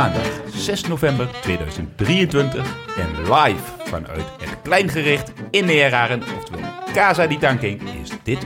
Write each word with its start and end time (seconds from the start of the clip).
Maandag 0.00 0.40
6 0.54 0.86
november 0.88 1.28
2023 1.40 2.76
en 2.96 3.32
live 3.32 3.62
vanuit 3.84 4.24
het 4.38 4.56
Kleingericht 4.62 5.32
in 5.50 5.64
Neeraren, 5.64 6.22
oftewel 6.36 6.68
Casa 6.92 7.26
di 7.26 7.38
Tanking, 7.38 7.82
is 8.02 8.10
dit 8.22 8.40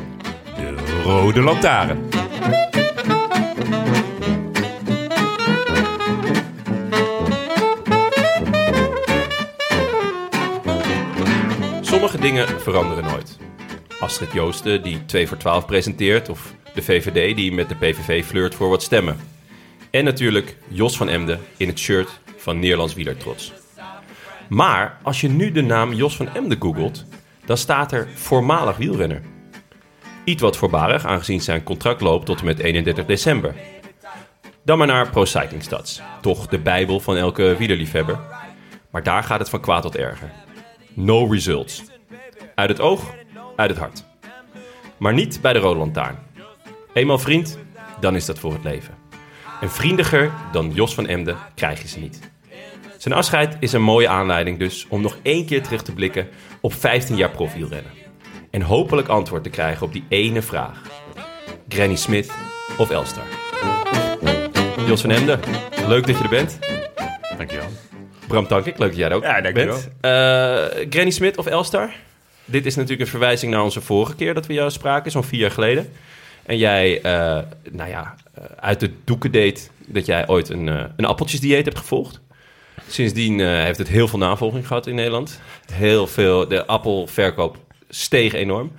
de 0.56 0.74
Rode 1.02 1.40
Lantaarn. 1.40 2.08
Sommige 11.80 12.18
dingen 12.18 12.60
veranderen 12.60 13.04
nooit. 13.04 13.38
Astrid 14.00 14.32
Joosten 14.32 14.82
die 14.82 15.04
2 15.04 15.28
voor 15.28 15.36
12 15.36 15.66
presenteert 15.66 16.28
of 16.28 16.54
de 16.74 16.82
VVD 16.82 17.36
die 17.36 17.52
met 17.52 17.68
de 17.68 17.74
PVV 17.74 18.24
flirt 18.24 18.54
voor 18.54 18.68
wat 18.68 18.82
stemmen. 18.82 19.33
En 19.94 20.04
natuurlijk 20.04 20.56
Jos 20.68 20.96
van 20.96 21.08
Emden 21.08 21.40
in 21.56 21.68
het 21.68 21.78
shirt 21.78 22.20
van 22.36 22.58
Nederlands 22.58 22.94
wielertrots. 22.94 23.52
Maar 24.48 24.98
als 25.02 25.20
je 25.20 25.28
nu 25.28 25.52
de 25.52 25.62
naam 25.62 25.92
Jos 25.92 26.16
van 26.16 26.34
Emden 26.34 26.60
googelt, 26.60 27.04
dan 27.44 27.56
staat 27.56 27.92
er 27.92 28.08
voormalig 28.14 28.76
wielrenner. 28.76 29.22
Iets 30.24 30.42
wat 30.42 30.56
voorbarig 30.56 31.04
aangezien 31.04 31.40
zijn 31.40 31.62
contract 31.62 32.00
loopt 32.00 32.26
tot 32.26 32.38
en 32.38 32.44
met 32.44 32.58
31 32.58 33.06
december. 33.06 33.54
Dan 34.64 34.78
maar 34.78 34.86
naar 34.86 35.10
Pro 35.10 35.24
Cycling 35.24 35.62
Stats, 35.62 36.02
toch 36.20 36.46
de 36.46 36.58
bijbel 36.58 37.00
van 37.00 37.16
elke 37.16 37.56
wielerliefhebber. 37.58 38.18
Maar 38.90 39.02
daar 39.02 39.22
gaat 39.22 39.38
het 39.38 39.48
van 39.48 39.60
kwaad 39.60 39.82
tot 39.82 39.96
erger. 39.96 40.32
No 40.94 41.26
results. 41.26 41.82
Uit 42.54 42.68
het 42.68 42.80
oog, 42.80 43.14
uit 43.56 43.70
het 43.70 43.78
hart. 43.78 44.04
Maar 44.96 45.12
niet 45.12 45.40
bij 45.40 45.52
de 45.52 45.58
Rode 45.58 45.78
Lantaarn. 45.78 46.18
Eenmaal 46.92 47.18
vriend, 47.18 47.58
dan 48.00 48.16
is 48.16 48.24
dat 48.24 48.38
voor 48.38 48.52
het 48.52 48.64
leven. 48.64 49.03
En 49.64 49.70
vriendiger 49.70 50.30
dan 50.52 50.70
Jos 50.74 50.94
van 50.94 51.06
Emden 51.06 51.36
krijg 51.54 51.82
je 51.82 51.88
ze 51.88 51.98
niet. 51.98 52.18
Zijn 52.98 53.14
afscheid 53.14 53.56
is 53.60 53.72
een 53.72 53.82
mooie 53.82 54.08
aanleiding 54.08 54.58
dus 54.58 54.86
om 54.88 55.00
nog 55.02 55.16
één 55.22 55.46
keer 55.46 55.62
terug 55.62 55.82
te 55.82 55.92
blikken 55.92 56.28
op 56.60 56.74
15 56.74 57.16
jaar 57.16 57.30
profielrennen. 57.30 57.90
En 58.50 58.62
hopelijk 58.62 59.08
antwoord 59.08 59.42
te 59.42 59.50
krijgen 59.50 59.86
op 59.86 59.92
die 59.92 60.04
ene 60.08 60.42
vraag. 60.42 60.82
Granny 61.68 61.96
Smith 61.96 62.32
of 62.78 62.90
Elstar? 62.90 63.24
Jos 64.86 65.00
van 65.00 65.10
Emden, 65.10 65.40
leuk 65.86 66.06
dat 66.06 66.16
je 66.18 66.22
er 66.22 66.28
bent. 66.30 66.58
Dankjewel. 67.36 67.68
Bram 68.26 68.46
Tankik, 68.46 68.78
leuk 68.78 68.88
dat 68.88 68.98
jij 68.98 69.08
er 69.08 69.14
ook 69.16 69.22
Ja, 69.22 69.40
dankjewel. 69.40 69.74
bent. 69.76 69.90
Eh, 70.00 70.86
Granny 70.90 71.10
Smith 71.10 71.36
of 71.36 71.46
Elstar? 71.46 71.90
Dit 72.44 72.66
is 72.66 72.74
natuurlijk 72.74 73.02
een 73.02 73.06
verwijzing 73.06 73.52
naar 73.52 73.62
onze 73.62 73.80
vorige 73.80 74.14
keer 74.14 74.34
dat 74.34 74.46
we 74.46 74.52
jou 74.52 74.70
spraken, 74.70 75.10
zo'n 75.10 75.24
vier 75.24 75.40
jaar 75.40 75.50
geleden. 75.50 75.92
En 76.46 76.58
jij, 76.58 77.00
eh, 77.00 77.38
nou 77.70 77.90
ja, 77.90 78.14
eh, 78.34 78.44
uit 78.60 78.80
de 78.80 78.90
doeken 79.04 79.32
deed 79.32 79.70
dat 79.86 80.06
jij 80.06 80.28
ooit 80.28 80.48
een, 80.48 80.68
eh, 80.68 80.84
een 80.96 81.04
appeltjesdieet 81.04 81.64
hebt 81.64 81.78
gevolgd. 81.78 82.20
Sindsdien 82.88 83.40
heeft 83.40 83.78
het 83.78 83.88
heel 83.88 84.08
veel 84.08 84.18
navolging 84.18 84.66
gehad 84.66 84.86
in 84.86 84.94
Nederland. 84.94 85.40
Heel 85.72 86.06
veel, 86.06 86.48
de 86.48 86.66
appelverkoop 86.66 87.56
steeg 87.88 88.32
enorm. 88.32 88.72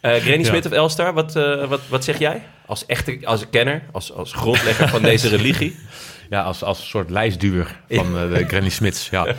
Granny 0.00 0.44
Smith 0.44 0.66
of 0.66 0.72
Elstar, 0.72 1.12
wat, 1.14 1.32
wat, 1.68 1.80
wat 1.88 2.04
zeg 2.04 2.18
jij? 2.18 2.42
Als 2.66 2.86
echte, 2.86 3.18
als 3.24 3.50
kenner, 3.50 3.82
als, 3.92 4.12
als 4.12 4.32
grondlegger 4.32 4.88
van 4.88 5.02
deze 5.02 5.28
religie. 5.28 5.76
Ja, 6.30 6.42
als, 6.42 6.62
als 6.62 6.88
soort 6.88 7.10
lijstduwer 7.10 7.80
van 7.88 8.12
de 8.12 8.44
Granny 8.48 8.68
Smits. 8.68 9.08
Ja. 9.10 9.34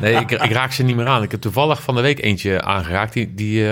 Nee, 0.00 0.14
ik, 0.14 0.30
ik 0.30 0.52
raak 0.52 0.72
ze 0.72 0.82
niet 0.82 0.96
meer 0.96 1.06
aan. 1.06 1.22
Ik 1.22 1.30
heb 1.30 1.40
toevallig 1.40 1.82
van 1.82 1.94
de 1.94 2.00
week 2.00 2.22
eentje 2.22 2.62
aangeraakt. 2.62 3.12
Die, 3.12 3.34
die 3.34 3.64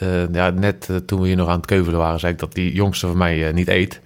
eh, 0.00 0.22
eh, 0.22 0.28
ja, 0.32 0.50
net 0.50 0.86
eh, 0.90 0.96
toen 0.96 1.20
we 1.20 1.26
hier 1.26 1.36
nog 1.36 1.48
aan 1.48 1.56
het 1.56 1.66
keuvelen 1.66 1.98
waren, 1.98 2.20
zei 2.20 2.32
ik 2.32 2.38
dat 2.38 2.54
die 2.54 2.72
jongste 2.72 3.06
van 3.06 3.16
mij 3.16 3.46
eh, 3.48 3.52
niet 3.54 3.68
eet. 3.68 4.00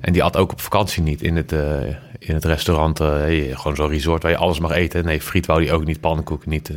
En 0.00 0.12
die 0.12 0.22
at 0.22 0.36
ook 0.36 0.52
op 0.52 0.60
vakantie 0.60 1.02
niet 1.02 1.22
in 1.22 1.36
het, 1.36 1.52
eh, 1.52 1.80
in 2.18 2.34
het 2.34 2.44
restaurant. 2.44 3.00
eh, 3.00 3.08
hey, 3.08 3.50
gewoon 3.54 3.76
zo'n 3.76 3.88
resort 3.88 4.22
waar 4.22 4.32
je 4.32 4.38
alles 4.38 4.58
mag 4.60 4.70
eten. 4.72 5.04
Nee, 5.04 5.20
friet 5.20 5.46
wou 5.46 5.60
die 5.60 5.72
ook 5.72 5.84
niet, 5.84 6.00
pannenkoeken 6.00 6.50
niet. 6.50 6.68
eh. 6.68 6.76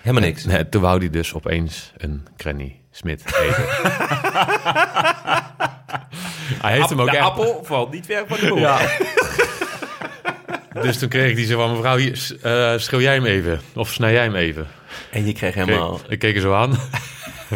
Helemaal 0.00 0.28
niks. 0.28 0.44
Nee, 0.44 0.68
toen 0.68 0.82
wou 0.82 0.98
hij 0.98 1.10
dus 1.10 1.34
opeens 1.34 1.92
een 1.96 2.26
Granny 2.36 2.80
Smit 2.90 3.24
eten. 3.40 3.64
Hij 6.62 6.72
heeft 6.72 6.88
hem 6.88 7.00
ook 7.00 7.10
de 7.10 7.16
echt... 7.16 7.26
appel 7.26 7.60
valt 7.64 7.92
niet 7.92 8.06
ver 8.06 8.24
van 8.26 8.38
de 8.40 8.48
boom. 8.48 8.58
Ja. 8.58 8.78
dus 10.82 10.98
toen 10.98 11.08
kreeg 11.08 11.30
ik 11.30 11.36
die 11.36 11.46
zo 11.46 11.56
van, 11.58 11.70
mevrouw, 11.70 11.96
hier, 11.96 12.36
eh, 12.42 12.72
schil 12.78 13.00
jij 13.00 13.14
hem 13.14 13.24
even? 13.24 13.60
Of 13.74 13.92
snij 13.92 14.12
jij 14.12 14.22
hem 14.24 14.34
even? 14.34 14.66
En 15.10 15.26
je 15.26 15.32
kreeg 15.32 15.56
Ik, 15.56 15.64
helemaal... 15.64 16.00
ik 16.08 16.18
keek 16.18 16.34
er 16.34 16.40
zo 16.40 16.54
aan. 16.54 16.78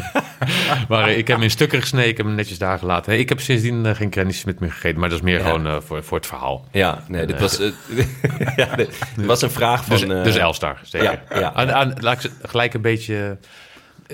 maar 0.88 1.10
ik 1.10 1.26
heb 1.26 1.36
hem 1.36 1.42
in 1.42 1.50
stukken 1.50 1.80
gesneden, 1.80 2.08
ik 2.10 2.16
heb 2.16 2.26
hem 2.26 2.34
netjes 2.34 2.58
daar 2.58 2.78
gelaten. 2.78 3.10
Nee, 3.10 3.20
ik 3.20 3.28
heb 3.28 3.40
sindsdien 3.40 3.86
eh, 3.86 3.94
geen 3.94 4.12
Granny 4.12 4.32
Smit 4.32 4.60
meer 4.60 4.70
gegeten, 4.72 5.00
maar 5.00 5.08
dat 5.08 5.18
is 5.18 5.24
meer 5.24 5.38
Ja. 5.38 5.44
gewoon 5.44 5.66
eh, 5.66 5.76
voor, 5.80 6.04
voor 6.04 6.16
het 6.16 6.26
verhaal. 6.26 6.66
Ja, 6.72 7.02
nee, 7.08 7.26
dit 7.26 7.40
was, 7.40 7.58
eh, 7.60 7.70
ja, 8.56 8.76
dit 8.76 8.98
was 9.16 9.42
een 9.42 9.50
vraag 9.50 9.84
van... 9.84 9.96
Dus, 9.98 10.08
eh, 10.08 10.24
dus 10.24 10.36
Elstar, 10.36 10.78
zeker. 10.82 11.20
ja, 11.30 11.38
ja. 11.40 11.52
Aan, 11.52 11.72
aan, 11.72 11.94
laat 12.00 12.14
ik 12.14 12.20
ze 12.20 12.30
gelijk 12.48 12.74
een 12.74 12.82
beetje... 12.82 13.38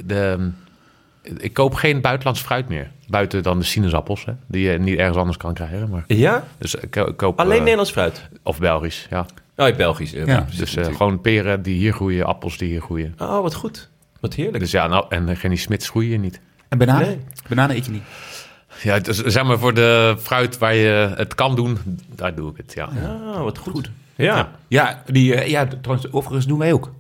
De, 0.05 0.51
ik 1.39 1.53
koop 1.53 1.75
geen 1.75 2.01
buitenlands 2.01 2.41
fruit 2.41 2.69
meer. 2.69 2.91
Buiten 3.09 3.43
dan 3.43 3.59
de 3.59 3.65
sinaasappels, 3.65 4.25
hè, 4.25 4.33
die 4.47 4.71
je 4.71 4.79
niet 4.79 4.99
ergens 4.99 5.17
anders 5.17 5.37
kan 5.37 5.55
krijgen. 5.55 5.89
Maar, 5.91 6.05
Ja? 6.07 6.45
dus 6.59 6.75
ik, 6.75 6.97
ik 6.97 7.17
koop... 7.17 7.39
Alleen 7.39 7.59
Nederlands 7.59 7.91
fruit? 7.91 8.29
Of 8.43 8.59
Belgisch, 8.59 9.07
ja. 9.11 9.27
Oh, 9.57 9.69
in 9.69 9.77
Belgisch. 9.77 10.11
Ja, 10.11 10.47
Dus 10.57 10.77
eh, 10.77 10.85
gewoon 10.97 11.21
peren 11.21 11.63
die 11.63 11.77
hier 11.77 11.93
groeien, 11.93 12.27
appels 12.27 12.59
die 12.59 12.69
hier 12.69 12.81
groeien. 12.81 13.15
Oh, 13.19 13.41
wat 13.43 13.55
goed. 13.55 13.89
Wat 14.21 14.35
heerlijk. 14.35 14.59
Dus 14.59 14.71
ja, 14.71 14.87
nou, 14.87 15.05
en 15.09 15.29
uh, 15.29 15.37
Genny 15.37 15.57
Smits 15.57 15.89
groeien 15.89 16.21
niet. 16.21 16.41
En 16.69 16.79
bananen? 16.79 17.07
Nee. 17.07 17.19
Bananen 17.49 17.77
eet 17.77 17.85
je 17.85 17.91
niet. 17.91 18.03
Ja, 18.83 18.99
dus, 18.99 19.17
zeg 19.17 19.45
maar 19.45 19.59
voor 19.59 19.75
de 19.75 20.17
fruit 20.21 20.59
waar 20.59 20.75
je 20.75 21.13
het 21.17 21.35
kan 21.35 21.57
doen, 21.57 21.79
daar 22.15 22.35
doe 22.35 22.51
ik 22.51 22.57
het, 22.57 22.73
ja. 22.75 22.85
Ah, 22.85 23.43
wat 23.43 23.59
goed. 23.59 23.91
Ja. 24.15 24.51
Ja, 24.69 25.03
die, 25.07 25.35
eh, 25.35 25.49
ja, 25.49 25.67
trouwens, 25.67 26.13
overigens 26.13 26.47
doen 26.47 26.59
wij 26.59 26.73
ook. 26.73 26.93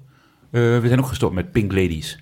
Eh, 0.51 0.61
we 0.61 0.83
zijn 0.85 0.99
ook 0.99 1.07
gestopt 1.07 1.35
met 1.35 1.53
Pink 1.53 1.73
Ladies. 1.73 2.19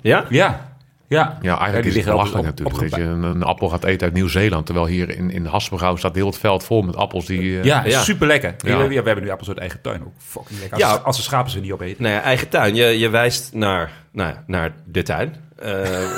Ja? 0.00 0.26
Ja. 0.28 0.69
Ja, 1.10 1.38
Ja, 1.42 1.56
eigenlijk 1.58 1.86
is 1.86 1.94
het 1.94 2.04
belachelijk 2.04 2.48
op- 2.48 2.50
op- 2.50 2.58
natuurlijk. 2.60 2.90
dat 2.90 3.00
je 3.00 3.06
een, 3.06 3.22
een 3.22 3.42
appel 3.42 3.68
gaat 3.68 3.84
eten 3.84 4.06
uit 4.06 4.12
Nieuw-Zeeland. 4.16 4.66
Terwijl 4.66 4.86
hier 4.86 5.16
in, 5.16 5.30
in 5.30 5.44
Hasselbrouw 5.46 5.96
staat 5.96 6.14
heel 6.14 6.26
het 6.26 6.38
veld 6.38 6.64
vol 6.64 6.82
met 6.82 6.96
appels 6.96 7.26
die... 7.26 7.58
eh, 7.58 7.64
Ja, 7.64 7.84
Ja. 7.84 8.00
super 8.02 8.26
lekker. 8.26 8.54
Ja. 8.58 8.76
We, 8.78 8.88
we 8.88 8.94
hebben 8.94 9.22
nu 9.24 9.30
appels 9.30 9.48
uit 9.48 9.58
eigen 9.58 9.80
tuin 9.80 10.02
ook. 10.04 10.12
Fucking 10.18 10.60
lekker. 10.60 10.78
Ja. 10.78 10.90
Als, 10.90 11.02
als 11.02 11.16
de 11.16 11.22
schapen 11.22 11.50
ze 11.50 11.60
niet 11.60 11.72
opeten. 11.72 12.02
Nou 12.02 12.14
ja, 12.14 12.22
eigen 12.22 12.48
tuin. 12.48 12.74
Je, 12.74 12.84
je 12.98 13.08
wijst 13.08 13.50
naar, 13.52 13.90
nou, 14.12 14.30
ja, 14.30 14.44
naar 14.46 14.72
de 14.84 15.02
tuin. 15.02 15.34
Eh, 15.58 16.10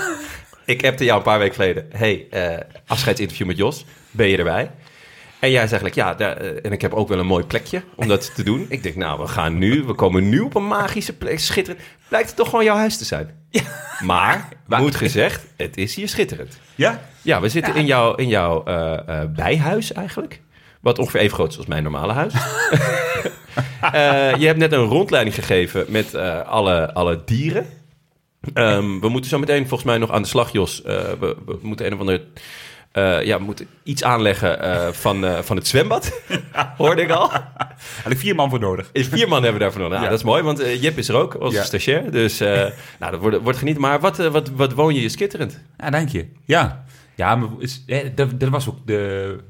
ik 0.65 0.85
appte 0.87 1.05
jou 1.05 1.19
een 1.19 1.25
paar 1.25 1.39
weken 1.39 1.55
geleden. 1.55 1.87
hey, 1.93 2.27
eh, 2.31 2.59
afscheidsinterview 2.87 3.47
met 3.47 3.57
Jos. 3.57 3.85
Ben 4.11 4.29
je 4.29 4.37
erbij? 4.37 4.71
En 5.39 5.51
jij 5.51 5.61
zegt 5.67 5.77
gelijk, 5.77 5.95
ja, 5.95 6.15
daar, 6.15 6.37
en 6.37 6.73
ik 6.73 6.81
heb 6.81 6.93
ook 6.95 7.09
wel 7.09 7.19
een 7.19 7.27
mooi 7.27 7.45
plekje 7.45 7.83
om 7.95 8.09
dat 8.09 8.35
te 8.35 8.43
doen. 8.43 8.67
Ik 8.69 8.83
denk, 8.83 8.95
nou, 8.97 9.21
we 9.21 9.27
gaan 9.27 9.59
nu, 9.59 9.83
we 9.85 9.95
komen 9.95 10.29
nu 10.29 10.41
op 10.41 10.55
een 10.55 10.67
magische 10.67 11.13
plek. 11.17 11.39
Schitterend. 11.39 11.85
Blijkt 12.09 12.27
het 12.29 12.37
toch 12.37 12.49
gewoon 12.49 12.65
jouw 12.65 12.77
huis 12.77 12.97
te 12.99 13.05
zijn. 13.05 13.41
Maar, 14.01 14.49
moet 14.67 14.97
gezegd, 14.97 15.47
het 15.57 15.77
is 15.77 15.95
hier 15.95 16.09
schitterend. 16.09 16.59
Ja? 16.75 17.01
Ja, 17.23 17.41
we 17.41 17.49
zitten 17.49 17.75
in 17.75 17.87
jouw, 17.87 18.15
in 18.15 18.29
jouw 18.29 18.65
eh, 18.65 18.93
eh, 19.23 19.29
bijhuis 19.31 19.93
eigenlijk. 19.93 20.41
Wat 20.81 20.99
ongeveer 20.99 21.21
even 21.21 21.35
groot 21.35 21.51
is 21.51 21.57
als 21.57 21.67
mijn 21.67 21.83
normale 21.83 22.13
huis. 22.13 22.35
Eh, 23.81 24.35
je 24.39 24.47
hebt 24.47 24.59
net 24.59 24.73
een 24.73 24.85
rondleiding 24.85 25.35
gegeven 25.35 25.85
met 25.89 26.15
eh, 26.15 26.41
alle, 26.41 26.93
alle 26.93 27.23
dieren. 27.25 27.67
Ehm, 28.55 29.01
we 29.01 29.09
moeten 29.09 29.31
zo 29.31 29.39
meteen 29.39 29.69
volgens 29.69 29.85
mij 29.85 29.99
nog 29.99 30.11
aan 30.11 30.23
de 30.23 30.29
slag, 30.29 30.53
Jos. 30.53 30.83
Eh, 30.83 30.95
we, 31.21 31.37
we 31.47 31.59
moeten 31.63 31.87
een 31.87 31.93
of 31.93 31.99
ander... 31.99 32.21
eh, 32.93 33.23
ja, 33.25 33.39
we 33.39 33.45
moeten 33.45 33.67
iets 33.83 34.05
aanleggen 34.05 34.61
eh, 34.63 34.89
van, 34.93 35.25
eh, 35.25 35.39
van 35.39 35.57
het 35.57 35.67
zwembad. 35.67 36.21
Hoorde 36.77 37.03
ik 37.03 37.11
al. 37.11 37.31
Had 38.03 38.13
ik 38.13 38.19
vier 38.19 38.35
man 38.35 38.51
voor 38.51 38.61
nodig. 38.61 38.91
Is 38.93 39.07
vier 39.09 39.29
man 39.29 39.43
hebben 39.43 39.53
we 39.53 39.59
daarvoor 39.65 39.81
nodig. 39.81 39.93
Nou, 39.99 40.05
Ja. 40.05 40.11
Dat 40.11 40.19
is 40.19 40.25
mooi, 40.25 40.43
want 40.43 40.59
Jip 40.81 40.99
is 40.99 41.09
er 41.09 41.15
ook 41.15 41.35
als 41.35 41.55
Ja. 41.55 41.63
stagiair. 41.63 42.11
Dus 42.11 42.41
eh, 42.41 42.49
nou, 43.01 43.13
dat 43.13 43.21
wordt, 43.21 43.39
wordt 43.43 43.59
genieten. 43.59 43.83
Maar 43.83 44.01
wat, 44.01 44.17
wat, 44.17 44.49
wat 44.49 44.73
woon 44.73 44.95
je 44.95 45.01
hier 45.01 45.11
schitterend? 45.11 45.61
Ja, 45.79 45.91
dank 45.91 46.09
je. 46.09 46.27
Ja. 46.45 46.85
Ja, 47.15 47.37
maar 47.37 47.49
is, 47.59 47.83
hè, 47.87 48.15
dat, 48.15 48.41
dat 48.41 48.49
was 48.49 48.69
ook 48.69 48.87
de... 48.87 48.95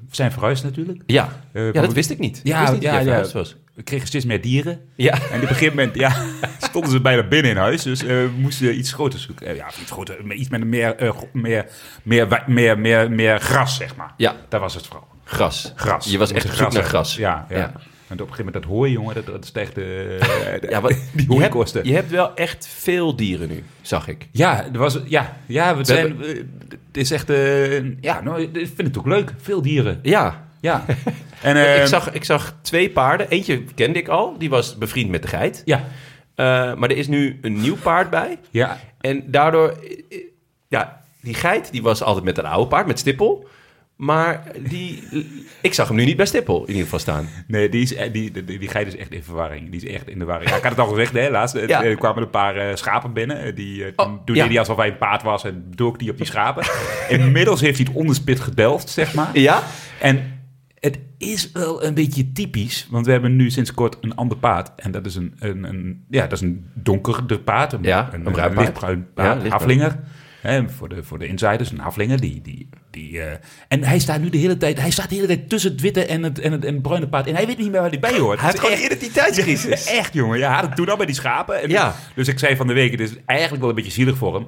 We 0.09 0.17
zijn 0.17 0.33
verhuisd 0.33 0.65
natuurlijk. 0.65 1.03
Ja, 1.07 1.29
ja 1.53 1.73
dat 1.73 1.93
wist 1.93 2.11
ik 2.11 2.19
niet. 2.19 2.41
Ja, 2.43 2.55
ik 2.55 2.61
wist 2.61 2.73
niet 2.73 2.83
ja, 2.83 3.05
dat 3.05 3.33
was. 3.33 3.57
We 3.75 3.83
kregen 3.83 4.07
steeds 4.07 4.25
meer 4.25 4.41
dieren. 4.41 4.81
Ja. 4.95 5.13
En 5.13 5.37
op 5.37 5.43
een 5.43 5.49
gegeven 5.49 5.77
moment 5.77 5.95
ja, 5.95 6.25
stonden 6.69 6.91
ze 6.91 7.01
bijna 7.01 7.23
binnen 7.23 7.51
in 7.51 7.57
huis. 7.57 7.83
Dus 7.83 8.03
eh, 8.03 8.09
we 8.09 8.31
moesten 8.37 8.79
iets 8.79 8.93
groter 8.93 9.19
zoeken. 9.19 9.47
Eh, 9.47 9.57
ja, 9.57 9.67
iets 9.81 9.91
groter. 9.91 10.33
Iets 10.33 10.49
met 10.49 10.65
meer, 10.65 10.97
eh, 10.97 11.13
meer, 11.33 11.67
meer, 12.03 12.43
meer, 12.47 12.79
meer, 12.79 13.11
meer 13.11 13.41
gras, 13.41 13.77
zeg 13.77 13.97
maar. 13.97 14.15
Ja. 14.17 14.37
Dat 14.49 14.61
was 14.61 14.75
het 14.75 14.87
vooral. 14.87 15.07
Gras. 15.25 15.73
Gras. 15.77 16.11
Je 16.11 16.19
was 16.19 16.33
echt 16.33 16.45
op 16.45 16.53
zoek 16.53 16.73
naar 16.73 16.83
gras. 16.85 17.17
Ja, 17.17 17.47
ja. 17.49 17.57
Ja. 17.57 17.73
En 18.09 18.21
op 18.21 18.27
een 18.29 18.35
gegeven 18.35 18.53
moment 18.53 18.65
dat 18.65 18.73
hooi, 18.73 18.93
jongen, 18.93 19.15
dat, 19.15 19.27
dat 19.27 19.45
is 19.45 19.53
echt 19.53 19.75
de, 19.75 20.17
de- 20.61 20.67
Ja, 20.71 20.81
wat, 20.87 20.95
die 21.13 21.27
je, 21.31 21.35
hooikosten. 21.37 21.85
je 21.85 21.95
hebt 21.95 22.11
wel 22.11 22.35
echt 22.35 22.67
veel 22.67 23.17
dieren 23.17 23.49
nu, 23.49 23.65
zag 23.81 24.09
ik. 24.09 24.29
Ja, 24.33 24.65
er 24.73 24.79
was, 24.79 24.99
ja, 25.05 25.37
ja, 25.47 25.77
we 25.77 25.85
zijn, 25.85 26.23
eh, 26.23 26.29
het 26.87 26.97
is 26.97 27.11
echt, 27.11 27.31
eh, 27.31 28.01
ja, 28.01 28.21
nou, 28.21 28.43
ik 28.43 28.51
vind 28.75 28.89
het 28.89 28.99
ook 28.99 29.07
leuk. 29.07 29.33
Veel 29.41 29.63
dieren. 29.63 29.99
Ja, 30.03 30.49
Ja. 30.63 30.85
En, 31.43 31.81
ik, 31.81 31.87
zag, 31.87 32.13
ik 32.13 32.25
zag 32.25 32.55
twee 32.63 32.91
paarden. 32.91 33.29
Eentje 33.29 33.65
kende 33.75 33.99
ik 33.99 34.09
al, 34.09 34.39
die 34.39 34.51
was 34.51 34.79
bevriend 34.79 35.11
met 35.11 35.23
de 35.23 35.29
geit. 35.29 35.63
Ja, 35.65 35.85
Eh, 36.35 36.75
maar 36.75 36.91
er 36.91 36.97
is 36.97 37.09
nu 37.09 37.39
een 37.43 37.61
nieuw 37.61 37.77
paard 37.77 38.11
bij. 38.11 38.39
ja, 38.51 38.81
En 39.01 39.25
daardoor, 39.27 39.69
eh, 40.09 40.19
ja, 40.69 41.03
die 41.21 41.35
geit 41.35 41.73
die 41.73 41.83
was 41.83 42.03
altijd 42.03 42.25
met 42.25 42.39
een 42.39 42.47
oude 42.47 42.69
paard, 42.69 42.87
met 42.87 42.99
Stippel. 42.99 43.49
Maar 43.97 44.43
die, 44.69 45.03
ik 45.61 45.75
zag 45.75 45.89
hem 45.89 45.97
nu 45.97 46.05
niet 46.05 46.17
bij 46.17 46.27
Stippel 46.27 46.61
in 46.63 46.67
ieder 46.69 46.83
geval 46.83 46.99
staan. 46.99 47.29
Nee, 47.47 47.69
die, 47.69 47.83
is, 47.83 47.95
eh, 47.95 48.13
die, 48.13 48.31
die, 48.45 48.59
die 48.59 48.69
geit 48.69 48.87
is 48.87 48.97
echt 48.97 49.13
in 49.13 49.23
verwarring. 49.23 49.71
Die 49.71 49.81
is 49.85 49.95
echt 49.95 50.09
in 50.09 50.19
de 50.19 50.25
warring. 50.25 50.51
Ja, 50.51 50.57
ik 50.57 50.63
had 50.63 50.71
het 50.73 50.81
al 50.81 50.89
gezegd, 50.89 51.13
hè, 51.13 51.31
laatst. 51.31 51.59
Ja. 51.67 51.85
Er 51.85 51.97
kwamen 51.97 52.23
een 52.23 52.31
paar 52.31 52.79
schapen 52.79 53.13
binnen. 53.13 53.55
Die, 53.55 53.93
Oh, 53.97 54.07
toen 54.25 54.35
ja. 54.37 54.43
deed 54.43 54.51
hij 54.51 54.59
alsof 54.59 54.77
hij 54.77 54.89
een 54.89 54.99
paard 54.99 55.23
was 55.23 55.45
en 55.45 55.65
dook 55.75 55.99
die 55.99 56.11
op 56.11 56.17
die 56.17 56.27
schapen. 56.27 56.65
Inmiddels 57.09 57.61
heeft 57.61 57.77
hij 57.79 57.87
het 57.89 57.97
onderspit 57.97 58.41
gedelft, 58.41 58.89
zeg 58.89 59.15
maar. 59.15 59.39
Ja? 59.39 59.63
En 60.01 60.32
het 60.83 60.99
is 61.19 61.51
wel 61.53 61.85
een 61.85 61.95
beetje 61.95 62.33
typisch, 62.33 62.87
want 62.91 63.07
we 63.07 63.13
hebben 63.13 63.37
nu 63.37 63.51
sinds 63.51 63.75
kort 63.75 63.97
een 64.01 64.15
ander 64.15 64.37
paard. 64.39 64.71
En 64.77 64.91
dat 64.91 65.07
is 65.07 65.15
een, 65.15 65.35
een, 65.39 65.65
een, 65.65 66.05
ja, 66.11 66.23
dat 66.23 66.33
is 66.33 66.41
een 66.41 66.67
donkerder 66.75 67.39
paard. 67.41 67.73
Een, 67.73 67.83
Ja, 67.83 68.09
een 68.13 68.23
bruin 68.23 68.35
paard. 68.55 68.57
lichtbruin 68.67 69.07
paard, 69.15 69.49
haflinger. 69.49 69.99
Hè, 70.41 70.69
voor, 70.69 70.89
de, 70.89 71.03
voor 71.03 71.19
de 71.19 71.27
insiders, 71.27 71.71
een 71.71 71.79
haflinger. 71.79 72.21
Die, 72.21 72.41
die, 72.43 72.69
die, 72.91 73.21
eh, 73.21 73.37
en 73.69 73.85
hij 73.85 73.99
staat 73.99 74.21
nu 74.21 74.29
de 74.31 74.39
hele 74.39 74.57
tijd, 74.57 74.81
hij 74.81 74.91
staat 74.91 75.09
de 75.09 75.15
hele 75.15 75.27
tijd 75.27 75.49
tussen 75.49 75.71
het 75.73 75.81
witte 75.81 76.05
en 76.07 76.23
het, 76.23 76.39
en 76.39 76.53
het, 76.53 76.65
en 76.65 76.73
het 76.75 76.83
bruine 76.83 77.09
paard. 77.09 77.27
En 77.27 77.35
hij 77.35 77.47
weet 77.47 77.59
niet 77.59 77.71
meer 77.71 77.81
waar 77.81 77.91
hij 77.91 77.99
bij 77.99 78.19
hoort. 78.19 78.39
Hij 78.41 78.47
heeft 78.49 78.61
gewoon 78.61 78.75
echt- 78.75 78.85
een 78.85 78.97
identiteitscrisis. 78.97 79.87
Echt, 80.01 80.13
jongen. 80.15 80.39
Ja, 80.39 80.61
het 80.61 80.77
toen 80.77 80.89
al 80.89 80.97
bij 80.97 81.07
die 81.07 81.15
schapen. 81.15 81.63
En 81.63 81.69
Ja. 81.69 81.95
Dus 82.15 82.29
ik 82.29 82.39
zei 82.39 82.57
van 82.57 82.67
de 82.67 82.73
week, 82.73 82.91
het 82.91 83.01
is 83.01 83.13
eigenlijk 83.27 83.61
wel 83.61 83.71
een 83.71 83.77
beetje 83.77 83.91
zielig 83.93 84.17
voor 84.17 84.35
hem. 84.35 84.47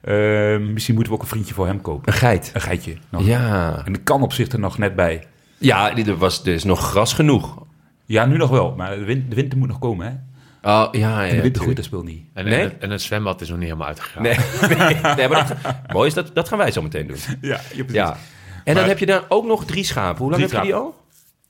Eh, 0.00 0.58
misschien 0.72 0.94
moeten 0.94 1.12
we 1.12 1.18
ook 1.18 1.24
een 1.24 1.30
vriendje 1.32 1.54
voor 1.54 1.66
hem 1.66 1.80
kopen. 1.80 2.12
Een 2.12 2.18
geit. 2.18 2.50
Een 2.54 2.60
geitje. 2.60 2.94
Nog. 3.10 3.26
Ja. 3.26 3.82
En 3.84 3.92
dat 3.92 4.02
kan 4.02 4.22
op 4.22 4.32
zich 4.32 4.48
er 4.48 4.58
nog 4.58 4.78
net 4.78 4.94
bij. 4.96 5.24
Ja, 5.64 5.96
er, 5.96 6.16
was, 6.16 6.40
er 6.40 6.52
is 6.52 6.64
nog 6.64 6.80
gras 6.80 7.12
genoeg. 7.12 7.62
Ja, 8.06 8.26
nu 8.26 8.36
nog 8.36 8.50
wel. 8.50 8.74
Maar 8.76 8.96
de, 8.98 9.04
win- 9.04 9.26
de 9.28 9.34
winter 9.34 9.58
moet 9.58 9.68
nog 9.68 9.78
komen, 9.78 10.06
hè? 10.06 10.12
Oh, 10.70 10.88
ja, 10.92 11.22
ja. 11.22 11.28
En 11.28 11.36
de 11.36 11.42
winter 11.42 11.42
groeit 11.42 11.52
tuurlijk. 11.54 11.76
dat 11.76 11.84
speel 11.84 12.02
niet. 12.02 12.22
En, 12.34 12.44
Nee? 12.44 12.54
en, 12.58 12.62
het, 12.64 12.78
en 12.78 12.90
het 12.90 13.02
zwembad 13.02 13.40
is 13.40 13.48
nog 13.48 13.56
niet 13.58 13.66
helemaal 13.66 13.88
uitgegaan. 13.88 14.22
Nee, 14.22 14.36
nee, 14.78 15.14
nee 15.16 15.28
maar 15.28 15.46
dat, 15.62 15.74
mooi 15.92 16.08
is 16.08 16.14
dat, 16.14 16.30
dat 16.34 16.48
gaan 16.48 16.58
wij 16.58 16.70
zo 16.70 16.82
meteen 16.82 17.06
doen. 17.06 17.16
Ja, 17.40 17.60
ja, 17.74 17.84
Ja. 17.88 18.16
En 18.64 18.74
dan 18.74 18.84
heb 18.84 18.98
je 18.98 19.06
daar 19.06 19.22
ook 19.28 19.44
nog 19.46 19.64
drie 19.64 19.84
schapen. 19.84 20.22
Hoe 20.22 20.30
lang 20.30 20.42
heb 20.42 20.52
je 20.52 20.60
die 20.60 20.74
al? 20.74 21.02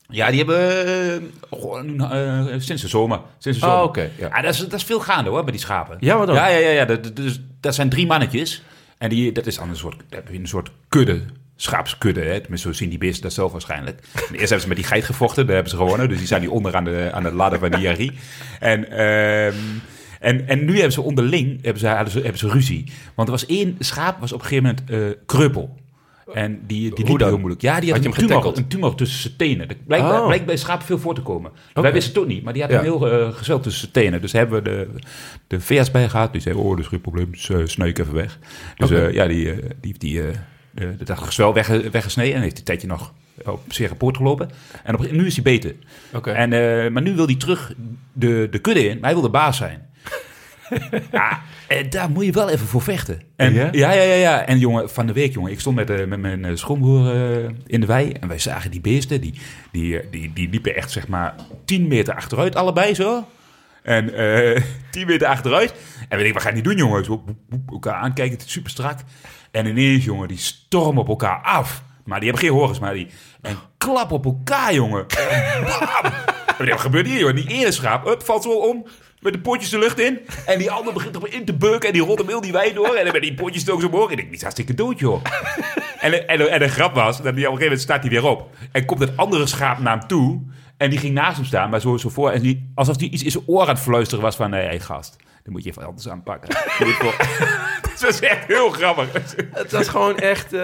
Ja, 0.09 0.27
die 0.29 0.37
hebben 0.37 0.85
eh, 0.87 1.21
gewoon, 1.59 2.11
eh, 2.11 2.45
sinds 2.57 2.81
de 2.81 2.87
zomer. 2.87 3.19
Sinds 3.37 3.59
de 3.59 3.65
Oh, 3.65 3.71
zomer. 3.71 3.87
oké, 3.87 4.09
ja. 4.17 4.41
dat, 4.41 4.53
is, 4.53 4.59
dat 4.59 4.73
is 4.73 4.83
veel 4.83 4.99
gaande 4.99 5.29
hoor, 5.29 5.43
bij 5.43 5.51
die 5.51 5.61
schapen. 5.61 5.97
Ja, 5.99 6.17
wat 6.17 6.27
dan? 6.27 6.35
Ja, 6.35 6.47
ja, 6.47 6.57
ja. 6.57 6.69
ja 6.69 6.85
dat, 6.85 7.03
dat- 7.03 7.15
dus, 7.15 7.41
dat 7.59 7.75
zijn 7.75 7.89
drie 7.89 8.05
mannetjes. 8.07 8.63
En 8.97 9.09
die, 9.09 9.31
dat 9.31 9.45
is 9.45 9.55
dan 9.57 9.69
een 9.69 9.75
soort, 9.75 10.01
heb 10.09 10.27
je 10.31 10.39
een 10.39 10.47
soort 10.47 10.69
kudde. 10.89 11.21
Schaapskudde, 11.55 12.21
hè? 12.21 12.39
tenminste 12.39 12.67
zo 12.67 12.73
zien 12.73 12.89
die 12.89 12.97
beesten 12.97 13.21
dat 13.23 13.33
zelf 13.33 13.51
waarschijnlijk. 13.51 13.99
En 14.13 14.21
eerst 14.31 14.39
hebben 14.39 14.61
ze 14.61 14.67
met 14.67 14.77
die 14.77 14.85
geit 14.85 15.03
gevochten, 15.03 15.45
daar 15.45 15.53
hebben 15.55 15.71
ze 15.71 15.77
gewonnen. 15.77 16.09
Dus 16.09 16.17
die 16.17 16.27
zijn 16.27 16.41
nu 16.41 16.47
onder 16.47 16.75
aan 16.75 16.83
de, 16.83 17.09
aan 17.13 17.23
de 17.23 17.31
ladder 17.31 17.59
van 17.59 17.71
de 17.71 17.77
hiërarchie. 17.81 18.11
En, 18.59 18.89
ehm, 18.89 19.55
en, 20.19 20.47
en 20.47 20.65
nu 20.65 20.73
hebben 20.73 20.91
ze 20.91 21.01
onderling 21.01 21.59
hebben 21.61 21.79
ze, 21.79 21.87
hebben 21.87 22.37
ze 22.37 22.49
ruzie. 22.49 22.91
Want 23.15 23.27
er 23.27 23.33
was 23.33 23.45
één 23.45 23.75
schaap, 23.79 24.19
was 24.19 24.31
op 24.31 24.39
een 24.41 24.45
gegeven 24.45 24.75
moment 24.87 25.13
eh 25.17 25.21
kreupel. 25.25 25.75
En 26.33 26.59
die, 26.67 26.95
die 26.95 27.05
liep 27.07 27.19
heel 27.19 27.37
moeilijk. 27.37 27.61
Ja, 27.61 27.79
die 27.79 27.91
had, 27.91 28.05
een, 28.05 28.11
hem 28.11 28.27
tumor, 28.27 28.57
een 28.57 28.67
tumor 28.67 28.95
tussen 28.95 29.19
zijn 29.21 29.35
tenen. 29.35 29.67
Dat 29.67 29.77
blijkt, 29.87 30.05
Oh. 30.05 30.25
blijkt 30.25 30.45
bij 30.45 30.57
schapen 30.57 30.85
veel 30.85 30.99
voor 30.99 31.15
te 31.15 31.21
komen. 31.21 31.51
Wij 31.73 31.93
wisten 31.93 32.13
het 32.13 32.21
ook 32.21 32.27
niet, 32.27 32.43
maar 32.43 32.53
die 32.53 32.61
had 32.61 32.71
Ja. 32.71 32.77
een 32.77 32.83
heel 32.83 33.31
gezeld 33.33 33.63
tussen 33.63 33.81
zijn 33.81 33.91
tenen. 34.05 34.21
Dus 34.21 34.31
hebben 34.31 34.63
we 34.63 34.69
de, 34.69 34.87
de 35.47 35.61
VS 35.61 35.91
bij 35.91 36.09
gehad. 36.09 36.31
Die 36.31 36.41
zei, 36.41 36.55
oh, 36.55 36.69
dat 36.69 36.79
is 36.79 36.87
geen 36.87 37.01
probleem, 37.01 37.31
dus, 37.31 37.49
eh, 37.49 37.57
snij 37.63 37.87
ik 37.87 37.99
even 37.99 38.13
weg. 38.13 38.39
Dus 38.75 38.89
ja, 38.89 39.27
die, 39.27 39.43
die 39.45 39.55
heeft 39.81 39.99
die, 39.99 40.21
eh 40.75 40.83
eh, 40.89 40.89
dat 41.03 41.19
gezwel 41.19 41.53
wegge- 41.53 41.89
weggesneden. 41.89 42.35
En 42.35 42.41
heeft 42.41 42.57
een 42.57 42.63
tijdje 42.63 42.87
nog 42.87 43.13
op 43.45 43.61
zeer 43.67 43.95
poort 43.95 44.17
gelopen. 44.17 44.49
En 44.83 44.95
op, 44.95 45.11
nu 45.11 45.25
is 45.25 45.33
hij 45.35 45.43
beter. 45.43 45.75
Oké. 46.13 46.31
En, 46.31 46.53
eh, 46.53 46.91
maar 46.91 47.01
nu 47.01 47.15
wil 47.15 47.25
hij 47.25 47.35
terug 47.35 47.73
de, 48.13 48.47
de 48.51 48.59
kudde 48.59 48.87
in, 48.87 48.93
maar 48.95 49.03
hij 49.03 49.13
wil 49.13 49.21
de 49.21 49.29
baas 49.29 49.57
zijn. 49.57 49.85
ja, 51.11 51.41
en 51.67 51.89
daar 51.89 52.09
moet 52.09 52.25
je 52.25 52.31
wel 52.31 52.49
even 52.49 52.67
voor 52.67 52.81
vechten. 52.81 53.21
En, 53.35 53.53
Ja? 53.53 53.69
ja? 53.71 53.91
Ja, 53.93 54.01
ja, 54.01 54.13
ja, 54.13 54.45
En 54.45 54.59
jongen, 54.59 54.89
van 54.89 55.07
de 55.07 55.13
week, 55.13 55.33
jongen, 55.33 55.51
ik 55.51 55.59
stond 55.59 55.75
met, 55.75 55.89
eh, 55.89 56.05
met 56.05 56.19
mijn 56.19 56.45
eh, 56.45 56.55
schoonbroer 56.55 57.13
eh, 57.43 57.49
in 57.65 57.79
de 57.81 57.85
wei. 57.87 58.11
En 58.11 58.27
wij 58.27 58.39
zagen 58.39 58.71
die 58.71 58.81
beesten, 58.81 59.21
die, 59.21 59.33
die, 59.71 59.99
eh, 59.99 60.05
die, 60.11 60.31
die 60.33 60.49
liepen 60.49 60.75
echt, 60.75 60.91
zeg 60.91 61.07
maar, 61.07 61.35
10 61.65 61.87
meter 61.87 62.15
achteruit, 62.15 62.55
allebei 62.55 62.93
zo. 62.93 63.27
En 63.83 64.13
eh 64.13 64.61
10 64.91 65.07
meter 65.07 65.27
achteruit. 65.27 65.71
En 65.99 66.07
we 66.09 66.15
denken, 66.15 66.33
wat 66.33 66.41
gaan 66.43 66.53
die 66.53 66.63
doen, 66.63 66.77
jongen? 66.77 67.05
Zo 67.05 67.23
elkaar 67.69 67.93
aankijken, 67.93 68.37
het 68.37 68.45
is 68.45 68.51
super 68.51 68.71
strak. 68.71 68.99
En 69.55 69.65
ineens, 69.65 70.03
jongen, 70.03 70.27
die 70.27 70.37
stormen 70.37 71.01
op 71.01 71.07
elkaar 71.07 71.41
af. 71.43 71.83
Maar 72.05 72.19
die 72.19 72.29
hebben 72.29 72.47
geen 72.47 72.57
horens, 72.57 72.79
maar 72.79 72.93
die... 72.93 73.07
En 73.41 73.57
klap 73.77 74.11
op 74.11 74.25
elkaar, 74.25 74.73
jongen. 74.73 75.05
En 75.07 75.63
bam! 75.63 76.11
Wat 76.67 76.79
gebeurt 76.79 77.07
hier, 77.07 77.19
jongen? 77.19 77.35
Die 77.35 77.47
ene 77.47 77.71
schaap, 77.71 78.07
up, 78.07 78.23
valt 78.23 78.43
zo 78.43 78.51
om. 78.51 78.85
Met 79.19 79.33
de 79.33 79.39
potjes 79.39 79.69
de 79.69 79.79
lucht 79.79 79.99
in. 79.99 80.19
En 80.45 80.57
die 80.57 80.71
andere 80.71 80.93
begint 80.93 81.15
erop 81.15 81.27
in 81.27 81.45
te 81.45 81.53
beuken. 81.53 81.87
En 81.87 81.93
die 81.93 82.03
rolt 82.03 82.17
hem 82.17 82.27
heel 82.27 82.41
die 82.41 82.51
wei 82.51 82.73
door. 82.73 82.95
En 82.95 83.03
dan 83.03 83.13
met 83.13 83.21
die 83.21 83.33
potjes 83.33 83.69
ook 83.69 83.81
zo 83.81 83.87
omhoog. 83.87 84.05
En 84.05 84.11
ik 84.11 84.17
denk, 84.17 84.27
die 84.27 84.35
is 84.35 84.41
hartstikke 84.41 84.73
dood, 84.73 84.99
joh. 84.99 85.21
En, 85.99 86.27
en, 86.27 86.51
en 86.51 86.59
de 86.59 86.67
grap 86.67 86.95
was, 86.95 87.21
dat 87.21 87.35
die 87.35 87.47
op 87.47 87.51
een 87.53 87.57
gegeven 87.57 87.63
moment 87.63 87.81
staat 87.81 88.01
hij 88.01 88.09
weer 88.09 88.25
op. 88.25 88.55
En 88.71 88.85
komt 88.85 88.99
het 88.99 89.17
andere 89.17 89.47
schaap 89.47 89.79
naar 89.79 89.97
hem 89.97 90.07
toe. 90.07 90.41
En 90.77 90.89
die 90.89 90.99
ging 90.99 91.13
naast 91.13 91.35
hem 91.35 91.45
staan, 91.45 91.69
maar 91.69 91.81
zo, 91.81 91.97
zo 91.97 92.09
voor. 92.09 92.31
En 92.31 92.41
die, 92.41 92.71
alsof 92.75 92.99
hij 92.99 93.07
iets 93.07 93.23
in 93.23 93.31
zijn 93.31 93.43
oor 93.47 93.61
aan 93.61 93.67
het 93.67 93.79
fluisteren 93.79 94.23
was 94.23 94.35
van... 94.35 94.49
Nee, 94.49 94.65
hey, 94.65 94.79
gast, 94.79 95.15
dan 95.43 95.53
moet 95.53 95.63
je 95.63 95.69
even 95.69 95.85
anders 95.85 96.09
aanpakken. 96.09 96.49
dat 97.99 98.09
was 98.09 98.19
echt 98.19 98.47
heel 98.47 98.69
grappig. 98.69 99.07
Het 99.51 99.71
was 99.71 99.87
gewoon 99.87 100.17
echt, 100.17 100.53
eh, 100.53 100.59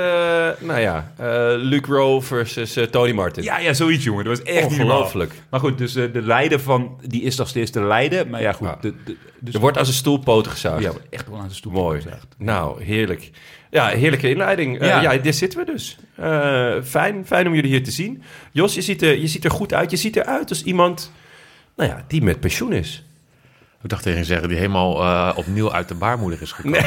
nou 0.59 0.79
ja, 0.79 1.11
eh, 1.17 1.25
Luke 1.57 1.91
Rowe 1.91 2.21
versus 2.21 2.75
eh, 2.75 2.83
Tony 2.83 3.11
Martin. 3.11 3.43
Ja, 3.43 3.59
ja, 3.59 3.73
zoiets, 3.73 4.03
jongen. 4.03 4.25
Dat 4.25 4.37
was 4.37 4.47
echt. 4.47 4.65
Ongelooflijk. 4.65 5.33
Maar 5.49 5.59
goed, 5.59 5.77
dus 5.77 5.93
de 5.93 6.21
leider 6.21 6.59
van... 6.59 6.99
Die 7.07 7.21
is 7.21 7.35
nog 7.35 7.47
steeds 7.47 7.71
de 7.71 7.81
leider. 7.81 8.27
Maar 8.27 8.41
ja, 8.41 8.51
goed. 8.51 8.67
Ja. 8.67 8.77
De, 8.81 8.93
de- 9.05 9.17
dus, 9.39 9.53
Er 9.53 9.59
wordt 9.59 9.77
als 9.77 9.87
een 9.87 9.93
stoelpoot 9.93 10.47
gezuigd. 10.47 10.83
ja, 10.83 10.91
wordt 10.91 11.07
echt 11.09 11.29
wel 11.29 11.39
aan 11.39 11.47
de 11.47 11.53
stoel 11.53 11.71
Mooi. 11.71 12.01
Nou, 12.37 12.83
heerlijk. 12.83 13.29
Ja, 13.69 13.87
heerlijke 13.87 14.29
inleiding. 14.29 14.85
Ja. 14.85 15.01
ja. 15.01 15.17
dit 15.17 15.35
zitten 15.35 15.59
we 15.59 15.65
dus. 15.65 15.97
Eh, 16.15 16.73
fijn, 16.83 17.25
fijn 17.25 17.47
om 17.47 17.53
jullie 17.55 17.69
hier 17.69 17.83
te 17.83 17.91
zien. 17.91 18.23
Jos, 18.51 18.75
je 18.75 18.81
ziet, 18.81 19.01
er, 19.01 19.17
je 19.17 19.27
ziet 19.27 19.43
er 19.45 19.51
goed 19.51 19.73
uit. 19.73 19.91
Je 19.91 19.97
ziet 19.97 20.15
eruit 20.15 20.49
als 20.49 20.63
iemand 20.63 21.11
nou 21.75 21.89
ja, 21.89 22.05
die 22.07 22.21
met 22.21 22.39
pensioen 22.39 22.73
is. 22.73 23.03
Ik 23.83 23.89
dacht 23.89 24.03
tegen 24.03 24.25
zeggen 24.25 24.47
die 24.47 24.57
helemaal 24.57 25.01
eh, 25.01 25.31
opnieuw 25.35 25.71
uit 25.71 25.87
de 25.87 25.95
baarmoeder 25.95 26.41
is 26.41 26.51
gekomen. 26.51 26.83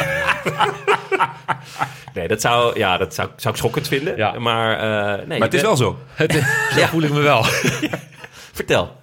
Nee, 2.14 2.28
dat 2.28 2.40
zou, 2.40 2.78
ja, 2.78 2.96
dat 2.96 3.14
zou, 3.14 3.28
zou 3.36 3.54
ik 3.54 3.60
schokkend 3.60 3.88
vinden. 3.88 4.16
Ja. 4.16 4.38
Maar, 4.38 4.78
eh, 4.78 5.26
nee, 5.26 5.38
Maar 5.38 5.48
het 5.48 5.54
is 5.54 5.62
wel 5.62 5.76
zo. 5.76 5.98
Zo 6.76 6.86
voel 6.86 7.02
ik 7.02 7.12
me 7.12 7.20
wel. 7.20 7.44
Vertel. 8.52 8.96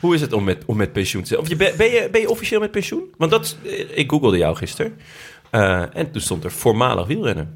Hoe 0.00 0.14
is 0.14 0.20
het 0.20 0.32
om 0.32 0.44
met, 0.44 0.64
om 0.64 0.76
met 0.76 0.92
pensioen 0.92 1.22
te 1.22 1.28
zijn? 1.28 1.40
Of 1.40 1.48
je, 1.48 1.56
ben, 1.56 1.76
ben, 1.76 1.90
je, 1.90 2.08
ben 2.10 2.20
je 2.20 2.30
officieel 2.30 2.60
met 2.60 2.70
pensioen? 2.70 3.14
Want 3.16 3.30
dat, 3.30 3.56
eh, 3.64 3.98
ik 3.98 4.10
googelde 4.10 4.36
jou 4.36 4.56
gisteren. 4.56 4.98
Eh, 5.50 5.96
en 5.96 6.10
toen 6.10 6.20
stond 6.20 6.44
er 6.44 6.52
voormalig 6.52 7.06
wielrenner. 7.06 7.46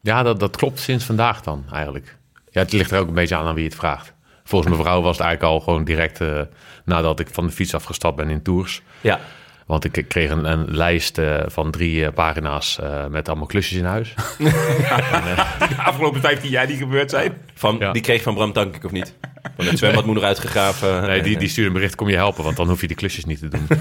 Ja, 0.00 0.22
dat, 0.22 0.40
dat 0.40 0.56
klopt 0.56 0.78
sinds 0.78 1.04
vandaag 1.04 1.42
dan 1.42 1.64
eigenlijk. 1.72 2.16
Ja, 2.50 2.60
het 2.60 2.72
ligt 2.72 2.90
er 2.90 3.00
ook 3.00 3.08
een 3.08 3.14
beetje 3.14 3.36
aan 3.36 3.46
aan 3.46 3.54
wie 3.54 3.64
het 3.64 3.74
vraagt. 3.74 4.14
Volgens 4.50 4.70
mijn 4.72 4.82
vrouw 4.82 5.00
was 5.00 5.16
het 5.16 5.26
eigenlijk 5.26 5.54
al 5.54 5.60
gewoon 5.60 5.84
direct 5.84 6.20
eh, 6.20 6.40
nadat 6.84 7.20
ik 7.20 7.28
van 7.32 7.46
de 7.46 7.52
fiets 7.52 7.74
afgestapt 7.74 8.16
ben 8.16 8.28
in 8.28 8.42
Tours. 8.42 8.82
Ja. 9.00 9.20
Want 9.66 9.84
ik 9.84 10.04
kreeg 10.08 10.30
een, 10.30 10.44
een 10.52 10.64
lijst 10.68 11.18
eh, 11.18 11.40
van 11.46 11.70
drie 11.70 12.04
eh, 12.04 12.12
pagina's 12.12 12.78
eh, 12.78 13.06
met 13.06 13.28
allemaal 13.28 13.46
klusjes 13.46 13.78
in 13.78 13.84
huis. 13.84 14.14
De 14.38 15.74
afgelopen 15.84 16.20
15 16.20 16.50
jaar 16.50 16.66
die 16.66 16.76
gebeurd 16.76 17.10
zijn. 17.10 17.32
Van, 17.54 17.76
Ja. 17.78 17.92
Die 17.92 18.02
kreeg 18.02 18.22
van 18.22 18.34
Bram 18.34 18.52
Tankink, 18.52 18.84
of 18.84 18.90
niet? 18.90 19.14
Van 19.56 19.66
het 19.66 19.78
zwembad 19.78 20.04
moet 20.06 20.14
nog 20.14 20.24
uitgegraven. 20.24 21.02
Nee, 21.06 21.22
die, 21.22 21.38
die 21.38 21.48
stuurde 21.48 21.70
een 21.70 21.76
bericht, 21.76 21.94
kom 21.94 22.08
je 22.08 22.16
helpen, 22.16 22.44
want 22.44 22.56
dan 22.56 22.68
hoef 22.68 22.80
je 22.80 22.86
die 22.86 22.96
klusjes 22.96 23.24
niet 23.24 23.38
te 23.38 23.48
doen. 23.48 23.66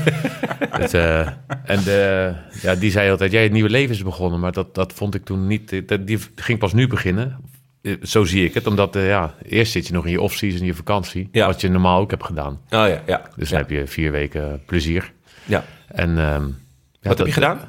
Het, 0.79 0.93
eh, 0.93 1.19
en 1.63 1.83
de, 1.83 2.33
ja, 2.61 2.75
die 2.75 2.91
zei 2.91 3.11
altijd, 3.11 3.31
jij 3.31 3.43
het 3.43 3.51
nieuwe 3.51 3.69
leven 3.69 3.95
is 3.95 4.03
begonnen, 4.03 4.39
maar 4.39 4.51
dat, 4.51 4.75
dat 4.75 4.93
vond 4.93 5.15
ik 5.15 5.25
toen 5.25 5.47
niet, 5.47 5.87
dat, 5.87 6.07
die 6.07 6.19
ging 6.35 6.59
pas 6.59 6.73
nu 6.73 6.87
beginnen. 6.87 7.37
Eh, 7.81 7.93
Zo 8.01 8.23
zie 8.23 8.45
ik 8.45 8.53
het, 8.53 8.67
omdat 8.67 8.95
eh, 8.95 9.07
ja, 9.07 9.33
eerst 9.43 9.71
zit 9.71 9.87
je 9.87 9.93
nog 9.93 10.05
in 10.05 10.11
je 10.11 10.21
off-season, 10.21 10.59
in 10.59 10.65
je 10.65 10.73
vakantie, 10.73 11.29
Ja. 11.31 11.45
wat 11.45 11.61
je 11.61 11.69
normaal 11.69 11.99
ook 11.99 12.09
hebt 12.11 12.25
gedaan. 12.25 12.53
Oh 12.53 12.69
ja, 12.69 13.01
ja. 13.05 13.21
Dus 13.35 13.49
ja. 13.49 13.57
dan 13.57 13.67
heb 13.67 13.69
je 13.79 13.87
vier 13.87 14.11
weken 14.11 14.61
plezier. 14.65 15.13
ja. 15.45 15.63
En, 15.87 16.09
ehm, 16.09 16.43
ja, 17.01 17.09
Wat 17.09 17.17
heb 17.17 17.27
je 17.27 17.33
gedaan? 17.33 17.59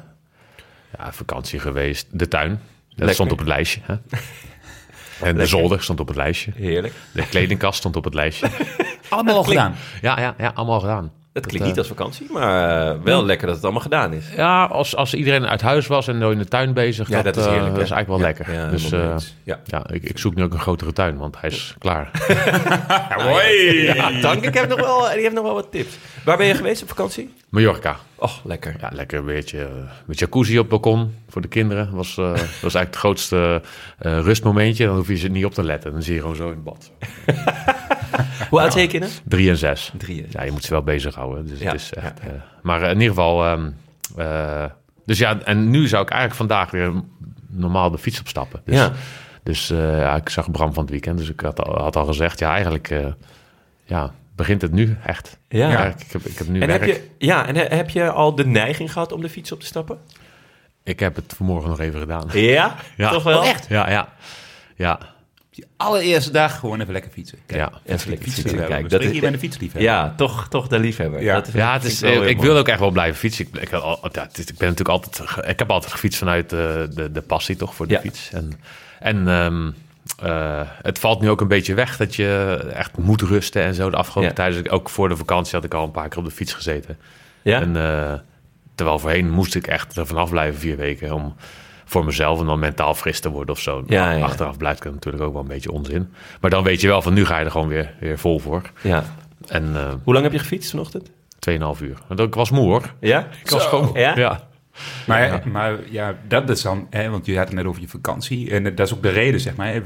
Ja, 0.97 1.13
vakantie 1.13 1.59
geweest, 1.59 2.07
de 2.11 2.27
tuin. 2.27 2.59
Dat 2.95 3.13
stond 3.13 3.31
op 3.31 3.37
het 3.37 3.47
lijstje. 3.47 3.81
Hè? 3.83 3.95
En 5.21 5.35
de 5.37 5.45
zolder 5.45 5.83
stond 5.83 5.99
op 5.99 6.07
het 6.07 6.17
lijstje. 6.17 6.51
Heerlijk. 6.55 6.93
De 7.13 7.27
kledingkast 7.27 7.77
stond 7.79 7.95
op 7.95 8.03
het 8.03 8.13
lijstje. 8.13 8.47
Allemaal 9.09 9.35
al 9.35 9.43
gedaan. 9.43 9.75
Ja, 10.01 10.19
ja, 10.19 10.35
ja 10.37 10.51
allemaal 10.55 10.79
gedaan. 10.79 11.11
Dat 11.33 11.45
klinkt 11.45 11.61
eh, 11.61 11.67
niet 11.67 11.77
als 11.77 11.87
vakantie, 11.87 12.27
maar 12.31 12.89
eh, 12.91 12.95
wel 13.03 13.25
lekker 13.25 13.45
dat 13.45 13.55
het 13.55 13.63
allemaal 13.63 13.81
gedaan 13.81 14.13
is. 14.13 14.25
Ja, 14.35 14.63
als, 14.65 14.95
als 14.95 15.13
iedereen 15.13 15.47
uit 15.47 15.61
huis 15.61 15.87
was 15.87 16.07
en 16.07 16.21
in 16.21 16.37
de 16.37 16.45
tuin 16.45 16.73
bezig, 16.73 17.09
Ja, 17.09 17.21
dat, 17.21 17.33
dat 17.33 17.37
is 17.37 17.45
eh, 17.45 17.51
heerlijk, 17.51 17.75
dat 17.75 17.83
is 17.83 17.91
eigenlijk 17.91 18.07
wel 18.07 18.17
Ja, 18.17 18.23
lekker. 18.35 18.53
ja, 18.53 18.69
dus 18.69 18.91
eh, 18.91 19.11
eens. 19.11 19.35
Ja. 19.43 19.59
ja, 19.65 19.83
ik, 19.89 20.03
ik 20.03 20.17
zoek 20.17 20.35
nu 20.35 20.43
ook 20.43 20.53
een 20.53 20.59
grotere 20.59 20.93
tuin, 20.93 21.17
want 21.17 21.41
hij 21.41 21.49
is 21.49 21.75
klaar. 21.79 22.09
Hoi! 23.09 23.83
Ja, 23.83 24.21
dank. 24.21 24.45
Ik 24.45 24.53
heb 24.53 24.69
nog 24.69 24.79
wel, 24.79 24.99
die 25.09 25.21
heeft 25.21 25.33
nog 25.33 25.43
wel 25.43 25.53
wat 25.53 25.71
tips. 25.71 25.97
Waar 26.25 26.37
ben 26.37 26.47
je 26.47 26.53
geweest 26.55 26.81
op 26.81 26.87
vakantie? 26.87 27.33
Mallorca. 27.51 27.97
Oh, 28.15 28.31
lekker. 28.43 28.75
Ja, 28.79 28.89
lekker 28.93 29.19
een 29.19 29.25
beetje 29.25 29.59
eh, 29.63 29.67
met 30.05 30.19
jacuzzi 30.19 30.53
op 30.57 30.59
het 30.59 30.81
balkon 30.81 31.15
voor 31.29 31.41
de 31.41 31.47
kinderen. 31.47 31.95
Was, 31.95 32.17
eh, 32.17 32.25
was 32.35 32.73
eigenlijk 32.73 32.85
het 32.87 32.95
grootste 32.95 33.61
eh, 33.97 34.19
rustmomentje. 34.19 34.85
Dan 34.85 34.95
hoef 34.95 35.07
je 35.07 35.15
ze 35.15 35.27
niet 35.27 35.45
op 35.45 35.53
te 35.53 35.63
letten. 35.63 35.91
Dan 35.91 36.03
zie 36.03 36.13
je 36.13 36.19
gewoon 36.21 36.35
zo 36.35 36.43
in 36.49 36.49
het 36.53 36.63
bad. 36.63 36.91
Hoe 38.49 38.59
oud 38.61 38.71
zijn 38.71 38.83
je 38.83 38.89
kinderen? 38.89 39.15
Drie 39.23 39.49
en 39.49 39.57
zes. 39.57 39.91
Drie. 39.97 40.25
Ja, 40.29 40.43
je 40.43 40.51
moet 40.51 40.63
ze 40.63 40.71
wel 40.71 40.81
bezighouden. 40.83 41.45
Dus 41.47 41.59
Ja, 41.59 41.71
het 41.71 41.81
is 41.81 41.93
echt, 41.93 42.19
eh, 42.19 42.27
maar 42.61 42.81
in 42.83 42.89
ieder 42.93 43.07
geval... 43.07 43.45
ehm, 43.45 43.69
eh, 44.17 44.65
dus 45.05 45.17
ja, 45.17 45.39
en 45.43 45.69
nu 45.69 45.87
zou 45.87 46.03
ik 46.03 46.09
eigenlijk 46.09 46.39
vandaag 46.39 46.71
weer 46.71 46.91
normaal 47.47 47.91
de 47.91 47.97
fiets 47.97 48.19
opstappen. 48.19 48.61
Dus, 48.65 48.75
Ja. 48.75 48.91
dus 49.43 49.69
eh, 49.69 49.99
ja, 49.99 50.15
ik 50.15 50.29
zag 50.29 50.51
Bram 50.51 50.73
van 50.73 50.81
het 50.83 50.91
weekend. 50.91 51.17
Dus 51.17 51.29
ik 51.29 51.39
had, 51.39 51.63
al- 51.63 51.81
had 51.81 51.95
al 51.95 52.05
gezegd, 52.05 52.39
ja, 52.39 52.51
eigenlijk 52.51 52.89
eh, 52.89 53.05
ja, 53.85 54.13
begint 54.35 54.61
het 54.61 54.71
nu 54.71 54.97
echt. 55.05 55.37
Ja. 55.49 55.85
ik, 55.85 56.11
heb, 56.11 56.25
ik 56.25 56.37
heb 56.37 56.47
nu 56.47 56.61
En 56.61 56.69
heb 56.69 56.79
werk. 56.81 56.93
je, 56.93 57.09
ja, 57.25 57.47
en 57.47 57.55
he- 57.55 57.75
heb 57.75 57.89
je 57.89 58.11
al 58.11 58.35
de 58.35 58.45
neiging 58.45 58.91
gehad 58.93 59.11
om 59.11 59.21
de 59.21 59.29
fiets 59.29 59.51
op 59.51 59.59
te 59.59 59.65
stappen? 59.65 59.97
Ik 60.83 60.99
heb 60.99 61.15
het 61.15 61.33
vanmorgen 61.37 61.69
nog 61.69 61.79
even 61.79 61.99
gedaan. 61.99 62.29
Ja? 62.33 62.75
Ja. 62.97 63.09
Toch 63.11 63.23
wel? 63.23 63.39
Oh, 63.39 63.47
echt? 63.47 63.65
Ja, 63.69 63.89
ja. 63.89 64.13
Ja, 64.75 64.99
Die 65.49 65.65
allereerste 65.77 66.31
dag 66.31 66.59
gewoon 66.59 66.81
even 66.81 66.93
lekker 66.93 67.11
fietsen. 67.11 67.37
Kijk, 67.45 67.59
Ja, 67.59 67.67
even 67.67 67.79
even 67.95 68.09
lekker 68.09 68.25
fietsen. 68.27 68.43
fietsen. 68.43 68.57
Kijk, 68.67 68.69
Kijk, 68.79 68.89
dat 68.89 69.01
is 69.01 69.11
je 69.11 69.19
bent 69.21 69.33
een 69.33 69.39
fietsliefhebber. 69.39 69.91
Ja, 69.91 70.13
toch, 70.17 70.47
toch 70.49 70.67
de 70.67 70.79
liefhebber. 70.79 71.21
Ja. 71.21 71.35
Dat 71.35 71.51
Ja, 71.53 71.73
het 71.73 71.83
is, 71.83 72.01
ik 72.01 72.09
ik, 72.13 72.23
ik 72.29 72.35
mooi. 72.37 72.47
wil 72.47 72.57
ook 72.57 72.67
echt 72.67 72.79
wel 72.79 72.91
blijven 72.91 73.19
fietsen. 73.19 73.47
Ik, 73.51 73.61
ik, 73.61 73.69
ja, 73.69 73.97
het 74.11 74.37
is- 74.37 74.45
ik 74.45 74.57
ben 74.57 74.67
natuurlijk 74.69 74.89
altijd, 74.89 75.45
ik 75.47 75.59
heb 75.59 75.71
altijd 75.71 75.91
gefietst 75.91 76.19
vanuit 76.19 76.53
eh, 76.53 76.59
de, 76.59 77.09
de 77.11 77.21
passie 77.21 77.55
toch 77.55 77.75
voor 77.75 77.87
de 77.87 77.93
Ja. 77.93 77.99
fiets. 77.99 78.29
En, 78.31 78.51
en 78.99 79.27
ehm, 79.27 79.71
eh, 80.21 80.61
het 80.81 80.99
valt 80.99 81.21
nu 81.21 81.29
ook 81.29 81.41
een 81.41 81.47
beetje 81.47 81.73
weg 81.73 81.97
dat 81.97 82.15
je 82.15 82.59
echt 82.73 82.97
moet 82.97 83.21
rusten 83.21 83.61
en 83.63 83.73
zo. 83.73 83.89
De 83.89 83.97
afgelopen 83.97 84.29
Ja. 84.29 84.35
tijd, 84.35 84.63
dus 84.63 84.71
ook 84.71 84.89
voor 84.89 85.09
de 85.09 85.15
vakantie 85.17 85.55
had 85.55 85.63
ik 85.63 85.73
al 85.73 85.83
een 85.83 85.91
paar 85.91 86.09
keer 86.09 86.17
op 86.17 86.25
de 86.25 86.31
fiets 86.31 86.53
gezeten. 86.53 86.97
Ja? 87.41 87.61
En, 87.61 87.75
eh, 87.75 88.13
terwijl 88.75 88.99
voorheen 88.99 89.29
moest 89.29 89.55
ik 89.55 89.67
echt 89.67 89.97
er 89.97 90.05
vanaf 90.07 90.29
blijven 90.29 90.59
vier 90.59 90.77
weken 90.77 91.13
om 91.13 91.35
voor 91.85 92.05
mezelf 92.05 92.39
en 92.39 92.45
dan 92.45 92.59
mentaal 92.59 92.93
fris 92.93 93.19
te 93.19 93.29
worden 93.29 93.55
of 93.55 93.61
zo. 93.61 93.83
Ja, 93.87 94.11
ja. 94.11 94.23
Achteraf 94.23 94.57
blijft 94.57 94.83
het 94.83 94.93
natuurlijk 94.93 95.23
ook 95.23 95.33
wel 95.33 95.41
een 95.41 95.47
beetje 95.47 95.71
onzin. 95.71 96.13
Maar 96.41 96.49
dan 96.49 96.63
weet 96.63 96.81
je 96.81 96.87
wel 96.87 97.01
van 97.01 97.13
nu 97.13 97.25
ga 97.25 97.39
je 97.39 97.45
er 97.45 97.51
gewoon 97.51 97.67
weer, 97.67 97.93
weer 97.99 98.17
vol 98.19 98.39
voor. 98.39 98.61
ja. 98.81 99.03
En 99.47 99.75
eh 99.75 99.93
Hoe 100.03 100.13
lang 100.13 100.25
heb 100.25 100.33
je 100.33 100.39
gefietst 100.39 100.69
vanochtend? 100.69 101.11
2,5 101.39 101.81
uur. 101.81 101.97
Want 102.07 102.19
ik 102.19 102.35
was 102.35 102.51
moe 102.51 102.65
hoor. 102.65 102.93
Ja? 102.99 103.27
Ik 103.43 103.49
was 103.49 103.65
gewoon 103.65 103.89
Ja? 103.93 104.15
ja. 104.15 104.47
Maar, 105.07 105.41
maar 105.51 105.77
ja, 105.89 106.15
dat 106.27 106.49
is 106.49 106.61
dan, 106.61 106.87
hè, 106.89 107.09
want 107.09 107.25
je 107.25 107.37
had 107.37 107.45
het 107.47 107.55
net 107.55 107.65
over 107.65 107.81
je 107.81 107.87
vakantie. 107.87 108.51
En 108.51 108.63
dat 108.63 108.79
is 108.87 108.93
ook 108.93 109.01
de 109.01 109.09
reden, 109.09 109.39
zeg 109.39 109.55
maar. 109.55 109.81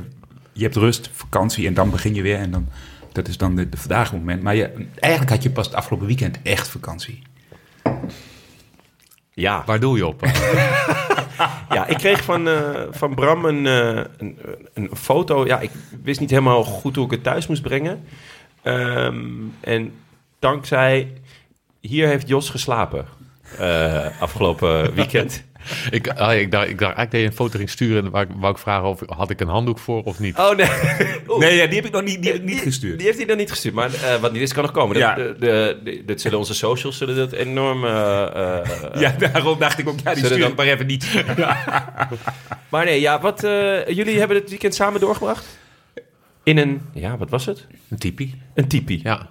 Je 0.57 0.63
hebt 0.63 0.75
rust, 0.75 1.09
vakantie 1.13 1.67
en 1.67 1.73
dan 1.73 1.89
begin 1.89 2.13
je 2.13 2.21
weer. 2.21 2.37
En 2.37 2.51
dan, 2.51 2.67
dat 3.11 3.27
is 3.27 3.37
dan 3.37 3.55
de, 3.55 3.69
de 3.69 3.77
vandaag 3.77 4.13
moment. 4.13 4.41
Maar 4.43 4.55
je, 4.55 4.87
eigenlijk 4.99 5.31
had 5.31 5.43
je 5.43 5.49
pas 5.49 5.65
het 5.65 5.75
afgelopen 5.75 6.07
weekend 6.07 6.39
echt 6.43 6.67
vakantie. 6.67 7.21
Ja. 9.33 9.63
Waar 9.65 9.79
doe 9.79 9.97
je 9.97 10.07
op? 10.07 10.21
Ja, 11.69 11.85
ik 11.87 11.97
kreeg 11.97 12.23
van, 12.23 12.47
eh, 12.47 12.81
van 12.91 13.15
Bram 13.15 13.45
een, 13.45 13.65
eh, 13.65 14.03
een, 14.17 14.37
een 14.73 14.89
foto. 14.93 15.45
Ja, 15.45 15.59
ik 15.59 15.71
wist 16.03 16.19
niet 16.19 16.29
helemaal 16.29 16.63
goed 16.63 16.95
hoe 16.95 17.05
ik 17.05 17.11
het 17.11 17.23
thuis 17.23 17.47
moest 17.47 17.61
brengen. 17.61 18.03
Ehm, 18.61 19.25
en 19.59 19.93
dankzij... 20.39 21.13
Hier 21.79 22.07
heeft 22.07 22.27
Jos 22.27 22.49
geslapen. 22.49 23.05
eh, 23.57 24.21
afgelopen 24.21 24.93
weekend. 24.93 25.43
ik, 25.89 26.07
ah, 26.07 26.33
ik, 26.39 26.51
dacht, 26.51 26.69
ik 26.69 26.79
dacht 26.79 26.95
eigenlijk 26.95 27.11
dat 27.11 27.19
je 27.21 27.25
een 27.27 27.33
foto 27.33 27.57
ging 27.57 27.69
sturen... 27.69 28.05
en 28.05 28.11
wou, 28.11 28.23
ik- 28.25 28.31
wou 28.39 28.51
ik 28.53 28.57
vragen 28.59 28.87
of 28.87 29.01
had 29.07 29.29
ik 29.29 29.39
een 29.41 29.47
handdoek 29.47 29.79
voor 29.79 30.03
of 30.03 30.19
niet. 30.19 30.37
Oh, 30.37 30.55
nee. 30.55 30.67
Oeh. 31.29 31.39
Nee, 31.39 31.55
ja, 31.55 31.65
die 31.65 31.75
heb 31.75 31.85
ik 31.85 31.91
nog 31.91 32.03
niet, 32.03 32.21
die 32.21 32.31
heb 32.31 32.39
ik 32.41 32.45
niet 32.47 32.55
Die- 32.55 32.63
gestuurd. 32.63 32.97
Die 32.97 33.05
heeft 33.07 33.17
hij 33.17 33.27
nog 33.27 33.37
niet 33.37 33.49
gestuurd. 33.49 33.73
Maar 33.75 33.93
eh, 33.93 34.15
wat 34.21 34.31
niet 34.31 34.41
is, 34.41 34.53
kan 34.53 34.63
nog 34.63 34.71
komen. 34.71 34.97
Ja. 34.97 35.15
De, 35.15 35.35
de, 35.39 35.79
de, 35.83 36.03
dit 36.05 36.21
zullen 36.21 36.37
onze 36.37 36.53
socials 36.53 36.97
zullen 36.97 37.15
dat 37.15 37.31
enorm... 37.31 37.85
eh, 37.85 38.59
eh, 38.61 38.99
ja, 38.99 39.15
daarom 39.19 39.59
dacht 39.59 39.79
ik 39.79 39.87
ook, 39.89 39.99
ja, 40.03 40.13
die 40.13 40.23
Zullen 40.23 40.25
stuur 40.25 40.39
dan- 40.39 40.49
ik 40.51 40.55
maar 40.57 40.65
even 40.67 40.85
niet. 40.85 41.07
Maar 42.69 42.85
nee, 42.85 43.01
ja, 43.01 43.21
wat, 43.21 43.43
eh, 43.43 43.87
jullie 43.87 44.19
hebben 44.19 44.37
het 44.37 44.49
weekend 44.49 44.75
samen 44.75 44.99
doorgebracht? 44.99 45.45
In 46.43 46.57
een... 46.57 46.81
Ja, 46.93 47.17
wat 47.17 47.29
was 47.29 47.45
het? 47.45 47.67
Een 47.89 47.97
tipi. 47.97 48.41
Een 48.53 48.67
tipi. 48.67 48.99
Ja. 49.03 49.29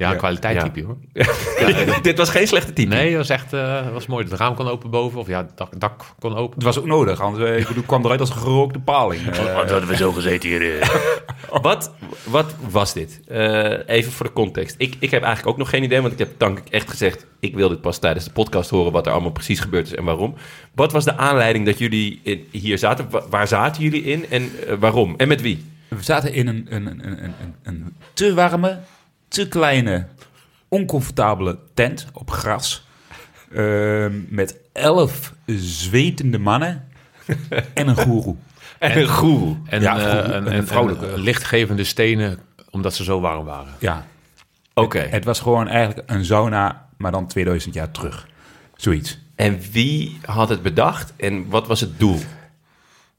Ja, 0.00 0.10
een 0.10 0.16
kwaliteit 0.16 0.56
Ja. 0.56 0.62
tipi 0.62 0.84
hoor. 0.84 0.96
Dit 2.02 2.18
was 2.18 2.30
geen 2.30 2.46
slechte 2.46 2.72
tipi. 2.72 2.88
Nee, 2.94 3.08
dat 3.08 3.16
was 3.18 3.28
echt 3.28 3.52
eh, 3.52 3.88
was 3.92 4.06
mooi. 4.06 4.24
Het 4.24 4.32
raam 4.38 4.54
kon 4.54 4.68
open 4.68 4.90
boven. 4.90 5.18
Of 5.18 5.26
ja, 5.26 5.38
het 5.38 5.56
dak, 5.56 5.80
dak 5.80 6.04
kon 6.18 6.36
open. 6.36 6.54
Het 6.54 6.62
was 6.64 6.78
ook 6.78 6.86
nodig, 6.86 7.20
anders 7.20 7.44
eh, 7.50 7.58
ik 7.58 7.66
bedoel, 7.66 7.82
ik 7.82 7.88
kwam 7.88 8.04
eruit 8.04 8.20
als 8.20 8.30
een 8.30 8.36
gerookte 8.36 8.78
paling. 8.78 9.26
Eh, 9.30 9.54
hadden 9.54 9.86
we 9.86 9.96
zo 9.96 10.12
gezeten 10.12 10.48
hier. 10.48 10.78
Wat, 11.62 11.92
wat 12.24 12.54
was 12.70 12.92
dit? 12.92 13.20
Eh, 13.28 13.88
even 13.96 14.12
voor 14.12 14.26
de 14.26 14.32
context. 14.32 14.74
Ik, 14.78 14.96
ik 14.98 15.10
heb 15.10 15.22
eigenlijk 15.22 15.52
ook 15.52 15.58
nog 15.58 15.70
geen 15.70 15.82
idee, 15.82 16.00
want 16.00 16.12
ik 16.12 16.18
heb 16.18 16.28
dank 16.36 16.58
ik 16.58 16.68
echt 16.68 16.90
gezegd... 16.90 17.26
ik 17.40 17.54
wil 17.54 17.68
dit 17.68 17.80
pas 17.80 17.98
tijdens 17.98 18.24
de 18.24 18.30
podcast 18.32 18.70
horen 18.70 18.92
wat 18.92 19.06
er 19.06 19.12
allemaal 19.12 19.30
precies 19.30 19.60
gebeurd 19.60 19.86
is 19.86 19.94
en 19.94 20.04
waarom. 20.04 20.34
Wat 20.74 20.92
was 20.92 21.04
de 21.04 21.16
aanleiding 21.16 21.66
dat 21.66 21.78
jullie 21.78 22.20
in- 22.22 22.46
hier 22.50 22.78
zaten? 22.78 23.10
Wa- 23.10 23.22
waar 23.30 23.48
zaten 23.48 23.82
jullie 23.82 24.02
in 24.02 24.26
en 24.30 24.50
eh, 24.66 24.74
waarom? 24.78 25.14
En 25.16 25.28
met 25.28 25.40
wie? 25.40 25.64
We 25.88 26.02
zaten 26.02 26.32
in 26.32 26.46
een, 26.46 26.66
een, 26.70 26.86
een, 26.86 27.04
een, 27.06 27.22
een, 27.22 27.54
een 27.62 27.94
te 28.12 28.34
warme, 28.34 28.78
te 29.30 29.48
kleine, 29.48 30.06
oncomfortabele 30.68 31.58
tent 31.74 32.06
op 32.12 32.30
gras. 32.30 32.86
Ehm, 33.54 34.12
met 34.28 34.56
elf 34.72 35.34
zwetende 35.56 36.38
mannen 36.38 36.88
en 37.74 37.88
een 37.88 37.96
goeroe. 37.96 38.36
En 38.78 38.98
een 38.98 39.08
goeroe. 39.08 39.56
En, 39.66 39.80
Ja, 39.80 39.98
eh, 39.98 40.34
en, 40.36 40.46
een 40.46 40.52
en, 40.52 40.66
vrouwelijke. 40.66 41.06
en 41.06 41.18
lichtgevende 41.20 41.84
stenen, 41.84 42.38
omdat 42.70 42.94
ze 42.94 43.04
zo 43.04 43.20
warm 43.20 43.44
waren. 43.44 43.74
Ja, 43.78 44.06
Oké. 44.74 44.98
het 44.98 45.24
was 45.24 45.40
gewoon 45.40 45.68
eigenlijk 45.68 46.10
een 46.10 46.24
sauna, 46.24 46.88
maar 46.96 47.12
dan 47.12 47.26
2000 47.26 47.74
jaar 47.74 47.90
terug. 47.90 48.26
Zoiets. 48.76 49.18
En 49.34 49.60
wie 49.72 50.18
had 50.24 50.48
het 50.48 50.62
bedacht 50.62 51.12
en 51.16 51.48
wat 51.48 51.66
was 51.66 51.80
het 51.80 51.98
doel? 51.98 52.18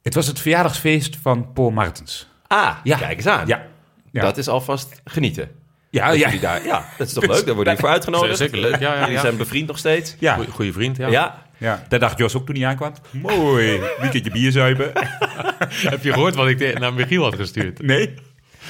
Het 0.01 0.13
was 0.13 0.27
het 0.27 0.39
verjaardagsfeest 0.39 1.17
van 1.21 1.53
Paul 1.53 1.69
Martens. 1.71 2.27
Ah, 2.47 2.75
Ja. 2.83 2.97
kijk 2.97 3.17
eens 3.17 3.27
aan. 3.27 3.47
Ja, 3.47 3.65
ja. 4.11 4.21
Dat 4.21 4.37
is 4.37 4.47
alvast 4.47 5.01
genieten. 5.03 5.51
Ja, 5.91 6.07
Dat 6.07 6.19
ja. 6.19 6.39
Daar, 6.39 6.65
ja, 6.65 6.85
dat 6.97 7.07
is 7.07 7.13
toch 7.13 7.25
leuk? 7.33 7.45
Daar 7.45 7.55
worden 7.55 7.63
jullie 7.63 7.79
voor 7.79 7.89
uitgenodigd. 7.89 8.37
Zeker 8.37 8.59
leuk, 8.59 8.79
ja, 8.79 8.93
ja, 8.93 8.99
Jullie 8.99 9.13
ja. 9.13 9.21
zijn 9.21 9.37
bevriend 9.37 9.67
nog 9.67 9.77
steeds. 9.77 10.15
ja. 10.19 10.35
Goeie, 10.35 10.49
goeie 10.51 10.73
vriend, 10.73 10.97
ja. 10.97 11.07
Ja. 11.07 11.43
ja. 11.57 11.83
Dat 11.89 11.99
dacht 11.99 12.17
Jos 12.17 12.35
ook 12.35 12.45
toen 12.45 12.55
hij 12.55 12.65
aankwam. 12.67 12.93
Mooi, 13.11 13.79
weekendje 14.01 14.31
bier 14.31 14.51
zuipen. 14.51 14.91
Heb 15.93 16.03
je 16.03 16.13
gehoord 16.13 16.35
wat 16.35 16.47
ik 16.47 16.79
naar 16.79 16.93
Michiel 16.93 17.23
had 17.23 17.35
gestuurd? 17.35 17.81
Nee. 17.81 18.13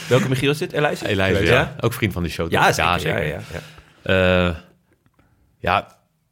Welke 0.07 0.29
Michiel 0.29 0.51
is 0.51 0.57
dit? 0.57 0.71
Elijah? 0.71 1.09
Elijah, 1.09 1.43
Ja? 1.43 1.51
ja. 1.51 1.75
Ook 1.79 1.93
vriend 1.93 2.13
van 2.13 2.23
de 2.23 2.29
show. 2.29 2.51
Ja, 2.51 2.71
zeker. 2.71 3.07
Ja, 3.07 3.17
ja, 3.17 3.39
ja. 3.53 4.47
Eh, 4.47 4.55
ja, 5.59 5.87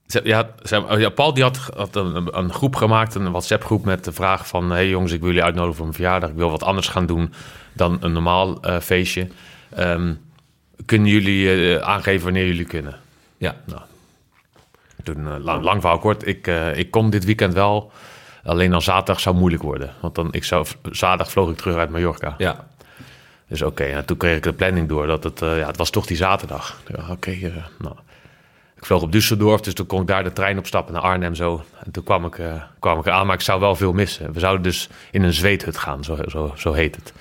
ze, 0.08 0.22
ja, 0.24 0.50
ze, 0.64 0.84
oh 0.84 1.00
ja, 1.00 1.10
Paul 1.10 1.34
die 1.34 1.44
had, 1.44 1.58
had 1.76 1.96
een, 1.96 2.38
een 2.38 2.54
groep 2.54 2.76
gemaakt, 2.76 3.16
een 3.16 3.32
WhatsApp-groep 3.32 3.86
met 3.86 4.04
de 4.04 4.12
vraag 4.12 4.48
van... 4.48 4.72
hey 4.72 4.90
jongens, 4.90 5.12
ik 5.12 5.20
wil 5.20 5.28
jullie 5.28 5.44
uitnodigen 5.44 5.76
voor 5.76 5.86
mijn 5.86 5.98
verjaardag. 5.98 6.30
Ik 6.30 6.36
wil 6.36 6.50
wat 6.50 6.64
anders 6.64 6.88
gaan 6.88 7.06
doen 7.06 7.34
dan 7.74 7.98
een 8.02 8.12
normaal 8.12 8.62
eh, 8.62 8.80
feestje. 8.80 9.28
Ehm, 9.76 10.14
kunnen 10.86 11.08
jullie 11.08 11.76
eh, 11.78 11.88
aangeven 11.88 12.24
wanneer 12.24 12.46
jullie 12.46 12.66
kunnen? 12.66 12.96
Ja. 13.38 13.56
Toen, 15.04 15.28
eh, 15.28 15.44
lang, 15.44 15.64
lang 15.64 15.82
verhaal 15.82 16.00
kort, 16.00 16.28
ik, 16.28 16.48
eh, 16.48 16.78
ik 16.78 16.92
kon 16.92 17.10
dit 17.10 17.26
weekend 17.26 17.54
wel. 17.54 17.92
Alleen 18.44 18.72
dan 18.72 18.82
zaterdag 18.82 19.20
zou 19.20 19.36
moeilijk 19.36 19.64
worden. 19.64 19.94
Want 20.02 20.16
dan, 20.16 20.28
ik 20.32 20.44
zou, 20.44 20.66
zaterdag 20.92 21.32
vloog 21.32 21.50
ik 21.50 21.58
terug 21.58 21.76
uit 21.76 21.90
Mallorca. 21.90 22.36
ja. 22.38 22.68
Dus 23.48 23.62
oké, 23.62 23.84
en 23.84 24.06
toen 24.06 24.18
kreeg 24.18 24.38
ik 24.38 24.44
de 24.44 24.54
planning 24.54 24.88
door 24.88 25.08
dat 25.08 25.24
het, 25.24 25.40
ja, 25.40 25.68
het 25.68 25.78
was 25.78 25.90
toch 25.90 26.06
die 26.06 26.18
zaterdag. 26.18 26.82
Ja, 26.88 27.12
oké, 27.12 27.38
nou. 27.78 27.96
Ik 28.76 28.86
vloog 28.86 29.02
op 29.02 29.12
Düsseldorf, 29.12 29.62
dus 29.62 29.74
toen 29.74 29.86
kon 29.86 30.02
ik 30.02 30.08
daar 30.08 30.24
de 30.24 30.34
trein 30.34 30.58
opstappen 30.58 30.94
naar 30.94 31.02
Arnhem 31.02 31.36
zo. 31.36 31.64
En 31.84 31.92
toen 31.92 32.04
kwam 32.04 32.26
ik, 32.26 32.40
kwam 32.80 33.00
ik 33.00 33.08
aan, 33.08 33.26
maar 33.26 33.36
ik 33.36 33.42
zou 33.42 33.60
wel 33.60 33.76
veel 33.76 33.94
missen. 33.94 34.34
We 34.34 34.40
zouden 34.40 34.64
dus 34.64 34.90
in 35.12 35.24
een 35.24 35.34
zweethut 35.34 35.78
gaan, 35.78 36.04
zo, 36.04 36.18
zo, 36.28 36.54
zo 36.56 36.74
heet 36.74 36.96
het. 36.96 37.14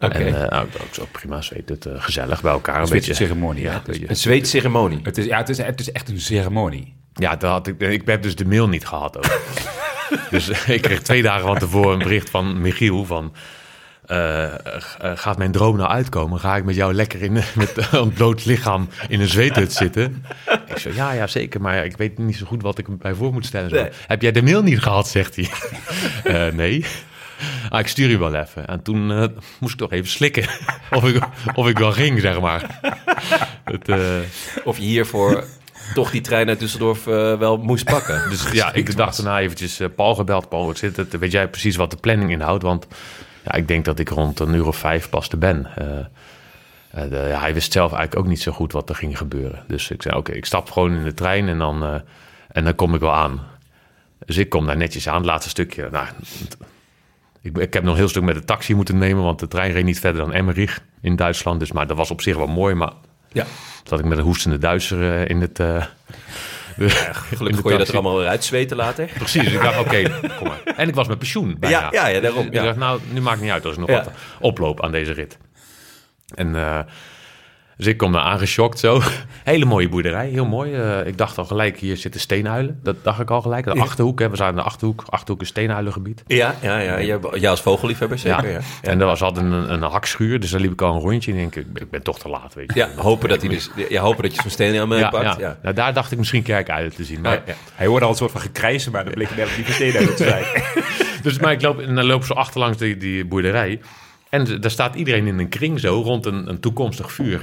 Oké. 0.00 0.14
En 0.14 0.26
uh, 0.34 0.48
nou, 0.48 0.66
ook 0.66 0.94
zo 0.94 1.06
prima 1.12 1.40
zweethut, 1.40 1.86
uh, 1.86 1.92
gezellig 1.96 2.42
bij 2.42 2.52
elkaar. 2.52 2.74
Een, 2.74 2.80
beetje 2.80 2.94
beetje 2.94 3.14
ceremonie. 3.14 3.62
Ja, 3.62 3.82
Ja, 3.86 4.08
een 4.08 4.16
Zweedse 4.16 4.50
ceremonie. 4.50 5.00
Het 5.02 5.18
is, 5.18 5.24
ja, 5.24 5.36
het 5.38 5.48
is, 5.48 5.58
het 5.58 5.80
is 5.80 5.92
echt 5.92 6.08
een 6.08 6.20
ceremonie. 6.20 6.96
Ja, 7.14 7.36
dat 7.36 7.50
had 7.50 7.66
ik, 7.66 7.80
ik 7.80 8.02
heb 8.06 8.22
dus 8.22 8.36
de 8.36 8.46
mail 8.46 8.68
niet 8.68 8.86
gehad 8.86 9.16
ook. 9.16 9.40
dus 10.30 10.48
eh, 10.48 10.68
ik 10.68 10.82
kreeg 10.82 11.02
twee 11.02 11.22
dagen 11.22 11.46
van 11.46 11.58
tevoren 11.58 11.92
een 11.92 11.98
bericht 11.98 12.30
van 12.30 12.60
Michiel 12.60 13.04
van... 13.04 13.34
eh, 14.06 14.44
eh, 14.44 14.52
gaat 14.98 15.38
mijn 15.38 15.52
droom 15.52 15.76
nou 15.76 15.90
uitkomen? 15.90 16.40
Ga 16.40 16.56
ik 16.56 16.64
met 16.64 16.74
jou 16.74 16.94
lekker 16.94 17.22
in, 17.22 17.32
met 17.32 17.74
een 17.90 18.12
bloot 18.12 18.44
lichaam 18.44 18.88
in 19.08 19.20
een 19.20 19.28
zweethut 19.28 19.72
zitten? 19.72 20.24
Ik 20.66 20.78
zo, 20.78 20.90
ja, 20.94 21.12
ja, 21.12 21.26
zeker, 21.26 21.60
maar 21.60 21.84
ik 21.84 21.96
weet 21.96 22.18
niet 22.18 22.36
zo 22.36 22.46
goed 22.46 22.62
wat 22.62 22.78
ik 22.78 22.88
me 22.88 22.96
bij 22.96 23.14
voor 23.14 23.32
moet 23.32 23.46
stellen. 23.46 23.72
Nee. 23.72 23.88
Heb 24.06 24.22
jij 24.22 24.32
de 24.32 24.42
mail 24.42 24.62
niet 24.62 24.80
gehad, 24.80 25.08
zegt 25.08 25.36
hij. 25.36 25.48
Eh, 26.24 26.52
nee. 26.52 26.84
Ah, 27.70 27.80
ik 27.80 27.86
stuur 27.88 28.08
je 28.08 28.18
wel 28.18 28.34
even. 28.34 28.66
En 28.66 28.82
toen 28.82 29.10
eh, 29.12 29.24
moest 29.60 29.72
ik 29.72 29.78
toch 29.78 29.92
even 29.92 30.08
slikken 30.10 30.44
of 30.96 31.04
ik, 31.04 31.22
of 31.54 31.68
ik 31.68 31.78
wel 31.78 31.92
ging, 31.92 32.20
zeg 32.20 32.40
maar. 32.40 32.80
Het, 33.64 33.88
eh, 33.88 34.16
Of 34.64 34.76
je 34.76 34.82
hiervoor 34.82 35.44
toch 35.94 36.10
die 36.10 36.20
trein 36.20 36.48
uit 36.48 36.58
Düsseldorf 36.62 37.06
eh, 37.06 37.38
wel 37.38 37.56
moest 37.56 37.84
pakken. 37.84 38.30
dus 38.30 38.50
ja, 38.52 38.72
ik 38.72 38.96
dacht 38.96 39.16
daarna 39.16 39.40
eventjes 39.40 39.80
Paul 39.96 40.14
gebeld. 40.14 40.48
Paul, 40.48 40.66
wat 40.66 40.78
zit 40.78 40.96
het? 40.96 41.18
Weet 41.18 41.32
jij 41.32 41.48
precies 41.48 41.76
wat 41.76 41.90
de 41.90 41.96
planning 41.96 42.30
inhoudt? 42.30 42.62
Want 42.62 42.86
ja, 43.44 43.52
ik 43.52 43.68
denk 43.68 43.84
dat 43.84 43.98
ik 43.98 44.08
rond 44.08 44.40
een 44.40 44.54
uur 44.54 44.66
of 44.66 44.76
vijf 44.76 45.08
pas 45.08 45.28
te 45.28 45.36
ben. 45.36 45.70
De- 46.90 47.26
ja, 47.28 47.40
hij 47.40 47.54
wist 47.54 47.72
zelf 47.72 47.92
eigenlijk 47.92 48.20
ook 48.24 48.30
niet 48.30 48.42
zo 48.42 48.52
goed 48.52 48.72
wat 48.72 48.88
er 48.88 48.94
ging 48.94 49.18
gebeuren. 49.18 49.62
Dus 49.66 49.90
ik 49.90 50.02
zei, 50.02 50.16
oké, 50.16 50.32
ik 50.32 50.44
stap 50.44 50.70
gewoon 50.70 50.92
in 50.94 51.04
de 51.04 51.14
trein 51.14 51.48
en 51.48 51.58
dan, 51.58 52.02
en 52.48 52.64
dan 52.64 52.74
kom 52.74 52.94
ik 52.94 53.00
wel 53.00 53.14
aan. 53.14 53.40
Dus 54.26 54.36
ik 54.36 54.48
kom 54.48 54.66
daar 54.66 54.76
netjes 54.76 55.08
aan, 55.08 55.16
het 55.16 55.24
laatste 55.24 55.48
stukje. 55.50 55.88
Nou, 55.90 56.06
ik, 57.42 57.58
ik 57.58 57.72
heb 57.72 57.82
nog 57.82 57.92
een 57.92 57.98
heel 57.98 58.08
stuk 58.08 58.22
met 58.22 58.34
de 58.34 58.44
taxi 58.44 58.74
moeten 58.74 58.98
nemen, 58.98 59.22
want 59.24 59.38
de 59.38 59.48
trein 59.48 59.72
reed 59.72 59.84
niet 59.84 60.00
verder 60.00 60.22
dan 60.22 60.32
Emmerich 60.32 60.80
in 61.00 61.16
Duitsland. 61.16 61.60
Dus, 61.60 61.72
maar 61.72 61.86
dat 61.86 61.96
was 61.96 62.10
op 62.10 62.20
zich 62.20 62.36
wel 62.36 62.46
mooi, 62.46 62.74
maar 62.74 62.92
Ja. 63.32 63.44
zat 63.84 63.98
ik 63.98 64.04
met 64.04 64.18
een 64.18 64.24
hoestende 64.24 64.58
Duitser 64.58 65.12
eh, 65.12 65.28
in 65.28 65.40
het... 65.40 65.60
eh, 65.60 65.84
de- 66.76 66.88
Gelukkig 67.34 67.60
kon 67.62 67.72
je 67.72 67.78
dat 67.78 67.88
er 67.88 67.94
allemaal 67.94 68.18
weer 68.18 68.28
uitzweten 68.28 68.76
later. 68.76 69.10
Precies, 69.18 69.44
dus 69.44 69.52
ik 69.52 69.60
dacht, 69.62 69.78
oké, 69.78 70.02
kom 70.38 70.48
maar. 70.48 70.60
En 70.76 70.88
ik 70.88 70.94
was 70.94 71.08
met 71.08 71.18
pensioen 71.18 71.56
bijna. 71.58 71.78
Ja, 71.78 71.88
ja, 71.92 72.06
ja, 72.06 72.20
daarom, 72.20 72.44
Dus 72.44 72.52
ja. 72.54 72.58
ik 72.60 72.64
dacht, 72.66 72.78
nou, 72.78 73.00
nu 73.12 73.20
maakt 73.20 73.34
het 73.36 73.44
niet 73.44 73.52
uit 73.52 73.64
als 73.64 73.74
ik 73.74 73.80
nog 73.80 73.90
wat 73.90 74.10
oploop 74.40 74.82
aan 74.82 74.92
deze 74.92 75.12
rit. 75.12 75.38
En 76.34 76.54
eh, 76.56 76.80
dus 77.78 77.86
ik 77.86 77.96
kom 77.96 78.12
daar 78.12 78.22
aangeschokt 78.22 78.78
zo. 78.78 79.00
Hele 79.44 79.64
mooie 79.64 79.88
boerderij, 79.88 80.28
heel 80.28 80.46
mooi. 80.46 80.74
Eh, 80.74 81.06
ik 81.06 81.18
dacht 81.18 81.38
al 81.38 81.44
gelijk, 81.44 81.78
hier 81.78 81.96
zitten 81.96 82.20
steenuilen. 82.20 82.80
Dat 82.82 82.96
dacht 83.02 83.20
ik 83.20 83.30
al 83.30 83.42
gelijk. 83.42 83.64
De 83.64 83.80
Achterhoek, 83.80 84.18
hè. 84.18 84.30
we 84.30 84.36
zaten 84.36 84.56
in 84.56 84.60
de 84.60 84.66
Achterhoek. 84.66 85.04
Achterhoek 85.08 85.42
is 85.42 85.48
steenuilengebied. 85.48 86.22
Ja, 86.26 86.54
ja, 86.62 86.78
ja. 86.78 87.00
Jij, 87.00 87.18
jij 87.32 87.50
als 87.50 87.60
vogelliefhebber 87.60 88.18
zeker, 88.18 88.50
ja. 88.50 88.60
En 88.82 89.00
er 89.00 89.06
was 89.06 89.22
altijd 89.22 89.46
een, 89.46 89.72
een 89.72 89.82
hakschuur, 89.82 90.40
dus 90.40 90.50
daar 90.50 90.60
liep 90.60 90.72
ik 90.72 90.82
al 90.82 90.94
een 90.94 91.00
rondje. 91.00 91.30
En 91.30 91.36
denk 91.36 91.56
ik, 91.56 91.66
ik 91.74 91.90
ben 91.90 92.02
toch 92.02 92.18
te 92.18 92.28
laat, 92.28 92.54
weet 92.54 92.72
je. 92.74 92.78
Ja, 92.78 92.88
hopen 92.96 93.28
dat, 93.28 93.40
hij 93.40 93.50
dus, 93.50 93.70
ja, 93.88 94.02
hopen 94.02 94.22
dat 94.22 94.34
je 94.34 94.42
zo'n 94.42 94.50
steen 94.50 94.80
aan 94.80 94.88
mee 94.88 94.98
ja, 94.98 95.08
pakt. 95.08 95.24
ja. 95.24 95.36
Ja. 95.38 95.58
Nou, 95.62 95.74
daar 95.74 95.94
dacht 95.94 96.12
ik 96.12 96.18
misschien 96.18 96.42
kerkuilen 96.42 96.94
te 96.94 97.04
zien. 97.04 97.20
Maar, 97.20 97.32
Ja, 97.32 97.42
ja. 97.46 97.54
Hij 97.74 97.86
hoorde 97.86 98.04
al 98.04 98.10
een 98.10 98.16
soort 98.16 98.30
van 98.32 98.40
gekrijzen, 98.40 98.92
maar 98.92 99.04
dat 99.04 99.14
bleek 99.14 99.36
net 99.36 99.56
niet 99.56 99.68
meteen 99.68 99.96
uit 99.96 100.16
te 100.16 100.24
zijn. 100.24 100.44
Dus 101.22 101.38
maar 101.38 101.52
ik 101.52 101.62
loop, 101.62 101.80
en 101.80 101.94
dan 101.94 102.04
loop 102.04 102.20
ik 102.20 102.26
zo 102.26 102.34
achterlangs 102.34 102.78
die, 102.78 102.96
die 102.96 103.24
boerderij. 103.24 103.80
En 104.28 104.60
daar 104.60 104.70
staat 104.70 104.94
iedereen 104.94 105.26
in 105.26 105.38
een 105.38 105.48
kring 105.48 105.80
zo 105.80 106.00
rond 106.04 106.26
een, 106.26 106.48
een 106.48 106.60
toekomstig 106.60 107.12
vuur. 107.12 107.40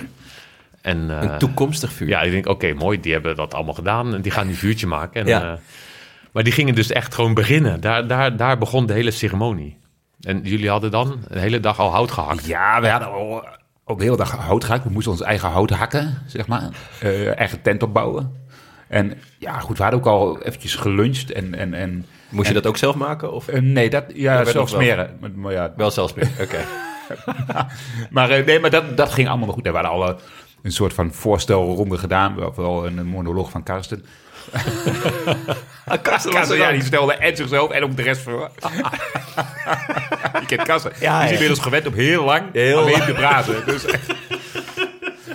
En, 0.86 1.22
eh, 1.22 1.32
Een 1.32 1.38
toekomstig 1.38 1.92
vuur. 1.92 2.08
Ja, 2.08 2.22
ik 2.22 2.32
denk, 2.32 2.48
oké, 2.48 2.74
mooi, 2.74 3.00
die 3.00 3.12
hebben 3.13 3.36
dat 3.36 3.54
allemaal 3.54 3.74
gedaan. 3.74 4.13
En 4.13 4.22
die 4.22 4.32
gaan 4.32 4.48
die 4.48 4.58
vuurtje 4.58 4.88
maken. 4.88 5.22
En, 5.22 5.27
Ja. 5.27 5.42
eh, 5.51 5.58
maar 6.32 6.44
die 6.44 6.54
gingen 6.54 6.75
dus 6.75 6.92
echt 6.92 7.13
gewoon 7.13 7.34
beginnen. 7.34 7.82
Daar, 7.82 8.08
daar, 8.08 8.38
daar 8.38 8.58
begon 8.58 8.86
de 8.86 8.94
hele 8.94 9.12
ceremonie. 9.12 9.77
En 10.22 10.42
jullie 10.44 10.70
hadden 10.70 10.92
dan 10.92 11.20
een 11.27 11.39
hele 11.39 11.60
dag 11.60 11.80
al 11.80 11.92
hout 11.92 12.12
gehakt. 12.12 12.46
Ja, 12.46 12.82
we 12.82 12.88
hadden 12.88 13.08
al 13.12 13.46
ook 13.86 13.98
de 13.98 14.04
hele 14.04 14.18
dag 14.18 14.32
hout 14.32 14.63
gehakt. 14.63 14.84
We 14.84 14.89
moesten 14.89 15.12
ons 15.12 15.22
eigen 15.22 15.50
hout 15.50 15.70
hakken, 15.70 16.18
zeg 16.27 16.48
maar. 16.48 16.70
Eh, 17.00 17.38
eigen 17.39 17.62
tent 17.62 17.84
opbouwen. 17.84 18.44
En 18.88 19.13
ja, 19.39 19.60
goed, 19.60 19.77
we 19.77 19.84
hadden 19.84 20.01
ook 20.01 20.08
al 20.08 20.42
eventjes 20.42 20.75
geluncht. 20.75 21.32
En, 21.32 21.56
en, 21.56 21.74
en, 21.74 22.06
Moest 22.30 22.48
je 22.48 22.54
dat 22.54 22.65
ook 22.68 22.77
zelf 22.77 22.96
maken? 22.96 23.32
Of 23.34 23.48
eh, 23.48 23.62
nee, 23.62 23.89
dat, 23.89 24.04
ja, 24.13 24.44
zelf 24.46 24.70
smeren. 24.70 25.18
Maar, 25.20 25.32
maar 25.32 25.51
ja, 25.51 25.74
wel 25.77 25.92
zelfs 25.92 26.13
meer? 26.13 26.30
Oké. 26.42 26.58
maar, 28.10 28.30
eh, 28.30 28.46
nee, 28.46 28.60
maar 28.60 28.70
dat, 28.70 28.98
dat 28.98 29.12
ging 29.12 29.27
allemaal 29.27 29.50
goed. 29.50 29.65
Er 29.65 29.72
waren 29.72 29.89
al 29.89 30.08
eh, 30.10 30.15
een 30.66 30.72
soort 30.72 30.94
van 30.94 31.14
voorstelronde 31.14 31.98
gedaan. 31.98 32.36
Wel 32.56 32.86
een 32.86 33.06
monoloog 33.06 33.50
van 33.50 33.64
Karsten. 33.64 34.06
Ah, 35.88 36.02
Karsten 36.02 36.32
Karsten, 36.32 36.58
ja, 36.58 36.72
die 36.72 36.84
stelde 36.84 37.14
en 37.14 37.36
zichzelf 37.36 37.72
en 37.72 37.84
ook 37.84 37.96
de 37.96 38.02
rest 38.02 38.22
voor. 38.22 38.50
Je 40.40 40.46
kent 40.48 40.64
Karsten. 40.64 40.92
Ja, 41.00 41.18
die 41.18 41.26
is 41.26 41.32
inmiddels 41.32 41.60
gewend 41.60 41.88
om 41.88 41.94
heel 41.94 42.24
lang 42.24 42.44
Heel 42.54 42.78
alleen 42.80 42.92
lang. 42.92 43.04
te 43.04 43.12
praten. 43.14 43.66
Dus, 43.66 43.86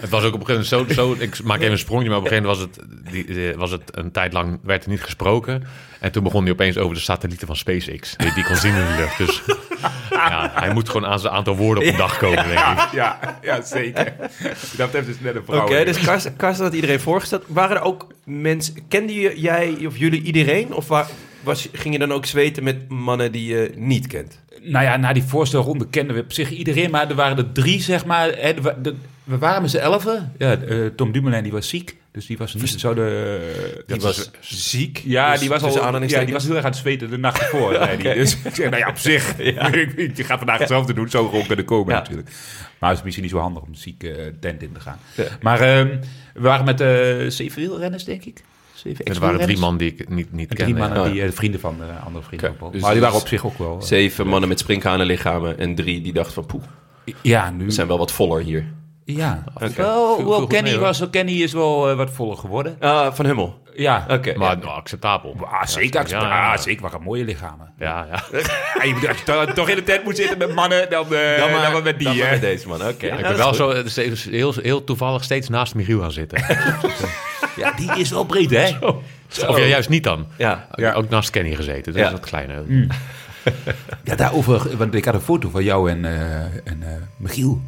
Het 0.01 0.11
was 0.11 0.25
ook 0.25 0.35
op 0.35 0.41
een 0.41 0.47
gegeven 0.47 0.77
moment 0.79 0.95
zo, 0.97 1.03
zo 1.03 1.17
ik 1.25 1.43
maak 1.43 1.59
even 1.61 1.73
een 1.73 1.79
sprongje, 1.79 2.09
maar 2.09 2.19
op 2.19 2.25
een 2.25 2.31
gegeven 2.31 2.51
moment 2.51 2.71
was 2.75 2.85
het, 2.85 3.27
die, 3.27 3.55
was 3.57 3.71
het 3.71 3.83
een 3.91 4.11
tijd 4.11 4.33
lang, 4.33 4.59
werd 4.63 4.85
er 4.85 4.91
niet 4.91 5.03
gesproken. 5.03 5.65
En 6.01 6.13
toen 6.13 6.23
begon 6.23 6.43
hij 6.43 6.53
opeens 6.53 6.79
over 6.79 6.95
de 6.95 7.01
satellieten 7.01 7.47
van 7.47 7.57
SpaceX, 7.57 8.17
die 8.17 8.35
die 8.35 8.45
kon 8.45 8.57
zien 8.57 8.75
in 8.75 8.87
de 8.87 8.95
lucht. 8.97 9.19
Dus 9.19 9.43
ja, 10.11 10.51
hij 10.55 10.73
moet 10.73 10.89
gewoon 10.89 11.07
aan 11.11 11.19
zijn 11.21 11.33
aantal 11.33 11.57
woorden 11.57 11.85
op 11.85 11.91
een 11.91 11.97
dag 11.99 12.19
komen, 12.19 12.45
denk 12.49 12.59
ik. 12.59 12.89
ja, 12.93 13.39
ja, 13.43 13.63
zeker. 13.63 14.13
Dat 14.77 14.93
heeft 14.93 15.07
dus 15.07 15.21
net 15.21 15.35
een 15.35 15.43
vrouw. 15.45 15.63
Oké, 15.63 15.85
dus 15.85 15.99
Karsten, 16.01 16.37
Karsten 16.37 16.65
had 16.65 16.75
iedereen 16.75 17.01
voorgesteld. 17.01 17.45
Waren 17.47 17.77
er 17.77 17.83
ook 17.83 18.07
mensen... 18.25 18.75
Kende 18.89 19.15
je, 19.15 19.41
jij 19.41 19.77
of 19.87 19.97
jullie 19.97 20.23
iedereen? 20.23 20.73
Of 20.75 20.89
wa- 20.89 21.07
was, 21.43 21.69
ging 21.73 21.95
je 21.95 22.01
dan 22.01 22.13
ook 22.13 22.27
zweten 22.27 22.63
met 22.63 22.89
mannen 22.89 23.33
die 23.33 23.47
je 23.55 23.73
niet 23.77 24.07
kent? 24.07 24.41
Nou 24.63 24.85
ja, 24.85 24.97
na 24.97 25.13
die 25.13 25.23
voorstelronde 25.23 25.87
kenden 25.89 26.17
we 26.17 26.23
op 26.23 26.33
zich 26.33 26.51
iedereen, 26.51 26.91
maar 26.91 27.09
er 27.09 27.15
waren 27.15 27.37
er 27.37 27.53
drie, 27.53 27.81
zeg 27.83 28.05
maar. 28.05 28.29
Hè, 28.37 28.55
de- 28.55 28.75
de- 28.83 28.95
we 29.25 29.39
waren 29.39 29.63
met 29.63 29.71
z'n 29.71 29.77
elfen. 29.77 30.33
Ja, 30.39 30.57
eh, 30.57 30.87
Tom 30.97 31.13
Dumoulin 31.13 31.43
die 31.43 31.53
was 31.53 31.69
ziek, 31.69 31.97
dus 32.13 32.27
die 32.27 32.37
was 32.39 32.55
niet 32.55 32.69
zo 32.81 32.95
de... 32.95 33.83
Die 33.87 34.01
was 34.01 34.31
ziek. 34.41 35.03
Ja, 35.05 35.31
Dus 35.31 35.41
die 35.41 35.49
was, 35.49 35.63
al, 35.63 35.71
ja, 36.07 36.25
die 36.25 36.33
was 36.33 36.45
heel 36.45 36.55
erg 36.55 36.65
aan 36.65 36.71
het 36.71 36.79
zweten 36.81 37.11
de 37.11 37.19
nacht 37.19 37.41
ervoor. 37.41 37.73
die. 38.03 38.15
Dus 38.15 38.37
ik 38.45 38.55
zeg, 38.55 38.71
nou 38.71 38.83
ja, 38.83 38.89
op 38.89 38.99
zich. 38.99 39.35
je 40.17 40.25
gaat 40.25 40.39
vandaag 40.39 40.59
hetzelfde 40.59 40.93
doen, 40.95 41.09
zo 41.11 41.29
gewoon 41.29 41.47
kunnen 41.47 41.65
komen 41.65 41.93
Ja. 41.93 41.99
natuurlijk. 41.99 42.29
Maar 42.79 42.89
het 42.89 42.99
is 42.99 43.05
misschien 43.05 43.25
niet 43.25 43.33
zo 43.35 43.39
handig 43.41 43.63
om 43.63 43.75
ziek 43.75 44.03
eh, 44.03 44.13
tent 44.41 44.63
in 44.63 44.73
te 44.73 44.81
gaan. 44.81 44.99
Ja. 45.17 45.25
Maar 45.41 45.61
ehm, 45.61 45.97
we 46.35 46.41
waren 46.41 46.65
met 46.65 46.81
eh 46.81 47.27
zeven 47.29 47.61
wielrenners, 47.61 48.05
denk 48.05 48.25
ik. 48.25 48.43
Zeven 48.83 49.05
Er 49.05 49.21
waren 49.21 49.41
drie 49.41 49.59
mannen 49.59 49.79
die 49.79 49.93
ik 49.95 50.09
niet, 50.09 50.33
niet 50.33 50.51
En 50.51 50.57
Drie 50.57 50.67
kende. 50.75 50.81
mannen, 50.81 51.05
ja. 51.05 51.13
die, 51.13 51.23
eh, 51.23 51.31
vrienden 51.33 51.61
van 51.61 51.77
de 51.79 51.93
andere 52.05 52.25
vrienden 52.25 52.57
Paul. 52.57 52.71
dus- 52.71 52.81
maar 52.83 52.91
die 52.93 53.01
waren 53.01 53.15
dus- 53.15 53.23
op 53.25 53.29
zich 53.31 53.47
ook 53.47 53.59
wel... 53.59 53.77
eh, 53.81 53.85
Zeven 53.87 54.27
mannen 54.27 54.49
met 54.49 54.59
sprinkhanenlichamen 54.59 55.59
en 55.59 55.75
drie 55.75 56.01
die 56.01 56.13
dachten 56.13 56.33
van... 56.35 56.47
Poeh, 56.47 56.63
ja, 57.23 57.51
nu... 57.51 57.65
we 57.65 57.71
zijn 57.71 57.87
wel 57.87 57.99
wat 57.99 58.13
voller 58.13 58.43
hier. 58.43 58.65
Ja, 59.05 59.45
Oké. 59.55 59.73
wel, 59.77 60.25
wel 60.29 60.47
Kenny, 60.47 60.71
mee, 60.71 60.79
was, 60.79 61.11
Kenny 61.11 61.33
is 61.43 61.53
wel 61.53 61.91
eh, 61.91 61.97
wat 61.97 62.11
voller 62.11 62.37
geworden. 62.37 62.77
Ah, 62.81 63.13
van 63.13 63.27
Hummel. 63.27 63.59
Ja, 63.75 64.07
Oké. 64.11 64.35
Maar 64.37 64.51
ja. 64.51 64.57
nou, 64.65 64.71
acceptabel. 64.77 65.37
Ah, 65.41 65.67
zeker. 65.67 66.09
Ja, 66.09 66.21
Ja, 66.21 66.29
ja. 66.29 66.57
zeker. 66.57 66.83
Waren 66.83 67.03
mooie 67.03 67.25
lichamen. 67.25 67.73
Ja, 67.79 68.07
ja. 68.11 68.23
Als 69.09 69.19
je 69.19 69.23
to- 69.25 69.45
toch 69.53 69.69
in 69.69 69.77
de 69.77 69.83
tent 69.83 70.05
moet 70.05 70.17
zitten 70.17 70.39
met 70.39 70.55
mannen, 70.55 70.91
dan, 70.91 71.15
eh 71.15 71.39
dan, 71.39 71.51
maar, 71.73 71.83
met 71.83 71.99
die. 71.99 72.09
dan 72.09 72.17
met 72.31 72.41
deze 72.41 72.69
man. 72.69 72.81
Oké. 72.87 73.07
ik 73.07 73.21
ben 73.23 73.37
wel 73.37 73.51
is 73.51 73.57
zo 73.57 73.75
steeds- 73.85 74.25
heel, 74.25 74.55
heel 74.63 74.85
toevallig 74.85 75.25
steeds 75.25 75.49
naast 75.49 75.75
Michiel 75.75 76.01
gaan 76.01 76.13
zitten. 76.13 76.39
Ja, 77.57 77.73
die 77.77 77.91
is 77.99 78.11
wel 78.11 78.25
breed, 78.25 78.51
hè? 78.51 78.77
Of 79.49 79.59
ja, 79.59 79.65
juist 79.65 79.89
niet 79.89 80.05
dan. 80.05 80.27
Ja. 80.39 80.67
Ja. 80.75 80.93
Ook 80.93 81.09
naast 81.09 81.31
Kenny 81.31 81.55
gezeten. 81.55 81.93
Dat 81.93 82.01
Ja. 82.01 82.07
is 82.07 82.13
wat 82.13 82.21
kleiner. 82.27 82.63
Ja, 84.05 84.15
daarover, 84.17 84.77
want 84.77 84.95
ik 84.95 85.05
had 85.05 85.15
een 85.15 85.21
foto 85.21 85.49
van 85.51 85.65
jou 85.65 85.91
en, 85.91 86.05
eh, 86.05 86.41
en 86.45 86.79
eh, 86.83 86.89
Michiel. 87.17 87.61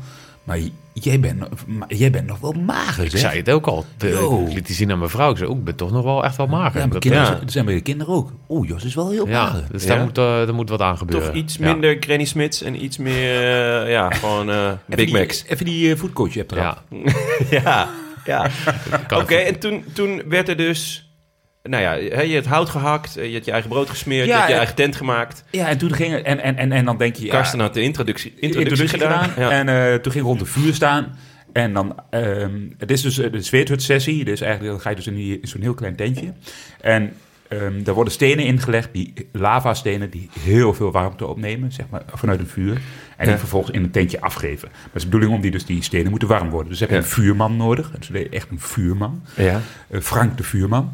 Maar 0.45 0.59
jij 0.93 1.21
bent, 1.21 1.67
maar 1.67 1.95
jij 1.95 2.11
bent 2.11 2.27
nog 2.27 2.39
wel 2.39 2.53
mager, 2.53 3.05
Ik 3.05 3.11
zeg. 3.11 3.21
zei 3.21 3.37
het 3.39 3.51
ook 3.51 3.67
al. 3.67 3.85
De, 3.97 4.45
ik 4.49 4.55
liet 4.55 4.67
die 4.67 4.77
zien 4.77 4.91
aan 4.93 4.99
mijn 4.99 5.11
vrouw. 5.11 5.31
Ik 5.31 5.37
zei, 5.37 5.51
oh, 5.51 5.59
ik 5.59 5.65
ben 5.65 5.75
toch 5.77 5.91
nog 5.93 6.05
wel 6.05 6.25
echt 6.25 6.37
wel 6.37 6.47
mager. 6.47 6.73
Ja, 6.73 6.79
mijn 6.79 6.91
Dat, 6.91 7.01
kinderen, 7.01 7.27
ja. 7.27 7.41
zijn- 7.47 7.65
bij 7.65 7.75
de 7.75 7.81
kinderen 7.81 8.15
ook. 8.15 8.31
Oeh, 8.49 8.69
Jos 8.69 8.85
is 8.85 8.95
wel 8.95 9.11
heel 9.11 9.29
Ja, 9.29 9.45
mager. 9.45 9.65
dus 9.71 9.83
Ja? 9.85 9.89
daar, 9.95 10.05
moet, 10.05 10.19
eh, 10.19 10.25
daar 10.25 10.55
moet 10.55 10.69
wat 10.69 10.81
aan 10.81 10.99
gebeuren. 10.99 11.27
Toch 11.27 11.37
iets 11.37 11.57
Ja. 11.57 11.71
minder 11.73 11.97
Granny 12.01 12.25
Smits 12.25 12.63
en 12.63 12.85
iets 12.85 12.97
meer, 12.97 13.37
eh, 13.85 13.91
ja, 13.91 14.11
gewoon 14.11 14.51
eh, 14.51 14.71
Big 14.87 15.05
die- 15.07 15.15
Macs. 15.15 15.45
Even 15.49 15.65
die 15.65 15.89
uh, 15.89 15.97
foodcoach 15.97 16.35
hebt 16.35 16.53
eraf. 16.53 16.83
Ja, 16.89 16.99
Ja, 17.63 17.89
ja. 18.25 18.51
Oké, 19.21 19.35
en 19.35 19.59
toen, 19.59 19.85
toen 19.93 20.23
werd 20.29 20.49
er 20.49 20.57
dus... 20.57 21.07
Nou 21.63 21.83
ja, 21.83 22.17
hè, 22.17 22.23
je 22.23 22.35
hebt 22.35 22.47
hout 22.47 22.69
gehakt, 22.69 23.17
eh, 23.17 23.29
je 23.29 23.35
had 23.35 23.45
je 23.45 23.51
eigen 23.51 23.71
brood 23.71 23.91
gesmeerd, 23.91 24.27
Ja, 24.27 24.33
je 24.33 24.39
had 24.39 24.47
je 24.47 24.53
en- 24.53 24.59
eigen 24.59 24.77
tent 24.77 24.97
gemaakt. 24.97 25.45
Ja, 25.51 25.69
en 25.69 25.79
toen 25.79 25.93
ging 25.95 26.15
en, 26.15 26.41
en, 26.43 26.57
en, 26.57 26.73
en 26.73 26.85
dan 26.85 26.97
denk 26.99 27.17
je... 27.17 27.25
Ja, 27.25 27.31
Karsten 27.31 27.61
had 27.61 27.75
de 27.75 27.83
introductie, 27.83 28.31
introductie, 28.31 28.61
introductie 28.61 28.99
gedaan. 28.99 29.29
gedaan. 29.29 29.51
Ja. 29.51 29.59
En 29.59 29.69
eh, 29.93 29.99
toen 29.99 30.13
ging 30.13 30.25
ik 30.25 30.31
rond 30.31 30.39
de 30.39 30.47
vuur 30.47 30.75
staan. 30.75 31.19
En 31.53 31.73
dan, 31.73 31.95
ehm, 32.11 32.61
het 32.79 32.91
is 32.91 33.03
dus 33.03 33.15
de 33.15 33.41
zweethut-sessie. 33.43 34.25
Dus 34.25 34.41
eigenlijk 34.41 34.73
dan 34.73 34.81
ga 34.81 34.91
je 34.91 34.97
dus 34.97 35.07
in, 35.07 35.17
in 35.17 35.49
zo'n 35.49 35.61
heel 35.61 35.75
klein 35.75 35.97
tentje. 35.97 36.33
En 36.81 37.13
ehm 37.49 37.83
daar 37.83 37.95
worden 37.95 38.13
stenen 38.13 38.45
ingelegd, 38.45 38.89
die 38.93 39.29
lavastenen 39.33 40.11
die 40.11 40.31
heel 40.41 40.75
veel 40.75 40.91
warmte 40.93 41.27
opnemen, 41.27 41.73
zeg 41.73 41.87
maar, 41.91 42.03
vanuit 42.15 42.41
een 42.41 42.47
vuur. 42.47 42.81
En 43.23 43.29
die 43.29 43.37
Ja. 43.37 43.41
vervolgens 43.41 43.77
in 43.77 43.83
een 43.83 43.91
tentje 43.91 44.21
afgeven. 44.21 44.69
Maar 44.73 44.81
het 44.85 44.95
is 44.95 45.03
de 45.03 45.09
bedoeling 45.09 45.33
om 45.35 45.41
die, 45.41 45.51
dus 45.51 45.65
die 45.65 45.83
stenen 45.83 46.11
moeten 46.11 46.29
warm 46.29 46.51
worden. 46.51 46.69
Dus 46.71 46.81
heb 46.81 46.89
je 46.89 46.95
Ja. 46.95 47.01
een 47.01 47.07
vuurman 47.07 47.57
nodig. 47.57 47.91
Dus 47.99 48.29
echt 48.31 48.51
een 48.51 48.61
vuurman. 48.61 49.23
ja. 49.37 49.61
Eh, 49.91 50.01
Frank 50.01 50.37
de 50.37 50.43
vuurman. 50.43 50.93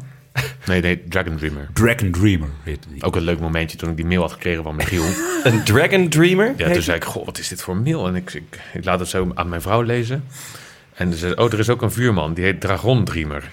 Nee, 0.65 0.81
nee, 0.81 1.03
Dragon 1.09 1.35
Dreamer. 1.37 1.69
Dragon 1.73 2.11
Dreamer 2.11 2.47
heette 2.63 2.87
die. 2.93 3.03
Ook 3.03 3.15
een 3.15 3.21
leuk 3.21 3.39
momentje 3.39 3.77
toen 3.77 3.89
ik 3.89 3.95
die 3.95 4.05
mail 4.05 4.21
had 4.21 4.31
gekregen 4.31 4.63
van 4.63 4.75
Michiel. 4.75 5.03
Een 5.43 5.63
Dragon 5.63 6.09
Dreamer? 6.09 6.53
Ja, 6.57 6.71
toen 6.71 6.81
zei 6.81 6.97
ik, 6.97 7.03
goh, 7.03 7.25
wat 7.25 7.37
is 7.39 7.47
dit 7.47 7.61
voor 7.61 7.77
mail? 7.77 8.07
En 8.07 8.15
ik, 8.15 8.33
ik, 8.33 8.59
ik 8.73 8.85
laat 8.85 8.99
het 8.99 9.07
zo 9.09 9.31
aan 9.33 9.49
mijn 9.49 9.61
vrouw 9.61 9.81
lezen. 9.81 10.23
En 10.99 11.13
ze 11.13 11.35
oh, 11.35 11.53
er 11.53 11.59
is 11.59 11.69
ook 11.69 11.81
een 11.81 11.91
vuurman, 11.91 12.33
die 12.33 12.43
heet 12.43 12.61
Dragon 12.61 13.03
Dreamer. 13.03 13.43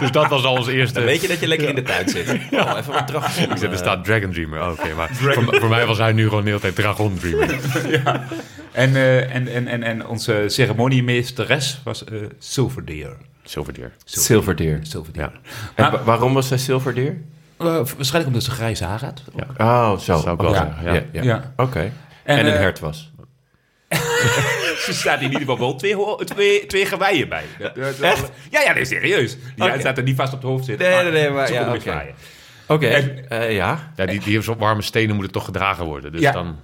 dus 0.00 0.10
dat 0.10 0.28
was 0.28 0.44
al 0.44 0.56
ons 0.56 0.66
eerste... 0.66 0.94
Dan 0.94 1.04
weet 1.04 1.20
je 1.20 1.28
dat 1.28 1.40
je 1.40 1.46
lekker 1.46 1.68
in 1.68 1.74
de 1.74 1.82
tuin 1.82 2.08
zit. 2.08 2.28
Oh, 2.50 2.74
even 2.78 2.92
wat 2.92 3.06
drachen. 3.06 3.50
Ik 3.50 3.56
zei, 3.56 3.72
er 3.72 3.78
staat 3.78 4.04
Dragon 4.04 4.30
Dreamer. 4.32 4.60
Oh, 4.60 4.70
Oké, 4.70 4.94
maar 4.94 5.08
voor, 5.12 5.56
voor 5.60 5.68
mij 5.68 5.86
was 5.86 5.98
hij 5.98 6.12
nu 6.12 6.28
gewoon 6.28 6.42
de 6.42 6.48
hele 6.48 6.60
tijd 6.60 6.74
Dragon 6.74 7.18
Dreamer. 7.18 7.58
En, 8.72 8.96
eh, 8.96 9.34
en, 9.34 9.48
en, 9.48 9.66
en, 9.66 9.82
en 9.82 10.06
onze 10.06 10.44
ceremoniemeesteres 10.46 11.80
was 11.84 12.04
eh 12.04 12.14
Silverdeer. 12.38 13.16
Zilverdeer. 13.42 13.92
Zilverdeer. 14.04 14.78
Zilverdeer. 14.82 15.22
Ja. 15.22 15.32
En 15.74 15.92
Maar- 15.92 16.04
waarom 16.04 16.34
was 16.34 16.48
zij 16.48 16.58
zilverdeer? 16.58 17.16
Eh, 17.58 17.66
waarschijnlijk 17.66 18.26
omdat 18.26 18.42
ze 18.42 18.50
grijze 18.50 18.84
haar 18.84 19.04
had. 19.04 19.22
Ja. 19.36 19.46
Oh, 19.66 19.98
zo. 19.98 20.18
Zou 20.18 20.34
ik 20.34 20.40
wel 20.40 20.50
Oké. 20.50 20.58
zeggen, 20.58 20.92
ja. 21.12 21.12
ja. 21.12 21.22
Ja. 21.22 21.52
Oké. 21.56 21.92
En, 22.24 22.38
En, 22.38 22.46
een 22.46 22.52
hert 22.52 22.80
was. 22.80 23.10
Ze 24.84 24.92
staat 24.94 25.18
in 25.18 25.24
ieder 25.24 25.40
geval 25.40 25.58
wel 25.58 25.74
twee, 25.76 25.96
twee, 26.24 26.66
twee 26.66 26.86
geweien 26.86 27.28
bij. 27.28 27.42
Wel- 27.98 28.14
Ja, 28.50 28.60
ja, 28.60 28.72
nee, 28.72 28.84
serieus. 28.84 29.36
Die 29.56 29.64
Oké. 29.68 29.78
staat 29.80 29.96
er 29.98 30.02
niet 30.04 30.16
vast 30.16 30.32
op 30.32 30.40
het 30.40 30.48
hoofd 30.50 30.64
zitten. 30.64 30.90
Nee, 30.90 31.02
nee, 31.02 31.12
nee, 31.12 31.30
maar 31.30 31.52
ja, 31.52 31.74
oké. 31.74 32.14
Oké. 32.66 32.86
eh, 32.86 33.54
ja. 33.54 33.92
Ja, 33.96 34.06
die, 34.06 34.20
die 34.20 34.50
op 34.50 34.58
warme 34.58 34.82
stenen 34.82 35.14
moeten 35.14 35.32
toch 35.32 35.44
gedragen 35.44 35.84
worden. 35.84 36.12
Dus 36.12 36.20
Ja. 36.20 36.32
dan 36.32 36.56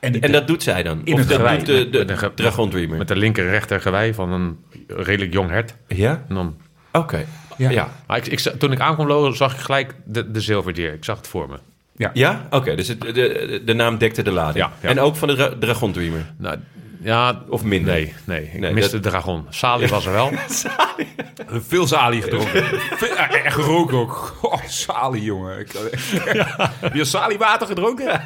En, 0.00 0.20
En 0.20 0.32
dat 0.32 0.46
doet 0.46 0.62
zij 0.62 0.82
dan? 0.82 1.00
In 1.04 1.14
of 1.14 1.20
dat 1.26 1.36
gewei. 1.36 1.62
doet 1.64 1.92
de, 1.92 2.30
Dragon 2.34 2.70
Dreamer? 2.70 2.98
met 2.98 3.08
de 3.08 3.16
linker 3.16 3.50
rechter 3.50 3.80
gewei 3.80 4.14
van 4.14 4.32
een 4.32 4.58
redelijk 4.86 5.32
jong 5.32 5.50
hert. 5.50 5.74
Ja? 5.88 6.24
En 6.28 6.34
dan, 6.34 6.56
Oké. 6.92 7.24
Ja. 7.56 7.70
Ja. 7.70 7.88
maar 8.06 8.16
ik, 8.16 8.26
ik, 8.26 8.38
toen 8.40 8.72
ik 8.72 8.80
aankwam 8.80 9.06
lopen, 9.06 9.36
zag 9.36 9.52
ik 9.54 9.60
gelijk 9.60 9.94
de, 10.04 10.30
de 10.30 10.40
zilverdeer. 10.40 10.92
Ik 10.92 11.04
zag 11.04 11.16
het 11.16 11.28
voor 11.28 11.48
me. 11.48 11.56
Ja? 12.12 12.46
Oké, 12.50 12.74
dus 12.74 12.88
het, 12.88 13.00
de, 13.00 13.62
de, 13.64 13.72
naam 13.74 13.98
dekte 13.98 14.22
de 14.22 14.30
lading. 14.30 14.64
Ja, 14.64 14.72
ja. 14.80 14.88
En 14.88 15.00
ook 15.00 15.16
van 15.16 15.28
de 15.28 15.34
Dra- 15.34 15.54
Dragon 15.60 15.92
Dreamer? 15.92 16.26
Nou, 16.38 16.56
ja, 17.00 17.42
Of 17.48 17.64
minder? 17.64 17.92
Nee, 17.94 18.14
nee. 18.24 18.42
Ik 18.52 18.60
Nee, 18.60 18.72
miste 18.72 19.00
de 19.00 19.08
dragon. 19.08 19.46
Sali 19.48 19.86
was 19.86 20.06
er 20.06 20.12
wel. 20.12 20.30
veel 21.68 21.86
salie 21.86 22.22
gedronken. 22.22 22.64
Veel- 22.96 23.16
En 23.16 23.52
geroken 23.52 23.98
ook. 23.98 24.38
Oh, 24.42 24.64
salie, 24.66 25.22
jongen. 25.22 25.58
Ik, 25.58 25.72
Heb 26.80 26.94
je 26.94 27.04
salie 27.04 27.38
water 27.38 27.66
gedronken? 27.66 28.20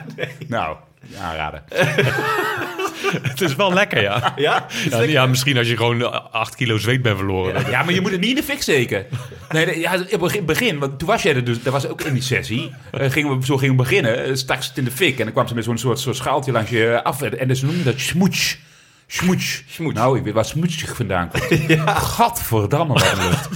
Nou, 0.48 0.76
aanraden. 1.20 1.64
het 3.30 3.40
is 3.40 3.54
wel 3.56 3.72
lekker, 3.72 4.02
ja. 4.02 4.32
Ja? 4.36 4.66
Ja, 4.90 5.02
ja, 5.02 5.26
misschien 5.26 5.58
als 5.58 5.68
je 5.68 5.76
gewoon 5.76 6.32
8 6.32 6.54
kilo 6.56 6.78
zweet 6.78 7.02
bent 7.02 7.16
verloren. 7.16 7.70
Ja, 7.70 7.82
maar 7.82 7.94
je 7.94 8.00
moet 8.00 8.10
het 8.10 8.20
niet 8.20 8.30
in 8.30 8.36
de 8.36 8.42
fik 8.42 8.62
steken. 8.62 9.06
Nee, 9.50 9.66
nee, 9.66 9.80
ja, 9.80 9.98
op 10.12 10.20
het 10.20 10.46
begin, 10.46 10.78
want 10.78 10.98
toen 10.98 11.08
was 11.08 11.22
jij 11.22 11.34
er 11.34 11.44
dus, 11.44 11.62
dat 11.62 11.72
was 11.72 11.86
ook 11.88 12.02
in 12.02 12.12
die 12.12 12.22
sessie. 12.22 12.72
eh, 12.90 13.10
gingen 13.10 13.38
we, 13.38 13.46
zo 13.46 13.56
gingen 13.56 13.76
we 13.76 13.82
beginnen, 13.82 14.24
eh, 14.24 14.34
stak 14.34 14.62
ze 14.62 14.68
het 14.68 14.78
in 14.78 14.84
de 14.84 14.90
fik. 14.90 15.18
En 15.18 15.24
dan 15.24 15.32
kwam 15.32 15.48
ze 15.48 15.54
met 15.54 15.64
zo'n 15.64 15.78
soort, 15.78 15.98
soort 16.00 16.16
schaaltje 16.16 16.52
langs 16.52 16.70
je 16.70 17.00
af. 17.02 17.22
En, 17.22 17.38
en 17.38 17.48
dus 17.48 17.62
noemden 17.62 17.84
dat 17.84 18.00
smoets. 18.00 18.58
Smoets. 19.06 19.62
Nou, 19.78 20.18
ik 20.18 20.24
weet 20.24 20.34
waar 20.34 20.44
smoetsig 20.44 20.96
vandaan 20.96 21.28
komt. 21.28 21.44
Gadverdamme, 22.16 22.92
wat 22.92 23.16
lucht. 23.16 23.48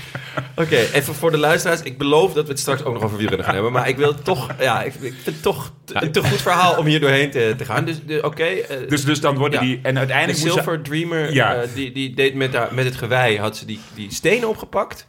Oké, 0.56 0.76
even 0.76 1.14
voor 1.14 1.30
de 1.30 1.36
luisteraars. 1.38 1.82
Ik 1.82 1.98
beloof 1.98 2.32
dat 2.32 2.44
we 2.44 2.50
het 2.50 2.60
straks 2.60 2.84
ook 2.84 2.92
nog 2.94 3.02
over 3.02 3.16
wielrennen 3.16 3.44
gaan 3.46 3.54
hebben. 3.54 3.72
Maar 3.72 3.88
ik 3.88 3.96
wil 3.96 4.14
toch... 4.22 4.50
Ja, 4.60 4.82
ik, 4.82 4.94
ik 4.94 5.00
vind 5.00 5.24
het 5.24 5.42
toch 5.42 5.72
te- 5.84 5.94
een 6.02 6.12
te 6.12 6.22
goed 6.22 6.42
verhaal 6.42 6.76
om 6.78 6.86
hier 6.86 7.00
doorheen 7.00 7.30
te, 7.30 7.54
te 7.58 7.64
gaan. 7.64 7.84
Dus 7.84 7.96
de- 8.06 8.22
oké. 8.22 8.44
eh, 8.44 8.76
Dus, 8.88 9.04
dus 9.04 9.20
dan 9.20 9.36
worden 9.36 9.60
Ja. 9.60 9.66
die... 9.66 9.78
En 9.82 9.92
de 9.92 9.98
uiteindelijk 9.98 10.38
ze- 10.38 10.48
Silver 10.50 10.82
Dreamer, 10.82 11.32
Ja. 11.32 11.54
eh, 11.54 11.68
die, 11.74 11.92
die 11.92 12.14
deed 12.14 12.34
met, 12.34 12.54
haar, 12.54 12.68
met 12.74 12.84
het 12.84 12.96
gewei, 12.96 13.38
had 13.38 13.56
ze 13.56 13.66
die, 13.66 13.80
die 13.94 14.12
stenen 14.14 14.48
opgepakt. 14.48 15.06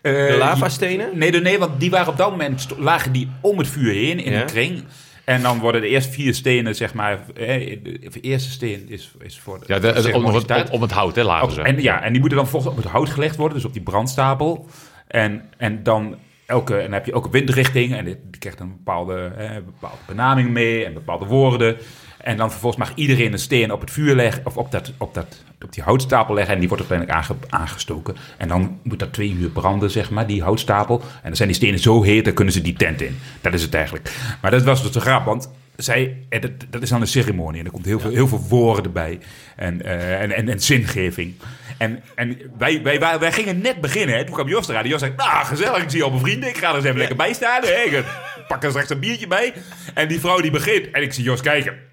eh, 0.00 0.12
De 0.26 0.36
lavastenen. 0.38 1.18
Nee, 1.18 1.30
nee, 1.30 1.40
nee, 1.40 1.58
want 1.58 1.80
die 1.80 1.90
waren 1.90 2.08
op 2.08 2.16
dat 2.16 2.30
moment 2.30 2.66
lagen 2.78 3.12
die 3.12 3.28
om 3.40 3.58
het 3.58 3.68
vuur 3.68 3.92
heen 3.92 4.20
in 4.24 4.32
Ja. 4.32 4.40
een 4.40 4.46
kring. 4.46 4.84
En 5.24 5.42
dan 5.42 5.58
worden 5.58 5.80
de 5.80 5.88
eerste 5.88 6.12
vier 6.12 6.34
stenen, 6.34 6.74
zeg 6.74 6.94
maar. 6.94 7.18
Eh, 7.34 7.78
de 8.12 8.20
eerste 8.20 8.50
steen 8.50 8.84
is, 8.88 9.10
is 9.22 9.38
voor 9.38 9.58
de. 9.58 9.64
Ja, 9.66 9.78
de, 9.78 9.86
het- 9.86 10.12
om, 10.12 10.34
het, 10.34 10.70
om 10.70 10.82
het 10.82 10.90
hout, 10.90 11.14
hè, 11.16 11.22
lagen 11.22 11.52
ze. 11.52 11.62
en, 11.62 11.82
ja, 11.82 12.02
en 12.02 12.10
die 12.12 12.20
moeten 12.20 12.38
dan 12.38 12.48
volgens 12.48 12.72
op 12.72 12.82
het 12.82 12.86
hout 12.92 13.08
gelegd 13.08 13.36
worden, 13.36 13.56
dus 13.56 13.66
op 13.66 13.72
die 13.72 13.82
brandstapel. 13.82 14.68
En, 15.08 15.42
en 15.56 15.82
dan 15.82 16.16
elke, 16.46 16.74
en 16.74 16.82
dan 16.82 16.92
heb 16.92 17.06
je 17.06 17.12
ook 17.12 17.32
windrichting 17.32 17.94
en 17.94 18.04
die 18.04 18.16
die 18.30 18.40
krijgt 18.40 18.60
een 18.60 18.76
bepaalde, 18.76 19.32
eh, 19.38 19.50
bepaalde 19.54 19.96
benaming 20.06 20.50
mee 20.50 20.84
en 20.84 20.92
bepaalde 20.92 21.26
woorden. 21.26 21.76
En 22.18 22.36
dan 22.36 22.50
vervolgens 22.50 22.88
mag 22.88 22.96
iedereen 22.96 23.32
een 23.32 23.38
steen 23.38 23.72
op 23.72 23.80
het 23.80 23.90
vuur 23.90 24.14
leggen, 24.14 24.46
of 24.46 24.56
op, 24.56 24.70
dat, 24.72 24.92
op, 24.98 25.14
dat, 25.14 25.42
op 25.64 25.72
die 25.72 25.82
houtstapel 25.82 26.34
leggen. 26.34 26.54
En 26.54 26.60
die 26.60 26.68
wordt 26.68 26.90
uiteindelijk 26.90 27.28
aange, 27.28 27.40
aangestoken. 27.48 28.16
En 28.36 28.48
dan 28.48 28.78
moet 28.82 28.98
dat 28.98 29.12
twee 29.12 29.32
uur 29.32 29.50
branden, 29.50 29.90
zeg 29.90 30.10
maar, 30.10 30.26
die 30.26 30.42
houtstapel. 30.42 31.00
En 31.00 31.22
dan 31.22 31.36
zijn 31.36 31.48
die 31.48 31.56
stenen 31.56 31.78
zo 31.78 32.02
heet, 32.02 32.24
dan 32.24 32.34
kunnen 32.34 32.54
ze 32.54 32.60
die 32.60 32.72
tent 32.72 33.00
in. 33.00 33.18
Dat 33.40 33.54
is 33.54 33.62
het 33.62 33.74
eigenlijk. 33.74 34.36
Maar 34.40 34.50
dat 34.50 34.62
was 34.62 34.82
dus 34.82 34.92
de 34.92 35.00
grap, 35.00 35.24
want 35.24 35.50
zij, 35.76 36.16
en 36.28 36.40
dat, 36.40 36.50
dat 36.70 36.82
is 36.82 36.88
dan 36.88 37.00
een 37.00 37.06
ceremonie. 37.06 37.60
En 37.60 37.66
er 37.66 37.72
komt 37.72 37.84
heel, 37.84 38.00
veel, 38.00 38.10
heel 38.10 38.28
veel 38.28 38.46
woorden 38.48 38.92
bij. 38.92 39.18
En, 39.56 39.82
eh, 39.82 40.22
en, 40.22 40.32
en, 40.32 40.48
en 40.48 40.60
zingeving. 40.60 41.34
En, 41.78 42.02
en 42.14 42.52
wij, 42.58 42.82
wij, 42.82 43.00
wij, 43.00 43.18
wij 43.18 43.32
gingen 43.32 43.60
net 43.60 43.80
beginnen. 43.80 44.16
Hè. 44.16 44.24
Toen 44.24 44.34
kwam 44.34 44.48
Jos 44.48 44.68
eraan. 44.68 44.82
En 44.82 44.88
Jos 44.88 45.00
zei, 45.00 45.12
nou 45.16 45.44
gezellig, 45.44 45.82
ik 45.82 45.90
zie 45.90 46.02
al 46.02 46.10
mijn 46.10 46.22
vrienden. 46.22 46.48
Ik 46.48 46.56
ga 46.56 46.68
er 46.68 46.74
eens 46.74 46.84
even 46.84 46.98
lekker 46.98 47.16
bij 47.16 47.32
staan. 47.32 47.62
Hè. 47.62 47.82
Ik 47.82 48.04
pak 48.48 48.64
er 48.64 48.70
straks 48.70 48.90
een 48.90 49.00
biertje 49.00 49.26
bij. 49.26 49.52
En 49.94 50.08
die 50.08 50.20
vrouw 50.20 50.40
die 50.40 50.50
begint. 50.50 50.90
En 50.90 51.02
ik 51.02 51.12
zie 51.12 51.24
Jos 51.24 51.40
kijken. 51.40 51.86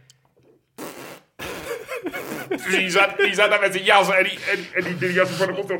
Die 2.69 2.89
zat, 2.89 3.17
die 3.17 3.33
zat 3.33 3.49
daar 3.49 3.59
met 3.59 3.71
zijn 3.71 3.83
jas 3.83 4.09
en 4.09 4.23
die, 4.23 4.39
en, 4.51 4.65
en 4.73 4.83
die, 4.83 4.97
die 4.97 5.13
jas 5.13 5.29
voor 5.29 5.47
de 5.47 5.53
mond 5.53 5.71
op. 5.71 5.79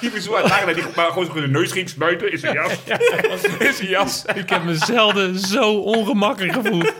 Die 0.00 0.10
was 0.10 0.24
zo 0.24 0.34
aan 0.34 0.42
het 0.42 0.50
lachen 0.50 0.66
dat 0.66 0.76
hij 0.76 0.92
maar 0.96 1.10
gewoon 1.12 1.30
zijn 1.34 1.50
neus 1.50 1.72
ging 1.72 1.88
snuiten 1.88 2.32
in 2.32 2.38
zijn 2.38 2.54
jas. 2.54 2.72
In 3.58 3.72
zijn 3.72 3.88
jas. 3.88 4.24
Ik 4.34 4.50
heb 4.50 4.64
me 4.64 4.74
zelden 4.74 5.38
zo 5.38 5.72
ongemakkelijk 5.72 6.52
gevoeld. 6.52 6.92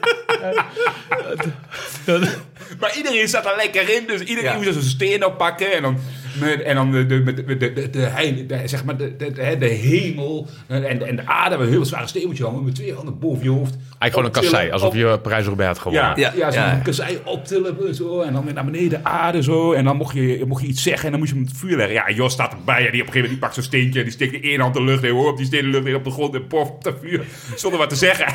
Maar 2.81 2.97
iedereen 2.97 3.29
zat 3.29 3.47
er 3.47 3.57
lekker 3.57 3.95
in, 3.97 4.07
dus 4.07 4.21
iedereen 4.21 4.51
Ja. 4.51 4.57
moest 4.57 4.73
zijn 4.73 4.85
steen 4.85 5.25
oppakken 5.25 5.73
en 5.73 5.83
dan, 5.83 5.99
met, 6.41 6.63
en 6.63 6.75
dan 6.75 6.91
de, 6.93 7.07
de, 7.07 7.23
de, 7.35 7.57
de, 7.73 8.47
de, 8.47 8.61
zeg 8.65 8.85
maar 8.85 8.97
de, 8.97 9.17
de, 9.17 9.57
de, 9.59 9.67
hemel 9.67 10.47
en, 10.67 11.07
en 11.07 11.17
de 11.17 11.27
aarde, 11.27 11.55
een 11.57 11.69
heel 11.69 11.85
zware 11.85 12.07
steen 12.07 12.27
moet 12.27 12.37
je 12.37 12.45
hangen 12.45 12.65
met 12.65 12.75
twee 12.75 12.95
handen 12.95 13.19
boven 13.19 13.43
je 13.45 13.51
hoofd. 13.51 13.75
Eigenlijk 13.99 14.13
gewoon 14.13 14.25
een 14.25 14.51
kassei, 14.51 14.71
alsof 14.71 14.89
op- 14.89 14.95
je 14.95 15.19
Parijs-Roubaix 15.23 15.69
had 15.69 15.79
gewonnen. 15.79 16.19
Ja, 16.21 16.33
ja, 16.37 16.47
Ja, 16.47 16.51
zo'n 16.51 16.63
ja. 16.63 16.81
kassei 16.83 17.19
optillen 17.25 17.95
zo, 17.95 18.21
en 18.21 18.33
dan 18.33 18.45
weer 18.45 18.55
naar 18.55 18.65
beneden 18.65 19.05
aarde 19.05 19.43
zo. 19.43 19.73
En 19.73 19.85
dan 19.85 19.97
mocht 19.97 20.15
je, 20.15 20.45
mocht 20.47 20.63
je 20.63 20.69
iets 20.69 20.83
zeggen 20.83 21.05
en 21.05 21.11
dan 21.11 21.21
moest 21.21 21.33
je 21.33 21.39
hem 21.39 21.47
op 21.47 21.53
het 21.53 21.61
vuur 21.61 21.77
leggen. 21.77 21.95
Ja, 21.95 22.11
Jos 22.11 22.33
staat 22.33 22.53
erbij 22.53 22.87
en 22.87 22.93
die 22.93 23.01
op 23.01 23.07
een 23.07 23.13
gegeven 23.13 23.15
moment 23.15 23.31
die 23.31 23.39
pakt 23.39 23.55
zo'n 23.55 23.63
steentje 23.63 23.99
en 23.99 24.05
die 24.05 24.15
steekt 24.15 24.33
de 24.33 24.41
ene 24.41 24.63
hand 24.63 24.75
de 24.75 24.83
lucht 24.83 25.03
in, 25.03 25.11
hoor, 25.11 25.31
op 25.31 25.37
die 25.37 25.47
steen 25.47 25.63
de 25.63 25.69
lucht 25.69 25.87
in 25.87 25.95
op 25.95 26.05
de 26.05 26.11
grond 26.11 26.35
en 26.35 26.47
pof 26.47 26.69
op 26.69 26.85
het 26.85 26.95
vuur. 27.03 27.25
Zonder 27.57 27.79
wat 27.79 27.89
te 27.89 27.97
zeggen. 27.97 28.27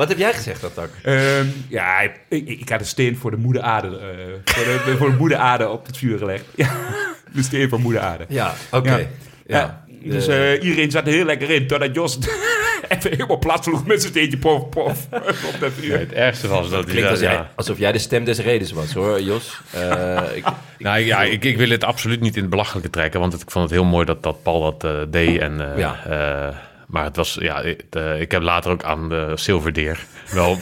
Wat 0.00 0.08
heb 0.08 0.18
jij 0.18 0.32
gezegd, 0.32 0.60
dat 0.60 0.74
tak? 0.74 0.90
Ehm, 1.02 1.46
ja, 1.68 2.00
ik, 2.00 2.12
ik, 2.28 2.48
ik 2.48 2.68
had 2.68 2.80
een 2.80 2.86
steen 2.86 3.16
voor 3.16 3.30
de 3.30 3.36
moeder 3.36 3.62
aarde, 3.62 3.88
eh, 3.88 4.54
voor, 4.54 4.64
de, 4.64 4.96
voor 4.98 5.10
de 5.10 5.16
moeder 5.16 5.38
aarde 5.38 5.68
op 5.68 5.86
het 5.86 5.96
vuur 5.96 6.18
gelegd. 6.18 6.44
Ja, 6.54 6.70
de 7.34 7.42
steen 7.42 7.68
voor 7.68 7.80
moeder 7.80 8.02
aarde. 8.02 8.24
Ja, 8.28 8.54
oké. 8.70 8.90
Ja. 8.96 8.98
Ja. 9.46 9.84
Ja, 10.02 10.10
dus 10.10 10.26
eh, 10.26 10.62
iedereen 10.62 10.90
zat 10.90 11.06
er 11.06 11.12
heel 11.12 11.24
lekker 11.24 11.50
in, 11.50 11.66
totdat 11.66 11.94
Jos 11.94 12.18
even 12.88 13.10
helemaal 13.10 13.38
plat 13.38 13.64
sloeg 13.64 13.86
met 13.86 14.00
zijn 14.00 14.12
steentje 14.12 14.38
pof, 14.38 14.68
pof, 14.68 15.06
op 15.54 15.56
dat 15.60 15.72
vuur. 15.78 15.92
Ja, 15.92 15.98
het 15.98 16.12
ergste 16.12 16.48
was 16.48 16.70
dat 16.70 16.90
hij... 16.90 17.08
Als 17.08 17.20
ja. 17.20 17.50
alsof 17.56 17.78
jij 17.78 17.92
de 17.92 17.98
stem 17.98 18.24
des 18.24 18.38
redens 18.38 18.72
was, 18.72 18.92
hoor, 18.92 19.20
Jos. 19.22 19.60
Eh, 19.70 20.20
ik, 20.34 20.44
Nou, 20.78 20.98
ik- 21.00 21.06
ja, 21.06 21.22
ik, 21.22 21.44
ik 21.44 21.56
wil 21.56 21.70
het 21.70 21.84
absoluut 21.84 22.20
niet 22.20 22.34
in 22.36 22.40
het 22.40 22.50
belachelijke 22.50 22.90
trekken, 22.90 23.20
want 23.20 23.32
het- 23.32 23.42
ik 23.42 23.50
vond 23.50 23.64
het 23.70 23.72
heel 23.78 23.88
mooi 23.88 24.04
dat, 24.04 24.22
dat 24.22 24.42
Paul 24.42 24.60
dat 24.78 24.84
eh, 24.84 25.00
deed. 25.08 25.40
En, 25.40 25.72
eh, 25.72 25.78
Ja. 25.78 25.96
Maar 26.90 27.04
het 27.04 27.16
was, 27.16 27.36
ja, 27.40 27.62
het, 27.62 28.20
ik 28.20 28.30
heb 28.30 28.42
later 28.42 28.70
ook 28.70 28.84
aan 28.84 29.08
de 29.08 29.32
Silverdeer 29.34 30.04
wel 30.32 30.58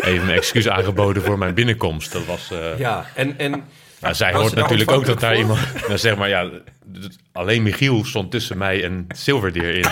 even 0.00 0.28
een 0.28 0.34
excuus 0.34 0.68
aangeboden 0.68 1.22
voor 1.22 1.38
mijn 1.38 1.54
binnenkomst. 1.54 2.12
Dat 2.12 2.24
was, 2.24 2.50
eh, 2.50 2.78
ja, 2.78 3.06
en... 3.14 3.38
en 3.38 3.64
nou, 4.00 4.14
zij 4.14 4.32
hoort 4.32 4.54
natuurlijk 4.54 4.90
ook 4.90 5.06
dat 5.06 5.20
daar 5.20 5.36
iemand, 5.36 5.58
nou, 5.86 5.98
zeg 5.98 6.16
maar, 6.16 6.28
ja, 6.28 6.48
d- 6.48 7.16
alleen 7.32 7.62
Michiel 7.62 8.04
stond 8.04 8.30
tussen 8.30 8.58
mij 8.58 8.84
en 8.84 9.06
Silverdeer 9.08 9.74
in. 9.74 9.86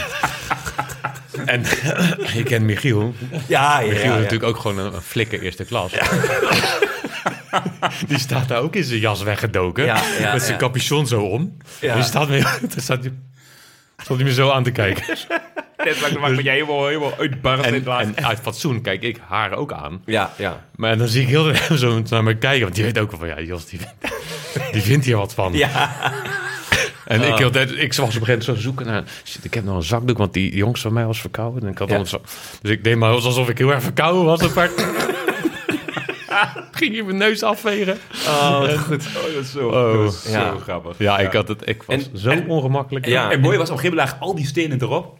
en 1.46 1.62
ik 2.38 2.44
ken 2.44 2.64
Michiel. 2.64 3.14
ja, 3.46 3.80
ja, 3.80 3.86
Michiel 3.86 3.96
is 3.96 4.02
ja. 4.02 4.14
natuurlijk 4.14 4.42
ook 4.42 4.56
gewoon 4.56 4.78
een, 4.78 4.94
een 4.94 5.00
flikker 5.00 5.40
eerste 5.42 5.64
klas. 5.64 5.92
Die 8.06 8.18
staat 8.18 8.48
daar 8.48 8.60
ook 8.60 8.76
in 8.76 8.84
zijn 8.84 9.00
jas 9.00 9.22
weggedoken. 9.22 9.86
Met 10.32 10.42
zijn 10.42 10.58
capuchon 10.58 11.06
zo 11.06 11.22
om. 11.22 11.56
Ja. 11.80 12.02
Staat 12.02 12.28
staat 12.76 13.02
stond 14.02 14.18
hij 14.20 14.28
me 14.28 14.34
zo 14.34 14.50
aan 14.50 14.62
te 14.62 14.70
kijken. 14.70 15.04
Net 15.84 16.18
mag 16.20 16.42
jij 16.42 16.52
helemaal, 16.54 16.86
helemaal 16.86 17.12
uitbarren 17.18 17.64
in 17.74 17.86
En, 17.86 18.16
en 18.16 18.26
uit 18.26 18.38
fatsoen 18.42 18.80
kijk 18.80 19.02
ik 19.02 19.18
haar 19.28 19.52
ook 19.52 19.72
aan. 19.72 20.02
Ja, 20.06 20.32
ja. 20.36 20.64
Maar 20.76 20.98
dan 20.98 21.08
zie 21.08 21.22
ik 21.22 21.28
heel 21.28 21.48
erg 21.48 21.70
zo 21.78 22.02
naar 22.10 22.22
me 22.22 22.36
kijken. 22.36 22.62
Want 22.62 22.74
die 22.74 22.84
weet 22.84 22.98
ook 22.98 23.10
wel 23.10 23.18
van, 23.20 23.28
ja, 23.28 23.40
Jos, 23.40 23.66
die, 23.66 23.80
die 24.72 24.82
vindt 24.82 25.04
hier 25.04 25.16
wat 25.16 25.34
van. 25.34 25.52
Ja, 25.52 25.96
En 27.04 27.22
ik, 27.22 27.34
heel 27.38 27.50
de 27.50 27.66
tijd- 27.66 27.70
ik 27.78 27.94
was 27.94 27.98
op 27.98 28.00
een 28.06 28.12
gegeven 28.12 28.26
moment 28.26 28.44
zo 28.44 28.54
zoeken 28.54 28.86
naar... 28.86 29.02
Shit, 29.24 29.44
ik 29.44 29.54
heb 29.54 29.64
nog 29.64 29.76
een 29.76 29.82
zakdoek, 29.82 30.18
want 30.18 30.32
die 30.32 30.56
jongens 30.56 30.80
van 30.80 30.92
mij 30.92 31.04
was 31.06 31.20
verkouden. 31.20 31.62
En 31.62 31.68
ik 31.68 31.78
had 31.78 31.88
Ja. 31.88 32.04
zak- 32.04 32.24
dus 32.62 32.70
ik 32.70 32.84
deed 32.84 32.96
maar 32.96 33.10
alsof 33.10 33.48
ik 33.48 33.58
heel 33.58 33.72
erg 33.72 33.82
verkouden 33.82 34.24
was. 34.24 34.40
Een 34.42 34.52
paar... 34.52 34.70
Ging 36.72 36.94
je 36.94 37.04
mijn 37.04 37.16
neus 37.16 37.42
afvegen. 37.42 37.98
oh, 38.26 38.60
goed. 38.68 39.06
Oh, 39.06 39.22
dat 39.34 39.42
is 39.44 39.50
zo, 39.50 39.68
Oh. 39.68 40.04
dat 40.04 40.12
is 40.24 40.32
Ja. 40.32 40.50
zo 40.50 40.58
grappig. 40.58 40.98
Ja, 40.98 41.18
ik, 41.18 41.32
had 41.32 41.48
het, 41.48 41.68
ik 41.68 41.82
was 41.82 41.96
En- 41.96 42.18
zo 42.18 42.30
en- 42.30 42.48
ongemakkelijk. 42.48 43.06
Ja. 43.06 43.30
En 43.30 43.40
mooi 43.40 43.58
was, 43.58 43.70
op 43.70 43.74
een 43.76 43.80
gegeven 43.82 44.04
moment 44.04 44.22
al 44.22 44.34
die 44.34 44.46
stenen 44.46 44.82
erop. 44.82 45.18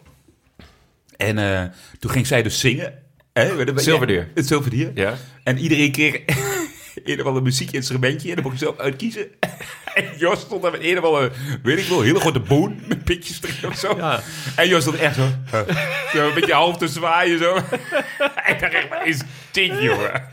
En 1.17 1.37
eh, 1.37 1.63
toen 1.99 2.11
ging 2.11 2.27
zij 2.27 2.43
dus 2.43 2.59
zingen. 2.59 2.93
Hè, 3.33 3.59
een- 3.67 3.79
Zilverdier. 3.79 4.27
Het 4.35 4.47
zilverdier. 4.47 4.91
Ja. 4.93 5.13
En 5.43 5.57
iedereen 5.57 5.91
kreeg 5.91 6.21
een 7.03 7.19
of 7.19 7.25
ander 7.25 7.41
muziekinstrumentje. 7.43 8.29
En 8.29 8.35
dan 8.35 8.43
mocht 8.43 8.59
je 8.59 8.65
zelf 8.65 8.77
uitkiezen. 8.79 9.27
En 9.93 10.05
Jos 10.17 10.39
stond 10.39 10.61
daar 10.61 10.71
met 10.71 10.83
een 10.83 10.97
of 10.97 11.03
andere, 11.03 11.31
weet 11.63 11.77
ik 11.79 11.85
wel, 11.85 11.99
een 11.99 12.05
hele 12.05 12.19
grote 12.19 12.39
boon. 12.39 12.79
Met 12.87 13.03
pitjes 13.03 13.39
erin 13.43 13.69
of 13.71 13.77
zo. 13.77 13.95
Ja. 13.97 14.19
En 14.55 14.67
Jos 14.67 14.81
stond 14.81 14.97
echt 14.97 15.15
zo. 15.15 15.27
zo 16.13 16.27
een 16.27 16.33
beetje 16.33 16.53
half 16.53 16.77
te 16.77 16.87
zwaaien 16.87 17.39
zo. 17.39 17.55
En 17.55 18.57
dacht 18.59 18.73
echt, 18.73 18.89
maar 18.89 19.07
is 19.07 19.19
dit, 19.51 19.71
jongen? 19.81 20.23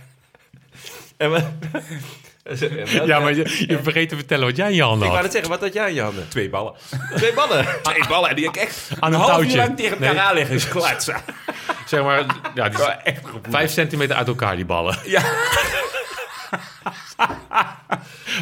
En, 1.19 1.31
Ja, 3.07 3.19
maar 3.21 3.35
je, 3.35 3.65
je 3.69 3.79
vergeet 3.83 4.09
te 4.09 4.15
vertellen 4.15 4.47
wat 4.47 4.57
jij 4.57 4.69
in 4.69 4.75
je 4.75 4.83
handen 4.83 5.07
Ik 5.09 5.13
wou 5.13 5.15
had. 5.15 5.23
net 5.23 5.33
zeggen, 5.33 5.51
wat 5.51 5.61
had 5.61 5.73
jij 5.73 5.89
in 5.89 5.95
je 5.95 6.01
handen? 6.01 6.29
Twee 6.29 6.51
ballen. 6.51 6.73
Twee 7.17 7.33
ballen. 7.35 7.67
Twee 7.83 8.07
ballen 8.09 8.29
en 8.31 8.37
die 8.37 8.45
heb 8.45 8.55
ik 8.57 8.61
echt 8.63 8.91
Aan 9.01 9.13
een 9.13 9.21
een 9.21 9.27
half 9.27 9.45
uur 9.45 9.57
lang 9.57 9.77
tegen 9.77 9.93
elkaar 9.99 10.13
Nee. 10.15 10.23
aan 10.23 10.35
liggen 10.35 10.69
kletsen. 10.71 11.17
Zeg 11.87 12.03
maar, 12.03 12.27
ja, 12.55 12.69
die 12.69 12.79
Ja, 12.79 13.03
echt 13.05 13.21
vijf 13.51 13.71
centimeter 13.71 14.17
uit 14.17 14.29
elkaar, 14.29 14.57
die 14.57 14.65
ballen. 14.65 14.99
Ja. 15.05 15.23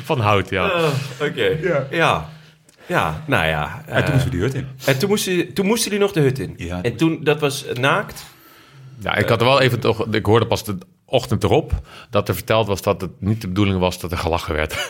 Van 0.04 0.20
hout, 0.20 0.48
ja. 0.50 0.90
Oké. 1.20 1.44
Ja. 1.62 1.86
Ja. 1.90 2.28
Ja, 2.86 3.22
nou 3.26 3.46
ja. 3.46 3.82
En 3.86 4.04
toen 4.04 4.04
eh, 4.04 4.10
moesten 4.12 4.30
we 4.30 4.36
die 4.36 4.40
hut 4.40 4.54
in. 4.54 4.68
en 4.86 4.98
toen 4.98 5.08
moesten, 5.08 5.52
toen 5.54 5.66
moesten 5.66 5.90
jullie 5.90 6.04
nog 6.04 6.14
de 6.14 6.20
hut 6.20 6.38
in. 6.38 6.54
Ja. 6.56 6.82
En 6.82 6.96
toen, 6.96 7.24
dat 7.24 7.40
was 7.40 7.64
naakt. 7.72 8.24
Ja, 8.98 9.14
ik 9.14 9.28
had 9.28 9.40
er 9.40 9.46
wel 9.46 9.60
even 9.60 9.80
toch. 9.80 10.06
Ik 10.10 10.26
hoorde 10.26 10.46
pas 10.46 10.64
de 10.64 10.78
ochtend 11.06 11.44
erop 11.44 11.72
dat 12.10 12.28
er 12.28 12.34
verteld 12.34 12.66
was 12.66 12.82
dat 12.82 13.00
het 13.00 13.10
niet 13.18 13.40
de 13.40 13.48
bedoeling 13.48 13.78
was 13.78 14.00
dat 14.00 14.12
er 14.12 14.18
gelachen 14.18 14.54
werd. 14.54 14.88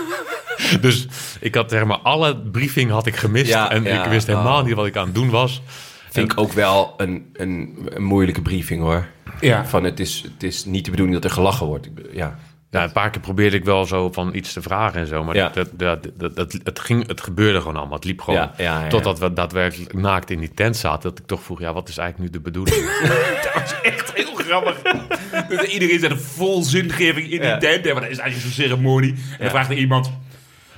dus 0.80 1.06
ik 1.40 1.54
had 1.54 1.70
zeg 1.70 1.84
maar 1.84 1.98
alle 1.98 2.36
briefing 2.36 2.90
had 2.90 3.06
ik 3.06 3.16
gemist 3.16 3.50
Ja, 3.50 3.70
en 3.70 3.82
ja, 3.84 4.04
ik 4.04 4.10
wist 4.10 4.26
helemaal 4.26 4.58
oh. 4.58 4.66
niet 4.66 4.74
wat 4.74 4.86
ik 4.86 4.96
aan 4.96 5.06
het 5.06 5.14
doen 5.14 5.30
was. 5.30 5.62
Vind 6.10 6.32
ik 6.32 6.38
ook 6.38 6.52
wel 6.52 6.94
een, 6.96 7.30
een, 7.32 7.88
een 7.88 8.04
moeilijke 8.04 8.42
briefing 8.42 8.82
hoor. 8.82 9.06
Ja. 9.40 9.66
Van 9.66 9.84
het 9.84 10.00
is, 10.00 10.22
het 10.32 10.42
is 10.42 10.64
niet 10.64 10.84
de 10.84 10.90
bedoeling 10.90 11.20
dat 11.20 11.30
er 11.30 11.36
gelachen 11.36 11.66
wordt. 11.66 11.88
Ja. 12.12 12.38
Ja, 12.70 12.82
een 12.84 12.92
paar 12.92 13.10
keer 13.10 13.20
probeerde 13.20 13.56
ik 13.56 13.64
wel 13.64 13.84
zo 13.84 14.12
van 14.12 14.34
iets 14.34 14.52
te 14.52 14.62
vragen 14.62 15.00
en 15.00 15.06
zo, 15.06 15.24
maar 15.24 15.34
Ja. 15.34 15.48
dat, 15.48 15.68
dat, 15.72 16.08
dat, 16.14 16.36
dat- 16.36 16.58
het, 16.64 16.80
ging, 16.80 17.06
het 17.06 17.20
gebeurde 17.20 17.58
gewoon 17.60 17.76
allemaal. 17.76 17.94
Het 17.94 18.04
liep 18.04 18.20
gewoon 18.20 18.40
Ja, 18.40 18.52
ja, 18.56 18.88
totdat 18.88 19.18
we 19.18 19.32
daadwerkelijk 19.32 19.92
naakt 19.94 20.30
in 20.30 20.38
die 20.40 20.54
tent 20.54 20.76
zaten. 20.76 21.10
Dat 21.10 21.18
ik 21.18 21.26
toch 21.26 21.42
vroeg, 21.42 21.60
ja, 21.60 21.72
wat 21.72 21.88
is 21.88 21.98
eigenlijk 21.98 22.32
nu 22.32 22.38
de 22.38 22.44
bedoeling? 22.44 22.76
Dat 23.42 23.54
was 23.54 23.80
echt 23.82 24.12
heel 24.14 24.34
grappig. 24.34 24.76
Dus 25.48 25.62
iedereen 25.62 25.98
zet 25.98 26.10
een 26.10 26.20
vol 26.20 26.62
zingeving 26.62 27.30
in 27.30 27.40
die 27.40 27.56
tent. 27.56 27.84
hè, 27.84 27.90
Want 27.92 28.00
dat 28.02 28.10
is 28.10 28.18
eigenlijk 28.18 28.54
zo'n 28.54 28.64
ceremonie. 28.64 29.10
En 29.12 29.36
dan 29.38 29.50
vraagt 29.50 29.70
er 29.70 29.76
iemand... 29.76 30.10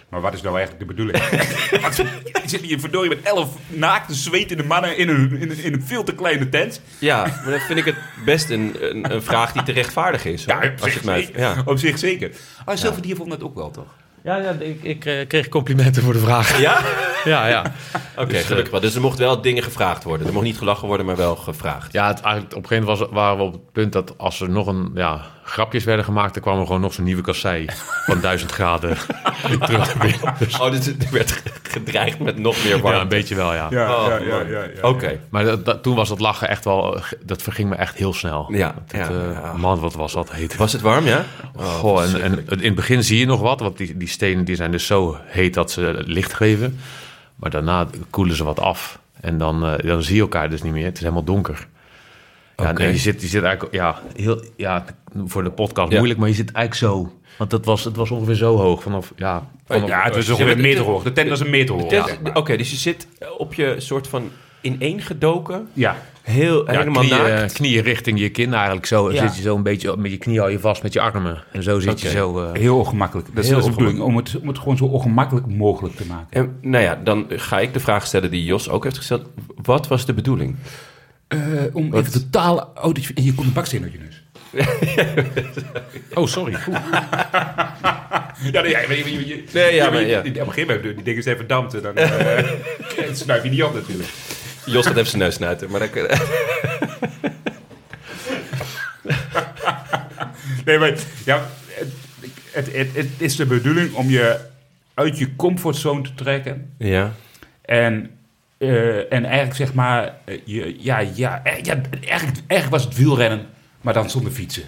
Maar 0.08 0.20
wat 0.20 0.34
is 0.34 0.42
nou 0.42 0.56
eigenlijk 0.56 0.88
de 0.88 0.94
bedoeling? 0.94 1.24
Je 2.42 2.48
zit 2.56 2.60
hier 2.60 2.80
verdorie 2.80 3.08
met 3.08 3.22
elf 3.22 3.48
naakte, 3.66 4.14
zwetende 4.14 4.62
mannen 4.64 4.96
in 4.96 5.08
een, 5.08 5.36
in 5.40 5.50
een, 5.50 5.58
in 5.64 5.72
een 5.72 5.82
veel 5.82 6.04
te 6.04 6.14
kleine 6.14 6.48
tent. 6.48 6.80
ja, 6.98 7.20
maar 7.20 7.50
dan 7.50 7.60
vind 7.60 7.78
ik 7.78 7.84
het 7.84 7.96
best 8.24 8.50
een, 8.50 8.76
een, 8.80 9.12
een 9.14 9.22
vraag 9.22 9.52
die 9.52 9.62
te 9.62 9.72
rechtvaardig 9.72 10.24
is. 10.24 10.46
Hoor, 10.46 10.64
Ja, 10.64 10.70
op 10.70 10.80
als 10.82 10.84
je 10.84 10.90
zich, 10.90 10.94
het 10.94 11.04
mij, 11.04 11.22
zeker. 11.22 11.40
ja. 11.40 11.62
Op 11.64 11.78
zich 11.78 11.98
zeker. 11.98 12.30
Oh, 12.66 12.74
Sylvie 12.76 13.16
vond 13.16 13.30
dat 13.30 13.42
ook 13.42 13.54
wel, 13.54 13.70
toch? 13.70 13.86
ja, 14.24 14.36
ja, 14.36 14.50
ik, 14.58 14.82
ik 14.82 15.04
eh, 15.04 15.26
kreeg 15.26 15.48
complimenten 15.48 16.02
voor 16.02 16.12
de 16.12 16.18
vraag. 16.18 16.60
ja? 16.60 16.80
Ja, 17.24 17.46
ja. 17.46 17.72
Oké, 18.16 18.26
Dus, 18.28 18.40
eh, 18.40 18.46
gelukkig 18.46 18.70
wel. 18.72 18.80
Dus 18.80 18.94
er 18.94 19.00
mocht 19.00 19.18
wel 19.18 19.40
dingen 19.40 19.62
gevraagd 19.62 20.04
worden. 20.04 20.26
Er 20.26 20.32
mocht 20.32 20.44
niet 20.44 20.58
gelachen 20.58 20.86
worden, 20.88 21.06
maar 21.06 21.16
wel 21.16 21.36
gevraagd. 21.36 21.92
Ja, 21.92 22.06
het, 22.08 22.20
eigenlijk, 22.20 22.56
op 22.56 22.62
een 22.62 22.68
gegeven 22.68 22.88
moment 22.88 23.08
was, 23.10 23.18
waren 23.18 23.36
we 23.36 23.42
op 23.42 23.52
het 23.52 23.72
punt 23.72 23.92
dat 23.92 24.14
als 24.18 24.40
er 24.40 24.50
nog 24.50 24.66
een 24.66 24.90
ja, 24.94 25.20
grapjes 25.48 25.84
werden 25.84 26.04
gemaakt, 26.04 26.34
dan 26.34 26.42
kwam 26.42 26.58
er 26.60 26.66
gewoon 26.66 26.80
nog 26.80 26.92
zo'n 26.92 27.04
nieuwe 27.04 27.22
kassei 27.22 27.66
van 28.06 28.20
1000 28.20 28.52
graden 28.52 28.96
terug 29.66 29.96
binnen. 29.98 30.34
Dus, 30.38 30.58
Oh, 30.60 30.70
dus 30.70 30.86
er 30.86 30.94
werd 31.10 31.42
gedreigd 31.62 32.18
met 32.18 32.38
nog 32.38 32.64
meer 32.64 32.72
warmte. 32.72 32.96
ja, 32.96 33.00
een 33.02 33.08
beetje 33.08 33.34
wel, 33.34 33.54
ja. 33.54 33.66
Oh, 33.66 33.70
ja, 33.72 34.16
ja, 34.18 34.40
ja, 34.40 34.62
ja. 34.74 34.88
Oké. 34.88 35.20
Maar 35.30 35.44
dat, 35.44 35.64
dat- 35.64 35.82
toen 35.82 35.94
was 35.94 36.08
dat 36.08 36.20
lachen 36.20 36.48
echt 36.48 36.64
wel, 36.64 36.96
eh, 36.96 37.02
dat 37.24 37.42
verging 37.42 37.68
me 37.68 37.74
echt 37.74 37.96
heel 37.96 38.14
snel. 38.14 38.46
Ja, 38.52 38.74
Dat, 38.86 38.96
ja, 39.00 39.08
eh, 39.08 39.32
ja. 39.32 39.52
Man, 39.56 39.80
wat 39.80 39.94
was 39.94 40.12
dat 40.12 40.32
heet. 40.32 40.56
Was 40.56 40.72
het 40.72 40.80
warm, 40.82 41.04
ja? 41.06 41.24
Oh, 41.56 41.64
Goh, 41.74 42.02
en, 42.02 42.22
en 42.22 42.44
in 42.48 42.64
het 42.64 42.74
begin 42.74 43.04
zie 43.04 43.18
je 43.18 43.26
nog 43.26 43.40
wat, 43.40 43.60
want 43.60 43.76
die, 43.76 43.96
die 43.96 44.08
stenen 44.08 44.44
die 44.44 44.56
zijn 44.56 44.70
dus 44.70 44.86
zo 44.86 45.16
heet 45.24 45.54
dat 45.54 45.70
ze 45.70 46.02
licht 46.06 46.34
geven. 46.34 46.78
Maar 47.36 47.50
daarna 47.50 47.86
koelen 48.10 48.36
ze 48.36 48.44
wat 48.44 48.60
af. 48.60 48.98
En 49.20 49.38
dan, 49.38 49.66
eh, 49.66 49.88
dan 49.88 50.02
zie 50.02 50.14
je 50.14 50.20
elkaar 50.20 50.50
dus 50.50 50.62
niet 50.62 50.72
meer. 50.72 50.84
Het 50.84 50.94
is 50.94 51.00
helemaal 51.00 51.24
donker. 51.24 51.66
Ja, 52.62 52.74
en 52.74 52.90
je 52.92 52.96
zit, 52.96 53.20
je 53.20 53.26
zit 53.26 53.42
eigenlijk, 53.42 53.74
ja, 53.74 54.00
heel, 54.16 54.42
ja, 54.56 54.84
voor 55.26 55.42
de 55.44 55.50
podcast 55.50 55.90
Ja. 55.90 55.96
moeilijk, 55.96 56.20
maar 56.20 56.28
je 56.28 56.34
zit 56.34 56.52
eigenlijk 56.52 56.92
zo. 56.92 57.12
Want 57.38 57.52
het 57.52 57.64
was, 57.64 57.84
het 57.84 57.96
was 57.96 58.10
ongeveer 58.10 58.34
zo 58.34 58.56
hoog. 58.56 58.82
Vanaf, 58.82 59.12
ja, 59.16 59.48
vanaf, 59.66 59.88
Ja, 59.88 60.02
het 60.02 60.14
was 60.14 60.26
Ja, 60.26 60.32
ongeveer 60.32 60.56
meter 60.58 60.78
de- 60.84 60.90
hoog. 60.90 61.02
De 61.02 61.12
tent 61.12 61.28
was 61.28 61.40
een 61.40 61.50
meter 61.50 61.74
hoog. 61.74 61.88
Tent- 61.88 62.06
zeg 62.06 62.20
maar. 62.22 62.36
Oké, 62.36 62.56
dus 62.56 62.70
je 62.70 62.76
zit 62.76 63.08
op 63.38 63.54
je 63.54 63.74
soort 63.78 64.08
van 64.08 64.30
ineengedoken. 64.60 65.68
Ja. 65.72 65.96
Heel, 66.22 66.64
ja, 66.72 66.78
helemaal 66.78 67.02
knieën, 67.02 67.22
naakt. 67.22 67.52
knieën 67.52 67.82
richting 67.82 68.18
je 68.20 68.28
kin 68.28 68.54
eigenlijk 68.54 68.86
zo. 68.86 69.04
Dan 69.06 69.14
Ja. 69.14 69.26
zit 69.26 69.36
je 69.36 69.42
zo 69.42 69.56
een 69.56 69.62
beetje 69.62 69.96
met 69.96 70.10
je 70.10 70.16
knie 70.16 70.40
al 70.40 70.48
je 70.48 70.58
vast 70.58 70.82
met 70.82 70.92
je 70.92 71.00
armen. 71.00 71.42
En 71.52 71.62
zo 71.62 71.80
zit 71.80 72.00
je 72.00 72.08
zo. 72.08 72.38
eh, 72.40 72.52
Heel 72.60 72.78
ongemakkelijk. 72.78 73.28
Dat 73.34 73.44
is, 73.44 73.50
Heel 73.50 73.58
dat 73.58 73.68
is 73.68 73.74
de 73.74 73.76
bedoeling, 73.78 74.04
om 74.04 74.16
het, 74.16 74.36
om 74.40 74.48
het 74.48 74.58
gewoon 74.58 74.76
zo 74.76 74.84
ongemakkelijk 74.84 75.46
mogelijk 75.46 75.96
te 75.96 76.06
maken. 76.06 76.26
En, 76.30 76.58
nou 76.70 76.84
ja, 76.84 77.00
dan 77.04 77.26
ga 77.28 77.58
ik 77.60 77.72
de 77.72 77.80
vraag 77.80 78.06
stellen 78.06 78.30
die 78.30 78.44
Jos 78.44 78.68
ook 78.68 78.84
heeft 78.84 78.96
gesteld. 78.96 79.22
Wat 79.62 79.88
was 79.88 80.06
de 80.06 80.14
bedoeling? 80.14 80.56
Eh, 81.28 81.38
om 81.72 81.94
even 81.94 82.12
totaal... 82.12 82.72
Oh, 82.82 82.92
dit- 82.94 83.10
hier 83.14 83.34
komt 83.34 83.46
een 83.46 83.52
baksteen 83.52 83.82
uit 83.82 83.92
je 83.92 83.98
neus. 83.98 84.22
Oh, 86.14 86.26
sorry. 86.26 86.56
Ja, 88.52 88.60
nee, 88.62 88.70
ja, 88.70 88.80
je, 88.80 88.96
je, 88.96 89.26
je, 89.28 89.44
Nee, 89.52 89.74
ja, 89.74 89.90
maar 89.90 90.02
ja. 90.06 90.18
Op 90.18 90.24
een 90.24 90.34
gegeven 90.52 90.76
moment, 90.76 90.94
die 90.94 91.04
dingen 91.04 91.22
zijn 91.22 91.36
verdampt. 91.36 91.74
En 91.74 91.82
dan 91.82 91.96
eh, 91.96 92.44
snuif 93.12 93.42
je 93.42 93.50
niet 93.50 93.62
op 93.62 93.74
natuurlijk. 93.74 94.08
Jos 94.66 94.86
gaat 94.86 94.96
even 94.96 95.08
zijn 95.08 95.22
neus 95.22 95.34
snuiten. 95.34 95.70
Maar 95.70 95.80
dan, 95.80 95.88
Nee, 100.64 100.78
maar 100.78 100.92
ja, 101.24 101.46
het, 101.70 101.88
het, 102.52 102.72
het, 102.74 102.94
het 102.94 103.08
is 103.18 103.36
de 103.36 103.46
bedoeling 103.46 103.94
om 103.94 104.10
je 104.10 104.36
uit 104.94 105.18
je 105.18 105.36
comfortzone 105.36 106.02
te 106.02 106.14
trekken. 106.14 106.70
ja. 106.78 107.12
En, 107.62 108.10
eh, 108.58 109.12
en 109.12 109.24
eigenlijk 109.24 109.54
zeg 109.56 109.74
maar, 109.74 110.14
eh, 110.24 110.38
je, 110.44 110.76
ja, 110.78 110.98
ja, 110.98 111.40
eh, 111.44 111.62
ja 111.62 111.80
eigenlijk, 112.04 112.38
eigenlijk 112.46 112.70
was 112.70 112.84
het 112.84 112.96
wielrennen, 112.96 113.46
maar 113.80 113.94
dan 113.94 114.10
zonder 114.10 114.32
fietsen. 114.32 114.62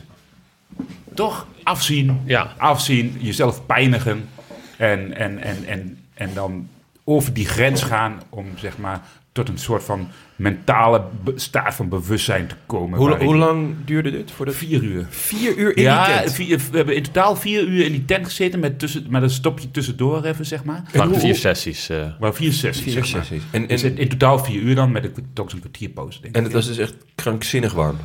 Toch? 1.15 1.47
Afzien, 1.63 2.21
Ja. 2.25 2.53
afzien, 2.59 3.17
jezelf 3.21 3.67
pijnigen 3.67 4.29
en, 4.77 5.17
en, 5.17 5.39
en, 5.43 5.67
en, 5.67 5.99
en 6.15 6.35
dan 6.35 6.69
over 7.05 7.33
die 7.33 7.47
grens 7.47 7.83
gaan 7.83 8.23
om 8.29 8.47
zeg 8.57 8.79
maar 8.79 9.01
tot 9.45 9.55
een 9.55 9.61
soort 9.61 9.83
van 9.83 10.09
mentale 10.37 11.03
staat 11.35 11.75
van 11.75 11.89
bewustzijn 11.89 12.47
te 12.47 12.55
komen. 12.67 12.99
Hoe, 12.99 13.37
lang 13.37 13.75
duurde 13.85 14.11
dit? 14.11 14.31
Voor 14.31 14.47
de 14.47 14.53
Vier 14.53 14.83
uur. 14.83 15.07
vier 15.09 15.57
uur 15.57 15.77
in 15.77 15.83
ja, 15.83 16.07
die 16.07 16.15
tent? 16.15 16.33
vier- 16.33 16.61
we 16.71 16.77
hebben 16.77 16.97
in 16.97 17.03
totaal 17.03 17.37
vier 17.37 17.63
uur 17.67 17.85
in 17.85 17.93
die 17.93 18.05
tent 18.05 18.27
gezeten 18.27 18.61
met, 18.61 18.79
tussen, 18.79 19.07
met 19.09 19.23
een 19.23 19.31
stopje 19.31 19.71
tussendoor 19.71 20.25
even, 20.25 20.47
zeg 20.47 20.65
maar. 20.65 20.83
Hoe- 20.93 21.19
vier 21.21 21.35
sessies. 21.35 21.89
eh. 21.89 22.07
Maar 22.21 22.35
vier 22.35 22.53
sessies, 22.53 22.83
Vier 22.93 23.05
zeg 23.05 23.13
maar. 23.15 23.25
sessies. 23.25 23.43
En, 23.51 23.67
Dus 23.67 23.83
en, 23.83 23.99
in 23.99 24.09
totaal 24.09 24.39
vier 24.39 24.61
uur 24.61 24.75
dan 24.75 24.93
met 24.93 25.05
een, 25.05 25.15
toch 25.33 25.51
zo'n 25.51 25.61
denk 25.61 25.77
ik. 26.23 26.37
en 26.37 26.43
het 26.45 26.53
was 26.53 26.67
dus 26.67 26.79
echt 26.79 26.95
krankzinnig 27.15 27.73
warm. 27.73 27.97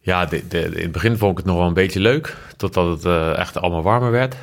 Ja, 0.00 0.24
de, 0.26 0.42
de- 0.48 0.60
in 0.62 0.82
het 0.82 0.92
begin 0.92 1.16
vond 1.16 1.30
ik 1.30 1.36
het 1.36 1.46
nog 1.46 1.56
wel 1.56 1.66
een 1.66 1.74
beetje 1.74 2.00
leuk. 2.00 2.36
Totdat 2.56 2.90
het 2.90 3.04
eh, 3.04 3.38
echt 3.38 3.56
allemaal 3.56 3.82
warmer 3.82 4.10
werd. 4.10 4.36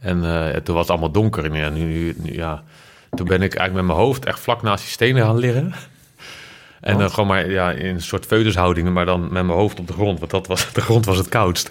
En 0.00 0.24
eh, 0.24 0.56
toen 0.56 0.74
was 0.74 0.82
het 0.82 0.90
allemaal 0.90 1.10
donker. 1.12 1.44
En 1.44 1.52
ja, 1.54 1.68
nu- 1.68 2.14
nu- 2.22 2.32
ja, 2.34 2.62
toen 3.16 3.26
ben 3.26 3.42
ik 3.42 3.54
eigenlijk 3.54 3.72
met 3.74 3.84
mijn 3.84 4.06
hoofd 4.06 4.24
echt 4.24 4.40
vlak 4.40 4.62
naast 4.62 4.82
die 4.84 4.92
stenen 4.92 5.22
gaan 5.22 5.38
liggen. 5.38 5.74
En 6.80 6.98
dan 6.98 7.10
gewoon 7.10 7.26
maar 7.28 7.50
ja, 7.50 7.70
in 7.70 7.94
een 7.94 8.02
soort 8.02 8.26
feutushouding, 8.26 8.88
maar 8.92 9.06
dan 9.06 9.20
met 9.20 9.30
mijn 9.30 9.48
hoofd 9.48 9.78
op 9.78 9.86
de 9.86 9.92
grond. 9.92 10.18
Want 10.18 10.30
dat 10.30 10.46
was, 10.46 10.72
de 10.72 10.80
grond 10.80 11.04
was 11.04 11.16
het 11.16 11.28
koudst. 11.28 11.70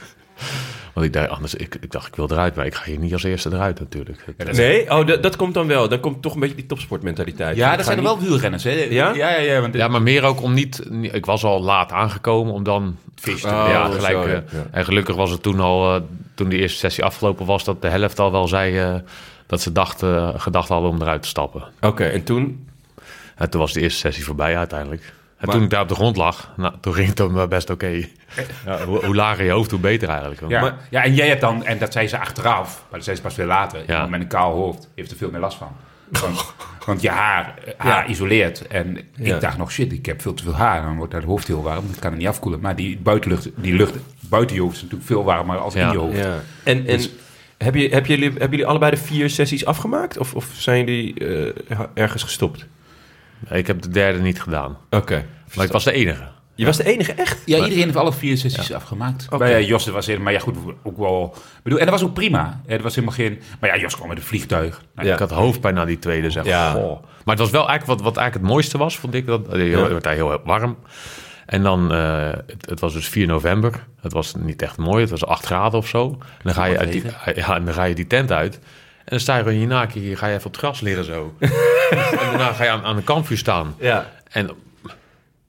Want 0.94 1.06
ik 1.06 1.14
dacht, 1.14 1.30
anders, 1.30 1.56
ik, 1.56 1.78
ik 1.82 1.92
dacht, 1.92 2.08
ik 2.08 2.16
wil 2.16 2.32
eruit, 2.32 2.56
maar 2.56 2.66
ik 2.66 2.76
ga 2.76 2.84
hier 2.86 3.00
niet 3.00 3.14
als 3.14 3.24
eerste 3.24 3.50
eruit 3.54 3.80
natuurlijk. 3.80 4.26
Nee? 4.52 4.92
Oh, 4.92 5.08
dat, 5.08 5.24
dat 5.24 5.36
komt 5.36 5.54
dan 5.54 5.68
wel. 5.68 5.90
Dan 5.90 6.00
komt 6.00 6.22
toch 6.22 6.34
een 6.34 6.40
beetje 6.40 6.56
die 6.56 6.66
topsportmentaliteit. 6.66 7.56
Ja, 7.56 7.76
dat 7.76 7.86
zijn 7.86 7.98
er 7.98 8.04
niet- 8.04 8.12
wel 8.12 8.22
wielrenners, 8.22 8.64
hè? 8.64 8.72
Ja? 8.72 9.14
Ja, 9.14 9.30
ja, 9.30 9.38
ja. 9.38 9.62
Want 9.62 9.74
Ja, 9.74 9.88
maar 9.88 10.02
meer 10.02 10.24
ook 10.24 10.42
om 10.42 10.54
niet... 10.54 10.88
Ik 11.02 11.26
was 11.26 11.44
al 11.44 11.62
laat 11.62 11.92
aangekomen 11.92 12.54
om 12.54 12.64
dan... 12.64 12.98
Feest 13.16 13.42
te 13.42 13.48
Oh, 13.48 13.66
ja, 13.72 13.86
zo, 13.92 13.92
gelijk. 13.98 14.16
ja, 14.16 14.24
eh, 14.24 14.32
ja. 14.32 14.66
En 14.72 14.86
gelukkig 14.86 15.16
was 15.16 15.32
het 15.32 15.42
toen 15.44 15.60
al... 15.60 15.96
eh, 15.96 16.02
toen 16.36 16.50
de 16.50 16.58
eerste 16.58 16.78
sessie 16.78 17.04
afgelopen 17.04 17.46
was... 17.46 17.64
dat 17.64 17.82
de 17.82 17.88
helft 17.90 18.20
al 18.20 18.32
wel 18.32 18.48
zei... 18.48 18.78
eh, 18.80 18.96
dat 19.50 19.62
ze 19.62 19.72
dachten, 19.72 20.40
gedacht 20.42 20.70
hadden 20.70 20.90
om 20.90 21.02
eruit 21.02 21.22
te 21.22 21.28
stappen. 21.28 21.64
Oké, 21.82 22.04
en 22.06 22.24
toen? 22.24 22.68
En 23.36 23.50
toen 23.50 23.60
was 23.62 23.74
de 23.74 23.82
eerste 23.82 24.00
sessie 24.00 24.24
voorbij 24.26 24.58
uiteindelijk. 24.58 25.02
En 25.38 25.46
Maar- 25.46 25.56
toen 25.56 25.64
ik 25.64 25.70
daar 25.70 25.82
op 25.82 25.88
de 25.88 25.96
grond 25.96 26.16
lag... 26.16 26.54
Nou, 26.58 26.74
toen 26.82 26.94
ging 26.94 27.08
het 27.08 27.18
dan 27.18 27.34
wel 27.34 27.48
best 27.48 27.70
oké. 27.70 27.88
Ja, 28.66 28.84
hoe, 28.88 29.06
hoe 29.06 29.16
lager 29.16 29.46
je 29.46 29.52
hoofd, 29.52 29.72
hoe 29.72 29.80
beter 29.80 30.10
eigenlijk. 30.10 30.42
Ja, 30.50 30.62
Maar- 30.62 30.78
ja, 30.90 31.04
en 31.04 31.14
jij 31.16 31.28
hebt 31.28 31.42
dan, 31.42 31.66
en 31.66 31.78
dat 31.78 31.94
zei 31.94 32.08
ze 32.08 32.20
achteraf, 32.20 32.76
maar 32.90 32.92
dat 33.00 33.04
zei 33.04 33.16
ze 33.16 33.22
pas 33.22 33.36
weer 33.36 33.46
later. 33.46 33.84
Ja. 33.88 34.06
Met 34.08 34.22
een 34.22 34.28
kaal 34.28 34.54
hoofd 34.54 34.88
heeft 34.96 35.12
er 35.12 35.18
veel 35.18 35.32
meer 35.32 35.40
last 35.40 35.58
van. 35.58 35.72
Want, 36.10 36.54
want 36.86 37.02
je 37.02 37.10
haar, 37.10 37.54
eh, 37.66 37.74
haar 37.78 38.10
isoleert. 38.10 38.68
En 38.68 38.98
Ja. 39.16 39.36
ik 39.36 39.42
dacht 39.42 39.58
nog, 39.58 39.72
shit, 39.72 39.92
ik 39.92 40.06
heb 40.06 40.22
veel 40.22 40.34
te 40.34 40.44
veel 40.44 40.56
haar. 40.56 40.82
Dan 40.82 40.96
wordt 40.98 41.14
dat 41.14 41.24
hoofd 41.24 41.48
heel 41.48 41.64
warm. 41.64 41.86
Dat 41.88 42.00
kan 42.00 42.12
er 42.12 42.18
niet 42.18 42.28
afkoelen. 42.28 42.60
Maar 42.60 42.76
die 42.76 42.98
buitenlucht, 42.98 43.50
die 43.56 43.74
lucht 43.74 43.96
buiten 44.20 44.56
je 44.56 44.62
hoofd 44.62 44.76
is 44.76 44.82
natuurlijk 44.82 45.10
veel 45.10 45.24
warmer 45.24 45.58
als 45.58 45.74
Ja. 45.74 45.86
in 45.86 45.92
je 45.92 45.98
hoofd. 45.98 46.18
Ja. 46.18 46.36
En, 46.64 46.78
en 46.78 46.84
Dus- 46.86 47.10
heb 47.64 47.76
je, 47.76 47.90
heb 47.90 48.06
jullie, 48.06 48.30
hebben 48.30 48.50
jullie 48.50 48.66
allebei 48.66 48.92
de 48.92 48.98
vier 48.98 49.30
sessies 49.30 49.66
afgemaakt? 49.66 50.18
Of, 50.18 50.34
of 50.36 50.48
zijn 50.58 50.86
jullie 50.86 51.14
eh, 51.68 51.80
ergens 51.94 52.24
gestopt? 52.24 52.66
Ik 53.50 53.68
heb 53.68 53.82
de 53.82 53.90
derde 53.90 54.20
niet 54.20 54.42
gedaan. 54.42 54.78
Oké. 54.90 55.26
Maar 55.56 55.66
ik 55.66 55.72
was 55.72 55.84
de 55.84 55.92
enige. 55.92 56.28
Je 56.56 56.66
was 56.66 56.78
de 56.78 56.84
enige 56.84 57.14
echt? 57.14 57.42
Ja, 57.46 57.58
iedereen 57.58 57.84
heeft 57.84 57.96
alle 57.96 58.14
vier 58.14 58.38
sessies 58.38 58.74
afgemaakt. 58.74 59.26
Oké. 59.30 59.38
Bij 59.38 59.66
Jos 59.66 59.88
was 59.88 60.08
er, 60.08 60.22
maar 60.22 60.34
ja 60.34 60.40
goed, 60.40 60.58
ook 60.84 60.98
wel... 60.98 61.36
Bedoel, 61.64 61.80
en 61.80 61.86
dat 61.86 61.94
was 62.00 62.04
ook 62.10 62.14
prima. 62.14 62.62
Er 62.66 62.82
was 62.82 62.96
helemaal 62.96 63.16
geen... 63.16 63.42
Maar 63.60 63.70
ja, 63.76 63.82
Jos 63.82 63.96
kwam 63.96 64.08
met 64.08 64.18
een 64.18 64.24
vliegtuig. 64.24 64.82
Nou, 64.96 65.08
Ja. 65.08 65.14
Ik 65.14 65.20
had 65.20 65.32
hoofdpijn 65.32 65.74
na 65.74 65.86
die 65.86 66.00
tweede, 66.00 66.30
zeg. 66.30 66.46
Ja. 66.46 66.72
Goh. 66.72 67.02
Maar 67.02 67.36
het 67.36 67.40
was 67.40 67.50
wel 67.50 67.68
eigenlijk 67.68 67.86
wat, 68.00 68.02
wat 68.02 68.18
eigenlijk 68.18 68.46
het 68.48 68.56
mooiste 68.56 68.78
was, 68.78 68.98
vond 68.98 69.14
ik. 69.14 69.26
Dat, 69.26 69.42
je 69.52 69.64
Ja. 69.64 69.88
werd 69.90 70.04
daar 70.04 70.14
heel 70.14 70.42
warm. 70.44 70.78
En 71.50 71.64
dan, 71.64 71.94
eh, 71.94 72.30
het, 72.48 72.66
het 72.70 72.80
was 72.80 72.94
dus 72.94 73.08
4 73.08 73.28
november. 73.28 73.86
Het 74.02 74.14
was 74.14 74.36
niet 74.36 74.62
echt 74.62 74.78
mooi. 74.78 75.02
Het 75.02 75.10
was 75.10 75.26
8 75.26 75.46
graden 75.46 75.80
of 75.80 75.88
zo. 75.88 76.18
En 76.20 76.40
dan 76.44 76.54
ga 76.54 76.66
je, 76.66 76.78
uit 76.78 76.92
die, 76.92 77.04
ja, 77.36 77.56
en 77.56 77.66
dan 77.66 77.74
ga 77.74 77.84
je 77.84 77.96
die 77.96 78.08
tent 78.08 78.32
uit. 78.32 78.56
En 78.56 79.06
dan 79.06 79.20
sta 79.20 79.38
je 79.38 79.44
in 79.44 79.60
je 79.60 79.68
naakje, 79.68 80.16
ga 80.16 80.28
je 80.28 80.34
even 80.34 80.46
op 80.46 80.52
het 80.52 80.62
gras 80.62 80.82
liggen 80.82 81.04
zo. 81.04 81.36
en 81.40 81.50
daarna 82.20 82.54
ga 82.54 82.64
je 82.64 82.70
aan, 82.70 82.84
aan 82.84 82.98
een 82.98 83.04
kampvuur 83.04 83.38
staan. 83.38 83.76
Ja. 83.80 84.12
En 84.32 84.50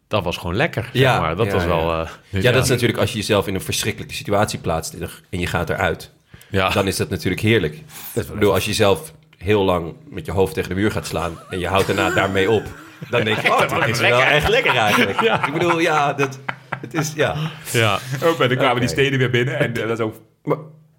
dat 0.08 0.24
was 0.24 0.36
gewoon 0.36 0.56
lekker, 0.56 0.82
zeg 0.82 1.02
Ja, 1.02 1.20
maar. 1.20 1.36
Dat 1.36 1.46
ja, 1.46 1.52
was 1.52 1.62
ja. 1.62 1.68
wel... 1.68 1.92
eh, 1.92 2.08
dus 2.30 2.42
Ja, 2.42 2.52
dat 2.52 2.62
is 2.62 2.68
natuurlijk 2.68 2.98
als 2.98 3.10
je 3.10 3.16
jezelf 3.16 3.46
in 3.46 3.54
een 3.54 3.60
verschrikkelijke 3.60 4.14
situatie 4.14 4.58
plaatst 4.58 4.94
en 5.30 5.38
je 5.40 5.46
gaat 5.46 5.70
eruit. 5.70 6.10
Ja. 6.48 6.68
Dan 6.70 6.86
is 6.86 6.96
dat 6.96 7.08
natuurlijk 7.08 7.42
heerlijk. 7.42 7.74
Ik 8.12 8.26
bedoel, 8.32 8.52
als 8.52 8.64
je 8.64 8.72
zelf 8.74 9.12
heel 9.36 9.64
lang 9.64 9.94
met 10.08 10.26
je 10.26 10.32
hoofd 10.32 10.54
tegen 10.54 10.68
de 10.68 10.74
muur 10.74 10.90
gaat 10.90 11.06
slaan 11.06 11.38
en 11.50 11.58
je 11.58 11.66
houdt 11.68 11.86
daarna 11.86 12.10
daarmee 12.10 12.50
op, 12.50 12.62
dan 13.10 13.24
denk 13.24 13.40
je, 13.40 13.48
oh, 13.48 13.84
dit 13.86 13.88
is 13.94 14.00
wel 14.00 14.20
echt 14.22 14.48
lekker 14.48 14.76
eigenlijk. 14.76 15.20
Ik 15.46 15.52
bedoel, 15.52 15.78
ja, 15.78 16.12
dat, 16.12 16.38
het 16.80 16.94
is, 16.94 17.12
ja. 17.16 17.36
ja. 17.72 17.98
Oh, 18.22 18.40
en 18.40 18.48
dan 18.48 18.56
kwamen 18.58 18.80
die 18.80 18.88
steden 18.88 19.18
weer 19.18 19.30
binnen. 19.30 19.58
En 19.58 19.74
eh, 19.74 19.88
dat 19.88 19.98
is 19.98 20.04
ook 20.04 20.14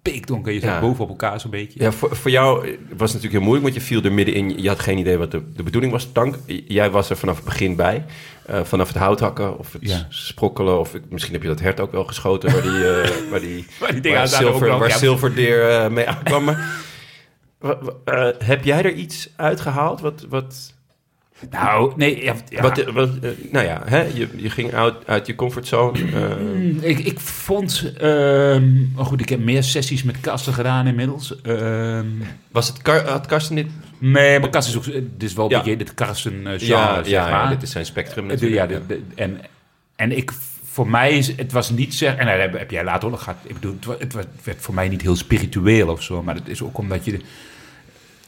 pikdonker. 0.02 0.52
Je 0.52 0.60
zat 0.60 0.68
Ja. 0.70 0.80
boven 0.80 1.04
op 1.04 1.08
elkaar 1.10 1.40
zo'n 1.40 1.50
beetje. 1.50 1.82
Ja, 1.82 1.92
voor, 1.92 2.16
voor 2.16 2.30
jou 2.30 2.54
was 2.60 2.68
het 2.88 2.98
natuurlijk 2.98 3.32
heel 3.32 3.40
moeilijk, 3.40 3.62
want 3.62 3.74
je 3.74 3.80
viel 3.80 4.02
er 4.02 4.12
middenin. 4.12 4.62
Je 4.62 4.68
had 4.68 4.80
geen 4.80 4.98
idee 4.98 5.18
wat 5.18 5.30
de, 5.30 5.52
de 5.52 5.62
bedoeling 5.62 5.92
was. 5.92 6.12
Tank, 6.12 6.36
jij 6.46 6.90
was 6.90 7.10
er 7.10 7.16
vanaf 7.16 7.36
het 7.36 7.44
begin 7.44 7.76
bij. 7.76 8.04
Eh, 8.46 8.60
vanaf 8.64 8.88
het 8.88 8.96
houthakken 8.96 9.58
of 9.58 9.72
het 9.72 9.82
Ja. 9.88 10.06
sprokkelen. 10.08 10.78
Of 10.78 10.92
misschien 11.08 11.32
heb 11.32 11.42
je 11.42 11.48
dat 11.48 11.60
hert 11.60 11.80
ook 11.80 11.92
wel 11.92 12.04
geschoten 12.04 12.52
waar 12.52 12.62
die, 12.62 12.88
eh, 13.00 13.10
waar 13.30 13.40
die, 13.40 13.66
Waar 13.80 13.92
die 13.92 14.00
dingen 14.00 14.18
waar 14.18 14.26
ook 14.28 14.34
zilver, 14.34 14.78
waar 14.78 14.88
ja. 14.88 14.96
zilverdeer 14.98 15.68
eh, 15.70 15.88
mee 15.90 16.08
aankwam. 16.08 16.56
Eh, 18.04 18.28
heb 18.38 18.64
jij 18.64 18.82
er 18.84 18.92
iets 18.92 19.28
uitgehaald? 19.36 20.00
Wat, 20.00 20.26
wat, 20.28 20.74
Nou, 21.50 21.92
nee. 21.96 22.24
Ja, 22.24 22.34
ja. 22.48 22.62
wat, 22.62 22.84
wat, 22.84 23.08
eh, 23.22 23.30
nou 23.50 23.66
ja, 23.66 23.82
hè? 23.84 24.00
Je, 24.14 24.28
je 24.36 24.50
ging 24.50 24.72
uit, 24.74 24.94
uit 25.06 25.26
je 25.26 25.34
comfortzone. 25.34 25.98
eh, 26.80 26.90
Ik, 26.90 26.98
ik 26.98 27.20
vond... 27.20 27.92
ehm, 27.98 28.92
maar 28.94 29.04
goed, 29.04 29.20
ik 29.20 29.28
heb 29.28 29.40
meer 29.40 29.62
sessies 29.62 30.02
met 30.02 30.20
kasten 30.20 30.52
gedaan 30.52 30.86
inmiddels. 30.86 31.40
Ehm, 31.42 32.06
was 32.50 32.68
het, 32.68 32.82
Kar- 32.82 33.08
had 33.08 33.26
Karsten 33.26 33.56
dit? 33.56 33.66
nee, 33.98 34.40
maar 34.40 34.48
Kast 34.50 34.68
is 34.68 34.76
ook... 34.76 34.84
Dit 34.84 35.04
is 35.18 35.32
wel 35.32 35.44
een 35.52 35.58
beetje 35.58 35.76
dit 35.76 35.94
Karsten 35.94 36.32
uh, 36.34 36.42
genre, 36.44 36.64
Ja, 36.66 36.94
zeg 36.94 37.06
ja, 37.06 37.22
maar. 37.30 37.42
ja, 37.44 37.48
dit 37.48 37.62
is 37.62 37.70
zijn 37.70 37.86
spectrum 37.86 38.26
natuurlijk. 38.26 38.60
ja, 38.60 38.66
de- 38.66 38.86
de- 38.86 39.02
en, 39.14 39.40
en 39.96 40.16
ik, 40.16 40.32
voor 40.64 40.88
mij 40.88 41.16
is 41.18 41.32
het 41.36 41.52
was 41.52 41.70
niet 41.70 41.94
zeg, 41.94 42.16
en 42.16 42.26
daar 42.26 42.40
heb, 42.40 42.58
heb 42.58 42.70
jij 42.70 42.84
later 42.84 43.04
ook 43.04 43.10
nog 43.10 43.22
gehad. 43.22 43.38
Ik 43.42 43.54
bedoel, 43.54 43.76
het, 43.98 44.12
het 44.12 44.26
werd 44.44 44.60
voor 44.60 44.74
mij 44.74 44.88
niet 44.88 45.02
heel 45.02 45.16
spiritueel 45.16 45.88
of 45.88 46.02
zo, 46.02 46.22
maar 46.22 46.34
het 46.34 46.48
is 46.48 46.62
ook 46.62 46.78
omdat 46.78 47.04
je, 47.04 47.18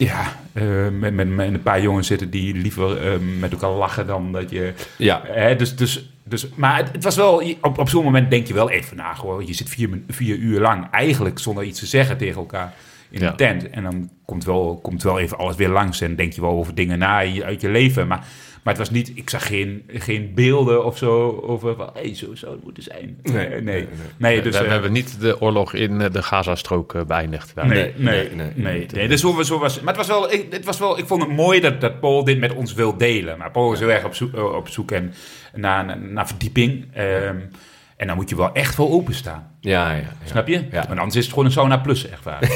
ja, 0.05 0.37
eh, 0.53 0.88
met, 0.99 1.14
met, 1.14 1.29
met 1.29 1.47
een 1.55 1.62
paar 1.62 1.83
jongens 1.83 2.07
zitten 2.07 2.31
die 2.31 2.55
liever 2.55 3.12
eh, 3.12 3.19
met 3.38 3.53
elkaar 3.53 3.71
lachen 3.71 4.07
dan 4.07 4.33
dat 4.33 4.51
je, 4.51 4.73
Ja. 4.99 5.23
hè, 5.25 5.57
dus, 5.57 5.77
dus, 5.77 6.11
dus, 6.25 6.49
maar 6.55 6.77
het, 6.77 6.88
het 6.93 7.05
was 7.05 7.17
wel, 7.17 7.43
op, 7.61 7.79
op 7.79 7.88
zo'n 7.88 8.05
moment 8.05 8.31
denk 8.31 8.47
je 8.47 8.55
wel 8.55 8.71
even 8.71 8.97
na, 8.97 9.14
gewoon, 9.14 9.47
je 9.47 9.53
zit 9.55 9.69
vier, 9.69 9.88
vier 10.09 10.37
uur 10.37 10.61
lang 10.61 10.90
eigenlijk 10.90 11.38
zonder 11.38 11.64
iets 11.64 11.81
te 11.81 11.87
zeggen 11.87 12.17
tegen 12.17 12.37
elkaar 12.40 12.73
in 13.11 13.21
Ja. 13.21 13.31
een 13.31 13.37
tent. 13.37 13.71
En 13.71 13.83
dan 13.83 14.11
komt 14.25 14.45
wel, 14.45 14.79
komt 14.83 15.03
wel 15.03 15.19
even 15.19 15.38
alles 15.38 15.57
weer 15.57 15.69
langs 15.69 16.01
en 16.01 16.17
denk 16.17 16.33
je 16.33 16.40
wel 16.40 16.51
over 16.51 16.75
dingen 16.75 16.99
na 16.99 17.17
uit 17.43 17.61
je 17.61 17.69
leven. 17.69 18.07
Maar, 18.07 18.27
maar 18.64 18.74
het 18.74 18.83
was 18.83 18.90
niet, 18.90 19.12
ik 19.14 19.31
zag 19.31 19.46
geen, 19.46 19.83
geen 19.88 20.33
beelden 20.35 20.85
of 20.85 20.98
zo 20.98 21.40
over 21.42 21.77
van, 21.77 21.90
hey, 21.94 22.14
zo 22.14 22.35
zou 22.35 22.53
het 22.53 22.64
moeten 22.64 22.83
zijn. 22.83 23.18
Nee, 23.22 23.48
nee, 23.48 23.48
nee. 23.48 23.61
nee, 23.62 23.87
nee. 24.16 24.37
we, 24.37 24.42
dus, 24.42 24.59
we 24.59 24.64
eh, 24.64 24.70
hebben 24.70 24.92
niet 24.92 25.20
de 25.20 25.40
oorlog 25.40 25.74
in 25.74 26.00
eh, 26.00 26.12
de 26.12 26.22
Gazastrook 26.22 26.94
eh, 26.94 27.03
beëindigd. 27.03 27.55
daar. 27.55 27.66
Nee, 27.66 27.92
nee, 27.96 28.14
nee, 28.14 28.31
nee, 28.35 28.53
nee. 28.55 28.87
nee, 28.92 29.09
Dus 29.09 29.20
zo, 29.20 29.42
zo 29.42 29.59
was, 29.59 29.81
maar 29.81 29.96
het 29.96 30.07
was 30.07 30.07
wel, 30.07 30.33
ik, 30.33 30.46
het 30.50 30.64
was 30.64 30.79
wel, 30.79 30.98
ik 30.98 31.07
vond 31.07 31.22
het 31.22 31.31
mooi 31.31 31.61
dat, 31.61 31.81
dat 31.81 32.00
Paul 32.00 32.24
dit 32.24 32.38
met 32.38 32.55
ons 32.55 32.74
wil 32.74 32.96
delen. 32.96 33.38
Maar 33.38 33.50
Paul 33.50 33.72
is 33.72 33.79
heel 33.79 33.90
erg 33.90 34.05
op 34.05 34.14
zoek, 34.14 34.37
op 34.37 34.68
zoek 34.68 34.90
en, 34.90 35.14
naar, 35.55 35.85
naar, 35.85 35.98
naar 35.98 36.27
verdieping. 36.27 36.87
Ehm, 36.92 37.37
en 37.96 38.07
dan 38.07 38.16
moet 38.16 38.28
je 38.28 38.37
wel 38.37 38.52
echt 38.52 38.76
wel 38.76 38.90
openstaan. 38.90 39.50
Ja, 39.61 39.90
ja, 39.90 39.96
ja. 39.96 40.02
Snap 40.24 40.46
je? 40.48 40.66
Ja. 40.70 40.85
Want 40.87 40.98
anders 40.98 41.16
is 41.16 41.22
het 41.22 41.30
gewoon 41.30 41.44
een 41.44 41.52
sauna 41.52 41.76
plus, 41.76 42.09
echt 42.09 42.24
waar. 42.24 42.38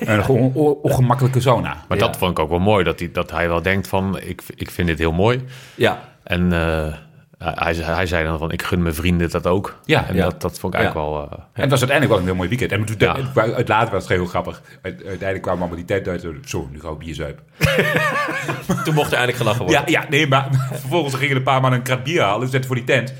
een 0.00 0.24
gewoon 0.24 0.52
on- 0.54 0.74
ongemakkelijke 0.82 1.40
sauna. 1.40 1.84
Maar 1.88 1.98
Ja. 1.98 2.06
dat 2.06 2.16
vond 2.16 2.30
ik 2.30 2.38
ook 2.38 2.50
wel 2.50 2.58
mooi, 2.58 2.84
dat 2.84 2.98
hij, 2.98 3.10
dat 3.12 3.30
hij 3.30 3.48
wel 3.48 3.62
denkt 3.62 3.88
van, 3.88 4.18
ik, 4.20 4.42
ik 4.54 4.70
vind 4.70 4.88
dit 4.88 4.98
heel 4.98 5.12
mooi. 5.12 5.44
Ja, 5.74 6.00
En 6.22 6.52
eh, 6.52 6.94
hij, 7.38 7.74
hij 7.74 8.06
zei 8.06 8.24
dan 8.24 8.38
van, 8.38 8.50
ik 8.52 8.62
gun 8.62 8.82
mijn 8.82 8.94
vrienden 8.94 9.30
dat 9.30 9.46
ook. 9.46 9.78
Ja, 9.84 10.06
en 10.08 10.14
ja. 10.14 10.22
Dat, 10.22 10.40
dat 10.40 10.58
vond 10.58 10.74
ik 10.74 10.80
eigenlijk 10.80 11.08
wel... 11.08 11.22
eh, 11.22 11.38
En 11.52 11.60
het 11.62 11.70
was 11.70 11.78
uiteindelijk 11.84 12.08
wel 12.08 12.18
een 12.18 12.24
heel 12.24 12.34
mooi 12.34 12.48
weekend. 12.48 12.72
En 12.72 12.84
toen, 12.84 13.08
uit, 13.54 13.68
later 13.68 13.92
was 13.92 14.02
het 14.02 14.12
heel 14.12 14.26
grappig. 14.26 14.62
Uit- 14.82 14.96
uiteindelijk 14.96 15.42
kwamen 15.42 15.60
allemaal 15.60 15.76
die 15.76 15.86
tent 15.86 16.08
uit. 16.08 16.26
Zo, 16.44 16.68
nu 16.72 16.80
gaan 16.80 16.90
we 16.90 16.96
bier 16.96 17.14
zuipen. 17.14 17.44
toen 18.84 18.94
mocht 18.94 19.06
er 19.12 19.16
eindelijk 19.18 19.36
gelachen 19.36 19.64
worden. 19.64 19.82
Ja, 19.86 20.00
ja, 20.00 20.06
nee, 20.08 20.26
maar 20.26 20.48
vervolgens 20.80 21.14
gingen 21.14 21.36
een 21.36 21.42
paar 21.42 21.60
man 21.60 21.72
een 21.72 21.82
krat 21.82 22.04
bier 22.04 22.22
halen. 22.22 22.48
Zetten 22.48 22.66
voor 22.66 22.76
die 22.76 22.84
tent. 22.84 23.14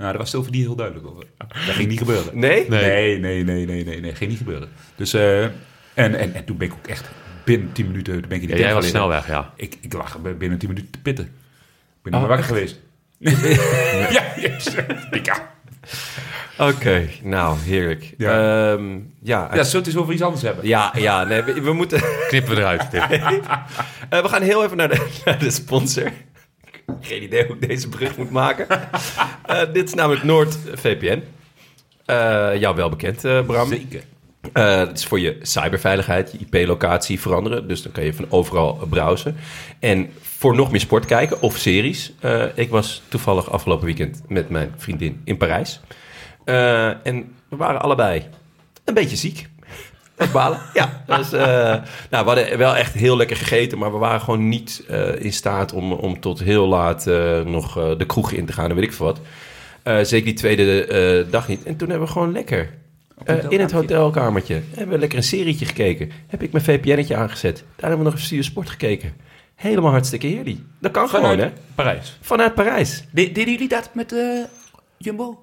Nou, 0.00 0.12
daar 0.12 0.20
was 0.20 0.30
Sylvie 0.30 0.62
heel 0.62 0.74
duidelijk 0.74 1.06
over. 1.06 1.24
Dat 1.38 1.74
ging 1.74 1.88
niet 1.88 1.98
gebeuren. 1.98 2.38
Nee? 2.38 2.68
Nee. 2.68 3.18
Nee, 3.18 3.18
nee, 3.18 3.44
nee, 3.44 3.66
nee, 3.66 3.84
nee, 3.84 4.00
nee. 4.00 4.14
Ging 4.14 4.30
niet 4.30 4.38
gebeuren. 4.38 4.68
Dus, 4.96 5.12
eh, 5.12 5.42
en, 5.42 5.54
en, 5.94 6.34
en 6.34 6.44
toen 6.44 6.56
ben 6.56 6.66
ik 6.66 6.72
ook 6.72 6.86
echt 6.86 7.10
binnen 7.44 7.72
10 7.72 7.86
minuten 7.86 8.20
ben 8.20 8.30
ik 8.36 8.42
in 8.42 8.48
die 8.48 8.56
ja, 8.56 8.62
jij 8.62 8.74
was 8.74 8.88
snel 8.88 9.08
weg, 9.08 9.26
ja. 9.26 9.52
Ik, 9.56 9.76
ik 9.80 9.92
lag 9.92 10.18
binnen 10.38 10.58
10 10.58 10.68
minuten 10.68 10.90
te 10.90 11.00
pitten. 11.00 11.24
Ik 11.24 11.30
ben 12.02 12.14
Oh, 12.14 12.20
niet 12.20 12.28
meer 12.28 12.36
wakker 12.36 12.44
geweest. 12.54 12.80
ja, 14.16 14.24
yes. 14.36 14.74
ja. 15.22 15.52
Oké, 16.58 17.08
nou, 17.22 17.58
heerlijk. 17.58 18.14
Ja. 18.16 18.32
Ja, 18.32 18.78
ja, 19.22 19.54
Ja, 19.54 19.62
zullen 19.64 19.84
we 19.84 19.90
het 19.90 20.00
over 20.00 20.12
iets 20.12 20.22
anders 20.22 20.42
hebben? 20.42 20.66
ja, 20.66 20.92
ja, 20.96 21.24
nee, 21.24 21.42
we, 21.42 21.60
we 21.60 21.72
moeten... 21.72 22.00
Knippen 22.28 22.54
we 22.54 22.60
eruit. 22.60 22.86
Eh, 24.08 24.22
we 24.22 24.28
gaan 24.28 24.42
heel 24.42 24.64
even 24.64 24.76
naar 24.76 24.88
de, 24.88 25.06
naar 25.24 25.38
de 25.38 25.50
sponsor. 25.50 26.10
Geen 27.00 27.22
idee 27.22 27.46
hoe 27.46 27.56
ik 27.56 27.68
deze 27.68 27.88
brug 27.88 28.16
moet 28.16 28.30
maken. 28.30 28.66
Eh, 29.46 29.72
dit 29.72 29.88
is 29.88 29.94
namelijk 29.94 30.24
NoordVPN. 30.24 31.22
Eh 32.04 32.50
jou 32.58 32.76
wel 32.76 32.88
bekend, 32.88 33.24
eh, 33.24 33.46
Bram. 33.46 33.68
Zeker. 33.68 34.02
Het 34.52 34.98
is 34.98 35.04
voor 35.04 35.20
je 35.20 35.38
cyberveiligheid, 35.42 36.32
je 36.32 36.38
IP-locatie 36.38 37.20
veranderen. 37.20 37.68
Dus 37.68 37.82
dan 37.82 37.92
kan 37.92 38.04
je 38.04 38.14
van 38.14 38.26
overal 38.28 38.72
browsen. 38.88 39.36
En 39.78 40.10
voor 40.20 40.54
nog 40.54 40.70
meer 40.70 40.80
sport 40.80 41.04
kijken 41.06 41.42
of 41.42 41.56
series. 41.56 42.12
ik 42.54 42.70
was 42.70 43.02
toevallig 43.08 43.50
afgelopen 43.50 43.86
weekend 43.86 44.22
met 44.28 44.50
mijn 44.50 44.74
vriendin 44.76 45.20
in 45.24 45.36
Parijs. 45.36 45.80
En 46.44 47.34
we 47.48 47.56
waren 47.56 47.80
allebei 47.80 48.24
een 48.84 48.94
beetje 48.94 49.16
ziek. 49.16 49.48
Balen. 50.32 50.58
Ja, 50.74 51.02
eh, 51.06 51.82
nou, 52.10 52.24
we 52.24 52.30
hadden 52.30 52.58
wel 52.58 52.76
echt 52.76 52.92
heel 52.94 53.16
lekker 53.16 53.36
gegeten, 53.36 53.78
maar 53.78 53.92
we 53.92 53.98
waren 53.98 54.20
gewoon 54.20 54.48
niet 54.48 54.84
eh, 54.88 55.24
in 55.24 55.32
staat 55.32 55.72
om, 55.72 55.92
om 55.92 56.20
tot 56.20 56.38
heel 56.40 56.66
laat 56.66 57.06
eh, 57.06 57.40
nog 57.40 57.78
eh, 57.78 57.90
de 57.98 58.06
kroeg 58.06 58.32
in 58.32 58.46
te 58.46 58.52
gaan 58.52 58.68
en 58.70 58.74
weet 58.74 58.84
ik 58.84 58.92
veel 58.92 59.06
wat. 59.06 59.20
Eh, 59.82 59.98
zeker 60.02 60.24
die 60.24 60.34
tweede 60.34 60.84
eh, 60.86 61.30
dag 61.32 61.48
niet. 61.48 61.62
En 61.64 61.76
toen 61.76 61.88
hebben 61.88 62.06
we 62.06 62.12
gewoon 62.12 62.32
lekker 62.32 62.70
in 63.48 63.60
het 63.60 63.72
hotelkamertje 63.72 64.62
hebben 64.74 64.94
we 64.94 64.98
lekker 65.00 65.18
een 65.18 65.24
serietje 65.24 65.64
gekeken. 65.66 66.10
Heb 66.26 66.42
ik 66.42 66.52
mijn 66.52 66.64
VPN'tje 66.64 67.16
aangezet. 67.16 67.56
Daar 67.76 67.88
hebben 67.88 68.06
we 68.06 68.12
nog 68.12 68.20
Studio 68.20 68.42
Sport 68.42 68.70
gekeken. 68.70 69.12
Helemaal 69.54 69.90
hartstikke 69.90 70.26
heerlijk. 70.26 70.58
Dat 70.80 70.90
kan 70.90 71.08
gewoon, 71.08 71.38
hè? 71.38 71.50
Parijs. 71.74 72.18
Vanuit 72.20 72.54
Parijs. 72.54 73.04
De- 73.12 73.32
Deden 73.32 73.52
jullie 73.52 73.68
dat 73.68 73.90
met 73.94 74.12
eh, 74.12 74.18
Jumbo? 74.98 75.42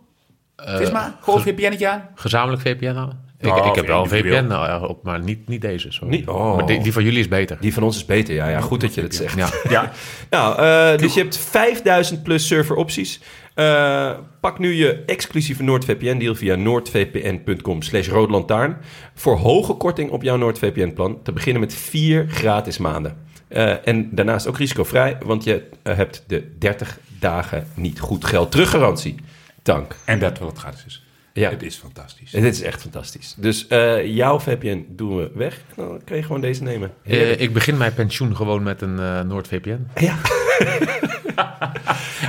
Eh, 0.56 0.76
Visma? 0.78 1.18
Gewoon 1.22 1.42
VPN'tje 1.42 1.88
aan? 1.90 2.08
gezamenlijk 2.16 2.62
VPN 2.62 2.96
aan? 2.96 3.26
Ik, 3.40 3.56
Oh, 3.56 3.66
ik 3.66 3.76
heb 3.76 3.88
wel 3.88 4.04
een. 4.04 4.10
VPN 4.10 4.46
nou, 4.48 4.68
ja, 4.68 4.80
op, 4.80 5.04
maar 5.04 5.20
niet, 5.20 5.48
niet 5.48 5.62
deze. 5.62 5.92
Sorry. 5.92 6.16
Niet- 6.16 6.28
oh. 6.28 6.56
Maar 6.56 6.66
die, 6.66 6.82
die 6.82 6.94
van 6.94 7.04
jullie 7.04 7.20
is 7.20 7.28
beter. 7.28 7.58
Die 7.60 7.74
van 7.74 7.84
ons 7.84 7.96
is 7.96 8.06
beter, 8.06 8.36
ja. 8.36 8.48
ja 8.48 8.60
goed 8.62 8.82
dat 8.82 8.94
je 8.94 9.02
dat 9.02 9.16
zegt. 9.16 9.36
Ja. 9.38 9.50
Ja. 9.70 9.92
Nou, 10.30 10.60
eh, 10.60 11.00
dus 11.00 11.14
je 11.14 11.20
hebt 11.20 11.38
5000 11.38 12.24
plus 12.24 12.48
serveropties. 12.48 13.22
Eh, 13.54 14.12
pak 14.40 14.60
nu 14.60 14.74
je 14.74 15.04
exclusieve 15.06 15.64
NoordVPN-deal 15.64 16.36
via 16.36 16.56
noordvpn.com 16.56 17.82
slash 17.82 18.08
roodlantaarn... 18.08 18.78
voor 19.14 19.38
hoge 19.38 19.74
korting 19.74 20.10
op 20.10 20.24
jouw 20.24 20.38
NoordVPN-plan... 20.38 21.22
te 21.24 21.32
beginnen 21.32 21.62
met 21.62 21.74
vier 21.74 22.26
gratis 22.30 22.78
maanden. 22.78 23.18
Eh, 23.48 23.88
en 23.88 24.10
daarnaast 24.16 24.48
ook 24.48 24.58
risicovrij, 24.58 25.18
want 25.26 25.44
je 25.44 25.70
hebt 25.84 26.24
de 26.28 26.58
30 26.60 27.00
dagen 27.20 27.68
niet 27.74 28.00
goed 28.00 28.26
geld 28.26 28.52
teruggarantie. 28.52 29.16
Dank. 29.64 29.96
En 30.06 30.20
dat 30.20 30.40
wat 30.40 30.58
gratis 30.58 30.86
is. 30.86 31.07
Ja. 31.40 31.50
Het 31.50 31.64
is 31.64 31.76
fantastisch. 31.76 32.34
En 32.34 32.42
dit 32.42 32.54
is 32.54 32.62
echt 32.62 32.82
fantastisch. 32.82 33.36
Dus 33.38 33.68
eh, 33.68 34.06
jouw 34.06 34.40
VPN 34.40 34.86
doen 34.90 35.18
we 35.18 35.32
weg. 35.34 35.62
Dan 35.76 36.02
kan 36.06 36.18
je 36.18 36.24
gewoon 36.24 36.42
deze 36.42 36.64
nemen. 36.64 36.94
Eh, 37.04 37.40
ik 37.42 37.54
begin 37.54 37.78
mijn 37.78 37.94
pensioen 37.94 38.36
gewoon 38.36 38.64
met 38.64 38.82
een 38.82 39.00
eh 39.00 39.22
NoordVPN. 39.22 39.88
ja. 39.96 40.16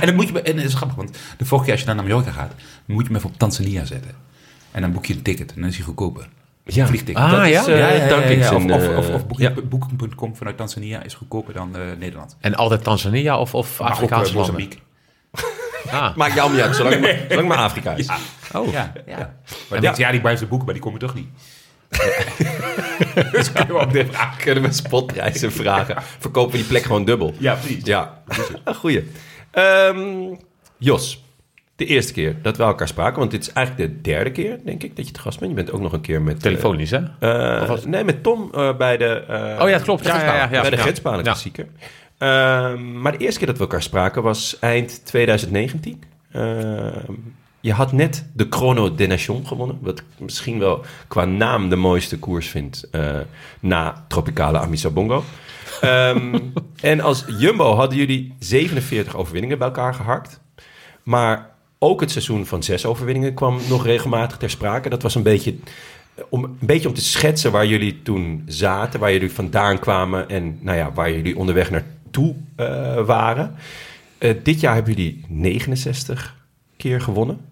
En 0.01 0.05
dan 0.05 0.15
moet 0.15 0.27
je, 0.27 0.41
en 0.41 0.55
dat 0.55 0.65
is 0.65 0.73
grappig, 0.73 0.97
want 0.97 1.17
de 1.37 1.45
vorige 1.45 1.65
keer 1.65 1.73
als 1.75 1.83
je 1.85 1.93
naar 1.93 2.03
Mallorca 2.05 2.31
gaat, 2.31 2.53
moet 2.85 3.01
je 3.01 3.07
hem 3.07 3.15
even 3.15 3.29
op 3.29 3.37
Tanzania 3.37 3.85
zetten. 3.85 4.11
En 4.71 4.81
dan 4.81 4.91
boek 4.91 5.05
je 5.05 5.13
een 5.13 5.21
ticket 5.21 5.53
en 5.53 5.59
dan 5.61 5.69
is 5.69 5.75
hij 5.75 5.85
goedkoper. 5.85 6.29
Ja. 6.65 6.85
Vliegticket. 6.87 7.23
Ah, 7.23 7.31
Dat 7.31 7.43
is, 7.45 7.49
ja? 7.51 7.61
eh, 7.67 7.77
Ja, 7.79 7.89
ja, 7.89 7.93
ja, 7.93 8.07
Dunkings 8.07 8.49
ja. 8.49 8.55
Of, 8.55 8.63
of, 8.63 8.97
of, 8.97 9.07
eh, 9.07 9.13
of 9.15 9.27
booking- 9.27 9.55
ja. 9.55 9.61
booking.com 9.61 10.35
vanuit 10.35 10.57
Tanzania 10.57 11.03
is 11.03 11.13
goedkoper 11.13 11.53
dan 11.53 11.75
eh, 11.75 11.81
Nederland. 11.99 12.37
En 12.39 12.55
altijd 12.55 12.83
Tanzania 12.83 13.39
of, 13.39 13.53
of 13.55 13.81
Afrikaanse 13.81 14.33
landen? 14.33 14.53
Mozambique. 14.53 14.79
Ah, 15.91 16.15
Maakt 16.17 16.33
jou 16.33 16.51
niet 16.51 16.61
uit, 16.61 16.75
zolang, 16.75 16.93
het 16.93 17.03
maar, 17.03 17.11
zolang 17.29 17.29
het 17.39 17.47
maar 17.47 17.57
Afrika 17.57 17.91
is. 17.95 18.07
oh. 18.55 18.71
Ja, 18.71 18.91
ja. 19.05 19.33
Maar 19.69 19.81
Ja. 19.81 19.89
ja. 19.89 19.97
ja, 19.97 20.11
die 20.11 20.19
blijven 20.19 20.41
ze 20.41 20.47
boeken, 20.47 20.65
maar 20.65 20.75
die 20.75 20.83
komen 20.83 20.99
toch 20.99 21.13
niet. 21.13 21.27
dus 23.31 23.51
kunnen 23.51 23.75
we 23.75 23.81
op 23.81 23.91
dit 23.91 24.07
vraag. 24.11 24.37
Kunnen 24.37 24.63
we 24.63 24.71
spotprijzen 24.71 25.51
vragen? 25.51 25.95
Verkopen 26.19 26.51
we 26.51 26.57
die 26.57 26.67
plek 26.67 26.83
gewoon 26.83 27.05
dubbel? 27.05 27.33
Ja, 27.37 27.53
precies. 27.53 27.85
Ja, 27.85 28.21
een 28.63 28.75
goeie. 28.75 29.11
Ehm, 29.51 30.09
Jos, 30.77 31.23
de 31.75 31.85
eerste 31.85 32.13
keer 32.13 32.35
dat 32.41 32.57
we 32.57 32.63
elkaar 32.63 32.87
spraken. 32.87 33.19
Want 33.19 33.31
dit 33.31 33.41
is 33.41 33.53
eigenlijk 33.53 33.89
de 33.93 34.01
derde 34.01 34.31
keer, 34.31 34.59
denk 34.65 34.83
ik, 34.83 34.95
dat 34.95 35.07
je 35.07 35.11
te 35.13 35.19
gast 35.19 35.39
bent. 35.39 35.51
Je 35.51 35.57
bent 35.57 35.71
ook 35.71 35.81
nog 35.81 35.93
een 35.93 36.01
keer 36.01 36.21
met... 36.21 36.35
eh, 36.35 36.41
Telefonisch, 36.41 36.91
hè? 36.91 36.99
eh, 37.19 37.61
Of 37.61 37.67
was- 37.67 37.85
nee, 37.85 38.03
met 38.03 38.23
Tom 38.23 38.49
eh, 38.53 38.75
bij 38.77 38.97
de... 38.97 39.05
eh, 39.27 39.61
Oh 39.61 39.67
ja, 39.67 39.73
het 39.75 39.83
klopt. 39.83 40.05
Ja, 40.05 40.15
ja, 40.23 40.33
ja, 40.35 40.47
ja. 40.51 40.61
bij 40.61 40.69
de 40.69 41.01
Ja. 41.05 41.21
klassieker. 41.21 41.67
Ehm, 42.19 43.01
maar 43.01 43.11
de 43.11 43.17
eerste 43.17 43.37
keer 43.37 43.47
dat 43.47 43.57
we 43.57 43.63
elkaar 43.63 43.81
spraken 43.81 44.23
was 44.23 44.59
eind 44.59 45.05
2019. 45.05 46.03
Ehm, 46.31 47.13
je 47.59 47.73
had 47.73 47.91
net 47.91 48.25
de 48.33 48.47
Chrono 48.49 48.95
des 48.95 49.07
Nations 49.07 49.47
gewonnen. 49.47 49.77
Wat 49.81 49.99
ik 49.99 50.05
misschien 50.17 50.59
wel 50.59 50.85
qua 51.07 51.25
naam 51.25 51.69
de 51.69 51.75
mooiste 51.75 52.19
koers 52.19 52.47
vind 52.47 52.87
eh, 52.91 53.19
na 53.59 54.05
Tropicale 54.07 54.59
Amisa 54.59 54.89
Bongo. 54.89 55.23
Ehm, 55.81 56.39
en 56.81 57.01
als 57.01 57.25
Jumbo 57.37 57.75
hadden 57.75 57.97
jullie 57.97 58.35
47 58.39 59.15
overwinningen 59.15 59.57
bij 59.57 59.67
elkaar 59.67 59.93
gehakt. 59.93 60.39
Maar 61.03 61.49
ook 61.77 62.01
het 62.01 62.11
seizoen 62.11 62.45
van 62.45 62.63
zes 62.63 62.85
overwinningen 62.85 63.33
kwam 63.33 63.59
nog 63.69 63.85
regelmatig 63.85 64.37
ter 64.37 64.49
sprake. 64.49 64.89
Dat 64.89 65.01
was 65.01 65.15
een 65.15 65.23
beetje 65.23 65.55
om, 66.29 66.43
een 66.43 66.57
beetje 66.59 66.87
om 66.87 66.93
te 66.93 67.01
schetsen 67.01 67.51
waar 67.51 67.65
jullie 67.65 68.01
toen 68.01 68.43
zaten, 68.45 68.99
waar 68.99 69.11
jullie 69.11 69.31
vandaan 69.31 69.79
kwamen 69.79 70.29
en 70.29 70.57
nou 70.61 70.77
ja, 70.77 70.91
waar 70.93 71.11
jullie 71.11 71.37
onderweg 71.37 71.69
naartoe 72.11 72.35
eh, 72.55 73.05
waren. 73.05 73.55
Eh, 74.17 74.35
dit 74.43 74.59
jaar 74.59 74.73
hebben 74.73 74.93
jullie 74.93 75.25
69 75.27 76.35
keer 76.77 77.01
gewonnen. 77.01 77.45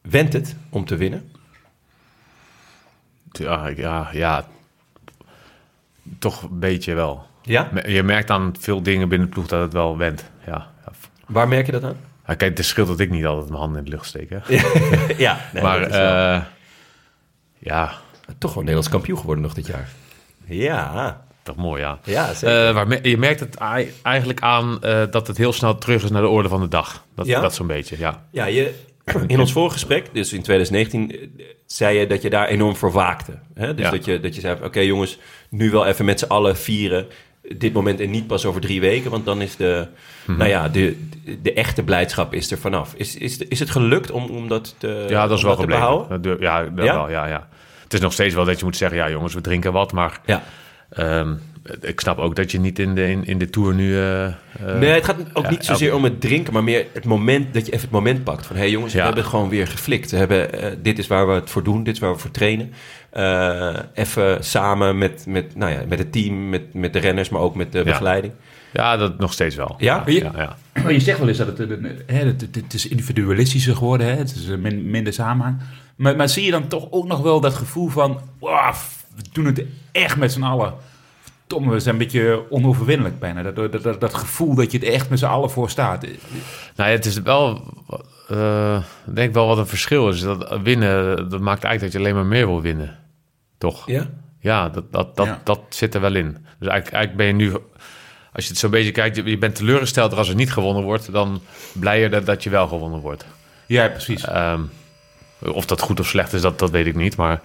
Went 0.00 0.32
het 0.32 0.56
om 0.68 0.84
te 0.84 0.96
winnen? 0.96 1.30
Ja, 3.32 3.68
ja, 3.68 4.08
ja. 4.12 4.46
Toch 6.18 6.42
een 6.42 6.58
beetje 6.58 6.94
wel. 6.94 7.26
Ja? 7.42 7.70
Je 7.86 8.02
merkt 8.02 8.30
aan 8.30 8.54
veel 8.58 8.82
dingen 8.82 9.08
binnen 9.08 9.28
de 9.28 9.34
ploeg 9.34 9.46
dat 9.46 9.60
het 9.60 9.72
wel 9.72 9.96
went. 9.96 10.30
Ja. 10.46 10.70
Waar 11.26 11.48
merk 11.48 11.66
je 11.66 11.72
dat 11.72 11.84
aan? 11.84 11.96
Ja, 12.26 12.34
Kijk, 12.34 12.56
het 12.56 12.66
scheelt 12.66 12.88
dat 12.88 13.00
ik 13.00 13.10
niet 13.10 13.26
altijd 13.26 13.48
mijn 13.48 13.60
handen 13.60 13.78
in 13.78 13.84
de 13.84 13.90
lucht 13.90 14.06
steek. 14.06 14.30
Hè? 14.30 14.38
ja, 15.24 15.38
nee, 15.52 15.62
maar 15.62 15.82
eh, 15.82 16.42
ja, 17.58 17.92
toch 18.38 18.50
wel 18.50 18.62
Nederlands 18.62 18.88
kampioen 18.88 19.18
geworden 19.18 19.44
nog 19.44 19.54
dit 19.54 19.66
jaar. 19.66 19.88
Ja, 20.44 21.24
toch 21.42 21.56
mooi, 21.56 21.80
ja. 21.80 21.98
ja 22.04 22.34
zeker. 22.34 22.66
Eh, 22.68 22.74
waar 22.74 22.86
me- 22.88 22.98
je 23.02 23.18
merkt 23.18 23.40
het 23.40 23.54
ei- 23.56 23.92
eigenlijk 24.02 24.40
aan 24.42 24.82
eh, 24.82 25.02
dat 25.10 25.26
het 25.26 25.36
heel 25.36 25.52
snel 25.52 25.78
terug 25.78 26.04
is 26.04 26.10
naar 26.10 26.22
de 26.22 26.28
orde 26.28 26.48
van 26.48 26.60
de 26.60 26.68
dag. 26.68 27.04
Dat, 27.14 27.26
Ja? 27.26 27.40
dat 27.40 27.54
zo'n 27.54 27.66
beetje, 27.66 27.98
ja. 27.98 28.24
Ja, 28.30 28.44
je, 28.44 28.74
in 29.26 29.40
ons 29.40 29.52
vorige 29.52 29.72
gesprek, 29.72 30.06
dus 30.12 30.32
in 30.32 30.42
2019, 30.42 31.10
eh, 31.10 31.44
zei 31.66 31.98
je 31.98 32.06
dat 32.06 32.22
je 32.22 32.30
daar 32.30 32.46
enorm 32.48 32.76
voor 32.76 32.92
waakte. 32.92 33.32
Hè? 33.54 33.74
Dus 33.74 33.84
Ja. 33.84 33.90
dat, 33.90 34.04
je, 34.04 34.20
dat 34.20 34.34
je 34.34 34.40
zei, 34.40 34.56
oké 34.62 34.80
jongens, 34.80 35.18
nu 35.50 35.70
wel 35.70 35.86
even 35.86 36.04
met 36.04 36.18
z'n 36.18 36.26
allen 36.28 36.56
vieren. 36.56 37.06
Dit 37.56 37.72
moment 37.72 38.00
en 38.00 38.10
niet 38.10 38.26
pas 38.26 38.44
over 38.44 38.60
drie 38.60 38.80
weken, 38.80 39.10
want 39.10 39.24
dan 39.24 39.40
is 39.42 39.56
de, 39.56 39.86
Mhm. 40.26 40.38
nou 40.38 40.50
ja, 40.50 40.68
de, 40.68 41.08
de 41.42 41.52
echte 41.52 41.82
blijdschap 41.82 42.34
is 42.34 42.50
er 42.50 42.58
vanaf. 42.58 42.94
Is, 42.96 43.16
is, 43.16 43.38
is 43.38 43.58
het 43.58 43.70
gelukt 43.70 44.10
om, 44.10 44.24
om 44.30 44.48
dat 44.48 44.74
te, 44.78 45.04
Ja, 45.08 45.26
dat 45.26 45.36
is 45.38 45.44
wel? 45.44 45.56
Dat 45.56 46.38
ja, 46.40 46.62
dat 46.62 46.84
Ja? 46.84 46.94
wel, 46.94 47.10
ja, 47.10 47.26
ja. 47.26 47.48
Het 47.82 47.92
is 47.92 48.00
nog 48.00 48.12
steeds 48.12 48.34
wel 48.34 48.44
dat 48.44 48.58
je 48.58 48.64
moet 48.64 48.76
zeggen, 48.76 48.98
ja 48.98 49.10
jongens, 49.10 49.34
we 49.34 49.40
drinken 49.40 49.72
wat. 49.72 49.92
Maar 49.92 50.20
Ja. 50.26 50.42
Ehm, 50.94 51.34
ik 51.80 52.00
snap 52.00 52.18
ook 52.18 52.36
dat 52.36 52.50
je 52.50 52.60
niet 52.60 52.78
in 52.78 52.94
de, 52.94 53.08
in, 53.10 53.24
in 53.26 53.38
de 53.38 53.50
Tour 53.50 53.74
nu... 53.74 53.96
eh, 53.98 54.26
eh, 54.26 54.34
Nee, 54.78 54.90
het 54.90 55.04
gaat 55.04 55.16
ook 55.32 55.44
ja, 55.44 55.50
niet 55.50 55.64
zozeer 55.64 55.86
elke- 55.90 55.98
om 55.98 56.04
het 56.04 56.20
drinken, 56.20 56.52
maar 56.52 56.64
meer 56.64 56.86
het 56.92 57.04
moment 57.04 57.54
dat 57.54 57.66
je 57.66 57.72
even 57.72 57.84
het 57.84 57.90
moment 57.90 58.24
pakt. 58.24 58.46
Van 58.46 58.56
hé 58.56 58.62
hey 58.62 58.70
jongens, 58.70 58.94
we 58.94 59.00
hebben 59.00 59.24
gewoon 59.24 59.48
weer 59.48 59.66
geflikt. 59.66 60.10
We 60.10 60.16
hebben, 60.16 60.52
eh, 60.62 60.70
dit 60.82 60.98
is 60.98 61.06
waar 61.06 61.26
we 61.28 61.32
het 61.32 61.50
voor 61.50 61.62
doen, 61.62 61.82
dit 61.82 61.94
is 61.94 62.00
waar 62.00 62.12
we 62.12 62.18
voor 62.18 62.30
trainen. 62.30 62.72
Eh, 63.10 63.78
even 63.94 64.44
samen 64.44 64.98
met, 64.98 65.24
met, 65.28 65.56
nou 65.56 65.72
ja, 65.72 65.82
met 65.88 65.98
het 65.98 66.12
team, 66.12 66.48
met, 66.48 66.74
met 66.74 66.92
de 66.92 66.98
renners, 66.98 67.28
maar 67.28 67.40
ook 67.40 67.54
met 67.54 67.72
de 67.72 67.82
begeleiding. 67.82 68.32
Ja, 68.72 68.96
dat 68.96 69.18
nog 69.18 69.32
steeds 69.32 69.56
wel. 69.56 69.74
Ja? 69.78 70.02
Ja, 70.06 70.32
ja. 70.36 70.56
Maar 70.82 70.92
je 70.92 71.00
zegt 71.00 71.18
wel 71.18 71.28
eens 71.28 71.38
dat 71.38 71.58
het, 71.58 71.68
hè, 72.06 72.16
het, 72.24 72.40
het, 72.40 72.54
het 72.54 72.74
is 72.74 72.88
individualistischer 72.88 73.76
geworden, 73.76 74.06
hè? 74.06 74.12
het 74.16 74.34
is 74.34 74.46
minder 74.82 75.12
samenhang. 75.12 75.56
Maar, 75.96 76.16
maar 76.16 76.28
zie 76.28 76.44
je 76.44 76.50
dan 76.50 76.68
toch 76.68 76.86
ook 76.90 77.06
nog 77.06 77.20
wel 77.20 77.40
dat 77.40 77.54
gevoel 77.54 77.88
van, 77.88 78.20
"Wauw, 78.40 78.72
we 79.16 79.22
doen 79.32 79.44
het 79.44 79.64
echt 79.92 80.16
met 80.16 80.32
z'n 80.32 80.42
allen. 80.42 80.74
Tom, 81.46 81.68
we 81.68 81.80
zijn 81.80 81.94
een 81.94 82.00
beetje 82.00 82.50
onoverwinnelijk 82.50 83.18
bijna. 83.18 83.42
Dat, 83.42 83.72
dat, 83.72 83.82
dat, 83.82 84.00
dat 84.00 84.14
gevoel 84.14 84.54
dat 84.54 84.72
je 84.72 84.78
het 84.78 84.86
echt 84.86 85.10
met 85.10 85.18
z'n 85.18 85.24
allen 85.24 85.50
voor 85.50 85.70
staat. 85.70 86.02
Nou 86.02 86.90
ja, 86.90 86.96
het 86.96 87.04
is 87.04 87.20
wel, 87.20 87.62
eh, 88.28 88.82
ik 89.06 89.14
denk 89.14 89.34
wel 89.34 89.46
wat 89.46 89.58
een 89.58 89.66
verschil 89.66 90.08
is. 90.08 90.20
Dat 90.20 90.60
winnen, 90.62 91.28
dat 91.28 91.40
maakt 91.40 91.64
eigenlijk 91.64 91.80
dat 91.80 91.92
je 91.92 91.98
alleen 91.98 92.14
maar 92.14 92.32
meer 92.32 92.46
wil 92.46 92.60
winnen. 92.62 92.98
Toch? 93.58 93.86
Ja? 93.86 94.10
Ja, 94.38 94.68
dat, 94.68 94.92
dat, 94.92 95.16
dat, 95.16 95.26
Ja. 95.26 95.40
dat 95.44 95.60
zit 95.68 95.94
er 95.94 96.00
wel 96.00 96.14
in. 96.14 96.32
Dus 96.58 96.68
eigenlijk, 96.68 96.92
eigenlijk 96.92 97.16
ben 97.16 97.26
je 97.26 97.32
nu, 97.32 97.52
als 98.32 98.44
je 98.44 98.50
het 98.50 98.58
zo'n 98.58 98.70
beetje 98.70 98.90
kijkt, 98.90 99.16
je, 99.16 99.24
je 99.24 99.38
bent 99.38 99.54
teleurgesteld 99.54 100.14
als 100.14 100.28
er 100.28 100.34
niet 100.34 100.52
gewonnen 100.52 100.82
wordt, 100.82 101.12
dan 101.12 101.40
blijer 101.72 102.10
dat, 102.10 102.26
dat 102.26 102.42
je 102.42 102.50
wel 102.50 102.68
gewonnen 102.68 103.00
wordt. 103.00 103.24
Ja, 103.66 103.88
precies. 103.88 104.24
Ehm, 104.24 104.60
of 105.38 105.66
dat 105.66 105.80
goed 105.80 106.00
of 106.00 106.06
slecht 106.06 106.32
is, 106.32 106.40
dat, 106.40 106.58
dat 106.58 106.70
weet 106.70 106.86
ik 106.86 106.94
niet. 106.96 107.16
Maar 107.16 107.40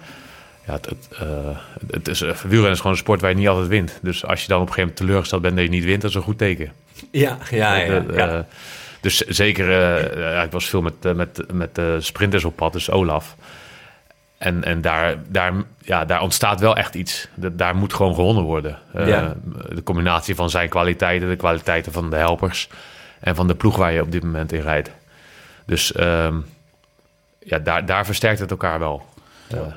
ja, 0.68 0.74
het, 0.74 0.86
het, 0.86 1.08
eh, 1.18 1.58
het 1.90 2.08
is, 2.08 2.20
wielrennen 2.20 2.70
is 2.70 2.76
gewoon 2.76 2.92
een 2.92 2.98
sport 2.98 3.20
waar 3.20 3.30
je 3.30 3.36
niet 3.36 3.48
altijd 3.48 3.68
wint. 3.68 3.98
Dus 4.02 4.24
als 4.24 4.42
je 4.42 4.48
dan 4.48 4.60
op 4.60 4.66
een 4.66 4.72
gegeven 4.72 4.88
moment 4.88 4.96
teleurgesteld 4.96 5.42
bent 5.42 5.54
dat 5.54 5.64
je 5.64 5.70
niet 5.70 5.84
wint, 5.84 6.00
dat 6.00 6.10
is 6.10 6.16
een 6.16 6.22
goed 6.22 6.38
teken. 6.38 6.72
Ja, 7.10 7.38
ja, 7.50 7.74
ja. 7.76 8.04
Eh, 8.08 8.16
ja. 8.16 8.46
dus 9.00 9.16
zeker, 9.16 9.70
ja, 10.18 10.42
ik 10.42 10.50
was 10.50 10.68
veel 10.68 10.82
met, 10.82 11.16
met, 11.16 11.52
met 11.52 11.74
de 11.74 11.96
sprinters 12.00 12.44
op 12.44 12.56
pad, 12.56 12.72
dus 12.72 12.90
Olaf. 12.90 13.36
En, 14.38 14.64
en 14.64 14.80
daar, 14.80 15.16
daar, 15.28 15.52
ja, 15.80 16.04
daar 16.04 16.20
ontstaat 16.22 16.60
wel 16.60 16.76
echt 16.76 16.94
iets. 16.94 17.28
Da- 17.34 17.50
daar 17.52 17.76
moet 17.76 17.94
gewoon 17.94 18.14
gewonnen 18.14 18.44
worden. 18.44 18.78
Ja. 18.94 19.34
De 19.68 19.82
combinatie 19.82 20.34
van 20.34 20.50
zijn 20.50 20.68
kwaliteiten, 20.68 21.28
de 21.28 21.36
kwaliteiten 21.36 21.92
van 21.92 22.10
de 22.10 22.16
helpers 22.16 22.68
en 23.20 23.34
van 23.34 23.46
de 23.46 23.54
ploeg 23.54 23.76
waar 23.76 23.92
je 23.92 24.02
op 24.02 24.12
dit 24.12 24.22
moment 24.22 24.52
in 24.52 24.60
rijdt. 24.60 24.90
Dus 25.66 25.92
ehm, 25.92 26.34
ja, 27.38 27.58
daar, 27.58 27.86
daar 27.86 28.06
versterkt 28.06 28.38
het 28.38 28.50
elkaar 28.50 28.78
wel. 28.78 29.06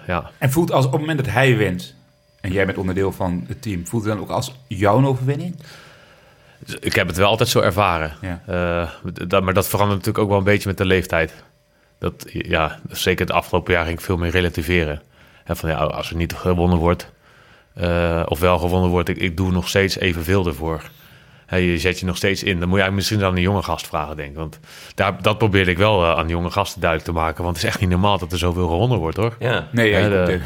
Ja. 0.08 0.32
En 0.38 0.52
voelt 0.52 0.72
als 0.72 0.86
op 0.86 0.92
het 0.92 1.00
moment 1.00 1.18
dat 1.18 1.34
hij 1.34 1.58
wint, 1.58 1.96
en 2.42 2.52
jij 2.52 2.66
bent 2.66 2.78
onderdeel 2.78 3.12
van 3.12 3.44
het 3.48 3.62
team, 3.62 3.88
voelt 3.88 4.04
het 4.04 4.14
dan 4.14 4.22
ook 4.22 4.30
als 4.30 4.56
jouw 4.68 5.06
overwinning? 5.06 5.56
Ik 6.80 6.96
heb 6.96 7.08
het 7.08 7.18
wel 7.18 7.28
altijd 7.28 7.50
zo 7.50 7.60
ervaren. 7.60 8.14
Ja. 8.22 8.42
Eh, 8.46 8.90
dat, 9.28 9.44
maar 9.44 9.54
dat 9.54 9.68
verandert 9.68 9.98
natuurlijk 9.98 10.24
ook 10.24 10.30
wel 10.30 10.38
een 10.38 10.54
beetje 10.54 10.68
met 10.68 10.78
de 10.78 10.86
leeftijd. 10.86 11.34
Dat, 12.00 12.26
ja, 12.28 12.80
zeker 12.90 13.26
het 13.26 13.36
afgelopen 13.36 13.74
jaar 13.74 13.86
ging 13.86 13.98
ik 13.98 14.06
veel 14.06 14.18
meer 14.18 14.32
relativeren. 14.32 15.02
En 15.44 15.58
van 15.58 15.70
ja, 15.70 15.76
als 15.76 16.10
er 16.10 16.16
niet 16.16 16.34
gewonnen 16.34 16.78
wordt, 16.78 17.12
eh, 17.74 18.24
of 18.26 18.40
wel 18.40 18.60
gewonnen 18.60 18.90
wordt, 18.90 19.10
ik, 19.10 19.18
ik 19.18 19.38
doe 19.38 19.52
nog 19.52 19.68
steeds 19.68 19.98
evenveel 19.98 20.48
ervoor. 20.48 20.82
Hè, 21.52 21.58
je 21.58 21.78
zet 21.78 22.00
je 22.00 22.06
nog 22.06 22.18
steeds 22.18 22.44
in. 22.44 22.60
Dan 22.60 22.68
moet 22.70 22.78
je 22.78 22.84
eigenlijk 22.84 22.96
misschien 22.96 23.24
aan 23.24 23.36
een 23.36 23.42
jonge 23.42 23.62
gast 23.64 23.88
vragen, 23.88 24.16
denk 24.16 24.30
ik. 24.30 24.36
Want 24.36 24.60
daar, 24.96 25.22
dat 25.22 25.38
probeerde 25.38 25.72
ik 25.72 25.78
wel 25.78 26.04
eh, 26.04 26.18
aan 26.18 26.26
de 26.28 26.34
jonge 26.34 26.50
gasten 26.52 26.82
duidelijk 26.82 27.12
te 27.12 27.18
maken. 27.18 27.44
Want 27.44 27.56
het 27.56 27.66
is 27.66 27.72
echt 27.72 27.80
niet 27.80 27.90
normaal 27.90 28.18
dat 28.18 28.32
er 28.32 28.38
zoveel 28.38 28.68
gewonnen 28.68 28.98
wordt, 28.98 29.18
hoor. 29.18 29.36
ja. 29.40 29.68
Nee, 29.72 29.90
ja, 29.90 30.10
de- 30.10 30.16
komt 30.16 30.30
in- 30.30 30.42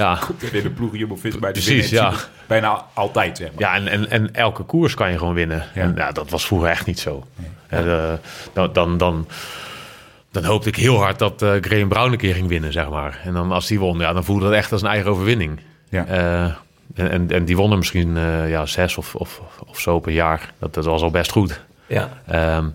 Ja, 0.00 0.18
komt 0.26 0.52
in 0.52 0.62
de 0.62 0.70
ploeg 0.70 0.96
Jumbo-Visma 0.96 1.40
bij 1.40 1.52
de 1.52 1.60
Precies, 1.60 1.90
ja. 1.90 2.12
Bijna 2.46 2.84
altijd, 2.94 3.36
zeg 3.36 3.48
maar. 3.52 3.60
Ja, 3.60 3.74
en, 3.74 3.88
en, 3.88 4.10
en 4.10 4.34
elke 4.34 4.62
koers 4.62 4.94
kan 4.94 5.10
je 5.12 5.18
gewoon 5.18 5.34
winnen. 5.34 5.64
Ja. 5.74 5.80
En 5.82 5.92
ja, 5.96 6.12
dat 6.12 6.30
was 6.30 6.46
vroeger 6.46 6.68
echt 6.68 6.86
niet 6.86 6.98
zo. 6.98 7.24
Ja, 7.70 7.82
de- 7.82 8.18
dan, 8.52 8.72
dan, 8.72 8.96
dan, 8.98 9.26
dan 10.30 10.44
hoopte 10.44 10.68
ik 10.68 10.76
heel 10.76 10.96
hard 11.02 11.18
dat 11.18 11.42
eh 11.42 11.52
Graham 11.60 11.88
Brown 11.88 12.12
een 12.12 12.18
keer 12.18 12.34
ging 12.34 12.48
winnen, 12.48 12.72
zeg 12.72 12.88
maar. 12.88 13.20
En 13.24 13.32
dan 13.32 13.52
als 13.52 13.66
die 13.66 13.78
won, 13.78 13.98
ja, 13.98 14.12
dan 14.12 14.24
voelde 14.24 14.44
dat 14.44 14.52
echt 14.54 14.72
als 14.72 14.82
een 14.82 14.88
eigen 14.88 15.10
overwinning. 15.10 15.60
Ja. 15.88 16.06
Eh, 16.06 16.54
en, 16.96 17.10
en, 17.10 17.30
en 17.30 17.44
die 17.44 17.56
won 17.56 17.70
er 17.70 17.76
misschien 17.78 18.16
eh, 18.16 18.50
ja, 18.50 18.66
zes 18.66 18.96
of, 18.96 19.14
of, 19.14 19.40
of 19.66 19.80
zo 19.80 20.00
per 20.00 20.12
jaar. 20.12 20.52
Dat, 20.58 20.74
dat 20.74 20.84
was 20.84 21.02
al 21.02 21.10
best 21.10 21.30
goed. 21.32 21.60
ja. 21.86 22.08
Ehm, 22.26 22.68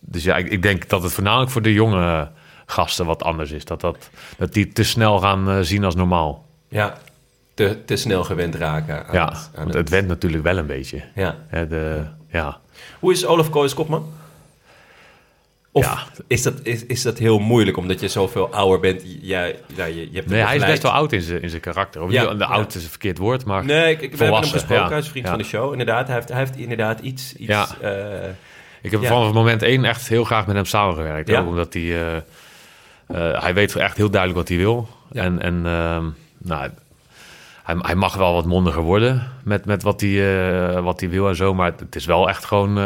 dus 0.00 0.24
ja, 0.24 0.36
ik, 0.36 0.50
ik 0.50 0.62
denk 0.62 0.88
dat 0.88 1.02
het 1.02 1.12
voornamelijk 1.12 1.50
voor 1.50 1.62
de 1.62 1.72
jonge 1.72 2.28
gasten 2.66 3.06
wat 3.06 3.22
anders 3.22 3.50
is. 3.50 3.64
Dat, 3.64 3.80
dat, 3.80 4.10
dat 4.38 4.52
die 4.52 4.68
te 4.72 4.84
snel 4.84 5.18
gaan 5.18 5.50
eh, 5.50 5.58
zien 5.60 5.84
als 5.84 5.94
normaal. 5.94 6.46
ja. 6.68 6.96
Te, 7.54 7.84
te 7.84 7.96
snel 7.96 8.24
gewend 8.24 8.54
raken. 8.54 9.06
Aan 9.06 9.14
Ja, 9.14 9.24
het, 9.28 9.50
aan 9.54 9.66
het- 9.66 9.74
het 9.74 9.88
went 9.88 10.08
natuurlijk 10.08 10.42
wel 10.42 10.56
een 10.58 10.66
beetje. 10.66 11.02
ja. 11.14 11.36
De, 11.50 12.02
ja. 12.28 12.58
Hoe 12.98 13.12
is 13.12 13.26
Olaf 13.26 13.50
Koos 13.50 13.74
kopman? 13.74 14.06
Of 15.76 15.84
Ja. 15.84 15.98
is, 16.26 16.42
dat, 16.42 16.54
is, 16.62 16.86
is 16.86 17.02
dat 17.02 17.18
heel 17.18 17.38
moeilijk 17.38 17.76
omdat 17.76 18.00
je 18.00 18.08
zoveel 18.08 18.52
ouder 18.52 18.80
bent? 18.80 19.02
Jij, 19.20 19.58
ja, 19.74 19.84
je, 19.84 20.00
je 20.00 20.16
hebt 20.16 20.28
Nee, 20.28 20.42
hij 20.42 20.56
is 20.56 20.64
best 20.64 20.82
wel 20.82 20.92
oud 20.92 21.12
in 21.12 21.20
zijn, 21.22 21.42
in 21.42 21.48
zijn 21.48 21.60
karakter. 21.60 22.02
Of 22.02 22.10
Ja, 22.10 22.34
de 22.34 22.38
ja. 22.38 22.44
oud 22.44 22.74
is 22.74 22.82
een 22.84 22.90
verkeerd 22.90 23.18
woord, 23.18 23.44
maar... 23.44 23.64
Nee, 23.64 23.92
ik, 23.92 24.00
ik, 24.00 24.14
we 24.14 24.24
hebben 24.24 24.42
hem 24.42 24.50
gesproken. 24.50 24.88
Hij 24.88 24.98
is 24.98 25.08
vriend 25.08 25.28
van 25.28 25.38
de 25.38 25.44
show. 25.44 25.70
Inderdaad, 25.70 26.06
hij 26.06 26.16
heeft, 26.16 26.28
hij 26.28 26.38
heeft 26.38 26.56
inderdaad 26.56 27.00
iets... 27.00 27.34
iets 27.36 27.48
Ja. 27.48 27.66
eh, 27.80 28.28
ik 28.82 28.90
heb 28.90 29.04
vanaf 29.04 29.32
moment 29.32 29.62
één 29.62 29.84
echt 29.84 30.08
heel 30.08 30.24
graag 30.24 30.46
met 30.46 30.56
hem 30.56 30.64
samengewerkt. 30.64 31.34
Ook 31.34 31.46
omdat 31.46 31.72
hij... 31.74 31.82
eh, 31.82 32.16
eh, 32.16 33.42
hij 33.42 33.54
weet 33.54 33.76
echt 33.76 33.96
heel 33.96 34.10
duidelijk 34.10 34.40
wat 34.40 34.48
hij 34.48 34.58
wil. 34.58 34.88
En, 35.12 35.42
en 35.42 35.54
ehm, 35.66 36.04
nou, 36.38 36.70
hij, 37.62 37.76
hij 37.78 37.94
mag 37.94 38.14
wel 38.14 38.34
wat 38.34 38.46
mondiger 38.46 38.82
worden 38.82 39.32
met, 39.44 39.64
met 39.64 39.82
wat, 39.82 40.00
hij, 40.00 40.80
wat 40.82 41.00
hij 41.00 41.08
wil 41.10 41.28
en 41.28 41.36
zo. 41.36 41.54
Maar 41.54 41.72
het 41.78 41.96
is 41.96 42.04
wel 42.04 42.28
echt 42.28 42.44
gewoon... 42.44 42.78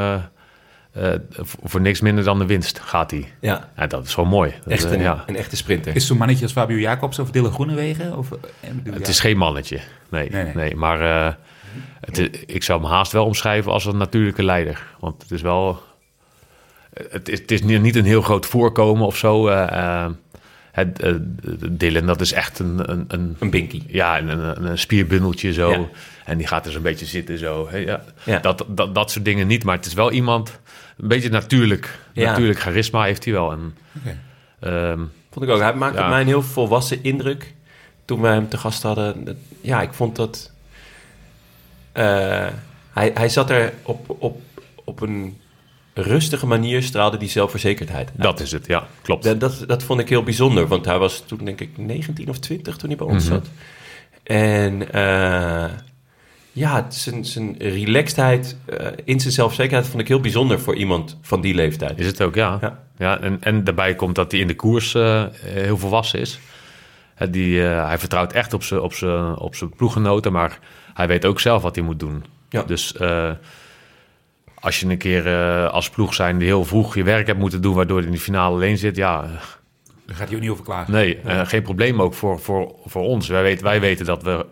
eh, 0.98 1.18
voor 1.62 1.80
niks 1.80 2.00
minder 2.00 2.24
dan 2.24 2.38
de 2.38 2.46
winst 2.46 2.80
gaat 2.80 3.10
hij. 3.10 3.32
ja, 3.40 3.68
Ja, 3.76 3.86
dat 3.86 4.06
is 4.06 4.14
wel 4.14 4.24
mooi. 4.24 4.54
Echt 4.66 4.84
een, 4.84 5.00
ja. 5.00 5.24
een 5.26 5.36
echte 5.36 5.56
sprinter. 5.56 5.96
Is 5.96 6.06
zo'n 6.06 6.16
mannetje 6.16 6.42
als 6.42 6.52
Fabio 6.52 6.76
Jacobs 6.78 7.18
of 7.18 7.30
Dylan 7.30 7.52
Groenewegen? 7.52 8.16
Of, 8.16 8.32
eh, 8.32 8.70
Het 8.92 9.08
is 9.08 9.20
geen 9.20 9.36
mannetje. 9.36 9.78
Nee, 10.08 10.30
Nee, 10.30 10.44
nee. 10.44 10.54
nee. 10.54 10.76
maar 10.76 11.00
eh, 11.00 11.32
het 12.00 12.18
ik 12.46 12.62
zou 12.62 12.80
hem 12.80 12.90
haast 12.90 13.12
wel 13.12 13.24
omschrijven 13.24 13.72
als 13.72 13.84
een 13.84 13.96
natuurlijke 13.96 14.42
leider. 14.44 14.86
Want 15.00 15.22
het 15.22 15.30
is 15.30 15.42
wel. 15.42 15.82
het, 17.10 17.28
is, 17.28 17.38
het 17.38 17.50
is 17.50 17.62
niet 17.62 17.82
niet 17.82 17.96
een 17.96 18.04
heel 18.04 18.22
groot 18.22 18.46
voorkomen 18.46 19.06
of 19.06 19.16
zo. 19.16 19.48
het, 20.72 21.18
Dylan, 21.70 22.06
dat 22.06 22.20
is 22.20 22.32
echt 22.32 22.58
een, 22.58 22.90
een, 22.90 23.04
een, 23.08 23.36
Een 23.38 23.50
binky. 23.50 23.82
ja, 23.86 24.18
een, 24.18 24.28
een, 24.28 24.64
een 24.64 24.78
spierbundeltje 24.78 25.52
zo. 25.52 25.70
Ja. 25.70 25.88
En 26.24 26.38
die 26.38 26.46
gaat 26.46 26.64
dus 26.64 26.74
een 26.74 26.82
beetje 26.82 27.06
zitten 27.06 27.38
zo. 27.38 27.68
Ja. 28.24 28.38
Dat, 28.38 28.64
dat, 28.68 28.94
dat 28.94 29.10
soort 29.10 29.24
dingen 29.24 29.46
niet. 29.46 29.64
Maar 29.64 29.76
het 29.76 29.86
is 29.86 29.94
wel 29.94 30.12
iemand, 30.12 30.60
een 30.98 31.08
beetje 31.08 31.28
natuurlijk. 31.28 31.98
Ja. 32.12 32.30
Natuurlijk 32.30 32.58
charisma 32.58 33.02
heeft 33.04 33.24
hij 33.24 33.32
wel. 33.32 33.52
En, 33.52 33.76
ehm, 34.60 35.00
Vond 35.30 35.44
ik 35.44 35.50
ook. 35.52 35.60
Hij 35.60 35.74
maakte 35.74 35.98
Ja. 36.00 36.08
mij 36.08 36.20
een 36.20 36.26
heel 36.26 36.42
volwassen 36.42 37.02
indruk 37.02 37.54
toen 38.04 38.20
wij 38.20 38.32
hem 38.32 38.48
te 38.48 38.56
gast 38.58 38.82
hadden. 38.82 39.38
Ja, 39.60 39.82
ik 39.82 39.92
vond 39.92 40.16
dat... 40.16 40.50
eh, 41.92 42.46
hij, 42.92 43.10
hij 43.14 43.28
zat 43.28 43.50
er 43.50 43.72
op, 43.82 44.16
op, 44.22 44.40
op 44.84 45.00
een 45.00 45.36
rustige 45.94 46.46
manier, 46.46 46.82
straalde 46.82 47.16
die 47.16 47.28
zelfverzekerdheid. 47.28 48.08
uit. 48.08 48.22
dat 48.22 48.40
is 48.40 48.52
het, 48.52 48.66
ja, 48.66 48.86
klopt. 49.02 49.24
Dat, 49.24 49.40
dat, 49.40 49.64
dat 49.66 49.82
vond 49.82 50.00
ik 50.00 50.08
heel 50.08 50.22
bijzonder, 50.22 50.66
want 50.66 50.84
hij 50.84 50.98
was 50.98 51.22
toen 51.26 51.44
denk 51.44 51.60
ik 51.60 51.70
19 51.78 52.28
of 52.28 52.38
20 52.38 52.76
toen 52.76 52.88
hij 52.88 52.98
bij 52.98 53.06
ons 53.06 53.24
Mhm. 53.24 53.32
zat. 53.34 53.46
En 54.22 54.92
eh, 54.92 55.64
ja, 56.52 56.86
zijn, 56.90 57.24
zijn 57.24 57.54
relaxedheid 57.58 58.56
eh, 58.66 58.86
in 59.04 59.20
zijn 59.20 59.32
zelfzekerheid 59.32 59.86
vond 59.88 60.00
ik 60.02 60.08
heel 60.08 60.20
bijzonder 60.20 60.60
voor 60.60 60.74
iemand 60.74 61.18
van 61.22 61.40
die 61.40 61.54
leeftijd. 61.54 61.98
Is 61.98 62.06
het 62.06 62.22
ook, 62.22 62.34
ja. 62.34 62.58
Ja. 62.60 62.78
ja. 62.98 63.20
en, 63.20 63.36
en 63.40 63.64
daarbij 63.64 63.94
komt 63.94 64.14
dat 64.14 64.30
hij 64.30 64.40
in 64.40 64.46
de 64.46 64.56
koers 64.56 64.94
eh, 64.94 65.24
heel 65.44 65.78
volwassen 65.78 66.20
is. 66.20 66.38
Die, 67.30 67.62
eh, 67.68 67.86
hij 67.86 67.98
vertrouwt 67.98 68.32
echt 68.32 68.52
op 68.52 68.62
zijn 68.62 68.80
op 68.80 68.92
zijn- 68.92 69.36
op 69.36 69.54
zijn 69.54 69.70
ploeggenoten, 69.70 70.32
maar 70.32 70.58
hij 70.94 71.06
weet 71.08 71.24
ook 71.26 71.40
zelf 71.40 71.62
wat 71.62 71.74
hij 71.74 71.84
moet 71.84 72.00
doen. 72.00 72.24
Ja. 72.48 72.62
Dus 72.62 72.92
eh, 72.96 73.30
als 74.54 74.80
je 74.80 74.86
een 74.86 74.98
keer 74.98 75.26
eh, 75.26 75.70
als 75.72 75.90
ploeg 75.90 76.14
zijn 76.14 76.38
die 76.38 76.46
heel 76.46 76.64
vroeg 76.64 76.94
je 76.94 77.02
werk 77.02 77.26
hebt 77.26 77.38
moeten 77.38 77.62
doen, 77.62 77.74
waardoor 77.74 78.00
je 78.00 78.06
in 78.06 78.12
de 78.12 78.18
finale 78.18 78.54
alleen 78.54 78.78
zit, 78.78 78.96
ja, 78.96 79.20
Daar 80.06 80.16
gaat 80.16 80.26
hij 80.26 80.36
ook 80.36 80.42
niet 80.42 80.50
over 80.50 80.64
klagen. 80.64 80.92
nee, 80.92 81.18
eh, 81.18 81.46
geen 81.46 81.62
probleem 81.62 82.02
ook 82.02 82.14
voor, 82.14 82.40
voor, 82.40 82.74
voor 82.86 83.02
ons. 83.02 83.28
Wij 83.28 83.42
weten, 83.42 83.64
wij 83.64 83.80
weten 83.80 84.06
dat 84.06 84.22
we 84.22 84.46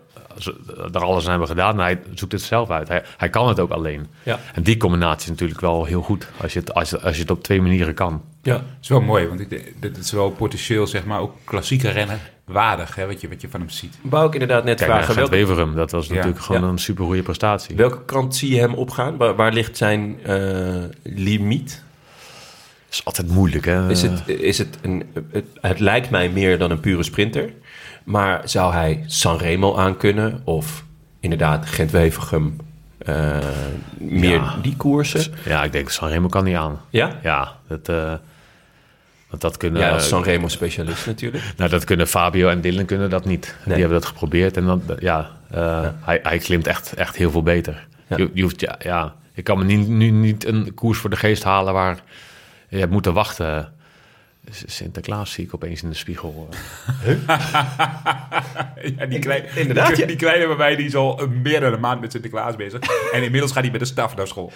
er 0.93 1.03
alles 1.03 1.23
aan 1.23 1.29
hebben 1.29 1.47
gedaan, 1.47 1.75
maar 1.75 1.85
hij 1.85 1.99
zoekt 2.13 2.31
het 2.31 2.41
zelf 2.41 2.69
uit. 2.69 2.87
Hij, 2.87 3.03
hij 3.17 3.29
kan 3.29 3.47
het 3.47 3.59
ook 3.59 3.71
alleen. 3.71 4.07
Ja. 4.23 4.39
En 4.53 4.63
die 4.63 4.77
combinatie 4.77 5.23
is 5.23 5.29
natuurlijk 5.29 5.59
wel 5.61 5.85
heel 5.85 6.01
goed, 6.01 6.27
als 6.41 6.53
je 6.53 6.59
het, 6.59 6.73
als, 6.73 6.89
je- 6.89 6.99
als 7.01 7.15
je 7.15 7.21
het 7.21 7.31
op 7.31 7.43
twee 7.43 7.61
manieren 7.61 7.93
kan. 7.93 8.21
Ja. 8.41 8.53
Dat 8.53 8.63
is 8.81 8.87
wel 8.89 9.01
mooi, 9.01 9.27
want 9.27 9.39
ik, 9.39 9.49
denk- 9.49 9.73
dit 9.79 9.97
is 9.97 10.11
wel 10.11 10.29
potentieel, 10.31 10.87
zeg 10.87 11.05
maar, 11.05 11.19
ook 11.19 11.33
klassieke 11.43 11.89
renner 11.89 12.19
waardig, 12.45 12.95
hè, 12.95 13.05
wat, 13.07 13.21
je, 13.21 13.27
wat 13.29 13.41
je 13.41 13.49
van 13.49 13.59
hem 13.59 13.69
ziet. 13.69 13.97
Wou 14.01 14.27
ik 14.27 14.33
inderdaad 14.33 14.63
net 14.63 14.77
Kijk 14.77 14.91
vragen. 14.91 15.15
Welke, 15.15 15.29
Weverum, 15.31 15.75
dat 15.75 15.91
was 15.91 16.07
Ja, 16.07 16.13
natuurlijk 16.13 16.41
gewoon 16.43 16.61
ja. 16.61 16.67
een 16.67 16.77
super 16.77 17.05
goede 17.05 17.21
prestatie. 17.21 17.75
welke 17.75 18.05
kant 18.05 18.35
zie 18.35 18.53
je 18.53 18.59
hem 18.59 18.73
opgaan? 18.73 19.17
Waar, 19.17 19.35
waar 19.35 19.53
ligt 19.53 19.77
zijn 19.77 20.17
eh, 20.23 20.83
limiet? 21.03 21.85
is 22.89 23.05
altijd 23.05 23.27
moeilijk, 23.27 23.65
hè? 23.65 23.89
Is 23.89 24.01
het, 24.01 24.27
is 24.27 24.57
het, 24.57 24.77
een, 24.81 25.03
het, 25.31 25.45
het 25.61 25.79
lijkt 25.79 26.09
mij 26.09 26.29
meer 26.29 26.57
dan 26.57 26.71
een 26.71 26.79
pure 26.79 27.03
sprinter. 27.03 27.53
Maar 28.07 28.41
zou 28.49 28.73
hij 28.73 29.03
Sanremo 29.05 29.75
aankunnen? 29.75 30.41
Of 30.43 30.83
inderdaad 31.19 31.65
Gent-Wevergem? 31.65 32.55
eh, 32.97 33.37
meer 33.97 34.33
Ja. 34.33 34.55
die 34.61 34.75
koersen? 34.75 35.33
Ja, 35.45 35.63
ik 35.63 35.71
denk 35.71 35.89
Sanremo 35.89 36.27
kan 36.27 36.43
niet 36.43 36.55
aan. 36.55 36.79
Ja? 36.89 37.11
Ja, 37.23 37.55
dat, 37.67 37.89
eh, 37.89 38.13
want 39.29 39.41
dat 39.41 39.57
kunnen, 39.57 39.81
Ja, 39.81 39.89
als 39.89 40.07
Sanremo-specialist 40.07 41.05
natuurlijk. 41.05 41.43
nou, 41.57 41.69
dat 41.69 41.83
kunnen 41.83 42.07
Fabio 42.07 42.49
en 42.49 42.61
Dylan 42.61 42.85
kunnen 42.85 43.09
dat 43.09 43.25
niet. 43.25 43.55
Nee. 43.57 43.73
Die 43.75 43.83
hebben 43.83 44.01
dat 44.01 44.09
geprobeerd 44.09 44.57
en 44.57 44.65
dan, 44.65 44.81
ja, 44.99 45.29
eh, 45.51 45.87
Hij, 46.01 46.19
hij 46.23 46.37
klimt 46.37 46.67
echt, 46.67 46.93
echt 46.93 47.15
heel 47.15 47.31
veel 47.31 47.43
beter. 47.43 47.87
Ja. 48.07 48.17
Je, 48.17 48.29
je 48.33 48.41
hoeft, 48.41 48.61
ja, 48.61 48.75
ja, 48.79 49.13
ik 49.33 49.43
kan 49.43 49.57
me 49.57 49.63
niet, 49.63 49.87
nu 49.87 50.09
niet 50.09 50.45
een 50.45 50.73
koers 50.73 50.99
voor 50.99 51.09
de 51.09 51.15
geest 51.15 51.43
halen 51.43 51.73
waar 51.73 51.99
je 52.69 52.77
hebt 52.77 52.91
moeten 52.91 53.13
wachten. 53.13 53.73
Sinterklaas 54.65 55.31
zie 55.31 55.43
ik 55.45 55.53
opeens 55.53 55.83
in 55.83 55.89
de 55.89 55.95
spiegel. 55.95 56.49
Ja, 58.97 59.05
die, 59.05 59.19
klein, 59.19 59.43
Inderdaad, 59.55 59.87
die, 59.89 59.97
ja. 59.99 60.05
die 60.05 60.15
kleine 60.15 60.47
bij 60.47 60.55
mij 60.55 60.75
die 60.75 60.85
is 60.85 60.95
al 60.95 61.21
een- 61.21 61.41
meer 61.41 61.59
dan 61.59 61.73
een 61.73 61.79
maand 61.79 62.01
met 62.01 62.11
Sinterklaas 62.11 62.55
bezig. 62.55 62.79
En 63.11 63.23
inmiddels 63.23 63.51
gaat 63.51 63.61
hij 63.63 63.71
met 63.71 63.79
de 63.79 63.85
staf 63.85 64.15
naar 64.15 64.27
school. 64.27 64.51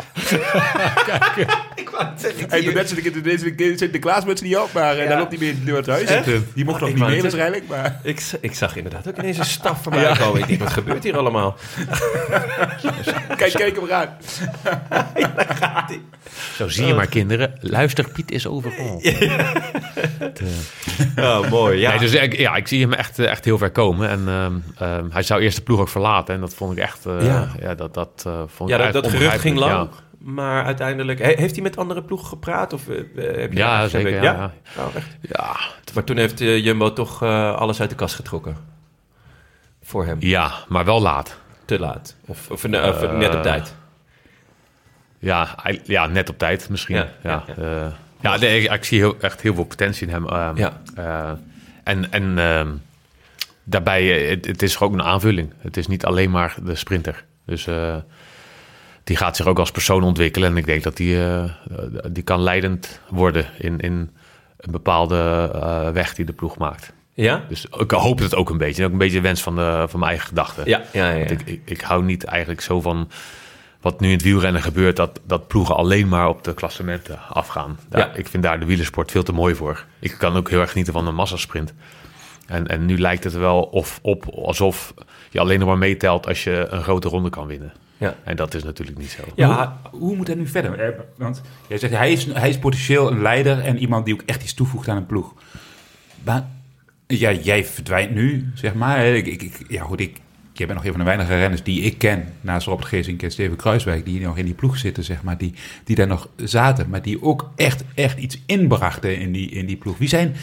Hij 2.48 2.62
doet 2.64 2.74
net 2.74 2.90
zo 2.90 2.96
de- 2.96 3.22
deze 3.22 3.52
keer 3.56 3.78
Sinterklaasmuts 3.78 4.42
niet 4.42 4.58
op, 4.58 4.74
maar 4.74 4.98
eh, 4.98 5.10
dan 5.10 5.18
loopt 5.18 5.30
hij 5.32 5.40
weer 5.40 5.56
door 5.66 5.78
het 5.78 5.88
huis. 5.88 6.04
Echt? 6.10 6.26
Die 6.54 6.66
mocht 6.66 6.80
nog 6.80 6.90
Ik 6.90 6.96
niet 6.96 7.04
wou 7.04 7.14
mee 7.14 7.22
waarschijnlijk, 7.22 7.68
maar... 7.68 8.00
Ik, 8.04 8.24
ik 8.42 8.54
zag 8.54 8.76
inderdaad 8.76 9.08
ook 9.08 9.18
ineens 9.18 9.38
een 9.38 9.46
staf 9.46 9.82
voorbij 9.84 10.16
komen. 10.18 10.42
Ik 10.42 10.48
denk, 10.48 10.60
wat 10.60 10.72
gebeurt 10.74 11.04
hier 11.04 11.18
allemaal? 11.18 11.58
Kijk, 13.38 13.54
kijk 13.54 13.76
hem 13.80 13.92
aan. 13.92 14.10
Zo 16.56 16.68
zie 16.70 16.86
je 16.86 16.94
maar, 16.94 17.08
kinderen. 17.08 17.54
Luister, 17.60 18.10
Piet 18.10 18.32
is 18.32 18.48
overal. 18.48 19.02
Oh, 21.16 21.50
mooi. 21.50 21.80
Ja, 21.80 21.90
Nee, 21.90 22.00
dus 22.00 22.14
ik, 22.14 22.38
ja, 22.38 22.56
ik 22.56 22.68
zie 22.68 22.82
hem 22.82 22.94
echt, 22.94 23.20
eh, 23.20 23.30
echt 23.30 23.46
heel 23.46 23.58
ver 23.58 23.72
komen. 23.72 24.10
En 24.10 24.28
ehm, 24.28 24.54
ehm, 24.78 25.06
hij 25.12 25.22
zou 25.24 25.42
eerst 25.42 25.58
de 25.58 25.64
ploeg 25.64 25.80
ook 25.80 25.90
verlaten. 25.90 26.36
En 26.36 26.42
dat 26.42 26.54
vond 26.54 26.72
ik 26.72 26.78
echt... 26.84 27.06
eh, 27.06 27.26
Ja. 27.26 27.48
ja. 27.60 27.76
dat, 27.76 27.94
dat 27.94 28.24
eh, 28.28 28.34
vond 28.48 28.70
ik 28.70 28.78
ja 28.78 28.84
dat, 28.92 29.04
dat 29.04 29.12
gerucht 29.12 29.40
ging 29.40 29.58
lang. 29.58 29.90
Maar 30.18 30.64
uiteindelijk... 30.66 31.20
he- 31.20 31.34
heeft 31.36 31.54
hij 31.54 31.64
met 31.64 31.78
andere 31.78 32.04
ploegen 32.04 32.28
gepraat? 32.28 32.74
Of, 32.74 32.86
heb 33.16 33.52
je 33.52 33.58
Ja, 33.58 33.88
zeker, 33.88 34.14
ja, 34.14 34.24
ja. 34.24 34.52
Oh, 34.78 34.96
echt? 34.96 35.08
Ja, 35.22 35.56
ja, 35.86 35.94
Maar 35.94 36.04
toen 36.04 36.18
heeft 36.18 36.40
Jumbo 36.40 36.94
toch 36.94 37.24
alles 37.24 37.80
uit 37.82 37.90
de 37.90 37.96
kast 37.96 38.16
getrokken. 38.16 38.58
Voor 39.84 40.06
hem. 40.06 40.18
ja, 40.20 40.52
maar 40.68 40.86
wel 40.86 41.02
laat. 41.02 41.38
Te 41.66 41.80
laat. 41.80 42.16
Of, 42.28 42.50
of, 42.50 42.64
of 42.64 42.68
net 43.18 43.36
op 43.36 43.44
tijd. 43.44 43.76
Ja, 45.20 45.56
ja, 45.84 46.06
net 46.08 46.30
op 46.30 46.38
tijd 46.38 46.70
misschien. 46.70 46.96
Ja, 46.96 47.08
Ja, 47.24 47.44
ja, 47.48 47.54
ja, 47.64 47.94
ja. 48.22 48.38
nee, 48.38 48.62
ik, 48.62 48.72
ik 48.72 48.84
zie 48.84 49.00
heel, 49.00 49.16
echt 49.20 49.42
heel 49.42 49.54
veel 49.56 49.64
potentie 49.64 50.08
in 50.08 50.14
hem. 50.14 50.28
ehm, 50.28 50.58
Ja. 50.58 50.82
eh, 50.96 51.32
en 51.84 52.12
en 52.12 52.38
ehm, 52.40 52.68
daarbij, 53.64 54.24
eh, 54.24 54.30
het, 54.30 54.46
het 54.46 54.62
is 54.62 54.80
ook 54.80 54.94
een 54.94 55.04
aanvulling. 55.04 55.54
Het 55.58 55.78
is 55.78 55.88
niet 55.88 56.06
alleen 56.06 56.32
maar 56.32 56.56
de 56.64 56.76
sprinter. 56.76 57.24
Dus 57.46 57.68
eh, 57.68 57.96
die 59.04 59.16
gaat 59.18 59.36
zich 59.36 59.46
ook 59.46 59.60
als 59.60 59.72
persoon 59.72 60.04
ontwikkelen. 60.04 60.50
En 60.50 60.58
ik 60.58 60.66
denk 60.66 60.84
dat 60.84 60.98
die, 60.98 61.18
die 62.12 62.24
kan 62.24 62.42
leidend 62.42 63.00
worden 63.10 63.46
in, 63.58 63.80
in 63.80 64.10
een 64.58 64.72
bepaalde 64.72 65.50
weg 65.94 66.14
die 66.16 66.26
de 66.26 66.34
ploeg 66.34 66.58
maakt. 66.58 66.94
Ja? 67.14 67.44
Dus 67.50 67.66
ik 67.78 67.92
hoop 67.92 68.20
het 68.20 68.36
ook 68.36 68.50
een 68.50 68.58
beetje. 68.58 68.82
En 68.82 68.86
ook 68.88 68.92
een 68.94 68.98
beetje 68.98 69.22
wens 69.22 69.42
van, 69.42 69.56
de, 69.56 69.86
van 69.88 70.00
mijn 70.00 70.12
eigen 70.12 70.28
gedachten. 70.28 70.64
Ja, 70.70 70.82
ja, 70.94 71.10
ja. 71.10 71.26
Ik, 71.26 71.42
ik, 71.46 71.62
ik 71.66 71.82
hou 71.82 72.04
niet 72.04 72.24
eigenlijk 72.24 72.62
zo 72.62 72.82
van 72.82 73.10
wat 73.82 74.00
nu 74.00 74.08
in 74.08 74.14
het 74.14 74.22
wielrennen 74.24 74.62
gebeurt, 74.62 74.96
dat, 74.96 75.20
dat 75.28 75.48
ploegen 75.48 75.76
alleen 75.76 76.08
maar 76.08 76.28
op 76.30 76.44
de 76.44 76.54
klassementen 76.54 77.20
afgaan. 77.30 77.80
Daar, 77.90 78.08
Ja. 78.08 78.14
Ik 78.14 78.28
vind 78.28 78.44
daar 78.44 78.60
de 78.60 78.66
wielersport 78.66 79.12
veel 79.12 79.24
te 79.24 79.32
mooi 79.34 79.56
voor. 79.56 79.86
Ik 80.00 80.16
kan 80.18 80.36
ook 80.36 80.50
heel 80.50 80.60
erg 80.62 80.70
genieten 80.70 80.94
van 80.94 81.08
een 81.08 81.16
massasprint. 81.16 81.74
En, 82.48 82.68
en 82.68 82.86
nu 82.86 83.00
lijkt 83.00 83.24
het 83.24 83.34
er 83.34 83.40
wel 83.40 83.62
of, 83.62 84.00
op 84.02 84.26
alsof 84.26 84.94
je 85.30 85.40
alleen 85.40 85.60
nog 85.60 85.68
maar 85.68 85.78
meetelt 85.78 86.28
als 86.28 86.44
je 86.44 86.68
een 86.70 86.84
grote 86.84 87.08
ronde 87.10 87.30
kan 87.30 87.48
winnen. 87.48 87.74
Ja. 87.98 88.16
En 88.24 88.36
dat 88.36 88.54
is 88.54 88.64
natuurlijk 88.64 88.98
niet 88.98 89.10
zo. 89.10 89.24
Ja, 89.36 89.80
hoe, 89.92 90.00
hoe 90.00 90.16
moet 90.16 90.28
hij 90.28 90.36
nu 90.36 90.48
verder? 90.48 90.80
Eh, 90.80 91.00
Want 91.18 91.42
jij 91.68 91.78
zegt, 91.78 91.94
hij 91.94 92.12
is, 92.12 92.26
hij 92.26 92.50
is 92.50 92.58
potentieel 92.60 93.12
een 93.12 93.22
leider 93.22 93.60
en 93.60 93.78
iemand 93.78 94.06
die 94.06 94.14
ook 94.14 94.24
echt 94.26 94.44
iets 94.44 94.54
toevoegt 94.54 94.88
aan 94.88 94.98
een 94.98 95.06
ploeg. 95.06 95.34
Maar 96.24 96.46
ja, 97.08 97.32
jij 97.32 97.66
verdwijnt 97.66 98.12
nu, 98.12 98.52
zeg 98.56 98.74
maar. 98.74 99.06
ik, 99.06 99.28
ik- 99.28 99.66
ja, 99.68 99.84
goed, 99.84 100.00
ik, 100.00 100.18
jij 100.54 100.66
bent 100.68 100.74
nog 100.78 100.84
een 100.86 100.92
van 100.92 101.00
de 101.00 101.06
weinige 101.06 101.36
renners 101.36 101.64
die 101.64 101.82
ik 101.82 101.98
ken, 101.98 102.26
naast 102.42 102.68
Robert 102.68 102.88
Geesink 102.88 103.24
en 103.24 103.32
Steven 103.32 103.56
Kruiswijk, 103.58 104.06
die 104.06 104.22
nog 104.22 104.38
in 104.38 104.46
die 104.46 104.54
ploeg 104.54 104.78
zitten, 104.78 105.04
zeg 105.04 105.24
maar, 105.24 105.38
die, 105.38 105.54
die 105.84 105.96
daar 105.96 106.08
nog 106.08 106.28
zaten, 106.36 106.90
maar 106.90 107.02
die 107.02 107.22
ook 107.24 107.50
echt, 107.56 107.84
echt 107.96 108.18
iets 108.20 108.42
inbrachten 108.46 109.18
in 109.20 109.32
die, 109.32 109.50
in 109.50 109.66
die 109.66 109.78
ploeg. 109.78 109.98
Wie 109.98 110.08
zijn... 110.10 110.36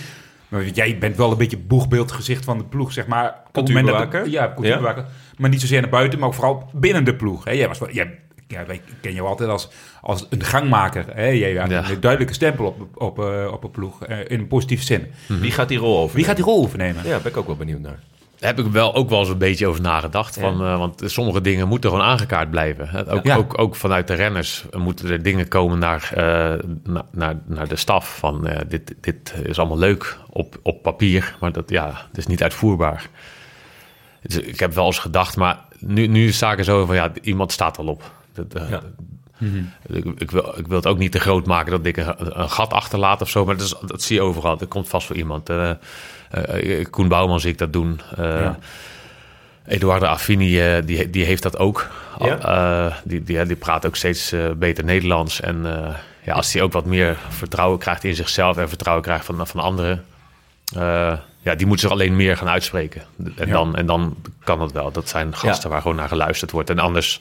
maar 0.48 0.64
Jij 0.68 0.98
bent 0.98 1.16
wel 1.16 1.30
een 1.30 1.36
beetje 1.38 1.58
boegbeeldgezicht 1.58 2.44
van 2.44 2.58
de 2.58 2.64
ploeg, 2.64 2.92
zeg 2.92 3.06
maar. 3.06 3.28
op 3.48 3.54
het 3.54 3.68
moment 3.68 3.86
dat- 3.86 3.94
Cultuurbewaker? 3.96 4.30
Ja, 4.32 4.52
cultuurbewaker. 4.54 5.04
Maar 5.36 5.50
niet 5.50 5.60
zozeer 5.60 5.80
naar 5.80 5.90
buiten, 5.90 6.18
maar 6.18 6.28
ook 6.28 6.34
vooral 6.34 6.70
binnen 6.74 7.04
de 7.04 7.14
ploeg. 7.14 7.44
Hè? 7.44 7.50
Jij 7.52 7.68
was, 7.68 7.78
wel- 7.78 7.92
jij, 7.92 8.18
ja, 8.46 8.66
wij 8.66 8.80
ken 9.00 9.12
jou 9.14 9.26
altijd 9.28 9.50
als, 9.50 9.68
als 10.02 10.26
een 10.30 10.44
gangmaker. 10.44 11.04
Hè? 11.14 11.26
Jij 11.26 11.54
had 11.56 11.70
Ja. 11.70 11.90
een 11.90 12.00
duidelijke 12.00 12.34
stempel 12.34 12.64
op, 12.66 13.02
op, 13.02 13.18
eh, 13.18 13.50
op 13.52 13.64
een 13.64 13.70
ploeg, 13.70 14.04
eh, 14.04 14.18
in 14.26 14.38
een 14.40 14.46
positieve 14.46 14.84
zin. 14.84 15.06
Wie 15.26 15.50
gaat 15.50 15.68
die 15.68 15.78
rol 15.78 15.98
over? 15.98 16.16
Wie 16.16 16.24
gaat 16.24 16.36
die 16.36 16.44
rol 16.44 16.62
overnemen? 16.62 17.06
Ja, 17.06 17.18
ben 17.18 17.30
ik 17.30 17.36
ook 17.36 17.46
wel 17.46 17.56
benieuwd 17.56 17.80
naar. 17.80 17.98
Daar 18.38 18.54
heb 18.56 18.66
ik 18.66 18.72
wel 18.72 18.94
ook 18.94 19.08
wel 19.08 19.18
eens 19.18 19.28
een 19.28 19.38
beetje 19.38 19.66
over 19.66 19.80
nagedacht. 19.82 20.34
Ja. 20.34 20.40
Van, 20.40 20.64
eh, 20.64 20.78
want 20.78 21.02
sommige 21.06 21.40
dingen 21.40 21.68
moeten 21.68 21.90
gewoon 21.90 22.04
aangekaart 22.04 22.50
blijven. 22.50 23.06
Ook, 23.08 23.24
Ja. 23.26 23.36
ook, 23.36 23.58
ook 23.58 23.76
vanuit 23.76 24.06
de 24.06 24.14
renners 24.14 24.64
moeten 24.76 25.10
er 25.10 25.22
dingen 25.22 25.48
komen 25.48 25.78
naar, 25.78 26.10
eh, 26.14 26.64
na- 26.82 27.06
naar, 27.12 27.38
naar 27.46 27.68
de 27.68 27.76
staf. 27.76 28.18
Van 28.18 28.46
eh, 28.46 28.60
dit, 28.68 28.94
dit 29.00 29.34
is 29.42 29.58
allemaal 29.58 29.78
leuk 29.78 30.18
op, 30.30 30.58
op 30.62 30.82
papier, 30.82 31.36
maar 31.40 31.52
dat 31.52 31.70
ja, 31.70 31.86
het 32.08 32.18
is 32.18 32.26
niet 32.26 32.42
uitvoerbaar. 32.42 33.08
Dus 34.22 34.36
ik 34.40 34.60
heb 34.60 34.74
wel 34.74 34.86
eens 34.86 34.98
gedacht, 34.98 35.36
maar 35.36 35.58
nu, 35.78 36.06
nu 36.06 36.26
is 36.28 36.38
zaken 36.38 36.64
zo 36.64 36.86
van 36.86 36.94
ja, 36.94 37.10
iemand 37.22 37.52
staat 37.52 37.78
al 37.78 37.86
op. 37.86 38.12
Dat, 38.32 38.54
eh, 38.54 38.70
Ja. 38.70 38.80
ik, 39.86 40.04
ik, 40.18 40.30
wil, 40.30 40.54
ik 40.58 40.66
wil 40.66 40.76
het 40.76 40.86
ook 40.86 40.98
niet 40.98 41.12
te 41.12 41.20
groot 41.20 41.46
maken 41.46 41.70
dat 41.70 41.86
ik 41.86 41.96
een, 41.96 42.40
een 42.40 42.50
gat 42.50 42.72
achterlaat 42.72 43.20
of 43.22 43.28
zo, 43.28 43.44
maar 43.44 43.56
dat, 43.56 43.66
is, 43.66 43.74
dat 43.88 44.02
zie 44.02 44.16
je 44.16 44.22
overal. 44.22 44.56
Dat 44.56 44.68
komt 44.68 44.88
vast 44.88 45.06
voor 45.06 45.16
iemand. 45.16 45.50
Koen 46.90 47.08
Bouwman 47.08 47.40
zie 47.40 47.50
ik 47.50 47.58
dat 47.58 47.72
doen. 47.72 48.00
Eh 48.16 48.24
Ja. 48.24 48.58
Eduardo 49.66 50.06
Affini, 50.06 50.60
eh, 50.60 50.82
die, 50.84 51.10
die 51.10 51.24
heeft 51.24 51.42
dat 51.42 51.58
ook. 51.58 51.88
Ja? 52.18 52.38
Eh, 52.38 52.94
die, 53.04 53.22
die, 53.22 53.46
die 53.46 53.56
praat 53.56 53.86
ook 53.86 53.96
steeds 53.96 54.32
eh, 54.32 54.50
beter 54.56 54.84
Nederlands. 54.84 55.40
En 55.40 55.84
eh, 55.86 55.94
ja, 56.22 56.32
als 56.34 56.52
hij 56.52 56.62
ook 56.62 56.72
wat 56.72 56.84
meer 56.84 57.16
vertrouwen 57.28 57.78
krijgt 57.78 58.04
in 58.04 58.14
zichzelf 58.14 58.56
en 58.56 58.68
vertrouwen 58.68 59.04
krijgt 59.04 59.24
van, 59.24 59.46
van 59.46 59.60
anderen. 59.60 60.04
eh, 60.76 61.12
ja, 61.40 61.54
die 61.54 61.66
moeten 61.66 61.88
zich 61.88 61.90
alleen 61.98 62.16
meer 62.16 62.36
gaan 62.36 62.48
uitspreken. 62.48 63.02
En, 63.36 63.46
Ja. 63.46 63.52
dan, 63.52 63.76
en 63.76 63.86
dan 63.86 64.16
kan 64.44 64.58
dat 64.58 64.72
wel. 64.72 64.92
Dat 64.92 65.08
zijn 65.08 65.36
gasten 65.36 65.70
waar 65.70 65.80
gewoon 65.82 65.96
naar 65.96 66.08
geluisterd 66.08 66.50
wordt. 66.50 66.70
En 66.70 66.78
anders, 66.78 67.20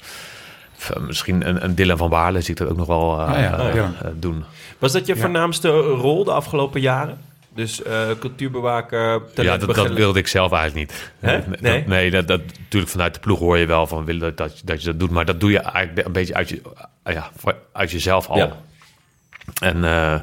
misschien 1.00 1.48
een, 1.48 1.64
een 1.64 1.76
Dylan 1.76 1.98
van 1.98 2.10
Baarle 2.10 2.42
zie 2.42 2.52
ik 2.52 2.58
dat 2.58 2.70
ook 2.70 2.78
nog 2.78 2.88
wel 2.88 3.20
eh, 3.22 3.42
ja, 3.42 3.58
eh, 3.60 3.76
ja. 3.76 3.92
eh, 4.04 4.12
doen. 4.16 4.44
Was 4.78 4.92
dat 4.92 5.08
je 5.08 5.16
Ja. 5.16 5.22
voornaamste 5.22 5.70
rol 5.80 6.24
de 6.24 6.32
afgelopen 6.32 6.82
jaren? 6.82 7.18
Dus 7.58 7.84
eh, 7.84 8.10
cultuurbewaker, 8.20 9.22
Ja, 9.36 9.58
dat, 9.58 9.88
wilde 9.92 10.20
ik 10.20 10.28
zelf 10.28 10.52
eigenlijk 10.52 10.90
niet. 10.92 11.12
Hè? 11.20 11.44
Dat- 11.50 11.62
Nee? 11.62 11.84
nee, 11.88 12.12
dat, 12.12 12.28
dat, 12.28 12.42
natuurlijk 12.60 12.92
vanuit 12.92 13.14
de 13.14 13.20
ploeg 13.20 13.40
hoor 13.40 13.58
je 13.58 13.66
wel 13.66 13.88
van 13.88 14.06
willen 14.06 14.36
dat, 14.36 14.62
dat 14.64 14.80
je 14.82 14.86
dat 14.88 15.00
doet. 15.00 15.10
Maar 15.12 15.26
dat 15.26 15.40
doe 15.40 15.52
je 15.52 15.60
eigenlijk 15.60 16.08
een 16.08 16.14
beetje 16.14 16.34
uit, 16.34 16.50
je, 16.50 16.62
ah 17.04 17.14
ja, 17.14 17.30
voor- 17.38 17.56
uit 17.74 17.92
jezelf 17.92 18.28
al. 18.28 18.38
Ja. 18.38 18.56
En 19.62 19.76
eh, 19.76 20.20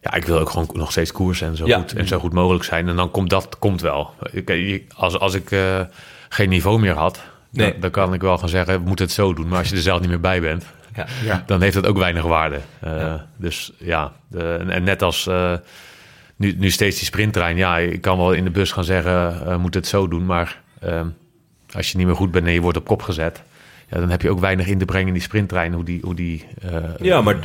ja, 0.00 0.14
ik 0.14 0.24
wil 0.24 0.38
ook 0.38 0.50
gewoon 0.50 0.68
nog 0.72 0.90
steeds 0.90 1.12
koersen 1.12 1.46
en 1.48 1.56
zo, 1.56 1.66
Ja. 1.66 1.78
goed, 1.78 1.92
en 1.94 2.06
zo 2.06 2.18
goed 2.18 2.32
mogelijk 2.32 2.64
zijn. 2.64 2.88
En 2.88 2.96
dan 2.96 3.10
komt 3.10 3.30
dat 3.30 3.58
komt 3.58 3.80
wel. 3.80 4.10
Ik, 4.30 4.48
je- 4.48 4.84
als, 4.94 5.18
als 5.18 5.34
ik 5.34 5.50
eh, 5.50 5.80
geen 6.28 6.48
niveau 6.48 6.80
meer 6.80 6.94
had, 6.94 7.22
Nee. 7.50 7.70
dan, 7.72 7.80
dan 7.80 7.90
kan 7.90 8.14
ik 8.14 8.20
wel 8.20 8.38
gaan 8.38 8.48
zeggen, 8.48 8.80
we 8.80 8.86
moeten 8.86 9.04
het 9.04 9.14
zo 9.14 9.34
doen. 9.34 9.48
Maar 9.48 9.58
als 9.58 9.68
je 9.68 9.74
er 9.76 9.82
zelf 9.82 10.00
niet 10.00 10.08
meer 10.08 10.20
bij 10.20 10.40
bent, 10.40 10.64
Ja. 10.96 11.06
Ja. 11.24 11.42
dan 11.46 11.60
heeft 11.62 11.74
dat 11.74 11.86
ook 11.86 11.98
weinig 11.98 12.22
waarde. 12.22 12.58
Eh, 12.80 12.96
Ja. 12.96 13.26
Dus 13.36 13.72
ja, 13.78 14.12
de, 14.28 14.56
en, 14.60 14.70
en 14.70 14.82
net 14.84 15.02
als 15.02 15.26
eh, 15.26 15.52
nu, 16.38 16.54
nu 16.58 16.70
steeds 16.70 16.96
die 16.96 17.06
sprinttrein. 17.06 17.56
Ja, 17.56 17.78
ik 17.78 18.00
kan 18.00 18.16
wel 18.18 18.32
in 18.32 18.44
de 18.44 18.50
bus 18.50 18.72
gaan 18.72 18.84
zeggen, 18.84 19.46
eh 19.46 19.56
moet 19.56 19.74
het 19.74 19.86
zo 19.86 20.08
doen. 20.08 20.26
Maar 20.26 20.60
eh, 20.80 21.00
als 21.74 21.90
je 21.92 21.96
niet 21.98 22.06
meer 22.06 22.16
goed 22.16 22.30
bent 22.30 22.46
en 22.46 22.52
je 22.52 22.60
wordt 22.60 22.78
op 22.78 22.86
kop 22.86 23.02
gezet... 23.02 23.42
Ja, 23.90 23.98
dan 23.98 24.10
heb 24.10 24.22
je 24.22 24.30
ook 24.30 24.40
weinig 24.40 24.66
in 24.66 24.78
te 24.78 24.84
brengen 24.84 25.06
in 25.06 25.12
die 25.12 25.22
sprinttrein. 25.22 25.72
Hoe 25.72 25.84
die, 25.84 26.00
hoe 26.02 26.14
die, 26.14 26.44
eh, 26.62 26.74
Ja, 27.00 27.20
maar 27.20 27.36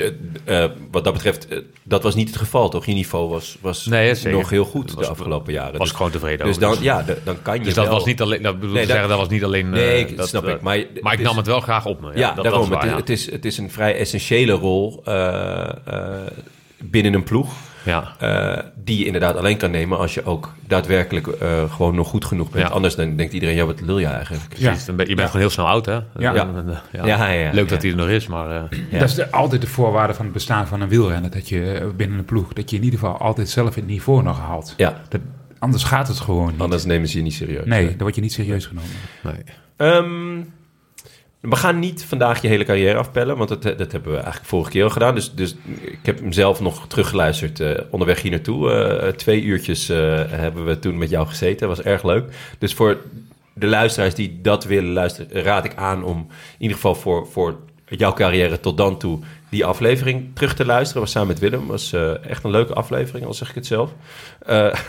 eh, 0.46 0.66
wat 0.92 1.04
dat 1.04 1.14
betreft, 1.14 1.48
dat 1.84 2.04
was 2.04 2.16
niet 2.16 2.28
het 2.28 2.38
geval, 2.38 2.70
toch? 2.70 2.86
Je 2.86 2.94
niveau 2.94 3.30
was, 3.30 3.58
was 3.62 3.86
Nee, 3.86 4.16
nog 4.24 4.50
heel 4.50 4.66
goed 4.66 4.94
Was- 4.94 5.06
de 5.06 5.12
afgelopen 5.12 5.54
jaren. 5.54 5.72
was 5.72 5.80
Dus- 5.80 5.90
ik 5.90 5.96
gewoon 5.96 6.12
tevreden 6.12 6.46
Dus 6.46 6.56
over. 6.56 6.76
dan, 6.76 6.84
ja, 6.84 7.06
dan 7.24 7.42
kan 7.42 7.58
je 7.58 7.64
dus 7.64 7.74
dat 7.74 7.86
wel- 7.86 7.94
was 7.94 8.06
niet 8.06 8.22
alleen... 8.22 8.42
Dat 8.42 8.60
bedoel 8.60 8.70
Nee, 8.74 8.82
dat- 8.82 8.92
zeggen, 8.92 9.10
dat 9.10 9.18
was 9.18 9.30
niet 9.30 9.44
alleen... 9.44 9.70
Nee, 9.70 10.00
ik- 10.00 10.18
dat, 10.18 10.28
snap 10.28 10.48
ik. 10.48 10.62
Maar, 10.62 10.84
Maar 11.02 11.14
ik 11.14 11.20
nam 11.22 11.38
het 11.38 11.46
wel 11.48 11.60
graag 11.60 11.86
op 11.86 12.02
me. 12.02 12.08
Ja, 12.08 12.14
Ja, 12.20 12.34
dat, 12.34 12.44
daarom. 12.44 12.70
Waar, 12.70 12.96
het, 12.96 13.10
is, 13.10 13.20
het, 13.26 13.28
is, 13.28 13.32
het 13.32 13.46
is 13.46 13.58
een 13.58 13.72
vrij 13.72 13.96
essentiële 13.98 14.52
rol 14.54 15.04
binnen 16.84 17.14
een 17.14 17.24
ploeg. 17.24 17.54
Ja. 17.86 18.14
eh, 18.20 18.64
die 18.76 18.98
je 19.00 19.06
inderdaad 19.06 19.36
alleen 19.36 19.58
kan 19.58 19.72
nemen 19.72 19.98
als 19.98 20.14
je 20.14 20.26
ook 20.26 20.54
daadwerkelijk 20.68 21.28
eh, 21.28 21.72
gewoon 21.74 21.96
nog 21.96 22.08
goed 22.08 22.26
genoeg 22.26 22.50
bent. 22.50 22.68
Ja. 22.68 22.74
Anders 22.74 22.96
dan 22.96 23.16
denkt 23.16 23.34
iedereen, 23.34 23.56
ja, 23.56 23.66
wat 23.66 23.82
lul 23.82 24.00
je 24.00 24.06
eigenlijk? 24.06 24.44
Precies, 24.50 24.86
dan 24.86 24.96
ben- 24.96 25.08
je 25.08 25.16
bent 25.16 25.28
gewoon 25.28 25.42
heel 25.42 25.52
snel 25.54 25.68
oud, 25.68 25.86
hè? 25.86 25.94
Ja. 25.94 26.04
Ja, 26.18 26.34
ja, 26.92 27.28
ja. 27.30 27.52
Leuk 27.54 27.70
dat 27.70 27.82
Ja. 27.82 27.88
hij 27.90 27.98
er 27.98 28.04
nog 28.04 28.14
is, 28.16 28.28
maar... 28.28 28.50
eh, 28.50 28.80
Ja. 28.92 29.00
Dat 29.00 29.10
is 29.10 29.16
de- 29.16 29.32
altijd 29.32 29.62
de 29.62 29.68
voorwaarde 29.68 30.14
van 30.14 30.26
het 30.26 30.34
bestaan 30.34 30.68
van 30.68 30.82
een 30.82 30.90
wielrenner. 30.90 31.32
Dat 31.32 31.50
je 31.50 31.92
binnen 31.96 32.18
een 32.18 32.26
ploeg, 32.26 32.54
dat 32.54 32.70
je 32.70 32.76
in 32.78 32.84
ieder 32.84 33.00
geval 33.00 33.18
altijd 33.18 33.50
zelf 33.50 33.76
het 33.76 33.86
niveau 33.88 34.24
nog 34.24 34.40
haalt. 34.40 34.74
Ja, 34.78 35.02
Dat, 35.10 35.22
anders 35.60 35.84
gaat 35.84 36.08
het 36.08 36.20
gewoon 36.20 36.52
niet. 36.52 36.62
anders 36.62 36.86
nemen 36.86 37.08
ze 37.08 37.18
je 37.18 37.24
niet 37.24 37.34
serieus. 37.34 37.66
nee, 37.66 37.88
dan 37.88 37.98
word 37.98 38.16
je 38.16 38.22
niet 38.22 38.34
serieus 38.34 38.66
genomen. 38.66 38.90
nee. 39.24 39.34
Ehm, 39.78 40.42
we 41.50 41.56
gaan 41.56 41.80
niet 41.80 42.06
vandaag 42.06 42.42
je 42.42 42.48
hele 42.48 42.64
carrière 42.64 42.98
afpellen, 42.98 43.38
want 43.38 43.50
dat, 43.50 43.62
dat 43.62 43.92
hebben 43.92 44.12
we 44.12 44.18
eigenlijk 44.18 44.46
vorige 44.46 44.72
keer 44.72 44.84
al 44.84 44.90
gedaan. 44.90 45.16
Dus, 45.16 45.34
dus 45.34 45.56
ik 45.82 46.00
heb 46.02 46.20
hem 46.20 46.32
zelf 46.32 46.60
nog 46.60 46.88
teruggeluisterd 46.88 47.60
eh, 47.60 47.72
onderweg 47.90 48.22
hier 48.22 48.32
naartoe. 48.32 48.72
Eh, 48.72 49.10
twee 49.10 49.42
uurtjes 49.42 49.90
eh, 49.90 49.98
hebben 50.28 50.66
we 50.66 50.80
toen 50.80 50.98
met 50.98 51.10
jou 51.10 51.28
gezeten. 51.28 51.68
was 51.68 51.82
erg 51.82 52.04
leuk. 52.04 52.36
Dus 52.58 52.74
voor 52.74 52.98
de 53.54 53.68
luisteraars 53.68 54.16
die 54.16 54.42
dat 54.42 54.64
willen 54.64 54.94
luisteren, 54.94 55.44
raad 55.44 55.66
ik 55.66 55.76
aan 55.76 56.04
om 56.04 56.18
in 56.18 56.28
ieder 56.58 56.76
geval 56.76 56.96
voor, 56.96 57.28
voor 57.28 57.60
jouw 57.86 58.14
carrière 58.14 58.60
tot 58.60 58.78
dan 58.78 58.98
toe 58.98 59.20
die 59.50 59.66
aflevering 59.66 60.36
terug 60.36 60.56
te 60.56 60.66
luisteren. 60.66 61.02
was 61.02 61.12
samen 61.12 61.28
met 61.28 61.40
Willem. 61.40 61.68
was 61.68 61.94
eh, 61.94 62.26
echt 62.26 62.44
een 62.44 62.52
leuke 62.52 62.74
aflevering, 62.74 63.26
al 63.26 63.34
zeg 63.34 63.50
ik 63.50 63.56
het 63.56 63.66
zelf. 63.66 63.92
Eh, 64.46 64.74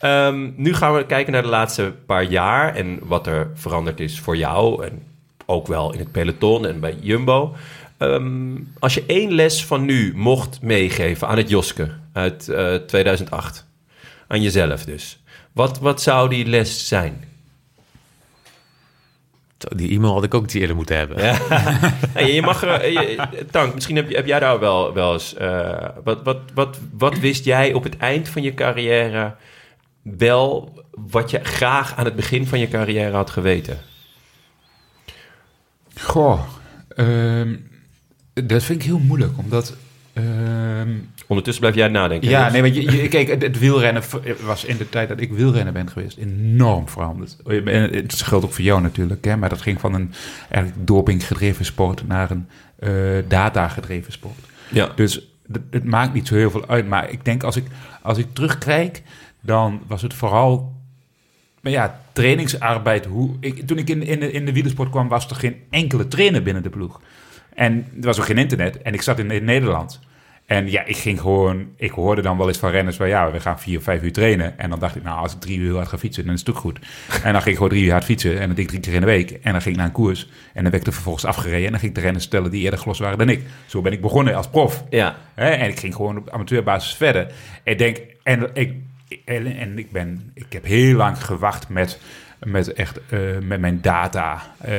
Ehm, 0.00 0.50
nu 0.56 0.74
gaan 0.74 0.94
we 0.94 1.06
kijken 1.06 1.32
naar 1.32 1.42
de 1.42 1.48
laatste 1.48 1.94
paar 2.06 2.22
jaar 2.22 2.74
en 2.74 2.98
wat 3.02 3.26
er 3.26 3.50
veranderd 3.54 4.00
is 4.00 4.20
voor 4.20 4.36
jou. 4.36 4.84
En 4.84 5.02
ook 5.50 5.66
wel 5.66 5.92
in 5.92 5.98
het 5.98 6.12
peloton 6.12 6.66
en 6.66 6.80
bij 6.80 6.96
Jumbo. 7.00 7.54
Ehm, 7.96 8.56
als 8.78 8.94
je 8.94 9.04
één 9.06 9.32
les 9.32 9.64
van 9.64 9.84
nu 9.84 10.12
mocht 10.16 10.62
meegeven 10.62 11.28
aan 11.28 11.36
het 11.36 11.48
Joske 11.48 11.90
uit 12.12 12.48
eh, 12.48 12.74
2008, 12.74 13.66
aan 14.28 14.42
jezelf 14.42 14.84
dus. 14.84 15.22
Wat, 15.52 15.78
wat 15.78 16.02
zou 16.02 16.28
die 16.28 16.46
les 16.46 16.88
zijn? 16.88 17.24
Die 19.76 19.90
e-mail 19.90 20.12
had 20.12 20.24
ik 20.24 20.34
ook 20.34 20.44
iets 20.44 20.54
eerder 20.54 20.76
moeten 20.76 20.96
hebben. 20.96 21.16
Hey, 22.12 22.32
je 22.34 22.42
mag, 22.42 22.62
er- 22.62 22.90
je- 22.90 23.46
Tank, 23.50 23.74
misschien 23.74 23.96
heb, 23.96 24.08
je- 24.10 24.16
heb 24.16 24.26
jij 24.26 24.40
daar 24.40 24.58
wel, 24.58 24.92
wel 24.92 25.12
eens... 25.12 25.34
eh, 25.34 25.88
wat, 26.04 26.22
wat, 26.22 26.38
wat, 26.54 26.78
wat 26.92 27.18
wist 27.18 27.44
jij 27.44 27.72
op 27.72 27.82
het 27.84 27.96
eind 27.96 28.28
van 28.28 28.42
je 28.42 28.54
carrière 28.54 29.34
wel... 30.02 30.72
wat 30.90 31.30
je 31.30 31.40
graag 31.42 31.96
aan 31.96 32.04
het 32.04 32.16
begin 32.16 32.46
van 32.46 32.58
je 32.58 32.68
carrière 32.68 33.16
had 33.16 33.30
geweten? 33.30 33.78
Goh, 36.02 36.40
ehm, 36.88 37.54
dat 38.32 38.62
vind 38.62 38.80
ik 38.80 38.86
heel 38.86 38.98
moeilijk, 38.98 39.32
omdat... 39.38 39.76
ehm, 40.12 40.88
Ondertussen 41.26 41.62
blijf 41.62 41.76
jij 41.76 41.88
nadenken. 41.88 42.28
ja, 42.28 42.50
nee, 42.50 42.62
want 42.62 42.74
je, 42.74 42.82
je- 43.02 43.08
kijk, 43.08 43.42
het, 43.42 43.58
wielrennen 43.58 44.02
was 44.44 44.64
in 44.64 44.76
de 44.76 44.88
tijd 44.88 45.08
dat 45.08 45.20
ik 45.20 45.32
wielrenner 45.32 45.72
ben 45.72 45.90
geweest 45.90 46.16
enorm 46.18 46.88
veranderd. 46.88 47.36
En 47.46 47.66
Het 47.94 48.14
geldt 48.22 48.44
ook 48.44 48.52
voor 48.52 48.64
jou 48.64 48.80
natuurlijk, 48.80 49.24
hè, 49.24 49.36
maar 49.36 49.48
dat 49.48 49.60
ging 49.62 49.80
van 49.80 49.94
een 49.94 50.12
eigenlijk 50.50 50.86
dopinggedreven 50.86 51.64
sport 51.64 52.06
naar 52.06 52.30
een 52.30 52.48
eh 52.78 52.90
data-gedreven 53.28 54.12
sport. 54.12 54.38
Ja. 54.68 54.88
Dus 54.96 55.20
het, 55.52 55.60
het 55.70 55.84
maakt 55.84 56.14
niet 56.14 56.26
zo 56.26 56.34
heel 56.34 56.50
veel 56.50 56.68
uit. 56.68 56.88
Maar 56.88 57.10
ik 57.10 57.24
denk 57.24 57.42
als 57.42 57.56
ik, 57.56 57.64
als 58.02 58.18
ik 58.18 58.26
terugkijk, 58.32 59.02
dan 59.40 59.80
was 59.86 60.02
het 60.02 60.14
vooral 60.14 60.72
maar 61.60 61.72
ja, 61.72 62.00
trainingsarbeid. 62.12 63.06
Hoe, 63.06 63.36
ik, 63.40 63.66
toen 63.66 63.78
ik 63.78 63.88
in, 63.88 64.02
in, 64.02 64.20
de, 64.20 64.32
in 64.32 64.44
de 64.44 64.52
wielersport 64.52 64.90
kwam, 64.90 65.08
was 65.08 65.30
er 65.30 65.36
geen 65.36 65.56
enkele 65.70 66.08
trainer 66.08 66.42
binnen 66.42 66.62
de 66.62 66.70
ploeg. 66.70 67.00
En 67.54 67.86
er 68.00 68.06
was 68.06 68.18
ook 68.18 68.26
geen 68.26 68.38
internet. 68.38 68.82
En 68.82 68.94
ik 68.94 69.02
zat 69.02 69.18
in, 69.18 69.30
in 69.30 69.44
Nederland. 69.44 70.00
En 70.46 70.70
ja, 70.70 70.84
ik 70.84 70.96
ging 70.96 71.20
gewoon... 71.20 71.68
Ik 71.76 71.90
hoorde 71.90 72.22
dan 72.22 72.36
wel 72.36 72.48
eens 72.48 72.58
van 72.58 72.70
renners 72.70 72.96
van... 72.96 73.08
Ja, 73.08 73.30
we 73.30 73.40
gaan 73.40 73.60
vier 73.60 73.78
of 73.78 73.84
vijf 73.84 74.02
uur 74.02 74.12
trainen. 74.12 74.58
En 74.58 74.70
dan 74.70 74.78
dacht 74.78 74.96
ik, 74.96 75.02
nou, 75.02 75.18
als 75.18 75.32
ik 75.32 75.40
drie 75.40 75.58
uur 75.58 75.74
hard 75.74 75.88
ga 75.88 75.98
fietsen, 75.98 76.24
dan 76.24 76.34
is 76.34 76.40
het 76.40 76.50
ook 76.50 76.56
goed. 76.56 76.78
En 77.24 77.32
dan 77.32 77.42
ging 77.42 77.44
ik 77.44 77.54
gewoon 77.54 77.68
drie 77.68 77.84
uur 77.84 77.90
hard 77.90 78.04
fietsen. 78.04 78.40
En 78.40 78.46
dat 78.46 78.56
deed 78.56 78.64
ik 78.64 78.70
drie 78.70 78.80
keer 78.80 78.94
in 78.94 79.00
de 79.00 79.06
week. 79.06 79.30
En 79.30 79.52
dan 79.52 79.62
ging 79.62 79.74
ik 79.74 79.76
naar 79.76 79.86
een 79.86 79.92
koers. 79.92 80.28
En 80.52 80.62
dan 80.62 80.70
werd 80.70 80.82
ik 80.82 80.86
er 80.86 80.92
vervolgens 80.92 81.24
afgereden. 81.24 81.64
En 81.64 81.70
dan 81.70 81.80
ging 81.80 81.90
ik 81.90 81.96
de 81.96 82.04
renners 82.04 82.24
stellen 82.24 82.50
die 82.50 82.62
eerder 82.62 82.78
glos 82.78 82.98
waren 82.98 83.18
dan 83.18 83.28
ik. 83.28 83.42
Zo 83.66 83.80
ben 83.80 83.92
ik 83.92 84.00
begonnen 84.00 84.34
als 84.34 84.48
prof. 84.48 84.84
Ja. 84.88 85.16
En 85.34 85.68
ik 85.68 85.78
ging 85.78 85.94
gewoon 85.94 86.16
op 86.16 86.30
amateurbasis 86.30 86.94
verder. 86.94 87.32
Ik 87.64 87.78
denk, 87.78 88.00
en 88.22 88.50
ik, 88.54 88.74
en, 89.24 89.46
en 89.56 89.78
ik 89.78 89.92
ben, 89.92 90.30
ik 90.34 90.52
heb 90.52 90.64
heel 90.64 90.96
lang 90.96 91.24
gewacht 91.24 91.68
met, 91.68 92.00
met 92.38 92.72
echt, 92.72 93.00
eh, 93.08 93.20
met 93.42 93.60
mijn 93.60 93.80
data 93.80 94.42
eh, 94.58 94.74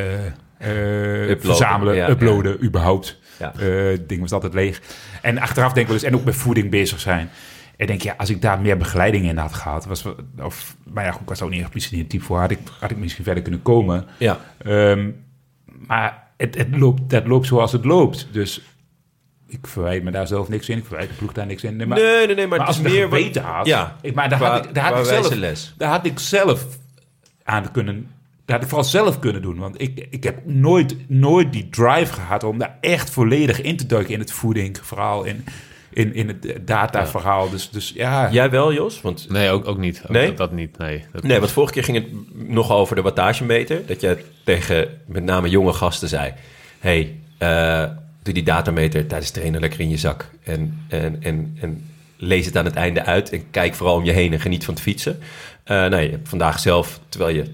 verzamelen, 1.39 1.95
ja, 1.95 2.09
uploaden, 2.09 2.63
überhaupt. 2.63 3.19
Ja. 3.39 3.53
Het 3.57 4.09
ding 4.09 4.21
was 4.21 4.31
altijd 4.31 4.53
leeg. 4.53 4.81
En 5.21 5.37
achteraf 5.37 5.73
denk 5.73 5.87
ik 5.87 5.93
wel 5.93 5.95
eens, 5.95 6.03
en 6.03 6.15
ook 6.15 6.25
met 6.25 6.35
voeding 6.35 6.69
bezig 6.69 6.99
zijn. 6.99 7.29
En 7.77 7.87
denk, 7.87 8.01
ja, 8.01 8.13
als 8.17 8.29
ik 8.29 8.41
daar 8.41 8.59
meer 8.59 8.77
begeleiding 8.77 9.25
in 9.25 9.37
had 9.37 9.53
gehad, 9.53 9.85
was, 9.85 10.05
of, 10.39 10.75
maar 10.93 11.05
ja, 11.05 11.11
goed, 11.11 11.21
ik 11.21 11.27
was 11.27 11.41
ook 11.41 11.49
niet 11.49 11.61
echt 11.61 11.91
een 11.91 12.07
type 12.07 12.23
voor, 12.23 12.39
had 12.39 12.51
ik, 12.51 12.59
had 12.79 12.91
ik 12.91 12.97
misschien 12.97 13.23
verder 13.23 13.43
kunnen 13.43 13.61
komen. 13.61 14.05
Ja. 14.17 14.39
Ehm, 14.57 15.09
maar 15.87 16.23
het, 16.37 16.57
het, 16.57 16.77
loopt, 16.77 17.11
het 17.11 17.27
loopt 17.27 17.47
zoals 17.47 17.71
het 17.71 17.85
loopt. 17.85 18.27
Dus 18.31 18.61
ik 19.51 19.67
verwijt 19.67 20.03
me 20.03 20.11
daar 20.11 20.27
zelf 20.27 20.49
niks 20.49 20.69
in. 20.69 20.77
Ik 20.77 20.85
verwijt 20.85 21.09
de 21.09 21.15
ploeg 21.15 21.31
daar 21.31 21.45
niks 21.45 21.63
in. 21.63 21.75
Nee, 21.75 21.87
maar, 21.87 21.97
nee, 21.97 22.25
nee, 22.25 22.35
nee, 22.35 22.35
maar, 22.35 22.47
maar 22.47 22.59
het 22.59 22.67
als 22.67 22.77
ik 22.77 22.83
meer... 22.83 23.03
geweten 23.03 23.41
had... 23.43 23.65
Ja, 23.65 23.95
ik, 24.01 24.13
maar 24.13 24.29
daar 24.29 24.39
qua- 24.39 24.51
had 24.51 24.65
ik, 24.65 24.73
daar 24.73 24.93
had 24.93 24.99
ik 24.99 25.05
zelf, 25.05 25.33
les. 25.33 25.73
daar 25.77 25.89
had 25.89 26.05
ik 26.05 26.19
zelf 26.19 26.65
aan 27.43 27.71
kunnen... 27.71 28.09
Daar 28.45 28.55
had 28.55 28.61
ik 28.61 28.69
vooral 28.71 28.89
zelf 28.89 29.19
kunnen 29.19 29.41
doen. 29.41 29.57
Want 29.57 29.81
ik, 29.81 30.07
ik 30.09 30.23
heb 30.23 30.45
nooit, 30.45 30.95
nooit 31.09 31.53
die 31.53 31.69
drive 31.69 32.13
gehad 32.13 32.43
om 32.43 32.57
daar 32.57 32.77
echt 32.81 33.09
volledig 33.09 33.61
in 33.61 33.77
te 33.77 33.85
duiken 33.85 34.13
in 34.13 34.19
het 34.19 34.31
voedingverhaal, 34.31 35.23
in, 35.23 35.45
in, 35.89 36.13
in 36.13 36.27
het 36.27 36.67
dataverhaal. 36.67 37.49
Dus, 37.49 37.69
dus 37.69 37.91
ja... 37.95 38.31
Jij 38.31 38.49
wel, 38.49 38.73
Jos? 38.73 39.01
Want 39.01 39.29
Nee, 39.29 39.49
ook, 39.49 39.67
ook 39.67 39.77
niet. 39.77 40.01
Ook 40.03 40.09
Nee? 40.09 40.27
Dat, 40.27 40.37
dat 40.37 40.51
niet, 40.51 40.77
nee. 40.77 41.05
Dat, 41.11 41.23
Nee, 41.23 41.39
want 41.39 41.51
vorige 41.51 41.73
keer 41.73 41.83
ging 41.83 41.97
het 41.97 42.07
nog 42.49 42.71
over 42.71 42.95
de 42.95 43.01
wattagemeter. 43.01 43.85
Dat 43.85 44.01
je 44.01 44.23
tegen 44.43 45.01
met 45.05 45.23
name 45.23 45.49
jonge 45.49 45.73
gasten 45.73 46.07
zei... 46.07 46.33
hey, 46.79 47.15
eh, 47.37 47.83
doe 48.23 48.33
die 48.33 48.43
datameter 48.43 49.07
tijdens 49.07 49.31
trainen 49.31 49.61
lekker 49.61 49.79
in 49.79 49.89
je 49.89 49.97
zak. 49.97 50.29
En, 50.43 50.85
en, 50.89 51.17
en, 51.23 51.57
en 51.61 51.89
lees 52.17 52.45
het 52.45 52.57
aan 52.57 52.65
het 52.65 52.75
einde 52.75 53.05
uit. 53.05 53.29
En 53.29 53.49
kijk 53.51 53.73
vooral 53.73 53.95
om 53.95 54.03
je 54.03 54.11
heen 54.11 54.33
en 54.33 54.39
geniet 54.39 54.65
van 54.65 54.73
het 54.73 54.83
fietsen. 54.83 55.19
Eh 55.63 55.85
nee, 55.85 56.11
hebt 56.11 56.29
vandaag 56.29 56.59
zelf, 56.59 56.99
terwijl 57.09 57.35
je 57.35 57.45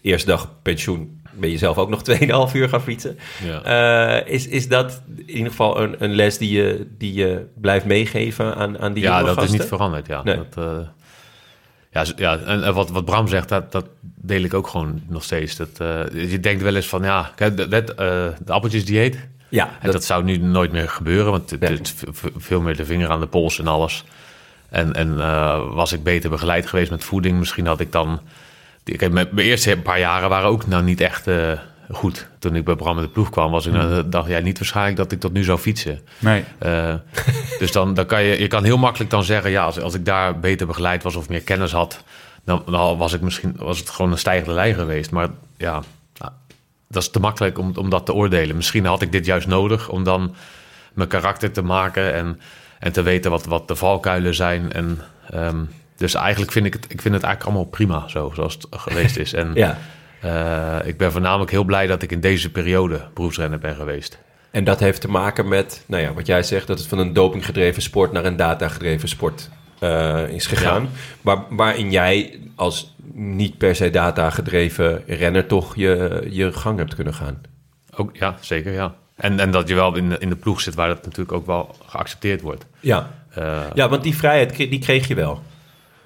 eerste 0.00 0.28
dag 0.28 0.50
pensioen... 0.62 1.20
ben 1.32 1.50
je 1.50 1.58
zelf 1.58 1.78
ook 1.78 1.88
nog 1.88 2.02
2,5 2.50 2.54
uur 2.54 2.68
gaan 2.68 2.82
fietsen. 2.82 3.18
Ja. 3.44 3.62
Eh, 3.62 4.34
is, 4.34 4.48
is 4.48 4.68
dat 4.68 5.02
in 5.16 5.30
ieder 5.30 5.50
geval 5.50 5.80
een, 5.80 5.94
een 5.98 6.14
les 6.14 6.38
die 6.38 6.52
je, 6.52 6.86
die 6.98 7.14
je 7.14 7.46
blijft 7.60 7.84
meegeven 7.84 8.54
aan, 8.54 8.78
aan 8.78 8.92
die 8.92 9.02
ja, 9.02 9.14
jonge 9.14 9.26
dat 9.26 9.34
gasten? 9.34 9.54
is 9.54 9.60
niet 9.60 9.68
veranderd, 9.68 10.06
ja. 10.06 10.22
Nee. 10.22 10.36
Dat, 10.36 10.56
eh, 10.56 10.86
ja, 11.90 12.04
ja 12.16 12.38
en, 12.38 12.74
wat, 12.74 12.90
wat 12.90 13.04
Bram 13.04 13.28
zegt, 13.28 13.48
dat, 13.48 13.72
dat 13.72 13.86
deel 14.00 14.42
ik 14.42 14.54
ook 14.54 14.66
gewoon 14.66 15.02
nog 15.08 15.22
steeds. 15.22 15.56
Dat, 15.56 15.76
je 16.12 16.38
denkt 16.40 16.62
wel 16.62 16.74
eens 16.74 16.88
van, 16.88 17.02
ja, 17.02 17.32
kijk, 17.34 17.56
dat, 17.56 17.70
dat, 17.70 17.86
de 18.46 18.52
appeltjesdieet, 18.52 19.28
Ja, 19.52 19.66
En 19.66 19.72
dat- 19.82 19.92
dat, 19.92 20.04
zou 20.04 20.24
nu 20.24 20.36
nooit 20.36 20.72
meer 20.72 20.88
gebeuren, 20.88 21.30
want 21.30 21.50
het 21.50 21.94
veel 22.36 22.60
meer 22.60 22.76
de 22.76 22.84
vinger 22.84 23.10
aan 23.10 23.20
de 23.20 23.26
pols 23.26 23.58
en 23.58 23.66
alles. 23.66 24.04
En, 24.68 24.92
en 24.94 25.20
eh, 25.20 25.60
was 25.74 25.92
ik 25.92 26.02
beter 26.02 26.30
begeleid 26.30 26.66
geweest 26.66 26.90
met 26.90 27.04
voeding, 27.04 27.38
misschien 27.38 27.66
had 27.66 27.80
ik 27.80 27.92
dan... 27.92 28.20
Ik 28.84 29.00
heb, 29.00 29.12
mijn 29.12 29.28
mijn 29.30 29.46
eerste 29.46 29.76
paar 29.76 29.98
jaren 29.98 30.28
waren 30.28 30.48
ook 30.48 30.66
nou 30.66 30.82
niet 30.82 31.00
echt 31.00 31.26
eh, 31.26 31.52
goed. 31.90 32.28
Toen 32.38 32.56
ik 32.56 32.64
bij 32.64 32.74
Bram 32.74 32.96
in 32.96 33.02
de 33.02 33.08
ploeg 33.08 33.30
kwam, 33.30 33.50
was 33.50 33.66
ik, 33.66 33.72
nou, 33.72 34.08
dacht 34.08 34.28
jij 34.28 34.40
niet 34.40 34.58
waarschijnlijk 34.58 34.96
dat 34.96 35.12
ik 35.12 35.20
tot 35.20 35.32
nu 35.32 35.44
zou 35.44 35.58
fietsen. 35.58 36.00
Nee. 36.18 36.44
Eh, 36.58 36.94
dus 37.58 37.72
dan, 37.72 37.94
dan 37.94 38.06
kan 38.06 38.22
je, 38.22 38.40
je 38.40 38.46
kan 38.46 38.64
heel 38.64 38.78
makkelijk 38.78 39.10
dan 39.10 39.24
zeggen, 39.24 39.50
ja, 39.50 39.64
als, 39.64 39.80
als 39.80 39.94
ik 39.94 40.04
daar 40.04 40.38
beter 40.40 40.66
begeleid 40.66 41.02
was 41.02 41.16
of 41.16 41.28
meer 41.28 41.42
kennis 41.42 41.72
had, 41.72 42.02
dan, 42.44 42.62
dan 42.66 42.98
was 42.98 43.12
ik 43.12 43.20
misschien 43.20 43.54
was 43.58 43.78
het 43.78 43.90
gewoon 43.90 44.12
een 44.12 44.18
stijgende 44.18 44.54
lijn 44.54 44.74
geweest. 44.74 45.10
Maar 45.10 45.28
ja, 45.56 45.82
dat 46.92 47.02
is 47.02 47.10
te 47.10 47.20
makkelijk 47.20 47.58
om, 47.58 47.72
om 47.76 47.90
dat 47.90 48.06
te 48.06 48.14
oordelen. 48.14 48.56
Misschien 48.56 48.84
had 48.84 49.02
ik 49.02 49.12
dit 49.12 49.26
juist 49.26 49.46
nodig 49.46 49.88
om 49.88 50.04
dan 50.04 50.34
mijn 50.92 51.08
karakter 51.08 51.52
te 51.52 51.62
maken 51.62 52.14
en, 52.14 52.40
en 52.78 52.92
te 52.92 53.02
weten 53.02 53.30
wat, 53.30 53.44
wat 53.44 53.68
de 53.68 53.76
valkuilen 53.76 54.34
zijn. 54.34 54.72
En, 54.72 55.00
ehm, 55.30 55.64
dus 55.96 56.14
eigenlijk 56.14 56.52
vind 56.52 56.66
ik 56.66 56.72
het, 56.72 56.84
ik 56.84 57.00
vind 57.00 57.14
het 57.14 57.22
eigenlijk 57.22 57.44
allemaal 57.44 57.70
prima 57.70 58.08
zo, 58.08 58.32
zoals 58.34 58.54
het 58.54 58.66
geweest 58.70 59.16
is. 59.16 59.32
En 59.32 59.50
ja. 59.64 59.78
eh, 60.20 60.88
ik 60.88 60.96
ben 60.96 61.12
voornamelijk 61.12 61.50
heel 61.50 61.64
blij 61.64 61.86
dat 61.86 62.02
ik 62.02 62.12
in 62.12 62.20
deze 62.20 62.50
periode 62.50 63.00
beroepsrenner 63.14 63.58
ben 63.58 63.74
geweest. 63.74 64.18
En 64.50 64.64
dat 64.64 64.80
heeft 64.80 65.00
te 65.00 65.08
maken 65.08 65.48
met, 65.48 65.84
nou 65.86 66.02
ja, 66.02 66.12
wat 66.12 66.26
jij 66.26 66.42
zegt, 66.42 66.66
dat 66.66 66.78
het 66.78 66.88
van 66.88 66.98
een 66.98 67.12
dopinggedreven 67.12 67.82
sport 67.82 68.12
naar 68.12 68.24
een 68.24 68.36
datagedreven 68.36 69.08
sport 69.08 69.50
eh, 69.82 70.28
is 70.28 70.46
gegaan. 70.46 70.88
Waar, 71.20 71.42
waarin 71.50 71.90
jij 71.90 72.38
als 72.54 72.94
niet 73.14 73.58
per 73.58 73.76
se 73.76 73.90
datagedreven 73.90 75.02
renner 75.06 75.46
toch 75.46 75.76
je, 75.76 76.26
je 76.30 76.52
gang 76.52 76.78
hebt 76.78 76.94
kunnen 76.94 77.14
gaan. 77.14 77.40
Ook, 77.96 78.16
ja, 78.16 78.36
zeker, 78.40 78.72
ja. 78.72 78.94
En, 79.16 79.40
en 79.40 79.50
dat 79.50 79.68
je 79.68 79.74
wel 79.74 79.96
in 79.96 80.08
de, 80.08 80.16
in 80.18 80.28
de 80.28 80.36
ploeg 80.36 80.60
zit 80.60 80.74
waar 80.74 80.88
dat 80.88 81.04
natuurlijk 81.04 81.32
ook 81.32 81.46
wel 81.46 81.74
geaccepteerd 81.86 82.40
wordt. 82.40 82.66
Ja, 82.80 83.10
Eh, 83.34 83.60
ja 83.74 83.88
want 83.88 84.02
die 84.02 84.16
vrijheid 84.16 84.56
die 84.56 84.78
kreeg 84.78 85.08
je 85.08 85.14
wel. 85.14 85.42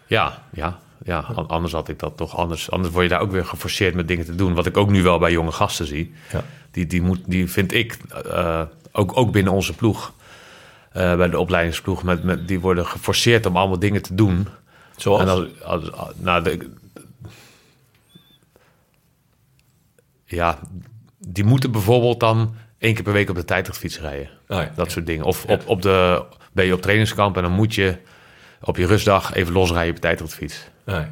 ja, 0.06 0.42
ja, 0.52 0.78
ja. 1.04 1.18
An- 1.34 1.48
anders 1.48 1.72
had 1.72 1.88
ik 1.88 1.98
dat 1.98 2.16
toch 2.16 2.36
anders. 2.36 2.70
Anders 2.70 2.92
word 2.92 3.04
je 3.04 3.10
daar 3.10 3.20
ook 3.20 3.30
weer 3.30 3.44
geforceerd 3.44 3.94
met 3.94 4.08
dingen 4.08 4.24
te 4.24 4.34
doen. 4.34 4.54
Wat 4.54 4.66
ik 4.66 4.76
ook 4.76 4.90
nu 4.90 5.02
wel 5.02 5.18
bij 5.18 5.30
jonge 5.32 5.52
gasten 5.52 5.86
zie. 5.86 6.14
Ja. 6.32 6.44
Die, 6.70 6.86
die, 6.86 7.02
moet, 7.02 7.20
die 7.26 7.50
vind 7.50 7.72
ik, 7.74 7.98
eh, 8.30 8.62
ook, 8.92 9.16
ook 9.16 9.32
binnen 9.32 9.52
onze 9.52 9.72
ploeg, 9.74 10.12
eh, 10.96 11.16
bij 11.16 11.28
de 11.30 11.38
opleidingsploeg, 11.38 12.02
met, 12.02 12.22
met, 12.24 12.48
die 12.48 12.60
worden 12.60 12.86
geforceerd 12.86 13.46
om 13.46 13.56
allemaal 13.56 13.78
dingen 13.78 14.02
te 14.02 14.14
doen. 14.14 14.48
Zoals? 14.96 15.20
En 15.20 15.28
als, 15.28 15.62
als- 15.64 15.92
als- 15.92 16.12
nou, 16.16 16.42
de, 16.42 16.70
ja, 20.24 20.58
die 21.18 21.44
moeten 21.44 21.70
bijvoorbeeld 21.70 22.20
dan 22.20 22.54
één 22.78 22.94
keer 22.94 23.02
per 23.02 23.12
week 23.12 23.28
op 23.30 23.36
de 23.36 23.44
tijdritfiets 23.44 24.00
rijden. 24.00 24.28
Oh 24.48 24.56
ja. 24.58 24.72
Dat 24.74 24.90
soort 24.90 25.06
dingen. 25.06 25.24
Of 25.24 25.44
op, 25.44 25.62
op 25.66 25.82
de, 25.82 26.24
ben 26.52 26.64
je 26.66 26.72
op 26.74 26.82
trainingskamp 26.82 27.36
en 27.36 27.42
dan 27.42 27.52
moet 27.52 27.74
je 27.74 27.96
op 28.60 28.76
je 28.76 28.86
rustdag 28.86 29.34
even 29.34 29.52
losrijden 29.52 29.88
op 29.88 29.94
je 29.94 30.00
tijdritfiets. 30.02 30.68
Ah, 30.84 30.94
ja. 30.94 31.08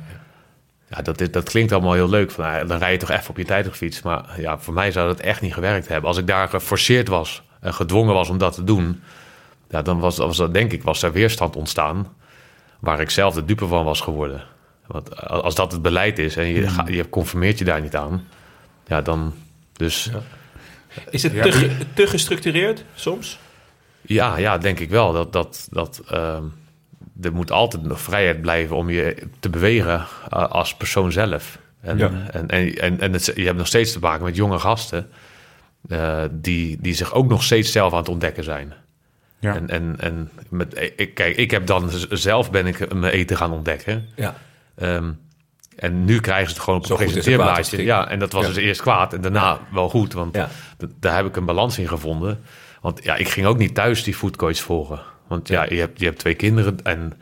Ja, 0.89 1.03
dat, 1.03 1.21
is- 1.21 1.31
dat 1.31 1.49
klinkt 1.49 1.73
allemaal 1.73 1.93
heel 1.93 2.09
leuk. 2.09 2.31
Van, 2.31 2.45
nou, 2.45 2.67
dan 2.67 2.79
rij 2.79 2.93
je 2.93 2.99
toch 2.99 3.11
even 3.11 3.31
op 3.31 3.37
je 3.37 3.45
tijdritfiets. 3.45 4.03
Maar 4.03 4.41
ja, 4.41 4.59
voor 4.59 4.75
mij 4.75 4.91
zou 4.93 5.07
dat 5.09 5.21
echt 5.21 5.41
niet 5.41 5.55
gewerkt 5.55 5.89
hebben. 5.89 6.09
Als 6.09 6.19
ik 6.19 6.27
daar 6.27 6.49
geforceerd 6.49 7.09
was 7.09 7.43
en 7.61 7.75
gedwongen 7.75 8.15
was 8.15 8.29
om 8.29 8.39
dat 8.39 8.55
te 8.55 8.65
doen... 8.65 9.03
Ja, 9.75 9.83
dan 9.83 9.99
was, 10.01 10.17
was 10.17 10.37
dat, 10.37 10.55
denk 10.55 10.73
ik, 10.73 10.83
was 10.83 11.03
er 11.03 11.13
weerstand 11.13 11.57
ontstaan... 11.57 12.07
waar 12.81 13.01
ik 13.01 13.11
zelf 13.11 13.35
de 13.35 13.45
dupe 13.45 13.67
van 13.67 13.85
was 13.85 14.01
geworden. 14.01 14.45
Want 14.87 15.21
als 15.27 15.55
dat 15.55 15.73
het 15.73 15.83
beleid 15.83 16.19
is 16.19 16.37
en 16.37 16.47
je, 16.47 16.69
ga- 16.69 16.87
je 16.89 17.09
conformeert 17.09 17.59
je 17.59 17.65
daar 17.65 17.81
niet 17.81 17.97
aan... 17.97 18.27
ja, 18.87 19.01
dan... 19.03 19.35
Dus 19.73 20.11
Is 21.11 21.23
het 21.23 21.43
te, 21.43 21.77
te 21.95 22.07
gestructureerd 22.07 22.85
soms? 22.95 23.39
Ja, 24.03 24.37
ja, 24.37 24.59
denk 24.59 24.81
ik 24.81 24.91
wel. 24.91 25.13
Dat, 25.13 25.33
dat, 25.33 25.69
dat, 25.71 26.03
ehm, 26.09 26.43
er 27.23 27.33
moet 27.33 27.51
altijd 27.51 27.83
nog 27.83 28.01
vrijheid 28.01 28.41
blijven 28.41 28.77
om 28.77 28.91
je 28.91 29.17
te 29.41 29.49
bewegen 29.51 30.07
eh, 30.31 30.49
als 30.49 30.77
persoon 30.77 31.13
zelf. 31.13 31.59
En, 31.81 31.99
Ja. 31.99 32.11
en, 32.31 32.49
en, 32.49 32.75
en, 32.79 33.01
en 33.01 33.13
het, 33.13 33.33
je 33.35 33.45
hebt 33.45 33.59
nog 33.59 33.67
steeds 33.67 33.93
te 33.93 33.99
maken 33.99 34.25
met 34.25 34.37
jonge 34.37 34.59
gasten... 34.59 35.11
eh, 35.89 36.23
die, 36.31 36.79
die 36.81 36.95
zich 36.95 37.13
ook 37.13 37.29
nog 37.29 37.43
steeds 37.43 37.73
zelf 37.73 37.93
aan 37.93 37.99
het 37.99 38.09
ontdekken 38.09 38.45
zijn. 38.45 38.73
Ja. 39.45 39.55
En, 39.55 39.69
en, 39.69 39.95
en 39.99 40.31
met, 40.51 40.93
ik, 40.97 41.15
kijk, 41.15 41.37
ik 41.37 41.51
heb 41.51 41.67
dan 41.67 41.91
zelf 42.11 42.51
ben 42.51 42.67
ik 42.67 42.95
mijn 42.95 43.13
eten 43.13 43.37
gaan 43.37 43.53
ontdekken. 43.53 44.09
Ja. 44.17 44.35
Ehm, 44.77 45.11
en 45.77 46.05
nu 46.05 46.21
krijgen 46.21 46.49
ze 46.49 46.55
het 46.55 46.63
gewoon 46.65 46.79
op 46.85 46.91
een 46.91 46.97
presenteerblaadje. 46.97 47.83
Ja, 47.85 48.09
en 48.09 48.19
dat 48.19 48.33
was 48.33 48.43
Ja. 48.43 48.49
dus 48.49 48.57
eerst 48.57 48.81
kwaad 48.81 49.13
en 49.15 49.21
daarna 49.21 49.59
wel 49.73 49.89
goed. 49.89 50.13
Want 50.13 50.37
Ja. 50.37 50.49
daar 51.01 51.17
heb 51.17 51.27
ik 51.27 51.37
een 51.37 51.45
balans 51.45 51.79
in 51.79 51.89
gevonden. 51.89 52.41
Want 52.81 53.05
ja, 53.05 53.17
ik 53.17 53.29
ging 53.29 53.47
ook 53.47 53.59
niet 53.59 53.75
thuis 53.75 54.03
die 54.03 54.15
foodcoach 54.15 54.59
volgen. 54.59 55.01
Want 55.29 55.49
ja, 55.49 55.67
je 55.69 55.79
hebt, 55.79 55.99
je 56.01 56.05
hebt 56.05 56.19
twee 56.19 56.35
kinderen. 56.35 56.79
En, 56.83 57.13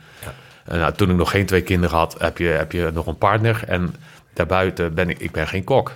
en 0.65 0.79
nou, 0.79 0.93
toen 0.93 1.09
ik 1.09 1.15
nog 1.15 1.29
geen 1.31 1.45
twee 1.45 1.61
kinderen 1.61 1.97
had, 1.97 2.15
heb 2.19 2.37
je, 2.37 2.45
heb 2.47 2.71
je 2.71 2.91
nog 2.93 3.07
een 3.07 3.17
partner. 3.17 3.63
En 3.67 3.95
daarbuiten 4.33 4.93
ben 4.93 5.09
ik, 5.09 5.19
ik 5.19 5.31
ben 5.31 5.47
geen 5.47 5.63
kok. 5.63 5.91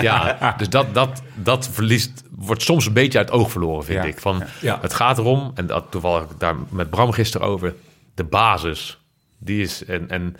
Ja, 0.00 0.54
dus 0.56 0.68
dat, 0.68 0.94
dat, 0.94 1.22
dat 1.34 1.68
verliest, 1.68 2.22
wordt 2.30 2.62
soms 2.62 2.86
een 2.86 2.92
beetje 2.92 3.18
uit 3.18 3.28
het 3.30 3.38
oog 3.38 3.50
verloren, 3.50 3.84
vind 3.84 4.02
Ja. 4.02 4.08
ik. 4.08 4.18
Van, 4.20 4.42
Ja. 4.60 4.78
Het 4.82 4.94
gaat 4.94 5.18
erom, 5.18 5.50
en 5.54 5.66
dat 5.66 5.84
toevallig 5.90 6.24
daar 6.38 6.54
met 6.68 6.90
Bram 6.90 7.10
gisteren 7.12 7.46
over, 7.46 7.74
de 8.14 8.24
basis. 8.24 8.98
Die 9.38 9.62
is, 9.62 9.84
en, 9.84 10.10
en 10.10 10.36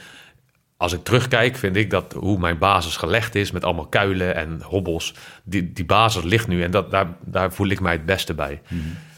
als 0.77 0.93
ik 0.93 1.05
terugkijk, 1.05 1.57
vind 1.57 1.77
ik 1.77 1.91
dat 1.91 2.13
hoe 2.19 2.39
mijn 2.39 2.59
basis 2.59 2.97
gelegd 2.97 3.35
is, 3.35 3.51
met 3.51 3.65
allemaal 3.65 3.87
kuilen 3.87 4.35
en 4.35 4.61
hobbels, 4.63 5.15
die, 5.45 5.73
die 5.73 5.85
basis 5.85 6.23
ligt 6.23 6.49
nu 6.49 6.63
en 6.63 6.71
dat, 6.71 6.91
daar, 6.91 7.07
daar 7.21 7.53
voel 7.53 7.69
ik 7.69 7.81
mij 7.81 7.93
het 7.93 8.07
beste 8.07 8.35
bij. 8.35 8.61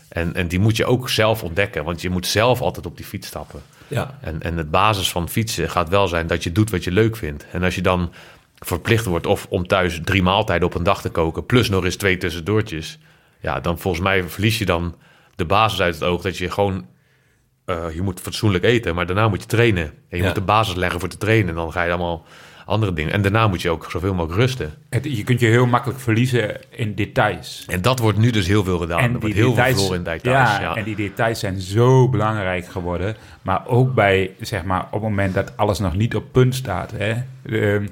En, 0.09 0.35
en 0.35 0.49
die 0.49 0.59
moet 0.61 0.77
je 0.77 0.85
ook 0.87 1.09
zelf 1.09 1.43
ontdekken, 1.43 1.85
want 1.85 2.03
je 2.03 2.11
moet 2.11 2.27
zelf 2.27 2.61
altijd 2.61 2.87
op 2.87 2.97
die 2.97 3.07
fiets 3.07 3.27
stappen. 3.27 3.61
Ja. 3.89 4.19
En, 4.21 4.43
en 4.43 4.57
het 4.57 4.71
basis 4.71 5.11
van 5.11 5.29
fietsen 5.29 5.71
gaat 5.71 5.89
wel 5.89 6.09
zijn 6.09 6.27
dat 6.27 6.43
je 6.43 6.53
doet 6.53 6.71
wat 6.71 6.85
je 6.85 6.93
leuk 6.93 7.17
vindt. 7.17 7.47
En 7.53 7.63
als 7.63 7.75
je 7.75 7.83
dan 7.83 8.13
verplicht 8.59 9.05
wordt 9.05 9.27
of 9.27 9.47
om 9.51 9.67
thuis 9.67 10.01
drie 10.05 10.23
maaltijden 10.23 10.67
op 10.69 10.75
een 10.75 10.83
dag 10.83 11.01
te 11.01 11.09
koken, 11.11 11.47
plus 11.47 11.69
nog 11.69 11.85
eens 11.85 11.97
twee 11.97 12.17
tussendoortjes, 12.17 12.99
ja, 13.41 13.61
dan 13.61 13.79
volgens 13.79 14.03
mij 14.03 14.23
verlies 14.23 14.59
je 14.59 14.65
dan 14.65 14.95
de 15.35 15.45
basis 15.45 15.81
uit 15.81 15.95
het 15.95 16.05
oog 16.05 16.23
dat 16.23 16.37
je 16.39 16.51
gewoon 16.51 16.87
eh, 17.65 17.85
je 17.95 18.03
moet 18.03 18.21
fatsoenlijk 18.21 18.65
eten, 18.65 18.95
maar 18.95 19.07
daarna 19.07 19.29
moet 19.29 19.41
je 19.41 19.47
trainen. 19.47 19.85
En 19.85 19.93
je 20.09 20.17
Ja. 20.17 20.25
moet 20.25 20.35
de 20.35 20.41
basis 20.41 20.75
leggen 20.75 21.01
voor 21.01 21.09
te 21.09 21.17
trainen. 21.19 21.49
En 21.49 21.55
dan 21.55 21.73
ga 21.73 21.83
je 21.83 21.89
allemaal 21.91 22.25
andere 22.65 22.93
dingen. 22.93 23.13
En 23.13 23.23
daarna 23.23 23.49
moet 23.49 23.63
je 23.63 23.71
ook 23.71 23.87
zoveel 23.91 24.15
mogelijk 24.15 24.41
rusten. 24.41 24.75
Het- 24.91 25.05
je 25.17 25.25
kunt 25.25 25.41
je 25.41 25.47
heel 25.47 25.67
makkelijk 25.67 26.01
verliezen 26.01 26.57
in 26.71 26.95
details. 26.95 27.65
En 27.69 27.83
dat 27.83 27.99
wordt 27.99 28.19
nu 28.19 28.31
dus 28.31 28.47
heel 28.47 28.65
veel 28.65 28.79
gedaan. 28.79 29.03
er 29.15 29.21
wordt 29.21 29.35
heel 29.35 29.55
veel 29.55 29.65
verloren 29.65 29.97
in 29.97 30.03
details. 30.05 30.49
Ja, 30.51 30.61
Ja, 30.61 30.77
en 30.77 30.85
die 30.85 30.97
details 30.97 31.41
zijn 31.41 31.61
zo 31.61 32.09
belangrijk 32.09 32.67
geworden. 32.69 33.17
Maar 33.43 33.67
ook 33.67 33.95
bij, 33.95 34.31
zeg 34.41 34.65
maar, 34.65 34.81
op 34.85 34.93
het 34.93 35.03
moment 35.03 35.35
dat 35.35 35.57
alles 35.57 35.79
nog 35.79 35.95
niet 35.97 36.15
op 36.17 36.25
punt 36.33 36.55
staat. 36.55 36.93
Hè? 36.97 37.15
Ehm, 37.45 37.87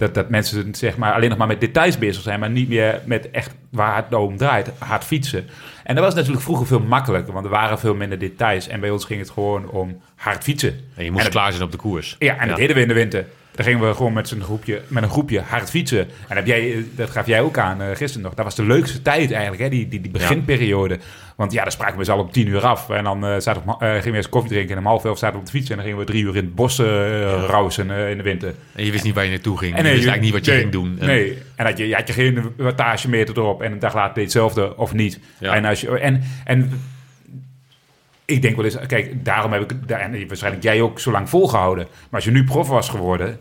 dat, 0.00 0.14
dat 0.14 0.28
mensen 0.28 0.74
zeg 0.74 0.96
maar, 0.96 1.12
alleen 1.12 1.28
nog 1.28 1.38
maar 1.38 1.46
met 1.46 1.60
details 1.60 1.98
bezig 1.98 2.22
zijn, 2.22 2.40
maar 2.40 2.50
niet 2.50 2.68
meer 2.68 3.00
met 3.04 3.30
echt 3.30 3.54
waar 3.70 3.96
het 3.96 4.14
om 4.14 4.36
draait, 4.36 4.70
hard 4.78 5.04
fietsen. 5.04 5.48
En 5.84 5.94
dat 5.94 6.04
was 6.04 6.14
natuurlijk 6.14 6.42
vroeger 6.42 6.66
veel 6.66 6.80
makkelijker, 6.80 7.32
want 7.32 7.44
er 7.44 7.50
waren 7.50 7.78
veel 7.78 7.94
minder 7.94 8.18
details. 8.18 8.68
En 8.68 8.80
bij 8.80 8.90
ons 8.90 9.04
ging 9.04 9.20
het 9.20 9.30
gewoon 9.30 9.70
om 9.70 10.00
hard 10.16 10.42
fietsen. 10.42 10.80
En 10.94 11.04
je 11.04 11.10
moest 11.10 11.28
klaar 11.28 11.52
zijn 11.52 11.64
op 11.64 11.70
de 11.70 11.76
koers. 11.76 12.16
Ja, 12.18 12.36
en 12.36 12.48
dat 12.48 12.56
deden 12.56 12.76
we 12.76 12.82
in 12.82 12.88
de 12.88 12.94
winter. 12.94 13.26
Dan 13.54 13.64
gingen 13.64 13.88
we 13.88 13.94
gewoon 13.94 14.12
met, 14.12 14.34
groepje, 14.40 14.82
met 14.88 15.02
een 15.02 15.10
groepje 15.10 15.40
hard 15.40 15.70
fietsen. 15.70 16.08
En 16.28 16.36
heb 16.36 16.46
jij, 16.46 16.72
eh, 16.72 16.82
dat 16.94 17.10
gaf 17.10 17.26
jij 17.26 17.40
ook 17.40 17.58
aan 17.58 17.82
eh, 17.82 17.88
gisteren 17.94 18.22
nog. 18.22 18.34
Dat 18.34 18.44
was 18.44 18.54
de 18.54 18.64
leukste 18.64 19.02
tijd 19.02 19.32
eigenlijk, 19.32 19.62
hè? 19.62 19.68
Die, 19.68 19.88
die, 19.88 20.00
die 20.00 20.10
beginperiode. 20.10 20.98
Want 21.40 21.52
ja, 21.52 21.62
dan 21.62 21.72
spraken 21.72 21.98
we 21.98 22.04
ze 22.04 22.12
al 22.12 22.18
om 22.18 22.30
tien 22.30 22.46
uur 22.46 22.66
af. 22.66 22.90
En 22.90 23.04
dan 23.04 23.26
eh, 23.26 23.34
zaten 23.38 23.62
op- 23.66 23.82
eh, 23.82 23.88
gingen 23.90 24.10
we 24.10 24.16
eens 24.16 24.28
koffie 24.28 24.50
drinken. 24.50 24.72
En 24.72 24.78
om 24.80 24.86
half 24.86 25.04
elf 25.04 25.18
zaten 25.18 25.34
we 25.34 25.40
op 25.40 25.46
de 25.46 25.50
fiets. 25.58 25.70
En 25.70 25.76
dan 25.76 25.84
gingen 25.84 26.00
we 26.00 26.04
drie 26.06 26.22
uur 26.22 26.36
in 26.36 26.44
het 26.44 26.54
bos 26.54 26.78
rausen 26.78 27.90
eh, 27.90 28.10
in 28.10 28.16
de 28.16 28.22
winter. 28.22 28.54
En 28.74 28.84
je 28.84 28.90
wist 28.90 29.04
niet 29.04 29.14
waar 29.14 29.24
je 29.24 29.30
naartoe 29.30 29.58
ging. 29.58 29.74
En 29.76 29.84
je 29.84 29.90
wist 29.92 30.06
eigenlijk 30.08 30.22
niet 30.22 30.32
wat 30.32 30.44
je 30.44 30.50
nee, 30.50 30.60
ging 30.60 30.72
doen. 30.72 30.96
En- 31.00 31.06
Nee, 31.06 31.38
en 31.56 31.64
had 31.66 31.78
je, 31.78 31.88
je 31.88 31.94
had 31.94 32.06
je 32.06 32.12
geen 32.12 32.52
wattagemeter 32.56 33.38
erop. 33.38 33.62
En 33.62 33.72
een 33.72 33.78
dag 33.78 33.94
later 33.94 34.14
deed 34.14 34.22
hetzelfde 34.22 34.76
of 34.76 34.92
niet. 34.92 35.20
Ja. 35.38 35.54
En, 35.54 35.64
als 35.64 35.80
je, 35.80 35.98
en, 35.98 36.22
en 36.44 36.70
ik 38.24 38.42
denk 38.42 38.56
wel 38.56 38.64
eens, 38.64 38.76
kijk, 38.86 39.24
daarom 39.24 39.52
heb 39.52 39.70
ik, 39.72 39.88
daar- 39.88 40.00
en 40.00 40.26
waarschijnlijk 40.28 40.62
jij 40.64 40.80
ook 40.80 41.00
zo 41.00 41.10
lang 41.10 41.28
volgehouden. 41.28 41.84
Maar 41.84 42.08
als 42.20 42.24
je 42.24 42.30
nu 42.30 42.44
prof 42.44 42.68
was 42.68 42.88
geworden 42.88 43.38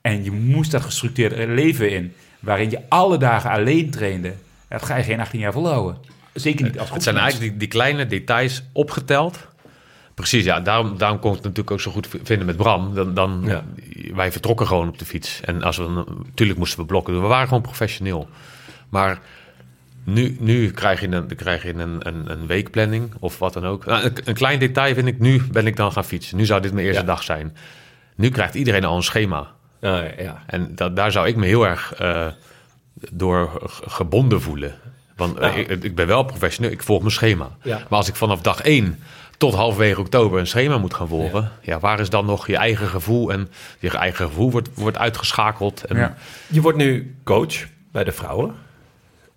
en 0.00 0.24
je 0.24 0.30
moest 0.30 0.70
dat 0.70 0.82
gestructureerde 0.82 1.46
leven 1.52 1.90
in, 1.90 2.12
waarin 2.40 2.70
je 2.70 2.78
alle 2.88 3.16
dagen 3.18 3.50
alleen 3.50 3.90
trainde, 3.90 4.32
dat 4.68 4.82
ga 4.82 4.96
je 4.96 5.02
geen 5.02 5.20
18 5.20 5.40
jaar 5.40 5.52
volhouden. 5.52 5.96
Zeker 6.40 6.64
niet 6.64 6.78
als 6.78 6.90
Het 6.90 7.02
zijn 7.02 7.16
eigenlijk 7.16 7.50
die, 7.50 7.58
die 7.58 7.68
kleine 7.68 8.06
details 8.06 8.62
opgeteld. 8.72 9.46
Precies, 10.14 10.44
ja. 10.44 10.60
Daarom, 10.60 10.98
daarom 10.98 11.18
kon 11.18 11.30
ik 11.30 11.36
het 11.36 11.44
natuurlijk 11.44 11.70
ook 11.70 11.80
zo 11.80 11.90
goed 11.90 12.08
vinden 12.22 12.46
met 12.46 12.56
Bram. 12.56 12.94
Dan, 12.94 13.14
dan, 13.14 13.42
Ja. 13.44 13.64
Wij 14.14 14.32
vertrokken 14.32 14.66
gewoon 14.66 14.88
op 14.88 14.98
de 14.98 15.04
fiets. 15.04 15.40
En 15.44 15.62
als 15.62 15.76
we, 15.76 16.04
natuurlijk 16.24 16.58
moesten 16.58 16.78
we 16.80 16.86
blokken. 16.86 17.20
We 17.20 17.26
waren 17.26 17.48
gewoon 17.48 17.62
professioneel. 17.62 18.28
Maar 18.88 19.18
nu, 20.04 20.36
nu 20.40 20.70
krijg 20.70 21.00
je, 21.00 21.08
een, 21.10 21.36
krijg 21.36 21.62
je 21.62 21.74
een, 21.74 22.06
een, 22.08 22.30
een 22.30 22.46
weekplanning 22.46 23.12
of 23.20 23.38
wat 23.38 23.52
dan 23.52 23.66
ook. 23.66 23.84
Nou, 23.84 24.04
een, 24.04 24.12
een 24.24 24.34
klein 24.34 24.58
detail 24.58 24.94
vind 24.94 25.06
ik, 25.06 25.18
nu 25.18 25.42
ben 25.52 25.66
ik 25.66 25.76
dan 25.76 25.92
gaan 25.92 26.04
fietsen. 26.04 26.36
Nu 26.36 26.46
zou 26.46 26.60
dit 26.60 26.72
mijn 26.72 26.86
eerste 26.86 27.00
Ja. 27.00 27.06
dag 27.06 27.22
zijn. 27.22 27.56
Nu 28.16 28.28
krijgt 28.28 28.54
iedereen 28.54 28.84
al 28.84 28.96
een 28.96 29.02
schema. 29.02 29.38
Ah, 29.80 30.18
ja. 30.18 30.42
En 30.46 30.74
dat, 30.74 30.96
daar 30.96 31.12
zou 31.12 31.26
ik 31.28 31.36
me 31.36 31.46
heel 31.46 31.66
erg 31.66 31.94
eh, 31.94 32.26
door 33.12 33.70
gebonden 33.86 34.40
voelen. 34.40 34.74
Want 35.18 35.38
Nou. 35.40 35.58
ik, 35.58 35.84
ik 35.84 35.94
ben 35.94 36.06
wel 36.06 36.22
professioneel, 36.22 36.70
ik 36.70 36.82
volg 36.82 37.00
mijn 37.00 37.12
schema. 37.12 37.50
Ja. 37.62 37.76
Maar 37.76 37.98
als 37.98 38.08
ik 38.08 38.14
vanaf 38.16 38.40
dag 38.40 38.60
1 38.60 38.98
tot 39.36 39.54
halverwege 39.54 40.00
oktober 40.00 40.38
een 40.40 40.46
schema 40.46 40.78
moet 40.78 40.94
gaan 40.94 41.08
volgen... 41.08 41.52
Ja. 41.62 41.78
waar 41.78 42.00
is 42.00 42.10
dan 42.10 42.26
nog 42.26 42.46
je 42.46 42.56
eigen 42.56 42.88
gevoel? 42.88 43.32
En 43.32 43.48
je 43.78 43.90
eigen 43.90 44.26
gevoel 44.26 44.50
wordt, 44.50 44.68
wordt 44.74 44.98
uitgeschakeld. 44.98 45.84
En, 45.84 45.96
Ja. 45.96 46.14
Je 46.46 46.60
wordt 46.60 46.78
nu 46.78 47.14
coach 47.24 47.54
bij 47.92 48.04
de 48.04 48.12
vrouwen. 48.12 48.54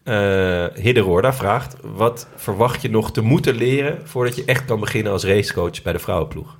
Eh 0.03 0.65
Hidde 0.73 0.99
Roorda 0.99 1.33
vraagt, 1.33 1.75
wat 1.81 2.27
verwacht 2.35 2.81
je 2.81 2.89
nog 2.89 3.11
te 3.11 3.21
moeten 3.21 3.55
leren... 3.55 3.99
voordat 4.03 4.35
je 4.35 4.45
echt 4.45 4.65
kan 4.65 4.79
beginnen 4.79 5.11
als 5.11 5.23
racecoach 5.23 5.81
bij 5.81 5.93
de 5.93 5.99
vrouwenploeg? 5.99 6.57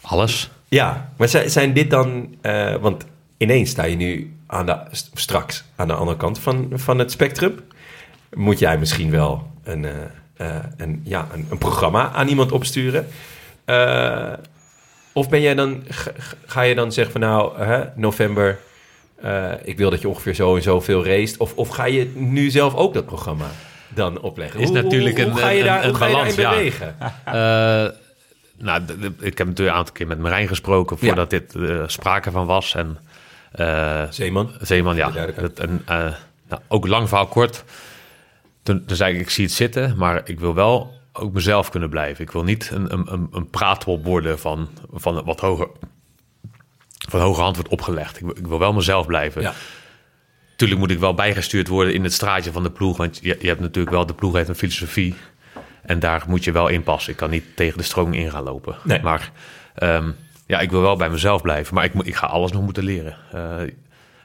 Alles. 0.00 0.50
Ja, 0.68 1.12
maar 1.16 1.28
zijn, 1.28 1.72
dit 1.72 1.90
dan... 1.90 2.34
eh, 2.40 2.74
want 2.76 3.04
ineens 3.36 3.70
sta 3.70 3.84
je 3.84 3.96
nu 3.96 4.32
aan 4.46 4.66
de, 4.66 4.78
st- 4.90 5.10
straks 5.14 5.64
aan 5.76 5.86
de 5.88 5.94
andere 5.94 6.16
kant 6.18 6.38
van, 6.38 6.68
van 6.74 6.98
het 6.98 7.10
spectrum. 7.10 7.54
Moet 8.34 8.58
jij 8.58 8.78
misschien 8.78 9.10
wel 9.10 9.50
een, 9.64 9.84
eh, 9.84 9.92
eh, 10.36 10.64
een, 10.76 11.00
ja, 11.04 11.26
een, 11.32 11.46
een 11.50 11.58
programma 11.58 12.10
aan 12.12 12.28
iemand 12.28 12.52
opsturen? 12.52 13.06
Eh, 13.64 14.32
of 15.12 15.28
ben 15.28 15.40
jij 15.40 15.54
dan, 15.54 15.82
ga, 15.88 16.10
ga 16.46 16.60
je 16.62 16.74
dan 16.74 16.92
zeggen 16.92 17.12
van 17.12 17.20
nou, 17.20 17.62
hè, 17.62 17.84
november... 17.94 18.58
ik 19.64 19.76
wil 19.76 19.90
dat 19.90 20.00
je 20.00 20.08
ongeveer 20.08 20.34
zo 20.34 20.56
en 20.56 20.62
zo 20.62 20.80
veel 20.80 21.04
raced. 21.06 21.36
Of, 21.38 21.54
of 21.54 21.68
ga 21.68 21.84
je 21.84 22.10
nu 22.14 22.50
zelf 22.50 22.74
ook 22.74 22.94
dat 22.94 23.06
programma 23.06 23.46
dan 23.88 24.20
opleggen? 24.20 24.60
Is 24.60 24.68
Hoe- 24.68 24.82
natuurlijk 24.82 25.16
hoe, 25.16 25.24
hoe 25.24 25.32
een- 25.32 25.38
ga 25.38 25.48
je 25.48 25.64
daar, 25.64 25.84
een 25.84 25.92
je 25.92 25.98
balans, 25.98 26.34
ja. 26.34 26.50
bewegen? 26.50 26.96
Nou, 28.58 28.82
ik 29.20 29.38
heb 29.38 29.46
natuurlijk 29.46 29.58
een 29.58 29.70
aantal 29.70 29.94
keer 29.94 30.06
met 30.06 30.18
Marijn 30.18 30.48
gesproken... 30.48 30.96
Ja. 31.00 31.06
voordat 31.06 31.30
dit 31.30 31.54
eh, 31.54 31.82
sprake 31.86 32.30
van 32.30 32.46
was. 32.46 32.74
En 32.74 32.98
Zeeman? 34.10 34.50
Zeeman, 34.60 34.96
ja. 34.96 35.10
Dat, 35.10 35.58
en, 35.58 35.82
nou, 36.48 36.62
ook 36.68 36.86
lang 36.86 37.08
verhaal 37.08 37.26
kort. 37.26 37.64
Toen, 38.66 38.84
toen 38.84 38.96
zei 38.96 39.14
ik, 39.14 39.20
ik 39.20 39.30
zie 39.30 39.44
het 39.44 39.52
zitten, 39.54 39.94
maar 39.96 40.20
ik 40.24 40.40
wil 40.40 40.54
wel 40.54 40.94
ook 41.12 41.32
mezelf 41.32 41.70
kunnen 41.70 41.88
blijven. 41.88 42.24
Ik 42.24 42.30
wil 42.30 42.42
niet 42.42 42.70
een, 42.72 42.92
een, 42.92 43.28
een, 43.32 43.50
praatwolp 43.50 44.04
worden 44.04 44.38
van, 44.38 44.68
van 44.92 45.24
wat 45.24 45.40
hoger, 45.40 45.68
van 47.08 47.20
hoge 47.20 47.40
hand 47.40 47.56
wordt 47.56 47.70
opgelegd. 47.70 48.16
Ik, 48.16 48.22
wil- 48.22 48.36
ik 48.38 48.46
wil 48.46 48.58
wel 48.58 48.72
mezelf 48.72 49.06
blijven. 49.06 49.42
Ja. 49.42 49.52
Tuurlijk 50.56 50.80
moet 50.80 50.90
ik 50.90 50.98
wel 50.98 51.14
bijgestuurd 51.14 51.68
worden 51.68 51.94
in 51.94 52.02
het 52.02 52.12
straatje 52.12 52.52
van 52.52 52.62
de 52.62 52.70
ploeg. 52.70 52.96
Want 52.96 53.18
je, 53.22 53.36
je 53.40 53.48
hebt 53.48 53.60
natuurlijk 53.60 53.94
wel, 53.94 54.06
de 54.06 54.14
ploeg 54.14 54.34
heeft 54.34 54.48
een 54.48 54.54
filosofie. 54.54 55.14
En 55.82 55.98
daar 55.98 56.24
moet 56.28 56.44
je 56.44 56.52
wel 56.52 56.68
in 56.68 56.82
passen. 56.82 57.12
Ik 57.12 57.18
kan 57.18 57.30
niet 57.30 57.44
tegen 57.56 57.78
de 57.78 57.84
stroming 57.84 58.22
in 58.24 58.30
gaan 58.30 58.44
lopen. 58.44 58.76
Nee. 58.82 59.02
Maar 59.02 59.30
ehm, 59.74 60.10
ja, 60.46 60.60
ik 60.60 60.70
wil 60.70 60.80
wel 60.80 60.96
bij 60.96 61.10
mezelf 61.10 61.42
blijven. 61.42 61.74
Maar 61.74 61.84
ik, 61.84 61.92
ik 61.94 62.14
ga 62.16 62.26
alles 62.26 62.52
nog 62.52 62.62
moeten 62.62 62.84
leren. 62.84 63.16
Eh, 63.32 63.60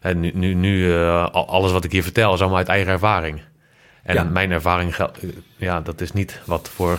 en 0.02 0.20
nu, 0.20 0.32
nu, 0.34 0.54
nu 0.54 0.94
eh, 0.94 1.28
al- 1.32 1.48
alles 1.48 1.72
wat 1.72 1.84
ik 1.84 1.92
hier 1.92 2.04
vertel 2.04 2.34
is 2.34 2.40
allemaal 2.40 2.58
uit 2.58 2.68
eigen 2.68 2.92
ervaring. 2.92 3.42
En 4.04 4.16
Ja. 4.16 4.24
mijn 4.24 4.52
ervaring, 4.52 4.96
gel- 4.96 5.12
eh, 5.22 5.30
ja, 5.58 5.82
dat 5.82 6.02
is 6.02 6.12
niet 6.12 6.40
wat 6.46 6.70
voor 6.76 6.98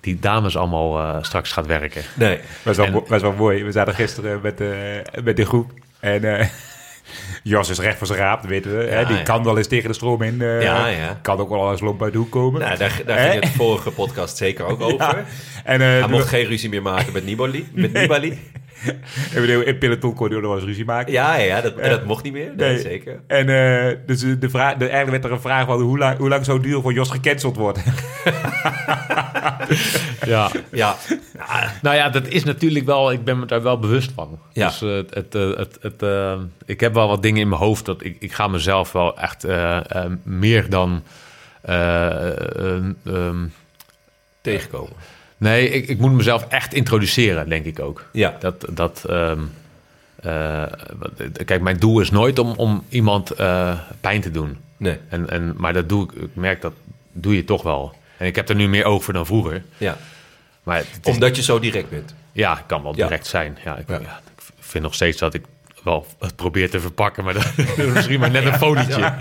die 0.00 0.18
dames 0.20 0.56
allemaal 0.56 0.98
eh, 0.98 1.22
straks 1.22 1.52
gaat 1.52 1.66
werken. 1.66 2.02
Nee. 2.14 2.38
Was 2.62 2.76
wel, 2.76 2.86
En- 2.86 2.92
mo- 2.92 3.04
was 3.08 3.22
wel 3.22 3.32
mooi. 3.32 3.64
We 3.64 3.72
zaten 3.72 3.94
gisteren 3.94 4.40
met, 4.42 4.58
de 4.58 5.02
met 5.24 5.36
de 5.36 5.44
groep. 5.46 5.70
En 6.00 6.22
Jos 7.42 7.68
is 7.68 7.78
recht 7.78 7.98
voor 7.98 8.06
zijn 8.06 8.18
raap, 8.18 8.42
weten 8.46 8.78
we. 8.78 8.84
hè? 8.84 9.06
Die 9.06 9.16
ja. 9.16 9.22
kan 9.22 9.44
wel 9.44 9.56
eens 9.58 9.66
tegen 9.66 9.88
de 9.88 9.94
stroom 9.94 10.22
in. 10.22 10.36
Ja. 10.38 11.18
Kan 11.22 11.38
ook 11.38 11.48
wel 11.48 11.70
eens 11.70 11.80
lomp 11.80 12.02
uit 12.02 12.12
de 12.12 12.18
hoek 12.18 12.30
komen. 12.30 12.60
Nou, 12.60 12.76
daar, 12.76 13.00
daar 13.06 13.30
ging 13.30 13.44
het 13.44 13.52
vorige 13.52 13.90
podcast 13.90 14.36
zeker 14.36 14.64
ook 14.64 14.80
over. 14.92 15.24
En 15.64 15.80
uh, 15.80 15.86
Hij 15.86 16.08
mocht 16.08 16.28
geen 16.28 16.44
ruzie 16.46 16.68
meer 16.68 16.82
maken 16.82 17.12
met 17.12 17.24
Nibali. 17.24 17.68
Met 17.72 17.92
Nibali. 17.92 18.40
In 19.66 19.78
peloton 19.78 20.14
kon 20.14 20.40
wel 20.40 20.54
eens 20.54 20.64
ruzie 20.64 20.84
maken. 20.84 21.12
Ja, 21.12 21.34
ja 21.36 21.60
dat, 21.60 21.74
en 21.74 21.90
dat 21.90 22.04
mocht 22.04 22.22
niet 22.24 22.32
meer. 22.32 22.52
Nee, 22.56 22.72
Nee. 22.72 22.80
zeker. 22.80 23.20
En 23.26 23.48
eh, 23.48 23.96
dus 24.06 24.20
de 24.20 24.50
vraag, 24.50 24.74
de, 24.76 24.88
eigenlijk 24.88 25.10
werd 25.10 25.24
er 25.24 25.32
een 25.32 25.40
vraag 25.40 25.66
van 25.66 25.80
hoe 25.80 25.98
lang, 25.98 26.18
hoe 26.18 26.28
lang 26.28 26.44
zou 26.44 26.56
het 26.56 26.66
duren 26.66 26.82
voor 26.82 26.92
Jos 26.92 27.10
gecanceld 27.10 27.56
wordt. 27.56 27.78
Ja. 30.26 30.50
Ja, 30.72 30.96
Nou 31.82 31.96
ja, 31.96 32.08
dat 32.08 32.26
is 32.26 32.44
natuurlijk 32.44 32.86
wel, 32.86 33.12
ik 33.12 33.24
ben 33.24 33.38
me 33.38 33.46
daar 33.46 33.62
wel 33.62 33.78
bewust 33.78 34.12
van. 34.14 34.38
Ja. 34.52 34.66
Dus 34.68 34.82
eh, 34.82 34.88
het, 34.94 35.14
het, 35.14 35.34
eh, 35.34 35.56
het, 35.56 35.78
het, 35.80 36.02
eh, 36.02 36.38
ik 36.66 36.80
heb 36.80 36.94
wel 36.94 37.08
wat 37.08 37.22
dingen 37.22 37.40
in 37.40 37.48
mijn 37.48 37.60
hoofd 37.60 37.84
dat 37.84 38.04
ik, 38.04 38.16
ik 38.18 38.32
ga 38.32 38.48
mezelf 38.48 38.92
wel 38.92 39.18
echt 39.18 39.44
eh, 39.44 39.76
eh, 39.90 40.10
meer 40.22 40.70
dan. 40.70 41.02
eh, 41.62 42.28
eh, 42.28 42.82
ehm, 43.06 43.44
tegenkomen. 44.40 44.92
Nee, 45.42 45.68
ik, 45.70 45.88
ik 45.88 45.98
moet 45.98 46.12
mezelf 46.12 46.46
echt 46.48 46.74
introduceren, 46.74 47.48
denk 47.48 47.64
ik 47.64 47.80
ook. 47.80 48.04
Ja. 48.12 48.36
Dat, 48.40 48.66
dat, 48.70 49.04
ehm, 49.08 49.40
eh, 50.22 50.62
kijk, 51.44 51.60
mijn 51.60 51.78
doel 51.78 52.00
is 52.00 52.10
nooit 52.10 52.38
om, 52.38 52.52
om 52.56 52.84
iemand 52.88 53.30
eh, 53.30 53.78
pijn 54.00 54.20
te 54.20 54.30
doen. 54.30 54.56
Nee, 54.76 54.98
En, 55.08 55.30
en, 55.30 55.54
maar 55.56 55.72
dat 55.72 55.88
doe 55.88 56.04
ik, 56.04 56.12
ik 56.22 56.28
merk 56.34 56.60
dat 56.60 56.72
doe 57.12 57.36
je 57.36 57.44
toch 57.44 57.62
wel. 57.62 57.94
En 58.16 58.26
ik 58.26 58.36
heb 58.36 58.48
er 58.48 58.54
nu 58.54 58.68
meer 58.68 58.84
oog 58.84 59.04
voor 59.04 59.14
dan 59.14 59.26
vroeger. 59.26 59.62
ja. 59.78 59.96
Maar 60.62 60.78
is- 60.80 60.86
Omdat 61.14 61.36
je 61.36 61.42
zo 61.42 61.58
direct 61.58 61.90
bent. 61.90 62.14
ja, 62.32 62.54
het 62.56 62.66
kan 62.66 62.82
wel 62.82 62.96
Ja. 62.96 63.02
direct 63.06 63.26
zijn. 63.26 63.58
Ja 63.64 63.76
ik, 63.76 63.88
Ja. 63.88 63.98
ja, 64.00 64.20
ik 64.36 64.42
vind 64.60 64.84
nog 64.84 64.94
steeds 64.94 65.18
dat 65.18 65.34
ik 65.34 65.44
wel 65.82 66.06
het 66.18 66.36
probeer 66.36 66.70
te 66.70 66.80
verpakken, 66.80 67.24
maar 67.24 67.34
dat 67.40 67.52
is 67.76 67.76
misschien 67.92 68.20
maar 68.20 68.30
net 68.30 68.44
een 68.44 68.54
folietje. 68.54 69.14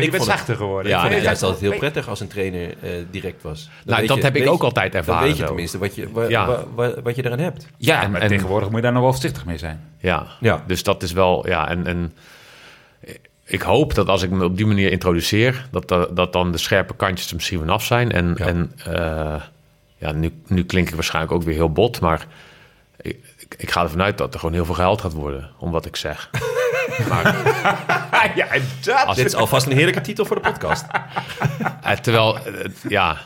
Ik 0.00 0.10
ben 0.10 0.20
zachter 0.22 0.56
geworden. 0.56 0.90
Ja, 0.92 0.96
ik 0.96 1.02
vond 1.02 1.14
het 1.14 1.22
nee, 1.40 1.42
altijd 1.42 1.60
heel 1.70 1.78
prettig 1.78 2.08
als 2.08 2.20
een 2.20 2.28
trainer 2.28 2.74
eh, 2.82 2.90
direct 3.10 3.42
was. 3.42 3.64
Dan 3.84 3.94
Nou, 3.94 4.06
dat 4.06 4.16
je- 4.16 4.22
heb 4.22 4.36
ik 4.36 4.48
ook 4.48 4.58
je- 4.58 4.64
altijd 4.64 4.94
ervaren 4.94 5.20
Dan 5.20 5.28
weet 5.28 5.36
je 5.36 5.42
zo. 5.42 5.46
tenminste 5.48 5.78
wat 5.78 5.94
je, 5.94 6.12
wa- 6.12 6.28
Ja. 6.28 6.46
wa- 6.46 6.64
wa- 6.74 7.02
wat 7.02 7.16
je 7.16 7.24
eraan 7.24 7.38
hebt. 7.38 7.66
ja, 7.76 8.02
en- 8.02 8.10
maar 8.10 8.20
en- 8.20 8.28
tegenwoordig 8.28 8.68
moet 8.68 8.76
je 8.76 8.82
daar 8.82 8.92
nog 8.92 9.02
wel 9.02 9.12
voorzichtig 9.12 9.44
mee 9.44 9.58
zijn. 9.58 9.80
ja. 9.98 10.26
Ja. 10.40 10.64
dus 10.66 10.82
dat 10.82 11.02
is 11.02 11.12
wel, 11.12 11.46
ja, 11.48 11.68
en, 11.68 11.86
en 11.86 12.12
ik 13.44 13.62
hoop 13.62 13.94
dat 13.94 14.08
als 14.08 14.22
ik 14.22 14.30
me 14.30 14.44
op 14.44 14.56
die 14.56 14.66
manier 14.66 14.90
introduceer, 14.90 15.66
dat, 15.70 15.88
dat, 15.88 16.16
dat 16.16 16.32
dan 16.32 16.52
de 16.52 16.58
scherpe 16.58 16.94
kantjes 16.96 17.28
er 17.28 17.34
misschien 17.34 17.58
vanaf 17.58 17.84
zijn. 17.84 18.12
En, 18.12 18.34
Ja. 18.38 18.46
en 18.46 18.72
eh, 18.84 19.42
ja, 19.98 20.12
nu, 20.12 20.32
nu 20.46 20.64
klink 20.64 20.88
ik 20.88 20.94
waarschijnlijk 20.94 21.34
ook 21.34 21.42
weer 21.42 21.54
heel 21.54 21.72
bot, 21.72 22.00
maar 22.00 22.26
ik, 23.00 23.16
ik, 23.58 23.70
ga 23.70 23.82
ervan 23.82 24.02
uit 24.02 24.18
dat 24.18 24.32
er 24.34 24.40
gewoon 24.40 24.54
heel 24.54 24.64
veel 24.64 24.74
geld 24.74 25.00
gaat 25.00 25.12
worden 25.12 25.50
om 25.58 25.70
wat 25.70 25.86
ik 25.86 25.96
zeg. 25.96 26.30
ja, 28.34 28.46
dat. 28.84 29.16
Dit 29.16 29.26
is 29.26 29.34
alvast 29.34 29.66
een 29.66 29.72
heerlijke 29.72 30.00
titel 30.00 30.24
voor 30.24 30.42
de 30.42 30.50
podcast. 30.50 30.84
Eh, 31.82 31.92
terwijl, 31.96 32.38
eh, 32.38 32.64
ja, 32.88 33.16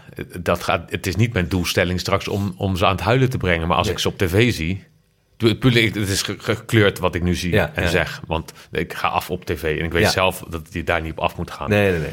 dat 0.41 0.62
gaat, 0.62 0.91
het 0.91 1.07
is 1.07 1.16
niet 1.16 1.33
mijn 1.33 1.49
doelstelling 1.49 2.01
straks 2.01 2.28
om, 2.28 2.55
om 2.57 2.76
ze 2.76 2.87
aan 2.87 2.93
het 2.95 3.01
huilen 3.01 3.30
te 3.30 3.37
brengen. 3.37 3.68
Maar 3.68 3.76
als 3.76 3.87
Nee. 3.87 3.95
ik 3.97 4.01
ze 4.03 4.09
op 4.09 4.18
tv 4.18 4.53
zie... 4.55 4.85
Het 5.37 5.97
is 5.97 6.22
ge- 6.22 6.37
gekleurd 6.39 6.99
wat 6.99 7.14
ik 7.14 7.22
nu 7.22 7.35
zie 7.35 7.53
Ja, 7.53 7.70
en 7.74 7.83
ja. 7.83 7.89
zeg. 7.89 8.20
Want 8.26 8.53
ik 8.70 8.93
ga 8.93 9.09
af 9.09 9.30
op 9.30 9.45
tv. 9.45 9.78
En 9.78 9.85
ik 9.85 9.93
weet 9.93 10.03
Ja. 10.03 10.09
zelf 10.11 10.45
dat 10.49 10.66
je 10.70 10.85
daar 10.85 11.01
niet 11.01 11.12
op 11.12 11.18
af 11.20 11.37
moet 11.37 11.51
gaan. 11.51 11.68
Nee, 11.68 11.91
nee, 11.91 12.01
nee. 12.01 12.11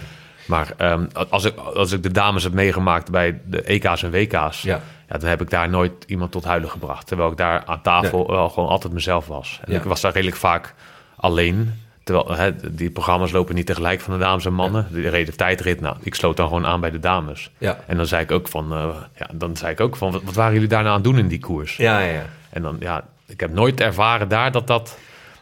Maar 0.49 0.73
ehm, 0.77 1.05
als, 1.29 1.43
ik, 1.45 1.57
als 1.57 1.91
ik 1.91 2.03
de 2.03 2.11
dames 2.11 2.43
heb 2.43 2.53
meegemaakt 2.53 3.11
bij 3.11 3.39
de 3.45 3.61
EK's 3.61 4.03
en 4.03 4.11
WK's... 4.11 4.61
Ja. 4.61 4.79
Ja. 5.07 5.17
dan 5.17 5.29
heb 5.29 5.41
ik 5.41 5.49
daar 5.49 5.69
nooit 5.69 5.91
iemand 6.07 6.31
tot 6.31 6.43
huilen 6.43 6.69
gebracht. 6.69 7.07
Terwijl 7.07 7.31
ik 7.31 7.37
daar 7.37 7.63
aan 7.65 7.81
tafel 7.81 8.27
wel 8.27 8.49
gewoon 8.49 8.69
altijd 8.69 8.93
mezelf 8.93 9.27
was. 9.27 9.59
En 9.65 9.71
Ja. 9.71 9.77
ik 9.77 9.83
was 9.83 10.01
daar 10.01 10.11
redelijk 10.13 10.37
vaak 10.37 10.73
alleen... 11.15 11.73
Terwijl 12.03 12.35
hè, 12.37 12.55
die 12.75 12.89
programma's 12.89 13.31
lopen 13.31 13.55
niet 13.55 13.65
tegelijk 13.65 13.99
van 14.01 14.13
de 14.13 14.19
dames 14.19 14.45
en 14.45 14.53
mannen. 14.53 14.87
De 14.91 15.09
reden 15.09 15.37
tijdrit, 15.37 15.81
nou, 15.81 15.95
ik 16.01 16.15
sloot 16.15 16.37
dan 16.37 16.47
gewoon 16.47 16.65
aan 16.65 16.81
bij 16.81 16.91
de 16.91 16.99
dames. 16.99 17.51
Ja. 17.57 17.77
En 17.87 17.97
dan 17.97 18.05
zei 18.05 18.23
ik 18.23 18.31
ook 18.31 18.47
van, 18.47 18.73
eh, 18.73 18.87
ja, 19.19 19.27
dan 19.33 19.55
zei 19.57 19.71
ik 19.71 19.79
ook 19.79 19.95
van, 19.95 20.11
wat, 20.11 20.21
wat 20.23 20.33
waren 20.35 20.53
jullie 20.53 20.67
daar 20.67 20.83
nou 20.83 20.89
aan 20.95 21.01
het 21.01 21.09
doen 21.11 21.17
in 21.19 21.27
die 21.27 21.39
koers? 21.39 21.77
Ja, 21.77 21.99
ja, 21.99 22.11
ja. 22.13 22.25
En 22.49 22.61
dan, 22.61 22.75
ja, 22.79 23.03
ik 23.27 23.39
heb 23.39 23.53
nooit 23.53 23.81
ervaren 23.81 24.27
daar 24.27 24.51
dat 24.51 24.67
dat 24.67 24.97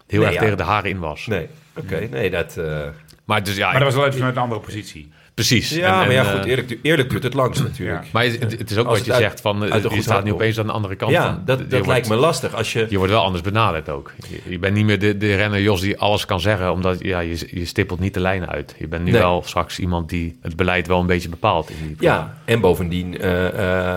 heel 0.08 0.20
Nee, 0.22 0.30
erg 0.30 0.40
tegen 0.40 0.58
de 0.58 0.64
haren 0.64 0.90
in 0.90 1.00
was. 1.00 1.26
Nee, 1.26 1.48
oké. 1.76 2.08
Nee, 2.12 2.30
dat... 2.30 2.58
eh, 2.58 2.82
Maar 3.28 3.44
dus 3.44 3.56
ja, 3.56 3.66
Maar 3.66 3.74
dat 3.74 3.84
was 3.84 3.94
wel 3.96 4.04
uit 4.04 4.16
vanuit 4.16 4.36
een 4.36 4.42
andere 4.42 4.62
positie. 4.62 5.12
precies. 5.34 5.70
Ja, 5.70 5.86
En- 5.88 5.92
maar 5.98 6.06
en, 6.08 6.14
ja, 6.14 6.24
eh, 6.24 6.32
goed. 6.36 6.46
Eerlijk, 6.46 6.68
du- 6.68 6.80
eerlijk 6.82 7.10
duurt 7.10 7.24
het 7.24 7.34
langst 7.34 7.64
natuurlijk. 7.64 8.04
Ja. 8.04 8.10
Maar 8.14 8.24
het, 8.24 8.42
het 8.60 8.72
is 8.72 8.78
ook 8.78 8.88
Als 8.88 8.98
wat 8.98 9.06
je 9.06 9.14
uit- 9.14 9.22
zegt 9.22 9.42
van, 9.42 9.66
eh, 9.66 9.84
je 9.96 10.02
staat 10.02 10.24
nu 10.24 10.32
opeens 10.32 10.60
aan 10.60 10.66
de 10.66 10.72
andere 10.72 10.96
kant. 10.96 11.12
Ja, 11.12 11.24
van, 11.26 11.42
dat, 11.46 11.58
dat 11.60 11.70
wordt- 11.72 11.88
lijkt 11.88 12.10
me 12.10 12.16
lastig. 12.16 12.54
Als 12.56 12.74
je... 12.74 12.86
Je 12.90 12.98
wordt 12.98 13.12
wel 13.12 13.24
anders 13.24 13.44
benaderd 13.44 13.90
ook. 13.90 14.12
Je, 14.30 14.42
je 14.52 14.60
bent 14.60 14.74
niet 14.76 14.86
meer 14.86 15.00
de, 15.00 15.18
de 15.18 15.36
renner 15.36 15.62
Jos 15.62 15.82
die 15.82 16.00
alles 16.00 16.26
kan 16.26 16.40
zeggen, 16.40 16.72
omdat 16.72 16.98
ja, 17.04 17.20
je, 17.20 17.48
je 17.52 17.66
stippelt 17.66 18.00
niet 18.00 18.14
de 18.14 18.20
lijnen 18.20 18.50
uit. 18.50 18.76
Je 18.80 18.88
bent 18.88 19.04
nu 19.04 19.12
Nee. 19.12 19.22
wel 19.22 19.44
straks 19.46 19.80
iemand 19.80 20.10
die 20.10 20.38
het 20.42 20.56
beleid 20.56 20.88
wel 20.88 21.00
een 21.00 21.06
beetje 21.06 21.30
bepaalt. 21.30 21.70
In 21.70 21.76
die 21.88 21.96
Ja, 22.00 22.38
en 22.46 22.60
bovendien, 22.60 23.20
eh, 23.20 23.48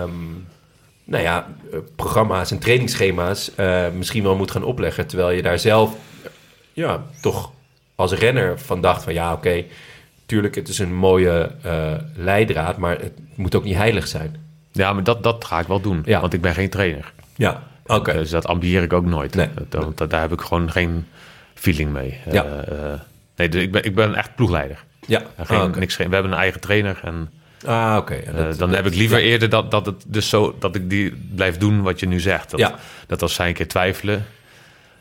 ehm, 0.03 0.11
nou 1.05 1.23
ja, 1.23 1.47
eh, 1.73 1.79
programma's 1.97 2.51
en 2.51 2.59
trainingsschema's 2.59 3.51
eh, 3.55 3.85
misschien 3.97 4.23
wel 4.23 4.37
moet 4.37 4.51
gaan 4.51 4.65
opleggen. 4.65 5.07
Terwijl 5.07 5.31
je 5.31 5.43
daar 5.43 5.59
zelf, 5.59 5.95
eh, 6.23 6.31
ja, 6.73 7.03
toch 7.21 7.53
als 8.01 8.13
renner 8.13 8.59
van 8.59 8.81
dacht 8.81 9.03
van 9.03 9.13
ja, 9.13 9.33
oké, 9.33 9.65
tuurlijk, 10.27 10.55
het 10.55 10.69
is 10.69 10.79
een 10.79 10.95
mooie 10.95 11.51
eh, 11.63 11.93
leidraad, 12.17 12.77
maar 12.77 12.99
het 13.01 13.13
moet 13.35 13.55
ook 13.55 13.65
niet 13.65 13.75
heilig 13.77 14.07
zijn. 14.09 14.37
Ja, 14.73 14.93
maar 14.93 15.05
dat, 15.05 15.23
dat 15.23 15.45
ga 15.45 15.61
ik 15.61 15.67
wel 15.67 15.81
doen, 15.81 16.03
Ja. 16.05 16.21
want 16.21 16.33
ik 16.33 16.41
ben 16.41 16.55
geen 16.55 16.71
trainer. 16.71 17.13
Ja, 17.37 17.63
oké. 17.87 18.13
Dus 18.13 18.31
dat 18.31 18.47
ambieer 18.47 18.83
ik 18.83 18.93
ook 18.93 19.05
nooit. 19.07 19.35
Nee. 19.35 19.49
Dat- 19.69 20.11
daar 20.11 20.21
heb 20.21 20.33
ik 20.33 20.41
gewoon 20.41 20.71
geen 20.71 21.07
feeling 21.55 21.93
mee. 21.93 22.19
Ja. 22.31 22.45
Eh, 22.45 22.93
eh, 22.93 23.01
nee, 23.37 23.49
dus 23.49 23.63
ik 23.63 23.73
ben, 23.73 23.85
ik 23.85 23.95
ben 23.95 24.15
echt 24.15 24.35
ploegleider. 24.35 24.85
Ja, 25.07 25.23
En 25.37 25.47
Geen, 25.47 25.59
ah, 25.59 25.65
oké. 25.65 25.79
niks, 25.79 25.97
geen, 25.97 26.09
we 26.09 26.15
hebben 26.15 26.33
een 26.33 26.39
eigen 26.39 26.61
trainer 26.61 27.01
en 27.05 27.31
Ah, 27.67 27.97
oké. 27.99 28.15
Eh, 28.15 28.35
dan 28.35 28.57
dat- 28.57 28.71
heb 28.71 28.87
ik 28.87 28.95
liever 28.95 29.19
ja. 29.19 29.25
eerder 29.25 29.49
dat, 29.49 29.71
dat, 29.71 29.87
het 29.87 30.05
dus 30.07 30.29
zo, 30.29 30.57
dat 30.59 30.75
ik 30.75 30.91
die 30.91 31.13
blijf 31.35 31.59
doen 31.59 31.83
wat 31.83 32.01
je 32.01 32.07
nu 32.07 32.21
zegt. 32.21 32.51
Dat, 32.51 32.61
Ja. 32.61 32.75
dat 33.07 33.23
als 33.23 33.35
zij 33.35 33.49
een 33.49 33.55
keer 33.55 33.69
twijfelen, 33.69 34.27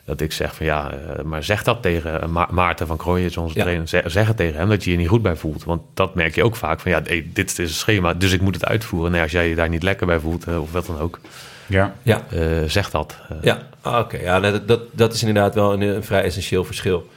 Dat 0.10 0.22
ik 0.22 0.32
zeg 0.32 0.56
van 0.56 0.66
ja, 0.66 0.92
eh, 0.92 1.24
maar 1.24 1.44
zeg 1.44 1.64
dat 1.64 1.82
tegen 1.82 2.22
eh, 2.22 2.28
Ma- 2.28 2.48
Maarten 2.52 2.88
van 2.88 2.98
Krooijen, 2.98 3.30
is 3.30 3.38
onze 3.38 3.56
Ja. 3.58 3.62
trainer. 3.64 3.88
Zeg, 3.88 4.04
zeg 4.12 4.28
het 4.28 4.38
tegen 4.38 4.60
hem 4.60 4.70
dat 4.70 4.84
je 4.84 4.92
je 4.92 4.98
niet 4.98 5.08
goed 5.08 5.22
bij 5.22 5.36
voelt. 5.36 5.64
Want 5.64 5.82
dat 5.94 6.16
merk 6.16 6.36
je 6.36 6.44
ook 6.44 6.56
vaak 6.56 6.80
van 6.80 6.92
ja, 6.92 7.02
hey, 7.04 7.28
dit 7.34 7.50
is 7.50 7.58
een 7.58 7.68
schema, 7.70 8.14
dus 8.14 8.32
ik 8.34 8.42
moet 8.42 8.54
het 8.56 8.66
uitvoeren. 8.66 9.12
Nee, 9.12 9.22
als 9.22 9.32
jij 9.32 9.50
je 9.50 9.56
daar 9.56 9.70
niet 9.70 9.84
lekker 9.84 10.06
bij 10.08 10.20
voelt 10.20 10.44
eh, 10.48 10.62
of 10.62 10.72
wat 10.72 10.86
dan 10.86 11.00
ook, 11.00 11.20
Ja. 11.66 11.94
Ja, 12.04 12.22
eh, 12.30 12.42
zeg 12.68 12.90
dat. 12.90 13.16
Ja. 13.42 13.68
Ah, 13.82 14.00
oké. 14.00 14.18
Ja, 14.18 14.40
dat, 14.40 14.68
dat, 14.68 14.82
dat 14.92 15.14
is 15.14 15.24
inderdaad 15.24 15.56
wel 15.56 15.74
een, 15.74 15.82
een 15.82 16.04
vrij 16.04 16.24
essentieel 16.24 16.64
verschil. 16.64 17.10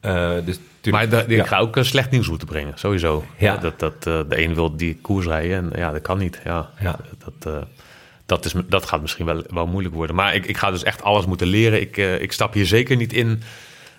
Eh, 0.00 0.30
dus 0.44 0.58
tuurlijk- 0.80 1.10
Maar 1.10 1.20
ik 1.22 1.30
ja. 1.36 1.44
ga 1.44 1.58
ook 1.58 1.76
slecht 1.80 2.10
nieuws 2.10 2.28
moeten 2.28 2.48
brengen, 2.48 2.72
sowieso. 2.74 3.24
Ja. 3.36 3.56
Dat, 3.56 3.78
dat, 3.78 4.02
de 4.02 4.26
een 4.28 4.54
wil 4.54 4.76
die 4.76 4.98
koers 5.02 5.26
rijden 5.26 5.56
en 5.72 5.78
ja, 5.80 5.90
dat 5.92 6.02
kan 6.02 6.18
niet. 6.18 6.40
Ja, 6.44 6.70
Ja. 6.80 6.96
Dat, 7.24 7.54
eh, 7.54 7.60
dat, 8.28 8.44
is, 8.44 8.52
dat 8.68 8.86
gaat 8.86 9.00
misschien 9.00 9.26
wel, 9.26 9.42
wel 9.50 9.66
moeilijk 9.66 9.94
worden. 9.94 10.16
Maar 10.16 10.34
ik, 10.34 10.46
ik 10.46 10.56
ga 10.56 10.70
dus 10.70 10.82
echt 10.82 11.02
alles 11.02 11.26
moeten 11.26 11.46
leren. 11.46 11.80
Ik, 11.80 11.96
eh, 11.96 12.20
ik 12.20 12.32
stap 12.32 12.52
hier 12.54 12.66
zeker 12.66 12.96
niet 12.96 13.12
in 13.12 13.42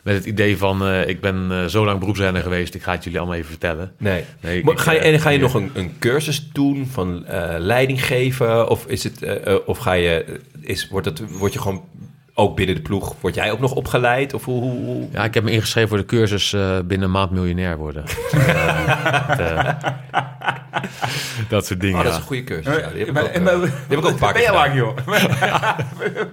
met 0.04 0.16
het 0.16 0.26
idee 0.26 0.58
van... 0.58 0.86
eh, 0.86 1.08
ik 1.08 1.22
ben 1.22 1.48
eh, 1.52 1.66
zo 1.66 1.86
lang 1.86 2.00
beroepsrenner 2.00 2.42
geweest, 2.42 2.76
ik 2.76 2.84
ga 2.84 2.92
het 2.92 3.04
jullie 3.04 3.20
allemaal 3.20 3.38
even 3.38 3.50
vertellen. 3.50 3.92
Nee. 3.98 4.24
Nee, 4.42 4.64
Maar 4.64 4.74
ik- 4.74 4.80
ga 4.80 4.92
je, 4.92 5.00
en 5.00 5.20
ga 5.20 5.30
je 5.30 5.40
nog 5.40 5.54
een, 5.54 5.72
een 5.74 5.96
cursus 6.00 6.50
doen 6.52 6.88
van 6.92 7.26
leiding 7.58 8.06
geven? 8.06 8.70
Of, 8.70 8.86
is 8.86 9.04
het, 9.04 9.24
of 9.66 9.78
ga 9.78 9.94
je, 9.94 10.40
is, 10.62 10.88
wordt 10.90 11.06
het, 11.06 11.38
word 11.38 11.54
je 11.54 11.60
gewoon 11.60 11.84
ook 12.34 12.56
binnen 12.56 12.76
de 12.76 12.82
ploeg, 12.82 13.16
word 13.20 13.36
jij 13.36 13.52
ook 13.52 13.60
nog 13.60 13.74
opgeleid? 13.74 14.34
Of 14.34 14.46
hoe, 14.46 14.62
hoe, 14.62 14.86
hoe- 14.86 15.08
Ja, 15.12 15.24
ik 15.24 15.34
heb 15.34 15.44
me 15.44 15.52
ingeschreven 15.52 15.90
voor 15.90 15.98
de 15.98 16.06
cursus 16.06 16.52
binnen 16.86 17.02
een 17.02 17.12
maand 17.12 17.32
miljonair 17.32 17.78
worden. 17.78 18.04
Eh, 19.40 19.70
dat 21.50 21.66
soort 21.66 21.80
dingen. 21.82 21.98
Oh, 21.98 22.04
dat 22.04 22.14
is 22.14 22.20
een 22.20 22.26
goede 22.26 22.44
cursus. 22.44 22.76
Ja, 22.76 22.90
die 22.90 23.00
heb 23.00 23.08
ik 23.08 23.14
Maar- 23.14 23.24
ook, 23.24 23.40
maar- 23.42 23.54
die 23.60 23.70
heb 23.88 23.98
ik 24.00 24.06
ook 24.06 24.12
een 24.12 24.16
paar 24.16 24.34
keer 24.34 24.52
lang, 24.52 24.76
joh? 24.76 24.98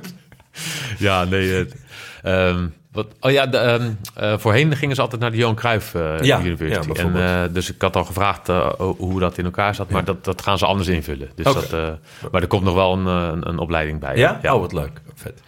Ja, 0.98 1.24
nee. 1.24 1.48
Het, 1.52 1.74
ehm, 2.22 2.66
wat, 2.92 3.06
oh 3.20 3.30
ja, 3.30 3.46
de, 3.46 3.56
ehm, 3.58 3.90
eh, 4.14 4.38
voorheen 4.38 4.76
gingen 4.76 4.94
ze 4.96 5.00
altijd 5.02 5.20
naar 5.20 5.30
de 5.30 5.36
Johan 5.36 5.54
Cruijff 5.54 5.94
eh, 5.94 6.02
Ja, 6.02 6.38
ja, 6.38 6.40
University. 6.44 6.80
en, 6.80 6.92
bijvoorbeeld. 6.92 7.24
eh, 7.48 7.54
dus 7.54 7.70
ik 7.72 7.82
had 7.82 7.96
al 7.96 8.04
gevraagd 8.04 8.46
hoe 8.78 9.20
dat 9.20 9.38
in 9.38 9.44
elkaar 9.44 9.74
zat, 9.74 9.90
maar 9.90 10.04
dat, 10.04 10.24
dat 10.24 10.42
gaan 10.42 10.58
ze 10.58 10.66
anders 10.66 10.88
invullen. 10.88 11.28
Dus 11.34 11.44
dat, 11.44 11.72
eh, 11.72 11.88
maar 12.32 12.42
er 12.42 12.48
komt 12.48 12.64
nog 12.64 12.74
wel 12.74 12.92
een, 12.92 13.06
een, 13.06 13.48
een 13.48 13.58
opleiding 13.58 14.00
bij. 14.00 14.16
Ja? 14.16 14.38
Oh, 14.42 14.60
wat 14.60 14.72
leuk. 14.72 15.00
Vet. 15.14 15.42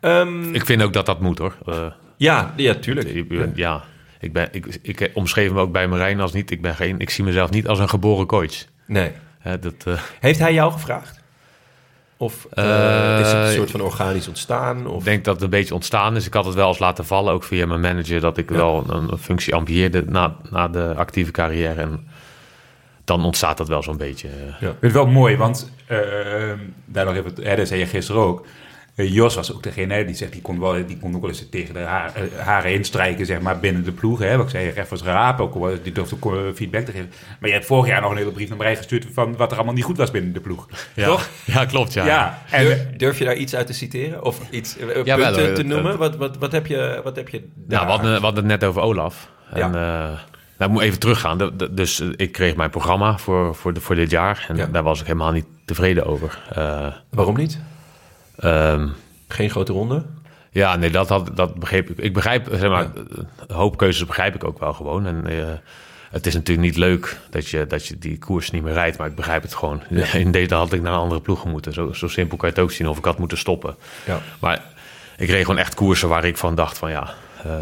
Ehm, 0.00 0.54
Ik 0.54 0.66
vind 0.66 0.82
ook 0.82 0.92
dat 0.92 1.06
dat 1.06 1.20
moet 1.20 1.38
hoor. 1.38 1.54
Eh, 1.66 1.74
ja, 2.16 2.52
ja, 2.56 2.74
tuurlijk. 2.74 3.24
ja, 3.54 3.82
ik, 4.20 4.32
ben, 4.32 4.48
ik, 4.50 4.78
ik 4.82 5.10
omschreef 5.14 5.52
me 5.52 5.60
ook 5.60 5.72
bij 5.72 5.88
Marijn 5.88 6.20
als 6.20 6.32
niet. 6.32 6.50
Ik, 6.50 6.62
ben 6.62 6.74
geen, 6.74 6.98
ik 6.98 7.10
zie 7.10 7.24
mezelf 7.24 7.50
niet 7.50 7.68
als 7.68 7.78
een 7.78 7.88
geboren 7.88 8.26
coach. 8.26 8.64
Nee. 8.86 9.12
Hè, 9.38 9.58
dat, 9.58 9.74
eh, 9.84 9.94
Heeft 10.20 10.38
hij 10.38 10.52
jou 10.52 10.72
gevraagd? 10.72 11.16
Of 12.16 12.46
eh, 12.50 13.14
Eh, 13.14 13.20
is 13.20 13.32
het 13.32 13.46
een 13.46 13.52
soort 13.52 13.70
van 13.70 13.80
organisch 13.80 14.28
ontstaan? 14.28 14.86
Of? 14.86 14.98
Ik 14.98 15.04
denk 15.04 15.24
dat 15.24 15.34
het 15.34 15.42
een 15.44 15.50
beetje 15.50 15.74
ontstaan 15.74 16.16
is. 16.16 16.26
Ik 16.26 16.34
had 16.34 16.44
het 16.44 16.54
wel 16.54 16.68
eens 16.68 16.78
laten 16.78 17.06
vallen, 17.06 17.32
ook 17.32 17.44
via 17.44 17.66
mijn 17.66 17.80
manager, 17.80 18.20
dat 18.20 18.38
ik 18.38 18.48
wel 18.50 18.84
een, 18.88 19.12
een 19.12 19.18
functie 19.18 19.54
ambieerde 19.54 20.04
na, 20.06 20.36
na 20.50 20.68
de 20.68 20.94
actieve 20.96 21.30
carrière. 21.30 21.80
En 21.80 22.08
dan 23.04 23.24
ontstaat 23.24 23.56
dat 23.56 23.68
wel 23.68 23.82
zo'n 23.82 23.96
beetje. 23.96 24.28
eh. 24.28 24.34
Ja. 24.46 24.50
Ik 24.50 24.58
vind 24.60 24.76
het 24.80 24.92
wel 24.92 25.06
mooi, 25.06 25.36
want 25.36 25.72
eh, 25.86 25.98
daar 26.84 27.04
nog 27.04 27.14
even, 27.14 27.32
hè, 27.42 27.56
dat 27.56 27.68
zei 27.68 27.80
je 27.80 27.86
gisteren 27.86 28.22
ook. 28.22 28.46
Eh, 28.98 29.12
Jos 29.14 29.34
was 29.34 29.52
ook 29.54 29.62
degene 29.62 29.94
hè, 29.94 30.04
die 30.04 30.14
zegt, 30.14 30.32
die 30.32 30.42
kon, 30.42 30.60
wel, 30.60 30.86
die 30.86 30.98
kon 30.98 31.14
ook 31.14 31.20
wel 31.20 31.30
eens 31.30 31.48
tegen 31.50 31.74
de 31.74 31.80
haar, 31.80 32.12
eh, 32.14 32.22
haren 32.44 32.72
instrijken, 32.72 33.26
zeg 33.26 33.40
maar, 33.40 33.58
binnen 33.58 33.84
de 33.84 33.92
ploeg. 33.92 34.18
Hè, 34.18 34.36
wat 34.36 34.44
ik 34.44 34.50
zei, 34.50 34.68
Ref 34.70 34.88
was 34.88 35.02
raap, 35.02 35.40
ook, 35.40 35.54
wel, 35.54 35.76
die 35.82 35.92
durfde 35.92 36.16
ook 36.20 36.34
eh, 36.34 36.40
feedback 36.54 36.84
te 36.84 36.92
geven. 36.92 37.10
Maar 37.40 37.48
je 37.48 37.54
hebt 37.54 37.66
vorig 37.66 37.86
jaar 37.86 38.00
nog 38.00 38.10
een 38.10 38.16
hele 38.16 38.30
brief 38.32 38.48
naar 38.48 38.58
mij 38.58 38.76
gestuurd 38.76 39.06
van 39.12 39.36
wat 39.36 39.50
er 39.50 39.56
allemaal 39.56 39.74
niet 39.74 39.84
goed 39.84 39.96
was 39.96 40.10
binnen 40.10 40.32
de 40.32 40.40
ploeg. 40.40 40.68
Ja. 40.94 41.06
Toch? 41.06 41.28
Ja, 41.44 41.64
klopt. 41.64 41.92
Ja. 41.92 42.06
Ja. 42.06 42.42
En, 42.50 42.64
Durf, 42.64 42.86
durf 42.96 43.18
je 43.18 43.24
daar 43.24 43.34
iets 43.36 43.54
uit 43.54 43.66
te 43.66 43.72
citeren? 43.72 44.24
Of 44.24 44.40
iets 44.50 44.76
Ja, 45.04 45.16
punten 45.16 45.54
te 45.54 45.62
noemen? 45.62 45.98
Wat, 45.98 46.16
wat, 46.16 46.36
wat 46.38 46.52
heb 46.52 46.66
je, 46.66 47.00
wat 47.04 47.16
heb 47.16 47.28
je 47.28 47.42
Nou, 47.66 47.84
we, 47.86 47.90
hadden, 47.92 48.14
we 48.14 48.20
hadden 48.24 48.48
het 48.50 48.60
net 48.60 48.64
over 48.68 48.82
Olaf. 48.82 49.30
En, 49.50 49.58
Ja. 49.58 49.66
eh, 49.66 50.18
nou, 50.58 50.70
ik 50.70 50.76
moet 50.76 50.82
even 50.82 50.98
teruggaan. 50.98 51.38
De- 51.38 51.56
de- 51.56 51.74
Dus 51.74 52.00
ik 52.00 52.32
kreeg 52.32 52.56
mijn 52.56 52.70
programma 52.70 53.18
voor, 53.18 53.54
voor, 53.54 53.72
de, 53.74 53.80
voor 53.80 53.94
dit 53.94 54.10
jaar. 54.10 54.44
En 54.48 54.56
Ja. 54.56 54.66
daar 54.66 54.82
was 54.82 55.00
ik 55.00 55.06
helemaal 55.06 55.32
niet 55.32 55.46
tevreden 55.64 56.06
over. 56.06 56.38
Eh, 56.52 56.86
Waarom 57.10 57.36
niet? 57.36 57.58
Ehm, 58.38 58.88
Geen 59.28 59.50
grote 59.50 59.72
ronde? 59.72 60.04
Ja, 60.50 60.76
nee, 60.76 60.90
dat, 60.90 61.08
had, 61.08 61.30
dat 61.36 61.54
begreep 61.54 61.90
ik. 61.90 61.98
Ik 61.98 62.12
begrijp, 62.14 62.48
zeg 62.52 62.70
maar, 62.70 62.90
een 63.46 63.54
hoop 63.54 63.76
keuzes 63.76 64.06
begrijp 64.06 64.34
ik 64.34 64.44
ook 64.44 64.58
wel 64.58 64.72
gewoon. 64.72 65.06
En 65.06 65.26
eh, 65.26 65.46
het 66.10 66.26
is 66.26 66.34
natuurlijk 66.34 66.66
niet 66.66 66.76
leuk 66.76 67.18
dat 67.30 67.48
je, 67.48 67.66
dat 67.66 67.86
je 67.86 67.98
die 67.98 68.18
koers 68.18 68.50
niet 68.50 68.62
meer 68.62 68.72
rijdt, 68.72 68.98
maar 68.98 69.06
ik 69.06 69.14
begrijp 69.14 69.42
het 69.42 69.54
gewoon. 69.54 69.82
In 70.12 70.30
deze 70.30 70.54
had 70.54 70.72
ik 70.72 70.82
naar 70.82 70.92
een 70.92 70.98
andere 70.98 71.20
ploeg 71.20 71.44
moeten. 71.44 71.72
Zo, 71.72 71.92
zo 71.92 72.08
simpel 72.08 72.36
kan 72.36 72.48
je 72.48 72.54
het 72.54 72.64
ook 72.64 72.70
zien, 72.70 72.88
of 72.88 72.98
ik 72.98 73.04
had 73.04 73.18
moeten 73.18 73.38
stoppen. 73.38 73.76
Ja. 74.06 74.20
Maar 74.40 74.62
ik 75.16 75.28
reed 75.28 75.44
gewoon 75.44 75.58
echt 75.60 75.74
koersen 75.74 76.08
waar 76.08 76.24
ik 76.24 76.36
van 76.36 76.54
dacht 76.54 76.78
van 76.78 76.90
ja, 76.90 77.14
eh, 77.44 77.52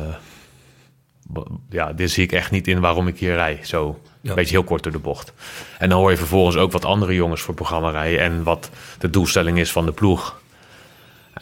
ja, 1.71 1.93
dit 1.93 2.11
zie 2.11 2.25
ik 2.25 2.33
echt 2.33 2.51
niet 2.51 2.69
in 2.69 2.81
waarom 2.81 3.09
ik 3.09 3.19
hier 3.19 3.35
rij. 3.35 3.59
Zo, 3.63 4.01
Ja. 4.21 4.29
een 4.29 4.37
beetje 4.37 4.57
heel 4.57 4.65
kort 4.65 4.83
door 4.83 4.93
de 4.93 4.99
bocht. 4.99 5.33
En 5.79 5.89
dan 5.89 5.99
hoor 5.99 6.11
je 6.11 6.17
vervolgens 6.17 6.57
ook 6.57 6.73
wat 6.73 6.85
andere 6.85 7.15
jongens 7.15 7.41
voor 7.41 7.55
het 7.55 7.63
programma 7.63 7.91
rijden 7.91 8.21
en 8.21 8.43
wat 8.43 8.71
de 8.99 9.11
doelstelling 9.11 9.59
is 9.59 9.73
van 9.73 9.85
de 9.87 9.93
ploeg. 9.93 10.41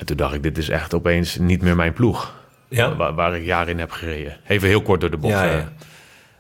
En 0.05 0.11
toen 0.11 0.19
dacht 0.19 0.35
ik, 0.35 0.43
dit 0.43 0.59
is 0.59 0.69
echt 0.69 0.95
opeens 0.95 1.39
niet 1.39 1.63
meer 1.63 1.77
mijn 1.77 1.93
ploeg. 1.93 2.35
Ja? 2.69 2.97
Waar, 2.97 3.15
waar 3.15 3.37
ik 3.37 3.45
jaren 3.45 3.73
in 3.73 3.79
heb 3.79 3.91
gereden. 3.91 4.37
Even 4.47 4.69
heel 4.69 4.83
kort 4.83 5.01
door 5.01 5.11
de 5.11 5.17
bocht. 5.17 5.35
Ja, 5.35 5.45
eh. 5.45 5.59
ja. 5.59 5.73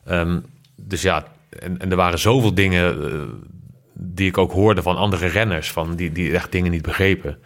Ehm, 0.05 0.41
dus 0.77 1.03
ja, 1.03 1.25
en, 1.59 1.79
en 1.79 1.91
er 1.91 1.97
waren 1.97 2.19
zoveel 2.19 2.55
dingen 2.55 3.12
eh, 3.12 3.21
die 3.93 4.29
ik 4.29 4.39
ook 4.39 4.53
hoorde 4.53 4.83
van 4.83 4.97
andere 4.97 5.27
renners, 5.27 5.71
van 5.71 5.97
die, 5.97 6.12
die 6.12 6.33
echt 6.33 6.53
dingen 6.53 6.71
niet 6.71 6.83
begrepen. 6.83 7.39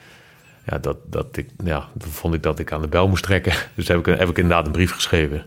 Ja, 0.67 0.79
dat, 0.79 0.97
dat 1.07 1.37
ik, 1.37 1.49
ja, 1.65 1.89
toen 1.99 2.11
vond 2.11 2.35
ik 2.35 2.43
dat 2.43 2.59
ik 2.59 2.73
aan 2.73 2.81
de 2.81 2.89
bel 2.89 3.09
moest 3.09 3.25
trekken. 3.25 3.53
Dus 3.75 3.89
heb 3.89 3.99
ik, 3.99 4.19
heb 4.19 4.29
ik 4.29 4.39
inderdaad 4.39 4.67
een 4.67 4.73
brief 4.73 4.93
geschreven. 4.93 5.47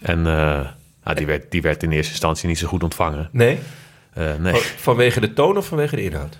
En 0.00 0.18
eh, 0.26 0.66
ja, 1.04 1.14
die, 1.14 1.26
werd, 1.26 1.50
die 1.50 1.62
werd 1.62 1.82
in 1.82 1.90
eerste 1.90 2.10
instantie 2.10 2.48
niet 2.48 2.58
zo 2.58 2.68
goed 2.68 2.82
ontvangen. 2.82 3.28
Nee? 3.32 3.58
Nee. 4.38 4.54
Vanwege 4.76 5.20
de 5.20 5.32
toon 5.32 5.56
of 5.56 5.66
vanwege 5.66 5.96
de 5.96 6.02
inhoud? 6.02 6.38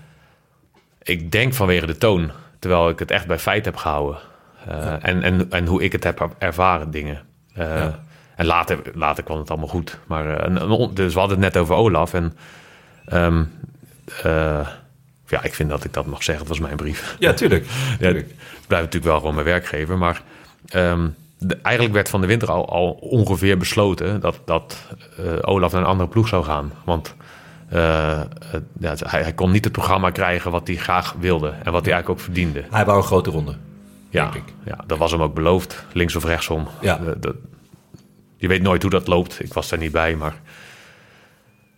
Ik 1.03 1.33
denk 1.33 1.55
vanwege 1.55 1.87
de 1.87 1.99
toon, 1.99 2.31
terwijl 2.61 2.89
ik 2.89 2.99
het 2.99 3.11
echt 3.11 3.27
bij 3.27 3.39
feit 3.39 3.65
heb 3.65 3.77
gehouden. 3.77 4.19
Eh, 4.67 4.93
en, 5.01 5.23
en, 5.23 5.47
en 5.51 5.67
hoe 5.67 5.83
ik 5.83 5.93
het 5.93 6.05
heb 6.05 6.29
ervaren, 6.39 6.91
dingen. 6.91 7.21
Eh, 7.55 7.67
Ja. 7.77 7.99
En 8.37 8.47
later, 8.47 8.79
later 8.95 9.25
kwam 9.25 9.39
het 9.39 9.51
allemaal 9.51 9.69
goed. 9.69 9.99
Maar, 10.07 10.37
eh, 10.39 10.89
dus 10.93 11.13
we 11.15 11.19
hadden 11.21 11.43
het 11.43 11.53
net 11.55 11.63
over 11.63 11.75
Olaf. 11.75 12.15
En 12.15 12.37
ehm, 13.07 13.45
eh, 14.23 14.69
ja, 15.27 15.43
ik 15.43 15.55
vind 15.55 15.71
dat 15.71 15.85
ik 15.85 15.93
dat 15.93 16.07
mag 16.07 16.23
zeggen. 16.23 16.47
Het 16.47 16.49
was 16.59 16.67
mijn 16.67 16.77
brief. 16.77 17.17
Ja, 17.19 17.33
tuurlijk. 17.33 17.65
Ja, 18.01 18.07
het 18.07 18.27
blijft 18.67 18.85
natuurlijk 18.85 19.05
wel 19.05 19.19
gewoon 19.19 19.35
mijn 19.35 19.47
werkgever. 19.47 19.99
Maar 19.99 20.23
ehm, 20.69 21.09
de- 21.39 21.59
eigenlijk 21.63 21.95
werd 21.95 22.09
van 22.09 22.21
de 22.21 22.27
winter 22.27 22.51
al, 22.51 22.69
al 22.69 22.91
ongeveer 22.91 23.57
besloten 23.59 24.21
dat, 24.21 24.41
dat 24.45 24.77
Olaf 25.41 25.73
naar 25.73 25.81
een 25.81 25.87
andere 25.87 26.09
ploeg 26.09 26.29
zou 26.29 26.45
gaan. 26.45 26.73
Want 26.85 27.15
ja, 27.71 28.95
hij, 28.99 29.23
hij 29.23 29.33
kon 29.33 29.51
niet 29.51 29.65
het 29.65 29.73
programma 29.73 30.11
krijgen 30.11 30.51
wat 30.51 30.67
hij 30.67 30.77
graag 30.77 31.15
wilde 31.19 31.49
en 31.49 31.73
wat 31.73 31.85
hij 31.85 31.93
eigenlijk 31.93 32.09
ook 32.09 32.21
verdiende. 32.21 32.65
Hij 32.71 32.85
wou 32.85 32.99
een 32.99 33.05
grote 33.05 33.31
ronde. 33.31 33.57
Ja, 34.11 34.31
denk 34.31 34.35
ik. 34.49 34.55
ja, 34.65 34.79
dat 34.87 34.99
was 34.99 35.11
hem 35.11 35.23
ook 35.23 35.35
beloofd, 35.35 35.85
links 35.93 36.17
of 36.17 36.25
rechtsom. 36.25 36.69
Ja. 36.81 36.99
De- 37.21 37.35
je 38.37 38.49
weet 38.49 38.63
nooit 38.63 38.83
hoe 38.83 38.91
dat 38.91 39.07
loopt. 39.07 39.43
Ik 39.43 39.53
was 39.55 39.69
daar 39.69 39.79
niet 39.79 39.93
bij, 39.93 40.17
maar 40.17 40.35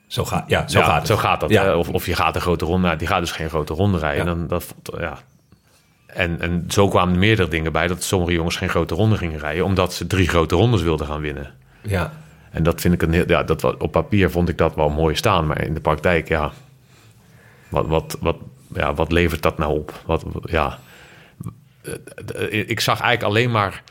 Zo, 0.07 0.25
gaat 0.25 0.45
ja, 0.49 0.69
zo 0.69 0.79
ja, 0.79 0.85
gaat 0.85 0.99
het. 0.99 1.07
Zo 1.07 1.17
gaat 1.17 1.41
dat. 1.41 1.51
Ja. 1.51 1.77
Of, 1.77 1.89
of 1.89 2.07
je 2.07 2.15
gaat 2.15 2.35
een 2.35 2.41
grote 2.41 2.65
ronde, 2.65 2.87
nou, 2.87 2.99
die 2.99 3.07
gaat 3.09 3.21
dus 3.21 3.33
geen 3.33 3.49
grote 3.49 3.75
ronde 3.75 3.99
rijden. 3.99 4.25
Ja. 4.27 4.35
Dan, 4.35 4.47
dat, 4.47 4.75
ja. 4.99 5.19
en, 6.07 6.41
en 6.41 6.65
zo 6.69 6.89
kwamen 6.89 7.15
er 7.15 7.21
meerdere 7.21 7.49
dingen 7.49 7.73
bij 7.73 7.87
dat 7.87 8.03
sommige 8.03 8.33
jongens 8.33 8.57
geen 8.57 8.69
grote 8.69 8.95
ronde 8.95 9.17
gingen 9.17 9.39
rijden, 9.39 9.65
omdat 9.65 9.95
ze 9.95 10.07
drie 10.07 10.29
grote 10.29 10.55
rondes 10.55 10.83
wilden 10.83 11.07
gaan 11.07 11.21
winnen. 11.21 11.55
Ja. 11.83 12.13
En 12.53 12.63
dat 12.63 12.81
vind 12.81 12.95
ik 12.95 13.03
een 13.03 13.13
heel, 13.13 13.29
ja, 13.29 13.43
dat, 13.43 13.77
op 13.79 13.93
papier 13.93 14.31
vond 14.31 14.49
ik 14.49 14.59
dat 14.59 14.75
wel 14.75 14.89
mooi 14.89 15.15
staan, 15.15 15.47
maar 15.47 15.63
in 15.65 15.75
de 15.75 15.81
praktijk, 15.81 16.29
ja, 16.29 16.53
wat, 17.69 17.87
wat, 17.87 18.17
wat, 18.21 18.37
ja, 18.75 18.95
wat 18.95 19.13
levert 19.13 19.43
dat 19.43 19.59
nou 19.59 19.73
op? 19.79 20.03
Wat, 20.07 20.25
ja, 20.43 20.79
ik 22.51 22.81
zag 22.81 23.01
eigenlijk 23.01 23.35
alleen 23.35 23.51
maar, 23.51 23.83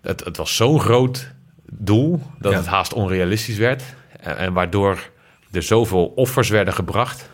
het, 0.00 0.24
het 0.24 0.36
was 0.36 0.56
zo'n 0.56 0.80
groot 0.80 1.30
doel 1.72 2.22
dat 2.38 2.52
Ja. 2.52 2.58
het 2.58 2.66
haast 2.66 2.92
onrealistisch 2.92 3.56
werd. 3.58 3.82
En, 4.20 4.36
en 4.36 4.52
waardoor 4.52 5.10
er 5.52 5.62
zoveel 5.62 6.06
offers 6.06 6.48
werden 6.48 6.74
gebracht 6.74 7.30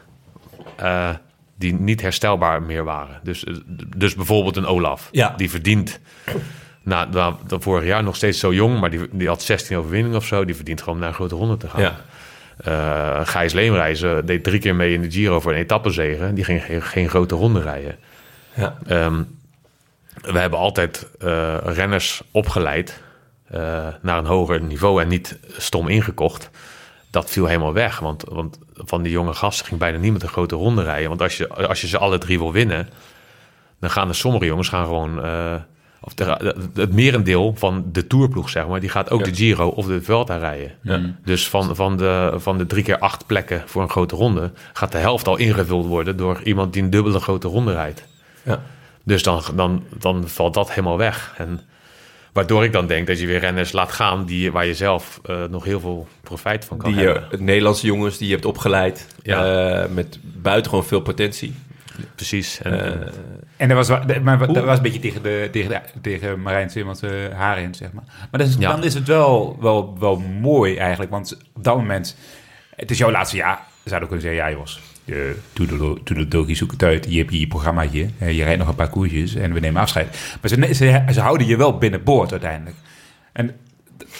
eh, 0.76 1.10
die 1.56 1.74
niet 1.74 2.00
herstelbaar 2.00 2.62
meer 2.62 2.84
waren. 2.84 3.20
Dus, 3.22 3.44
dus 3.96 4.14
bijvoorbeeld 4.14 4.56
een 4.56 4.66
Olaf, 4.66 5.08
Ja. 5.12 5.34
die 5.36 5.50
verdient 5.50 6.00
na, 6.88 7.04
na, 7.04 7.36
na 7.48 7.58
vorig 7.58 7.84
jaar 7.84 8.02
nog 8.02 8.16
steeds 8.16 8.38
zo 8.38 8.52
jong, 8.52 8.80
maar 8.80 8.90
die, 8.90 9.08
die 9.10 9.28
had 9.28 9.42
16 9.42 9.76
overwinningen 9.76 10.16
of 10.16 10.24
zo. 10.24 10.44
Die 10.44 10.54
verdient 10.54 10.82
gewoon 10.82 10.98
naar 10.98 11.08
een 11.08 11.14
grote 11.14 11.34
ronde 11.34 11.56
te 11.56 11.68
gaan. 11.68 11.80
Ja. 11.80 11.96
Eh, 12.58 13.26
Gijs 13.26 13.52
Leemreizen 13.52 14.26
deed 14.26 14.44
drie 14.44 14.60
keer 14.60 14.74
mee 14.74 14.92
in 14.92 15.02
de 15.02 15.10
Giro 15.10 15.40
voor 15.40 15.52
een 15.52 15.58
etappezege. 15.58 16.32
Die 16.32 16.44
ging 16.44 16.64
geen, 16.64 16.82
geen 16.82 17.08
grote 17.08 17.34
ronde 17.34 17.60
rijden. 17.60 17.96
Ja. 18.54 18.78
Ehm, 18.86 19.22
we 20.20 20.38
hebben 20.38 20.58
altijd 20.58 21.08
eh, 21.18 21.56
renners 21.64 22.22
opgeleid 22.30 23.02
eh, 23.48 23.86
naar 24.02 24.18
een 24.18 24.26
hoger 24.26 24.62
niveau 24.62 25.02
en 25.02 25.08
niet 25.08 25.38
stom 25.56 25.88
ingekocht. 25.88 26.50
Dat 27.10 27.30
viel 27.30 27.46
helemaal 27.46 27.72
weg, 27.72 27.98
want, 27.98 28.24
want 28.28 28.58
van 28.74 29.02
die 29.02 29.12
jonge 29.12 29.34
gasten 29.34 29.66
ging 29.66 29.80
bijna 29.80 29.98
niemand 29.98 30.22
een 30.22 30.28
grote 30.28 30.54
ronde 30.54 30.82
rijden. 30.82 31.08
Want 31.08 31.22
als 31.22 31.36
je, 31.36 31.48
als 31.48 31.80
je 31.80 31.86
ze 31.86 31.98
alle 31.98 32.18
drie 32.18 32.38
wil 32.38 32.52
winnen, 32.52 32.88
dan 33.80 33.90
gaan 33.90 34.08
er 34.08 34.14
sommige 34.14 34.44
jongens 34.44 34.68
gaan 34.68 34.84
gewoon 34.84 35.20
of 36.00 36.14
de, 36.14 36.54
het 36.74 36.92
merendeel 36.92 37.54
van 37.56 37.84
de 37.92 38.06
tourploeg, 38.06 38.48
zeg 38.50 38.66
maar, 38.66 38.80
die 38.80 38.88
gaat 38.88 39.10
ook 39.10 39.18
Ja. 39.20 39.24
de 39.26 39.34
Giro 39.34 39.68
of 39.68 39.86
de 39.86 40.02
Vuelta 40.02 40.36
rijden. 40.36 40.72
Dus 41.24 41.48
van, 41.48 41.76
van, 41.76 41.96
de, 41.96 42.32
van 42.36 42.58
de 42.58 42.66
drie 42.66 42.82
keer 42.82 42.98
acht 42.98 43.26
plekken 43.26 43.62
voor 43.66 43.82
een 43.82 43.90
grote 43.90 44.16
ronde 44.16 44.52
gaat 44.72 44.92
de 44.92 44.98
helft 44.98 45.28
al 45.28 45.36
ingevuld 45.36 45.86
worden 45.86 46.16
door 46.16 46.40
iemand 46.42 46.72
die 46.72 46.82
een 46.82 46.90
dubbele 46.90 47.20
grote 47.20 47.48
ronde 47.48 47.72
rijdt. 47.72 48.04
Ja. 48.42 48.62
Dus 49.04 49.22
dan, 49.22 49.42
dan, 49.54 49.84
dan 49.98 50.28
valt 50.28 50.54
dat 50.54 50.68
helemaal 50.70 50.98
weg. 50.98 51.34
En 51.36 51.60
waardoor 52.32 52.64
ik 52.64 52.72
dan 52.72 52.86
denk 52.86 53.06
dat 53.06 53.20
je 53.20 53.26
weer 53.26 53.38
renners 53.40 53.72
laat 53.72 53.92
gaan 53.92 54.24
die, 54.24 54.52
waar 54.52 54.66
je 54.66 54.74
zelf 54.74 55.20
eh, 55.24 55.36
nog 55.50 55.64
heel 55.64 55.80
veel 55.80 56.08
profijt 56.22 56.64
van 56.64 56.76
kan 56.78 56.92
Die 56.92 57.04
hebben. 57.04 57.32
eh, 57.32 57.38
Nederlandse 57.40 57.86
jongens 57.86 58.18
die 58.18 58.26
je 58.28 58.32
hebt 58.34 58.46
opgeleid 58.46 59.06
Ja. 59.22 59.82
eh, 59.82 59.88
met 59.94 60.18
buitengewoon 60.22 60.84
veel 60.84 61.00
potentie. 61.00 61.54
Precies. 62.14 62.60
En, 62.62 63.00
Eh, 63.02 63.12
En 63.56 63.68
dat 63.68 63.76
was, 63.76 63.88
wa- 63.88 64.20
maar 64.22 64.38
dat 64.38 64.64
was 64.64 64.76
een 64.76 64.82
beetje 64.82 64.98
tegen, 65.00 65.22
de, 65.22 65.48
tegen, 65.52 65.70
de, 65.70 65.80
tegen 66.00 66.42
Marijn 66.42 66.70
Simmons 66.70 67.02
uh, 67.02 67.10
haar 67.34 67.58
in, 67.60 67.74
zeg 67.74 67.92
maar. 67.92 68.04
Maar 68.06 68.40
dat 68.40 68.48
is, 68.48 68.56
Ja. 68.58 68.70
dan 68.70 68.84
is 68.84 68.94
het 68.94 69.06
wel, 69.06 69.56
wel, 69.60 69.98
wel 69.98 70.18
mooi 70.18 70.76
eigenlijk. 70.76 71.10
Want 71.10 71.36
op 71.54 71.64
dat 71.64 71.76
moment... 71.76 72.16
Het 72.76 72.90
is 72.90 72.98
jouw 72.98 73.10
laatste 73.10 73.36
jaar. 73.36 73.58
We 73.82 73.88
zouden 73.88 74.08
kunnen 74.08 74.26
zeggen, 74.26 74.50
ja 74.50 74.56
Jos... 74.58 74.80
Toedeledogie, 75.52 76.56
zoek 76.56 76.70
het 76.70 76.82
uit. 76.82 77.06
Je 77.10 77.18
hebt 77.18 77.30
hier 77.30 77.40
je 77.40 77.46
programmaatje. 77.46 78.08
eh, 78.18 78.36
je 78.36 78.42
rijdt 78.44 78.58
nog 78.58 78.68
een 78.68 78.74
paar 78.74 78.88
koersjes 78.88 79.34
en 79.34 79.52
we 79.52 79.60
nemen 79.60 79.80
afscheid. 79.82 80.36
Maar 80.40 80.50
ze, 80.50 80.74
ze, 80.74 81.02
ze 81.12 81.20
houden 81.20 81.46
je 81.46 81.56
wel 81.56 81.78
binnenboord 81.78 82.30
uiteindelijk. 82.30 82.76
En 83.32 83.56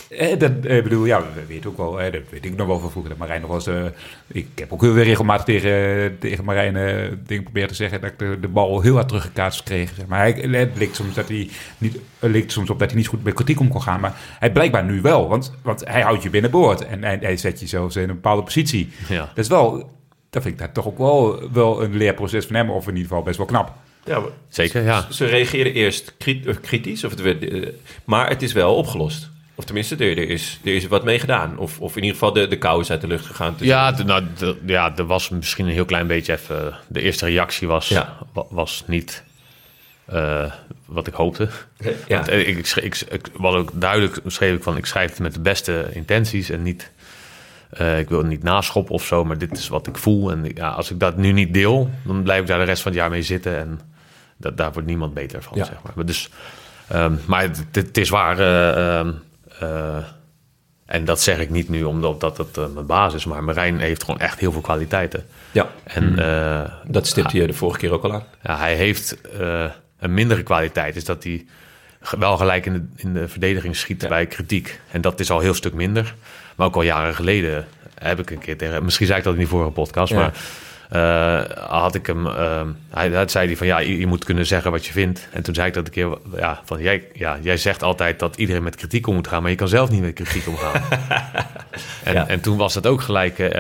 eh, 0.09 0.39
dat 0.39 0.53
eh, 0.63 0.83
bedoel, 0.83 1.05
ja, 1.05 1.21
we 1.21 1.47
weten 1.47 1.71
ook 1.71 1.77
wel, 1.77 2.01
eh, 2.01 2.13
dat 2.13 2.23
weet 2.31 2.45
ik 2.45 2.57
nog 2.57 2.67
wel 2.67 2.79
van 2.79 2.91
vroeger, 2.91 3.11
dat 3.11 3.19
Marijn 3.21 3.41
nog 3.41 3.51
wel 3.51 3.59
eens, 3.59 3.95
eh, 3.95 4.01
ik 4.27 4.47
heb 4.55 4.73
ook 4.73 4.81
heel 4.83 4.93
weer 4.93 5.05
regelmatig 5.05 5.45
tegen, 5.45 6.17
tegen 6.19 6.45
Marijn 6.45 6.77
eh 6.77 7.13
dingen 7.27 7.43
proberen 7.43 7.69
te 7.69 7.75
zeggen 7.75 8.01
dat 8.01 8.11
ik 8.11 8.19
de, 8.19 8.37
de 8.41 8.49
bal 8.49 8.81
heel 8.81 8.95
hard 8.95 9.09
teruggekaatst 9.09 9.63
kreeg. 9.63 9.93
Zeg 9.97 10.07
maar 10.07 10.19
hij, 10.19 10.31
het 10.51 10.71
leek 10.77 10.95
soms, 10.95 11.15
dat 11.15 11.29
hij 11.29 11.49
niet, 11.79 11.99
het 12.19 12.31
leek 12.31 12.51
soms 12.51 12.71
op 12.71 12.79
dat 12.79 12.89
hij 12.89 12.99
niet 12.99 13.09
goed 13.09 13.25
met 13.25 13.35
kritiek 13.35 13.61
om 13.61 13.69
kon 13.69 13.83
gaan, 13.83 14.01
maar 14.01 14.17
hij 14.39 14.53
blijkbaar 14.53 14.85
nu 14.85 15.01
wel, 15.01 15.29
want, 15.29 15.55
want 15.63 15.85
hij 15.89 16.01
houdt 16.03 16.23
je 16.23 16.31
binnenboord 16.31 16.87
en 16.87 17.03
hij, 17.05 17.19
hij 17.21 17.37
zet 17.37 17.61
je 17.61 17.67
zelfs 17.67 17.97
in 17.97 18.03
een 18.03 18.15
bepaalde 18.15 18.43
positie. 18.43 18.91
ja. 19.09 19.19
Dat 19.35 19.45
is 19.45 19.49
wel, 19.49 19.91
dat 20.31 20.43
vind 20.43 20.55
ik 20.55 20.61
dat 20.61 20.75
toch 20.75 20.87
ook 20.87 20.99
wel, 20.99 21.51
wel 21.53 21.83
een 21.83 21.97
leerproces 21.97 22.47
van 22.47 22.57
hem, 22.57 22.71
of 22.71 22.83
in 22.87 22.93
ieder 22.93 23.09
geval 23.09 23.23
best 23.23 23.37
wel 23.37 23.47
knap. 23.47 23.73
ja, 24.05 24.23
Zeker, 24.49 24.83
ja. 24.83 25.07
Ze 25.11 25.25
reageerden 25.25 25.73
eerst 25.73 26.15
kri- 26.19 26.45
kritisch, 26.63 27.05
of 27.05 27.11
het 27.11 27.21
werd, 27.21 27.47
maar 28.05 28.29
het 28.29 28.43
is 28.43 28.53
wel 28.53 28.75
opgelost. 28.75 29.31
Of 29.59 29.65
tenminste, 29.65 29.97
er, 29.97 30.19
er, 30.19 30.29
is, 30.31 30.61
er 30.65 30.75
is 30.75 30.87
wat 30.87 31.05
mee 31.05 31.19
gedaan. 31.19 31.59
Of, 31.59 31.81
of 31.81 31.91
in 31.97 32.03
ieder 32.03 32.19
geval 32.19 32.33
de, 32.33 32.47
de 32.49 32.59
kou 32.59 32.81
is 32.81 32.91
uit 32.91 33.01
de 33.01 33.07
lucht 33.07 33.27
gegaan. 33.27 33.55
Ja, 33.59 33.95
nou, 34.05 34.25
ja, 34.67 34.97
er 34.97 35.07
was 35.07 35.29
misschien 35.29 35.67
een 35.67 35.73
heel 35.73 35.85
klein 35.85 36.07
beetje 36.07 36.33
even... 36.33 36.75
De 36.89 37.01
eerste 37.01 37.25
reactie 37.27 37.69
was, 37.69 37.89
Ja. 37.89 38.17
wa- 38.33 38.45
was 38.51 38.85
niet 38.87 39.23
eh, 40.05 40.53
wat 40.87 41.07
ik 41.07 41.15
hoopte. 41.15 41.49
ja. 42.09 42.17
Want, 42.17 42.29
eh, 42.29 42.49
ik, 42.49 42.59
ik, 42.59 42.67
schreef- 42.67 42.85
ik, 42.85 43.07
ik 43.29 43.29
ook 43.45 43.71
duidelijk, 43.75 44.21
schreef 44.27 44.55
ik 44.57 44.63
van... 44.63 44.77
ik 44.77 44.87
schrijf 44.87 45.11
het 45.11 45.19
met 45.19 45.35
de 45.35 45.41
beste 45.41 45.87
intenties 45.93 46.51
en 46.51 46.63
niet... 46.63 46.91
eh, 47.71 47.99
ik 47.99 48.09
wil 48.09 48.19
het 48.19 48.29
niet 48.29 48.43
naschoppen 48.43 48.95
of 48.95 49.05
zo, 49.05 49.25
maar 49.25 49.39
dit 49.39 49.59
is 49.59 49.69
wat 49.69 49.87
ik 49.87 49.97
voel. 49.99 50.31
En 50.31 50.51
ja, 50.55 50.69
als 50.69 50.91
ik 50.91 51.01
dat 51.01 51.17
nu 51.17 51.33
niet 51.33 51.55
deel, 51.55 51.91
dan 52.05 52.23
blijf 52.23 52.41
ik 52.41 52.47
daar 52.47 52.59
de 52.59 52.65
rest 52.65 52.83
van 52.83 52.93
het 52.93 53.01
jaar 53.01 53.11
mee 53.11 53.23
zitten. 53.23 53.59
En 53.59 53.81
dat, 54.37 54.57
daar 54.57 54.73
wordt 54.73 54.89
niemand 54.89 55.15
beter 55.15 55.43
van, 55.43 55.57
Ja. 55.59 55.65
zeg 55.65 55.77
maar. 55.83 55.93
maar. 55.95 56.07
Dus, 56.07 56.31
ehm, 56.89 57.15
maar 57.27 57.43
het, 57.73 57.99
is 57.99 58.09
waar... 58.09 58.39
eh, 58.39 58.99
ehm, 58.99 59.13
eh, 59.61 59.97
en 60.87 61.05
dat 61.05 61.21
zeg 61.21 61.39
ik 61.39 61.51
niet 61.51 61.69
nu 61.69 61.85
omdat 61.85 62.21
dat 62.21 62.37
het 62.37 62.57
eh, 62.57 62.67
mijn 62.75 62.87
baas 62.87 63.15
is. 63.15 63.25
Maar 63.25 63.45
Marijn 63.45 63.79
heeft 63.81 64.05
gewoon 64.05 64.21
echt 64.21 64.39
heel 64.39 64.53
veel 64.53 64.61
kwaliteiten. 64.61 65.27
ja, 65.51 65.69
En 65.85 66.19
eh, 66.19 66.71
dat 66.87 67.07
stipte 67.07 67.37
je 67.37 67.47
de 67.47 67.53
vorige 67.53 67.79
keer 67.79 67.93
ook 67.93 68.05
al 68.05 68.13
aan. 68.13 68.25
ja, 68.43 68.57
hij 68.57 68.75
heeft 68.75 69.17
een 69.99 70.15
mindere 70.15 70.43
kwaliteit. 70.43 70.97
Is 70.97 71.05
dat 71.05 71.25
hij 71.25 71.47
wel 72.19 72.37
gelijk 72.37 72.67
in 72.67 72.73
de, 72.73 72.83
in 72.97 73.13
de 73.13 73.29
verdediging 73.29 73.77
schiet 73.77 74.03
Ja. 74.03 74.09
bij 74.09 74.27
kritiek. 74.27 74.81
En 74.91 75.01
dat 75.01 75.21
is 75.21 75.31
al 75.31 75.37
een 75.37 75.43
heel 75.43 75.55
stuk 75.55 75.75
minder. 75.75 76.15
Maar 76.57 76.67
ook 76.67 76.75
al 76.75 76.83
jaren 76.83 77.15
geleden 77.15 77.67
heb 77.95 78.19
ik 78.19 78.31
een 78.31 78.39
keer 78.39 78.57
tegen... 78.59 78.85
Misschien 78.85 79.07
zei 79.07 79.19
ik 79.19 79.25
dat 79.25 79.33
in 79.33 79.39
die 79.39 79.49
vorige 79.49 79.71
podcast, 79.71 80.13
Ja. 80.13 80.19
maar... 80.19 80.35
eh, 80.89 81.41
had 81.69 81.95
ik 81.95 82.07
hem... 82.07 82.27
eh, 82.27 82.61
hij, 82.91 83.09
hij 83.11 83.29
zei 83.29 83.47
hij 83.47 83.57
van 83.57 83.67
ja, 83.67 83.79
je, 83.79 83.99
je 83.99 84.07
moet 84.07 84.25
kunnen 84.25 84.47
zeggen 84.47 84.71
wat 84.71 84.87
je 84.87 84.93
vindt. 84.93 85.29
En 85.33 85.43
toen 85.43 85.55
zei 85.55 85.67
ik 85.69 85.75
dat 85.75 85.87
een 85.87 85.93
keer 85.93 86.19
ja, 86.37 86.61
van 86.65 86.83
jij, 86.83 87.05
ja, 87.13 87.39
jij 87.43 87.57
zegt 87.57 87.83
altijd 87.83 88.19
dat 88.19 88.37
iedereen 88.37 88.63
met 88.63 88.77
kritiek 88.77 89.07
om 89.07 89.15
moet 89.15 89.29
gaan, 89.29 89.43
maar 89.43 89.51
je 89.51 89.57
kan 89.57 89.69
zelf 89.69 89.91
niet 89.91 90.01
met 90.01 90.15
kritiek 90.15 90.47
omgaan. 90.49 90.83
en, 92.05 92.13
Ja. 92.15 92.29
en 92.29 92.41
toen 92.41 92.57
was 92.57 92.75
dat 92.75 92.87
ook 92.87 93.01
gelijk, 93.01 93.39
eh, 93.39 93.51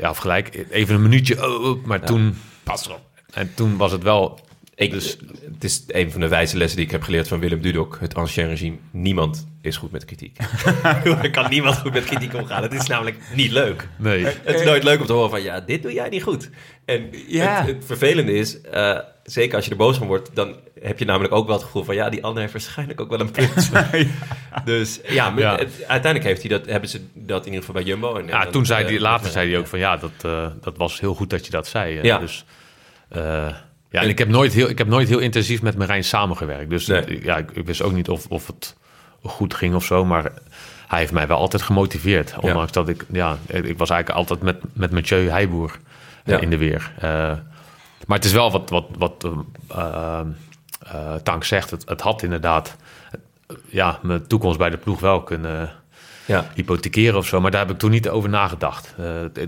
ja, 0.00 0.10
of 0.10 0.16
gelijk 0.18 0.66
even 0.70 0.94
een 0.94 1.02
minuutje, 1.02 1.46
oh, 1.48 1.64
oh, 1.64 1.84
maar 1.84 2.00
toen 2.00 2.38
Pas 2.62 2.86
erop. 2.86 3.00
en 3.32 3.54
toen 3.54 3.76
was 3.76 3.92
het 3.92 4.02
wel. 4.02 4.40
Ik, 4.76 4.90
Dus- 4.90 5.16
het 5.52 5.64
is 5.64 5.84
een 5.88 6.10
van 6.10 6.20
de 6.20 6.28
wijze 6.28 6.56
lessen 6.56 6.76
die 6.76 6.86
ik 6.86 6.92
heb 6.92 7.02
geleerd 7.02 7.28
van 7.28 7.40
Willem 7.40 7.60
Dudok, 7.60 7.96
het 8.00 8.14
ancien 8.14 8.48
regime. 8.48 8.76
Niemand 8.90 9.46
is 9.62 9.76
goed 9.76 9.90
met 9.90 10.04
kritiek. 10.04 10.36
er 11.22 11.30
kan 11.30 11.50
niemand 11.50 11.76
goed 11.78 11.92
met 11.92 12.04
kritiek 12.04 12.34
omgaan. 12.34 12.62
Het 12.62 12.72
is 12.72 12.86
namelijk 12.86 13.16
niet 13.34 13.50
leuk. 13.50 13.88
Nee. 13.98 14.24
Het 14.24 14.54
is 14.60 14.64
nooit 14.64 14.82
leuk 14.84 15.00
om 15.00 15.06
te 15.06 15.12
horen 15.12 15.30
van, 15.30 15.42
ja, 15.42 15.60
dit 15.60 15.82
doe 15.82 15.92
jij 15.92 16.08
niet 16.08 16.22
goed. 16.22 16.50
En 16.84 17.08
Ja. 17.28 17.58
het, 17.58 17.66
het 17.66 17.84
vervelende 17.86 18.32
is, 18.32 18.60
eh, 18.60 18.98
zeker 19.24 19.56
als 19.56 19.64
je 19.64 19.70
er 19.70 19.76
boos 19.76 19.96
van 19.96 20.06
wordt, 20.06 20.30
dan 20.34 20.54
heb 20.80 20.98
je 20.98 21.04
namelijk 21.04 21.34
ook 21.34 21.46
wel 21.46 21.56
het 21.56 21.64
gevoel 21.64 21.84
van, 21.84 21.94
ja, 21.94 22.08
die 22.08 22.24
ander 22.24 22.40
heeft 22.40 22.52
waarschijnlijk 22.52 23.00
ook 23.00 23.10
wel 23.10 23.20
een 23.20 23.30
punt. 23.30 23.70
Dus 24.64 25.00
ja, 25.08 25.30
maar 25.30 25.40
Ja. 25.42 25.56
het- 25.56 25.74
uiteindelijk 25.86 26.24
heeft 26.24 26.40
hij 26.48 26.58
dat, 26.58 26.66
hebben 26.66 26.88
ze 26.90 27.00
dat 27.14 27.40
in 27.46 27.52
ieder 27.52 27.64
geval 27.64 27.74
bij 27.82 27.90
Jumbo. 27.90 28.14
En, 28.14 28.20
en 28.22 28.26
Ja, 28.28 28.42
dan, 28.42 28.52
toen 28.52 28.66
zei 28.66 28.84
eh, 28.84 28.90
hij, 28.90 29.00
later 29.00 29.26
ja. 29.26 29.32
zei 29.32 29.50
hij 29.50 29.58
ook 29.58 29.66
van 29.66 29.78
ja, 29.78 29.96
dat, 29.96 30.10
eh, 30.22 30.46
dat 30.60 30.76
was 30.76 31.00
heel 31.00 31.14
goed 31.14 31.30
dat 31.30 31.44
je 31.44 31.50
dat 31.50 31.66
zei. 31.66 31.96
eh. 31.98 32.02
Ja. 32.04 32.18
Dus, 32.18 32.44
eh, 33.08 33.46
ja, 33.94 34.00
en 34.02 34.08
ik 34.08 34.18
heb, 34.18 34.28
nooit 34.28 34.52
heel, 34.52 34.68
ik 34.68 34.78
heb 34.78 34.86
nooit 34.86 35.08
heel 35.08 35.18
intensief 35.18 35.62
met 35.62 35.76
Marijn 35.76 36.04
samengewerkt. 36.04 36.70
Dus 36.70 36.86
Nee. 36.86 37.04
eh, 37.04 37.24
ja, 37.24 37.36
ik, 37.36 37.50
ik 37.50 37.66
wist 37.66 37.82
ook 37.82 37.92
niet 37.92 38.08
of, 38.08 38.26
of 38.28 38.46
het 38.46 38.76
goed 39.22 39.54
ging 39.54 39.74
of 39.74 39.84
zo, 39.84 40.04
maar 40.04 40.32
hij 40.88 40.98
heeft 40.98 41.12
mij 41.12 41.26
wel 41.26 41.38
altijd 41.38 41.62
gemotiveerd. 41.62 42.34
Ondanks 42.40 42.72
dat 42.72 42.88
ik, 42.88 43.04
ja, 43.12 43.36
ik 43.46 43.78
was 43.78 43.90
eigenlijk 43.90 44.10
altijd 44.10 44.42
met, 44.42 44.56
met 44.72 44.90
Mathieu 44.90 45.28
Heijboer 45.28 45.70
eh, 46.24 46.34
Ja. 46.34 46.40
in 46.40 46.50
de 46.50 46.56
weer. 46.56 46.92
Eh, 46.98 47.10
maar 48.06 48.16
het 48.16 48.24
is 48.24 48.32
wel 48.32 48.50
wat, 48.50 48.70
wat, 48.70 48.86
wat 48.98 49.28
Tank 51.22 51.44
zegt, 51.44 51.70
het, 51.70 51.88
het 51.88 52.00
had 52.00 52.22
inderdaad 52.22 52.76
ja, 53.68 53.98
mijn 54.02 54.26
toekomst 54.26 54.58
bij 54.58 54.70
de 54.70 54.76
ploeg 54.76 55.00
wel 55.00 55.22
kunnen 55.22 55.70
Ja. 56.26 56.50
hypothekeren 56.54 57.18
of 57.18 57.26
zo. 57.26 57.40
Maar 57.40 57.50
daar 57.50 57.60
heb 57.60 57.70
ik 57.70 57.78
toen 57.78 57.90
niet 57.90 58.08
over 58.08 58.28
nagedacht. 58.28 58.94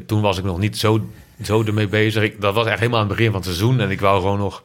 Toen 0.07 0.21
was 0.21 0.39
ik 0.39 0.45
nog 0.45 0.59
niet 0.59 0.79
zo, 0.79 1.09
zo 1.43 1.63
ermee 1.65 1.89
bezig. 1.89 2.23
Ik, 2.23 2.41
dat 2.41 2.55
was 2.55 2.67
echt 2.67 2.79
helemaal 2.79 3.01
aan 3.01 3.07
het 3.07 3.17
begin 3.17 3.31
van 3.33 3.41
het 3.41 3.49
seizoen. 3.49 3.81
En 3.81 3.91
ik 3.91 4.01
wou 4.01 4.21
gewoon 4.21 4.39
nog 4.39 4.63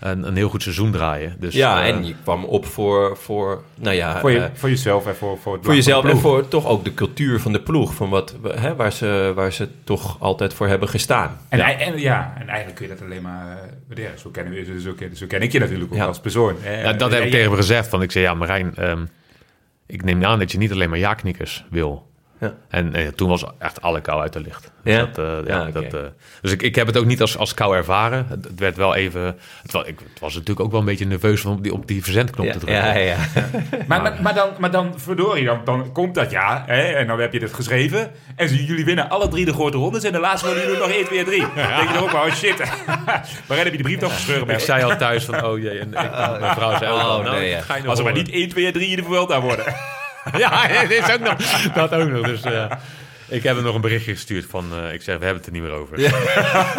een, 0.00 0.26
een 0.26 0.36
heel 0.36 0.48
goed 0.48 0.62
seizoen 0.62 0.90
draaien. 0.92 1.36
Dus, 1.38 1.54
ja, 1.54 1.82
eh, 1.82 1.88
en 1.88 2.06
je 2.06 2.14
kwam 2.22 2.44
op 2.44 2.66
voor, 2.66 3.16
voor 3.16 3.62
nou 3.74 3.96
ja... 3.96 4.20
Voor, 4.20 4.30
je, 4.30 4.38
eh, 4.38 4.50
voor 4.54 4.68
jezelf 4.68 5.06
en 5.06 5.16
voor, 5.16 5.38
voor, 5.38 5.52
het 5.54 5.64
voor 5.64 5.74
jezelf 5.74 6.04
en 6.04 6.18
voor 6.18 6.48
toch 6.48 6.66
ook 6.66 6.84
de 6.84 6.94
cultuur 6.94 7.40
van 7.40 7.52
de 7.52 7.60
ploeg. 7.60 7.94
Van 7.94 8.08
wat, 8.10 8.36
hè, 8.48 8.76
waar, 8.76 8.92
ze, 8.92 9.32
waar 9.34 9.52
ze 9.52 9.68
toch 9.84 10.16
altijd 10.20 10.54
voor 10.54 10.66
hebben 10.68 10.88
gestaan. 10.88 11.38
En, 11.48 11.58
Ja. 11.58 11.78
En, 11.78 11.98
ja, 12.00 12.34
en 12.38 12.46
eigenlijk 12.48 12.76
kun 12.78 12.88
je 12.88 12.94
dat 12.94 13.02
alleen 13.04 13.22
maar 13.22 13.50
eh, 13.50 13.68
waarderen. 13.86 14.18
Zo, 14.18 14.30
kennen 14.30 14.52
we, 14.52 14.80
zo, 14.80 14.92
ken, 14.92 15.16
zo 15.16 15.26
ken 15.26 15.40
ik 15.42 15.52
je 15.52 15.58
natuurlijk 15.58 15.90
ook 15.92 15.98
Ja. 15.98 16.04
als 16.06 16.20
persoon. 16.20 16.62
Eh, 16.62 16.98
dat 16.98 17.12
heb 17.12 17.22
ik 17.22 17.30
tegen 17.30 17.46
hem 17.46 17.56
gezegd. 17.56 17.88
Van, 17.88 18.02
ik 18.02 18.12
zei, 18.12 18.24
ja 18.24 18.34
Marijn, 18.34 18.74
ehm, 18.76 19.04
ik 19.86 20.04
neem 20.04 20.24
aan 20.24 20.38
dat 20.38 20.52
je 20.52 20.58
niet 20.58 20.72
alleen 20.72 20.90
maar 20.90 20.98
ja-knikkers 20.98 21.64
wil. 21.70 22.10
Ja. 22.42 22.54
En 22.68 22.94
eh, 22.94 23.08
toen 23.08 23.28
was 23.28 23.44
echt 23.58 23.82
alle 23.82 24.00
kou 24.00 24.20
uit 24.20 24.32
de 24.32 24.40
licht. 24.40 24.70
Dus, 24.82 24.94
Ja? 24.94 24.98
dat, 24.98 25.18
eh, 25.18 25.46
ja, 25.46 25.64
dat, 25.64 25.82
eh, 25.84 26.00
dus 26.40 26.52
ik, 26.52 26.62
ik 26.62 26.74
heb 26.74 26.86
het 26.86 26.96
ook 26.96 27.04
niet 27.04 27.20
als, 27.20 27.36
als 27.38 27.54
kou 27.54 27.76
ervaren. 27.76 28.26
Het, 28.28 28.44
het 28.44 28.58
werd 28.60 28.76
wel 28.76 28.94
even... 28.94 29.36
Het 29.62 29.72
was, 29.72 29.84
ik 29.86 29.98
het 30.10 30.20
was 30.20 30.32
natuurlijk 30.34 30.60
ook 30.60 30.70
wel 30.70 30.80
een 30.80 30.86
beetje 30.86 31.06
nerveus 31.06 31.44
om 31.44 31.52
op 31.52 31.62
die, 31.62 31.72
op 31.72 31.86
die 31.86 32.02
verzendknop 32.02 32.46
Ja, 32.46 32.52
te 32.52 32.58
drukken. 32.58 32.84
ja, 32.84 32.94
ja. 32.94 33.16
Maar, 33.88 34.02
maar, 34.02 34.18
maar, 34.22 34.34
dan, 34.34 34.48
maar 34.58 34.70
dan, 34.70 34.92
verdorie, 34.96 35.44
dan, 35.44 35.60
dan 35.64 35.92
komt 35.92 36.14
dat 36.14 36.30
ja. 36.30 36.62
Hè, 36.66 36.82
en 36.82 37.06
dan 37.06 37.20
heb 37.20 37.32
je 37.32 37.38
dit 37.38 37.52
geschreven. 37.54 38.10
En 38.36 38.54
jullie 38.54 38.84
winnen 38.84 39.08
alle 39.10 39.28
drie 39.28 39.44
de 39.44 39.52
grote 39.52 39.76
rondes. 39.76 40.04
En 40.04 40.12
de 40.12 40.18
laatste 40.20 40.48
willen 40.48 40.62
jullie 40.62 40.78
nog 40.78 40.90
1, 40.90 41.04
2, 41.04 41.24
3. 41.24 41.40
Dan 41.40 41.48
denk 41.54 41.88
je 41.88 41.94
dan 41.94 42.02
ook 42.02 42.12
maar, 42.12 42.24
oh 42.26 42.32
shit. 42.32 42.56
Waarin 43.48 43.64
heb 43.64 43.70
je 43.70 43.76
de 43.76 43.82
brief 43.82 43.98
toch 43.98 44.14
geschreven? 44.14 44.48
Ik 44.48 44.58
zei 44.58 44.82
al 44.82 44.96
thuis 44.96 45.24
van, 45.24 45.44
oh 45.44 45.58
jee, 45.58 45.78
en 45.78 45.86
ik, 45.88 45.92
mijn 46.40 46.54
vrouw 46.54 46.78
zei 46.78 46.92
Oh, 46.92 47.04
al, 47.04 47.22
nou, 47.22 47.36
nee, 47.36 47.48
ja. 47.48 47.60
ga 47.60 47.74
je 47.74 47.80
nog 47.80 47.90
Als 47.90 47.98
er 47.98 48.04
maar 48.04 48.14
niet 48.14 48.30
1, 48.30 48.48
2, 48.48 48.72
3 48.72 48.88
in 48.88 48.96
de 48.96 49.02
Vuelta 49.02 49.40
worden. 49.40 49.64
Ja, 50.38 50.68
dat 50.68 50.90
is 50.90 51.12
ook 51.12 51.20
nog, 51.20 51.36
dat 51.74 51.92
ook 51.94 52.08
nog. 52.08 52.26
Dus 52.26 52.42
eh, 52.42 52.70
ik 53.32 53.42
heb 53.42 53.54
hem 53.54 53.64
nog 53.64 53.74
een 53.74 53.80
berichtje 53.80 54.12
gestuurd 54.12 54.46
van, 54.48 54.64
eh, 54.72 54.92
ik 54.92 55.02
zeg, 55.02 55.18
we 55.18 55.24
hebben 55.24 55.42
het 55.42 55.46
er 55.46 55.52
niet 55.52 55.62
meer 55.62 55.70
over. 55.70 56.04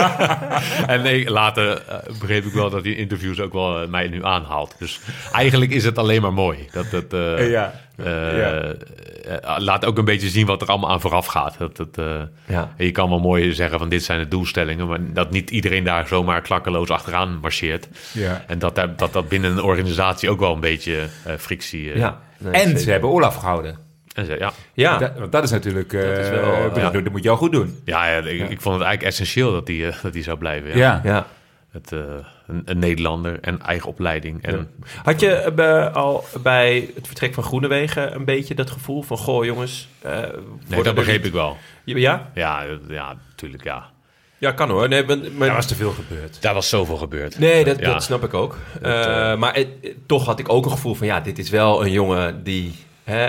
en 0.94 1.02
nee, 1.02 1.30
later 1.30 1.84
eh, 1.88 1.98
begreep 2.20 2.46
ik 2.46 2.54
wel 2.54 2.70
dat 2.70 2.84
die 2.84 2.96
interviews 2.96 3.40
ook 3.40 3.54
wel 3.54 3.88
mij 3.88 4.08
nu 4.08 4.26
aanhaalt. 4.26 4.76
Dus 4.80 5.00
eigenlijk 5.32 5.72
is 5.72 5.84
het 5.84 5.98
alleen 5.98 6.22
maar 6.22 6.34
mooi. 6.34 6.68
Dat 6.72 7.14
eh, 7.14 7.50
Ja. 7.52 7.74
Eh, 7.96 8.06
Ja. 8.38 8.52
eh, 8.52 9.56
laat 9.58 9.86
ook 9.86 9.98
een 9.98 10.06
beetje 10.06 10.30
zien 10.30 10.46
wat 10.46 10.62
er 10.62 10.68
allemaal 10.68 10.90
aan 10.90 11.02
vooraf 11.02 11.26
gaat. 11.26 11.56
Dat, 11.58 11.78
het, 11.78 11.98
eh, 11.98 12.22
Ja. 12.46 12.74
Je 12.78 12.92
kan 12.92 13.10
wel 13.10 13.20
mooi 13.20 13.54
zeggen 13.54 13.80
van 13.80 13.90
dit 13.90 14.04
zijn 14.04 14.20
de 14.20 14.28
doelstellingen, 14.28 14.88
maar 14.88 15.00
dat 15.14 15.32
niet 15.32 15.50
iedereen 15.50 15.84
daar 15.84 16.08
zomaar 16.08 16.42
klakkeloos 16.42 16.90
achteraan 16.90 17.38
marcheert. 17.42 17.88
Ja. 18.12 18.44
En 18.48 18.60
dat, 18.60 18.76
dat 18.76 19.14
dat 19.14 19.28
binnen 19.30 19.52
een 19.52 19.64
organisatie 19.64 20.30
ook 20.30 20.40
wel 20.40 20.54
een 20.54 20.60
beetje 20.60 21.00
eh, 21.24 21.34
frictie... 21.38 21.92
eh, 21.92 21.98
ja. 21.98 22.20
Nee, 22.38 22.54
En 22.54 22.68
zeker. 22.68 22.80
ze 22.80 22.92
hebben 22.92 23.10
Olaf 23.10 23.36
gehouden. 23.36 23.78
en 24.14 24.26
ze- 24.26 24.36
ja, 24.40 24.52
Ja, 24.74 24.98
Dat, 24.98 25.12
want 25.18 25.32
dat 25.32 25.44
is 25.44 25.52
natuurlijk... 25.52 25.94
eh, 25.94 26.20
is 26.20 26.30
wel, 26.30 26.64
bedoel, 26.70 26.84
ja. 26.84 26.90
Dat 26.90 27.12
moet 27.12 27.24
je 27.24 27.30
al 27.30 27.36
goed 27.38 27.52
doen. 27.52 27.80
Ja, 27.86 28.08
ja, 28.10 28.18
ik, 28.18 28.26
ik 28.50 28.62
vond 28.62 28.76
het 28.76 28.84
eigenlijk 28.84 29.04
essentieel 29.04 29.52
dat 29.52 29.68
hij, 29.68 29.88
eh, 29.88 29.96
dat 30.02 30.14
hij 30.14 30.24
zou 30.24 30.38
blijven. 30.38 30.78
Ja. 30.78 31.02
Ja. 31.04 31.26
Het, 31.74 31.92
eh, 31.92 32.00
een, 32.48 32.62
een 32.66 32.80
Nederlander 32.80 33.38
en 33.42 33.62
eigen 33.62 33.90
opleiding. 33.90 34.44
En, 34.44 34.70
Had 35.04 35.20
je 35.20 35.30
eh, 35.36 35.94
al 35.96 36.26
bij 36.44 36.90
het 36.96 37.08
vertrek 37.08 37.34
van 37.34 37.44
Groenewegen 37.44 38.16
een 38.16 38.26
beetje 38.26 38.56
dat 38.56 38.70
gevoel 38.72 39.02
van... 39.02 39.18
Goh, 39.18 39.46
jongens... 39.46 39.88
eh, 40.02 40.20
Nee, 40.68 40.84
dat 40.84 40.96
begreep 40.96 41.18
niet- 41.18 41.26
ik 41.26 41.34
wel. 41.34 41.58
Ja? 41.84 42.30
Ja, 42.34 42.64
ja, 42.88 43.16
natuurlijk, 43.30 43.64
ja. 43.64 43.92
Ja, 44.38 44.52
kan 44.52 44.70
hoor. 44.70 44.88
Nee, 44.90 45.04
maar, 45.06 45.18
maar- 45.18 45.48
Daar 45.48 45.56
was 45.56 45.68
te 45.68 45.76
veel 45.76 45.92
gebeurd. 45.92 46.42
Daar 46.42 46.54
was 46.54 46.70
zoveel 46.70 46.98
gebeurd. 46.98 47.40
nee 47.40 47.64
dat, 47.64 47.80
Ja. 47.80 47.94
dat 47.94 48.04
snap 48.04 48.24
ik 48.24 48.34
ook. 48.34 48.58
Dat, 48.82 49.38
maar 49.38 49.56
het- 49.56 49.68
toch 50.06 50.26
had 50.26 50.40
ik 50.40 50.50
ook 50.50 50.66
een 50.66 50.72
gevoel 50.72 50.94
van... 50.96 51.08
Ja, 51.08 51.20
dit 51.20 51.38
is 51.40 51.50
wel 51.50 51.86
een 51.86 51.92
jongen 51.92 52.44
die... 52.44 52.74
Hè, 53.04 53.28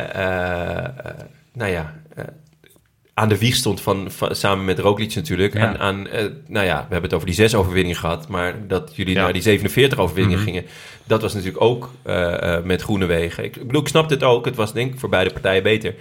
nou 1.52 1.70
ja... 1.70 1.94
aan 3.14 3.28
de 3.28 3.38
wieg 3.38 3.54
stond 3.54 3.80
van, 3.80 4.10
van- 4.10 4.34
samen 4.36 4.64
met 4.64 4.78
Roglic 4.78 5.14
natuurlijk. 5.14 5.54
Ja. 5.54 5.66
Aan, 5.66 5.78
aan, 5.78 6.08
eh, 6.08 6.24
nou 6.46 6.66
ja, 6.66 6.74
we 6.76 6.80
hebben 6.92 7.02
het 7.02 7.12
over 7.14 7.26
die 7.26 7.34
zes 7.36 7.54
overwinningen 7.54 7.96
gehad. 7.98 8.28
Maar 8.28 8.54
dat 8.68 8.92
jullie 8.94 9.14
Ja. 9.14 9.22
naar 9.22 9.32
die 9.32 9.42
47 9.42 9.98
overwinningen 9.98 10.38
Mhm. 10.42 10.48
gingen. 10.48 10.64
Dat 11.04 11.22
was 11.22 11.34
natuurlijk 11.34 11.62
ook 11.62 11.90
eh, 12.02 12.56
eh, 12.56 12.64
met 12.64 12.82
Groenewegen. 12.82 13.44
Ik, 13.44 13.56
ik 13.56 13.66
bedoel, 13.66 13.80
ik 13.82 13.88
snapte 13.88 14.14
het 14.14 14.22
ook. 14.22 14.44
Het 14.44 14.56
was 14.56 14.72
denk 14.72 14.92
ik 14.92 14.98
voor 15.00 15.08
beide 15.08 15.30
partijen 15.32 15.62
beter. 15.62 15.94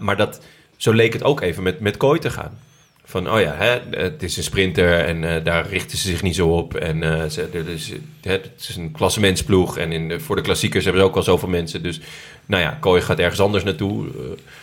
Maar 0.00 0.16
dat, 0.16 0.40
zo 0.76 0.92
leek 0.92 1.12
het 1.12 1.22
ook 1.22 1.40
even 1.40 1.62
met, 1.62 1.80
met 1.80 1.96
Kooi 1.96 2.18
te 2.20 2.30
gaan. 2.30 2.58
Van, 3.06 3.30
oh 3.30 3.40
ja, 3.40 3.54
hè, 3.56 3.78
het 4.02 4.22
is 4.22 4.36
een 4.36 4.42
sprinter 4.42 4.98
en 4.98 5.44
daar 5.44 5.68
richten 5.68 5.98
ze 5.98 6.08
zich 6.08 6.22
niet 6.22 6.34
zo 6.34 6.48
op. 6.48 6.74
En 6.74 7.30
ze, 7.30 7.48
er 7.52 7.68
is, 7.68 7.92
hè, 8.22 8.32
het 8.32 8.50
is 8.68 8.76
een 8.76 8.92
klassementsploeg. 8.92 9.78
En 9.78 9.92
in 9.92 10.20
voor 10.20 10.36
de 10.36 10.42
klassiekers 10.42 10.84
hebben 10.84 11.02
ze 11.02 11.08
ook 11.08 11.14
wel 11.14 11.22
zoveel 11.22 11.48
mensen. 11.48 11.82
Dus 11.82 12.00
nou 12.46 12.62
ja, 12.62 12.76
Kooi 12.80 13.00
gaat 13.02 13.18
ergens 13.18 13.40
anders 13.40 13.64
naartoe. 13.64 14.06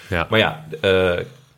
Ja. 0.10 0.28
maar 0.30 0.40
ja, 0.40 0.66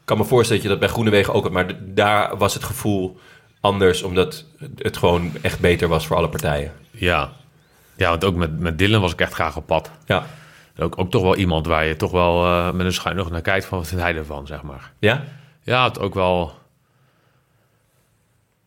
kan 0.06 0.18
me 0.18 0.24
voorstellen 0.24 0.62
dat 0.62 0.72
je 0.72 0.78
dat 0.78 0.88
bij 0.88 0.96
Groenewegen 0.96 1.34
ook 1.34 1.44
had. 1.44 1.52
Maar 1.52 1.72
daar 1.80 2.38
was 2.38 2.54
het 2.54 2.64
gevoel 2.64 3.18
anders, 3.60 4.04
omdat 4.04 4.46
het 4.78 4.98
gewoon 4.98 5.32
echt 5.42 5.60
beter 5.60 5.88
was 5.88 6.08
voor 6.08 6.16
alle 6.16 6.30
partijen. 6.30 6.72
Ja. 6.92 7.32
ja, 7.96 8.10
want 8.10 8.24
ook 8.24 8.36
met, 8.36 8.60
met 8.60 8.78
Dylan 8.78 9.02
was 9.02 9.12
ik 9.14 9.22
echt 9.22 9.34
graag 9.34 9.58
op 9.58 9.66
pad. 9.66 9.92
Ja. 10.06 10.26
Ook, 10.78 11.00
ook 11.00 11.12
toch 11.12 11.22
wel 11.22 11.36
iemand 11.36 11.68
waar 11.68 11.86
je 11.86 11.96
toch 11.96 12.12
wel 12.12 12.46
eh, 12.46 12.72
met 12.72 12.86
een 12.86 12.94
schuin 12.94 13.16
nog 13.16 13.30
naar 13.30 13.42
kijkt 13.42 13.66
van 13.66 13.78
wat 13.78 13.88
vindt 13.88 14.04
hij 14.04 14.16
ervan, 14.16 14.48
zeg 14.48 14.62
maar. 14.62 14.92
Ja? 15.00 15.24
Ja, 15.62 15.84
het 15.84 16.00
ook 16.00 16.14
wel... 16.14 16.54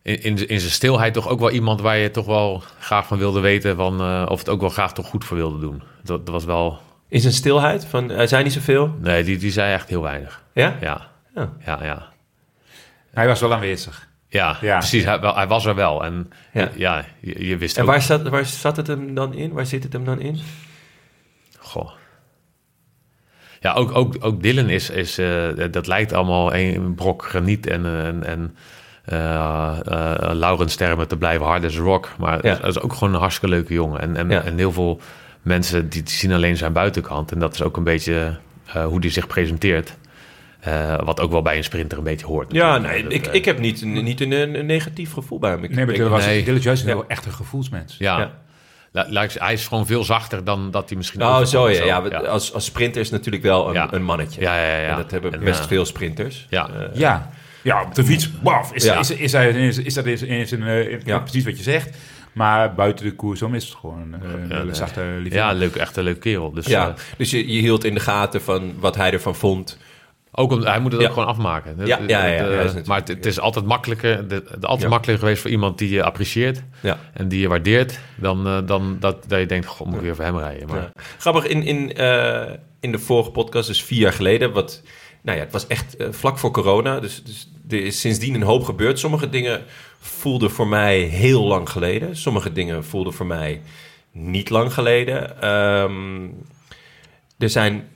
In, 0.02 0.22
in, 0.22 0.48
in 0.48 0.60
zijn 0.60 0.72
stilheid 0.72 1.14
toch 1.14 1.28
ook 1.28 1.40
wel 1.40 1.50
iemand 1.50 1.80
waar 1.80 1.96
je 1.96 2.10
toch 2.10 2.26
wel 2.26 2.62
graag 2.78 3.06
van 3.06 3.18
wilde 3.18 3.40
weten... 3.40 3.76
Van, 3.76 4.00
eh, 4.00 4.26
of 4.28 4.38
het 4.38 4.48
ook 4.48 4.60
wel 4.60 4.70
graag 4.70 4.92
toch 4.92 5.06
goed 5.06 5.24
voor 5.24 5.36
wilde 5.36 5.58
doen. 5.58 5.82
Dat, 6.02 6.26
dat 6.26 6.34
was 6.34 6.44
wel... 6.44 6.78
In 7.08 7.20
zijn 7.20 7.32
stilheid? 7.32 7.84
Van, 7.84 8.08
hij 8.08 8.26
zei 8.26 8.42
niet 8.42 8.52
zoveel? 8.52 8.94
Nee, 8.98 9.24
die, 9.24 9.38
die 9.38 9.52
zei 9.52 9.72
echt 9.72 9.88
heel 9.88 10.02
weinig. 10.02 10.42
Ja? 10.52 10.76
Ja, 10.80 11.08
Ja. 11.36 11.52
ja, 11.64 11.84
ja. 11.84 12.08
Hij 13.10 13.26
was 13.26 13.40
wel 13.40 13.54
aanwezig. 13.54 14.08
Ja, 14.28 14.56
Ja. 14.60 14.78
precies. 14.78 15.04
Hij, 15.04 15.20
wel, 15.20 15.34
hij 15.34 15.46
was 15.46 15.64
er 15.66 15.74
wel. 15.74 16.04
En 16.04 16.30
Ja. 16.52 16.70
ja, 16.74 17.04
je, 17.20 17.46
je 17.46 17.56
wist 17.56 17.76
En 17.76 17.82
ook... 17.82 17.88
waar 17.88 18.02
zat, 18.02 18.28
waar 18.28 18.44
zat 18.44 18.76
het 18.76 18.86
hem 18.86 19.14
dan 19.14 19.34
in? 19.34 19.52
Waar 19.52 19.66
zit 19.66 19.82
het 19.82 19.92
hem 19.92 20.04
dan 20.04 20.20
in? 20.20 20.38
Goh. 21.58 21.90
Ja, 23.60 23.72
ook, 23.72 23.94
ook, 23.94 24.14
ook 24.20 24.42
Dylan 24.42 24.68
is, 24.68 24.90
is 24.90 25.18
eh, 25.18 25.48
dat 25.70 25.86
lijkt 25.86 26.12
allemaal 26.12 26.54
een 26.54 26.94
brok 26.94 27.24
graniet 27.24 27.66
en, 27.66 27.84
eh, 27.84 28.06
en, 28.06 28.24
en 28.24 28.56
eh 29.04 29.78
eh, 29.86 30.30
Laurens 30.34 30.72
Stermen 30.72 31.08
te 31.08 31.16
blijven 31.16 31.46
hard 31.46 31.64
as 31.64 31.76
rock. 31.78 32.08
Maar 32.18 32.46
Ja. 32.46 32.54
dat 32.54 32.68
is 32.76 32.80
ook 32.80 32.92
gewoon 32.92 33.14
een 33.14 33.20
hartstikke 33.20 33.54
leuke 33.54 33.74
jongen. 33.74 34.00
En, 34.00 34.16
en, 34.16 34.30
Ja. 34.30 34.42
en 34.42 34.56
heel 34.56 34.72
veel 34.72 35.00
mensen 35.42 35.88
die, 35.88 36.02
die 36.02 36.14
zien 36.14 36.32
alleen 36.32 36.56
zijn 36.56 36.72
buitenkant. 36.72 37.32
En 37.32 37.38
dat 37.38 37.54
is 37.54 37.62
ook 37.62 37.76
een 37.76 37.84
beetje 37.84 38.38
eh, 38.66 38.84
hoe 38.86 39.00
die 39.00 39.10
zich 39.10 39.26
presenteert. 39.26 39.96
Eh, 40.60 40.98
wat 41.04 41.20
ook 41.20 41.30
wel 41.30 41.42
bij 41.42 41.56
een 41.56 41.64
sprinter 41.64 41.98
een 41.98 42.04
beetje 42.04 42.26
hoort. 42.26 42.52
Ja, 42.52 42.78
nee, 42.78 43.02
Dat, 43.02 43.12
ik, 43.12 43.26
eh, 43.26 43.34
ik 43.34 43.44
heb 43.44 43.58
niet, 43.58 43.82
een- 43.82 44.04
niet 44.04 44.20
een, 44.20 44.32
een 44.32 44.66
negatief 44.66 45.12
gevoel 45.12 45.38
bij 45.38 45.50
hem. 45.50 45.64
Ik 45.64 45.74
Nee, 45.74 45.84
maar 45.86 45.94
Dylan 45.94 46.10
was, 46.10 46.24
nee. 46.24 46.42
Is 46.42 46.64
juist 46.64 46.82
een 46.82 46.88
Ja. 46.88 46.94
heel 46.94 47.04
echt 47.08 47.26
een 47.26 47.32
gevoelsmens. 47.32 47.96
Ja, 47.98 48.18
Ja. 48.18 48.32
La- 49.10 49.26
hij 49.34 49.52
is 49.52 49.66
gewoon 49.66 49.86
veel 49.86 50.04
zachter 50.04 50.44
dan 50.44 50.70
dat 50.70 50.88
hij 50.88 50.96
misschien... 50.96 51.20
Oh, 51.22 51.26
overkomt. 51.26 51.48
zo 51.50 51.68
ja. 51.70 51.84
ja, 52.10 52.18
Als, 52.18 52.52
als 52.52 52.64
sprinter 52.64 53.00
is 53.00 53.10
natuurlijk 53.10 53.42
wel 53.42 53.68
een, 53.68 53.72
Ja. 53.74 53.92
een 53.92 54.04
mannetje. 54.04 54.40
Ja, 54.40 54.56
ja, 54.56 54.76
ja. 54.78 54.88
En 54.90 54.96
dat 54.96 55.10
hebben 55.10 55.32
En, 55.32 55.44
best 55.44 55.66
veel 55.66 55.84
sprinters. 55.84 56.46
Ja. 56.50 56.68
Eh, 56.68 56.98
Ja. 56.98 57.30
Ja, 57.62 57.82
op 57.82 57.94
de 57.94 58.04
fiets, 58.04 58.30
waf, 58.42 58.72
is, 58.74 58.84
Ja. 58.84 58.98
is, 58.98 59.10
is, 59.10 59.32
hij, 59.32 59.48
is, 59.50 59.78
is 59.78 59.94
dat 59.94 60.06
is, 60.06 60.22
is 60.22 60.50
een, 60.50 61.00
Ja. 61.04 61.18
precies 61.18 61.44
wat 61.44 61.56
je 61.56 61.62
zegt. 61.62 61.96
Maar 62.32 62.74
buiten 62.74 63.04
de 63.04 63.12
koers 63.14 63.42
om 63.42 63.54
is 63.54 63.64
het 63.64 63.74
gewoon 63.74 64.12
een 64.20 64.50
hele 64.50 64.64
nee. 64.64 64.74
zachte 64.74 65.00
liefde. 65.18 65.38
Ja, 65.38 65.52
leuk, 65.52 65.74
echt 65.76 65.96
een 65.96 66.04
leuke 66.04 66.18
kerel. 66.20 66.50
Dus, 66.52 66.66
ja. 66.66 66.94
Dus 67.16 67.30
je, 67.30 67.52
je 67.52 67.60
hield 67.60 67.84
in 67.84 67.94
de 67.94 68.00
gaten 68.00 68.42
van 68.42 68.72
wat 68.78 68.96
hij 68.96 69.12
ervan 69.12 69.34
vond. 69.34 69.78
Ook 70.38 70.52
om, 70.52 70.62
hij 70.62 70.80
moet 70.80 70.92
het 70.92 71.00
Ja. 71.00 71.06
ook 71.06 71.12
gewoon 71.12 71.28
afmaken. 71.28 71.76
Ja, 71.86 71.98
ja, 72.06 72.26
ja, 72.26 72.48
eh, 72.48 72.84
maar 72.84 72.98
het, 72.98 73.08
het 73.08 73.26
is 73.26 73.40
altijd 73.40 73.64
makkelijker, 73.64 74.28
de- 74.28 74.44
altijd 74.60 74.90
makkelijker 74.90 75.24
geweest 75.24 75.42
voor 75.42 75.50
iemand 75.50 75.78
die 75.78 75.90
je 75.90 76.02
apprecieert 76.02 76.62
Ja. 76.82 76.98
en 77.12 77.28
die 77.28 77.40
je 77.40 77.48
waardeert, 77.48 77.98
dan, 78.16 78.46
eh, 78.46 78.58
dan 78.66 78.96
dat, 79.00 79.24
dat 79.28 79.38
je 79.38 79.46
denkt, 79.46 79.66
god, 79.66 79.86
moet 79.86 79.96
ik 79.96 80.00
weer 80.02 80.14
voor 80.14 80.24
hem 80.24 80.38
rijden. 80.38 80.68
Maar. 80.68 80.90
Grappig, 81.18 81.46
in, 81.46 81.62
in, 81.62 81.94
eh, 81.94 82.52
in 82.80 82.92
de 82.92 82.98
vorige 82.98 83.30
podcast, 83.30 83.68
dus 83.68 83.82
vier 83.82 83.98
jaar 83.98 84.12
geleden, 84.12 84.52
wat, 84.52 84.82
nou 85.22 85.38
ja, 85.38 85.44
het 85.44 85.52
was 85.52 85.66
echt 85.66 85.96
vlak 86.10 86.38
voor 86.38 86.50
corona, 86.50 87.00
dus, 87.00 87.22
dus 87.24 87.50
er 87.68 87.84
is 87.84 88.00
sindsdien 88.00 88.34
een 88.34 88.42
hoop 88.42 88.64
gebeurd. 88.64 88.98
Sommige 88.98 89.28
dingen 89.28 89.62
voelden 90.00 90.50
voor 90.50 90.68
mij 90.68 90.98
heel 90.98 91.44
lang 91.44 91.70
geleden, 91.70 92.16
sommige 92.16 92.52
dingen 92.52 92.84
voelden 92.84 93.12
voor 93.12 93.26
mij 93.26 93.60
niet 94.12 94.50
lang 94.50 94.72
geleden. 94.74 95.40
Ehm, 95.42 96.24
er 97.38 97.50
zijn 97.50 97.88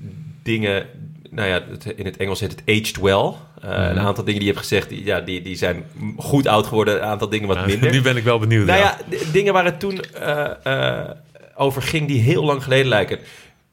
dingen, 0.43 0.87
nou 1.31 1.49
ja, 1.49 1.63
in 1.97 2.05
het 2.05 2.17
Engels 2.17 2.41
heet 2.41 2.51
het 2.51 2.63
aged 2.67 2.97
well. 3.01 3.33
Eh, 3.63 3.89
Een 3.91 3.99
aantal 3.99 4.25
dingen 4.25 4.41
die 4.41 4.49
je 4.49 4.55
hebt 4.55 4.59
gezegd, 4.59 4.89
die, 4.89 5.05
ja, 5.05 5.21
die, 5.21 5.43
die 5.43 5.57
zijn 5.57 5.85
goed 6.17 6.47
oud 6.47 6.67
geworden, 6.67 6.95
een 6.95 7.03
aantal 7.09 7.29
dingen 7.29 7.49
wat 7.49 7.57
Ja, 7.57 7.67
minder. 7.67 7.91
nu 7.93 8.03
ben 8.03 8.17
ik 8.17 8.25
wel 8.25 8.39
benieuwd. 8.39 8.67
Nou 8.67 8.79
ja. 8.79 8.99
dingen 9.33 9.53
waar 9.53 9.65
het 9.65 9.81
toen 9.81 10.01
eh, 10.01 10.51
eh, 10.99 11.11
over 11.55 11.83
ging 11.83 12.09
die 12.09 12.21
heel 12.21 12.45
lang 12.45 12.63
geleden 12.63 12.87
lijken. 12.89 13.19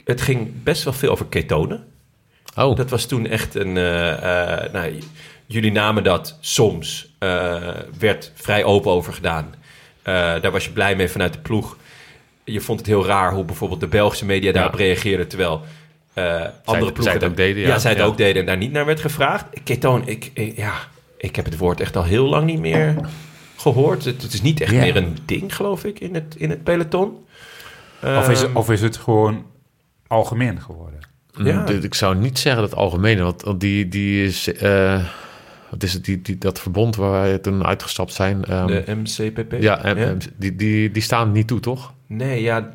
Het 0.03 0.21
ging 0.21 0.63
best 0.63 0.83
wel 0.83 0.93
veel 0.93 1.11
over 1.11 1.25
ketonen. 1.25 1.85
Oh, 2.55 2.75
Dat 2.75 2.89
was 2.89 3.05
toen 3.05 3.27
echt 3.27 3.55
een... 3.55 3.73
nou, 3.73 4.99
jullie 5.45 5.71
namen 5.71 6.03
dat 6.03 6.37
soms. 6.39 7.15
werd 7.99 8.31
vrij 8.35 8.63
open 8.63 8.91
over 8.91 9.13
gedaan. 9.13 9.53
Daar 10.03 10.51
was 10.51 10.65
je 10.65 10.71
blij 10.71 10.95
mee 10.95 11.09
vanuit 11.09 11.33
de 11.33 11.39
ploeg. 11.39 11.77
Je 12.43 12.61
vond 12.61 12.79
het 12.79 12.87
heel 12.87 13.05
raar 13.05 13.33
hoe 13.33 13.45
bijvoorbeeld 13.45 13.79
de 13.79 13.87
Belgische 13.87 14.25
media 14.25 14.51
daarop 14.51 14.71
Ja. 14.71 14.77
reageerden... 14.85 15.27
terwijl 15.27 15.61
eh, 16.25 16.41
andere 16.63 16.83
zij 16.85 16.91
ploegen... 16.93 17.13
het 17.13 17.23
ook 17.23 17.35
deden, 17.35 17.61
ja. 17.61 17.67
Ja, 17.67 17.79
zij 17.79 17.91
het 17.91 17.99
Ja. 17.99 18.05
ook 18.05 18.17
deden 18.17 18.39
en 18.41 18.45
daar 18.45 18.57
niet 18.57 18.71
naar 18.71 18.85
werd 18.85 18.99
gevraagd. 18.99 19.45
Ketoon, 19.63 20.07
ik, 20.07 20.31
ik- 20.33 20.57
ja, 20.57 20.73
ik 21.17 21.35
heb 21.35 21.45
het 21.45 21.57
woord 21.57 21.79
echt 21.81 21.95
al 21.95 22.03
heel 22.03 22.25
lang 22.27 22.45
niet 22.45 22.59
meer 22.59 22.95
gehoord. 23.57 24.05
Het, 24.05 24.21
het 24.21 24.33
is 24.33 24.41
niet 24.41 24.61
echt 24.61 24.71
Ja. 24.71 24.79
meer 24.79 24.95
een 24.95 25.17
ding, 25.25 25.55
geloof 25.55 25.83
ik, 25.83 25.99
in 25.99 26.13
het, 26.13 26.35
in 26.37 26.49
het 26.49 26.63
peloton. 26.63 27.17
Of, 28.03 28.29
is, 28.29 28.39
het- 28.39 28.47
Ehm, 28.47 28.57
of 28.57 28.69
is 28.71 28.81
het 28.81 28.97
gewoon 28.97 29.45
algemeen 30.07 30.61
geworden? 30.61 30.99
ja. 31.43 31.59
Mm, 31.61 31.67
ik 31.83 31.93
zou 31.93 32.15
niet 32.15 32.39
zeggen 32.39 32.61
dat 32.61 32.69
het 32.71 32.79
algemene, 32.79 33.23
want, 33.23 33.41
want 33.41 33.59
die, 33.59 33.87
die 33.87 34.25
is, 34.25 34.53
eh, 34.53 35.03
wat 35.69 35.83
is 35.83 35.93
het, 35.93 36.05
die, 36.05 36.21
die, 36.21 36.37
dat 36.37 36.59
verbond 36.59 36.95
waar 36.95 37.11
wij 37.11 37.37
toen 37.37 37.65
uitgestapt 37.65 38.13
zijn, 38.13 38.45
ehm, 38.45 38.67
de 38.67 38.83
MCPP? 39.03 39.55
ja, 39.61 39.83
em- 39.83 40.17
die, 40.37 40.55
die, 40.55 40.91
die 40.91 41.01
staan 41.01 41.31
niet 41.31 41.47
toe, 41.47 41.59
toch? 41.59 41.93
Nee, 42.07 42.41
ja, 42.41 42.69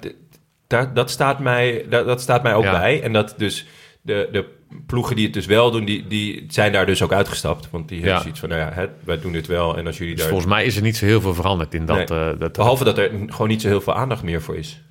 daar, 0.73 0.95
dat, 0.95 1.11
staat 1.11 1.39
mij, 1.39 1.85
dat, 1.89 2.07
dat 2.07 2.21
staat 2.21 2.43
mij 2.43 2.55
ook 2.55 2.65
Ja. 2.65 2.71
bij. 2.79 3.03
En 3.03 3.13
dat 3.13 3.35
dus 3.37 3.67
de, 4.03 4.29
de 4.33 4.45
ploegen 4.87 5.17
die 5.17 5.25
het 5.25 5.35
dus 5.35 5.47
wel 5.47 5.71
doen, 5.71 5.85
die, 5.85 6.07
die 6.07 6.45
zijn 6.49 6.73
daar 6.73 6.87
dus 6.87 7.03
ook 7.03 7.13
uitgestapt. 7.13 7.69
Want 7.71 7.89
die 7.89 7.97
hebben 7.99 8.15
Ja. 8.17 8.21
zoiets 8.23 8.41
van, 8.41 8.49
nou 8.49 8.61
ja, 8.61 8.71
hè, 8.73 8.87
wij 9.05 9.21
doen 9.21 9.33
dit 9.33 9.47
wel. 9.47 9.77
En 9.79 9.87
als 9.87 9.99
jullie 9.99 10.13
Dus 10.13 10.23
daar... 10.23 10.33
volgens 10.33 10.53
mij 10.53 10.65
is 10.65 10.77
er 10.77 10.83
niet 10.83 10.97
zo 10.97 11.05
heel 11.05 11.21
veel 11.21 11.35
veranderd 11.35 11.75
in 11.75 11.87
dat. 11.87 12.09
Nee. 12.09 12.19
eh, 12.21 12.39
dat 12.39 12.53
Behalve 12.53 12.85
dat 12.85 12.99
er 12.99 13.11
gewoon 13.27 13.49
niet 13.49 13.61
zo 13.63 13.69
heel 13.69 13.81
veel 13.81 13.95
aandacht 13.95 14.23
meer 14.23 14.43
voor 14.43 14.57
is. 14.57 14.83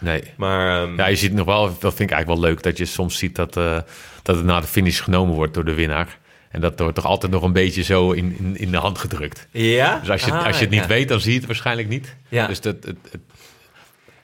nee. 0.00 0.22
Maar 0.36 0.82
ehm, 0.82 0.96
Ja, 0.96 1.06
je 1.06 1.16
ziet 1.16 1.32
nog 1.32 1.46
wel, 1.46 1.62
dat 1.64 1.94
vind 1.94 2.10
ik 2.10 2.16
eigenlijk 2.16 2.40
wel 2.40 2.50
leuk, 2.50 2.62
dat 2.62 2.76
je 2.78 2.84
soms 2.84 3.18
ziet 3.18 3.36
dat, 3.36 3.56
eh, 3.56 3.78
dat 4.22 4.36
het 4.36 4.44
na 4.44 4.60
de 4.60 4.66
finish 4.66 5.02
genomen 5.02 5.34
wordt 5.34 5.54
door 5.54 5.64
de 5.64 5.74
winnaar. 5.74 6.18
En 6.50 6.60
dat 6.60 6.78
wordt 6.78 6.94
toch 6.94 7.04
altijd 7.06 7.32
nog 7.32 7.42
een 7.42 7.52
beetje 7.52 7.82
zo 7.82 8.10
in, 8.12 8.36
in, 8.38 8.56
in 8.56 8.70
de 8.70 8.76
hand 8.76 8.98
gedrukt. 8.98 9.48
ja? 9.50 9.98
Dus 9.98 10.10
als 10.10 10.24
je, 10.24 10.32
Ah, 10.32 10.46
als 10.46 10.56
je 10.56 10.62
het 10.62 10.70
niet 10.70 10.80
ja. 10.80 10.86
weet, 10.86 11.08
dan 11.08 11.20
zie 11.20 11.32
je 11.32 11.38
het 11.38 11.46
waarschijnlijk 11.46 11.88
niet. 11.88 12.16
Ja. 12.28 12.46
Dus 12.46 12.60
dat, 12.60 12.74
het, 12.84 12.96
het- 13.10 13.20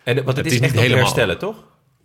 En, 0.04 0.14
want 0.14 0.26
het, 0.26 0.36
Het 0.36 0.46
is, 0.46 0.52
is 0.52 0.60
echt 0.60 0.70
niet 0.72 0.80
helemaal- 0.80 1.02
herstellen, 1.02 1.38
toch? 1.38 1.56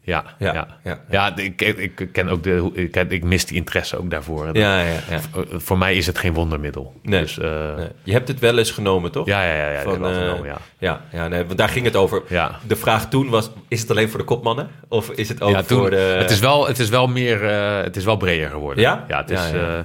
ja, 0.02 0.24
Ja, 0.40 0.54
ja, 0.54 0.68
ja. 0.84 1.00
ja. 1.10 1.36
ik, 1.38 1.62
ik 1.62 2.10
ken 2.12 2.30
ook 2.30 2.44
de, 2.44 2.70
ik, 2.74 2.96
ik 2.96 3.24
mis 3.24 3.46
die 3.46 3.58
interesse 3.58 3.98
ook 3.98 4.10
daarvoor. 4.10 4.50
Ja, 4.58 4.80
ja, 4.82 4.94
ja. 5.10 5.20
Voor- 5.32 5.46
Voor 5.52 5.78
mij 5.78 5.96
is 5.96 6.06
het 6.08 6.18
geen 6.18 6.34
wondermiddel. 6.34 6.94
Nee. 7.04 7.22
Dus, 7.22 7.40
eh, 7.40 7.76
Nee. 7.76 7.88
Je 8.04 8.12
hebt 8.12 8.28
het 8.28 8.40
wel 8.40 8.58
eens 8.58 8.72
genomen, 8.72 9.12
toch? 9.12 9.26
ja, 9.28 9.44
ja, 9.44 9.54
ja, 9.56 9.72
ja, 9.72 9.82
Van, 9.82 10.06
eh, 10.08 10.14
genomen, 10.18 10.46
ja. 10.48 10.58
Ja, 10.78 11.02
ja 11.12 11.28
nee, 11.28 11.46
want 11.46 11.58
daar 11.58 11.70
ging 11.70 11.86
het 11.86 11.96
over. 11.96 12.22
Ja. 12.30 12.60
De 12.68 12.76
vraag 12.76 13.10
toen 13.10 13.30
was, 13.30 13.50
is 13.68 13.82
het 13.82 13.92
alleen 13.92 14.10
voor 14.10 14.20
de 14.20 14.26
kopmannen? 14.26 14.68
Of 14.88 15.10
is 15.10 15.30
het 15.30 15.42
ook 15.42 15.52
Ja, 15.52 15.62
toen, 15.62 15.78
voor 15.80 15.90
de... 15.90 15.96
het, 16.20 16.32
is 16.32 16.40
wel, 16.40 16.68
het 16.68 16.80
is 16.80 16.90
wel 16.90 17.08
meer, 17.08 17.46
eh, 17.50 17.84
het 17.84 17.96
is 17.96 18.04
wel 18.04 18.18
breder 18.18 18.50
geworden. 18.50 18.84
Ja? 18.84 19.06
Ja, 19.08 19.18
het 19.22 19.30
is, 19.30 19.50
Ja, 19.50 19.56
ja. 19.56 19.78
eh, 19.78 19.84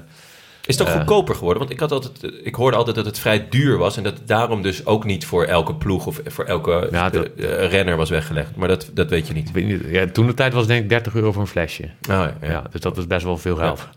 Is 0.66 0.78
het 0.78 0.86
ook 0.89 0.93
Eh. 0.93 0.98
goedkoper 1.01 1.34
geworden? 1.34 1.59
Want 1.59 1.72
ik, 1.74 1.80
had 1.80 1.93
altijd, 1.93 2.32
ik 2.43 2.55
hoorde 2.55 2.76
altijd 2.76 2.97
dat 2.97 3.05
het 3.06 3.18
vrij 3.18 3.47
duur 3.48 3.78
was... 3.78 3.97
en 3.97 4.02
dat 4.02 4.12
het 4.18 4.28
daarom 4.28 4.62
dus 4.62 4.86
ook 4.86 5.05
niet 5.05 5.26
voor 5.26 5.44
elke 5.44 5.74
ploeg 5.74 6.06
of 6.06 6.20
voor 6.24 6.44
elke 6.44 6.89
Ja, 6.93 7.10
dat- 7.10 7.26
eh, 7.39 7.66
renner 7.70 7.97
was 7.97 8.10
weggelegd. 8.10 8.56
Maar 8.56 8.68
dat, 8.68 8.90
dat 8.94 9.10
weet 9.10 9.26
je 9.26 9.32
niet. 9.34 9.48
ik 9.48 9.55
weet 9.55 9.66
niet, 9.66 9.82
ja, 9.86 10.06
toen 10.06 10.26
de 10.26 10.34
tijd 10.34 10.52
was 10.52 10.66
denk 10.66 10.82
ik 10.82 10.89
30 10.89 11.14
euro 11.14 11.32
voor 11.32 11.43
een 11.43 11.48
flesje. 11.48 11.82
Oh, 11.82 11.89
ja, 12.09 12.34
ja. 12.43 12.62
Dus 12.70 12.80
dat 12.80 12.97
is 12.98 13.06
best 13.06 13.24
wel 13.24 13.39
veel 13.39 13.56
geld. 13.56 13.89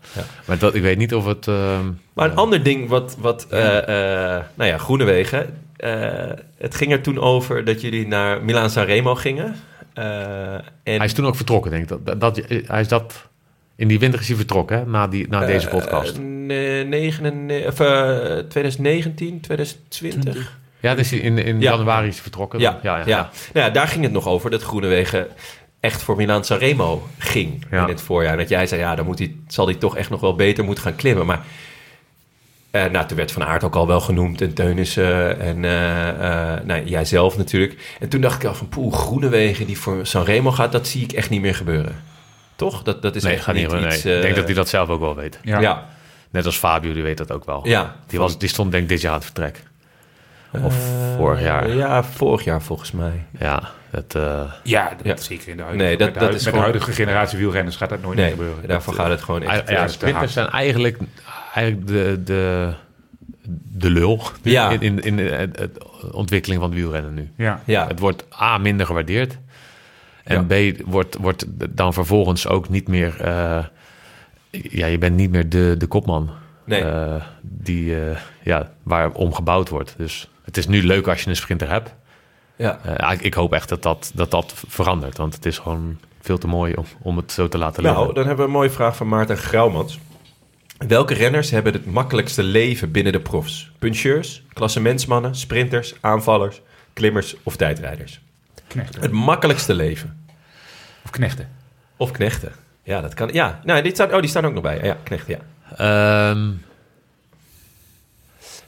Maar 0.46 0.58
dat, 0.58 0.74
ik 0.74 0.82
weet 0.82 0.98
niet 0.98 1.14
of 1.14 1.24
het... 1.26 1.48
ehm, 1.48 1.84
Maar 2.12 2.30
een 2.30 2.36
ander 2.36 2.62
ding 2.62 2.88
wat, 2.88 3.16
wat 3.20 3.46
eh, 3.50 3.60
nou 4.54 4.70
ja, 4.70 4.78
Groenewegen... 4.78 5.58
het 6.58 6.74
ging 6.74 6.92
er 6.92 7.00
toen 7.00 7.18
over 7.18 7.64
dat 7.64 7.80
jullie 7.80 8.06
naar 8.06 8.42
Milaan 8.44 8.70
Sanremo 8.70 9.14
gingen. 9.14 9.54
En, 9.94 10.62
Hij 10.82 11.04
is 11.04 11.12
toen 11.12 11.26
ook 11.26 11.36
vertrokken, 11.36 11.70
denk 11.70 11.90
ik. 11.90 11.98
Dat, 12.06 12.20
dat- 12.20 12.40
hij 12.66 12.80
is 12.80 12.88
dat... 12.88 13.28
In 13.76 13.88
die 13.88 13.98
winter 13.98 14.20
is 14.20 14.26
hij 14.28 14.36
vertrokken, 14.36 14.78
hè? 14.78 14.86
Na, 14.86 15.06
die, 15.06 15.28
na 15.28 15.46
deze 15.46 15.68
podcast. 15.68 16.16
eh, 16.16 16.22
ne- 16.22 16.84
negen- 16.86 17.66
of, 17.66 17.80
eh, 17.80 18.38
2019, 18.48 19.40
2020. 19.40 20.58
ja, 20.80 20.94
dus 20.94 21.12
in, 21.12 21.38
in 21.38 21.60
ja. 21.60 21.70
januari 21.70 22.06
is 22.08 22.14
hij 22.14 22.22
vertrokken. 22.22 22.60
Ja, 22.60 22.78
ja, 22.82 22.96
ja, 22.96 23.02
ja. 23.06 23.30
Nou 23.52 23.66
ja, 23.66 23.72
daar 23.72 23.88
ging 23.88 24.02
het 24.04 24.12
nog 24.12 24.26
over 24.26 24.50
dat 24.50 24.62
Groenewegen 24.62 25.26
echt 25.80 26.02
voor 26.02 26.16
Milaan 26.16 26.44
Sanremo 26.44 27.06
ging 27.18 27.64
in 27.70 27.78
het 27.78 28.00
voorjaar. 28.00 28.32
En 28.32 28.38
dat 28.38 28.48
jij 28.48 28.66
zei, 28.66 28.80
ja, 28.80 28.94
dan 28.94 29.04
moet 29.06 29.18
hij, 29.18 29.34
zal 29.48 29.66
hij 29.66 29.74
toch 29.74 29.96
echt 29.96 30.10
nog 30.10 30.20
wel 30.20 30.34
beter 30.34 30.64
moeten 30.64 30.84
gaan 30.84 30.96
klimmen. 30.96 31.26
Maar 31.26 31.44
eh, 32.70 32.84
nou, 32.84 33.06
toen 33.06 33.16
werd 33.16 33.32
Van 33.32 33.44
Aert 33.44 33.64
ook 33.64 33.74
al 33.76 33.86
wel 33.86 34.00
genoemd 34.00 34.40
en 34.40 34.54
Teunissen 34.54 35.40
en 35.40 35.64
eh 35.64 36.08
eh 36.54 36.64
nou, 36.64 36.84
jij 36.84 37.04
zelf 37.04 37.36
natuurlijk. 37.36 37.96
En 38.00 38.08
toen 38.08 38.20
dacht 38.20 38.42
ik 38.42 38.48
al 38.48 38.54
van, 38.54 38.68
poeh, 38.68 38.92
Groenewegen 38.94 39.66
die 39.66 39.78
voor 39.78 40.06
Sanremo 40.06 40.50
gaat, 40.50 40.72
dat 40.72 40.86
zie 40.88 41.02
ik 41.02 41.12
echt 41.12 41.30
niet 41.30 41.40
meer 41.40 41.54
gebeuren. 41.54 42.02
Toch? 42.56 42.82
Dat, 42.82 43.02
dat 43.02 43.16
is 43.16 43.22
Nee, 43.22 43.34
echt 43.34 43.46
niet. 43.46 43.54
niet 43.56 43.70
nee. 43.80 43.86
iets... 43.86 43.96
ik 43.96 44.02
denk 44.02 44.24
eh, 44.24 44.34
dat 44.34 44.44
hij 44.44 44.54
dat 44.54 44.68
zelf 44.68 44.88
ook 44.88 45.00
wel 45.00 45.14
weet. 45.16 45.38
Ja. 45.42 45.60
Ja, 45.60 45.86
Net 46.30 46.46
als 46.46 46.56
Fabio, 46.56 46.92
die 46.92 47.02
weet 47.02 47.18
dat 47.18 47.32
ook 47.32 47.44
wel. 47.44 47.68
ja. 47.68 47.96
Die, 48.06 48.18
was, 48.18 48.38
die 48.38 48.48
stond 48.48 48.70
denk 48.70 48.82
ik 48.82 48.88
dit 48.88 49.00
jaar 49.00 49.10
aan 49.12 49.16
het 49.16 49.24
vertrek. 49.26 49.62
Of 50.62 50.74
Eh, 50.74 51.16
vorig 51.16 51.40
jaar. 51.40 51.68
Ja, 51.76 52.02
vorig 52.04 52.44
jaar 52.44 52.62
volgens 52.62 52.92
mij. 52.92 53.24
Ja, 53.38 53.62
het, 53.90 54.14
eh, 54.14 54.42
Ja, 54.62 54.88
dat 55.02 55.06
Ja. 55.06 55.16
zeker 55.16 55.48
in 55.48 55.56
de 55.56 55.62
huidige, 55.62 55.88
Nee, 55.88 55.96
dat- 55.96 56.06
met 56.06 56.14
de, 56.14 56.20
dat 56.20 56.28
hui- 56.28 56.38
is 56.38 56.44
met 56.44 56.54
gewoon- 56.54 56.58
de 56.72 56.78
huidige 56.78 56.92
generatie 57.02 57.38
wielrenners 57.38 57.76
gaat 57.76 57.88
dat 57.88 58.02
nooit 58.02 58.16
Nee, 58.16 58.24
meer 58.26 58.36
gebeuren. 58.36 58.68
daarvoor 58.68 58.94
gaat 58.94 59.08
het 59.10 59.22
gewoon 59.22 59.42
echt... 59.42 59.68
ja, 59.68 59.88
sprinters 59.88 60.32
zijn 60.32 60.48
eigenlijk, 60.48 60.98
eigenlijk 61.54 61.86
de, 61.86 62.20
de, 62.24 62.72
de 63.72 63.90
lul 63.90 64.22
Ja. 64.42 64.70
in, 64.70 64.80
in, 64.80 65.00
in 65.02 65.16
de 65.16 65.70
ontwikkeling 66.12 66.60
van 66.60 66.70
het 66.70 66.78
wielrennen 66.78 67.14
nu. 67.14 67.30
Ja. 67.36 67.60
Ja, 67.64 67.86
Het 67.86 67.98
wordt 67.98 68.24
A, 68.40 68.58
minder 68.58 68.86
gewaardeerd. 68.86 69.38
En 70.26 70.46
Ja. 70.48 70.72
B, 70.72 70.80
wordt, 70.86 71.16
wordt 71.20 71.44
dan 71.76 71.92
vervolgens 71.92 72.48
ook 72.48 72.68
niet 72.68 72.88
meer... 72.88 73.20
eh, 73.20 73.64
ja, 74.50 74.86
je 74.86 74.98
bent 74.98 75.16
niet 75.16 75.30
meer 75.30 75.48
de, 75.48 75.74
de 75.78 75.86
kopman. 75.86 76.30
Nee. 76.64 76.82
eh, 76.82 77.22
die, 77.42 78.00
eh, 78.00 78.16
ja, 78.42 78.70
waar 78.82 79.10
om 79.12 79.34
gebouwd 79.34 79.68
wordt. 79.68 79.94
Dus 79.96 80.28
het 80.44 80.56
is 80.56 80.66
nu 80.66 80.82
leuk 80.82 81.06
als 81.08 81.22
je 81.22 81.30
een 81.30 81.36
sprinter 81.36 81.68
hebt. 81.70 81.94
ja. 82.56 83.10
Ik, 83.10 83.20
ik 83.20 83.34
hoop 83.34 83.52
echt 83.52 83.68
dat 83.68 83.82
dat, 83.82 84.10
dat 84.14 84.30
dat 84.30 84.54
verandert. 84.68 85.16
Want 85.16 85.34
het 85.34 85.46
is 85.46 85.58
gewoon 85.58 85.98
veel 86.20 86.38
te 86.38 86.46
mooi 86.46 86.74
om, 86.74 86.84
om 87.02 87.16
het 87.16 87.32
zo 87.32 87.48
te 87.48 87.58
laten 87.58 87.82
liggen. 87.82 88.00
Nou, 88.00 88.14
dan 88.14 88.26
hebben 88.26 88.44
we 88.44 88.50
een 88.50 88.56
mooie 88.56 88.70
vraag 88.70 88.96
van 88.96 89.08
Maarten 89.08 89.36
Grauwmans. 89.36 89.98
Welke 90.88 91.14
renners 91.14 91.50
hebben 91.50 91.72
het 91.72 91.86
makkelijkste 91.86 92.42
leven 92.42 92.90
binnen 92.90 93.12
de 93.12 93.20
profs? 93.20 93.70
Puncheurs, 93.78 94.42
klassementsmannen, 94.52 95.34
sprinters, 95.34 95.94
aanvallers, 96.00 96.60
klimmers 96.92 97.36
of 97.42 97.56
tijdrijders? 97.56 98.20
Knechten. 98.76 99.02
Het 99.02 99.10
makkelijkste 99.12 99.74
leven. 99.74 100.26
Of 101.04 101.10
knechten. 101.10 101.48
Of 101.96 102.10
knechten. 102.10 102.52
Ja, 102.82 103.00
dat 103.00 103.14
kan. 103.14 103.28
Ja, 103.32 103.60
nou, 103.64 103.82
die 103.82 103.92
staan, 103.92 104.14
oh, 104.14 104.20
die 104.20 104.28
staan 104.30 104.44
ook 104.44 104.52
nog 104.52 104.62
bij. 104.62 104.80
Ja, 104.82 104.96
knechten, 105.02 105.38
ja. 105.38 105.40
Ehm, 105.76 106.50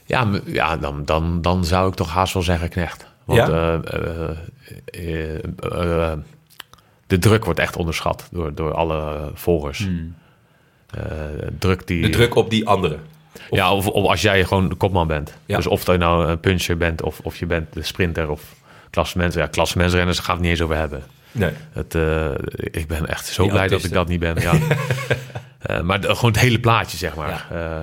ja, 0.05 0.27
ja 0.45 0.77
dan, 0.77 1.05
dan, 1.05 1.41
dan 1.41 1.65
zou 1.65 1.89
ik 1.89 1.95
toch 1.95 2.09
haast 2.09 2.33
wel 2.33 2.43
zeggen 2.43 2.69
knecht. 2.69 3.05
Want 3.25 3.39
Ja? 3.47 3.81
eh, 3.83 4.29
eh, 4.85 5.35
eh, 6.11 6.17
de 7.07 7.17
druk 7.19 7.45
wordt 7.45 7.59
echt 7.59 7.75
onderschat 7.75 8.27
door, 8.31 8.53
door 8.55 8.73
alle 8.73 9.31
volgers. 9.33 9.87
Eh, 10.89 11.03
druk 11.59 11.87
die, 11.87 12.01
De 12.01 12.09
druk 12.09 12.35
op 12.35 12.49
die 12.49 12.67
anderen. 12.67 12.99
Ja, 13.49 13.73
of, 13.73 13.87
of 13.87 14.05
als 14.09 14.21
jij 14.21 14.43
gewoon 14.45 14.69
de 14.69 14.75
kopman 14.75 15.07
bent. 15.07 15.37
Ja. 15.45 15.55
Dus 15.55 15.67
of 15.67 15.85
je 15.85 15.97
nou 15.97 16.27
een 16.27 16.39
puncher 16.39 16.77
bent 16.77 17.01
of, 17.01 17.19
of 17.19 17.35
je 17.37 17.45
bent 17.45 17.73
de 17.73 17.83
sprinter 17.83 18.29
of 18.29 18.55
klassementen. 18.89 19.41
Ja, 19.41 19.47
gaan 19.51 19.65
we 20.13 20.31
het 20.31 20.39
niet 20.39 20.49
eens 20.49 20.61
over 20.61 20.75
hebben. 20.75 21.03
Nee. 21.31 21.51
Het, 21.71 21.95
eh, 21.95 22.29
ik 22.55 22.87
ben 22.87 23.07
echt 23.07 23.25
zo 23.25 23.43
Die 23.43 23.51
blij 23.51 23.67
dat 23.67 23.83
ik 23.83 23.93
dat 23.93 24.07
niet 24.07 24.19
ben. 24.19 24.41
Ja. 24.41 24.53
Eh, 25.59 25.81
maar 25.81 26.01
de- 26.01 26.15
gewoon 26.15 26.31
het 26.31 26.39
hele 26.39 26.59
plaatje, 26.59 26.97
zeg 26.97 27.15
maar. 27.15 27.45
Eh, 27.51 27.77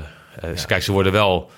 eh, 0.50 0.64
Kijk, 0.66 0.82
ze 0.82 0.92
worden 0.92 1.12
wel 1.12 1.50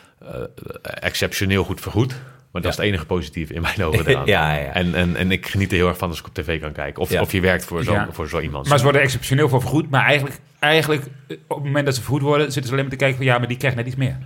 exceptioneel 0.82 1.64
goed 1.64 1.80
vergoed. 1.80 2.14
Maar 2.50 2.62
dat 2.62 2.70
is 2.70 2.76
het 2.76 2.86
enige 2.86 3.06
positieve 3.06 3.54
in 3.54 3.60
mijn 3.62 3.84
ogen 3.84 4.06
eraan. 4.06 4.26
Ja, 4.36 4.54
ja. 4.54 4.72
En, 4.72 4.94
en, 4.94 5.16
en 5.16 5.30
ik 5.32 5.46
geniet 5.46 5.70
er 5.70 5.76
heel 5.76 5.88
erg 5.88 5.98
van 5.98 6.08
als 6.08 6.18
ik 6.18 6.26
op 6.26 6.34
tv 6.34 6.60
kan 6.60 6.72
kijken. 6.72 7.02
Of, 7.02 7.10
Ja. 7.10 7.20
of 7.20 7.32
je 7.32 7.40
werkt 7.40 7.64
voor 7.64 7.84
zo, 7.84 7.92
Ja. 7.92 8.08
voor 8.12 8.28
zo 8.28 8.40
iemand. 8.40 8.68
Maar 8.68 8.78
ze 8.78 8.84
worden 8.84 9.02
exceptioneel 9.02 9.48
voor 9.48 9.60
vergoed. 9.60 9.90
Maar 9.90 10.04
eigenlijk, 10.04 10.38
eigenlijk, 10.58 11.02
op 11.28 11.56
het 11.56 11.64
moment 11.64 11.86
dat 11.86 11.94
ze 11.94 12.00
vergoed 12.00 12.22
worden, 12.22 12.44
zitten 12.44 12.64
ze 12.64 12.70
alleen 12.70 12.82
maar 12.84 12.90
te 12.92 12.98
kijken 12.98 13.16
van 13.16 13.26
ja, 13.26 13.38
maar 13.38 13.48
die 13.48 13.56
krijgt 13.56 13.76
net 13.76 13.86
iets 13.86 13.96
meer. 13.96 14.16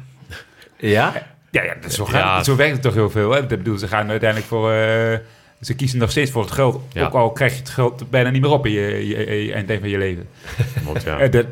Ja? 0.78 1.12
Ja, 1.52 1.62
ja, 1.62 1.74
dat- 1.80 1.92
zo, 1.92 2.04
gaat 2.04 2.20
Ja. 2.22 2.42
zo 2.44 2.56
werkt 2.56 2.72
het 2.72 2.82
toch 2.82 2.94
heel 2.94 3.10
veel. 3.10 3.30
Hè? 3.30 3.38
Ik 3.40 3.48
bedoel, 3.48 3.78
ze 3.78 3.88
gaan 3.88 4.10
uiteindelijk 4.10 4.48
voor... 4.50 4.72
eh, 4.72 5.18
ze 5.60 5.74
kiezen 5.74 5.98
nog 5.98 6.10
steeds 6.10 6.30
voor 6.30 6.42
het 6.42 6.50
geld. 6.50 6.82
Ja. 6.92 7.06
Ook 7.06 7.12
al 7.14 7.30
krijg 7.32 7.52
je 7.52 7.58
het 7.58 7.68
geld 7.68 8.10
bijna 8.10 8.30
niet 8.30 8.42
meer 8.42 8.50
op 8.50 8.66
in 8.66 8.72
je, 8.72 9.08
je, 9.08 9.44
je 9.44 9.52
eind 9.52 9.66
van 9.80 9.88
je 9.88 9.98
leven. 9.98 10.28
Want, 10.86 11.02
ja. 11.02 11.18
Eh, 11.18 11.30
dat- 11.30 11.46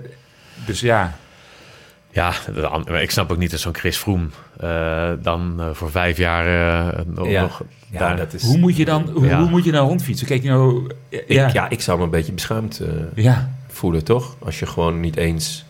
dus 0.67 0.81
ja, 0.81 1.17
Ja, 2.11 2.33
ik 3.01 3.11
snap 3.11 3.31
ook 3.33 3.39
niet 3.39 3.51
dat 3.51 3.61
zo'n 3.61 3.75
Chris 3.75 3.97
Froome 3.97 4.27
eh, 4.61 5.11
dan 5.23 5.55
eh, 5.61 5.67
voor 5.73 5.91
vijf 5.91 6.17
jaar 6.17 6.47
eh, 6.89 7.01
nog, 7.07 7.29
Ja. 7.29 7.41
nog 7.41 7.63
Ja, 7.91 7.99
daar... 7.99 8.17
dat 8.17 8.33
is... 8.33 8.43
hoe 8.43 8.59
moet 8.59 8.77
je 8.77 8.85
dan 8.85 9.09
hoe, 9.15 9.27
Ja. 9.27 9.39
hoe 9.41 9.49
moet 9.51 9.65
je 9.65 9.71
nou 9.71 9.89
rondfietsen? 9.89 10.27
Kijk 10.27 10.43
nou... 10.43 10.91
Ik, 11.09 11.25
Ja, 11.29 11.51
ja. 11.53 11.69
ik 11.71 11.81
zou 11.81 11.99
me 11.99 12.05
een 12.05 12.11
beetje 12.11 12.33
beschaamd 12.33 12.81
eh, 12.81 12.89
ja. 13.25 13.51
voelen, 13.69 14.05
toch? 14.05 14.37
Als 14.39 14.59
je 14.59 14.67
gewoon 14.67 15.01
niet 15.01 15.17
eens... 15.17 15.65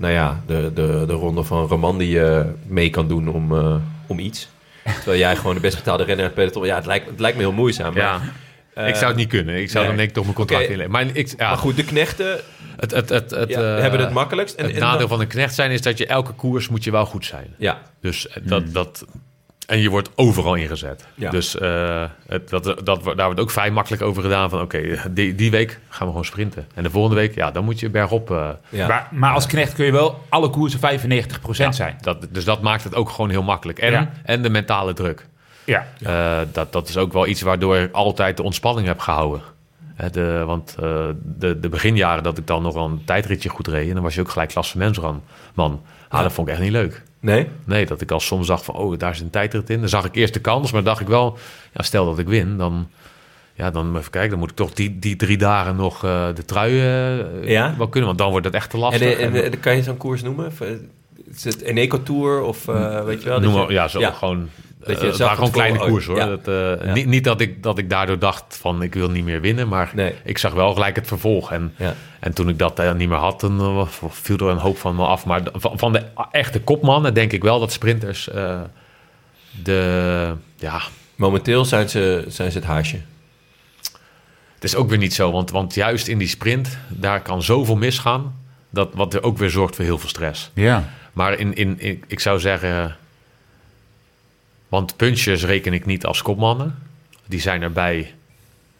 nou 0.00 0.12
ja, 0.12 0.40
de, 0.46 0.70
de, 0.74 1.04
de 1.06 1.12
ronde 1.12 1.42
van 1.44 1.66
Romandie 1.66 2.20
eh, 2.24 2.44
mee 2.66 2.90
kan 2.90 3.08
doen 3.08 3.28
om, 3.28 3.56
eh, 3.56 3.74
om 4.06 4.18
iets. 4.18 4.48
Terwijl 4.84 5.18
jij 5.18 5.36
gewoon 5.36 5.54
de 5.54 5.60
best 5.60 5.76
betaalde 5.76 6.04
renner 6.04 6.24
hebt 6.24 6.36
peloton. 6.36 6.66
Ja, 6.66 6.74
het 6.76 6.86
lijkt, 6.86 7.06
het 7.10 7.20
lijkt 7.20 7.36
me 7.36 7.42
heel 7.42 7.52
moeizaam. 7.52 7.94
Maar, 7.94 8.02
Ja, 8.02 8.20
eh, 8.74 8.88
ik 8.88 8.94
zou 8.94 9.06
het 9.06 9.16
niet 9.16 9.28
kunnen. 9.28 9.54
Ik 9.60 9.70
zou 9.70 9.78
nee. 9.78 9.86
dan 9.86 9.96
denk 9.96 10.08
ik 10.08 10.14
toch 10.14 10.24
mijn 10.24 10.36
contract 10.36 10.62
Oké. 10.62 10.72
inleveren. 10.72 11.06
Maar, 11.06 11.16
ik, 11.16 11.34
ja, 11.38 11.48
Maar 11.48 11.58
goed, 11.58 11.76
de 11.76 11.84
knechten 11.84 12.38
het, 12.76 12.90
het, 12.90 13.08
het, 13.08 13.30
het, 13.30 13.48
ja, 13.48 13.60
hebben 13.60 14.00
het 14.00 14.10
makkelijkst. 14.12 14.54
En, 14.54 14.64
het 14.64 14.74
en 14.74 14.80
nadeel 14.80 14.98
dan- 14.98 15.08
van 15.08 15.20
een 15.20 15.26
knecht 15.26 15.54
zijn 15.54 15.70
is 15.70 15.82
dat 15.82 15.98
je 15.98 16.06
elke 16.06 16.32
koers 16.32 16.68
moet 16.68 16.84
je 16.84 16.90
wel 16.90 17.06
goed 17.06 17.24
zijn. 17.24 17.54
Ja, 17.58 17.78
Dus 18.00 18.28
dat, 18.42 18.72
dat, 18.72 19.04
en 19.70 19.78
je 19.80 19.88
wordt 19.90 20.10
overal 20.14 20.54
ingezet. 20.54 21.06
Ja. 21.14 21.30
Dus 21.30 21.58
eh, 21.58 22.04
het, 22.26 22.48
dat, 22.48 22.64
dat, 22.64 23.02
wordt- 23.02 23.16
daar 23.16 23.26
wordt 23.26 23.40
ook 23.40 23.50
vrij 23.50 23.70
makkelijk 23.70 24.02
over 24.02 24.22
gedaan 24.22 24.50
van 24.50 24.60
oké, 24.60 25.00
die, 25.10 25.34
die 25.34 25.50
week 25.50 25.78
gaan 25.88 26.06
we 26.06 26.10
gewoon 26.12 26.24
sprinten. 26.24 26.66
En 26.74 26.82
de 26.82 26.90
volgende 26.90 27.16
week, 27.16 27.34
ja, 27.34 27.50
dan 27.50 27.64
moet 27.64 27.80
je 27.80 27.90
bergop. 27.90 28.30
eh, 28.30 28.48
ja. 28.68 28.86
Maar, 28.86 29.08
maar 29.10 29.32
als 29.34 29.46
knecht 29.46 29.72
kun 29.74 29.84
je 29.84 29.92
wel 29.92 30.24
alle 30.28 30.50
koersen 30.50 30.80
95% 30.80 30.82
ja, 31.52 31.72
zijn. 31.72 31.96
Dat, 32.00 32.26
dus 32.30 32.44
dat 32.44 32.62
maakt 32.62 32.84
het 32.84 32.94
ook 32.94 33.08
gewoon 33.10 33.30
heel 33.30 33.42
makkelijk. 33.42 33.78
En, 33.78 33.90
Ja. 33.92 34.10
en 34.24 34.42
de 34.42 34.50
mentale 34.50 34.92
druk. 34.92 35.26
Ja. 35.64 35.86
Eh, 36.02 36.38
dat, 36.52 36.72
dat 36.72 36.88
is 36.88 36.96
ook 36.96 37.12
wel 37.12 37.26
iets 37.26 37.40
waardoor 37.42 37.76
ik 37.76 37.92
altijd 37.92 38.36
de 38.36 38.42
ontspanning 38.42 38.86
heb 38.86 38.98
gehouden. 38.98 39.42
Hè, 39.94 40.10
de, 40.10 40.42
want 40.46 40.76
eh, 40.82 41.06
de, 41.22 41.60
de 41.60 41.68
beginjaren 41.68 42.22
dat 42.22 42.38
ik 42.38 42.46
dan 42.46 42.62
nog 42.62 42.74
een 42.74 43.02
tijdritje 43.04 43.48
goed 43.48 43.66
reed... 43.66 43.88
en 43.88 43.94
dan 43.94 44.02
was 44.02 44.14
je 44.14 44.20
ook 44.20 44.30
gelijk 44.30 44.50
klassementsman. 44.50 45.22
Man, 45.54 45.82
ah, 46.08 46.22
dat 46.22 46.32
vond 46.32 46.48
ik 46.48 46.52
echt 46.54 46.62
niet 46.62 46.72
leuk. 46.72 47.02
Nee? 47.20 47.48
Nee, 47.64 47.86
dat 47.86 48.00
ik 48.00 48.10
al 48.10 48.20
soms 48.20 48.46
dacht 48.46 48.64
van, 48.64 48.74
oh, 48.74 48.98
daar 48.98 49.10
is 49.10 49.20
een 49.20 49.30
tijdrit 49.30 49.70
in. 49.70 49.80
Dan 49.80 49.88
zag 49.88 50.04
ik 50.04 50.14
eerst 50.14 50.34
de 50.34 50.40
kans, 50.40 50.72
maar 50.72 50.82
dacht 50.82 51.00
ik 51.00 51.06
wel... 51.06 51.38
ja, 51.72 51.82
stel 51.82 52.04
dat 52.04 52.18
ik 52.18 52.26
win, 52.28 52.56
dan... 52.56 52.88
Ja, 53.54 53.70
dan 53.70 53.96
even 53.96 54.10
kijken, 54.10 54.30
dan 54.30 54.38
moet 54.38 54.50
ik 54.50 54.56
toch 54.56 54.72
die, 54.72 54.98
die 54.98 55.16
drie 55.16 55.38
dagen 55.38 55.76
nog 55.76 56.04
eh, 56.04 56.26
de 56.34 56.44
trui 56.44 56.72
eh, 56.80 57.48
Ja? 57.48 57.74
wel 57.78 57.88
kunnen. 57.88 58.06
Want 58.08 58.18
dan 58.20 58.30
wordt 58.30 58.46
het 58.46 58.54
echt 58.54 58.70
te 58.70 58.78
lastig. 58.78 59.18
en, 59.18 59.44
en, 59.44 59.60
kan 59.60 59.76
je 59.76 59.82
zo'n 59.82 59.96
koers 59.96 60.22
noemen? 60.22 60.46
Of, 60.46 60.60
eh, 60.60 60.68
Is 61.34 61.44
het 61.44 61.66
een 61.66 61.76
eco-tour 61.76 62.42
of 62.42 62.68
eh, 62.68 63.04
weet 63.04 63.22
je 63.22 63.28
wel? 63.28 63.40
Noem 63.40 63.52
maar, 63.54 63.66
je- 63.66 63.72
ja, 63.72 63.88
zo 63.88 64.00
gewoon. 64.00 64.48
Dat 64.86 65.00
je 65.00 65.06
Dat 65.06 65.16
zag 65.16 65.18
waren 65.18 65.36
gewoon 65.36 65.50
kleine 65.50 65.72
tevoren, 65.78 65.92
koers 65.92 66.06
hoor. 66.06 66.16
ja. 66.16 66.26
Dat, 66.26 66.48
eh, 66.48 66.86
Ja. 66.86 66.92
niet, 66.92 67.06
niet 67.06 67.24
dat 67.24 67.40
ik, 67.40 67.62
dat 67.62 67.78
ik 67.78 67.90
daardoor 67.90 68.18
dacht 68.18 68.56
van 68.60 68.82
ik 68.82 68.94
wil 68.94 69.10
niet 69.10 69.24
meer 69.24 69.40
winnen, 69.40 69.68
maar 69.68 69.90
Nee. 69.94 70.14
ik 70.24 70.38
zag 70.38 70.52
wel 70.52 70.72
gelijk 70.72 70.96
het 70.96 71.06
vervolg. 71.06 71.52
En, 71.52 71.74
Ja. 71.76 71.94
en 72.20 72.32
toen 72.34 72.48
ik 72.48 72.58
dat 72.58 72.78
eh, 72.78 72.92
niet 72.92 73.08
meer 73.08 73.18
had, 73.18 73.40
dan 73.40 73.60
eh, 73.60 73.86
viel 74.08 74.36
er 74.38 74.46
een 74.48 74.56
hoop 74.58 74.78
van 74.78 74.94
me 74.96 75.04
af. 75.06 75.26
Maar 75.26 75.40
van, 75.52 75.78
van 75.78 75.92
de 75.92 76.02
echte 76.30 76.60
kopmannen 76.60 77.14
denk 77.14 77.32
ik 77.32 77.42
wel 77.42 77.60
dat 77.60 77.72
sprinters 77.72 78.28
eh, 78.30 78.60
de. 79.62 80.32
Ja, 80.56 80.80
Momenteel 81.16 81.64
zijn 81.64 81.88
ze, 81.88 82.24
zijn 82.28 82.52
ze 82.52 82.58
het 82.58 82.66
haasje. 82.66 83.00
het 84.54 84.64
is 84.64 84.74
ook 84.76 84.88
weer 84.88 84.98
niet 84.98 85.14
zo, 85.14 85.32
want, 85.32 85.50
want 85.50 85.74
juist 85.74 86.08
in 86.08 86.18
die 86.18 86.28
sprint, 86.28 86.78
daar 86.88 87.20
kan 87.22 87.42
zoveel 87.42 87.76
misgaan. 87.76 88.34
Dat, 88.70 88.88
wat 88.94 89.14
er 89.14 89.22
ook 89.22 89.38
weer 89.38 89.50
zorgt 89.50 89.76
voor 89.76 89.84
heel 89.84 89.98
veel 89.98 90.08
stress. 90.08 90.50
Ja. 90.54 90.88
Maar 91.12 91.38
in, 91.38 91.54
in, 91.54 91.80
in- 91.80 92.04
ik 92.06 92.20
zou 92.20 92.38
zeggen. 92.40 92.96
Want 94.70 94.96
punchers 94.96 95.44
reken 95.44 95.72
ik 95.72 95.86
niet 95.86 96.04
als 96.06 96.22
kopmannen. 96.22 96.78
Die 97.26 97.40
zijn 97.40 97.62
erbij 97.62 98.14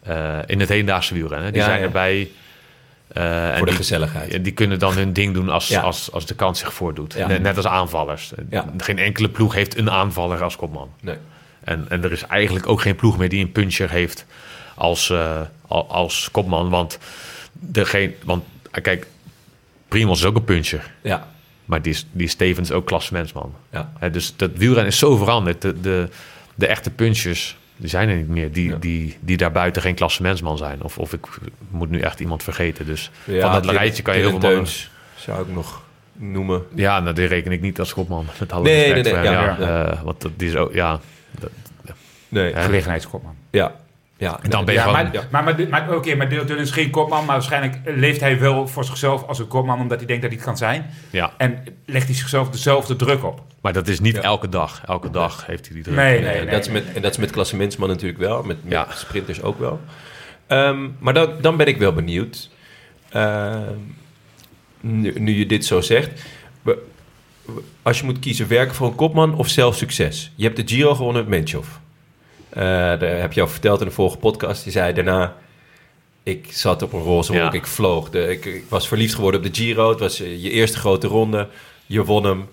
eh, 0.03 0.37
in 0.45 0.59
het 0.59 0.69
hedendaagse 0.69 1.13
wielrennen. 1.13 1.51
Die 1.51 1.61
Ja, 1.61 1.67
zijn 1.67 1.79
ja. 1.79 1.85
erbij. 1.85 2.31
eh, 3.07 3.49
en 3.49 3.57
Voor 3.57 3.65
de 3.65 3.71
die, 3.71 3.75
gezelligheid. 3.81 4.43
Die 4.43 4.53
kunnen 4.53 4.79
dan 4.79 4.93
hun 4.93 5.13
ding 5.13 5.33
doen 5.33 5.49
als, 5.49 5.67
Ja. 5.67 5.81
als, 5.81 6.11
als 6.11 6.25
de 6.25 6.35
kans 6.35 6.59
zich 6.59 6.73
voordoet. 6.73 7.13
Ja. 7.13 7.27
Net, 7.27 7.41
net 7.41 7.57
als 7.57 7.67
aanvallers. 7.67 8.31
Ja. 8.49 8.65
Geen 8.77 8.97
enkele 8.97 9.29
ploeg 9.29 9.53
heeft 9.53 9.77
een 9.77 9.89
aanvaller 9.91 10.43
als 10.43 10.55
kopman. 10.55 10.89
Nee. 11.01 11.15
En, 11.63 11.85
en 11.89 12.03
er 12.03 12.11
is 12.11 12.23
eigenlijk 12.25 12.67
ook 12.67 12.81
geen 12.81 12.95
ploeg 12.95 13.17
meer 13.17 13.29
die 13.29 13.41
een 13.43 13.51
puncher 13.51 13.89
heeft 13.89 14.25
als, 14.75 15.09
eh, 15.09 15.41
al- 15.67 15.89
als 15.89 16.29
kopman. 16.31 16.69
Want, 16.69 16.97
degene, 17.51 18.13
want 18.23 18.43
kijk, 18.81 19.07
Primoz 19.87 20.19
is 20.19 20.25
ook 20.25 20.35
een 20.35 20.43
puncher. 20.43 20.91
Ja. 21.01 21.27
Maar 21.71 21.81
die 21.81 21.91
is, 21.93 22.05
die 22.11 22.25
is 22.25 22.35
tevens 22.35 22.71
ook 22.71 22.85
klassementsman. 22.85 23.53
Ja. 23.69 23.91
Hè, 23.99 24.09
dus 24.09 24.33
dat 24.35 24.51
wielrennen 24.55 24.91
is 24.91 24.97
zo 24.97 25.15
veranderd. 25.15 25.61
De, 25.61 25.81
de, 25.81 26.09
de 26.55 26.67
echte 26.67 26.89
punchers, 26.89 27.57
die 27.75 27.89
zijn 27.89 28.09
er 28.09 28.15
niet 28.15 28.27
meer. 28.27 28.51
Die, 28.51 28.69
Ja. 28.69 28.75
die, 28.75 29.17
die 29.19 29.37
daarbuiten 29.37 29.81
geen 29.81 29.95
klassementsman 29.95 30.57
zijn. 30.57 30.81
Of, 30.83 30.97
of 30.97 31.13
ik 31.13 31.27
moet 31.69 31.89
nu 31.89 31.99
echt 31.99 32.19
iemand 32.19 32.43
vergeten. 32.43 32.85
Dus 32.85 33.11
Ja, 33.23 33.51
van 33.53 33.61
dat 33.61 33.71
rijtje 33.75 34.03
kan 34.03 34.13
je 34.15 34.19
heel 34.19 34.29
veel 34.29 34.39
mannen... 34.39 34.57
Teuns 34.57 34.89
zou 35.15 35.41
ik 35.47 35.53
nog 35.53 35.81
noemen. 36.13 36.63
Ja, 36.75 36.99
nou, 36.99 37.15
die 37.15 37.25
reken 37.25 37.51
ik 37.51 37.61
niet 37.61 37.79
als 37.79 37.89
schopman. 37.89 38.25
Met 38.39 38.51
alle 38.51 38.63
Nee, 38.63 38.93
respect 38.93 39.15
nee, 39.23 39.31
ja. 39.31 39.57
Eh, 39.59 40.01
want 40.01 40.21
dat, 40.21 40.31
die 40.37 40.47
is 40.49 40.55
ook, 40.55 40.73
ja... 40.73 40.99
dat- 41.39 41.49
Nee. 42.29 42.53
Gelegenheidskopman. 42.53 43.35
Ja. 43.49 43.75
Ja. 44.21 44.39
En 44.41 44.49
dan 44.49 44.65
ben 44.65 44.73
je 44.73 44.79
Ja, 44.79 44.85
gewoon... 44.87 45.03
maar, 45.03 45.13
ja. 45.13 45.27
maar, 45.31 45.43
maar, 45.43 45.67
maar 45.69 45.95
oké, 45.95 46.15
maar 46.15 46.29
Dylan 46.29 46.57
is 46.57 46.71
geen 46.71 46.89
kopman, 46.89 47.25
maar 47.25 47.35
waarschijnlijk 47.35 47.77
leeft 47.85 48.19
hij 48.19 48.39
wel 48.39 48.67
voor 48.67 48.83
zichzelf 48.85 49.23
als 49.27 49.39
een 49.39 49.47
kopman, 49.47 49.79
omdat 49.79 49.97
hij 49.97 50.07
denkt 50.07 50.21
dat 50.21 50.31
hij 50.31 50.39
het 50.39 50.47
kan 50.49 50.57
zijn. 50.57 50.85
Ja, 51.09 51.33
En 51.37 51.63
legt 51.85 52.05
hij 52.07 52.15
zichzelf 52.15 52.49
dezelfde 52.49 52.95
druk 52.95 53.23
op. 53.23 53.41
maar 53.61 53.73
dat 53.73 53.87
is 53.87 53.99
niet 53.99 54.15
Ja. 54.15 54.21
elke 54.21 54.49
dag. 54.49 54.81
Elke 54.87 55.09
dag 55.09 55.45
heeft 55.45 55.65
hij 55.65 55.75
die 55.75 55.83
druk. 55.83 55.95
Nee, 55.95 56.19
Nee, 56.19 56.29
nee, 56.33 56.41
nee. 56.41 56.51
dat 56.51 56.65
is 56.65 56.71
met, 56.71 56.83
en 56.93 57.01
dat 57.01 57.11
is 57.11 57.17
met 57.17 57.31
klassementsman 57.31 57.89
natuurlijk 57.89 58.19
wel. 58.19 58.43
Met, 58.43 58.63
met 58.63 58.71
Ja. 58.71 58.87
sprinters 58.95 59.41
ook 59.41 59.59
wel. 59.59 59.79
Ehm, 60.47 60.87
maar 60.99 61.13
dan, 61.13 61.29
dan 61.41 61.57
ben 61.57 61.65
ik 61.67 61.77
wel 61.77 61.93
benieuwd. 61.93 62.49
Ehm, 63.09 63.61
nu, 64.81 65.19
nu 65.19 65.31
je 65.37 65.45
dit 65.45 65.65
zo 65.65 65.81
zegt. 65.81 66.09
Als 67.81 67.99
je 67.99 68.05
moet 68.05 68.19
kiezen, 68.19 68.47
werken 68.47 68.75
voor 68.75 68.87
een 68.87 68.95
kopman 68.95 69.35
of 69.35 69.47
zelf 69.47 69.75
succes? 69.75 70.31
Je 70.35 70.43
hebt 70.43 70.55
de 70.55 70.63
Giro 70.75 70.95
gewonnen 70.95 71.21
met 71.21 71.31
Menchov. 71.31 71.67
Eh 72.53 72.61
daar 72.99 73.01
heb 73.01 73.33
je 73.33 73.41
al 73.41 73.47
verteld 73.47 73.79
in 73.81 73.87
de 73.87 73.93
vorige 73.93 74.17
podcast. 74.17 74.63
Je 74.65 74.71
zei 74.71 74.93
daarna... 74.93 75.35
Ik 76.23 76.47
zat 76.51 76.81
op 76.81 76.93
een 76.93 77.01
roze 77.01 77.33
wolk, 77.33 77.51
Ja. 77.53 77.59
ik 77.59 77.67
vloog. 77.67 78.09
De, 78.09 78.29
ik, 78.29 78.45
ik 78.45 78.63
was 78.69 78.87
verliefd 78.87 79.15
geworden 79.15 79.39
op 79.39 79.45
de 79.53 79.61
Giro. 79.61 79.89
Het 79.89 79.99
was 79.99 80.21
eh, 80.21 80.43
je 80.43 80.49
eerste 80.49 80.77
grote 80.77 81.07
ronde. 81.07 81.47
Je 81.85 82.03
won 82.03 82.23
hem. 82.23 82.49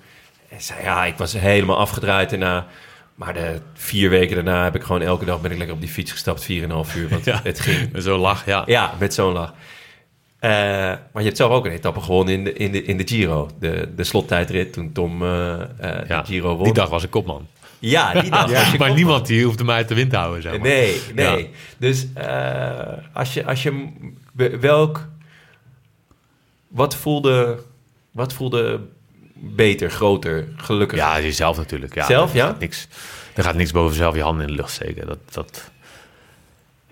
En 0.49 0.61
zei, 0.61 0.83
ja, 0.83 1.05
ik 1.05 1.17
was 1.17 1.33
helemaal 1.33 1.77
afgedraaid 1.79 2.31
daarna. 2.31 2.67
Maar 3.15 3.35
de 3.35 3.61
vier 3.75 4.11
weken 4.11 4.35
daarna 4.35 4.65
heb 4.65 4.75
ik 4.75 4.83
gewoon 4.83 5.03
elke 5.03 5.25
dag 5.25 5.41
ben 5.41 5.51
ik 5.51 5.57
lekker 5.57 5.75
op 5.77 5.81
die 5.83 5.91
fiets 5.91 6.13
gestapt, 6.13 6.43
4,5 6.43 6.49
uur. 6.97 7.09
Want 7.09 7.25
Ja. 7.31 7.41
het 7.43 7.61
ging. 7.61 7.93
Met 7.93 8.03
Zo'n 8.03 8.19
lach, 8.21 8.47
ja. 8.47 8.63
Ja, 8.67 8.95
met 8.99 9.15
zo'n 9.15 9.33
lach. 9.33 9.55
Eh, 10.39 10.51
maar 10.51 11.09
je 11.13 11.23
hebt 11.23 11.37
zelf 11.37 11.53
ook 11.53 11.67
een 11.67 11.73
etappe 11.73 12.01
gewonnen 12.01 12.35
in 12.35 12.45
de, 12.45 12.53
in 12.53 12.73
de, 12.73 12.83
in 12.85 12.97
de 12.97 13.07
Giro. 13.07 13.49
De, 13.61 13.89
de 13.97 14.05
slottijdrit 14.05 14.73
toen 14.73 14.93
Tom 14.93 15.25
Ja, 15.25 15.67
de 16.07 16.21
Giro 16.25 16.55
won. 16.55 16.65
Die 16.65 16.73
dag 16.73 16.89
was 16.89 17.03
ik 17.05 17.11
kopman. 17.11 17.47
Ja, 17.79 18.21
die 18.21 18.31
dag. 18.51 18.79
maar 18.79 18.95
niemand 18.95 19.27
die 19.27 19.45
hoefde 19.45 19.65
mij 19.65 19.85
te 19.85 19.95
wind 19.95 20.11
te 20.11 20.17
houden, 20.17 20.43
zeg 20.43 20.53
maar. 20.53 20.61
Nee, 20.61 21.01
nee. 21.15 21.43
Ja. 21.43 21.49
Dus 21.79 22.07
eh, 22.15 23.05
als 23.13 23.35
je, 23.35 23.45
als 23.47 23.63
je 23.63 23.89
welk, 24.61 25.09
wat 26.69 26.97
voelde, 26.97 27.63
wat 28.11 28.33
voelde 28.33 28.81
beter, 29.35 29.91
groter, 29.91 30.49
gelukkiger? 30.57 31.05
Ja, 31.07 31.21
jezelf 31.21 31.57
natuurlijk. 31.57 31.95
Ja, 31.95 32.07
Zelf, 32.07 32.31
er 32.31 32.37
ja? 32.37 32.47
Gaat 32.47 32.59
niks, 32.59 32.89
er 33.35 33.43
gaat 33.45 33.55
niks 33.55 33.71
boven 33.73 33.97
zelf 33.97 34.15
je 34.15 34.23
handen 34.23 34.43
in 34.43 34.51
de 34.51 34.57
lucht 34.57 34.73
steken. 34.73 35.07
Dat, 35.07 35.19
dat, 35.31 35.71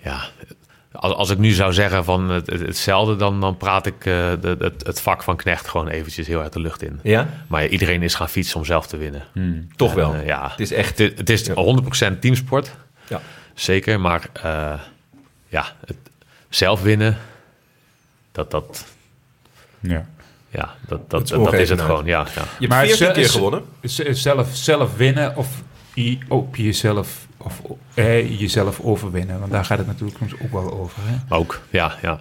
ja, 0.02 0.28
als, 0.96 1.12
als 1.14 1.30
ik 1.30 1.38
nu 1.38 1.50
zou 1.50 1.72
zeggen 1.72 2.04
van 2.04 2.28
het, 2.30 2.50
het- 2.50 2.60
hetzelfde, 2.60 3.16
dan, 3.16 3.40
dan 3.40 3.56
praat 3.56 3.86
ik 3.86 3.94
eh, 3.98 4.04
de, 4.40 4.56
het, 4.58 4.86
het 4.86 5.00
vak 5.00 5.22
van 5.22 5.36
knecht 5.36 5.68
gewoon 5.68 5.88
eventjes 5.88 6.26
heel 6.26 6.40
uit 6.40 6.52
de 6.52 6.60
lucht 6.60 6.82
in. 6.82 7.00
Ja? 7.02 7.28
Maar 7.46 7.66
iedereen 7.66 8.02
is 8.02 8.14
gaan 8.14 8.28
fietsen 8.28 8.56
om 8.58 8.64
zelf 8.64 8.86
te 8.86 8.96
winnen. 8.96 9.22
Toch 9.76 9.90
En, 9.90 9.96
wel. 9.96 10.14
eh, 10.14 10.26
ja, 10.26 10.50
Het 10.50 10.60
is 10.60 10.72
echt... 10.72 10.98
het, 10.98 11.18
het 11.18 11.30
is 11.30 11.46
Ja. 11.46 11.54
100% 12.14 12.18
teamsport, 12.20 12.70
Ja. 13.08 13.20
zeker. 13.54 14.00
Maar 14.00 14.28
eh, 14.32 14.80
ja, 15.48 15.64
het, 15.86 15.96
zelf 16.48 16.82
winnen, 16.82 17.18
dat, 18.32 18.50
dat, 18.50 18.84
Ja. 19.80 20.06
ja, 20.50 20.74
dat, 20.88 21.10
Dat 21.10 21.10
dat, 21.10 21.22
is 21.22 21.44
dat, 21.44 21.52
is 21.52 21.68
het 21.68 21.80
gewoon. 21.80 22.04
Ja, 22.06 22.18
ja. 22.34 22.42
Je 22.42 22.42
hebt 22.58 22.68
Maar 22.68 22.86
14 22.86 23.06
ze- 23.06 23.12
keer 23.12 23.28
gewonnen. 23.30 23.64
Zelf, 24.14 24.48
zelf 24.52 24.96
winnen 24.96 25.36
of 25.36 25.48
op 26.28 26.56
jezelf, 26.56 27.26
of 27.36 27.60
eh, 27.94 28.40
jezelf 28.40 28.80
overwinnen. 28.80 29.38
Want 29.40 29.52
daar 29.52 29.64
gaat 29.64 29.78
het 29.78 29.86
natuurlijk 29.86 30.18
soms 30.18 30.34
ook 30.42 30.52
wel 30.52 30.72
over. 30.80 30.98
Hè? 31.04 31.34
Ook, 31.36 31.60
ja, 31.70 31.96
ja. 32.02 32.20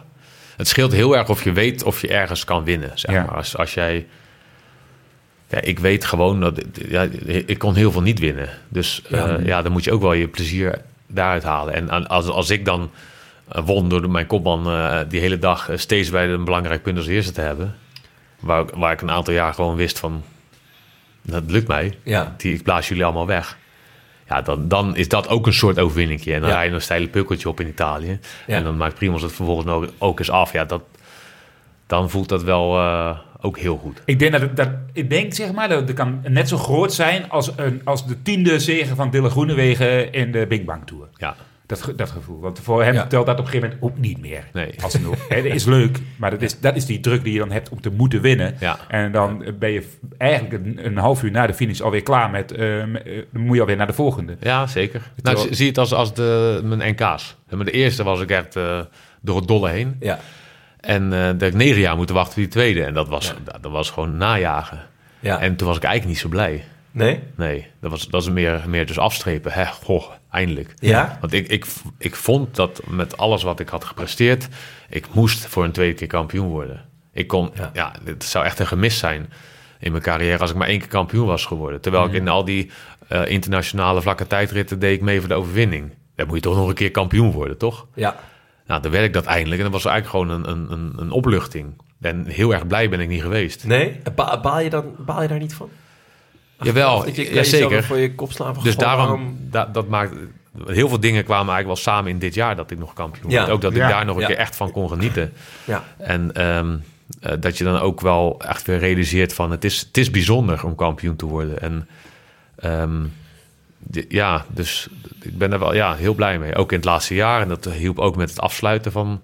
Het 0.57 0.67
scheelt 0.67 0.91
heel 0.91 1.17
erg 1.17 1.29
of 1.29 1.43
je 1.43 1.51
weet 1.51 1.83
of 1.83 2.01
je 2.01 2.07
ergens 2.07 2.43
kan 2.43 2.63
winnen, 2.63 2.91
zeg 2.93 3.15
Ja. 3.15 3.21
maar. 3.23 3.35
Als, 3.35 3.57
als 3.57 3.73
jij... 3.73 4.07
Ja, 5.47 5.61
ik 5.61 5.79
weet 5.79 6.05
gewoon 6.05 6.39
dat... 6.39 6.61
Ja, 6.87 7.07
ik 7.25 7.57
kon 7.57 7.75
heel 7.75 7.91
veel 7.91 8.01
niet 8.01 8.19
winnen. 8.19 8.49
Dus 8.69 9.01
Ja. 9.09 9.27
ja, 9.27 9.37
ja 9.43 9.61
dan 9.61 9.71
moet 9.71 9.83
je 9.83 9.91
ook 9.91 10.01
wel 10.01 10.13
je 10.13 10.27
plezier 10.27 10.81
daaruit 11.07 11.43
halen. 11.43 11.73
En 11.89 12.07
als, 12.07 12.27
als 12.27 12.49
ik 12.49 12.65
dan 12.65 12.91
eh, 13.47 13.61
won 13.65 13.89
door 13.89 14.09
mijn 14.09 14.27
kopman 14.27 14.67
eh, 14.67 14.99
die 15.09 15.19
hele 15.19 15.39
dag 15.39 15.69
eh, 15.69 15.77
steeds 15.77 16.09
bij 16.09 16.29
een 16.29 16.43
belangrijk 16.43 16.81
punt 16.83 16.97
als 16.97 17.07
eerste 17.07 17.31
te 17.31 17.41
hebben... 17.41 17.75
Waar, 18.39 18.61
ik- 18.61 18.69
waar 18.75 18.91
ik 18.91 19.01
een 19.01 19.11
aantal 19.11 19.33
jaar 19.33 19.53
gewoon 19.53 19.75
wist 19.75 19.99
van... 19.99 20.23
Dat 21.21 21.43
lukt 21.47 21.67
mij. 21.67 21.97
Ja. 22.03 22.33
Die, 22.37 22.53
ik 22.53 22.63
blaas 22.63 22.87
jullie 22.87 23.03
allemaal 23.03 23.27
weg. 23.27 23.57
Ja, 24.27 24.41
dan, 24.41 24.67
dan 24.67 24.95
is 24.95 25.07
dat 25.07 25.27
ook 25.27 25.45
een 25.45 25.53
soort 25.53 25.79
overwinningje. 25.79 26.33
En 26.33 26.39
dan 26.41 26.49
Ja. 26.49 26.55
rij 26.55 26.65
je 26.67 26.71
een 26.73 26.81
steile 26.81 27.07
pukkeltje 27.07 27.49
op 27.49 27.59
in 27.59 27.67
Italië. 27.67 28.19
Ja. 28.47 28.55
En 28.55 28.63
dan 28.63 28.77
maakt 28.77 28.95
Primoz 28.95 29.21
het 29.21 29.31
vervolgens 29.33 29.67
ook, 29.67 29.87
ook 29.97 30.19
eens 30.19 30.29
af. 30.29 30.51
Ja, 30.53 30.65
dat, 30.65 30.81
dan 31.87 32.09
voelt 32.09 32.29
dat 32.29 32.43
wel 32.43 32.77
eh, 32.77 33.17
ook 33.41 33.57
heel 33.57 33.77
goed. 33.77 34.01
Ik 34.05 34.19
denk, 34.19 34.31
dat, 34.31 34.41
het- 34.41 34.55
dat, 34.55 34.69
ik 34.93 35.09
denk 35.09 35.33
zeg 35.33 35.51
maar, 35.53 35.69
dat 35.69 35.87
het 35.87 35.93
kan 35.93 36.21
net 36.27 36.49
zo 36.49 36.57
groot 36.57 36.93
zijn 36.93 37.29
als, 37.29 37.51
een, 37.55 37.81
als 37.83 38.07
de 38.07 38.21
tiende 38.21 38.59
zege 38.59 38.95
van 38.95 39.09
Dylan 39.09 39.29
Groenewegen 39.29 40.11
in 40.13 40.31
de 40.31 40.45
Big 40.47 40.63
Bang 40.63 40.81
Tour. 40.85 41.07
Ja, 41.17 41.35
Dat, 41.67 41.81
ge- 41.81 41.95
dat 41.95 42.09
gevoel. 42.11 42.39
Want 42.39 42.59
voor 42.59 42.83
hem 42.83 42.93
Ja. 42.93 43.07
telt 43.07 43.25
dat 43.25 43.39
op 43.39 43.45
een 43.45 43.51
gegeven 43.51 43.77
moment 43.79 43.97
ook 43.97 44.01
niet 44.03 44.19
meer. 44.21 44.43
Nee. 44.53 44.73
Alsnog. 44.83 45.27
Hè, 45.29 45.41
dat 45.41 45.51
is 45.53 45.65
leuk, 45.65 45.99
maar 46.17 46.31
dat 46.31 46.41
is, 46.41 46.59
dat 46.59 46.75
is 46.75 46.85
die 46.85 46.99
druk 46.99 47.23
die 47.23 47.33
je 47.33 47.39
dan 47.39 47.51
hebt 47.51 47.69
om 47.69 47.81
te 47.81 47.89
moeten 47.89 48.21
winnen. 48.21 48.55
Ja. 48.59 48.77
En 48.87 49.11
dan 49.11 49.45
ben 49.59 49.71
je 49.71 49.87
eigenlijk 50.17 50.65
een, 50.65 50.85
een 50.85 50.97
half 50.97 51.23
uur 51.23 51.31
na 51.31 51.47
de 51.47 51.53
finish 51.53 51.81
alweer 51.81 52.03
klaar 52.03 52.29
met... 52.29 52.49
dan 53.31 53.43
moet 53.43 53.55
je 53.55 53.61
alweer 53.61 53.75
naar 53.77 53.87
de 53.87 53.93
volgende. 53.93 54.37
ja 54.39 54.67
zeker. 54.67 55.01
Nou, 55.21 55.47
ik 55.47 55.55
zie 55.55 55.67
het 55.67 55.77
als, 55.77 55.93
als 55.93 56.13
de, 56.13 56.61
mijn 56.63 56.91
NK's. 56.95 57.35
Maar 57.49 57.65
de 57.65 57.71
eerste 57.71 58.03
was 58.03 58.21
ik 58.21 58.29
echt 58.31 58.55
eh, 58.55 58.79
door 59.21 59.35
het 59.37 59.47
dolle 59.47 59.69
heen. 59.69 59.95
Ja. 59.99 60.19
En 60.79 61.13
eh 61.13 61.25
dat 61.25 61.41
ik 61.41 61.53
negen 61.53 61.79
jaar 61.81 61.95
moeten 61.95 62.15
wachten 62.15 62.33
voor 62.33 62.41
die 62.43 62.51
tweede. 62.51 62.83
En 62.83 62.93
dat 62.93 63.07
was, 63.07 63.33
dat, 63.43 63.63
dat 63.63 63.71
was 63.71 63.89
gewoon 63.89 64.17
najagen. 64.17 64.79
ja. 65.19 65.39
En 65.39 65.55
toen 65.55 65.67
was 65.67 65.77
ik 65.77 65.83
eigenlijk 65.83 66.13
niet 66.13 66.23
zo 66.23 66.29
blij. 66.29 66.63
Nee? 66.95 67.19
Nee, 67.35 67.67
dat 67.81 67.91
was, 67.91 68.01
dat 68.01 68.11
was 68.11 68.29
meer, 68.29 68.63
meer 68.67 68.85
dus 68.85 68.99
afstrepen. 68.99 69.51
Hè, 69.51 69.65
goh, 69.65 70.03
eindelijk. 70.31 70.73
Ja? 70.79 71.17
Want 71.21 71.33
ik, 71.33 71.47
ik, 71.47 71.65
ik 71.97 72.15
vond 72.15 72.55
dat 72.55 72.81
met 72.87 73.17
alles 73.17 73.43
wat 73.43 73.59
ik 73.59 73.69
had 73.69 73.83
gepresteerd, 73.85 74.47
ik 74.89 75.07
moest 75.13 75.45
voor 75.45 75.63
een 75.63 75.71
tweede 75.71 75.93
keer 75.93 76.07
kampioen 76.07 76.47
worden. 76.47 76.85
Ik 77.13 77.27
kon, 77.27 77.51
Ja. 77.55 77.69
ja, 77.73 77.91
het 78.03 78.23
zou 78.23 78.45
echt 78.45 78.59
een 78.59 78.67
gemis 78.67 78.97
zijn 78.97 79.29
in 79.79 79.91
mijn 79.91 80.03
carrière 80.03 80.37
als 80.39 80.49
ik 80.51 80.55
maar 80.55 80.67
één 80.67 80.79
keer 80.79 80.87
kampioen 80.87 81.25
was 81.27 81.45
geworden. 81.45 81.81
Terwijl 81.81 82.05
ik 82.05 82.13
in 82.13 82.27
al 82.27 82.45
die 82.45 82.71
eh, 83.07 83.25
internationale 83.25 84.01
vlakke 84.01 84.27
tijdritten 84.27 84.79
deed 84.79 84.95
ik 84.95 85.01
mee 85.01 85.19
voor 85.19 85.29
de 85.29 85.35
overwinning. 85.35 85.91
Dan 86.15 86.25
moet 86.27 86.35
je 86.35 86.41
toch 86.41 86.55
nog 86.55 86.67
een 86.67 86.73
keer 86.73 86.91
kampioen 86.91 87.31
worden, 87.31 87.57
toch? 87.57 87.87
Ja. 87.93 88.15
Nou, 88.67 88.81
dan 88.81 88.91
werd 88.91 89.03
ik 89.05 89.13
dat 89.13 89.25
eindelijk 89.25 89.57
en 89.57 89.71
dat 89.71 89.81
was 89.83 89.91
eigenlijk 89.91 90.29
gewoon 90.29 90.45
een, 90.45 90.49
een, 90.51 90.71
een, 90.71 90.93
een 90.97 91.11
opluchting. 91.11 91.81
En 92.01 92.25
heel 92.27 92.53
erg 92.53 92.67
blij 92.67 92.89
ben 92.89 92.99
ik 92.99 93.07
niet 93.07 93.21
geweest. 93.21 93.65
Nee? 93.67 93.99
Ba- 94.15 94.39
baal, 94.39 94.59
je 94.59 94.69
dan, 94.69 94.95
baal 94.99 95.21
je 95.21 95.27
daar 95.27 95.39
niet 95.39 95.53
van? 95.53 95.69
Jawel, 96.61 97.03
Dat 97.05 97.15
je, 97.15 97.33
ja, 97.33 97.43
zeker. 97.43 97.83
voor 97.83 97.97
je 97.97 98.15
kop 98.15 98.31
slaan 98.31 98.55
Dus 98.63 98.75
daarom, 98.77 99.37
da- 99.51 99.65
dat 99.65 99.87
maakt... 99.87 100.13
Heel 100.65 100.87
veel 100.89 100.99
dingen 100.99 101.23
kwamen 101.23 101.53
eigenlijk 101.53 101.83
wel 101.83 101.93
samen 101.93 102.11
in 102.11 102.19
dit 102.19 102.33
jaar 102.33 102.55
dat 102.55 102.71
ik 102.71 102.77
nog 102.77 102.93
kampioen 102.93 103.31
Ja. 103.31 103.37
werd. 103.39 103.49
Ook 103.51 103.61
dat 103.61 103.75
Ja. 103.75 103.83
ik 103.87 103.91
daar 103.93 104.05
nog 104.05 104.15
een 104.15 104.21
Ja. 104.21 104.27
keer 104.27 104.37
echt 104.37 104.55
van 104.55 104.71
kon 104.71 104.89
genieten. 104.89 105.33
Ja. 105.65 105.83
En 105.97 106.33
ehm, 106.35 106.75
eh, 107.21 107.33
dat 107.39 107.57
je 107.57 107.63
dan 107.63 107.79
ook 107.79 108.01
wel 108.01 108.41
echt 108.45 108.65
weer 108.65 108.77
realiseert 108.77 109.33
van... 109.33 109.51
het 109.51 109.63
is, 109.63 109.79
het 109.79 109.97
is 109.97 110.11
bijzonder 110.11 110.65
om 110.65 110.75
kampioen 110.75 111.15
te 111.15 111.25
worden. 111.25 111.61
En 111.61 111.87
ehm, 112.55 113.01
de- 113.77 114.05
ja, 114.09 114.45
dus 114.47 114.87
ik 115.21 115.37
ben 115.37 115.51
er 115.53 115.59
wel 115.59 115.73
ja, 115.75 115.95
heel 115.95 116.13
blij 116.13 116.39
mee. 116.39 116.55
Ook 116.55 116.71
in 116.71 116.77
het 116.77 116.85
laatste 116.85 117.15
jaar. 117.15 117.41
En 117.41 117.47
dat 117.47 117.65
hielp 117.65 117.99
ook 117.99 118.15
met 118.15 118.29
het 118.29 118.39
afsluiten 118.39 118.91
van... 118.91 119.21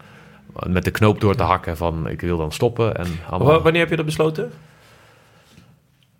met 0.68 0.84
de 0.84 0.92
knoop 0.92 1.22
door 1.22 1.36
te 1.36 1.44
hakken 1.44 1.78
van 1.78 2.08
ik 2.10 2.22
wil 2.22 2.38
dan 2.38 2.52
stoppen. 2.52 2.96
En 2.96 3.08
allemaal, 3.30 3.62
Wanneer 3.62 3.82
heb 3.82 3.90
je 3.90 3.96
dat 3.96 4.06
besloten? 4.06 4.52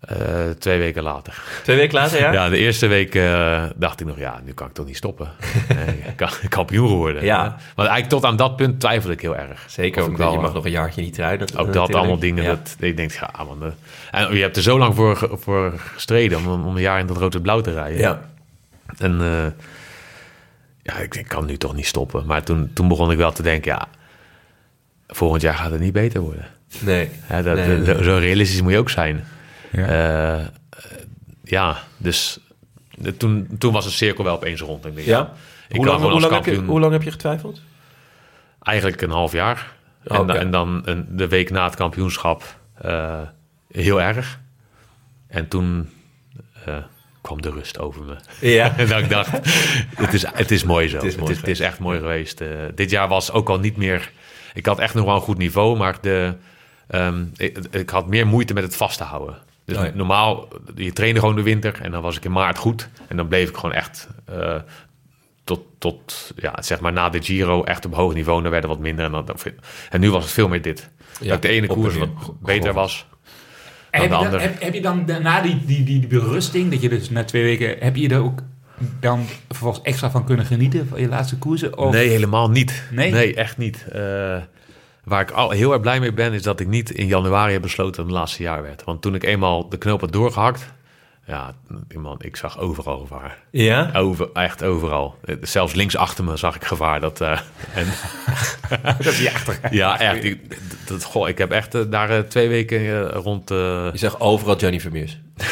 Eh, 0.02 0.16
twee 0.58 0.78
weken 0.78 1.02
later. 1.02 1.42
Twee 1.62 1.76
weken 1.76 1.94
later, 1.94 2.20
ja? 2.20 2.32
Ja, 2.42 2.48
de 2.48 2.56
eerste 2.56 2.86
week 2.86 3.14
eh, 3.14 3.64
dacht 3.76 4.00
ik 4.00 4.06
nog, 4.06 4.18
ja, 4.18 4.40
nu 4.44 4.52
kan 4.52 4.66
ik 4.66 4.72
toch 4.72 4.86
niet 4.86 4.96
stoppen. 4.96 5.28
Nee, 5.76 5.86
ik 5.96 6.16
kan 6.16 6.28
kampioen 6.48 6.88
worden. 6.96 7.24
Ja. 7.24 7.40
Want 7.74 7.88
eigenlijk 7.88 8.08
tot 8.08 8.24
aan 8.24 8.36
dat 8.36 8.56
punt 8.56 8.80
twijfelde 8.80 9.14
ik 9.14 9.20
heel 9.20 9.36
erg. 9.36 9.64
Zeker, 9.68 10.02
omdat 10.04 10.18
wel, 10.18 10.32
je 10.32 10.38
mag 10.38 10.54
nog 10.54 10.64
een 10.64 10.70
jaartje 10.70 11.02
niet 11.02 11.16
rijden. 11.16 11.42
Ook 11.46 11.52
dat 11.56 11.64
natuurlijk. 11.66 11.94
allemaal 11.94 12.18
dingen 12.18 12.42
Ja. 12.44 12.48
dat 12.50 12.76
ik 12.78 12.96
denk, 12.96 13.10
ja, 13.12 13.30
man. 13.46 13.62
eh, 14.10 14.20
en 14.20 14.34
je 14.36 14.42
hebt 14.42 14.56
er 14.56 14.62
zo 14.62 14.78
lang 14.78 14.94
voor, 14.94 15.28
voor 15.40 15.72
gestreden 15.94 16.38
om, 16.38 16.64
om 16.66 16.76
een 16.76 16.82
jaar 16.82 16.98
in 16.98 17.06
dat 17.06 17.16
rood 17.16 17.34
en 17.34 17.42
blauw 17.42 17.60
te 17.60 17.72
rijden. 17.72 17.98
Ja. 17.98 18.20
En 18.98 19.20
eh, 19.20 19.46
ja, 20.82 20.96
ik, 20.98 21.14
ik 21.14 21.28
kan 21.28 21.46
nu 21.46 21.56
toch 21.56 21.74
niet 21.74 21.86
stoppen. 21.86 22.26
Maar 22.26 22.42
toen, 22.42 22.70
toen 22.74 22.88
begon 22.88 23.10
ik 23.10 23.16
wel 23.16 23.32
te 23.32 23.42
denken, 23.42 23.72
ja, 23.72 23.86
volgend 25.06 25.42
jaar 25.42 25.54
gaat 25.54 25.70
het 25.70 25.80
niet 25.80 25.92
beter 25.92 26.20
worden. 26.20 26.46
Nee. 26.78 27.08
Hè, 27.20 27.42
dat, 27.42 27.54
Nee, 27.56 27.84
zo- 27.84 27.92
nee. 27.94 28.04
Zo 28.04 28.16
realistisch 28.16 28.62
moet 28.62 28.72
je 28.72 28.78
ook 28.78 28.90
zijn. 28.90 29.24
Ja. 29.72 29.86
Eh, 30.38 30.46
ja, 31.44 31.78
dus 31.96 32.38
de- 32.94 33.16
toen, 33.16 33.48
toen 33.58 33.72
was 33.72 33.84
de 33.84 33.90
cirkel 33.90 34.24
wel 34.24 34.34
opeens 34.34 34.60
rond. 34.60 34.86
Ik 34.86 34.94
denk, 34.94 35.06
Ja? 35.06 35.32
Ik 35.68 35.76
hoe, 35.76 35.86
lang, 35.86 36.00
hoe, 36.00 36.20
lang 36.20 36.32
heb 36.34 36.44
je, 36.44 36.56
hoe 36.60 36.80
lang 36.80 36.92
heb 36.92 37.02
je 37.02 37.10
getwijfeld? 37.10 37.60
Eigenlijk 38.62 39.02
een 39.02 39.10
half 39.10 39.32
jaar. 39.32 39.72
Oh, 40.06 40.16
en, 40.16 40.26
dan- 40.26 40.36
en 40.36 40.50
dan 40.50 40.82
een, 40.84 41.06
de 41.10 41.28
week 41.28 41.50
na 41.50 41.64
het 41.64 41.74
kampioenschap 41.74 42.58
eh, 42.74 43.20
heel 43.70 44.02
erg. 44.02 44.40
En 45.28 45.48
toen 45.48 45.90
eh, 46.64 46.76
kwam 47.20 47.42
de 47.42 47.50
rust 47.50 47.78
over 47.78 48.02
me. 48.02 48.16
Ja. 48.40 48.76
En 48.76 48.88
dat 48.88 48.98
ik 48.98 49.08
dacht, 49.08 49.30
het 49.96 50.12
is, 50.12 50.26
het 50.32 50.50
is 50.50 50.64
mooi 50.64 50.88
zo. 50.88 50.96
Het 50.96 51.04
is 51.04 51.16
mooi 51.16 51.34
het 51.34 51.48
is, 51.48 51.60
echt 51.60 51.78
mooi 51.78 51.98
geweest. 51.98 52.42
Dit 52.74 52.90
jaar 52.90 53.08
was 53.08 53.30
ook 53.32 53.48
al 53.48 53.58
niet 53.58 53.76
meer... 53.76 54.10
Ik 54.54 54.66
had 54.66 54.78
echt 54.78 54.94
nog 54.94 55.04
wel 55.04 55.14
een 55.14 55.20
goed 55.20 55.38
niveau, 55.38 55.76
maar 55.76 55.96
de, 56.00 56.34
ehm, 56.86 57.24
ik, 57.36 57.58
ik 57.70 57.90
had 57.90 58.06
meer 58.06 58.26
moeite 58.26 58.54
met 58.54 58.62
het 58.62 58.76
vast 58.76 58.98
te 58.98 59.04
houden. 59.04 59.36
Dus 59.64 59.76
Oh 59.76 59.84
ja. 59.84 59.90
normaal, 59.94 60.48
je 60.74 60.92
trainde 60.92 61.20
gewoon 61.20 61.36
de 61.36 61.42
winter 61.42 61.78
en 61.82 61.90
dan 61.90 62.02
was 62.02 62.16
ik 62.16 62.24
in 62.24 62.32
maart 62.32 62.58
goed. 62.58 62.88
En 63.08 63.16
dan 63.16 63.28
bleef 63.28 63.48
ik 63.48 63.56
gewoon 63.56 63.72
echt 63.72 64.08
eh, 64.24 64.56
tot, 65.44 65.60
tot 65.78 66.32
ja, 66.36 66.62
zeg 66.62 66.80
maar 66.80 66.92
na 66.92 67.08
de 67.08 67.22
Giro 67.22 67.64
echt 67.64 67.84
op 67.84 67.94
hoog 67.94 68.14
niveau. 68.14 68.42
Dan 68.42 68.50
werd 68.50 68.62
het 68.62 68.72
wat 68.72 68.80
minder. 68.80 69.04
En, 69.04 69.10
dan, 69.12 69.36
en 69.90 70.00
nu 70.00 70.10
was 70.10 70.22
het 70.22 70.32
veel 70.32 70.48
meer 70.48 70.62
dit. 70.62 70.90
Ja, 71.20 71.26
dat 71.28 71.36
ik 71.36 71.42
de 71.42 71.48
ene 71.48 71.66
koers 71.66 71.96
wat 71.96 72.08
beter 72.40 72.72
was. 72.72 73.06
En 73.90 74.08
dan 74.08 74.22
heb, 74.22 74.32
de 74.32 74.36
je 74.40 74.40
dan, 74.40 74.40
andere. 74.40 74.42
heb, 74.42 74.62
heb 74.62 74.74
je 74.74 74.80
dan 74.80 75.22
na 75.22 75.40
die, 75.40 75.64
die, 75.66 75.84
die, 75.84 75.98
die 75.98 76.08
berusting, 76.08 76.70
dat 76.70 76.82
je 76.82 76.88
dus 76.88 77.10
na 77.10 77.24
twee 77.24 77.42
weken, 77.42 77.76
heb 77.78 77.96
je 77.96 78.08
er 78.08 78.22
ook 78.22 78.42
dan 79.00 79.26
vervolgens 79.48 79.82
extra 79.82 80.10
van 80.10 80.24
kunnen 80.24 80.46
genieten 80.46 80.88
van 80.88 81.00
je 81.00 81.08
laatste 81.08 81.38
koersen? 81.38 81.78
Of, 81.78 81.92
Nee, 81.92 82.08
helemaal 82.08 82.50
niet. 82.50 82.82
Nee? 82.90 83.34
echt 83.34 83.56
niet. 83.56 83.86
Eh, 83.92 84.36
waar 85.04 85.20
ik 85.20 85.30
al 85.30 85.50
heel 85.50 85.72
erg 85.72 85.80
blij 85.80 86.00
mee 86.00 86.12
ben, 86.12 86.32
is 86.32 86.42
dat 86.42 86.60
ik 86.60 86.66
niet 86.68 86.90
in 86.90 87.06
januari 87.06 87.52
heb 87.52 87.62
besloten 87.62 87.96
dat 87.96 88.04
het 88.04 88.14
laatste 88.14 88.42
jaar 88.42 88.62
werd. 88.62 88.84
Want 88.84 89.02
toen 89.02 89.14
ik 89.14 89.22
eenmaal 89.24 89.68
de 89.68 89.78
knoop 89.78 90.00
had 90.00 90.12
doorgehakt, 90.12 90.72
ja, 91.26 91.54
man, 91.96 92.16
ik 92.20 92.36
zag 92.36 92.58
overal 92.58 92.98
gevaar. 92.98 93.38
Ja? 93.50 93.90
Over, 93.94 94.28
echt 94.32 94.62
overal. 94.62 95.18
Zelfs 95.40 95.74
links 95.74 95.96
achter 95.96 96.24
me 96.24 96.36
zag 96.36 96.54
ik 96.56 96.64
gevaar. 96.64 97.00
Dat, 97.00 97.20
eh, 97.20 97.30
en, 97.74 97.86
Dat 98.98 99.06
is 99.06 99.18
je 99.20 99.32
achter. 99.32 99.58
ja, 99.70 99.98
echt. 100.00 100.24
Ik, 100.24 100.58
dat- 100.86 101.04
goh, 101.04 101.28
ik 101.28 101.38
heb 101.38 101.50
echt 101.50 101.74
eh, 101.74 101.82
daar 101.90 102.10
eh, 102.10 102.18
twee 102.18 102.48
weken 102.48 103.08
rond... 103.10 103.50
eh, 103.50 103.56
Je 103.92 103.98
zegt 103.98 104.20
overal 104.20 104.56
Johnny 104.56 104.80
Vermeers. 104.80 105.18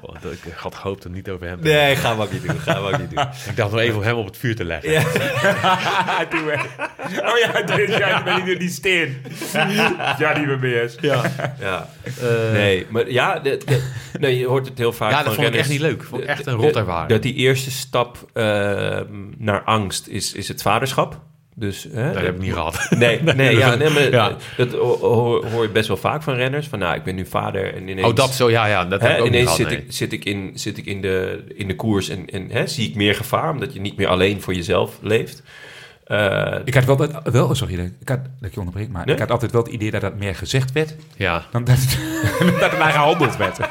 goh, 0.00 0.14
dat- 0.20 0.32
ik 0.32 0.52
had 0.56 0.74
gehoopt 0.74 1.02
het 1.04 1.12
niet 1.12 1.30
over 1.30 1.46
hem 1.46 1.60
te. 1.60 1.68
Nee, 1.68 1.96
gaan 1.96 2.16
we 2.16 2.22
ook 2.22 2.32
niet 2.32 2.42
doen. 2.48 2.58
Gaan 2.58 2.82
we 2.82 2.88
ook 2.92 2.98
niet 2.98 3.10
doen. 3.10 3.24
Ik 3.50 3.56
dacht 3.56 3.70
nog 3.70 3.80
even 3.80 3.96
om 3.96 4.02
hem 4.02 4.16
op 4.16 4.26
het 4.26 4.36
vuur 4.36 4.56
te 4.56 4.64
leggen. 4.64 4.90
Doe 6.30 6.44
weg. 6.44 6.66
Oh 7.24 7.38
ja, 7.38 7.62
dit 7.62 7.88
ja, 7.88 8.22
ben 8.22 8.36
ik 8.36 8.46
door 8.46 8.58
die 8.58 8.70
steen. 8.70 9.22
Ja, 10.18 10.34
die 10.34 10.46
bemeers. 10.46 10.94
Ja. 11.00 11.22
Ja. 11.60 11.88
nee, 12.52 12.86
maar 12.88 13.10
ja, 13.10 13.38
de, 13.38 13.58
de- 13.64 13.90
nee, 14.18 14.38
je 14.38 14.46
hoort 14.46 14.68
het 14.68 14.78
heel 14.78 14.92
vaak 14.92 15.10
Ja, 15.10 15.16
dat 15.16 15.26
van 15.26 15.34
vond 15.34 15.48
ik 15.48 15.54
echt 15.54 15.68
niet 15.68 15.80
leuk. 15.80 16.02
Vond 16.04 16.22
ik 16.22 16.28
echt 16.28 16.46
een 16.46 16.54
rot 16.54 16.76
ervaring. 16.76 17.08
Dat 17.08 17.22
die 17.22 17.34
eerste 17.34 17.70
stap 17.70 18.18
ehm, 18.32 19.04
naar 19.38 19.62
angst 19.62 20.06
is, 20.06 20.32
is 20.32 20.48
het 20.48 20.62
vaderschap. 20.62 21.20
Dus, 21.54 21.86
hè, 21.92 22.12
Dat 22.12 22.22
heb 22.22 22.34
ik 22.34 22.40
niet 22.40 22.52
gehad. 22.52 22.86
Nee, 22.90 23.22
nee, 23.22 23.56
ja, 23.56 23.74
nee 23.74 23.90
maar 23.90 24.10
Ja. 24.20 24.36
dat 24.56 24.72
ho- 24.72 24.98
hoor, 24.98 25.46
hoor 25.46 25.62
je 25.62 25.68
best 25.68 25.88
wel 25.88 25.96
vaak 25.96 26.22
van 26.22 26.34
renners. 26.34 26.66
Van 26.66 26.78
nou, 26.78 26.94
ik 26.96 27.02
ben 27.02 27.14
nu 27.14 27.26
vader 27.26 27.74
en 27.74 27.88
ineens... 27.88 28.06
Oh, 28.08 28.14
dat 28.14 28.34
zo, 28.34 28.50
ja, 28.50 28.66
ja. 28.66 28.84
Dat 28.84 29.00
heb 29.00 29.10
ik 29.10 29.16
ook 29.16 29.22
niet 29.24 29.32
ineens 29.32 29.44
gehad, 29.54 29.56
zit, 29.70 29.78
nee. 29.78 29.86
ik, 29.86 29.92
zit 29.92 30.12
ik, 30.12 30.24
in, 30.24 30.50
zit 30.54 30.78
ik 30.78 30.86
in, 30.86 31.00
de, 31.00 31.44
in 31.54 31.68
de 31.68 31.76
koers 31.76 32.08
en, 32.08 32.26
en 32.26 32.48
hè, 32.50 32.66
zie 32.66 32.88
ik 32.88 32.94
meer 32.94 33.14
gevaar, 33.14 33.50
omdat 33.50 33.72
je 33.72 33.80
niet 33.80 33.96
meer 33.96 34.08
alleen 34.08 34.40
voor 34.42 34.54
jezelf 34.54 34.98
leeft. 35.02 35.42
Eh, 36.04 36.54
Ik 36.64 36.74
had 36.74 36.84
wel, 36.84 36.96
dat, 36.96 37.10
wel 37.22 37.46
oh, 37.48 37.52
sorry, 37.54 37.92
ik 38.00 38.08
had, 38.08 38.18
dat 38.24 38.48
ik 38.48 38.52
je 38.54 38.58
onderbreek, 38.60 38.88
maar 38.90 39.04
Nee? 39.06 39.14
ik 39.14 39.20
had 39.20 39.30
altijd 39.30 39.52
wel 39.52 39.62
het 39.62 39.72
idee 39.72 39.90
dat 39.90 40.00
dat 40.00 40.14
meer 40.16 40.34
gezegd 40.34 40.72
werd 40.72 40.94
Ja. 41.16 41.42
dan 41.50 41.64
dat, 41.64 41.76
dat 42.60 42.72
er 42.72 42.78
naar 42.78 42.92
gehandeld 42.92 43.36
werd. 43.36 43.58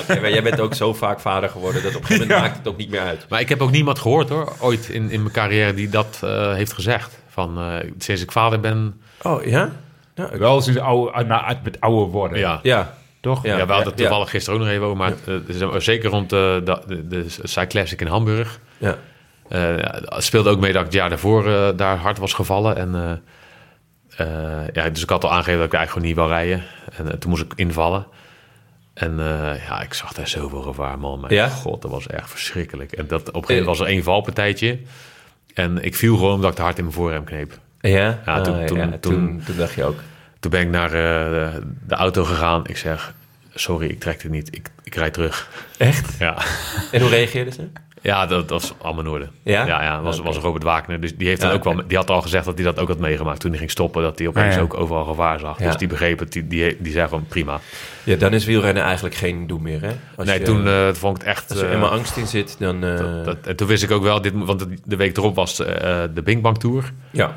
oké, 0.00 0.20
maar 0.20 0.30
jij 0.30 0.42
bent 0.42 0.60
ook 0.60 0.74
zo 0.74 0.94
vaak 0.94 1.20
vader 1.20 1.48
geworden 1.48 1.82
dat 1.82 1.94
op 1.94 2.00
een 2.00 2.06
gegeven 2.06 2.28
moment 2.28 2.46
maakt 2.46 2.58
het 2.58 2.68
ook 2.68 2.76
niet 2.76 2.90
meer 2.90 3.00
uit. 3.00 3.26
Maar 3.28 3.40
ik 3.40 3.48
heb 3.48 3.60
ook 3.60 3.70
niemand 3.70 3.98
gehoord 3.98 4.28
hoor, 4.28 4.52
ooit 4.60 4.88
in, 4.88 5.10
in 5.10 5.20
mijn 5.20 5.34
carrière 5.34 5.74
die 5.74 5.88
dat 5.88 6.20
eh, 6.24 6.52
heeft 6.52 6.72
gezegd. 6.72 7.18
Van 7.28 7.58
eh, 7.58 7.90
sinds 7.98 8.22
ik 8.22 8.32
vader 8.32 8.60
ben, 8.60 9.00
Oh, 9.22 9.44
ja? 9.44 9.70
Nou, 10.14 10.32
ik- 10.32 10.38
Wel 10.38 10.60
sinds 10.60 10.78
oude, 10.80 11.24
nou, 11.24 11.44
uit- 11.44 11.62
met 11.64 11.80
ouder 11.80 12.06
worden. 12.08 12.38
ja. 12.38 12.60
ja. 12.62 12.94
Toch? 13.20 13.42
Ja, 13.42 13.56
Ja, 13.56 13.66
we 13.66 13.72
hadden 13.72 13.90
het 13.90 13.98
ja, 14.00 14.06
toevallig 14.06 14.30
gisteren 14.30 14.58
ook 14.60 14.64
nog 14.66 14.74
even 14.74 14.84
over, 14.86 14.96
maar 14.96 15.12
maar, 15.70 15.82
zeker 15.82 16.10
rond 16.10 16.30
de, 16.30 16.60
de, 16.64 16.80
de, 16.86 17.08
de 17.08 17.24
Cyclassic 17.42 18.00
in 18.00 18.06
Hamburg. 18.06 18.60
ja. 18.78 18.96
Eh, 19.48 19.74
het 19.76 20.24
speelde 20.24 20.50
ook 20.50 20.60
mee 20.60 20.72
dat 20.72 20.80
ik 20.80 20.86
het 20.86 20.96
jaar 20.96 21.08
daarvoor 21.08 21.46
eh, 21.52 21.68
daar 21.76 21.96
hard 21.96 22.18
was 22.18 22.32
gevallen. 22.32 22.76
En, 22.76 22.94
eh, 22.94 23.12
eh, 24.16 24.68
ja, 24.72 24.88
dus 24.88 25.02
ik 25.02 25.08
had 25.08 25.24
al 25.24 25.30
aangegeven 25.32 25.58
dat 25.58 25.66
ik 25.72 25.74
eigenlijk 25.74 25.90
gewoon 25.90 26.06
niet 26.06 26.16
wil 26.16 26.28
rijden. 26.28 26.64
En 26.96 27.12
eh, 27.12 27.18
toen 27.18 27.30
moest 27.30 27.42
ik 27.42 27.52
invallen. 27.56 28.06
En 28.94 29.10
eh, 29.20 29.66
ja, 29.66 29.82
ik 29.82 29.94
zag 29.94 30.12
daar 30.12 30.28
zoveel 30.28 30.62
gevaar, 30.62 30.98
man. 30.98 31.20
Mijn 31.20 31.34
Ja? 31.34 31.48
god, 31.48 31.82
dat 31.82 31.90
was 31.90 32.06
echt 32.06 32.30
verschrikkelijk. 32.30 32.92
En 32.92 33.06
dat, 33.06 33.20
op 33.20 33.26
een 33.26 33.32
gegeven 33.32 33.54
moment 33.56 33.78
was 33.78 33.86
er 33.88 33.92
één 33.94 34.02
valpartijtje. 34.02 34.78
En 35.54 35.84
ik 35.84 35.94
viel 35.94 36.16
gewoon 36.16 36.34
omdat 36.34 36.50
ik 36.50 36.56
te 36.56 36.62
hard 36.62 36.76
in 36.78 36.84
mijn 36.84 36.96
voorrem 36.96 37.24
kneep. 37.24 37.58
Ja, 37.80 38.18
Ja, 38.26 38.40
toen- 38.40 38.54
Ah, 38.60 38.64
toen- 38.64 38.78
ja, 38.78 38.88
toen- 38.88 38.98
toen, 39.00 39.42
toen 39.46 39.56
dacht 39.56 39.74
je 39.74 39.84
ook. 39.84 39.98
Toen 40.40 40.50
ben 40.50 40.60
ik 40.60 40.68
naar 40.68 40.86
eh, 40.92 40.92
de, 41.52 41.60
de 41.86 41.94
auto 41.94 42.24
gegaan. 42.24 42.66
Ik 42.66 42.76
zeg, 42.76 43.14
sorry, 43.54 43.88
ik 43.88 44.00
trek 44.00 44.22
het 44.22 44.30
niet. 44.32 44.54
Ik, 44.56 44.68
ik 44.82 44.94
rijd 44.94 45.12
terug. 45.12 45.48
Echt? 45.78 46.18
Ja, 46.18 46.36
En 46.92 47.00
hoe 47.00 47.10
reageerde 47.10 47.50
ze? 47.50 47.68
Ja 48.04 48.26
dat, 48.26 48.48
dat 48.48 48.60
was 48.60 48.74
allemaal 48.82 49.04
in 49.04 49.10
orde. 49.10 49.28
Ja? 49.42 49.66
Ja, 49.66 49.82
ja 49.82 50.00
was, 50.00 50.18
was 50.18 50.36
Robert 50.36 50.62
Wagner. 50.62 51.00
Dus 51.00 51.16
die, 51.16 51.28
heeft 51.28 51.40
dan 51.40 51.50
Ja, 51.50 51.56
ook 51.56 51.64
wel, 51.64 51.80
die 51.86 51.96
had 51.96 52.10
al 52.10 52.22
gezegd 52.22 52.44
dat 52.44 52.54
hij 52.54 52.64
dat 52.64 52.78
ook 52.78 52.88
had 52.88 52.98
meegemaakt 52.98 53.40
toen 53.40 53.50
hij 53.50 53.58
ging 53.58 53.70
stoppen. 53.70 54.02
Dat 54.02 54.18
hij 54.18 54.28
opeens 54.28 54.54
ja. 54.54 54.60
ook 54.60 54.74
overal 54.74 55.04
gevaar 55.04 55.38
zag. 55.38 55.56
Dus 55.56 55.76
die 55.76 55.88
begreep 55.88 56.18
het. 56.18 56.32
Die, 56.32 56.46
die, 56.46 56.76
die 56.80 56.92
zei 56.92 57.08
gewoon 57.08 57.26
prima. 57.26 57.60
Ja, 58.04 58.16
dan 58.16 58.32
is 58.32 58.44
wielrennen 58.44 58.82
eigenlijk 58.82 59.14
geen 59.14 59.46
doen 59.46 59.62
meer, 59.62 59.80
hè? 59.80 59.90
Als 60.16 60.26
nee, 60.26 60.38
je, 60.38 60.44
toen 60.44 60.66
eh, 60.66 60.88
vond 60.92 61.16
ik 61.16 61.22
het 61.22 61.30
echt... 61.36 61.50
Als 61.50 61.60
er 61.60 61.66
eh, 61.68 61.72
eenmaal 61.74 61.90
angst 61.90 62.16
in 62.16 62.26
zit, 62.26 62.56
dan... 62.58 62.84
eh, 62.84 62.96
dat, 62.96 63.24
dat- 63.24 63.46
en 63.46 63.56
toen 63.56 63.68
wist 63.68 63.82
ik 63.82 63.90
ook 63.90 64.02
wel, 64.02 64.20
dit, 64.20 64.32
want 64.36 64.66
de- 64.84 64.96
week 64.96 65.16
erop 65.16 65.34
was 65.34 65.60
eh, 65.60 66.02
de 66.14 66.22
Binkbank 66.24 66.56
Tour. 66.58 66.92
ja. 67.10 67.36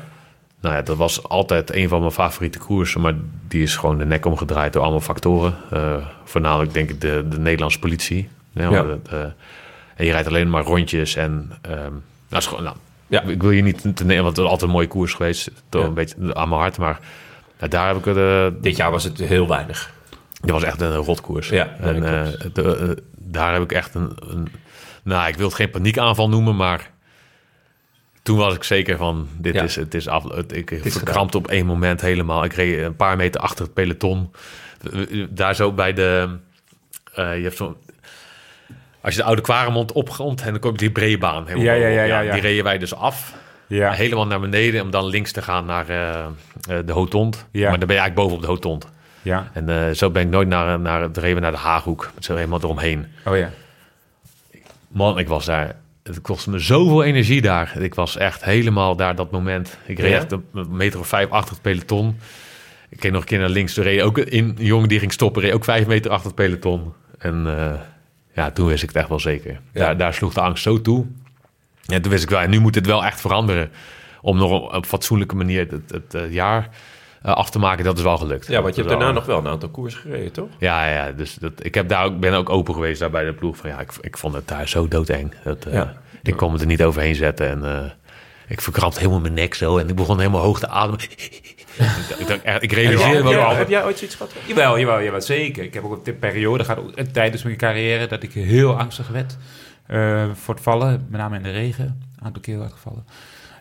Nou 0.60 0.74
ja, 0.74 0.82
dat 0.82 0.96
was 0.96 1.22
altijd 1.22 1.74
een 1.74 1.88
van 1.88 2.00
mijn 2.00 2.12
favoriete 2.12 2.58
koersen. 2.58 3.00
Maar 3.00 3.14
die 3.48 3.62
is 3.62 3.76
gewoon 3.76 3.98
de 3.98 4.04
nek 4.04 4.26
omgedraaid 4.26 4.72
door 4.72 4.82
allemaal 4.82 5.00
factoren. 5.00 5.54
Eh, 5.70 5.94
voornamelijk 6.24 6.72
denk 6.72 6.90
ik 6.90 7.00
de, 7.00 7.24
de 7.28 7.38
Nederlandse 7.38 7.78
politie. 7.78 8.28
Ja, 8.52 8.70
eh, 9.10 9.18
en 9.98 10.04
je 10.04 10.10
rijdt 10.12 10.28
alleen 10.28 10.50
maar 10.50 10.62
rondjes. 10.64 11.16
En 11.16 11.52
nou, 11.68 11.92
is 12.30 12.46
gewoon, 12.46 12.62
nou, 12.64 12.76
Ja. 13.06 13.22
ik 13.22 13.42
wil 13.42 13.50
je 13.50 13.62
niet 13.62 13.96
te 13.96 14.04
nemen, 14.04 14.24
want 14.24 14.36
het 14.36 14.44
is 14.44 14.50
altijd 14.50 14.62
een 14.70 14.76
mooie 14.76 14.86
koers 14.88 15.14
geweest. 15.14 15.50
Toch 15.68 15.82
Ja. 15.82 15.86
een 15.88 15.94
beetje 15.94 16.34
aan 16.34 16.48
mijn 16.48 16.60
hart. 16.60 16.78
Maar 16.78 17.00
nou, 17.58 17.70
daar 17.70 17.86
heb 17.88 17.96
ik 17.96 18.04
het. 18.04 18.16
eh, 18.16 18.46
Dit 18.62 18.76
jaar 18.76 18.90
was 18.90 19.04
het 19.04 19.18
heel 19.18 19.48
weinig. 19.48 19.92
dit 20.40 20.50
was 20.50 20.62
echt 20.62 20.80
een 20.80 20.94
rotkoers. 20.94 21.48
Ja, 21.48 21.68
en, 21.80 22.00
dat 22.00 22.34
eh, 22.34 22.50
de- 22.52 22.76
eh, 22.76 23.04
daar 23.16 23.52
heb 23.52 23.62
ik 23.62 23.72
echt 23.72 23.94
een, 23.94 24.12
een. 24.20 24.48
Nou, 25.02 25.28
ik 25.28 25.36
wil 25.36 25.46
het 25.46 25.54
geen 25.56 25.70
paniekaanval 25.70 26.28
noemen, 26.28 26.56
maar. 26.56 26.90
Toen 28.22 28.36
was 28.38 28.54
ik 28.54 28.62
zeker 28.64 28.96
van, 28.96 29.28
dit 29.36 29.54
Ja. 29.54 29.62
is, 29.62 29.76
het 29.76 29.94
is 29.94 30.08
af. 30.08 30.24
Het, 30.34 30.56
ik 30.56 30.70
is 30.70 30.92
verkrampte 30.92 31.36
op 31.38 31.48
één 31.48 31.66
moment 31.66 32.00
helemaal. 32.00 32.44
Ik 32.44 32.52
reed 32.52 32.82
een 32.82 32.96
paar 32.96 33.16
meter 33.16 33.40
achter 33.40 33.64
het 33.64 33.74
peloton. 33.74 34.30
Daar 35.30 35.54
zo 35.54 35.72
bij 35.72 35.92
de... 35.92 36.28
je 37.14 37.22
hebt 37.22 37.56
zo, 37.56 37.76
als 39.08 39.16
je 39.16 39.22
de 39.22 39.26
oude 39.26 39.42
Kwaremond 39.42 39.92
opgrond 39.92 40.42
en 40.42 40.50
dan 40.50 40.60
kom 40.60 40.70
je 40.70 40.76
die 40.76 40.90
brede 40.90 41.18
baan. 41.18 41.46
helemaal 41.46 41.64
Ja, 41.64 41.72
ja, 41.72 41.88
ja, 41.88 42.02
ja, 42.02 42.20
ja. 42.20 42.32
Die 42.32 42.40
reden 42.40 42.64
wij 42.64 42.78
dus 42.78 42.94
af. 42.94 43.34
Ja. 43.66 43.92
Helemaal 43.92 44.26
naar 44.26 44.40
beneden 44.40 44.82
om 44.82 44.90
dan 44.90 45.06
links 45.06 45.32
te 45.32 45.42
gaan 45.42 45.66
naar 45.66 45.88
eh, 45.88 46.26
de 46.86 46.92
Hotond. 46.92 47.46
Ja. 47.50 47.68
Maar 47.68 47.78
dan 47.78 47.86
ben 47.86 47.96
je 47.96 48.02
eigenlijk 48.02 48.14
bovenop 48.14 48.40
de 48.40 48.46
Hotond. 48.46 48.88
Ja. 49.22 49.50
En 49.52 49.68
eh, 49.68 49.94
zo 49.94 50.10
ben 50.10 50.22
ik 50.22 50.28
nooit 50.28 50.48
naar, 50.48 50.80
naar, 50.80 51.02
het 51.02 51.16
reven 51.16 51.42
naar 51.42 51.50
de 51.50 51.56
Haaghoek. 51.56 52.10
Zo 52.18 52.34
helemaal 52.34 52.58
eromheen. 52.62 53.06
Oh 53.24 53.36
ja. 53.36 53.50
Man, 54.88 55.18
ik 55.18 55.28
was 55.28 55.44
daar. 55.44 55.74
Het 56.02 56.20
kostte 56.20 56.50
me 56.50 56.58
zoveel 56.58 57.04
energie 57.04 57.40
daar. 57.40 57.72
Ik 57.80 57.94
was 57.94 58.16
echt 58.16 58.44
helemaal 58.44 58.96
daar 58.96 59.14
dat 59.14 59.30
moment. 59.30 59.78
Ik 59.86 59.98
reed 59.98 60.12
echt 60.12 60.32
een 60.32 60.44
meter 60.70 61.00
of 61.00 61.06
vijf 61.06 61.30
achter 61.30 61.52
het 61.52 61.62
peloton. 61.62 62.18
Ik 62.88 63.00
keek 63.00 63.12
nog 63.12 63.20
een 63.20 63.26
keer 63.26 63.38
naar 63.38 63.48
links. 63.48 63.74
Toen 63.74 63.84
reed 63.84 64.00
ook 64.00 64.18
een, 64.18 64.56
jongen 64.58 64.88
die 64.88 64.98
ging 64.98 65.12
stoppen. 65.12 65.42
Reed 65.42 65.52
ook 65.52 65.64
vijf 65.64 65.86
meter 65.86 66.10
achter 66.10 66.26
het 66.26 66.34
peloton. 66.34 66.92
En 67.18 67.44
eh, 67.46 67.72
ja, 68.38 68.50
toen 68.50 68.66
wist 68.66 68.82
ik 68.82 68.88
het 68.88 68.98
echt 68.98 69.08
wel 69.08 69.20
zeker. 69.20 69.60
Daar, 69.72 69.96
daar 69.96 70.14
sloeg 70.14 70.34
de 70.34 70.40
angst 70.40 70.62
zo 70.62 70.80
toe. 70.80 71.06
En 71.86 72.02
toen 72.02 72.10
wist 72.10 72.22
ik 72.22 72.30
wel, 72.30 72.46
nu 72.46 72.58
moet 72.58 72.74
het 72.74 72.86
wel 72.86 73.04
echt 73.04 73.20
veranderen. 73.20 73.70
Om 74.20 74.36
nog 74.36 74.74
op 74.74 74.86
fatsoenlijke 74.86 75.36
manier 75.36 75.66
het, 75.70 76.12
het, 76.12 76.32
jaar 76.32 76.68
eh, 77.22 77.32
af 77.32 77.50
te 77.50 77.58
maken. 77.58 77.84
Dat 77.84 77.96
is 77.96 78.02
wel 78.02 78.18
gelukt. 78.18 78.46
Ja, 78.46 78.62
want 78.62 78.74
je 78.74 78.80
hebt 78.80 78.92
daarna 78.92 79.04
wel- 79.06 79.14
nog 79.14 79.26
wel 79.26 79.38
een 79.38 79.46
aantal 79.46 79.68
koers 79.68 79.94
gereden, 79.94 80.32
toch? 80.32 80.48
ja, 80.58 80.88
ja, 80.88 81.12
dus 81.12 81.34
dat, 81.34 81.52
ik 81.56 81.74
heb 81.74 81.88
daar 81.88 82.04
ook, 82.04 82.20
ben 82.20 82.32
ook 82.34 82.50
open 82.50 82.74
geweest 82.74 83.00
daar 83.00 83.10
bij 83.10 83.24
de 83.24 83.32
ploeg. 83.32 83.56
Van, 83.56 83.70
ja, 83.70 83.80
ik, 83.80 83.92
ik 84.00 84.18
vond 84.18 84.34
het 84.34 84.48
daar 84.48 84.68
zo 84.68 84.88
doodeng. 84.88 85.34
Dat, 85.44 85.64
eh. 85.64 85.82
Ik 86.22 86.36
kon 86.36 86.52
me 86.52 86.58
er 86.58 86.66
niet 86.66 86.82
overheen 86.82 87.14
zetten. 87.14 87.48
En 87.48 87.64
eh, 87.64 87.90
ik 88.48 88.60
verkrampte 88.60 88.98
helemaal 88.98 89.20
mijn 89.20 89.34
nek 89.34 89.54
zo. 89.54 89.78
En 89.78 89.88
ik 89.88 89.94
begon 89.94 90.18
helemaal 90.18 90.42
hoog 90.42 90.58
te 90.58 90.68
ademen. 90.68 91.00
Ik, 92.18 92.26
dacht, 92.26 92.42
echt, 92.42 92.62
ik 92.62 92.72
realiseerde 92.72 93.22
me 93.22 93.28
ook 93.28 93.34
Ja, 93.34 93.44
al. 93.44 93.56
Heb 93.56 93.68
jij 93.68 93.84
ooit 93.84 93.98
zoiets 93.98 94.16
gehad? 94.16 94.32
Jawel, 94.46 94.78
jawel, 94.78 95.02
jawel, 95.02 95.20
zeker. 95.20 95.64
Ik 95.64 95.74
heb 95.74 95.84
ook 95.84 96.06
een 96.06 96.18
periode 96.18 96.64
gehad, 96.64 97.12
tijdens 97.12 97.42
mijn 97.42 97.56
carrière, 97.56 98.06
dat 98.06 98.22
ik 98.22 98.32
heel 98.32 98.78
angstig 98.78 99.08
werd 99.08 99.36
eh, 99.86 100.24
voor 100.34 100.54
het 100.54 100.62
vallen. 100.62 101.06
Met 101.10 101.20
name 101.20 101.36
in 101.36 101.42
de 101.42 101.50
regen. 101.50 101.84
Een 101.84 102.24
aantal 102.24 102.42
keer 102.42 102.58
gevallen. 102.70 103.04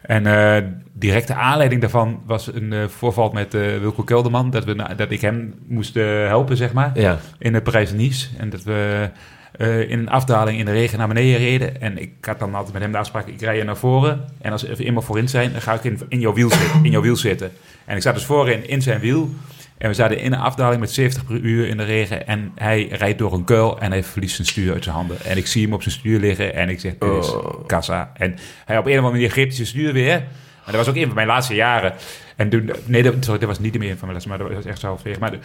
En 0.02 0.26
eh 0.26 0.64
directe 0.94 1.34
aanleiding 1.34 1.82
daarvan 1.82 2.22
was 2.26 2.54
een 2.54 2.74
eh, 2.74 2.88
voorval 2.88 3.30
met 3.30 3.54
eh, 3.54 3.62
Wilco 3.62 4.04
Kelderman. 4.04 4.50
Dat, 4.50 4.64
we, 4.64 4.96
dat 4.96 5.12
ik 5.12 5.22
hem 5.22 5.54
moest 5.68 5.94
helpen, 5.94 6.58
zeg 6.58 6.74
maar. 6.74 7.00
Ja. 7.00 7.20
in 7.40 7.54
de 7.54 7.62
Parijs-Nice. 7.62 8.28
En 8.38 8.50
dat 8.50 8.64
we 8.64 9.10
eh, 9.58 9.90
in 9.90 10.00
een 10.00 10.10
afdaling 10.10 10.60
in 10.60 10.66
de 10.66 10.72
regen 10.72 10.98
naar 10.98 11.08
beneden 11.08 11.38
reden. 11.38 11.82
En 11.82 11.98
ik 11.98 12.12
had 12.22 12.40
dan 12.40 12.56
altijd 12.56 12.74
met 12.74 12.82
hem 12.82 12.92
de 12.92 12.98
afspraak, 12.98 13.28
ik 13.28 13.42
rij 13.42 13.58
je 13.58 13.64
naar 13.64 13.78
voren. 13.78 14.26
En 14.42 14.52
als 14.52 14.62
we 14.62 14.86
eenmaal 14.86 15.02
voorin 15.02 15.30
zijn, 15.30 15.52
dan 15.52 15.62
ga 15.62 15.74
ik 15.74 15.84
in, 15.84 16.00
in, 16.10 16.20
jouw, 16.20 16.34
wiel 16.34 16.50
zitten, 16.50 16.84
in 16.84 16.92
jouw 16.92 17.02
wiel 17.02 17.16
zitten. 17.16 17.52
En 17.86 17.96
ik 17.96 18.02
zat 18.02 18.14
dus 18.14 18.26
voorin 18.26 18.68
in 18.68 18.82
zijn 18.82 19.00
wiel. 19.00 19.30
En 19.78 19.88
we 19.90 19.94
zaten 19.96 20.20
in 20.20 20.34
een 20.34 20.40
afdaling 20.40 20.80
met 20.80 20.92
70 20.92 21.26
per 21.26 21.36
uur 21.36 21.68
in 21.68 21.78
de 21.78 21.84
regen. 21.84 22.28
En 22.28 22.52
hij 22.56 22.88
rijdt 22.88 23.20
door 23.20 23.34
een 23.34 23.44
kuil 23.44 23.80
en 23.80 23.92
hij 23.92 24.04
verliest 24.04 24.36
zijn 24.36 24.48
stuur 24.48 24.74
uit 24.74 24.84
zijn 24.84 24.96
handen. 24.96 25.18
En 25.26 25.38
ik 25.38 25.48
zie 25.48 25.64
hem 25.64 25.74
op 25.74 25.82
zijn 25.82 25.96
stuur 25.96 26.20
liggen 26.20 26.54
en 26.54 26.70
ik 26.70 26.80
zeg, 26.80 26.94
dit 27.00 27.10
is 27.24 27.34
kassa. 27.66 28.12
En 28.14 28.36
hij 28.66 28.78
op 28.78 28.86
een 28.86 28.92
of 28.92 28.98
andere 28.98 29.14
manier 29.14 29.30
greep 29.30 29.52
zijn 29.52 29.68
stuur 29.68 29.94
weer. 29.94 30.12
En 30.14 30.74
dat 30.74 30.76
was 30.76 30.88
ook 30.90 30.96
een 30.96 31.06
van 31.06 31.16
mijn 31.16 31.28
laatste 31.28 31.56
jaren. 31.56 31.94
En 32.36 32.50
toen, 32.50 32.72
nee, 32.86 33.04
dat, 33.04 33.14
sorry, 33.20 33.40
dat 33.40 33.50
was 33.50 33.60
niet 33.60 33.78
meer 33.78 33.92
een 33.92 33.98
van 33.98 34.08
mijn 34.08 34.12
laatste, 34.12 34.30
maar 34.30 34.38
dat 34.38 34.52
was 34.54 34.66
echt 34.66 34.80
zo. 34.80 35.00
Maar 35.20 35.32
de- 35.32 35.40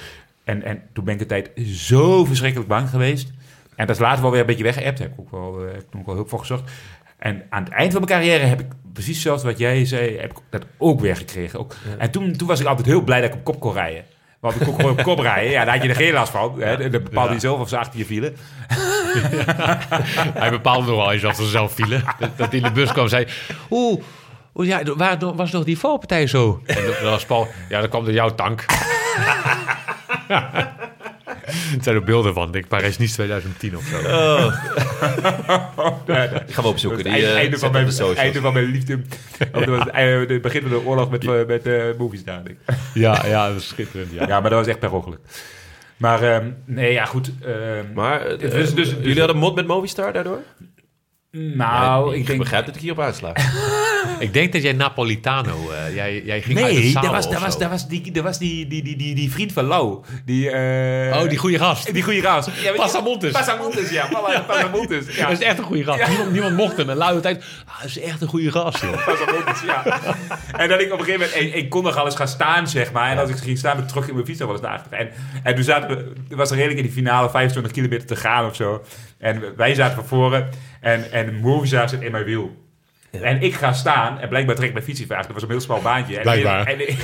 en, 0.44 0.62
en 0.62 0.82
toen 0.93 1.05
ben 1.05 1.12
ik 1.14 1.20
de 1.20 1.26
tijd 1.26 1.51
zo 1.66 2.24
verschrikkelijk 2.24 2.68
bang 2.68 2.89
geweest. 2.89 3.32
En 3.82 3.88
dat 3.88 3.96
is 3.96 4.02
later 4.02 4.22
wel 4.22 4.30
weer 4.30 4.40
een 4.40 4.46
beetje 4.46 4.62
weggeëpt. 4.62 4.98
Heb 4.98 5.12
ik 5.12 5.20
ook 5.20 5.30
wel, 5.30 5.59
eh, 5.59 5.72
heb 5.72 5.80
ik 5.80 5.96
ook 5.96 6.06
wel 6.06 6.14
hulp 6.14 6.28
voor 6.28 6.38
gezocht. 6.38 6.70
En 7.18 7.42
aan 7.50 7.64
het 7.64 7.72
eind 7.72 7.92
van 7.92 8.04
mijn 8.04 8.20
carrière 8.20 8.44
heb 8.44 8.60
ik 8.60 8.66
precies 8.92 9.14
hetzelfde 9.14 9.46
wat 9.46 9.59
jij 9.59 9.84
zei, 9.84 10.18
heb 10.18 10.30
ik 10.30 10.36
dat 10.50 10.64
ook 10.78 11.00
weer 11.00 11.16
gekregen. 11.16 11.59
Ook. 11.59 11.74
En 11.98 12.10
toen, 12.10 12.36
toen 12.36 12.48
was 12.48 12.60
ik 12.60 12.66
altijd 12.66 12.86
heel 12.86 13.00
blij 13.00 13.20
dat 13.20 13.30
ik 13.30 13.36
op 13.36 13.44
kop 13.44 13.60
kon 13.60 13.72
rijden. 13.72 14.04
Want 14.40 14.54
ik 14.54 14.66
kon 14.66 14.74
gewoon 14.74 14.90
op 14.90 15.02
kop 15.02 15.18
rijden. 15.30 15.50
Ja, 15.50 15.64
daar 15.64 15.74
had 15.74 15.82
je 15.82 15.88
er 15.88 15.94
geen 15.94 16.12
last 16.12 16.32
van. 16.32 16.60
Hè. 16.60 16.90
Dan 16.90 17.02
bepaalde 17.02 17.34
je 17.34 17.40
zelf 17.40 17.60
of 17.60 17.68
ze 17.68 17.78
achter 17.78 17.98
je 17.98 18.04
vielen. 18.04 18.36
Hij 20.42 20.50
bepaalde 20.50 20.86
nog 20.86 20.96
wel 20.96 21.12
eens 21.12 21.24
of 21.24 21.34
ze 21.34 21.46
zelf 21.46 21.72
vielen. 21.72 22.04
Dat, 22.18 22.30
hij 22.36 22.48
in 22.50 22.62
de 22.62 22.70
bus 22.70 22.92
kwam 22.92 23.04
en 23.04 23.10
zei... 23.10 23.26
Oeh, 23.70 24.02
oeh 24.54 24.66
ja, 24.66 24.82
waar 24.96 25.34
was 25.34 25.50
nog 25.50 25.64
die 25.64 25.78
valpartij 25.78 26.26
zo? 26.26 26.62
En 26.66 26.74
dat 26.74 26.94
dat 26.94 27.10
was 27.10 27.24
Paul... 27.26 27.48
Ja, 27.68 27.80
dat 27.80 27.90
kwam 27.90 28.04
door 28.04 28.14
jouw 28.14 28.34
tank. 28.34 28.64
Het 31.55 31.85
zijn 31.85 31.97
er 31.97 32.03
beelden 32.05 32.35
van. 32.35 32.47
Ik 32.47 32.53
denk, 32.53 32.69
Parijs 32.69 32.99
niet 32.99 33.12
2010 33.12 33.77
of 33.77 33.85
zo. 33.85 33.97
Die 36.47 36.55
gaan 36.55 36.65
we 36.65 36.69
opzoeken. 36.70 36.99
Het 36.99 37.07
Die, 37.07 37.12
einde, 37.15 37.27
eh, 37.29 37.37
einde, 37.37 37.59
van 37.59 37.73
mijn, 37.73 37.89
einde 38.16 38.41
van 38.41 38.53
mijn 38.53 38.65
liefde. 38.65 38.95
Of 39.53 39.65
was 39.65 39.85
het, 39.91 40.43
begin 40.43 40.61
van 40.61 40.70
de 40.70 40.85
oorlog 40.85 41.11
met, 41.11 41.24
eh, 41.27 41.47
met 41.47 41.66
eh, 41.66 41.83
movies 41.99 42.24
daar. 42.24 42.45
denk 42.45 42.59
ik. 42.66 42.74
Ja, 42.95 43.27
ja, 43.27 43.49
dat 43.49 43.57
is 43.61 43.69
schitterend. 43.69 44.12
Ja. 44.12 44.27
Ja, 44.27 44.41
maar 44.41 44.51
dat 44.51 44.59
was 44.59 44.69
echt 44.69 44.79
per 44.79 44.93
ongeluk. 44.93 45.19
Maar 45.97 46.23
ehm, 46.23 46.51
nee, 46.65 46.93
ja 46.93 47.05
goed. 47.05 47.33
ehm, 47.45 47.93
Maar 47.95 48.39
Dus- 48.39 48.53
dus- 48.53 48.74
dus- 48.74 48.95
jullie 49.01 49.19
hadden 49.19 49.37
mot 49.37 49.55
met 49.55 49.66
Movistar 49.66 50.12
daardoor? 50.12 50.39
Nou, 51.32 52.12
ik, 52.12 52.20
ik 52.20 52.26
denk... 52.26 52.38
begrijp 52.38 52.66
dat 52.66 52.74
ik 52.74 52.80
hierop 52.80 53.00
aansla. 53.00 53.32
Ik 54.18 54.32
denk 54.32 54.52
dat 54.52 54.62
jij 54.62 54.72
Napolitano... 54.72 55.70
eh, 55.70 55.94
jij, 55.94 56.22
jij 56.24 56.42
ging 56.42 56.62
uit 56.62 56.72
Nee, 56.72 56.90
zadel 56.90 57.12
dat 57.12 57.24
was, 57.24 57.40
was, 57.40 57.68
was, 57.68 57.88
die, 57.88 58.10
dat 58.10 58.24
was 58.24 58.38
die, 58.38 58.66
die, 58.66 58.82
die, 58.82 58.96
die, 58.96 59.14
die 59.14 59.30
vriend 59.30 59.52
van 59.52 59.64
Lau. 59.64 60.04
Die, 60.24 60.50
eh, 60.50 61.20
Oh, 61.22 61.28
die 61.28 61.38
goede 61.38 61.59
gast. 61.59 61.94
Die 61.94 62.02
goede 62.02 62.20
gast. 62.20 62.50
Ja, 62.62 62.72
Passamontes. 62.72 63.32
Passamontes, 63.32 63.90
ja. 63.90 64.09
Passamontes, 64.46 65.16
ja. 65.16 65.28
Dat 65.28 65.40
is 65.40 65.46
echt 65.46 65.59
een 65.59 65.64
goede 65.64 65.84
gast. 65.84 66.09
Niemand, 66.09 66.32
niemand 66.32 66.56
mocht 66.56 66.76
hem. 66.76 66.90
En 66.90 66.96
luide 66.96 67.20
tijd... 67.20 67.44
Ah, 67.66 67.80
dat 67.80 67.88
is 67.88 68.00
echt 68.00 68.20
een 68.20 68.28
goede 68.28 68.50
gast, 68.50 68.80
joh. 68.80 69.04
Passamontes, 69.06 69.62
ja. 69.62 70.00
En 70.56 70.68
dat 70.68 70.80
ik 70.80 70.92
op 70.92 70.98
een 70.98 71.04
gegeven 71.04 71.28
moment... 71.28 71.54
Ik, 71.54 71.54
ik 71.54 71.70
kon 71.70 71.82
nog 71.82 71.96
alles 71.96 72.14
gaan 72.14 72.28
staan, 72.28 72.68
zeg 72.68 72.92
maar. 72.92 73.10
En 73.10 73.18
als 73.18 73.30
ik 73.30 73.36
ging 73.36 73.59
staan, 73.59 73.76
met 73.76 73.88
terug 73.88 74.09
in 74.09 74.14
mijn 74.14 74.26
fiets 74.26 74.38
dan 74.38 74.46
wel 74.46 74.56
eens 74.56 74.66
naar 74.66 74.76
achteren. 74.76 74.98
En, 74.98 75.10
en 75.42 75.54
toen 75.54 75.64
zaten 75.64 75.88
we... 75.88 76.12
Was 76.36 76.50
er 76.50 76.56
redelijk 76.56 76.78
in 76.78 76.84
die 76.84 76.94
finale 76.94 77.30
25 77.30 77.72
kilometer 77.72 78.06
te 78.06 78.16
gaan 78.16 78.46
of 78.46 78.56
zo. 78.56 78.82
En 79.23 79.57
wij 79.57 79.74
zaten 79.74 79.94
van 79.94 80.07
voren. 80.07 80.49
En, 80.81 81.12
en 81.12 81.35
Movistar 81.35 81.89
zit 81.89 82.03
in 82.03 82.12
mijn 82.12 82.24
wiel. 82.24 82.61
En 83.11 83.43
ik 83.43 83.55
ga 83.55 83.73
staan 83.73 84.19
en 84.19 84.28
blijkbaar 84.28 84.55
trekt 84.55 84.73
mijn 84.73 84.85
fiets 84.85 84.99
niet 84.99 85.09
vaak. 85.09 85.23
Dat 85.23 85.32
was 85.32 85.43
een 85.43 85.49
heel 85.49 85.61
smal 85.61 85.81
baantje. 85.81 86.16
En 86.16 86.23
Blijkbaar. 86.23 86.66
En, 86.66 86.78
en, 86.81 86.97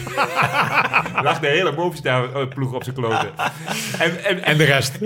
lag 1.28 1.40
de 1.40 1.46
hele 1.46 1.72
Movistar 1.72 2.48
ploeg 2.48 2.72
op 2.72 2.84
zijn 2.84 2.94
kloten. 2.94 3.30
En, 3.98 4.24
en, 4.24 4.44
En 4.44 4.56
de 4.56 4.64
rest. 4.64 4.98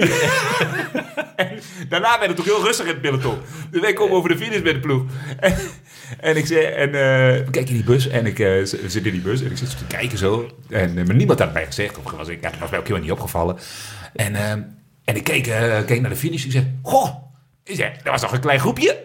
daarna 1.89 2.19
werd 2.19 2.27
het 2.27 2.37
toch 2.37 2.45
heel 2.45 2.65
rustig 2.65 2.87
in 2.87 2.93
het 2.93 3.01
peloton. 3.01 3.39
Dus 3.71 3.81
wij 3.81 3.93
komen 3.93 4.17
over 4.17 4.29
de 4.29 4.37
finish 4.37 4.63
met 4.63 4.75
de 4.75 4.81
ploeg. 4.81 5.03
En, 5.41 5.57
en 6.21 6.37
ik 6.37 6.47
zei, 6.47 6.65
en 6.65 6.87
eh, 6.87 7.45
we 7.45 7.51
kijken 7.51 7.71
in 7.71 7.77
die 7.77 7.85
bus. 7.85 8.09
En 8.09 8.27
ik 8.27 8.39
eh, 8.39 8.65
zit 8.65 9.07
in 9.07 9.13
die 9.13 9.21
bus 9.21 9.43
en 9.43 9.51
ik 9.51 9.57
zit 9.57 9.79
te 9.79 9.87
kijken 9.87 10.19
zo. 10.19 10.51
En 10.71 10.99
eh, 10.99 11.05
maar 11.05 11.15
niemand 11.15 11.39
had 11.39 11.53
mij 11.53 11.67
gezegd. 11.67 11.99
Of 11.99 12.11
was 12.11 12.29
ik, 12.29 12.43
ja, 12.43 12.51
dat 12.51 12.59
was 12.59 12.71
mij 12.71 12.79
ook 12.79 12.87
helemaal 12.87 13.09
niet 13.09 13.17
opgevallen. 13.17 13.59
En, 14.15 14.35
eh, 14.35 14.53
en 15.05 15.17
ik 15.17 15.25
keek, 15.25 15.47
eh, 15.47 15.85
keek 15.85 16.01
naar 16.01 16.11
de 16.11 16.17
finish. 16.17 16.45
Ik 16.45 16.51
zei, 16.51 16.79
goh. 16.83 17.09
Ik 17.65 17.77
zei, 17.77 17.93
dat 17.93 18.13
was 18.13 18.21
toch 18.21 18.33
een 18.33 18.41
klein 18.41 18.61
groepje? 18.61 18.93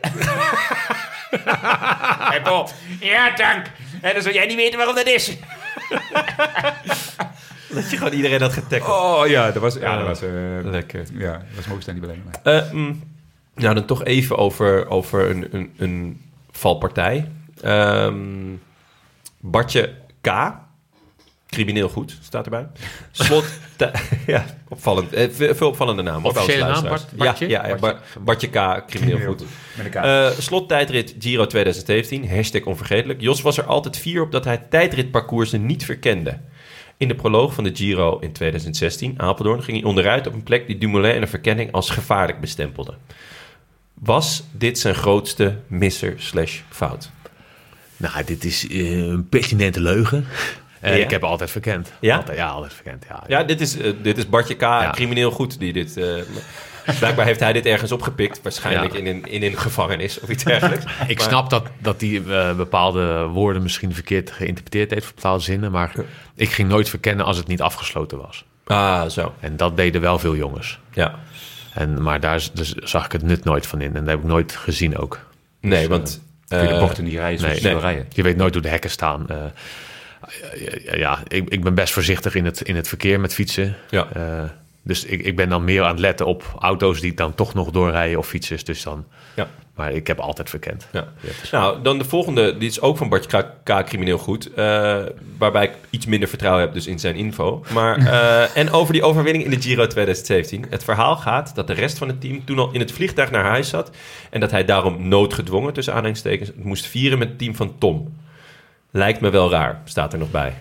en 2.34 2.42
Paul, 2.44 2.70
ja 3.00 3.36
dank. 3.36 3.66
En 4.02 4.14
dan 4.14 4.22
zou 4.22 4.34
jij 4.34 4.46
niet 4.46 4.56
weten 4.56 4.78
waarom 4.78 4.96
dat 4.96 5.08
is. 5.08 5.28
dat 7.70 7.90
je 7.90 7.98
gewoon 7.98 8.14
iedereen 8.14 8.42
had 8.42 8.54
getackled. 8.54 8.90
Oh 8.90 9.28
ja, 9.28 9.52
dat 9.52 9.62
was, 9.62 9.74
ja, 9.74 9.98
dat 9.98 10.08
was, 10.08 10.22
eh, 10.22 10.30
Lekker. 10.64 11.06
ja, 11.14 11.32
dat 11.32 11.56
was 11.56 11.66
Movistar 11.66 11.94
niet 11.94 12.04
alleen. 12.04 12.24
Maar. 12.44 12.70
Mm, 12.72 13.04
nou, 13.56 13.76
dan 13.76 13.86
toch 13.86 14.04
even 14.04 14.38
over, 14.38 14.90
over 14.90 15.30
een, 15.30 15.48
een, 15.52 15.74
een 15.78 16.22
valpartij. 16.52 17.30
Ehm, 17.62 18.56
Bartje 19.40 19.94
K. 20.22 20.28
Crimineel 21.48 21.90
goed, 21.90 22.18
staat 22.24 22.44
erbij. 22.46 22.68
Slot... 23.12 23.46
Ja, 24.26 24.46
opvallend. 24.68 25.14
Eh, 25.14 25.28
veel 25.56 25.68
opvallende 25.68 26.02
naam. 26.02 26.26
Officiële 26.26 26.64
naam. 26.68 26.84
Bart- 26.84 27.16
Bartje? 27.16 27.48
Ja, 27.48 27.62
ja, 27.64 27.68
ja, 27.68 27.76
Bar- 27.76 28.02
Bartje 28.20 28.48
K. 28.50 28.84
Crimineel 28.88 29.28
goed. 29.28 29.44
Eh 29.94 30.30
slottijdrit 30.30 31.16
Giro 31.20 31.46
2017, 31.46 32.30
hashtag 32.30 32.62
onvergetelijk. 32.64 33.22
Jos 33.22 33.42
was 33.42 33.58
er 33.58 33.64
altijd 33.64 33.98
fier 33.98 34.22
op 34.22 34.32
dat 34.32 34.44
hij 34.46 34.58
tijdritparcoursen 34.70 35.66
niet 35.66 35.86
verkende. 35.86 36.40
In 36.98 37.08
de 37.08 37.16
proloog 37.16 37.54
van 37.54 37.64
de 37.64 37.72
Giro 37.76 38.20
in 38.20 38.32
2016, 38.32 39.14
Apeldoorn, 39.18 39.64
ging 39.64 39.78
hij 39.78 39.86
onderuit 39.88 40.28
op 40.28 40.34
een 40.34 40.44
plek 40.44 40.68
die 40.68 40.78
Dumoulin 40.78 41.12
en 41.16 41.22
een 41.22 41.28
verkenning 41.28 41.72
als 41.72 41.90
gevaarlijk 41.90 42.40
bestempelde. 42.42 42.94
Was 43.94 44.44
dit 44.52 44.80
zijn 44.80 44.96
grootste 44.96 45.56
misser 45.68 46.14
slash 46.18 46.60
fout? 46.70 47.10
Nou, 47.98 48.24
dit 48.24 48.44
is 48.44 48.68
eh, 48.68 48.98
een 48.98 49.30
pertinente 49.30 49.82
leugen. 49.82 50.26
En 50.80 50.98
Ja? 50.98 51.04
ik 51.04 51.10
heb 51.10 51.24
altijd 51.24 51.52
verkend. 51.52 51.92
Ja? 52.00 52.16
Altijd, 52.16 52.38
ja, 52.38 52.48
altijd 52.48 52.74
verkend. 52.74 53.06
Ja, 53.10 53.24
Ja, 53.28 53.44
dit 53.44 53.62
is, 53.62 53.78
eh, 53.78 53.92
dit 54.02 54.18
is 54.18 54.30
Bartje 54.30 54.56
K. 54.56 54.92
crimineel 54.92 55.32
goed 55.32 55.60
die 55.60 55.74
dit... 55.74 55.98
eh, 55.98 56.06
blijkbaar 57.00 57.26
heeft 57.26 57.40
hij 57.40 57.54
dit 57.54 57.66
ergens 57.66 57.92
opgepikt, 57.92 58.42
waarschijnlijk 58.42 58.94
Ja. 58.94 59.00
in, 59.00 59.06
een, 59.08 59.26
in 59.26 59.44
een 59.44 59.58
gevangenis 59.58 60.20
of 60.20 60.30
iets 60.30 60.44
dergelijks. 60.44 60.86
Ik 61.08 61.18
Maar- 61.18 61.28
snap 61.28 61.50
dat, 61.50 61.64
dat 61.80 62.02
hij 62.02 62.22
eh, 62.28 62.56
bepaalde 62.56 63.24
woorden 63.26 63.62
misschien 63.62 63.94
verkeerd 63.94 64.32
geïnterpreteerd 64.32 64.92
heeft 64.92 65.06
voor 65.06 65.16
bepaalde 65.16 65.44
zinnen. 65.44 65.72
Maar 65.72 65.92
ik 66.36 66.50
ging 66.50 66.70
nooit 66.70 66.90
verkennen 66.90 67.26
als 67.26 67.38
het 67.38 67.48
niet 67.48 67.62
afgesloten 67.62 68.18
was. 68.18 68.46
Ah, 68.66 69.10
zo. 69.10 69.34
En 69.40 69.58
dat 69.58 69.78
deden 69.78 70.02
wel 70.02 70.20
veel 70.20 70.36
jongens. 70.36 70.80
Ja. 70.92 71.16
En, 71.74 72.02
maar 72.02 72.20
daar 72.20 72.44
dus 72.54 72.74
zag 72.74 73.06
ik 73.06 73.12
het 73.12 73.24
nut 73.24 73.44
nooit 73.44 73.68
van 73.68 73.82
in. 73.82 73.88
En 73.96 74.00
dat 74.02 74.10
heb 74.10 74.20
ik 74.20 74.26
nooit 74.26 74.52
gezien 74.56 74.98
ook. 74.98 75.20
Nee, 75.62 75.88
want... 75.90 76.22
Kun 76.48 76.62
je 76.62 76.68
de 76.68 76.74
eh, 76.74 76.80
bochten 76.80 77.04
niet 77.04 77.14
rijden 77.14 77.40
zoals 77.40 77.54
nee, 77.54 77.62
je 77.64 77.68
nee. 77.68 77.78
wil 77.82 77.90
rijden. 77.92 78.08
Je 78.14 78.24
weet 78.24 78.38
nooit 78.38 78.54
hoe 78.54 78.64
de 78.64 78.70
hekken 78.70 78.90
staan. 78.90 79.30
Eh, 79.30 79.38
ja, 80.86 80.96
ja, 80.96 81.20
ik, 81.28 81.50
ik 81.50 81.64
ben 81.64 81.74
best 81.74 81.94
voorzichtig 81.94 82.36
in 82.36 82.46
het, 82.46 82.62
in 82.62 82.76
het 82.76 82.88
verkeer 82.88 83.20
met 83.20 83.34
fietsen. 83.34 83.76
Ja. 83.90 84.08
Eh, 84.14 84.44
dus 84.84 85.06
ik, 85.06 85.22
ik 85.26 85.36
ben 85.36 85.50
dan 85.50 85.64
meer 85.64 85.84
aan 85.84 85.90
het 85.92 86.00
letten 86.00 86.26
op 86.26 86.56
auto's 86.60 87.00
die 87.02 87.14
dan 87.14 87.36
toch 87.36 87.54
nog 87.54 87.72
doorrijden 87.72 88.18
of 88.20 88.28
fietsers. 88.28 88.64
Dus 88.64 88.84
dan, 88.84 89.06
Ja. 89.36 89.48
maar 89.76 89.92
ik 89.92 90.08
heb 90.08 90.20
altijd 90.20 90.50
verkend. 90.50 90.88
Ja. 90.92 91.08
Nou, 91.52 91.82
dan 91.82 91.98
de 91.98 92.04
volgende, 92.06 92.58
die 92.58 92.70
is 92.70 92.82
ook 92.82 92.98
van 92.98 93.10
Bartje 93.10 93.44
K. 93.44 93.46
K. 93.64 93.86
crimineel 93.86 94.18
goed. 94.18 94.54
eh, 94.54 94.98
waarbij 95.38 95.64
ik 95.64 95.72
iets 95.90 96.06
minder 96.06 96.30
vertrouwen 96.30 96.64
heb 96.64 96.74
dus 96.74 96.88
in 96.88 97.00
zijn 97.00 97.16
info. 97.16 97.64
Maar, 97.74 97.98
eh, 98.08 98.58
en 98.58 98.72
over 98.72 98.94
die 98.94 99.04
overwinning 99.04 99.44
in 99.44 99.50
de 99.52 99.62
Giro 99.62 99.88
2017. 99.88 100.66
Het 100.70 100.84
verhaal 100.84 101.16
gaat 101.16 101.56
dat 101.56 101.68
de 101.68 101.74
rest 101.74 101.98
van 101.98 102.08
het 102.08 102.22
team 102.22 102.46
toen 102.46 102.60
al 102.60 102.70
in 102.72 102.80
het 102.80 102.92
vliegtuig 102.92 103.32
naar 103.32 103.46
huis 103.46 103.70
zat. 103.70 103.92
En 104.30 104.40
dat 104.40 104.52
hij 104.52 104.66
daarom 104.66 105.08
noodgedwongen, 105.08 105.74
tussen 105.74 105.94
aanhalingstekens, 105.94 106.52
moest 106.56 106.86
vieren 106.86 107.18
met 107.20 107.28
het 107.28 107.38
team 107.38 107.56
van 107.56 107.76
Tom. 107.78 108.14
Lijkt 108.92 109.22
me 109.22 109.30
wel 109.30 109.52
raar, 109.52 109.82
staat 109.84 110.14
er 110.14 110.20
nog 110.20 110.32
bij. 110.32 110.54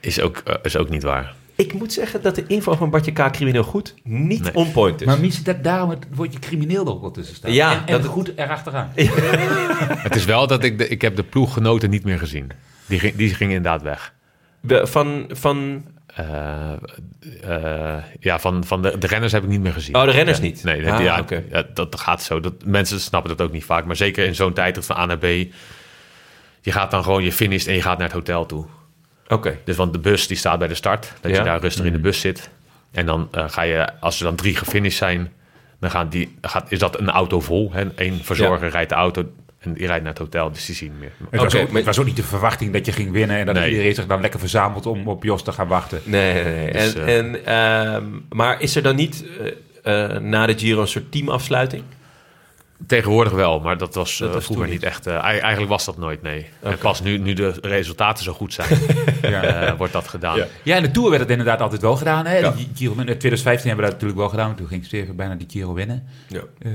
Is 0.00 0.20
ook, 0.20 0.36
eh, 0.36 0.54
is 0.62 0.76
ook 0.76 0.88
niet 0.88 1.02
waar. 1.02 1.34
Ik 1.54 1.72
moet 1.72 1.92
zeggen 1.92 2.22
dat 2.22 2.34
de 2.34 2.44
info 2.46 2.74
van 2.74 2.90
Bartje 2.90 3.12
K. 3.12 3.32
crimineel 3.32 3.62
goed 3.62 3.94
niet 4.02 4.42
Nee. 4.42 4.54
on 4.54 4.72
point 4.72 5.00
is. 5.00 5.06
Maar 5.06 5.20
misschien 5.20 5.44
dat 5.44 5.64
daarom 5.64 5.90
het 5.90 6.06
woordje 6.14 6.38
crimineel 6.38 6.84
er 6.86 6.90
ook 6.92 7.00
wel 7.00 7.10
tussen 7.10 7.36
staat. 7.36 7.52
Ja, 7.52 7.72
en, 7.72 7.86
en 7.86 8.02
dat- 8.02 8.10
goed 8.10 8.32
erachteraan. 8.36 8.90
Het 10.06 10.14
is 10.16 10.24
wel 10.24 10.46
dat 10.46 10.64
ik 10.64 10.78
de, 10.78 10.88
ik 10.88 11.00
heb 11.02 11.16
de 11.16 11.22
ploeggenoten 11.22 11.90
niet 11.90 12.04
meer 12.04 12.18
gezien. 12.18 12.50
Die, 12.86 12.98
ging, 12.98 13.14
die 13.14 13.34
gingen 13.34 13.56
inderdaad 13.56 13.82
weg. 13.82 14.12
We- 14.60 14.86
Van, 14.86 15.24
van 15.28 15.84
Eh, 16.06 16.72
eh, 17.42 18.02
ja, 18.20 18.38
van, 18.38 18.64
van 18.64 18.82
de, 18.82 18.98
de 18.98 19.06
renners 19.06 19.32
heb 19.32 19.42
ik 19.42 19.48
niet 19.48 19.60
meer 19.60 19.72
gezien. 19.72 19.96
Oh, 19.96 20.04
de 20.04 20.10
renners 20.10 20.38
Ja, 20.38 20.44
niet? 20.44 20.64
Nee, 20.64 20.82
dat, 20.82 20.92
Ah, 20.92 21.00
ja, 21.04 21.24
ja, 21.50 21.64
dat 21.74 22.00
gaat 22.00 22.22
zo. 22.22 22.40
Dat, 22.40 22.52
mensen 22.64 23.00
snappen 23.00 23.36
dat 23.36 23.46
ook 23.46 23.52
niet 23.52 23.64
vaak. 23.64 23.84
Maar 23.84 23.96
zeker 23.96 24.24
in 24.26 24.34
zo'n 24.34 24.52
tijd 24.52 24.84
van 24.86 24.96
A 24.96 25.06
naar 25.06 25.18
B. 25.18 25.26
Je 26.66 26.72
gaat 26.72 26.90
dan 26.90 27.02
gewoon, 27.02 27.22
je 27.22 27.32
finisht 27.32 27.66
en 27.66 27.74
je 27.74 27.82
gaat 27.82 27.98
naar 27.98 28.06
het 28.06 28.16
hotel 28.16 28.46
toe. 28.46 28.64
Oké. 29.28 29.58
Dus 29.64 29.76
want 29.76 29.92
de 29.92 29.98
bus 29.98 30.26
die 30.26 30.36
staat 30.36 30.58
bij 30.58 30.68
de 30.68 30.74
start. 30.74 31.12
Dat 31.20 31.30
Ja. 31.30 31.38
je 31.38 31.44
daar 31.44 31.60
rustig 31.60 31.84
in 31.84 31.92
de 31.92 31.98
bus 31.98 32.20
zit. 32.20 32.50
En 32.92 33.06
dan 33.06 33.28
eh, 33.32 33.44
ga 33.48 33.62
je, 33.62 34.00
als 34.00 34.18
er 34.18 34.24
dan 34.24 34.34
drie 34.34 34.56
gefinished 34.56 34.98
zijn, 34.98 35.32
dan 35.80 35.90
gaan 35.90 36.08
die, 36.08 36.36
gaat, 36.40 36.66
is 36.72 36.78
dat 36.78 36.98
een 37.00 37.10
auto 37.10 37.40
vol. 37.40 37.70
Hè? 37.72 37.84
Eén 37.94 38.20
verzorger 38.22 38.68
rijdt 38.68 38.88
de 38.88 38.94
auto 38.94 39.24
en 39.58 39.72
die 39.74 39.86
rijdt 39.86 40.02
naar 40.02 40.12
het 40.12 40.22
hotel. 40.22 40.52
Dus 40.52 40.66
die 40.66 40.74
zien 40.74 40.92
meer. 40.98 41.12
Het, 41.30 41.40
was 41.40 41.54
Oké, 41.54 41.62
ook, 41.62 41.68
maar- 41.68 41.76
het 41.76 41.84
was 41.86 41.98
ook 41.98 42.06
niet 42.06 42.16
de 42.16 42.22
verwachting 42.22 42.72
dat 42.72 42.86
je 42.86 42.92
ging 42.92 43.10
winnen 43.12 43.36
en 43.36 43.46
dat 43.46 43.54
Nee. 43.54 43.70
iedereen 43.70 43.94
zich 43.94 44.06
dan 44.06 44.20
lekker 44.20 44.40
verzamelt 44.40 44.86
om 44.86 45.08
op 45.08 45.22
Jos 45.24 45.42
te 45.42 45.52
gaan 45.52 45.68
wachten. 45.68 46.00
Nee, 46.04 46.44
nee, 46.44 46.54
nee. 46.54 46.72
Dus, 46.72 46.94
en, 46.94 47.06
eh, 47.06 47.16
en, 47.18 47.44
ehm, 47.94 48.04
maar 48.30 48.60
is 48.60 48.76
er 48.76 48.82
dan 48.82 48.96
niet 48.96 49.24
eh, 49.82 50.08
na 50.18 50.46
de 50.46 50.58
Giro 50.58 50.80
een 50.80 50.88
soort 50.88 51.12
teamafsluiting? 51.12 51.82
Tegenwoordig 52.86 53.32
wel, 53.32 53.60
maar 53.60 53.78
dat 53.78 53.94
was, 53.94 54.18
Dat 54.18 54.34
eh, 54.34 54.40
vroeger 54.40 54.68
niet 54.68 54.82
echt. 54.82 55.06
eh, 55.06 55.14
ei- 55.14 55.38
eigenlijk 55.38 55.68
was 55.68 55.84
dat 55.84 55.98
nooit, 55.98 56.22
nee. 56.22 56.46
En 56.62 56.78
pas 56.78 57.00
nu, 57.00 57.18
nu 57.18 57.32
de 57.32 57.54
resultaten 57.62 58.24
zo 58.24 58.32
goed 58.32 58.52
zijn, 58.54 58.68
eh, 59.22 59.72
wordt 59.78 59.92
dat 59.92 60.08
gedaan. 60.08 60.36
Ja. 60.36 60.46
Ja, 60.62 60.76
in 60.76 60.82
de 60.82 60.90
Tour 60.90 61.08
werd 61.10 61.22
het 61.22 61.30
inderdaad 61.30 61.60
altijd 61.60 61.80
wel 61.82 61.96
gedaan. 61.96 62.26
Hè? 62.26 62.38
Ja. 62.38 62.50
Die 62.50 62.70
Giro, 62.74 62.92
in 62.92 63.04
2015 63.04 63.68
hebben 63.68 63.84
we 63.86 63.90
dat 63.92 64.00
natuurlijk 64.00 64.18
wel 64.18 64.28
gedaan. 64.28 64.54
Toen 64.54 64.66
ging 64.66 64.84
Steven 64.84 65.16
bijna 65.16 65.34
die 65.34 65.46
Giro 65.50 65.72
winnen. 65.74 66.06
Ja. 66.28 66.40
Eh, 66.58 66.70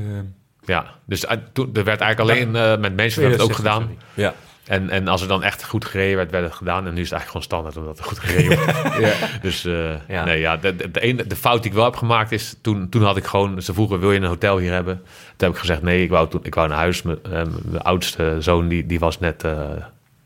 Ja, 0.65 0.85
dus 1.05 1.25
toen, 1.53 1.69
er 1.73 1.83
werd 1.83 2.01
eigenlijk 2.01 2.19
alleen 2.19 2.55
eh, 2.55 2.77
met 2.79 2.95
mensen 2.95 3.21
werd 3.21 3.33
het 3.33 3.41
ook 3.41 3.51
2016, 3.51 3.55
gedaan. 3.55 3.89
Ja. 4.13 4.33
En, 4.71 4.89
en 4.89 5.07
als 5.07 5.21
er 5.21 5.27
dan 5.27 5.43
echt 5.43 5.63
goed 5.63 5.85
gereden 5.85 6.15
werd, 6.15 6.31
werd 6.31 6.43
het 6.43 6.53
gedaan. 6.53 6.87
En 6.87 6.93
nu 6.93 7.01
is 7.01 7.09
het 7.09 7.19
eigenlijk 7.19 7.27
gewoon 7.27 7.43
standaard 7.43 7.77
omdat 7.77 7.97
er 7.99 8.03
goed 8.03 8.19
gereden 8.19 8.57
wordt. 8.57 8.97
ja. 8.99 9.27
Dus 9.41 9.65
eh, 9.65 10.07
Ja. 10.07 10.23
nee, 10.23 10.39
ja, 10.39 10.57
de, 10.57 10.75
de, 10.75 10.91
de, 10.91 10.99
ene, 10.99 11.27
de 11.27 11.35
fout 11.35 11.61
die 11.61 11.71
ik 11.71 11.77
wel 11.77 11.85
heb 11.85 11.95
gemaakt 11.95 12.31
is, 12.31 12.55
toen, 12.61 12.89
toen 12.89 13.03
had 13.03 13.17
ik 13.17 13.25
gewoon, 13.25 13.61
ze 13.61 13.73
vroegen, 13.73 13.99
wil 13.99 14.11
je 14.11 14.19
een 14.19 14.25
hotel 14.25 14.57
hier 14.57 14.71
hebben? 14.71 14.95
Toen 15.35 15.47
heb 15.47 15.49
ik 15.49 15.57
gezegd, 15.57 15.81
nee, 15.81 16.03
ik 16.03 16.09
wou, 16.09 16.29
toen, 16.29 16.39
ik 16.43 16.55
wou 16.55 16.67
naar 16.67 16.77
huis. 16.77 17.01
Mijn, 17.01 17.17
eh, 17.23 17.31
mijn 17.63 17.81
oudste 17.83 18.35
zoon, 18.39 18.67
die, 18.67 18.85
die, 18.85 18.99
was 18.99 19.19
net, 19.19 19.43
eh, 19.43 19.59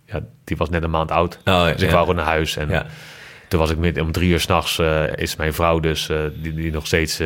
ja, 0.06 0.20
die 0.44 0.58
was 0.58 0.70
net 0.70 0.84
een 0.84 0.90
maand 0.90 1.12
oud. 1.12 1.40
Oh, 1.46 1.66
dus 1.66 1.82
ik 1.82 1.90
wou 1.90 2.00
gewoon 2.00 2.16
naar 2.16 2.26
huis. 2.26 2.58
En 2.58 2.86
toen 3.48 3.60
was 3.60 3.70
ik 3.70 3.78
midden 3.78 4.04
om 4.04 4.12
drie 4.12 4.30
uur 4.30 4.40
s'nachts, 4.40 4.80
eh 4.80 5.04
is 5.16 5.36
mijn 5.36 5.54
vrouw 5.54 5.80
dus, 5.80 6.10
die, 6.42 6.54
die 6.54 6.72
nog 6.72 6.86
steeds 6.86 7.22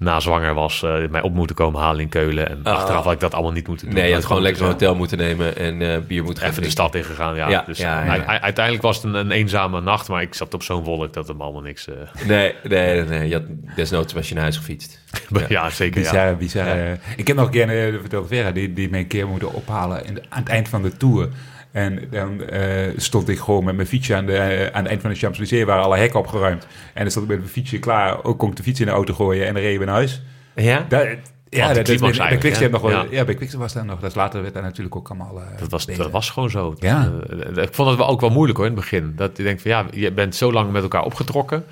na 0.00 0.20
zwanger 0.20 0.54
was, 0.54 0.82
eh, 0.82 0.94
mij 1.10 1.20
op 1.22 1.34
moeten 1.34 1.56
komen 1.56 1.80
halen 1.80 2.00
in 2.00 2.08
Keulen. 2.08 2.48
En 2.48 2.60
Oh. 2.64 2.72
achteraf 2.72 3.04
had 3.04 3.12
ik 3.12 3.20
dat 3.20 3.34
allemaal 3.34 3.52
niet 3.52 3.66
moeten 3.68 3.86
doen. 3.86 3.94
Nee, 3.94 4.08
je 4.08 4.14
had 4.14 4.24
gewoon 4.24 4.42
lekker 4.42 4.62
een 4.62 4.68
hotel 4.68 4.94
moeten 4.94 5.18
nemen 5.18 5.56
en 5.56 5.82
eh, 5.82 5.98
bier 6.06 6.22
moeten 6.24 6.46
Even 6.46 6.62
de 6.62 6.70
stad 6.70 6.94
ingegaan, 6.94 7.34
ja. 7.36 7.48
Ja, 7.48 7.62
dus 7.66 7.78
ja, 7.78 8.14
ja, 8.14 8.40
uiteindelijk 8.40 8.84
was 8.84 8.96
het 8.96 9.04
een, 9.04 9.14
een 9.14 9.30
eenzame 9.30 9.80
nacht, 9.80 10.08
maar 10.08 10.22
ik 10.22 10.34
zat 10.34 10.54
op 10.54 10.62
zo'n 10.62 10.84
wolk 10.84 11.12
dat 11.12 11.28
het 11.28 11.36
me 11.36 11.42
allemaal 11.42 11.62
niks... 11.62 11.88
eh 11.88 11.94
Nee, 12.26 12.54
nee, 12.62 12.94
nee, 12.94 13.04
nee. 13.18 13.28
Je 13.28 13.34
had, 13.34 13.42
desnoods 13.76 14.12
was 14.12 14.28
je 14.28 14.34
naar 14.34 14.42
huis 14.42 14.56
gefietst. 14.56 15.00
ja. 15.48 15.70
zeker. 15.70 16.00
Ja. 16.02 16.10
Bizar, 16.10 16.36
bizar. 16.36 16.98
Ik 17.16 17.26
heb 17.26 17.36
nog 17.36 17.46
een 17.46 17.52
keer, 17.52 17.92
uh, 18.12 18.20
Vera, 18.26 18.50
die, 18.50 18.72
die 18.72 18.90
mij 18.90 19.00
een 19.00 19.06
keer 19.06 19.28
moeten 19.28 19.52
ophalen 19.52 20.04
in 20.06 20.14
de- 20.14 20.22
aan 20.28 20.40
het 20.40 20.48
eind 20.48 20.68
van 20.68 20.82
de 20.82 20.96
Tour. 20.96 21.28
En 21.72 22.02
dan 22.10 22.42
eh, 22.44 22.88
stond 22.96 23.28
ik 23.28 23.38
gewoon 23.38 23.64
met 23.64 23.74
mijn 23.76 23.86
fietsje 23.88 24.14
aan, 24.14 24.26
de, 24.26 24.36
eh, 24.36 24.66
aan 24.66 24.80
het 24.82 24.86
eind 24.86 25.00
van 25.00 25.10
de 25.10 25.16
Champs-Élysées, 25.16 25.64
waren 25.64 25.84
alle 25.84 25.96
hekken 25.96 26.18
opgeruimd. 26.20 26.66
En 26.94 27.02
dan 27.02 27.10
stond 27.10 27.24
ik 27.24 27.30
met 27.30 27.40
mijn 27.40 27.50
fietsje 27.52 27.78
klaar, 27.78 28.24
ook 28.24 28.38
kon 28.38 28.50
ik 28.50 28.56
de 28.56 28.62
fiets 28.62 28.80
in 28.80 28.86
de 28.86 28.92
auto 28.92 29.14
gooien 29.14 29.46
en 29.46 29.54
dan 29.54 29.62
reden 29.62 29.78
we 29.78 29.84
naar 29.84 29.94
huis. 29.94 30.22
Ja? 30.54 30.86
Dat, 30.88 31.06
ja, 31.48 31.66
dat, 31.66 31.74
dat, 31.76 31.84
climax 31.84 32.18
bij, 32.18 32.36
Quickstep 32.36 32.70
nog 32.70 32.80
wel. 32.82 32.90
Ja. 32.90 33.04
Ja. 33.10 33.24
bij 33.24 33.34
Quickstep 33.34 33.60
was 33.60 33.72
dat 33.72 33.84
nog. 33.84 34.00
Dat 34.00 34.10
is 34.10 34.16
later 34.16 34.42
werd 34.42 34.54
dat 34.54 34.62
natuurlijk 34.62 34.96
ook 34.96 35.08
allemaal. 35.08 35.40
eh, 35.40 35.58
Dat 35.58 35.70
was, 35.70 35.86
dat 35.86 36.10
was 36.10 36.30
gewoon 36.30 36.50
zo. 36.50 36.74
Ja. 36.78 37.12
Ik 37.54 37.74
vond 37.74 37.88
het 37.88 37.98
wel 37.98 38.08
ook 38.08 38.20
wel 38.20 38.30
moeilijk 38.30 38.58
hoor 38.58 38.66
in 38.66 38.72
het 38.72 38.80
begin. 38.80 39.12
Dat 39.16 39.36
je 39.36 39.42
denkt 39.42 39.62
van 39.62 39.70
ja, 39.70 39.86
je 39.92 40.12
bent 40.12 40.34
zo 40.34 40.52
lang 40.52 40.72
met 40.72 40.82
elkaar 40.82 41.04
opgetrokken. 41.04 41.64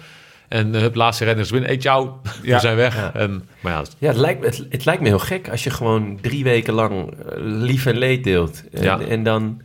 En 0.49 0.75
uh, 0.75 0.81
het 0.81 0.95
laatste 0.95 1.25
renners 1.25 1.51
winnen. 1.51 1.69
Hey, 1.69 1.81
ciao, 1.81 2.21
Ja. 2.43 2.55
we 2.55 2.61
zijn 2.61 2.77
weg. 2.77 2.97
Ja. 2.97 3.15
En, 3.15 3.49
maar 3.61 3.73
ja, 3.73 3.83
Ja, 3.99 4.09
het 4.09 4.17
lijkt, 4.17 4.41
me- 4.41 4.47
het, 4.47 4.67
het 4.71 4.85
lijkt 4.85 5.03
me 5.03 5.09
heel 5.09 5.19
gek 5.19 5.49
als 5.51 5.65
je 5.65 5.71
gewoon 5.71 6.19
drie 6.21 6.45
weken 6.45 6.75
lang 6.75 7.15
lief 7.37 7.87
en 7.87 7.97
leed 7.97 8.25
deelt. 8.25 8.63
En, 8.73 8.83
Ja. 8.83 9.01
en 9.01 9.23
dan, 9.23 9.61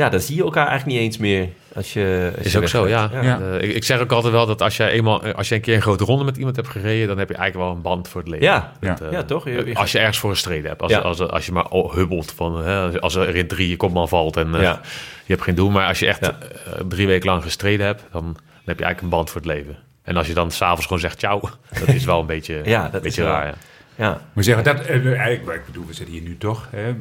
ja, 0.00 0.08
dan 0.08 0.20
zie 0.20 0.36
je 0.36 0.42
elkaar 0.42 0.66
eigenlijk 0.66 0.98
niet 0.98 1.06
eens 1.06 1.18
meer 1.18 1.48
als 1.74 1.92
je. 1.92 2.32
Als 2.36 2.46
is 2.46 2.52
je 2.52 2.58
ook 2.58 2.68
zo, 2.68 2.88
ja. 2.88 3.10
Eh, 3.12 3.54
ik, 3.68 3.74
ik 3.74 3.84
zeg 3.84 4.00
ook 4.00 4.12
altijd 4.12 4.32
wel 4.32 4.46
dat 4.46 4.62
als 4.62 4.76
je, 4.76 4.86
eenmaal, 4.88 5.22
eh, 5.24 5.34
als 5.34 5.48
je 5.48 5.54
een 5.54 5.60
keer 5.60 5.74
een 5.74 5.82
grote 5.82 6.04
ronde 6.04 6.24
met 6.24 6.36
iemand 6.36 6.56
hebt 6.56 6.68
gereden, 6.68 7.08
dan 7.08 7.18
heb 7.18 7.28
je 7.28 7.34
eigenlijk 7.34 7.66
wel 7.68 7.76
een 7.76 7.82
band 7.82 8.08
voor 8.08 8.20
het 8.20 8.30
leven. 8.30 8.46
Ja. 8.46 8.72
Dat, 8.80 9.00
eh, 9.00 9.12
Ja, 9.12 9.22
toch? 9.22 9.44
Je- 9.44 9.62
je- 9.66 9.74
als 9.74 9.92
je 9.92 9.98
ergens 9.98 10.18
voor 10.18 10.30
gestreden 10.30 10.68
hebt. 10.68 10.82
Als, 10.82 10.92
Ja. 10.92 10.98
als, 10.98 11.20
als, 11.20 11.46
je 11.46 11.52
maar 11.52 11.66
hubbelt 11.70 12.32
van, 12.32 12.64
hè, 12.64 13.00
als 13.00 13.14
er 13.14 13.36
in 13.36 13.46
drie 13.48 13.68
je 13.68 13.76
kopman 13.76 14.08
valt 14.08 14.36
en 14.36 14.52
Ja. 14.52 14.80
je 15.24 15.32
hebt 15.32 15.42
geen 15.42 15.54
doel. 15.54 15.70
Maar 15.70 15.86
als 15.86 15.98
je 15.98 16.06
echt 16.06 16.26
Ja. 16.26 16.38
drie 16.88 17.06
weken 17.06 17.28
lang 17.30 17.42
gestreden 17.42 17.86
hebt, 17.86 18.02
dan, 18.12 18.22
dan 18.22 18.34
heb 18.64 18.78
je 18.78 18.84
eigenlijk 18.84 19.00
een 19.00 19.08
band 19.08 19.30
voor 19.30 19.40
het 19.40 19.50
leven. 19.50 19.78
En 20.02 20.16
als 20.16 20.26
je 20.26 20.34
dan 20.34 20.50
s'avonds 20.50 20.84
gewoon 20.86 21.00
zegt 21.00 21.18
ciao, 21.18 21.40
dat 21.86 21.88
is 21.88 22.04
wel 22.04 22.20
een 22.20 22.26
beetje, 22.26 22.60
Ja, 22.64 22.82
dat 22.84 22.94
een 22.94 23.00
beetje 23.00 23.08
is 23.08 23.16
wel- 23.28 23.36
raar. 23.36 23.46
Ja. 23.46 23.54
Ja. 23.94 24.20
Maar 24.32 24.44
zeggen 24.44 24.64
dat, 24.64 24.80
eigenlijk, 24.86 25.44
maar 25.44 25.54
ik 25.54 25.66
bedoel, 25.66 25.86
we 25.86 25.92
zitten 25.94 26.14
hier 26.14 26.22
nu 26.24 26.38
toch. 26.38 26.68
Hè, 26.70 26.88
eh, 26.88 26.94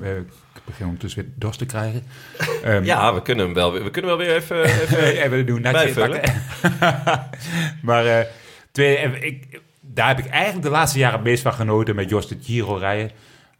begin 0.69 0.85
ondertussen 0.85 1.21
weer 1.21 1.31
dorst 1.35 1.59
te 1.59 1.65
krijgen. 1.65 2.03
Ehm, 2.63 2.83
ja, 2.83 3.13
we 3.13 3.21
kunnen 3.21 3.45
hem 3.45 3.53
wel, 3.53 3.71
weer- 3.71 3.83
we 3.83 3.89
kunnen 3.91 4.17
wel 4.17 4.25
weer 4.25 4.35
even. 4.35 4.63
even 4.81 5.23
even 5.23 5.45
doen 5.45 5.61
Bijvullen. 5.61 6.21
maar 7.81 8.05
eh, 8.05 8.25
twee, 8.71 8.97
eh, 8.97 9.21
ik, 9.23 9.59
daar 9.81 10.07
heb 10.07 10.19
ik 10.19 10.25
eigenlijk 10.27 10.63
de 10.63 10.69
laatste 10.71 10.99
jaren 10.99 11.15
het 11.15 11.27
meest 11.27 11.43
van 11.43 11.53
genoten 11.53 11.95
met 11.95 12.09
Jos 12.09 12.27
de 12.27 12.37
Giro 12.41 12.75
rijden. 12.75 13.11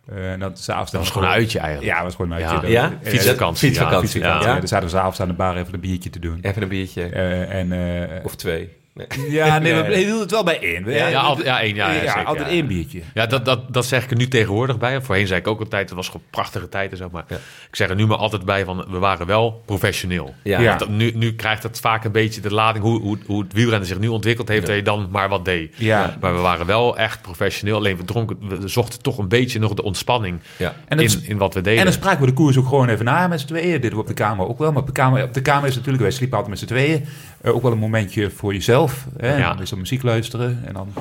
Eh, 0.10 0.31
en 0.31 0.40
dat, 0.40 0.64
dan 0.65 0.77
Dat 0.77 0.91
was 0.91 1.10
gewoon 1.11 1.27
een 1.27 1.34
uitje 1.34 1.60
eigenlijk. 1.60 1.90
Ja, 1.90 1.95
dat 1.95 2.06
was 2.06 2.15
gewoon 2.15 2.31
een 2.31 2.40
Ja. 2.40 2.52
uitje. 2.52 2.68
Ja? 2.69 2.84
Eh, 3.03 3.10
Fietsvakantie. 3.11 3.68
Fietsvakantie. 3.68 4.10
fietsvakantie. 4.10 4.48
Ja. 4.48 4.53
Ja. 4.53 4.60
Dan 4.60 4.68
zaten 4.68 4.86
we 4.90 4.94
s'avonds 4.95 5.19
aan 5.22 5.27
de 5.27 5.34
bar 5.34 5.57
even 5.57 5.73
een 5.73 5.80
biertje 5.80 6.10
te 6.10 6.19
doen. 6.19 6.40
even 6.41 6.61
een 6.61 6.68
biertje. 6.68 7.03
Eh, 7.10 7.53
en, 7.53 7.72
eh, 7.72 8.26
Of 8.26 8.36
twee. 8.36 8.77
Nee. 9.08 9.32
ja, 9.32 9.60
nee, 9.60 9.74
we 9.84 9.98
hielden 9.98 10.20
het 10.20 10.32
wel 10.32 10.44
bij 10.44 10.60
één. 10.62 10.84
We- 10.84 10.92
Ja, 10.94 11.08
ja, 11.08 11.20
altijd, 11.20 11.48
ja, 11.48 11.62
één, 11.62 11.76
ja, 11.76 11.88
ja, 11.92 12.02
ja, 12.02 12.12
zeker, 12.12 12.26
altijd 12.26 12.48
één 12.48 12.68
biertje. 12.68 13.02
Ja, 13.14 13.26
dat, 13.26 13.46
dat, 13.46 13.74
dat 13.74 13.86
zeg 13.86 14.04
ik 14.04 14.12
er 14.12 14.18
nu 14.18 14.28
tegenwoordig 14.28 14.78
bij. 14.78 15.02
Voorheen 15.02 15.28
zei 15.28 15.40
ik 15.40 15.48
ook 15.48 15.60
altijd, 15.60 15.86
het 15.88 15.98
was 15.98 16.06
gewoon 16.10 16.22
prachtige 16.30 16.70
tijd 16.70 16.92
en 16.92 16.98
zo. 16.98 17.10
Maar 17.12 17.24
Ja. 17.28 17.36
ik 17.70 17.76
zeg 17.76 17.90
er 17.90 17.96
nu 17.96 18.06
maar 18.08 18.18
altijd 18.18 18.46
bij 18.46 18.66
van, 18.66 18.86
we 18.90 18.98
waren 18.98 19.28
wel 19.28 19.62
professioneel. 19.66 20.34
Ja. 20.44 20.60
Ja. 20.60 20.68
Want 20.68 20.80
dat- 20.80 20.90
nu, 20.90 21.12
nu 21.16 21.34
krijgt 21.36 21.64
het 21.64 21.80
vaak 21.80 22.04
een 22.04 22.12
beetje 22.12 22.42
de 22.42 22.54
lading, 22.54 22.84
hoe, 22.84 23.00
hoe, 23.02 23.18
hoe 23.26 23.44
het 23.44 23.54
wielrennen 23.54 23.88
zich 23.88 24.00
nu 24.00 24.08
ontwikkeld 24.08 24.48
heeft, 24.48 24.66
dat 24.66 24.76
je 24.76 24.82
dan 24.82 25.08
maar 25.12 25.30
wat 25.30 25.46
deed. 25.46 25.74
Ja. 25.78 26.18
Maar 26.22 26.36
we 26.36 26.42
waren 26.42 26.66
wel 26.66 26.98
echt 26.98 27.22
professioneel. 27.22 27.76
Alleen 27.76 27.98
we 27.98 28.06
dronken, 28.06 28.38
we 28.60 28.68
zochten 28.68 29.02
toch 29.02 29.18
een 29.18 29.28
beetje 29.28 29.60
nog 29.60 29.74
de 29.74 29.84
ontspanning 29.84 30.40
Ja. 30.58 30.76
En 30.88 30.98
dat 30.98 31.14
in, 31.14 31.24
in 31.26 31.38
wat 31.38 31.54
we 31.54 31.62
deden. 31.62 31.80
En 31.80 31.86
dan 31.86 31.94
spraken 31.94 32.20
we 32.20 32.26
de 32.26 32.34
koers 32.34 32.58
ook 32.58 32.68
gewoon 32.68 32.90
even 32.90 33.06
na 33.06 33.28
met 33.28 33.40
z'n 33.40 33.48
tweeën. 33.48 33.82
Dit 33.82 33.94
we 33.94 34.00
op 34.00 34.08
de 34.08 34.14
kamer 34.14 34.48
ook 34.48 34.58
wel. 34.60 34.72
Maar 34.72 34.82
op 34.82 34.88
de 34.88 34.94
kamer, 34.94 35.24
op 35.24 35.34
de 35.34 35.42
kamer 35.42 35.68
is 35.70 35.76
natuurlijk, 35.76 36.04
wij 36.04 36.12
sliepen 36.12 36.38
altijd 36.38 36.60
met 36.60 36.70
z'n 36.70 36.74
tweeën. 36.76 37.06
Eh, 37.41 37.56
ook 37.56 37.61
wel 37.61 37.72
een 37.72 37.78
momentje 37.78 38.30
voor 38.32 38.53
jezelf. 38.53 39.06
Hè? 39.18 39.38
Ja. 39.38 39.53
Dus 39.53 39.70
dan 39.70 39.80
muziek 39.80 40.03
luisteren. 40.03 40.61
En 40.66 40.74
dan, 40.74 40.94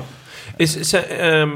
Is, 0.57 0.75
is, 0.75 0.93
eh, 0.93 1.41
ehm, 1.41 1.49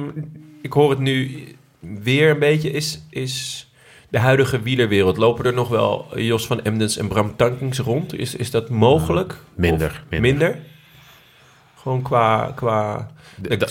ik 0.61 0.73
hoor 0.73 0.89
het 0.89 0.99
nu 0.99 1.43
weer 1.80 2.30
een 2.30 2.39
beetje. 2.39 2.72
Is, 2.72 3.01
is 3.10 3.68
de 4.10 4.19
huidige 4.19 4.61
wielerwereld, 4.61 5.18
lopen 5.18 5.45
er 5.45 5.53
nog 5.53 5.69
wel 5.69 6.07
Jos 6.19 6.47
van 6.47 6.64
Emdens 6.64 6.97
en 6.97 7.07
Bram 7.07 7.35
Tankings 7.35 7.80
rond? 7.80 8.18
Is, 8.18 8.35
is 8.35 8.51
dat 8.51 8.69
mogelijk? 8.69 9.35
Minder, 9.55 9.88
Of 9.89 10.01
minder. 10.10 10.31
minder? 10.31 10.57
Gewoon 11.81 12.01
qua... 12.01 12.51
qua 12.55 13.11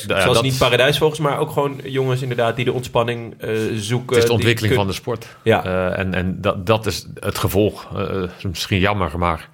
zoals 0.07 0.25
dat- 0.35 0.43
niet 0.43 0.59
paradijs 0.59 0.99
volgens, 0.99 1.21
maar 1.21 1.39
ook 1.39 1.51
gewoon 1.51 1.81
jongens 1.85 2.23
inderdaad 2.23 2.57
die 2.57 2.65
de 2.65 2.73
ontspanning 2.73 3.35
eh, 3.39 3.51
zoeken. 3.75 4.09
Het 4.15 4.23
is 4.23 4.25
de 4.25 4.33
ontwikkeling 4.33 4.73
kun- 4.75 4.83
van 4.83 4.91
de 4.91 4.97
sport. 4.99 5.37
Ja. 5.43 5.65
Eh, 5.65 5.99
en 5.99 6.15
en 6.15 6.41
dat, 6.41 6.67
dat 6.67 6.87
is 6.87 7.07
het 7.21 7.39
gevolg. 7.39 7.89
Eh, 7.97 8.23
is 8.39 8.45
misschien 8.45 8.79
jammer, 8.79 9.19
maar 9.19 9.49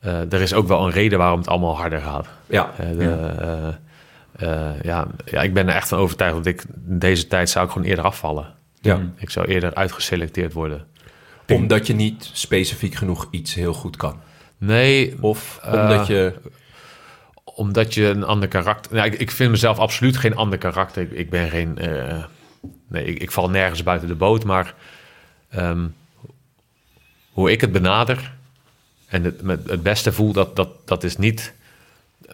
er 0.00 0.40
is 0.40 0.54
ook 0.54 0.68
wel 0.68 0.84
een 0.86 0.90
reden 0.92 1.18
waarom 1.18 1.38
het 1.38 1.48
allemaal 1.48 1.76
harder 1.76 2.00
gaat. 2.00 2.28
Ja, 2.46 2.70
Eh, 2.76 2.88
de, 2.98 3.10
eh, 3.38 3.68
eh, 4.72 4.82
ja, 4.82 5.06
ja, 5.24 5.42
ik 5.42 5.54
ben 5.54 5.68
er 5.68 5.74
echt 5.74 5.88
van 5.88 5.98
overtuigd 5.98 6.34
dat 6.34 6.46
ik 6.46 6.62
deze 6.76 7.26
tijd 7.26 7.50
zou 7.50 7.66
ik 7.66 7.72
gewoon 7.72 7.86
eerder 7.88 8.04
afvallen. 8.04 8.54
ja. 8.80 9.00
Ik 9.16 9.30
zou 9.30 9.46
eerder 9.46 9.74
uitgeselecteerd 9.74 10.52
worden. 10.52 10.86
omdat 11.48 11.86
je 11.86 11.94
niet 11.94 12.30
specifiek 12.32 12.94
genoeg 12.94 13.28
iets 13.30 13.54
heel 13.54 13.72
goed 13.74 13.96
kan. 13.96 14.20
Nee, 14.58 15.16
Of 15.20 15.60
Eh, 15.62 15.72
omdat 15.72 16.06
je... 16.06 16.34
omdat 17.44 17.94
je 17.94 18.06
een 18.06 18.24
ander 18.24 18.48
karakter... 18.48 18.94
Nou, 18.94 19.06
ik, 19.06 19.14
ik 19.20 19.30
vind 19.30 19.50
mezelf 19.50 19.78
absoluut 19.78 20.16
geen 20.16 20.36
ander 20.36 20.58
karakter. 20.58 21.02
Ik, 21.02 21.10
ik 21.10 21.30
ben 21.30 21.50
geen... 21.50 21.78
eh, 21.78 22.24
nee, 22.88 23.04
ik, 23.04 23.18
ik 23.22 23.30
val 23.30 23.50
nergens 23.50 23.82
buiten 23.82 24.08
de 24.08 24.14
boot. 24.14 24.44
Maar 24.44 24.74
ehm, 25.50 25.86
hoe 27.32 27.50
ik 27.50 27.60
het 27.60 27.72
benader... 27.72 28.36
en 29.08 29.24
het, 29.24 29.40
het 29.66 29.82
beste 29.82 30.12
voel, 30.12 30.32
dat, 30.32 30.56
dat, 30.56 30.68
dat 30.84 31.04
is 31.04 31.16
niet 31.16 31.52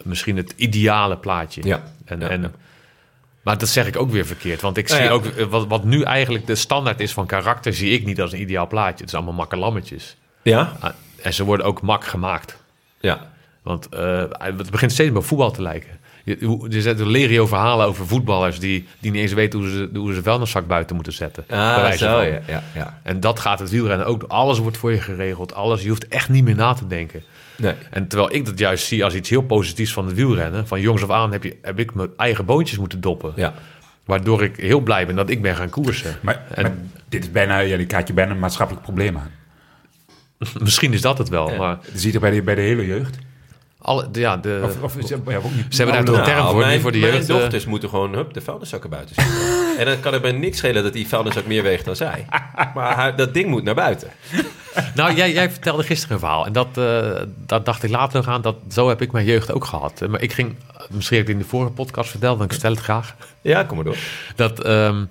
misschien 0.03 0.37
het 0.37 0.53
ideale 0.55 1.17
plaatje. 1.17 1.63
Ja. 1.63 1.83
En, 2.05 2.19
Ja, 2.19 2.29
en. 2.29 2.53
Maar 3.41 3.57
dat 3.57 3.69
zeg 3.69 3.87
ik 3.87 3.97
ook 3.97 4.11
weer 4.11 4.25
verkeerd. 4.25 4.61
Want 4.61 4.77
ik 4.77 4.87
Nou 4.87 4.99
zie 4.99 5.09
ja. 5.09 5.15
ook... 5.15 5.25
eh, 5.25 5.45
Wat, 5.45 5.67
wat 5.67 5.83
nu 5.83 6.01
eigenlijk 6.01 6.47
de 6.47 6.55
standaard 6.55 6.99
is 6.99 7.11
van 7.13 7.25
karakter... 7.25 7.73
zie 7.73 7.91
ik 7.91 8.05
niet 8.05 8.21
als 8.21 8.31
een 8.31 8.41
ideaal 8.41 8.67
plaatje. 8.67 8.97
Het 8.99 9.07
is 9.07 9.13
allemaal 9.13 9.33
makkelammetjes. 9.33 10.15
Ja? 10.41 10.75
Ah, 10.79 10.89
En 11.21 11.33
ze 11.33 11.43
worden 11.43 11.65
ook 11.65 11.81
mak 11.81 12.03
gemaakt. 12.05 12.57
Ja. 12.99 13.31
Want 13.61 13.89
eh, 13.89 14.23
het 14.37 14.71
begint 14.71 14.91
steeds 14.91 15.11
meer 15.11 15.23
voetbal 15.23 15.51
te 15.51 15.61
lijken. 15.61 15.99
Er 16.25 16.81
zijn 16.81 17.07
legio 17.07 17.47
verhalen 17.47 17.85
over 17.85 18.07
voetballers 18.07 18.59
die, 18.59 18.87
die 18.99 19.11
niet 19.11 19.21
eens 19.21 19.33
weten 19.33 19.59
hoe 19.59 19.69
ze, 19.69 19.89
hoe 19.93 20.13
ze 20.13 20.23
vuilniszak 20.23 20.67
buiten 20.67 20.95
moeten 20.95 21.13
zetten. 21.13 21.43
Ah, 21.47 21.91
zo, 21.91 22.21
ja. 22.21 22.39
ja, 22.47 22.63
ja. 22.75 22.99
En 23.03 23.19
dat 23.19 23.39
gaat 23.39 23.59
het 23.59 23.69
wielrennen 23.69 24.05
ook. 24.07 24.23
Alles 24.23 24.59
wordt 24.59 24.77
voor 24.77 24.91
je 24.91 25.01
geregeld. 25.01 25.53
Alles, 25.53 25.81
je 25.81 25.89
hoeft 25.89 26.07
echt 26.07 26.29
niet 26.29 26.43
meer 26.43 26.55
na 26.55 26.73
te 26.73 26.87
denken. 26.87 27.23
Nee. 27.57 27.73
En 27.89 28.07
terwijl 28.07 28.33
ik 28.33 28.45
dat 28.45 28.59
juist 28.59 28.85
zie 28.85 29.03
als 29.03 29.13
iets 29.13 29.29
heel 29.29 29.41
positiefs 29.41 29.93
van 29.93 30.05
het 30.05 30.15
wielrennen. 30.15 30.67
Van 30.67 30.81
jongs 30.81 31.03
af 31.03 31.09
aan 31.09 31.31
heb, 31.31 31.43
je, 31.43 31.57
heb 31.61 31.79
ik 31.79 31.93
mijn 31.93 32.09
eigen 32.17 32.45
boontjes 32.45 32.77
moeten 32.77 33.01
doppen. 33.01 33.33
Ja. 33.35 33.53
Waardoor 34.05 34.43
ik 34.43 34.55
heel 34.55 34.79
blij 34.79 35.05
ben 35.05 35.15
dat 35.15 35.29
ik 35.29 35.41
ben 35.41 35.55
gaan 35.55 35.69
koersen. 35.69 36.17
maar, 36.21 36.45
En- 36.53 36.61
maar 36.63 36.73
dit 37.09 37.23
is 37.23 37.31
bijna, 37.31 37.59
ja, 37.59 37.77
die 37.77 37.85
kaart 37.85 38.07
je 38.07 38.13
bijna 38.13 38.31
een 38.31 38.39
maatschappelijk 38.39 38.83
probleem 38.85 39.17
aan. 39.17 39.31
Misschien 40.59 40.93
is 40.93 41.01
dat 41.01 41.17
het 41.17 41.29
wel. 41.29 41.55
Maar 41.57 41.75
Dat 41.75 42.01
zie 42.01 42.11
je 42.11 42.19
bij 42.19 42.31
de, 42.31 42.41
bij 42.41 42.55
de 42.55 42.61
hele 42.61 42.85
jeugd? 42.85 43.17
Alle, 43.85 44.07
ja, 44.11 44.37
de, 44.37 44.61
Of, 44.63 44.81
of 44.81 44.97
is- 44.97 45.09
ja, 45.09 45.15
ook 45.15 45.25
niet. 45.51 45.65
Ze 45.75 45.83
hebben 45.83 45.95
daar 45.95 46.05
toch 46.05 46.17
een 46.17 46.33
term 46.33 46.47
voor, 46.47 46.55
mijn, 46.59 46.75
nu 46.75 46.81
voor 46.81 46.91
de 46.91 46.99
mijn 46.99 47.13
jeugd, 47.13 47.29
eh. 47.29 47.35
dochters 47.35 47.65
moeten 47.65 47.89
gewoon 47.89 48.13
hup, 48.13 48.33
de 48.33 48.41
vuilniszakken 48.41 48.89
buiten 48.89 49.15
zetten. 49.15 49.35
en 49.79 49.85
dan 49.85 49.99
kan 49.99 50.13
het 50.13 50.21
mij 50.21 50.31
niks 50.31 50.57
schelen 50.57 50.83
dat 50.83 50.93
die 50.93 51.07
vuilniszak 51.07 51.45
meer 51.45 51.63
weegt 51.63 51.85
dan 51.85 51.95
zij. 51.95 52.25
Maar 52.75 52.95
hij- 52.95 53.15
dat 53.15 53.33
ding 53.33 53.49
moet 53.49 53.63
naar 53.63 53.75
buiten. 53.75 54.09
Nou, 54.95 55.13
jij, 55.15 55.31
jij 55.33 55.49
vertelde 55.51 55.83
gisteren 55.83 56.13
een 56.13 56.19
verhaal. 56.19 56.45
En 56.45 56.53
dat, 56.53 56.67
eh, 56.77 57.21
dat 57.45 57.65
dacht 57.65 57.83
ik 57.83 57.89
later 57.89 58.17
nog 58.17 58.27
aan. 58.27 58.41
Dat, 58.41 58.55
zo 58.71 58.87
heb 58.89 59.01
ik 59.01 59.11
mijn 59.11 59.25
jeugd 59.25 59.51
ook 59.51 59.65
gehad. 59.65 60.01
Maar 60.09 60.21
ik 60.21 60.33
ging, 60.33 60.55
misschien 60.89 61.17
heb 61.17 61.27
ik 61.27 61.33
het 61.33 61.41
in 61.41 61.49
de 61.49 61.49
vorige 61.57 61.71
podcast 61.71 62.09
verteld, 62.09 62.37
want 62.37 62.51
ik 62.51 62.51
vertel 62.59 62.75
het 62.75 62.83
graag. 62.83 63.15
Ja, 63.41 63.63
kom 63.63 63.75
maar 63.75 63.85
door. 63.85 63.97
Dat 64.35 64.63
ehm, 64.63 65.03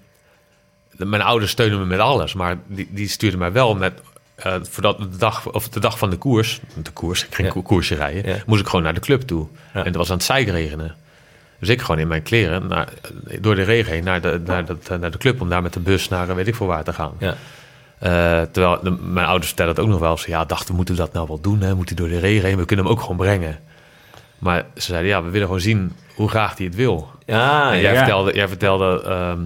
mijn 0.97 1.23
ouders 1.23 1.51
steunen 1.51 1.79
me 1.79 1.85
met 1.85 1.99
alles, 1.99 2.35
maar 2.35 2.57
die, 2.67 2.89
die 2.91 3.09
stuurden 3.09 3.39
mij 3.39 3.53
wel 3.53 3.75
met. 3.75 3.93
Eh 4.35 4.55
voordat 4.63 4.99
de 4.99 5.17
dag, 5.17 5.53
of 5.53 5.69
de 5.69 5.81
dag 5.81 5.99
van 5.99 6.11
de 6.11 6.17
koers, 6.17 6.61
de 6.83 6.91
koers, 6.91 7.25
ik 7.27 7.35
ging 7.35 7.49
Ja. 7.49 7.53
ko- 7.55 7.63
koersje 7.63 7.95
rijden, 7.95 8.29
Ja. 8.31 8.37
moest 8.47 8.61
ik 8.61 8.67
gewoon 8.67 8.85
naar 8.85 8.95
de 8.95 9.01
club 9.01 9.21
toe. 9.23 9.47
Ja. 9.75 9.81
En 9.81 9.85
het 9.87 9.97
was 9.97 10.11
aan 10.11 10.17
het 10.17 10.25
zijkregenen. 10.25 10.95
Dus 11.59 11.69
ik 11.69 11.81
gewoon 11.81 11.99
in 12.01 12.09
mijn 12.09 12.23
kleren 12.23 12.67
naar, 12.67 12.89
door 13.41 13.55
de 13.55 13.63
regen 13.63 13.93
heen 13.93 14.05
naar 14.05 14.21
de, 14.21 14.41
naar, 14.45 14.65
dat, 14.65 14.89
eh, 14.89 14.99
naar 14.99 15.11
de 15.11 15.19
club 15.19 15.41
om 15.41 15.49
daar 15.49 15.63
met 15.63 15.73
de 15.73 15.81
bus 15.81 16.09
naar 16.09 16.35
weet 16.35 16.47
ik 16.49 16.55
veel 16.55 16.67
waar 16.67 16.85
te 16.85 16.93
gaan. 16.93 17.13
Ja. 17.19 17.35
Eh, 17.99 18.43
terwijl 18.43 18.79
de- 18.83 18.91
mijn 18.91 19.27
ouders 19.27 19.47
vertellen 19.47 19.73
het 19.75 19.81
ook 19.81 19.89
nog 19.89 19.99
wel 20.01 20.11
eens. 20.11 20.25
Ja, 20.25 20.45
dachten, 20.45 20.75
moeten 20.75 20.95
we 20.95 21.01
dat 21.01 21.13
nou 21.13 21.27
wel 21.29 21.41
doen? 21.41 21.61
Hè? 21.61 21.75
Moet 21.75 21.89
hij 21.89 21.97
door 21.97 22.09
de 22.09 22.19
regen 22.19 22.49
heen? 22.49 22.57
We 22.57 22.65
kunnen 22.65 22.85
hem 22.85 22.95
ook 22.95 23.01
gewoon 23.01 23.17
brengen. 23.17 23.59
Maar 24.39 24.65
ze 24.75 24.81
zeiden, 24.81 25.11
ja, 25.11 25.23
we 25.23 25.31
willen 25.31 25.47
gewoon 25.47 25.63
zien 25.63 25.93
hoe 26.15 26.29
graag 26.29 26.57
hij 26.57 26.67
het 26.67 26.75
wil. 26.75 27.11
Ja, 27.27 27.71
En 27.71 27.77
ja. 27.77 27.83
jij, 27.83 27.93
ja. 27.93 27.99
vertelde, 27.99 28.35
jij 28.35 28.49
vertelde 28.49 29.03
ehm, 29.03 29.41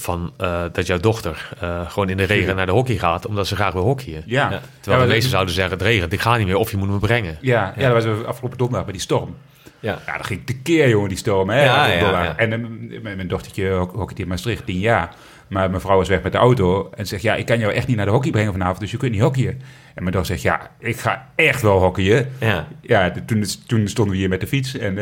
van, 0.00 0.32
eh, 0.36 0.62
dat 0.72 0.86
jouw 0.86 0.98
dochter 0.98 1.48
eh, 1.60 1.90
gewoon 1.90 2.08
in 2.08 2.16
de 2.16 2.24
regen 2.24 2.56
naar 2.56 2.66
de 2.66 2.72
hockey 2.72 2.96
gaat, 2.96 3.26
omdat 3.26 3.46
ze 3.46 3.54
graag 3.54 3.72
wil 3.72 3.82
hockeyen. 3.82 4.22
Ja. 4.26 4.50
Ja. 4.50 4.60
Terwijl 4.80 5.02
Ja, 5.02 5.06
de 5.08 5.12
meesten 5.12 5.30
zouden 5.30 5.54
zeggen, 5.54 5.72
het 5.78 5.82
regent, 5.86 6.12
ik 6.12 6.20
ga 6.20 6.36
niet 6.36 6.46
meer, 6.46 6.56
of 6.56 6.70
je 6.70 6.76
moet 6.76 6.88
me 6.88 6.98
brengen. 6.98 7.38
Ja, 7.40 7.74
ja. 7.76 7.92
dat 7.92 8.04
was 8.04 8.24
afgelopen 8.24 8.58
donderdag 8.58 8.84
bij 8.84 8.92
die 8.92 9.02
storm. 9.02 9.36
Ja. 9.80 9.98
Ja, 10.06 10.16
dat 10.16 10.26
ging 10.26 10.46
tekeer, 10.46 10.88
jongen, 10.88 11.08
die 11.08 11.18
storm. 11.18 11.50
Hè, 11.50 11.64
Ja. 11.64 12.36
En 12.36 12.52
eh, 12.52 13.00
mijn, 13.16 13.28
dochtertje 13.28 13.68
ho- 13.70 13.90
hockeyt 13.94 14.18
in 14.18 14.28
Maastricht, 14.28 14.66
tien 14.66 14.78
jaar. 14.78 15.14
Maar 15.48 15.68
mijn 15.70 15.80
vrouw 15.82 16.00
is 16.00 16.08
weg 16.08 16.22
met 16.22 16.32
de 16.32 16.38
auto 16.38 16.90
en 16.94 17.06
zegt, 17.06 17.22
ja, 17.22 17.34
ik 17.34 17.46
kan 17.46 17.58
jou 17.58 17.72
echt 17.72 17.86
niet 17.86 17.96
naar 17.96 18.06
de 18.06 18.12
hockey 18.12 18.30
brengen 18.30 18.52
vanavond, 18.52 18.80
dus 18.80 18.90
je 18.90 18.96
kunt 18.96 19.12
niet 19.12 19.20
hockeyen. 19.20 19.60
En 19.94 20.02
mijn 20.02 20.10
dochter 20.14 20.38
zegt, 20.38 20.42
ja, 20.42 20.70
ik 20.78 20.96
ga 20.98 21.28
echt 21.34 21.62
wel 21.62 21.78
hockeyen. 21.80 22.28
Ja. 22.40 22.66
Ja, 22.80 23.08
de- 23.08 23.24
toen, 23.24 23.44
toen 23.66 23.88
stonden 23.88 24.14
we 24.14 24.20
hier 24.20 24.28
met 24.28 24.40
de 24.40 24.46
fiets 24.46 24.76
en 24.78 24.94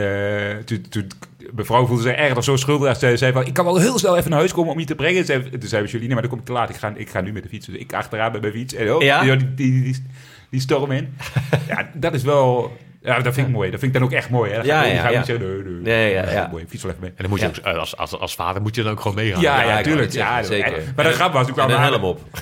toen, 0.64 0.86
toen, 0.88 1.06
mijn 1.52 1.66
vrouw 1.66 1.86
voelde 1.86 2.02
zich 2.02 2.12
erg 2.12 2.44
zo 2.44 2.56
schuldig. 2.56 2.96
Ze 2.98 3.16
zei 3.16 3.32
van, 3.32 3.46
ik 3.46 3.52
kan 3.52 3.64
wel 3.64 3.76
heel 3.78 3.98
snel 3.98 4.16
even 4.16 4.30
naar 4.30 4.38
huis 4.38 4.52
komen 4.52 4.72
om 4.72 4.78
je 4.78 4.84
te 4.86 4.94
brengen. 4.94 5.24
Zei, 5.24 5.48
toen 5.50 5.68
zei 5.68 5.82
we, 5.84 5.88
Juline, 5.90 6.12
maar 6.12 6.22
dan 6.22 6.30
kom 6.30 6.40
ik 6.40 6.44
te 6.46 6.52
laat. 6.52 6.70
Ik 6.70 6.76
ga, 6.76 6.92
ik 6.96 7.08
ga 7.10 7.20
nu 7.20 7.32
met 7.32 7.42
de 7.42 7.48
fiets. 7.48 7.66
Dus 7.66 7.76
ik 7.76 7.92
achteraan 7.92 8.32
met 8.32 8.40
mijn 8.40 8.52
fiets. 8.52 8.74
En 8.74 8.94
oh, 8.94 9.02
Ja? 9.02 9.20
die, 9.22 9.36
die, 9.36 9.54
die, 9.54 9.82
die, 9.82 10.02
die 10.50 10.60
storm 10.60 10.90
in. 10.90 11.14
ja, 11.68 11.90
dat 11.94 12.14
is 12.14 12.22
wel... 12.22 12.76
Ja, 13.02 13.20
dat 13.20 13.34
vind 13.34 13.46
ik 13.46 13.52
mooi. 13.52 13.70
Dat 13.70 13.80
vind 13.80 13.94
ik 13.94 13.98
dan 14.00 14.08
ook 14.08 14.14
echt 14.14 14.30
mooi. 14.30 14.50
Hè? 14.50 14.56
Dan 14.56 14.66
Ja, 14.66 14.80
ga 14.80 14.86
ik, 14.86 14.92
ja, 14.94 15.00
ga 15.02 15.10
ja. 15.10 15.16
niet 15.16 15.26
zeggen, 15.26 15.46
nee, 15.46 15.62
nee. 15.72 15.80
Nee, 15.82 16.12
ja, 16.12 16.30
ja. 16.30 16.48
mooi. 16.50 16.64
Fiets 16.68 16.82
wel 16.82 16.92
even 16.92 17.02
mee. 17.04 17.12
En 17.16 17.22
dan 17.22 17.30
moet 17.30 17.40
je 17.40 17.46
Ja. 17.46 17.52
ook, 17.58 17.64
eh, 17.74 17.78
als, 17.80 17.96
als, 17.96 18.18
als 18.18 18.34
vader 18.34 18.62
moet 18.62 18.74
je 18.74 18.82
dan 18.82 18.92
ook 18.92 19.00
gewoon 19.00 19.16
meegaan. 19.16 19.40
Ja, 19.40 19.62
Ja, 19.62 19.82
tuurlijk. 19.82 20.12
Ja, 20.12 20.42
zeker. 20.42 20.74
en- 20.74 20.92
Maar 20.96 21.04
de 21.04 21.10
grap 21.10 21.32
was, 21.32 21.40
toen 21.46 21.48
En 21.48 21.54
kwamen 21.54 21.74
we 21.76 21.80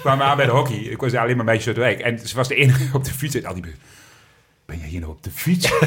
aan, 0.09 0.23
aan 0.23 0.37
bij 0.37 0.47
de 0.47 0.53
hockey. 0.53 0.77
Ik 0.77 1.01
was 1.01 1.15
alleen 1.15 1.37
maar 1.37 1.45
meisjes 1.45 1.67
uit 1.67 1.75
de 1.75 1.81
wijk. 1.83 2.01
En 2.01 2.19
ze 2.19 2.37
was 2.37 2.49
de 2.49 2.55
enige 2.55 2.97
op 2.97 3.05
de 3.05 3.11
fiets. 3.11 3.35
En 3.35 3.45
al 3.45 3.55
die... 3.55 3.65
Ben 4.67 4.79
jij 4.79 4.89
hier 4.89 5.01
nou 5.01 5.13
op 5.13 5.23
de 5.23 5.31
fiets? 5.31 5.69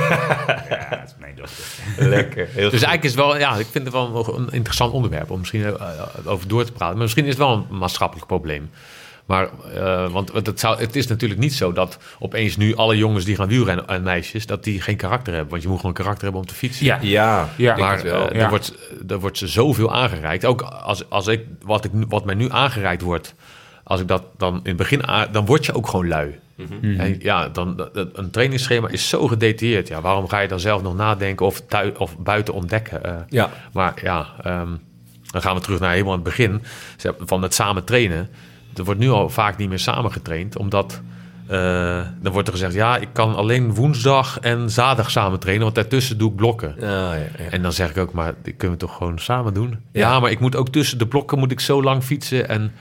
ja, 0.70 0.88
dat 0.90 1.04
is 1.06 1.16
mijn 1.20 1.36
dochter. 1.36 1.64
Lekker. 2.10 2.48
Heel 2.52 2.70
Dus 2.70 2.80
goed. 2.80 2.88
eigenlijk 2.88 3.04
is 3.04 3.12
het 3.12 3.20
wel, 3.20 3.38
ja, 3.38 3.56
ik 3.56 3.66
vind 3.72 3.84
het 3.84 3.94
wel 3.94 4.10
nog 4.10 4.28
een 4.38 4.50
interessant 4.52 4.92
onderwerp 4.94 5.30
om 5.32 5.40
misschien 5.40 5.64
eh, 5.66 6.02
over 6.26 6.48
door 6.48 6.66
te 6.66 6.72
praten. 6.72 6.94
Maar 6.94 7.04
misschien 7.04 7.24
is 7.24 7.30
het 7.30 7.38
wel 7.40 7.66
een 7.70 7.78
maatschappelijk 7.78 8.28
probleem. 8.28 8.70
Maar, 9.26 9.50
eh, 9.74 10.12
want 10.12 10.32
want 10.32 10.46
het, 10.46 10.60
zou, 10.60 10.80
het 10.80 10.96
is 10.96 11.08
natuurlijk 11.08 11.40
niet 11.40 11.54
zo 11.54 11.72
dat 11.74 11.98
opeens 12.20 12.58
nu 12.58 12.76
alle 12.76 12.98
jongens 12.98 13.26
die 13.26 13.36
gaan 13.36 13.48
wielrennen 13.48 13.88
en 13.88 14.04
meisjes, 14.04 14.46
dat 14.46 14.64
die 14.64 14.82
geen 14.82 14.96
karakter 14.98 15.32
hebben. 15.34 15.50
Want 15.52 15.62
je 15.64 15.68
moet 15.68 15.80
gewoon 15.80 15.94
karakter 15.94 16.24
hebben 16.24 16.42
om 16.42 16.48
te 16.48 16.54
fietsen. 16.54 16.86
Ja. 16.86 16.98
Ja, 17.02 17.50
Ja. 17.58 17.76
Maar 17.78 17.94
het 17.96 18.04
wel. 18.04 18.30
eh, 18.30 18.36
Ja. 18.36 18.44
er, 18.44 18.50
wordt, 18.50 18.74
er 19.08 19.20
wordt 19.20 19.38
ze 19.38 19.48
zoveel 19.48 19.94
aangereikt. 19.94 20.46
Ook 20.46 20.62
als, 20.62 21.10
als 21.10 21.28
ik, 21.28 21.42
wat, 21.62 21.86
ik, 21.86 21.92
wat 22.08 22.26
mij 22.26 22.36
nu 22.36 22.52
aangereikt 22.52 23.02
wordt, 23.02 23.34
als 23.84 24.00
ik 24.02 24.08
dat 24.08 24.24
dan 24.38 24.54
in 24.56 24.62
het 24.64 24.78
begin 24.78 25.08
aan, 25.08 25.28
dan 25.32 25.46
word 25.46 25.66
je 25.66 25.74
ook 25.74 25.88
gewoon 25.88 26.08
lui. 26.08 26.40
Mhm. 26.56 27.00
En 27.00 27.16
ja, 27.20 27.50
dan, 27.50 27.90
een 28.14 28.30
trainingsschema 28.32 28.88
is 28.90 29.10
zo 29.10 29.28
gedetailleerd. 29.28 29.88
Ja, 29.88 30.02
waarom 30.02 30.28
ga 30.28 30.40
je 30.40 30.48
dan 30.48 30.60
zelf 30.60 30.82
nog 30.82 30.96
nadenken 30.96 31.46
of, 31.46 31.62
of 31.98 32.18
buiten 32.18 32.54
ontdekken? 32.54 33.04
eh? 33.04 33.16
Ja. 33.30 33.50
Maar 33.74 33.94
ja, 34.04 34.28
ehm, 34.44 34.70
dan 35.32 35.42
gaan 35.42 35.56
we 35.56 35.62
terug 35.62 35.80
naar 35.80 35.92
helemaal 35.92 36.14
het 36.14 36.24
begin 36.24 36.62
van 37.20 37.42
het 37.42 37.54
samen 37.54 37.84
trainen. 37.84 38.30
Er 38.76 38.84
wordt 38.84 39.00
nu 39.00 39.10
al 39.10 39.30
vaak 39.30 39.58
niet 39.58 39.70
meer 39.70 39.80
samen 39.80 40.12
getraind, 40.12 40.58
omdat 40.58 41.02
eh, 41.48 42.02
dan 42.22 42.32
wordt 42.32 42.48
er 42.48 42.54
gezegd: 42.54 42.74
ja, 42.74 42.98
ik 42.98 43.08
kan 43.14 43.36
alleen 43.36 43.74
woensdag 43.74 44.40
en 44.40 44.70
zaterdag 44.70 45.12
samen 45.12 45.40
trainen, 45.40 45.64
want 45.64 45.76
daartussen 45.76 46.18
doe 46.18 46.30
ik 46.30 46.36
blokken. 46.36 46.76
Ja, 46.80 47.14
ja, 47.14 47.20
ja. 47.38 47.50
En 47.50 47.62
dan 47.62 47.74
zeg 47.74 47.90
ik 47.90 47.98
ook, 47.98 48.14
maar 48.14 48.34
die 48.44 48.54
kunnen 48.54 48.78
we 48.80 48.86
toch 48.86 48.96
gewoon 48.98 49.20
samen 49.20 49.54
doen? 49.54 49.70
Ja, 49.92 50.00
Ja. 50.10 50.20
maar 50.20 50.32
ik 50.32 50.40
moet 50.40 50.56
ook 50.56 50.70
tussen 50.70 50.98
de 50.98 51.08
blokken 51.08 51.40
moet 51.40 51.52
ik 51.52 51.60
zo 51.60 51.84
lang 51.84 52.04
fietsen 52.04 52.48
en 52.50 52.72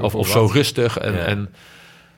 of, 0.00 0.14
of 0.14 0.28
zo 0.28 0.46
rustig. 0.52 0.98
En, 0.98 1.26
en 1.26 1.48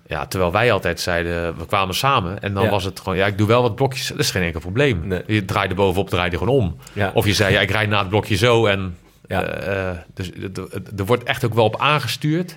ja, 0.07 0.27
terwijl 0.27 0.53
wij 0.53 0.73
altijd 0.73 1.01
zeiden, 1.01 1.59
we 1.59 1.66
kwamen 1.66 1.95
samen 1.95 2.43
en 2.43 2.55
dan 2.55 2.65
Ja. 2.65 2.70
was 2.70 2.85
het 2.85 3.01
gewoon, 3.01 3.16
ja, 3.19 3.27
ik 3.27 3.39
doe 3.39 3.47
wel 3.47 3.62
wat 3.62 3.74
blokjes. 3.74 4.07
Dat 4.09 4.19
is 4.19 4.31
geen 4.31 4.43
enkel 4.43 4.61
probleem. 4.61 5.07
Nee. 5.07 5.23
Je 5.27 5.45
draaide 5.45 5.74
bovenop, 5.74 6.11
draaide 6.11 6.39
gewoon 6.39 6.55
om. 6.62 6.77
Ja. 6.93 7.11
Of 7.15 7.27
je 7.27 7.35
zei, 7.35 7.53
ja, 7.53 7.61
ik 7.61 7.70
rijd 7.70 7.89
na 7.89 7.99
het 7.99 8.09
blokje 8.09 8.37
zo 8.37 8.66
en 8.66 8.97
Ja. 9.28 9.43
eh, 9.43 9.89
eh, 9.91 9.97
dus 10.15 10.31
er- 10.97 11.05
wordt 11.07 11.23
echt 11.24 11.45
ook 11.45 11.55
wel 11.55 11.65
op 11.65 11.81
aangestuurd. 11.81 12.57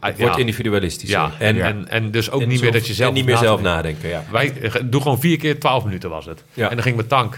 Het 0.00 0.18
wordt 0.18 0.38
individualistisch. 0.38 1.08
ja, 1.10 1.30
en, 1.38 1.60
en, 1.60 1.88
en 1.88 2.10
dus 2.10 2.30
ook 2.30 2.40
en 2.42 2.48
niet 2.48 2.60
meer 2.60 2.72
dat 2.72 2.86
je 2.86 2.94
zelf 2.94 3.14
niet 3.14 3.24
meer 3.24 3.36
zelf 3.36 3.60
nadenken. 3.60 4.08
Ja. 4.08 4.24
Wij 4.30 4.52
eh, 4.60 4.72
doe 4.84 5.02
gewoon 5.02 5.20
vier 5.20 5.36
keer 5.38 5.60
12 5.60 5.84
minuten 5.84 6.10
was 6.10 6.24
het. 6.26 6.44
Ja. 6.54 6.68
En 6.68 6.74
dan 6.74 6.82
ging 6.82 6.96
mijn 6.96 7.08
tank. 7.08 7.34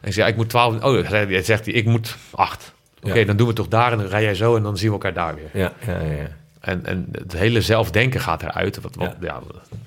En 0.00 0.08
ik 0.08 0.14
zei, 0.14 0.30
ik 0.30 0.36
moet 0.36 0.48
12. 0.48 0.82
Oh, 0.82 1.08
hij 1.08 1.42
zegt 1.42 1.64
hij, 1.64 1.74
ik 1.74 1.84
moet 1.84 2.16
8. 2.30 2.72
Oké, 3.02 3.24
dan 3.24 3.36
doen 3.36 3.46
we 3.46 3.52
toch 3.52 3.68
daar 3.68 3.92
en 3.92 3.98
dan 3.98 4.06
rij 4.06 4.22
jij 4.22 4.34
zo 4.34 4.56
en 4.56 4.62
dan 4.62 4.76
zien 4.76 4.86
we 4.86 4.92
elkaar 4.92 5.12
daar 5.12 5.34
weer. 5.34 5.50
Ja, 5.62 5.72
ja, 5.86 5.92
ja. 6.00 6.28
En, 6.62 6.86
en 6.86 7.08
het 7.12 7.32
hele 7.32 7.60
zelfdenken 7.60 8.20
gaat 8.20 8.42
eruit. 8.42 8.80
Wat, 8.80 8.94
wat, 8.94 9.16
ja. 9.20 9.40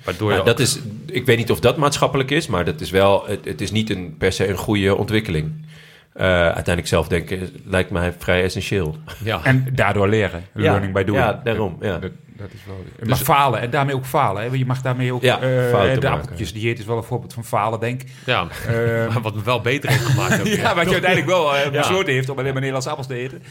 waardoor 0.03 0.27
je 0.27 0.31
Maar 0.31 0.39
ook- 0.39 0.45
dat 0.45 0.59
is, 0.59 0.79
ik 1.05 1.25
weet 1.25 1.37
niet 1.37 1.51
of 1.51 1.59
dat 1.59 1.77
maatschappelijk 1.77 2.31
is, 2.31 2.47
maar 2.47 2.65
dat 2.65 2.81
is 2.81 2.89
wel, 2.89 3.25
het, 3.27 3.45
het 3.45 3.61
is 3.61 3.71
niet 3.71 3.89
een, 3.89 4.15
per 4.17 4.31
se 4.31 4.47
een 4.47 4.57
goede 4.57 4.95
ontwikkeling. 4.95 5.51
Eh, 6.13 6.25
uiteindelijk 6.27 6.87
zelf 6.87 7.07
denken 7.07 7.49
lijkt 7.65 7.89
mij 7.89 8.13
vrij 8.17 8.43
essentieel. 8.43 8.95
ja. 9.23 9.39
En 9.43 9.67
daardoor 9.73 10.07
leren. 10.07 10.43
Ja, 10.55 10.61
Learning 10.61 10.93
by 10.93 11.03
doing. 11.03 11.23
ja, 11.23 11.41
daarom, 11.43 11.77
ja. 11.81 11.97
Dat, 11.97 12.11
dat 12.37 12.47
is 12.53 12.59
wel... 12.65 13.07
maar 13.07 13.17
falen. 13.17 13.59
En 13.59 13.69
daarmee 13.69 13.95
ook 13.95 14.05
falen. 14.05 14.41
Hè? 14.41 14.47
Want 14.47 14.59
Je 14.59 14.65
mag 14.65 14.81
daarmee 14.81 15.13
ook... 15.13 15.21
Ja, 15.21 15.39
eh, 15.41 15.69
fouten 15.69 15.99
de 16.01 16.09
appeltjesdieet 16.09 16.79
is 16.79 16.85
wel 16.85 16.97
een 16.97 17.03
voorbeeld 17.03 17.33
van 17.33 17.45
falen, 17.45 17.79
denk 17.79 18.01
ik. 18.01 18.09
ja. 18.25 18.47
Eh, 18.67 19.07
Maar 19.13 19.21
wat 19.21 19.35
me 19.35 19.43
wel 19.43 19.61
beter 19.61 19.89
heeft 19.89 20.05
gemaakt. 20.05 20.39
ook, 20.39 20.45
ja, 20.63 20.75
wat 20.75 20.85
je 20.85 20.91
uiteindelijk 20.91 21.31
wel 21.31 21.55
eh, 21.55 21.71
besloten 21.79 22.13
heeft 22.13 22.29
om 22.29 22.37
alleen 22.37 22.45
maar 22.53 22.61
Nederlandse 22.61 22.89
appels 22.89 23.07
te 23.07 23.15
eten. 23.15 23.43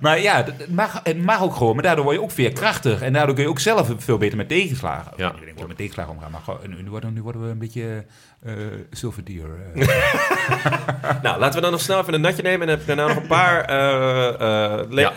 Maar 0.00 0.20
ja, 0.20 0.44
het 0.44 0.70
mag, 0.70 1.00
het 1.02 1.22
mag 1.24 1.42
ook 1.42 1.54
gewoon. 1.56 1.74
Maar 1.74 1.82
daardoor 1.84 2.04
word 2.04 2.16
je 2.16 2.22
ook 2.22 2.30
veerkrachtig. 2.30 3.00
En 3.02 3.12
daardoor 3.12 3.34
kun 3.34 3.44
je 3.44 3.50
ook 3.50 3.58
zelf 3.58 3.90
veel 3.96 4.18
beter 4.18 4.36
met 4.36 4.48
tegenslagen. 4.48 5.12
Ja. 5.16 5.28
Ik 5.28 5.34
hoe 5.52 5.62
we 5.62 5.66
met 5.68 5.76
tegenslagen 5.76 6.12
omgaan. 6.12 6.30
Maar 6.30 6.40
gewoon, 6.44 6.60
nu, 6.84 6.90
worden, 6.90 7.12
nu 7.12 7.22
worden 7.22 7.42
we 7.44 7.48
een 7.50 7.58
beetje 7.58 8.04
uh, 8.46 8.52
zilverdier. 8.90 9.46
Nou, 11.22 11.38
laten 11.38 11.54
we 11.54 11.60
dan 11.60 11.70
nog 11.70 11.80
snel 11.80 12.00
even 12.00 12.14
een 12.14 12.20
natje 12.20 12.42
nemen. 12.42 12.60
En 12.60 12.68
heb 12.68 12.80
ik 12.80 12.86
daarna 12.86 13.06
nog 13.06 13.16
een 13.16 13.26
paar 13.26 13.64
eh, 13.64 14.28
eh, 14.28 14.90
le- 14.90 15.12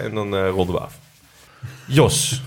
En 0.00 0.14
dan 0.14 0.36
eh, 0.36 0.48
ronden 0.48 0.74
we 0.74 0.80
af. 0.80 0.98
Jos, 1.86 2.42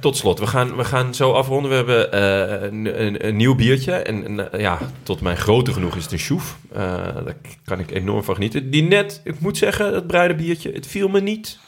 tot 0.00 0.16
slot. 0.16 0.38
We 0.38 0.46
gaan, 0.46 0.76
we 0.76 0.84
gaan 0.84 1.14
zo 1.14 1.32
afronden. 1.32 1.70
We 1.70 1.76
hebben 1.76 2.12
eh, 2.12 2.62
een, 2.70 3.02
een, 3.06 3.26
een 3.26 3.36
nieuw 3.36 3.54
biertje. 3.54 3.92
En, 3.92 4.24
en, 4.24 4.52
eh, 4.52 4.60
ja, 4.60 4.78
tot 5.02 5.20
mijn 5.20 5.36
grote 5.36 5.72
genoeg 5.72 5.96
is 5.96 6.02
het 6.02 6.12
een 6.12 6.18
schoef. 6.18 6.56
Eh, 6.72 6.78
daar 7.24 7.34
kan 7.64 7.78
ik 7.78 7.90
enorm 7.90 8.24
van 8.24 8.34
genieten. 8.34 8.70
Die 8.70 8.82
net, 8.82 9.20
ik 9.24 9.40
moet 9.40 9.58
zeggen, 9.58 9.92
dat 9.92 10.06
bruine 10.06 10.34
biertje, 10.34 10.72
het 10.72 10.86
viel 10.86 11.08
me 11.08 11.20
niet 11.20 11.58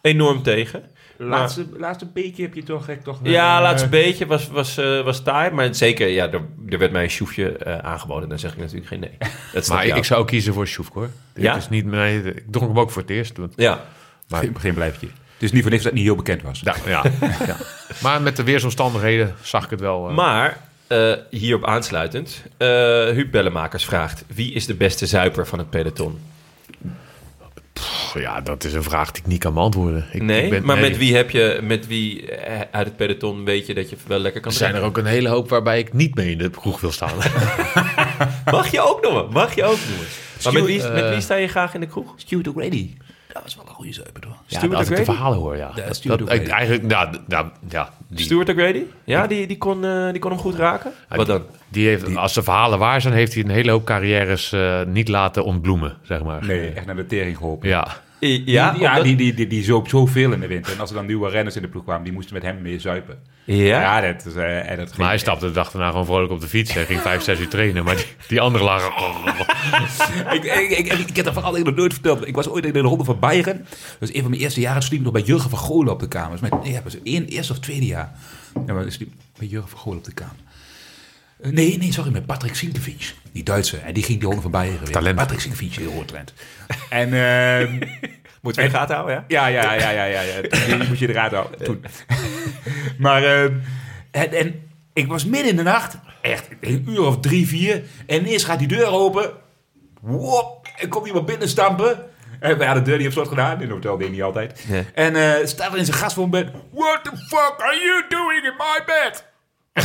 enorm 0.00 0.42
tegen. 0.42 0.82
laatste, 1.18 1.66
laatste 1.78 2.06
beetje 2.06 2.42
heb 2.42 2.54
je 2.54 2.62
toch... 2.62 2.88
echt 2.88 3.04
toch 3.04 3.18
Ja, 3.22 3.56
eh, 3.56 3.62
laatste 3.62 3.88
beetje 3.88 4.26
was, 4.26 4.48
was, 4.48 4.76
eh, 4.78 5.00
was 5.04 5.22
taai. 5.22 5.50
Maar 5.50 5.74
zeker, 5.74 6.08
ja, 6.08 6.30
er, 6.32 6.40
er 6.68 6.78
werd 6.78 6.92
mij 6.92 7.02
een 7.02 7.10
schoefje 7.10 7.56
eh, 7.56 7.78
aangeboden. 7.78 8.28
Dan 8.28 8.38
zeg 8.38 8.52
ik 8.52 8.58
natuurlijk 8.58 8.86
geen 8.86 9.00
nee. 9.00 9.16
Dat 9.52 9.68
Maar 9.68 9.86
ik, 9.86 10.04
zou 10.04 10.20
ook 10.20 10.26
kiezen 10.26 10.54
voor 10.54 10.66
Sjoefk 10.66 10.94
hoor. 10.94 11.10
Dit 11.34 11.44
Ja? 11.44 11.56
is 11.56 11.68
niet 11.68 11.84
mijn, 11.84 12.26
ik 12.26 12.44
dronk 12.50 12.68
hem 12.68 12.78
ook 12.78 12.90
voor 12.90 13.02
het 13.02 13.10
eerst. 13.10 13.36
want- 13.36 13.52
Ja, 13.56 13.84
Maar, 14.32 14.40
Geen, 14.40 14.60
geen 14.60 14.74
blijftje. 14.74 15.06
Het 15.06 15.42
is 15.50 15.52
niet 15.52 15.62
voor 15.62 15.70
niks 15.70 15.82
dat 15.82 15.92
het 15.92 16.00
niet 16.00 16.10
heel 16.10 16.22
bekend 16.22 16.42
was. 16.42 16.60
ja, 16.64 16.74
ja, 16.86 17.02
ja. 17.46 17.56
maar 18.02 18.22
met 18.22 18.36
de 18.36 18.42
weersomstandigheden 18.42 19.34
zag 19.42 19.64
ik 19.64 19.70
het 19.70 19.80
wel. 19.80 20.08
eh, 20.08 20.14
Maar 20.14 20.56
eh, 20.86 21.12
hierop 21.30 21.64
aansluitend, 21.66 22.42
eh 22.56 22.66
Huub 23.04 23.30
Bellemakers 23.30 23.84
vraagt: 23.84 24.24
wie 24.34 24.52
is 24.52 24.66
de 24.66 24.74
beste 24.74 25.06
zuiper 25.06 25.46
van 25.46 25.58
het 25.58 25.70
peloton? 25.70 26.18
pff, 27.72 28.14
ja, 28.18 28.40
dat 28.40 28.64
is 28.64 28.72
een 28.72 28.82
vraag 28.82 29.10
die 29.10 29.22
ik 29.22 29.28
niet 29.28 29.38
kan 29.40 29.54
beantwoorden. 29.54 30.04
Ik, 30.12 30.22
nee, 30.22 30.44
ik 30.44 30.50
ben- 30.50 30.64
maar 30.64 30.76
nee. 30.80 30.90
met 30.90 30.98
wie 30.98 31.16
heb 31.16 31.30
je, 31.30 31.60
met 31.62 31.86
wie 31.86 32.28
uit 32.70 32.86
het 32.86 32.96
peloton 32.96 33.44
weet 33.44 33.66
je 33.66 33.74
dat 33.74 33.90
je 33.90 33.96
wel 34.06 34.18
lekker 34.18 34.40
kan 34.40 34.50
Er 34.50 34.56
zijn 34.56 34.74
er 34.74 34.82
ook 34.82 34.96
een 34.98 35.04
hele 35.06 35.28
hoop 35.28 35.48
waarbij 35.48 35.78
ik 35.78 35.92
niet 35.92 36.14
mee 36.14 36.30
in 36.30 36.38
de 36.38 36.50
kroeg 36.50 36.80
wil 36.80 36.92
staan. 36.92 37.14
Mag 38.44 38.70
je 38.70 38.80
ook 38.80 39.02
noemen? 39.02 39.32
Mag 39.32 39.54
je 39.54 39.64
ook 39.64 39.78
noemen? 39.88 40.06
Maar 40.44 40.52
met 40.52 40.64
wie, 40.64 40.82
met 40.88 41.08
wie 41.08 41.20
sta 41.20 41.34
je 41.34 41.48
graag 41.48 41.74
in 41.74 41.80
de 41.80 41.86
kroeg? 41.86 42.14
Stuart 42.16 42.48
O'Grady. 42.48 42.90
Dat 43.32 43.42
was 43.42 43.54
wel 43.54 43.64
een 43.68 43.74
goede 43.74 43.92
zuiper, 43.92 44.22
hoor. 44.26 44.36
Ja, 44.46 44.58
Stuart 44.58 44.74
als 44.74 44.88
ik 44.88 44.96
de 44.96 45.04
verhalen 45.04 45.38
hoor, 45.38 45.56
ja. 45.56 45.70
Dat- 45.74 45.96
Stuart 45.96 46.18
dat, 46.18 46.32
ik, 46.32 46.48
eigenlijk, 46.48 46.90
ja, 46.90 47.10
d- 47.10 47.50
ja, 47.68 47.90
die, 48.08 48.24
Stuart 48.24 48.48
O'Grady? 48.48 48.82
Ja, 49.04 49.26
die, 49.26 49.46
die, 49.46 49.58
kon, 49.58 49.84
eh, 49.84 50.10
die 50.10 50.18
kon 50.18 50.30
hem 50.30 50.40
goed 50.40 50.54
raken. 50.54 50.92
Wat 51.08 51.26
dan? 51.26 51.42
die 51.68 51.88
heeft, 51.88 52.16
als 52.16 52.34
de 52.34 52.42
verhalen 52.42 52.78
waar 52.78 53.00
zijn, 53.00 53.14
heeft 53.14 53.34
hij 53.34 53.42
een 53.42 53.50
hele 53.50 53.70
hoop 53.70 53.84
carrières 53.84 54.52
eh, 54.52 54.82
niet 54.86 55.08
laten 55.08 55.44
ontbloemen, 55.44 55.96
zeg 56.02 56.22
maar. 56.22 56.44
Nee, 56.46 56.70
echt 56.72 56.86
naar 56.86 56.96
de 56.96 57.06
tering 57.06 57.36
geholpen. 57.36 57.68
Ja, 57.68 57.86
Ja, 58.28 58.72
die, 58.72 58.80
ja 58.80 59.02
die, 59.02 59.16
die, 59.16 59.34
die, 59.34 59.46
die 59.46 59.64
zoop 59.64 59.88
zoveel 59.88 60.32
in 60.32 60.40
de 60.40 60.46
winter. 60.46 60.72
En 60.72 60.80
als 60.80 60.90
er 60.90 60.96
dan 60.96 61.06
nieuwe 61.06 61.28
renners 61.30 61.56
in 61.56 61.62
de 61.62 61.68
ploeg 61.68 61.84
kwamen, 61.84 62.04
die 62.04 62.12
moesten 62.12 62.34
met 62.34 62.42
hem 62.42 62.62
mee 62.62 62.78
zuipen. 62.78 63.18
Ja? 63.44 64.00
dat 64.00 64.26
is... 64.26 64.34
eh, 64.34 64.70
en 64.70 64.76
dat 64.76 64.96
Maar 64.96 65.08
hij 65.08 65.18
stapte 65.18 65.46
de 65.46 65.52
dag 65.52 65.70
daarna 65.70 65.90
gewoon 65.90 66.04
vrolijk 66.04 66.32
op 66.32 66.40
de 66.40 66.48
fiets. 66.48 66.72
Hij 66.72 66.84
ging 66.84 67.00
vijf, 67.00 67.22
zes 67.22 67.40
uur 67.40 67.48
trainen. 67.48 67.84
Maar 67.84 67.96
die, 67.96 68.04
die 68.28 68.40
andere 68.40 68.64
lagen... 68.64 68.92
ik, 70.36 70.44
ik, 70.44 70.78
ik, 70.78 70.92
ik, 70.92 71.16
heb 71.16 71.24
dat 71.24 71.34
verhaal 71.34 71.56
nog 71.58 71.74
nooit 71.74 71.92
verteld. 71.92 72.26
Ik 72.26 72.34
was 72.34 72.48
ooit 72.48 72.64
in 72.64 72.72
de 72.72 72.78
ronde 72.78 73.04
van 73.04 73.18
Bayern. 73.18 73.66
Dat 73.98 74.08
is 74.08 74.14
een 74.14 74.20
van 74.20 74.30
mijn 74.30 74.42
eerste 74.42 74.60
jaren. 74.60 74.82
sliep 74.82 74.98
ik 74.98 75.04
nog 75.04 75.14
bij 75.14 75.22
Jurgen 75.22 75.50
van 75.50 75.58
Golen 75.58 75.92
op 75.92 76.00
de 76.00 76.08
kamer. 76.08 76.30
Dat 76.30 76.42
is 76.42 76.50
mijn, 76.50 76.62
nee, 76.62 76.72
dat 76.72 76.82
was 76.82 77.02
één, 77.02 77.26
eerste 77.26 77.52
of 77.52 77.58
tweede 77.58 77.86
jaar. 77.86 78.12
Ja, 78.66 78.72
maar 78.72 78.86
ik 78.86 78.92
sliep 78.92 79.12
bij 79.38 79.48
Jurgen 79.48 79.70
van 79.70 79.78
Golen 79.78 79.98
op 79.98 80.04
de 80.04 80.14
kamer. 80.14 80.36
Eh, 81.42 81.50
Nee, 81.50 81.78
nee, 81.78 81.92
sorry, 81.92 82.10
met 82.12 82.26
Patrick 82.26 82.54
Sinkevic. 82.54 83.14
Die 83.32 83.42
Duitse. 83.42 83.76
En 83.76 83.94
die 83.94 84.02
ging 84.02 84.20
de 84.20 84.26
ronde 84.26 84.40
van 84.42 84.50
Bayern. 84.50 84.84
Talent. 84.84 85.16
Patrick 85.16 85.40
Sinkevic, 85.40 85.74
heel 85.74 85.92
hoort 85.92 86.08
talent. 86.08 86.32
En... 86.90 87.12
ehm, 87.14 87.72
Moeten 88.40 88.62
we 88.62 88.66
in 88.68 88.72
de 88.72 88.78
gaten 88.78 88.94
houden, 88.94 89.24
ja? 89.28 89.46
Ja, 89.46 89.62
ja, 89.62 89.72
ja, 89.74 89.90
ja, 89.90 90.04
ja. 90.04 90.20
ja. 90.20 90.40
Toen 90.68 90.78
die 90.78 90.88
moest 90.88 91.00
je 91.00 91.08
eruit 91.08 91.32
houden. 91.32 91.64
Toen. 91.64 91.84
maar, 92.98 93.22
ehm, 93.24 93.52
en, 94.10 94.32
en 94.32 94.70
ik 94.92 95.06
was 95.06 95.24
midden 95.24 95.50
in 95.50 95.56
de 95.56 95.62
nacht, 95.62 95.96
echt 96.20 96.48
een 96.60 96.84
uur 96.88 97.02
of 97.02 97.20
drie, 97.20 97.46
vier. 97.48 97.82
En 98.06 98.20
ineens 98.20 98.44
gaat 98.44 98.58
die 98.58 98.68
deur 98.68 98.86
open. 98.86 99.30
Wop, 100.00 100.68
en 100.78 100.88
komt 100.88 101.06
iemand 101.06 101.26
binnenstampen. 101.26 101.98
En 102.40 102.58
we 102.58 102.64
hadden 102.64 102.84
de 102.84 102.88
deur 102.90 102.98
niet 102.98 103.06
op 103.06 103.12
slot 103.12 103.28
gedaan. 103.28 103.56
In 103.56 103.62
een 103.62 103.70
hotel 103.70 103.98
deed 103.98 104.10
niet 104.10 104.22
altijd. 104.22 104.64
Nee. 104.68 104.84
En 104.94 105.16
eh 105.16 105.46
staat 105.46 105.72
er 105.72 105.78
in 105.78 105.84
zijn 105.84 105.96
gastwoonbed. 105.96 106.50
What 106.72 107.04
the 107.04 107.10
fuck 107.16 107.54
are 107.58 107.76
you 107.76 108.04
doing 108.08 108.44
in 108.44 108.52
my 108.58 108.82
bed? 108.86 109.24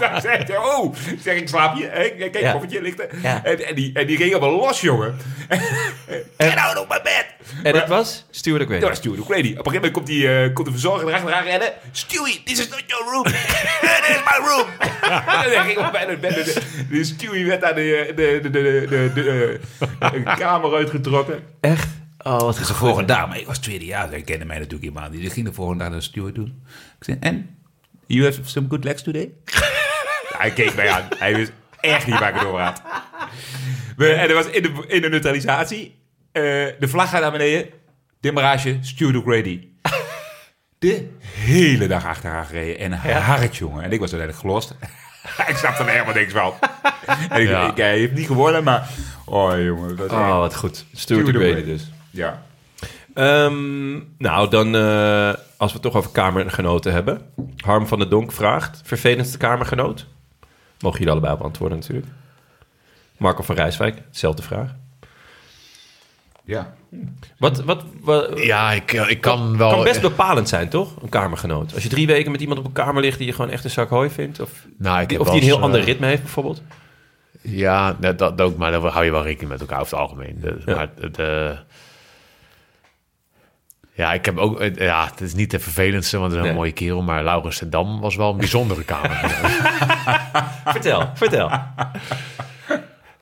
Dan 0.00 0.20
zegt 0.20 0.48
hij, 0.48 0.56
oh, 0.56 0.94
zeg 1.20 1.36
ik 1.36 1.48
slaap? 1.48 1.78
Hey, 1.78 2.10
Kijk, 2.18 2.40
Ja. 2.40 2.52
koffertje 2.52 2.82
ligt 2.82 3.00
er. 3.00 3.08
Ja. 3.22 3.44
En, 3.44 3.66
en, 3.66 3.74
die, 3.74 3.90
en 3.94 4.06
die 4.06 4.16
ging 4.16 4.28
helemaal 4.28 4.56
los, 4.56 4.80
jongen. 4.80 5.16
Get 6.38 6.56
out 6.56 6.78
of 6.78 6.88
my 6.88 7.00
bed! 7.02 7.26
En 7.62 7.72
dat 7.72 7.88
was 7.88 8.24
Stuart 8.30 8.62
O'Grady. 8.62 8.80
Dat 8.80 8.88
was 8.88 8.98
Stewie 8.98 9.20
O'Grady. 9.20 9.50
Op 9.58 9.66
een 9.66 9.72
gegeven 9.72 9.74
moment 9.74 9.92
komt 9.92 10.06
die, 10.06 10.28
eh, 10.42 10.54
komt 10.54 10.66
de 10.66 10.72
verzorger 10.72 11.08
erachteraan 11.08 11.44
rennen. 11.44 11.72
Stewie, 11.92 12.42
this 12.44 12.58
is 12.58 12.68
not 12.68 12.82
your 12.86 13.04
room. 13.12 13.26
It 13.96 14.06
is 14.08 14.20
my 14.24 14.46
room. 14.46 14.66
en 15.44 15.50
dan 15.50 15.64
ging 15.64 15.78
op 15.78 15.92
bijna 15.92 16.10
het 16.10 16.20
bed. 16.20 16.62
De, 16.90 17.04
Stewie 17.04 17.46
werd 17.46 17.64
aan 17.64 17.74
de, 17.74 18.12
de, 18.16 18.38
de, 18.42 18.50
de, 18.50 18.86
de, 18.88 19.10
de, 19.14 19.60
eh, 19.98 20.12
de 20.12 20.22
kamer 20.38 20.74
uitgetrokken. 20.74 21.42
Echt? 21.60 21.88
Oh, 22.18 22.40
wat 22.40 22.56
Dus 22.56 22.66
de 22.66 22.74
volgende 22.74 23.12
dag, 23.12 23.28
maar 23.28 23.38
ik 23.38 23.46
was 23.46 23.58
tweede 23.58 23.84
jaar, 23.84 24.08
zij 24.08 24.22
kende 24.22 24.44
mij 24.44 24.56
natuurlijk 24.58 24.84
helemaal 24.90 25.10
niet. 25.10 25.20
Die 25.20 25.30
ging 25.30 25.46
de 25.46 25.52
volgende 25.52 25.82
dag 25.82 25.92
naar 25.92 26.02
Stewie 26.02 26.32
doen. 26.32 26.62
Ik 26.98 27.04
zei, 27.04 27.16
en? 27.20 27.55
You 28.06 28.24
have 28.24 28.40
some 28.44 28.66
good 28.68 28.84
legs 28.84 29.02
today? 29.02 29.32
Ja, 29.44 30.38
hij 30.38 30.50
keek 30.50 30.74
mij 30.74 30.90
aan. 30.90 31.08
Hij 31.18 31.34
wist 31.36 31.52
echt 31.80 32.06
niet 32.06 32.18
waar 32.18 32.28
ik 32.28 32.34
het 32.34 32.44
over 32.48 32.60
had. 32.60 32.82
We, 33.96 34.12
en 34.12 34.28
dat 34.28 34.44
was 34.44 34.52
in 34.54 34.62
de, 34.62 34.84
in 34.86 35.02
de 35.02 35.08
neutralisatie. 35.08 35.94
eh, 36.32 36.42
de 36.42 36.88
vlag 36.88 37.10
gaat 37.10 37.20
naar 37.20 37.30
beneden. 37.32 37.68
Demarage, 38.20 38.78
Stuart 38.80 39.16
O'Grady. 39.16 39.68
De 40.78 41.08
hele 41.22 41.86
dag 41.86 42.06
achteraan 42.06 42.46
gereden. 42.46 42.78
En 42.78 42.92
hard, 43.18 43.56
jongen. 43.56 43.84
En 43.84 43.92
ik 43.92 44.00
was 44.00 44.12
uiteindelijk 44.12 44.38
gelost. 44.40 44.74
ik 45.48 45.56
snapte 45.56 45.82
er 45.82 45.88
helemaal 45.90 46.14
niks 46.14 46.32
van. 46.32 46.54
en 47.28 47.40
ik, 47.40 47.48
Ja. 47.48 47.70
ik, 47.70 47.76
hij 47.76 47.98
heeft 47.98 48.12
niet 48.12 48.26
gewonnen, 48.26 48.64
maar... 48.64 48.88
Oh, 49.24 49.62
jongen. 49.64 49.96
Dat 49.96 50.10
Oh, 50.10 50.38
wat 50.38 50.54
goed. 50.56 50.84
Stuart 50.94 51.28
O'Grady 51.28 51.64
dus. 51.64 51.90
Ja. 52.10 52.42
Ehm, 53.16 54.00
nou, 54.18 54.50
dan 54.50 54.74
eh, 54.74 55.32
als 55.56 55.72
we 55.72 55.78
het 55.78 55.82
toch 55.82 55.94
over 55.94 56.10
kamergenoten 56.10 56.92
hebben. 56.92 57.20
Harm 57.56 57.86
van 57.86 57.98
der 57.98 58.08
Donk 58.08 58.32
vraagt, 58.32 58.80
vervelendste 58.84 59.38
kamergenoot? 59.38 60.06
Mogen 60.80 60.98
jullie 60.98 61.12
allebei 61.12 61.36
beantwoorden 61.36 61.78
natuurlijk. 61.78 62.06
Marco 63.16 63.42
van 63.42 63.54
Rijswijk, 63.54 64.02
dezelfde 64.10 64.42
vraag. 64.42 64.74
Ja. 66.44 66.74
Wat, 67.38 67.64
wat, 67.64 67.84
wat 68.00 68.38
Ja, 68.38 68.72
ik, 68.72 68.92
eh, 68.92 69.10
ik 69.10 69.20
kan 69.20 69.56
wel... 69.56 69.70
kan 69.70 69.84
best 69.84 70.00
bepalend 70.00 70.48
zijn, 70.48 70.68
toch? 70.68 71.02
Een 71.02 71.08
kamergenoot. 71.08 71.74
Als 71.74 71.82
je 71.82 71.88
drie 71.88 72.06
weken 72.06 72.32
met 72.32 72.40
iemand 72.40 72.58
op 72.58 72.64
een 72.64 72.72
kamer 72.72 73.02
ligt 73.02 73.18
die 73.18 73.26
je 73.26 73.32
gewoon 73.32 73.50
echt 73.50 73.64
een 73.64 73.70
zak 73.70 73.88
hooi 73.88 74.10
vindt. 74.10 74.40
Of, 74.40 74.66
Nou, 74.78 75.00
ik 75.00 75.08
die, 75.08 75.20
of 75.20 75.28
een 75.28 75.40
heel 75.40 75.60
ander 75.60 75.80
eh, 75.80 75.86
ritme 75.86 76.06
heeft 76.06 76.22
bijvoorbeeld. 76.22 76.62
Ja, 77.40 77.96
dat, 78.00 78.18
dat 78.18 78.40
ook, 78.40 78.56
maar 78.56 78.70
daar 78.70 78.80
hou 78.80 79.04
je 79.04 79.10
wel 79.10 79.22
rekening 79.22 79.50
met 79.50 79.60
elkaar 79.60 79.80
over 79.80 79.98
het 79.98 80.08
algemeen. 80.08 80.40
De, 80.40 80.62
Ja. 80.66 80.74
Maar 80.74 80.90
de, 81.12 81.56
ja, 83.96 84.12
ik 84.12 84.24
heb 84.24 84.38
ook... 84.38 84.60
eh, 84.60 84.76
Ja, 84.76 85.04
het 85.10 85.20
is 85.20 85.34
niet 85.34 85.50
de 85.50 85.58
vervelendste, 85.58 86.18
want 86.18 86.30
het 86.32 86.40
is 86.40 86.46
een 86.46 86.52
Nee. 86.52 86.60
mooie 86.62 86.72
kerel. 86.72 87.02
Maar 87.02 87.24
Laurens 87.24 87.58
ten 87.58 87.70
Dam 87.70 88.00
was 88.00 88.16
wel 88.16 88.30
een 88.30 88.36
bijzondere 88.36 88.84
kamer. 88.84 89.16
Vertel, 90.64 91.10
vertel. 91.14 91.50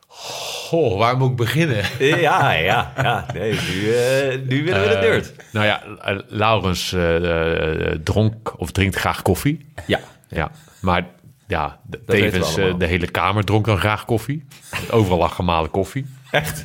Goh, 0.09 0.99
waar 0.99 1.17
moet 1.17 1.31
ik 1.31 1.37
beginnen? 1.37 1.85
Ja, 1.99 2.53
ja, 2.53 2.93
ja. 3.03 3.27
Nee, 3.35 3.53
nu, 3.53 3.95
eh, 3.95 4.39
nu 4.49 4.65
willen 4.65 4.81
we 4.83 4.89
de 4.89 4.95
Eh, 4.95 5.01
dirt. 5.01 5.33
nou 5.53 5.67
ja, 5.67 5.83
eh, 6.03 6.19
Laurens 6.29 6.93
eh, 6.93 7.91
eh, 7.93 7.99
dronk 8.05 8.55
of 8.61 8.71
drinkt 8.71 8.97
graag 8.97 9.23
koffie. 9.23 9.73
Ja. 9.87 10.01
Ja, 10.29 10.51
maar 10.81 11.07
ja, 11.47 11.79
de- 11.83 12.05
tevens 12.07 12.57
eh, 12.57 12.75
de 12.79 12.87
hele 12.87 13.07
kamer 13.11 13.45
dronk 13.45 13.65
dan 13.67 13.79
graag 13.79 14.05
koffie. 14.05 14.47
Overal 14.91 15.19
lag 15.19 15.35
gemalen 15.35 15.71
koffie. 15.71 16.07
Echt? 16.31 16.65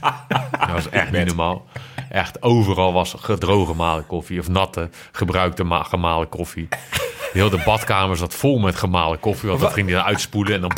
Dat 0.60 0.70
was 0.72 0.90
echt 0.90 1.12
niet 1.12 1.26
normaal. 1.26 1.66
Echt 2.10 2.42
overal 2.42 2.94
was 2.94 3.16
gedrogen 3.20 3.68
gemalen 3.68 4.06
koffie 4.08 4.40
of 4.40 4.48
natte 4.50 4.90
gebruikte 5.12 5.64
ma- 5.64 5.84
gemalen 5.84 6.30
koffie. 6.30 6.68
Heel 7.34 7.50
de 7.50 7.62
badkamer 7.66 8.18
zat 8.18 8.34
vol 8.34 8.60
met 8.60 8.76
gemalen 8.76 9.20
koffie, 9.20 9.50
want 9.50 9.62
dat 9.62 9.74
ging 9.74 9.88
hij 9.88 9.96
dan 9.96 10.06
uitspoelen 10.06 10.54
en 10.54 10.62
dan... 10.62 10.72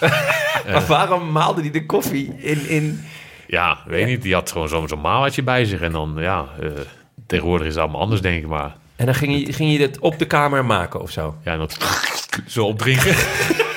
Maar 0.72 0.86
waarom 0.86 1.32
maalde 1.32 1.60
hij 1.60 1.70
de 1.70 1.86
koffie 1.86 2.34
in... 2.36 2.68
in... 2.68 3.04
Ja, 3.46 3.78
weet 3.86 4.06
niet, 4.06 4.22
die 4.22 4.34
had 4.34 4.50
gewoon 4.52 4.68
zo'n 4.88 5.00
maaltje 5.00 5.42
bij 5.42 5.64
zich 5.64 5.80
en 5.80 5.92
dan, 5.92 6.14
ja, 6.18 6.44
eh, 6.60 6.68
tegenwoordig 7.26 7.66
is 7.66 7.72
het 7.74 7.82
allemaal 7.82 8.00
anders, 8.00 8.20
denk 8.20 8.42
ik 8.42 8.48
maar. 8.48 8.76
En 8.96 9.06
dan 9.06 9.14
ging 9.14 9.46
je, 9.46 9.52
ging 9.52 9.72
je 9.72 9.78
dit 9.78 9.98
op 9.98 10.18
de 10.18 10.26
kamer 10.26 10.64
maken 10.64 11.00
of 11.00 11.10
zo? 11.10 11.36
Ja, 11.44 11.52
en 11.52 11.58
dat 11.58 11.76
zo 12.46 12.66
opdrinken. 12.66 13.14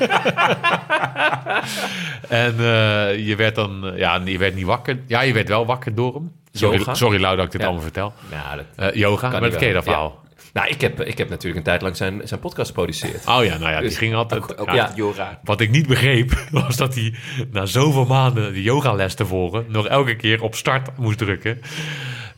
en 2.44 2.54
eh, 2.58 3.26
je 3.26 3.34
werd 3.36 3.54
dan, 3.54 3.86
eh, 3.86 3.98
ja, 3.98 4.20
je 4.24 4.38
werd 4.38 4.54
niet 4.54 4.64
wakker. 4.64 4.98
Ja, 5.06 5.20
je 5.20 5.32
werd 5.32 5.48
wel 5.48 5.66
wakker 5.66 5.94
door 5.94 6.14
hem. 6.14 6.32
Sorry, 6.52 6.78
Yoga? 6.78 6.94
sorry 6.94 7.20
Lau 7.20 7.36
dat 7.36 7.44
ik 7.44 7.50
dit 7.50 7.60
Ja. 7.60 7.66
allemaal 7.66 7.84
vertel. 7.84 8.12
Ja, 8.30 8.56
dat 8.56 8.64
Eh, 8.76 9.00
yoga, 9.00 9.30
maar 9.30 9.40
dat 9.40 9.56
ken 9.56 9.68
je 9.68 9.74
dat 9.74 9.84
verhaal. 9.84 10.18
Nou, 10.52 10.68
ik 10.68 10.80
heb, 10.80 11.00
ik 11.00 11.18
heb 11.18 11.28
natuurlijk 11.28 11.56
een 11.56 11.64
tijd 11.64 11.82
lang 11.82 11.96
zijn, 11.96 12.20
zijn 12.24 12.40
podcast 12.40 12.68
geproduceerd. 12.68 13.26
Oh 13.26 13.44
ja, 13.44 13.56
nou 13.58 13.70
ja, 13.70 13.78
die 13.78 13.88
Dus 13.88 13.98
ging 13.98 14.14
altijd... 14.14 14.58
Ook 14.58 14.66
ja, 14.68 14.74
ja. 14.74 14.92
yoga. 14.94 15.40
Wat 15.44 15.60
ik 15.60 15.70
niet 15.70 15.86
begreep, 15.86 16.32
was 16.50 16.76
dat 16.76 16.94
hij 16.94 17.14
na 17.50 17.66
zoveel 17.66 18.04
maanden 18.04 18.52
de 18.52 18.62
yogales 18.62 19.14
te 19.14 19.26
volgen... 19.26 19.64
nog 19.68 19.86
elke 19.86 20.16
keer 20.16 20.42
op 20.42 20.54
start 20.54 20.88
moest 20.96 21.18
drukken. 21.18 21.60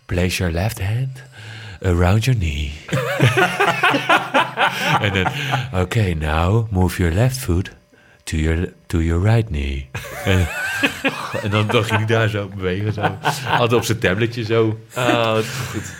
Place 0.07 0.37
your 0.37 0.53
left 0.53 0.83
hand 0.83 1.23
around 1.85 2.25
your 2.25 2.41
knee. 2.41 2.73
en 5.01 5.13
dan, 5.13 5.27
oké, 5.83 6.15
now 6.15 6.67
move 6.71 6.97
your 7.03 7.15
left 7.15 7.37
foot 7.37 7.71
to 8.25 8.37
your, 8.37 8.73
to 8.87 9.01
your 9.03 9.23
right 9.23 9.47
knee. 9.47 9.89
en, 10.25 10.49
en 11.43 11.51
dan, 11.51 11.67
dan 11.67 11.85
ging 11.85 11.99
hij 11.99 12.07
daar 12.07 12.29
zo 12.29 12.49
bewegen, 12.55 12.93
zo. 12.93 13.19
Altijd 13.49 13.73
op 13.73 13.85
zijn 13.85 13.99
tabletje 13.99 14.45
zo. 14.45 14.79
Oh, 14.97 15.39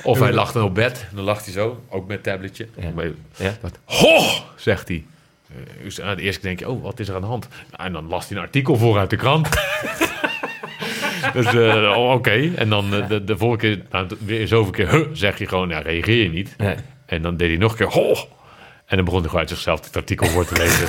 Of 0.03 0.19
hij 0.19 0.33
lag 0.33 0.53
dan 0.53 0.65
op 0.65 0.75
bed, 0.75 1.07
dan 1.11 1.25
lag 1.25 1.45
hij 1.45 1.53
zo, 1.53 1.83
ook 1.89 2.07
met 2.09 2.23
tabletje. 2.23 2.69
Ja. 3.37 3.57
dat, 3.61 3.79
ho, 3.85 4.23
zegt 4.57 4.89
hij. 4.89 5.05
Eh, 5.49 5.85
dus 5.85 6.01
aan 6.01 6.17
de 6.17 6.23
eerste 6.23 6.41
keer 6.41 6.49
denk 6.49 6.61
je, 6.61 6.69
oh, 6.69 6.83
wat 6.83 7.01
is 7.01 7.09
er 7.09 7.15
aan 7.15 7.21
de 7.21 7.27
hand? 7.27 7.49
Nou, 7.71 7.85
en 7.85 7.93
dan 7.93 8.09
las 8.09 8.29
hij 8.29 8.37
een 8.37 8.43
artikel 8.43 8.77
voor 8.77 8.99
uit 8.99 9.11
de 9.11 9.17
krant. 9.17 9.49
dus, 11.33 11.47
eh, 11.47 11.93
oh, 11.97 12.11
oké. 12.13 12.51
En 12.57 12.69
dan 12.69 12.95
eh, 12.95 13.09
de, 13.09 13.25
de 13.25 13.37
volgende 13.37 13.77
keer, 13.77 13.85
nou, 13.91 14.07
weer 14.19 14.49
zoveel 14.49 14.73
keer, 14.73 14.91
huh, 14.91 15.07
zeg 15.13 15.39
je 15.39 15.47
gewoon, 15.47 15.69
ja, 15.69 15.79
reageer 15.79 16.23
je 16.23 16.31
niet. 16.31 16.55
Nee. 16.59 16.75
En 17.07 17.23
dan 17.23 17.37
deed 17.37 17.49
hij 17.49 17.57
nog 17.59 17.71
een 17.71 17.77
keer, 17.77 17.91
ho. 17.91 18.15
En 18.87 18.97
dan 18.97 19.05
begon 19.05 19.21
hij 19.21 19.29
gewoon 19.29 19.45
uit 19.45 19.49
zichzelf 19.55 19.85
het 19.85 19.97
artikel 19.97 20.27
voor 20.27 20.45
te 20.45 20.55
lezen. 20.57 20.89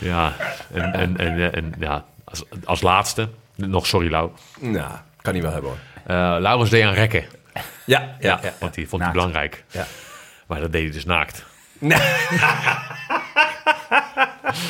ja, 0.10 0.32
en, 0.72 0.92
en, 0.92 1.16
en, 1.16 1.52
en 1.54 1.72
ja, 1.78 2.04
als, 2.24 2.44
als 2.64 2.82
laatste, 2.82 3.28
nog 3.54 3.86
sorry 3.86 4.10
Lau. 4.10 4.30
nou, 4.60 4.90
kan 5.22 5.32
hij 5.32 5.42
wel 5.42 5.52
hebben 5.52 5.70
hoor. 5.70 5.78
Eh 6.06 6.36
Laurens 6.40 6.70
deed 6.70 6.84
aan 6.84 6.94
rekken, 6.94 7.24
Ja, 7.86 8.16
ja, 8.20 8.40
ja. 8.42 8.52
want 8.60 8.74
die 8.74 8.88
vond 8.88 9.02
hij 9.02 9.12
belangrijk. 9.12 9.64
Ja. 9.70 9.86
Maar 10.46 10.60
dat 10.60 10.72
deed 10.72 10.82
hij 10.82 10.92
dus 10.92 11.04
naakt. 11.04 11.44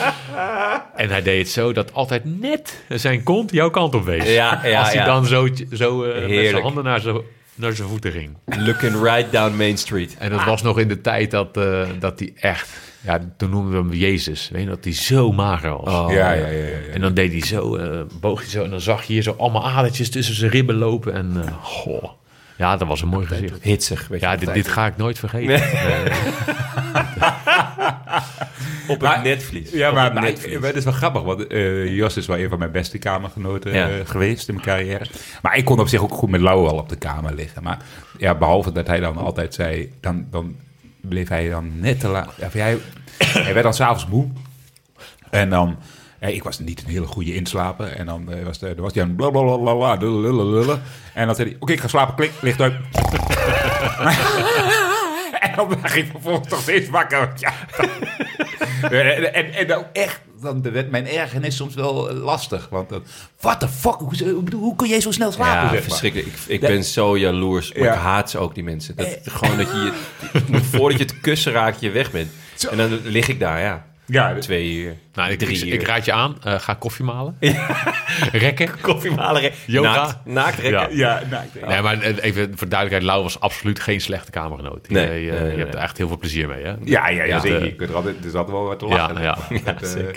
En 0.96 1.08
hij 1.08 1.22
deed 1.22 1.38
het 1.38 1.48
zo 1.48 1.72
dat 1.72 1.94
altijd 1.94 2.40
net 2.40 2.84
zijn 2.88 3.22
kont 3.22 3.52
jouw 3.52 3.70
kant 3.70 3.94
op 3.94 4.04
wees. 4.04 4.24
Ja, 4.34 4.60
ja, 4.66 4.78
Als 4.78 4.88
hij 4.88 4.96
ja. 4.96 5.04
dan 5.04 5.26
zo, 5.26 5.48
zo 5.72 6.02
eh, 6.02 6.28
met 6.28 6.48
zijn 6.48 6.62
handen 6.62 6.84
naar 6.84 7.00
zijn, 7.00 7.20
naar 7.54 7.72
zijn 7.72 7.88
voeten 7.88 8.12
ging. 8.12 8.36
Looking 8.44 9.02
right 9.02 9.32
down 9.32 9.56
Main 9.56 9.78
Street. 9.78 10.16
En 10.18 10.30
dat 10.30 10.44
was 10.44 10.62
nog 10.62 10.78
in 10.78 10.88
de 10.88 11.00
tijd 11.00 11.30
dat, 11.30 11.56
eh, 11.56 11.82
dat 11.98 12.18
hij 12.18 12.32
echt... 12.36 12.68
Ja, 13.04 13.20
toen 13.36 13.50
noemden 13.50 13.72
we 13.72 13.78
hem 13.88 13.98
Jezus. 14.00 14.48
Weet 14.52 14.62
je, 14.62 14.68
dat 14.68 14.84
hij 14.84 14.92
zo 14.92 15.32
mager 15.32 15.70
was. 15.70 15.94
Oh, 15.94 16.12
Ja, 16.12 16.32
ja, 16.32 16.46
ja, 16.46 16.66
ja. 16.66 16.76
En 16.92 17.00
dan 17.00 17.14
deed 17.14 17.32
hij 17.32 17.40
zo, 17.40 17.76
eh, 17.76 18.00
boog 18.20 18.40
hij 18.40 18.48
zo... 18.50 18.64
En 18.64 18.70
dan 18.70 18.80
zag 18.80 19.04
je 19.04 19.12
hier 19.12 19.22
zo 19.22 19.34
allemaal 19.38 19.66
adertjes 19.66 20.10
tussen 20.10 20.34
zijn 20.34 20.50
ribben 20.50 20.76
lopen. 20.76 21.14
En 21.14 21.32
eh, 21.46 21.52
goh. 21.62 22.04
Ja, 22.56 22.76
dat 22.76 22.88
was 22.88 23.02
een 23.02 23.08
mooi 23.08 23.26
gezicht. 23.26 23.62
Hitsig, 23.62 24.08
weet 24.08 24.20
je. 24.20 24.26
Ja, 24.26 24.36
dit, 24.36 24.68
ga 24.68 24.86
ik 24.86 24.96
nooit 24.96 25.18
vergeten. 25.18 25.48
Nee. 25.48 25.62
Op 28.92 29.00
Maar- 29.02 29.14
het 29.14 29.24
netvlies. 29.24 29.70
Ja, 29.70 29.88
Op 29.88 29.94
maar, 29.94 30.04
het 30.04 30.60
maar 30.60 30.74
is 30.76 30.84
wel 30.84 30.92
grappig, 30.92 31.22
want 31.22 31.46
eh, 31.46 31.94
Jos 31.96 32.16
is 32.16 32.26
wel 32.26 32.38
een 32.38 32.48
van 32.48 32.58
mijn 32.58 32.70
beste 32.70 32.98
kamergenoten 32.98 33.74
Ja. 33.74 33.88
eh, 33.88 33.94
geweest 34.04 34.48
in 34.48 34.54
mijn 34.54 34.66
carrière. 34.66 35.06
Maar 35.42 35.56
ik 35.56 35.64
kon 35.64 35.78
op 35.80 35.88
zich 35.88 36.02
ook 36.02 36.12
goed 36.14 36.30
met 36.30 36.40
Lauwe 36.40 36.68
al 36.68 36.78
op 36.78 36.88
de 36.88 36.96
kamer 36.96 37.34
liggen. 37.34 37.62
Maar 37.62 37.78
ja, 38.18 38.34
behalve 38.34 38.72
dat 38.72 38.86
hij 38.86 39.00
dan 39.00 39.16
altijd 39.16 39.54
zei, 39.54 39.92
dan, 40.00 40.26
dan 40.30 40.56
bleef 41.00 41.28
hij 41.28 41.48
dan 41.48 41.80
net 41.80 42.00
te 42.00 42.08
laat. 42.08 42.32
Ja, 42.38 42.48
hij, 42.52 42.78
hij 43.18 43.52
werd 43.52 43.62
dan 43.64 43.74
s'avonds 43.74 44.06
moe. 44.06 44.28
En 45.30 45.50
dan, 45.50 45.76
ik 46.20 46.42
was 46.42 46.58
niet 46.58 46.82
een 46.82 46.90
hele 46.90 47.06
goede 47.06 47.34
inslapen. 47.34 47.96
En 47.98 48.06
dan 48.06 48.32
eh, 48.32 48.44
was, 48.44 48.58
de, 48.58 48.74
was 48.76 48.94
hij 48.94 49.02
aan 49.02 49.14
blablabla, 49.14 49.94
lullen, 49.94 50.50
lullen. 50.50 50.82
En 51.14 51.26
dan 51.26 51.34
zei 51.34 51.48
hij, 51.48 51.56
oké, 51.60 51.72
ik 51.72 51.80
ga 51.80 51.88
slapen, 51.88 52.14
klik, 52.14 52.30
licht 52.40 52.60
uit. 52.60 52.74
En 55.58 55.68
dan 55.68 55.78
ging 55.90 56.04
ik 56.04 56.10
vervolgens 56.10 56.48
nog 56.48 56.60
steeds 56.60 56.88
wakker. 56.88 57.32
Ja. 57.36 57.52
en, 58.90 59.34
en, 59.34 59.52
en 59.54 59.66
dan 59.66 59.84
echt, 59.92 60.20
dan 60.42 60.62
werd 60.62 60.90
mijn 60.90 61.06
ergernis 61.08 61.56
soms 61.56 61.74
wel 61.74 62.12
lastig. 62.12 62.68
Want 62.70 62.88
dan, 62.88 63.02
what 63.40 63.60
the 63.60 63.68
fuck, 63.68 63.94
hoe, 63.94 64.42
hoe, 64.56 64.76
kun 64.76 64.88
jij 64.88 65.00
zo 65.00 65.10
snel 65.10 65.32
slapen? 65.32 65.52
zeg 65.60 65.62
Ja, 65.62 65.72
maar? 65.72 65.82
verschrikkelijk. 65.82 66.28
Ik, 66.28 66.46
ik 66.46 66.60
ben 66.60 66.84
zo 66.84 67.18
jaloers. 67.18 67.72
Maar 67.72 67.84
Ja. 67.84 67.92
ik 67.92 67.98
haat 68.00 68.30
ze 68.30 68.38
ook, 68.38 68.54
die 68.54 68.64
mensen. 68.64 68.96
Dat, 68.96 69.18
gewoon 69.24 69.56
dat 69.56 69.66
je, 69.70 69.92
je- 70.32 70.60
voordat 70.62 70.98
je 70.98 71.04
het 71.04 71.20
kussen 71.20 71.52
raakt, 71.52 71.80
je 71.80 71.90
weg 71.90 72.10
bent. 72.10 72.30
En 72.70 72.76
dan 72.76 73.00
lig 73.04 73.28
ik 73.28 73.40
daar, 73.40 73.60
ja. 73.60 73.86
Ja, 74.06 74.34
Twee 74.38 74.72
uur, 74.74 74.96
Nou, 75.14 75.30
ik, 75.30 75.38
drie 75.38 75.56
ik, 75.56 75.64
uur. 75.64 75.72
ik 75.72 75.82
raad 75.86 76.04
je 76.04 76.12
aan, 76.12 76.36
eh, 76.42 76.58
ga 76.58 76.74
koffie 76.74 77.04
malen. 77.04 77.36
Rekken. 78.32 78.80
Koffiemalen, 78.80 79.50
Yoga. 79.66 79.94
naakt, 79.94 80.18
naakt 80.24 80.58
rekken. 80.58 80.96
Ja. 80.96 81.20
ja, 81.30 81.44
Nee, 81.68 81.82
maar 81.82 82.00
eh, 82.00 82.16
even 82.24 82.52
voor 82.58 82.68
duidelijkheid, 82.68 83.02
Lau 83.02 83.22
was 83.22 83.40
absoluut 83.40 83.80
geen 83.80 84.00
slechte 84.00 84.30
kamergenoot. 84.30 84.86
Je- 84.88 84.94
Nee, 84.94 85.04
je, 85.04 85.10
nee, 85.10 85.24
je 85.24 85.30
nee, 85.46 85.56
hebt 85.56 85.56
nee. 85.70 85.76
er 85.76 85.82
echt 85.82 85.96
heel 85.98 86.08
veel 86.08 86.18
plezier 86.18 86.48
mee, 86.48 86.62
hè? 86.64 86.70
ja, 86.70 86.76
ja, 86.84 87.08
ja, 87.08 87.24
Ja, 87.24 87.40
zeker. 87.40 87.58
eh, 87.60 87.64
Je 87.64 87.74
kunt 87.74 87.90
er 87.90 87.96
altijd, 87.96 88.18
er 88.20 88.26
is 88.26 88.34
altijd 88.34 88.56
wel 88.56 88.66
wat 88.66 88.78
te 88.78 88.86
lachen. 88.86 89.22
Ja, 89.22 89.36
ja. 89.50 89.60
Met, 89.64 89.82
eh, 89.82 89.88
zeker. 89.88 90.16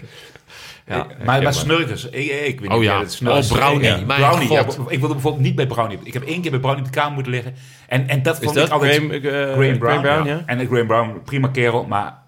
Ja, 0.87 1.07
maar, 1.25 1.41
maar 1.43 1.53
snurkers, 1.53 2.05
ik, 2.05 2.13
ik 2.13 2.31
weet 2.31 2.61
niet 2.61 2.69
Oh 2.71 2.77
of 2.77 2.83
ja. 2.83 3.07
snurkers- 3.07 3.51
Oh, 3.51 3.57
Brownie, 3.57 3.83
Ja, 3.89 3.97
brownie, 4.17 4.51
ja, 4.51 4.59
ik 4.89 4.99
wilde 4.99 5.13
bijvoorbeeld 5.13 5.43
niet 5.43 5.55
bij 5.55 5.67
Brownie. 5.67 5.99
Ik 6.03 6.13
heb 6.13 6.23
één 6.23 6.41
keer 6.41 6.51
bij 6.51 6.59
Brownie 6.59 6.83
op 6.85 6.91
de 6.93 6.99
kamer 6.99 7.13
moeten 7.13 7.31
liggen. 7.31 7.55
En, 7.87 8.07
en 8.07 8.21
dat 8.23 8.37
Is 8.37 8.43
vond 8.43 8.55
dat 8.55 8.65
ik 8.67 8.71
altijd... 8.73 8.95
Graham, 8.95 9.11
eh, 9.11 9.21
Graham 9.53 9.77
Brown, 9.77 10.01
Brown, 10.01 10.27
ja. 10.27 10.33
ja? 10.33 10.43
En 10.45 10.67
Graham 10.67 10.87
Brown, 10.87 11.21
prima 11.25 11.47
kerel, 11.47 11.85
maar 11.85 12.23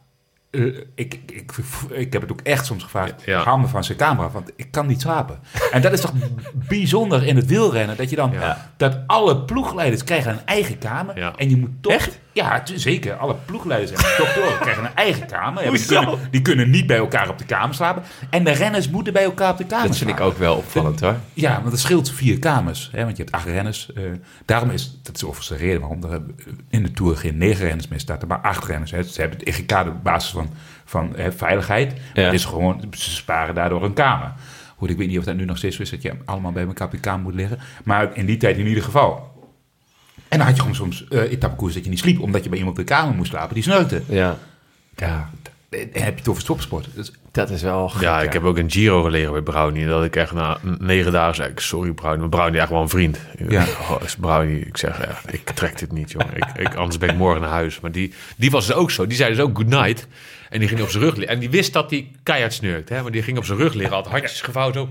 eh, 0.50 0.66
ik, 0.96 1.20
ik, 1.26 1.52
ik 1.90 2.14
heb 2.14 2.22
het 2.22 2.32
ook 2.32 2.42
echt 2.42 2.66
soms 2.66 2.84
gevraagd. 2.84 3.24
Ja. 3.26 3.44
Haal 3.44 3.58
me 3.58 3.68
van 3.68 3.84
zijn 3.84 3.98
camera, 3.98 4.30
want 4.30 4.52
ik 4.56 4.72
kan 4.72 4.88
niet 4.88 5.02
slapen. 5.02 5.40
en 5.72 5.82
dat 5.82 5.94
is 5.94 6.02
toch 6.02 6.14
bijzonder 6.54 7.24
in 7.24 7.36
het 7.36 7.46
wielrennen, 7.46 7.98
dat 7.98 8.10
je 8.10 8.16
dan... 8.16 8.32
Ja. 8.32 8.72
Dat 8.78 8.98
alle 9.08 9.42
ploegleiders 9.42 10.04
krijgen 10.04 10.32
een 10.32 10.46
eigen 10.46 10.78
kamer. 10.78 11.34
En 11.38 11.50
je 11.50 11.58
moet 11.58 11.72
toch... 11.82 11.92
Echt? 11.92 12.20
Ja, 12.38 12.62
zeker. 12.76 13.16
Alle 13.16 13.36
ploegleiders 13.46 13.92
en 13.92 14.16
doktoren 14.18 14.60
krijgen 14.66 14.84
een 14.86 14.96
eigen 14.96 15.28
kamer. 15.28 15.64
Ja, 15.64 15.72
die, 15.72 15.86
kunnen, 15.86 16.20
die 16.32 16.42
kunnen 16.42 16.70
niet 16.70 16.88
bij 16.88 16.98
elkaar 16.98 17.30
op 17.30 17.38
de 17.38 17.46
kamer 17.46 17.76
slapen. 17.76 18.04
En 18.30 18.44
de 18.44 18.52
renners 18.52 18.90
moeten 18.90 19.14
bij 19.14 19.24
elkaar 19.24 19.52
op 19.52 19.58
de 19.58 19.66
kamer 19.66 19.88
Dat 19.88 19.98
vind 19.98 20.10
ik 20.10 20.16
slapen. 20.16 20.34
ook 20.34 20.40
wel 20.40 20.56
opvallend, 20.56 21.00
hoor. 21.00 21.16
Ja, 21.34 21.60
want 21.60 21.72
het 21.72 21.80
scheelt 21.80 22.12
vier 22.12 22.40
kamers. 22.40 22.90
Hè, 22.92 23.04
want 23.04 23.18
je 23.18 23.24
hebt 23.24 23.36
acht 23.36 23.46
renners. 23.46 23.94
eh, 23.94 24.04
daarom 24.46 24.70
is, 24.70 25.00
dat 25.04 25.16
is 25.16 25.24
overigens 25.24 25.58
de 25.60 25.66
reden 25.66 25.80
waarom 25.80 26.04
er 26.04 26.22
in 26.70 26.84
de 26.84 26.92
Tour 26.92 27.18
geen 27.18 27.38
negen 27.38 27.66
renners 27.66 27.88
meer 27.88 28.00
starten, 28.00 28.28
maar 28.28 28.40
acht 28.40 28.66
renners. 28.66 28.92
Hè. 28.92 29.04
Ze 29.04 29.22
hebben 29.22 29.40
het 29.40 29.48
EGK 29.48 29.72
op 29.88 30.04
basis 30.04 30.32
van, 30.32 30.50
van 30.86 31.14
hè, 31.16 31.32
veiligheid. 31.32 31.94
Ja. 32.14 32.24
Het 32.24 32.34
is 32.34 32.46
gewoon, 32.46 32.84
ze 32.92 33.10
sparen 33.12 33.56
daardoor 33.56 33.84
een 33.84 33.94
kamer. 33.94 34.32
Goed, 34.78 34.90
ik 34.90 34.98
weet 34.98 35.08
niet 35.08 35.18
of 35.20 35.24
dat 35.24 35.36
nu 35.36 35.46
nog 35.46 35.58
steeds 35.58 35.80
is, 35.80 35.90
dat 35.90 36.02
je 36.02 36.14
allemaal 36.26 36.52
bij 36.52 36.66
elkaar 36.66 36.88
op 36.88 36.94
je 36.94 37.00
kamer 37.00 37.22
moet 37.22 37.34
liggen. 37.36 37.60
Maar 37.84 38.10
in 38.14 38.26
die 38.26 38.38
tijd 38.38 38.58
in 38.58 38.68
ieder 38.68 38.84
geval. 38.84 39.36
En 40.30 40.38
dan 40.38 40.48
had 40.48 40.56
je 40.56 40.62
gewoon 40.62 40.76
soms 40.76 41.08
eh 41.08 41.32
etappekoers 41.32 41.74
dat 41.74 41.84
je 41.84 41.90
niet 41.90 42.00
sliep, 42.00 42.22
omdat 42.22 42.44
je 42.44 42.50
bij 42.50 42.58
iemand 42.58 42.80
op 42.80 42.88
de 42.88 42.94
kamer 42.94 43.16
moest 43.16 43.30
slapen 43.30 43.54
die 43.54 43.64
snurkte. 43.64 44.02
Ja. 44.08 44.38
ja, 44.96 45.30
heb 45.70 45.92
je 45.94 46.00
het 46.00 46.28
over 46.28 46.42
stopsport. 46.42 46.88
Dus, 46.94 47.12
dat 47.32 47.50
is 47.50 47.62
wel 47.62 47.90
gek, 47.90 48.02
Ja, 48.02 48.22
ik 48.22 48.34
heb 48.34 48.44
ook 48.44 48.58
een 48.58 48.72
Giro 48.72 49.02
gelegen 49.04 49.32
bij 49.32 49.42
Brownie. 49.42 49.86
Dat 49.86 50.04
ik 50.04 50.16
echt 50.16 50.34
na 50.34 50.58
negen 50.80 51.12
dagen 51.12 51.36
zei, 51.36 51.50
ik, 51.50 51.60
sorry 51.60 51.92
Brownie. 51.92 52.20
Maar 52.20 52.30
Brownie 52.30 52.60
echt 52.60 52.70
wel 52.70 52.82
een 52.82 52.90
vriend. 52.90 53.20
Ja. 53.50 53.66
Oh, 53.90 54.04
is 54.04 54.16
Brownie, 54.16 54.60
ik 54.60 54.78
zeg 54.78 55.00
echt, 55.00 55.34
ik 55.34 55.50
trek 55.50 55.80
dit 55.80 55.92
niet, 55.92 56.12
jongen. 56.12 56.36
Ik, 56.36 56.46
ik, 56.58 56.76
anders 56.76 56.98
ben 56.98 57.10
ik 57.10 57.16
morgen 57.16 57.42
naar 57.42 57.50
huis. 57.50 57.80
Maar 57.80 57.92
die, 57.92 58.14
die 58.36 58.52
was 58.52 58.68
dus 58.68 58.76
ook 58.76 58.92
zo. 58.92 59.08
Die 59.08 59.18
zei 59.18 59.30
dus 59.30 59.40
ook 59.40 59.58
good 59.58 59.68
night. 59.68 60.08
En 60.50 60.60
die 60.60 60.68
ging 60.68 60.82
op 60.82 60.90
zijn 60.90 61.04
rug 61.04 61.16
liggen. 61.16 61.34
En 61.34 61.40
die 61.40 61.50
wist 61.50 61.74
dat 61.74 61.90
hij 61.90 62.12
keihard 62.24 62.54
snurkte. 62.54 62.94
Hè? 62.94 63.02
Maar 63.02 63.12
die 63.12 63.24
ging 63.24 63.38
op 63.38 63.46
zijn 63.46 63.58
rug 63.58 63.74
liggen, 63.74 63.96
had 63.96 64.08
handjes 64.08 64.42
gevouwen 64.42 64.74
zo. 64.74 64.90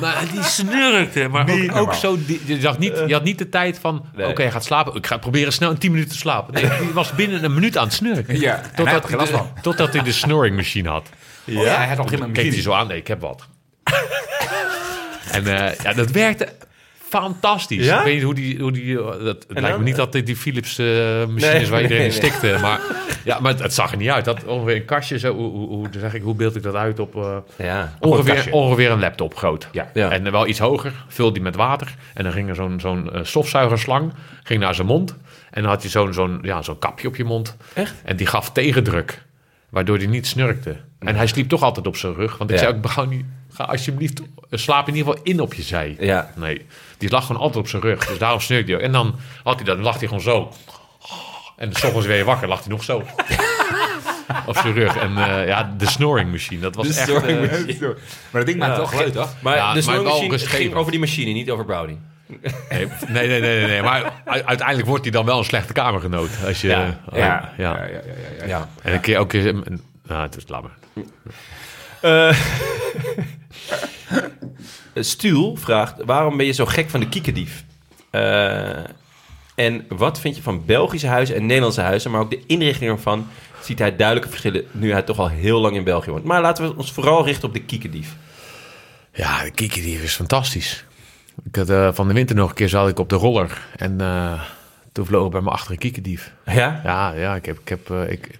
Maar 0.00 0.24
die 0.32 0.42
snurkte. 0.42 1.28
Maar 1.28 1.48
ook, 1.50 1.76
ook 1.76 1.94
zo, 1.94 2.16
die, 2.26 2.40
je, 2.44 2.60
zag 2.60 2.78
niet, 2.78 3.02
je 3.06 3.12
had 3.12 3.24
niet 3.24 3.38
de 3.38 3.48
tijd 3.48 3.78
van, 3.78 4.04
Nee. 4.14 4.28
oké, 4.28 4.42
hij 4.42 4.50
gaat 4.50 4.64
slapen. 4.64 4.94
Ik 4.94 5.06
ga 5.06 5.16
proberen 5.16 5.52
snel 5.52 5.70
in 5.70 5.78
10 5.78 5.90
minuten 5.90 6.12
te 6.12 6.18
slapen. 6.18 6.54
Nee, 6.54 6.78
die 6.80 6.92
was 6.92 7.12
binnen 7.14 7.44
een 7.44 7.54
minuut 7.54 7.76
aan 7.78 7.84
het 7.84 7.92
snurken. 7.94 8.40
Ja, 8.40 8.54
hij 8.54 8.62
totdat, 8.74 8.94
had 8.94 9.06
geen 9.06 9.16
last 9.18 9.32
de- 9.32 9.60
totdat 9.62 9.92
hij 9.92 10.02
de 10.02 10.12
snoring 10.12 10.56
machine 10.56 10.88
had. 10.88 11.08
ja, 11.44 11.76
hij 11.76 11.86
had 11.86 11.98
op 11.98 12.04
een 12.04 12.10
gegeven 12.10 12.32
Keek 12.32 12.52
hij 12.52 12.62
zo 12.62 12.72
aan, 12.72 12.86
nee, 12.86 12.98
ik 12.98 13.06
heb 13.08 13.20
wat. 13.20 13.46
en 15.30 15.46
eh, 15.46 15.74
ja, 15.82 15.92
dat 15.92 16.10
werkte 16.10 16.48
fantastisch. 17.22 17.84
Ja? 17.84 17.98
Ik 17.98 18.04
weet 18.04 18.14
niet 18.14 18.22
hoe 18.22 18.34
die... 18.34 18.58
Hoe 18.60 18.72
die 18.72 18.98
eh, 18.98 19.04
dat, 19.06 19.18
het 19.24 19.44
lijkt 19.48 19.68
dan? 19.68 19.78
me 19.78 19.84
niet 19.84 19.96
dat 19.96 20.12
dit 20.12 20.26
die 20.26 20.36
Philips 20.36 20.78
eh 20.78 20.86
machine 20.86 21.32
Nee, 21.52 21.60
is 21.60 21.68
waar 21.68 21.82
iedereen 21.82 22.02
nee, 22.02 22.10
stikte. 22.12 22.58
Maar, 22.60 22.80
ja, 23.24 23.40
maar 23.40 23.52
het, 23.52 23.62
het 23.62 23.74
zag 23.74 23.90
er 23.90 23.96
niet 23.96 24.08
uit. 24.08 24.24
Dat 24.24 24.44
ongeveer 24.44 24.76
een 24.76 24.84
kastje, 24.84 25.18
zo, 25.18 25.34
hoe, 25.34 25.50
hoe, 25.50 25.68
hoe, 25.68 25.86
zeg 25.98 26.14
ik, 26.14 26.22
hoe 26.22 26.34
beeld 26.34 26.56
ik 26.56 26.62
dat 26.62 26.74
uit 26.74 26.98
op... 26.98 27.16
eh, 27.16 27.36
Ja. 27.56 27.92
ongeveer, 28.00 28.34
kastje. 28.34 28.52
ongeveer 28.52 28.90
een 28.90 29.00
laptop 29.00 29.36
groot. 29.36 29.68
Ja. 29.72 29.90
Ja. 29.94 30.10
En 30.10 30.30
wel 30.32 30.46
iets 30.46 30.58
hoger, 30.58 30.92
vulde 31.08 31.32
die 31.32 31.42
met 31.42 31.56
water. 31.56 31.94
En 32.14 32.24
dan 32.24 32.32
ging 32.32 32.48
er 32.48 32.54
zo'n 32.54 32.80
zo'n 32.80 33.10
stofzuigerslang 33.22 34.12
ging 34.42 34.60
naar 34.60 34.74
zijn 34.74 34.86
mond. 34.86 35.16
En 35.50 35.62
dan 35.62 35.70
had 35.70 35.82
je 35.82 35.88
zo'n 35.88 36.12
zo'n 36.12 36.38
ja, 36.42 36.62
zo'n 36.62 36.78
kapje 36.78 37.08
op 37.08 37.16
je 37.16 37.24
mond. 37.24 37.56
Echt? 37.74 37.94
En 38.04 38.16
die 38.16 38.26
gaf 38.26 38.52
tegendruk, 38.52 39.22
waardoor 39.68 39.96
hij 39.96 40.06
niet 40.06 40.26
snurkte. 40.26 40.76
En 40.98 41.16
hij 41.16 41.26
sliep 41.26 41.48
toch 41.48 41.62
altijd 41.62 41.86
op 41.86 41.96
zijn 41.96 42.14
rug. 42.14 42.38
Want 42.38 42.50
ik 42.50 42.56
Ja. 42.58 42.62
zei 42.62 42.76
ook, 42.76 43.12
ga 43.52 43.64
alsjeblieft, 43.64 44.20
slaap 44.50 44.88
in 44.88 44.94
ieder 44.94 45.12
geval 45.12 45.24
in 45.26 45.40
op 45.40 45.54
je 45.54 45.62
zij. 45.62 45.96
Ja. 46.00 46.30
Nee, 46.36 46.66
die 46.98 47.10
lag 47.10 47.26
gewoon 47.26 47.40
altijd 47.42 47.64
op 47.64 47.68
zijn 47.68 47.82
rug. 47.82 48.06
Dus 48.06 48.18
daarom 48.18 48.40
snurkte 48.40 48.70
hij 48.72 48.80
ook. 48.80 48.86
En 48.86 48.92
dan 48.92 49.14
had 49.42 49.54
hij 49.56 49.64
dat, 49.64 49.78
lag 49.78 49.98
hij 49.98 50.06
gewoon 50.06 50.22
zo. 50.22 50.52
En 51.56 51.72
s 51.74 51.84
ochtends 51.84 52.06
weer 52.06 52.24
wakker, 52.24 52.48
lag 52.48 52.58
hij 52.60 52.68
nog 52.68 52.84
zo. 52.84 52.96
op 54.46 54.56
zijn 54.56 54.72
rug. 54.74 54.96
En 54.96 55.16
eh, 55.18 55.46
ja, 55.46 55.74
de 55.78 55.86
snoring 55.86 56.30
machine, 56.30 56.60
dat 56.60 56.74
was 56.74 56.86
De 56.88 56.94
echt... 56.94 57.08
snoring 57.08 57.38
eh, 57.48 57.50
machine. 57.50 57.86
Maar 58.30 58.40
dat 58.40 58.46
ding 58.46 58.58
maakt 58.58 58.70
Ja. 58.72 58.76
wel 58.78 58.86
geluid, 58.86 59.12
toch? 59.12 59.34
Maar 59.40 59.56
Ja, 59.56 59.68
de 59.68 59.74
maar 59.74 59.82
snoermachine 59.82 60.28
wel 60.28 60.38
ging 60.38 60.74
over 60.74 60.90
die 60.90 61.00
machine, 61.00 61.32
niet 61.32 61.50
over 61.50 61.64
Brownie. 61.64 61.98
Nee, 62.26 62.88
nee, 63.08 63.28
nee, 63.28 63.40
nee, 63.40 63.66
nee. 63.66 63.82
Maar 63.82 64.02
u- 64.04 64.30
uiteindelijk 64.44 64.86
wordt 64.88 65.02
hij 65.02 65.12
dan 65.12 65.24
wel 65.24 65.38
een 65.38 65.44
slechte 65.44 65.72
kamergenoot. 65.72 66.30
Als 66.46 66.60
je, 66.60 66.68
Ja, 66.68 66.98
oh, 67.10 67.18
Ja, 67.18 67.24
ja. 67.26 67.52
ja, 67.56 67.82
ja, 67.82 67.86
ja, 67.86 67.88
ja, 67.88 68.40
ja. 68.40 68.46
Ja. 68.46 68.68
En 68.82 68.92
een 68.94 69.00
keer 69.00 69.18
ook... 69.18 69.32
Nou, 69.32 70.22
het 70.22 70.36
is 70.36 70.44
maar. 70.46 70.70
Eh, 72.06 72.38
Stuul 75.12 75.56
vraagt, 75.56 75.94
waarom 76.04 76.36
ben 76.36 76.46
je 76.46 76.52
zo 76.52 76.66
gek 76.66 76.90
van 76.90 77.00
de 77.00 77.08
kiekendief? 77.08 77.64
Eh, 78.10 78.84
en 79.54 79.84
wat 79.88 80.20
vind 80.20 80.36
je 80.36 80.42
van 80.42 80.64
Belgische 80.64 81.06
huizen 81.06 81.36
en 81.36 81.46
Nederlandse 81.46 81.80
huizen, 81.80 82.10
maar 82.10 82.20
ook 82.20 82.30
de 82.30 82.42
inrichting 82.46 82.90
ervan, 82.90 83.26
ziet 83.60 83.78
hij 83.78 83.96
duidelijke 83.96 84.30
verschillen 84.30 84.64
nu 84.70 84.92
hij 84.92 85.02
toch 85.02 85.18
al 85.18 85.28
heel 85.28 85.60
lang 85.60 85.76
in 85.76 85.84
België 85.84 86.10
woont. 86.10 86.24
Maar 86.24 86.40
laten 86.40 86.64
we 86.64 86.76
ons 86.76 86.92
vooral 86.92 87.24
richten 87.24 87.48
op 87.48 87.54
de 87.54 87.62
kiekendief. 87.62 88.16
Ja, 89.12 89.42
de 89.42 89.50
kiekendief 89.50 90.02
is 90.02 90.14
fantastisch. 90.14 90.84
Ik 91.44 91.56
had, 91.56 91.70
eh, 91.70 91.88
van 91.92 92.08
de 92.08 92.14
winter 92.14 92.36
nog 92.36 92.48
een 92.48 92.54
keer 92.54 92.68
zat 92.68 92.88
ik 92.88 92.98
op 92.98 93.08
de 93.08 93.16
roller. 93.16 93.58
En 93.76 94.00
eh, 94.00 94.42
toen 94.92 95.06
vloog 95.06 95.28
bij 95.30 95.40
me 95.40 95.50
achter 95.50 95.70
een 95.70 95.78
kiekendief. 95.78 96.32
Ja? 96.44 96.80
Ja, 96.84 97.12
ja, 97.12 97.34
ik 97.34 97.46
heb... 97.46 97.58
Ik 97.58 97.68
heb 97.68 97.90
eh, 97.90 98.10
ik, 98.10 98.38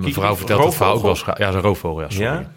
mijn 0.00 0.12
vrouw 0.12 0.36
vertelt 0.36 0.64
het 0.64 0.74
verhaal 0.74 0.94
ook 0.94 1.02
wel 1.02 1.10
eens. 1.10 1.24
Ja, 1.36 1.52
zo'n 1.52 1.60
roofvogel, 1.60 2.00
ja, 2.00 2.10
sorry. 2.10 2.26
Ja? 2.26 2.52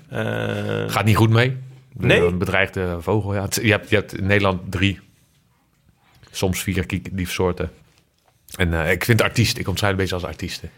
Eh, 0.85 0.91
Gaat 0.91 1.05
niet 1.05 1.15
goed 1.15 1.29
mee. 1.29 1.57
Nee? 1.93 2.21
Een 2.25 2.37
bedreigde 2.37 2.97
vogel, 2.99 3.33
ja. 3.33 3.47
Je 3.61 3.71
hebt, 3.71 3.89
je 3.89 3.95
hebt 3.95 4.17
in 4.17 4.25
Nederland 4.25 4.61
drie, 4.71 4.99
soms 6.31 6.63
vier 6.63 6.85
kiekendiefsoorten. 6.85 7.71
En 8.55 8.83
eh, 8.83 8.91
ik 8.91 9.05
vind 9.05 9.21
artiest, 9.21 9.57
ik 9.57 9.67
omschrijf 9.67 9.91
een 9.93 9.99
beetje 9.99 10.15
als 10.15 10.23
artiesten. 10.23 10.69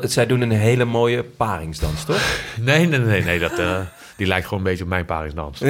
zij 0.00 0.26
doen 0.26 0.40
een 0.40 0.50
hele 0.50 0.84
mooie 0.84 1.22
paringsdans, 1.22 2.04
toch? 2.04 2.22
Nee, 2.60 2.86
nee, 2.86 2.98
nee, 2.98 3.22
nee. 3.22 3.38
Dat, 3.38 3.58
eh, 3.58 3.80
die 4.20 4.28
lijkt 4.28 4.44
gewoon 4.46 4.58
een 4.64 4.70
beetje 4.70 4.84
op 4.84 4.90
mijn 4.90 5.04
paringsdans. 5.04 5.60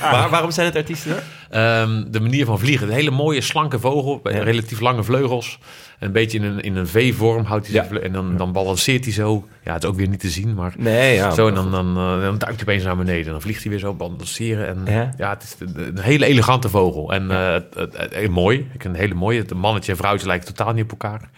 Waar, 0.00 0.30
waarom 0.30 0.50
zijn 0.50 0.66
het 0.66 0.76
artiesten? 0.76 1.16
Ehm, 1.50 2.04
de 2.10 2.20
manier 2.20 2.44
van 2.44 2.58
vliegen. 2.58 2.86
Een 2.88 2.94
hele 2.94 3.10
mooie, 3.10 3.40
slanke 3.40 3.78
vogel. 3.78 4.20
Relatief 4.22 4.80
lange 4.80 5.02
vleugels. 5.04 5.58
Een 5.98 6.12
beetje 6.12 6.38
in 6.38 6.44
een, 6.44 6.60
in 6.60 6.76
een 6.76 6.86
V-vorm 6.86 7.44
houdt 7.44 7.66
hij 7.72 7.74
Ja. 7.90 7.98
En 8.00 8.12
dan, 8.12 8.36
dan 8.36 8.52
balanceert 8.52 9.04
hij 9.04 9.12
zo. 9.12 9.48
Ja, 9.64 9.72
het 9.72 9.82
is 9.82 9.88
ook 9.88 9.96
weer 9.96 10.08
niet 10.08 10.20
te 10.20 10.28
zien, 10.28 10.54
maar... 10.54 10.74
Nee, 10.76 11.14
ja. 11.14 11.30
zo, 11.30 11.48
en 11.48 11.54
dan, 11.54 11.70
dan, 11.70 11.88
eh, 11.88 12.20
dan 12.20 12.38
duikt 12.38 12.42
hij 12.56 12.60
opeens 12.62 12.82
naar 12.84 12.96
beneden. 12.96 13.32
Dan 13.32 13.40
vliegt 13.40 13.62
hij 13.62 13.70
weer 13.70 13.80
zo 13.80 13.94
balanceren. 13.94 14.66
En, 14.68 14.94
Ja. 14.94 15.10
ja. 15.16 15.30
het 15.30 15.42
is 15.42 15.56
een, 15.74 15.98
hele 15.98 16.26
elegante 16.26 16.68
vogel. 16.68 17.12
En 17.12 17.30
eh, 17.30 17.52
het, 17.52 17.74
het- 17.74 17.96
het- 17.96 18.12
eh, 18.12 18.28
mooi. 18.28 18.58
Ik 18.58 18.82
vind 18.82 18.94
een 18.94 19.00
hele 19.00 19.14
mooie. 19.14 19.38
Het 19.40 19.54
mannetje 19.54 19.92
en 19.92 19.98
vrouwtje 19.98 20.26
lijken 20.26 20.54
totaal 20.54 20.72
niet 20.72 20.84
op 20.84 20.90
elkaar. 20.90 21.30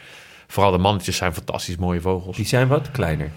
Vooral 0.46 0.72
de 0.72 0.78
mannetjes 0.78 1.16
zijn 1.16 1.34
fantastisch 1.34 1.76
mooie 1.76 2.00
vogels. 2.00 2.36
Die 2.36 2.46
zijn 2.46 2.68
wat 2.68 2.90
kleiner. 2.90 3.30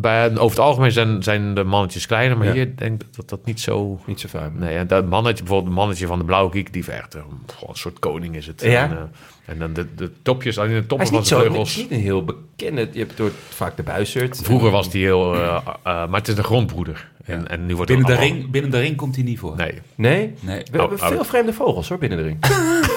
Bij, 0.00 0.28
over 0.30 0.56
het 0.56 0.58
algemeen 0.66 0.92
zijn, 0.92 1.22
zijn 1.22 1.54
de 1.54 1.64
mannetjes 1.64 2.06
kleiner, 2.06 2.36
maar 2.38 2.46
Ja. 2.46 2.52
hier 2.52 2.76
denk 2.76 3.02
ik 3.02 3.08
dat 3.16 3.28
dat 3.28 3.44
niet 3.44 3.60
zo... 3.60 4.00
Niet 4.06 4.20
zo 4.20 4.28
vaak. 4.28 4.50
Nee, 4.54 4.76
en 4.76 4.86
dat 4.86 5.06
mannetje, 5.08 5.38
bijvoorbeeld 5.42 5.70
het 5.70 5.78
mannetje 5.80 6.06
van 6.06 6.18
de 6.18 6.24
blauwe 6.24 6.50
kiek, 6.50 6.72
die 6.72 6.90
echt 6.92 7.14
eh, 7.14 7.22
een 7.68 7.74
soort 7.76 7.98
koning 7.98 8.36
is 8.36 8.46
het. 8.46 8.60
Ja? 8.62 8.82
En, 8.84 8.90
eh, 8.90 8.98
en 9.44 9.58
dan 9.58 9.72
de, 9.72 9.94
de 9.94 10.10
topjes, 10.22 10.58
alleen 10.58 10.68
de 10.70 10.74
Hij 10.76 10.84
toppen 10.86 11.06
is 11.06 11.12
van 11.12 11.24
zo, 11.26 11.38
vleugels. 11.38 11.70
is 11.70 11.76
niet 11.76 11.90
een 11.90 12.00
heel 12.00 12.24
bekende. 12.24 12.88
Je 12.92 12.98
hebt 12.98 13.16
door 13.16 13.30
vaak 13.48 13.76
de 13.76 13.82
buizerd. 13.82 14.40
Vroeger 14.42 14.70
was 14.70 14.90
die 14.90 15.04
heel... 15.04 15.34
eh, 15.34 15.66
maar 15.82 16.08
het 16.12 16.28
is 16.28 16.36
een 16.36 16.44
grondbroeder. 16.44 17.10
En, 17.24 17.48
en 17.48 17.66
nu 17.66 17.76
wordt 17.76 17.90
Binnen 17.90 18.06
de, 18.08 18.16
allemaal- 18.16 18.36
ring, 18.36 18.50
binnen 18.50 18.70
de 18.70 18.78
ring 18.80 18.96
komt 18.96 19.14
hij 19.14 19.24
niet 19.24 19.38
voor. 19.38 19.56
Nee. 19.56 19.74
Nee? 19.94 20.34
Nee. 20.40 20.62
We 20.70 20.78
hebben 20.78 21.00
Oh, 21.00 21.06
veel 21.06 21.18
oh. 21.18 21.24
vreemde 21.24 21.52
vogels 21.52 21.88
hoor 21.88 21.98
binnen 21.98 22.18
de 22.18 22.24
ring. 22.24 22.38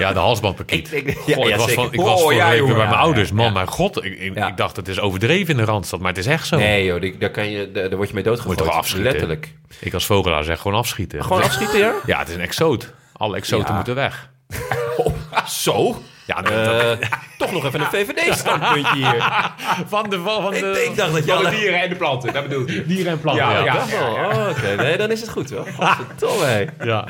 Ja, 0.00 0.12
de 0.12 0.18
halsbandpakiet. 0.18 0.92
Ik 0.92 1.16
Goh, 1.16 1.26
ja, 1.26 1.36
ik 1.36 1.48
ja, 1.48 1.56
was, 1.56 1.72
van, 1.72 1.88
ik 1.92 2.00
was 2.00 2.08
Oh, 2.14 2.20
vorige 2.20 2.48
week 2.48 2.64
bij 2.66 2.74
mijn 2.76 2.88
ja, 2.90 2.94
ouders. 2.96 3.32
Man, 3.32 3.44
ja. 3.46 3.50
mijn 3.52 3.66
god. 3.66 4.04
Ik, 4.04 4.18
ik, 4.18 4.34
Ja. 4.34 4.46
ik 4.48 4.56
dacht, 4.56 4.76
het 4.76 4.88
is 4.88 5.00
overdreven 5.00 5.48
in 5.50 5.56
de 5.56 5.64
Randstad. 5.64 6.00
Maar 6.00 6.08
het 6.08 6.18
is 6.18 6.26
echt 6.26 6.46
zo. 6.46 6.56
Nee 6.56 6.84
joh, 6.84 7.00
die- 7.00 7.18
daar, 7.18 7.30
kan 7.30 7.50
je, 7.50 7.70
daar, 7.72 7.88
daar 7.88 7.96
word 7.96 8.08
je 8.08 8.14
mee 8.14 8.24
doodgegooid. 8.24 8.58
Moet 8.58 8.68
je 8.68 8.72
afschieten? 8.74 9.10
Letterlijk. 9.10 9.52
Ik 9.80 9.94
als 9.94 10.06
vogelaar 10.06 10.44
zeg 10.44 10.60
gewoon 10.60 10.78
afschieten. 10.78 11.22
Gewoon 11.24 11.42
afschieten 11.42 11.78
ja? 11.78 11.92
Ja, 12.06 12.18
het 12.18 12.28
is 12.28 12.34
een 12.34 12.40
exoot. 12.40 12.92
Alle 13.16 13.36
exoten 13.36 13.68
Ja. 13.68 13.74
moeten 13.74 13.94
weg. 13.94 14.28
Zo? 15.46 16.02
Ja, 16.26 16.42
Eh, 16.42 17.08
toch 17.38 17.52
nog 17.52 17.64
even 17.64 17.80
een 17.80 17.86
VVD-standpuntje 17.86 18.94
hier. 18.94 19.24
van 19.88 20.10
de... 20.10 20.18
Van 20.20 20.50
de 20.50 20.86
ik 20.90 20.96
dacht 20.96 21.12
dat 21.12 21.24
je 21.24 21.32
alle 21.32 21.50
dieren 21.50 21.80
en 21.82 21.88
de 21.88 21.94
planten, 21.96 22.32
dat 22.32 22.42
bedoelt 22.48 22.68
hij. 22.68 22.84
dieren 22.86 23.12
en 23.12 23.20
planten. 23.20 23.44
Ja, 23.46 23.64
Ja? 23.64 23.74
Oh, 24.02 24.48
Oké, 24.50 24.74
nee, 24.76 24.96
dan 24.96 25.10
is 25.10 25.20
het 25.20 25.30
goed. 25.30 25.52
Godverdomme. 25.76 26.44
hé. 26.44 26.64
ja. 26.84 27.04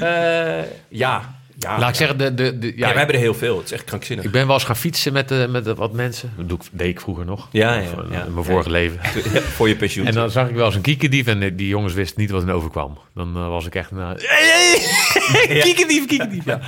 Eh, 0.00 0.64
ja. 0.88 1.34
Ja. 1.58 1.78
Laat 1.78 1.88
ik 1.88 1.94
zeggen, 1.94 2.18
de, 2.18 2.34
de, 2.34 2.58
de, 2.58 2.66
ja, 2.66 2.72
ja, 2.76 2.86
wij 2.86 2.96
hebben 2.96 3.14
er 3.14 3.20
heel 3.20 3.34
veel. 3.34 3.56
Het 3.56 3.64
is 3.66 3.72
echt 3.72 3.84
krankzinnig. 3.84 4.24
ik 4.24 4.30
ben 4.30 4.46
wel 4.46 4.54
eens 4.54 4.64
gaan 4.64 4.76
fietsen 4.76 5.12
met, 5.12 5.28
de, 5.28 5.46
met 5.50 5.64
de, 5.64 5.74
wat 5.74 5.92
mensen. 5.92 6.32
Dat 6.36 6.48
doe 6.48 6.58
ik, 6.58 6.64
deed 6.72 6.88
ik 6.88 7.00
vroeger 7.00 7.24
nog. 7.24 7.48
Ja, 7.50 7.74
ja, 7.74 7.80
Of, 7.80 7.86
eh, 7.90 7.96
ja. 7.96 8.02
in 8.02 8.10
mijn 8.10 8.34
Ja. 8.36 8.42
vorige 8.42 8.70
leven. 8.70 8.98
Ja, 9.34 9.40
voor 9.40 9.68
je 9.68 9.76
pensioen. 9.76 10.06
En 10.06 10.14
dan 10.14 10.30
zag 10.30 10.48
ik 10.48 10.54
wel 10.54 10.66
eens 10.66 10.74
een 10.74 10.80
kiekendief 10.80 11.26
en 11.26 11.56
die 11.56 11.68
jongens 11.68 11.94
wisten 11.94 12.20
niet 12.20 12.30
wat 12.30 12.42
hen 12.42 12.50
overkwam. 12.54 12.98
Dan 13.14 13.36
eh, 13.36 13.48
was 13.48 13.66
ik 13.66 13.74
echt... 13.74 13.90
Uh, 13.92 14.10
kiekendief, 15.62 16.06
kiekendief. 16.06 16.44
Ja. 16.44 16.60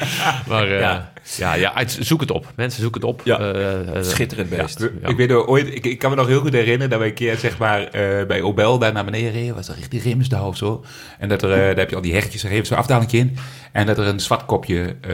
Maar 0.48 0.70
eh, 0.70 0.80
Ja. 1.36 1.54
ja. 1.54 1.72
Zoek 1.86 2.20
het 2.20 2.30
op. 2.30 2.46
Mensen, 2.56 2.82
zoek 2.82 2.94
het 2.94 3.04
op. 3.04 3.20
Ja. 3.24 3.38
Eh, 3.38 3.96
eh, 3.96 4.02
Schitterend 4.04 4.48
beest. 4.50 4.78
Ja. 5.02 5.08
Ik 5.08 5.16
weet 5.16 5.28
nog 5.28 5.46
ooit, 5.46 5.74
ik, 5.74 5.86
ik 5.86 5.98
kan 5.98 6.10
me 6.10 6.16
nog 6.16 6.26
heel 6.26 6.40
goed 6.40 6.52
herinneren 6.52 6.90
dat 6.90 6.98
we 7.00 7.06
een 7.06 7.14
keer 7.14 7.36
zeg 7.36 7.58
maar 7.58 7.82
eh, 7.84 8.26
bij 8.26 8.42
Obel 8.42 8.78
daar 8.78 8.92
naar 8.92 9.04
beneden 9.04 9.32
reden, 9.32 9.54
was 9.54 9.66
dat 9.66 9.76
richting 9.76 10.02
Rimsdal 10.02 10.46
of 10.46 10.56
zo. 10.56 10.84
En 11.18 11.28
dat 11.28 11.42
er, 11.42 11.50
eh, 11.52 11.56
daar 11.58 11.76
heb 11.76 11.90
je 11.90 11.96
al 11.96 12.02
die 12.02 12.12
heggetjes, 12.14 12.42
er 12.44 12.50
heeft 12.50 12.66
zo'n 12.66 12.76
afdaling 12.76 13.12
in. 13.12 13.36
En 13.72 13.86
dat 13.86 13.98
er 13.98 14.06
een 14.06 14.20
zwartkopje 14.20 14.96
eh 15.00 15.10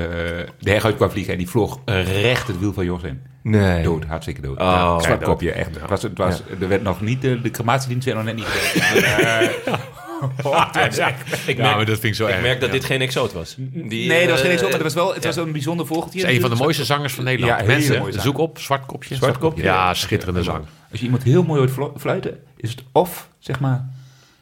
de 0.59 0.71
heg 0.71 0.85
uit 0.85 0.97
kwam 0.97 1.11
vliegen 1.11 1.33
en 1.33 1.39
die 1.39 1.49
vloog 1.49 1.79
recht 1.85 2.47
het 2.47 2.59
wiel 2.59 2.73
van 2.73 2.85
Jos 2.85 3.03
in. 3.03 3.23
Nee. 3.43 3.83
Dood, 3.83 4.05
hartstikke 4.05 4.41
dood. 4.41 4.59
Oh, 4.61 4.65
ja, 4.67 4.89
kijk, 4.91 5.03
zwartkopje, 5.03 5.53
echt. 5.53 5.81
Het 5.81 5.91
was, 5.91 6.03
het 6.03 6.19
was, 6.19 6.43
Er 6.61 6.69
werd 6.69 6.83
nog 6.83 7.01
niet, 7.01 7.21
de, 7.23 7.41
de 7.41 7.51
crematiedienst 7.51 8.05
werd 8.05 8.17
nog 8.17 8.27
net 8.27 8.37
niet 8.37 8.45
gedaan. 8.45 9.49
Eh, 10.39 10.47
oh, 10.47 10.69
echt- 10.73 10.99
Ik 11.47 11.57
Ja, 11.57 11.75
merk, 11.75 11.87
dat 11.87 11.99
vind 11.99 12.05
ik 12.05 12.15
zo 12.15 12.27
ik 12.27 12.33
erg. 12.33 12.43
merk 12.43 12.61
dat 12.61 12.69
Ja. 12.69 12.75
dit 12.75 12.85
geen 12.85 13.01
exoot 13.01 13.33
was. 13.33 13.55
Die, 13.59 14.09
nee, 14.09 14.21
dat 14.27 14.31
was 14.31 14.41
geen 14.41 14.51
eh, 14.51 14.57
op, 14.57 14.63
maar 14.63 14.73
het 14.73 14.83
was 14.83 14.95
wel 14.95 15.15
het 15.15 15.25
was 15.25 15.37
een 15.37 15.53
bijzonder 15.53 15.87
vogeltje. 15.87 16.21
Het 16.21 16.29
is 16.29 16.35
een 16.35 16.41
van 16.41 16.51
de 16.51 16.57
mooiste 16.57 16.85
zangers 16.85 17.13
van 17.15 17.25
Nederland. 17.25 17.61
Ja, 17.61 17.67
Mensen, 17.67 18.13
zoek 18.23 18.39
op, 18.39 18.59
zwartkopje. 18.59 19.15
Zwartkopje. 19.15 19.63
Ja, 19.63 19.95
schitterende 19.95 20.43
zang. 20.43 20.65
Als 20.91 20.99
je 21.01 21.05
iemand 21.05 21.23
heel 21.23 21.43
mooi 21.43 21.59
hoort 21.59 21.71
flu- 21.71 21.91
fluiten, 21.99 22.39
is 22.57 22.71
het 22.71 22.83
of, 22.93 23.29
zeg 23.39 23.61
maar, 23.61 23.89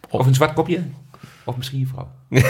of 0.08 0.26
een 0.26 0.34
zwart 0.34 0.52
kopje, 0.52 0.82
of 1.44 1.56
misschien 1.56 1.80
een 1.80 1.90
vrouw. 1.94 2.10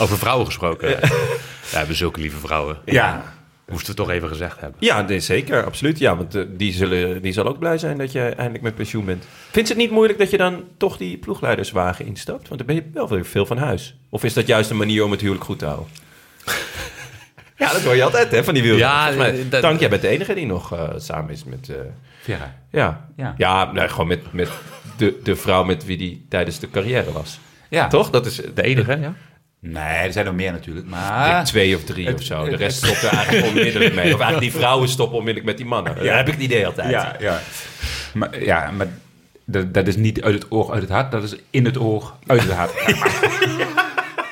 Over 0.00 0.18
vrouwen 0.18 0.46
gesproken. 0.46 0.88
Ja. 0.88 0.98
We 1.70 1.76
hebben 1.76 1.96
zulke 1.96 2.20
lieve 2.20 2.38
vrouwen. 2.38 2.78
Ja. 2.84 3.36
Moesten 3.70 3.90
we 3.90 3.96
toch 3.96 4.10
even 4.10 4.28
gezegd 4.28 4.60
hebben. 4.60 4.76
Ja, 4.80 5.00
nee, 5.02 5.20
zeker, 5.20 5.64
absoluut. 5.64 5.98
Ja, 5.98 6.16
want 6.16 6.34
eh, 6.34 6.42
die, 6.48 6.72
zullen, 6.72 7.22
die 7.22 7.32
zal 7.32 7.46
ook 7.46 7.58
blij 7.58 7.78
zijn 7.78 7.98
dat 7.98 8.12
je 8.12 8.20
eindelijk 8.20 8.62
met 8.64 8.74
pensioen 8.74 9.04
bent. 9.04 9.24
Vindt 9.50 9.68
ze 9.68 9.74
het 9.74 9.82
niet 9.82 9.90
moeilijk 9.92 10.18
dat 10.18 10.30
je 10.30 10.36
dan 10.36 10.64
toch 10.76 10.96
die 10.96 11.16
ploegleiderswagen 11.18 12.06
instapt? 12.06 12.48
Want 12.48 12.58
dan 12.58 12.66
ben 12.66 12.76
je 12.76 12.90
wel 12.92 13.08
weer 13.08 13.24
veel 13.24 13.46
van 13.46 13.58
huis. 13.58 13.96
Of 14.10 14.24
is 14.24 14.34
dat 14.34 14.46
juist 14.46 14.70
een 14.70 14.76
manier 14.76 15.04
om 15.04 15.10
het 15.10 15.20
huwelijk 15.20 15.44
goed 15.44 15.58
te 15.58 15.64
houden? 15.64 15.86
ja, 17.56 17.72
dat 17.72 17.82
hoor 17.82 17.94
je 17.94 18.04
altijd, 18.04 18.30
hè, 18.30 18.44
van 18.44 18.54
die 18.54 18.62
wielrenners. 18.62 18.96
Ja, 18.98 19.12
Volgens 19.12 19.32
mij, 19.38 19.48
dat- 19.48 19.62
Dank, 19.62 19.80
jij 19.80 19.88
bent 19.88 20.02
de 20.02 20.08
enige 20.08 20.34
die 20.34 20.46
nog 20.46 20.72
eh, 20.72 20.88
samen 20.96 21.30
is 21.30 21.44
met... 21.44 21.68
eh, 21.68 21.76
Vera. 22.22 22.54
ja, 22.70 23.08
Ja. 23.16 23.34
ja 23.36 23.72
nee, 23.72 23.88
gewoon 23.88 24.06
met, 24.06 24.32
met 24.32 24.48
de, 24.96 25.20
de 25.22 25.36
vrouw 25.36 25.64
met 25.64 25.84
wie 25.84 25.96
die 25.96 26.26
tijdens 26.28 26.58
de 26.58 26.70
carrière 26.70 27.12
was. 27.12 27.38
Ja. 27.68 27.88
Toch? 27.88 28.10
Dat 28.10 28.26
is 28.26 28.36
De 28.54 28.62
enige, 28.62 28.98
ja? 29.00 29.14
Nee, 29.60 29.82
er 29.84 30.12
zijn 30.12 30.26
er 30.26 30.34
meer 30.34 30.52
natuurlijk, 30.52 30.86
maar... 30.86 31.44
twee 31.44 31.76
of 31.76 31.84
drie 31.84 32.06
het- 32.06 32.14
of 32.14 32.22
zo. 32.22 32.44
De 32.48 32.56
rest 32.56 32.76
stopt 32.84 33.02
er 33.02 33.12
eigenlijk 33.12 33.46
onmiddellijk 33.46 33.94
mee. 33.94 34.04
Of 34.14 34.20
eigenlijk 34.20 34.52
die 34.52 34.60
vrouwen 34.60 34.88
stoppen 34.88 35.18
onmiddellijk 35.18 35.46
met 35.46 35.56
die 35.56 35.66
mannen. 35.66 36.04
Ja, 36.04 36.16
heb 36.16 36.26
ik 36.26 36.32
het 36.34 36.42
idee 36.42 36.66
altijd. 36.66 36.90
Ja, 36.90 37.16
ja. 37.18 37.40
Maar, 38.14 38.44
ja, 38.44 38.70
maar 38.70 38.86
dat, 39.44 39.74
dat 39.74 39.86
is 39.86 39.96
niet 39.96 40.22
uit 40.22 40.34
het 40.34 40.50
oog, 40.50 40.70
uit 40.70 40.82
het 40.82 40.90
hart. 40.90 41.10
Dat 41.12 41.22
is 41.22 41.36
in 41.50 41.64
het 41.64 41.78
oog, 41.78 42.16
uit 42.26 42.42
het 42.42 42.52
hart. 42.52 42.70
Hè, 42.74 42.92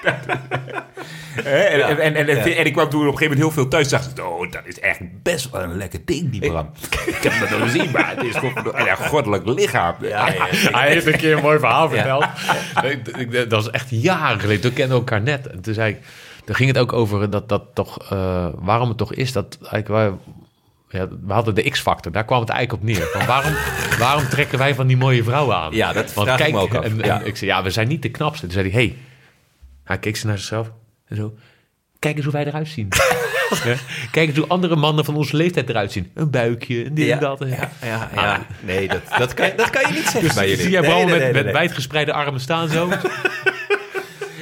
en, 1.45 1.45
en, 1.45 1.99
en, 1.99 2.15
en, 2.15 2.29
en, 2.29 2.57
en 2.57 2.67
ik 2.67 2.73
kwam 2.73 2.89
toen 2.89 3.01
op 3.01 3.13
een 3.13 3.19
gegeven 3.19 3.39
moment 3.39 3.39
heel 3.39 3.51
veel 3.51 3.69
thuis. 3.69 3.89
dacht 3.89 4.19
ik, 4.19 4.25
oh, 4.25 4.51
dat 4.53 4.61
is 4.65 4.81
echt 4.81 4.99
best 5.23 5.51
wel 5.51 5.63
een 5.63 5.77
lekker 5.77 6.01
ding, 6.05 6.31
die 6.31 6.41
Bram. 6.51 6.71
Ik 7.07 7.23
heb 7.23 7.33
hem 7.33 7.59
nog 7.59 7.71
gezien, 7.71 7.91
maar 7.91 8.11
het 8.17 8.25
is 8.25 8.35
gewoon 8.37 8.75
een 8.89 8.97
goddelijk 8.97 9.47
lichaam. 9.47 9.95
Ja, 10.01 10.09
ja, 10.09 10.47
ja. 10.51 10.71
Hij 10.79 10.89
heeft 10.89 11.07
een 11.07 11.17
keer 11.17 11.37
een 11.37 11.43
mooi 11.43 11.59
verhaal 11.59 11.89
verteld. 11.89 12.25
Ik- 12.85 13.09
ik- 13.17 13.33
Dat 13.33 13.51
was 13.51 13.71
echt 13.71 13.87
jaren 13.91 14.41
geleden. 14.41 14.61
Toen 14.63 14.73
kenden 14.73 14.93
we 14.93 15.03
elkaar 15.03 15.21
net. 15.23 15.47
En 15.47 15.61
toen 15.61 15.75
zei 15.75 15.93
ik... 15.93 15.99
Toen 16.45 16.55
ging 16.55 16.69
het 16.69 16.79
ook 16.79 16.93
over 16.93 17.31
dat, 17.31 17.49
dat 17.49 17.63
toch... 17.75 17.99
eh, 18.11 18.47
waarom 18.55 18.89
het 18.89 18.99
toch 18.99 19.13
is 19.15 19.33
dat... 19.33 19.59
Eigenlijk 19.61 19.89
wij, 19.89 20.11
ja, 21.01 21.09
we 21.27 21.33
hadden 21.33 21.55
de 21.55 21.71
X-factor. 21.71 22.13
Daar 22.13 22.25
kwam 22.25 22.41
het 22.41 22.49
eigenlijk 22.49 22.83
op 22.83 22.89
neer. 22.89 23.07
Van 23.13 23.27
waarom, 23.27 23.53
waarom 23.99 24.29
trekken 24.29 24.59
wij 24.59 24.75
van 24.75 24.87
die 24.87 24.97
mooie 24.97 25.25
vrouwen 25.25 25.57
aan? 25.57 25.73
Ja, 25.73 25.93
dat 25.93 26.13
vraag 26.13 26.41
ik 26.47 26.53
me 26.53 26.59
ook 26.59 26.75
af. 26.75 26.85
En, 26.85 27.01
en 27.01 27.07
Ja. 27.07 27.21
ik 27.21 27.37
zei, 27.37 27.51
ja, 27.51 27.63
we 27.63 27.71
zijn 27.71 27.89
niet 27.89 28.03
de 28.03 28.11
knapste. 28.11 28.45
Toen 28.47 28.55
zei 28.55 28.71
hij, 28.71 28.81
hey. 28.81 28.97
Hij 29.87 29.99
keek 29.99 30.17
ze 30.17 30.27
naar 30.27 30.39
zichzelf. 30.39 30.73
En 31.07 31.17
zo... 31.17 31.35
Kijk 31.99 32.17
eens 32.17 32.25
hoe 32.25 32.35
wij 32.35 32.47
eruit 32.47 32.69
zien. 32.69 32.89
Kijk 34.11 34.29
eens 34.29 34.37
hoe 34.37 34.47
andere 34.47 34.77
mannen 34.77 35.05
van 35.05 35.17
onze 35.17 35.37
leeftijd 35.37 35.69
eruit 35.69 35.93
zien. 35.93 36.11
Een 36.15 36.31
buikje, 36.31 36.85
en 36.85 36.95
dit 36.95 37.09
en 37.11 37.19
dat. 37.19 37.45
ja, 37.47 37.71
ja, 37.83 38.11
ja. 38.15 38.47
Nee, 38.61 38.89
dat, 38.89 39.03
dat, 39.19 39.35
kan, 39.35 39.51
dat 39.57 39.71
kan 39.71 39.83
je 39.83 39.95
niet 39.95 40.09
zeggen 40.13 40.35
bij 40.35 40.49
jullie. 40.49 40.63
Zie 40.63 40.71
jij 40.71 40.81
Nee, 40.81 41.33
met, 41.33 41.45
nee, 41.45 41.53
wijdgespreide 41.53 42.13
armen 42.13 42.41
staan 42.41 42.69
zo? 42.69 42.89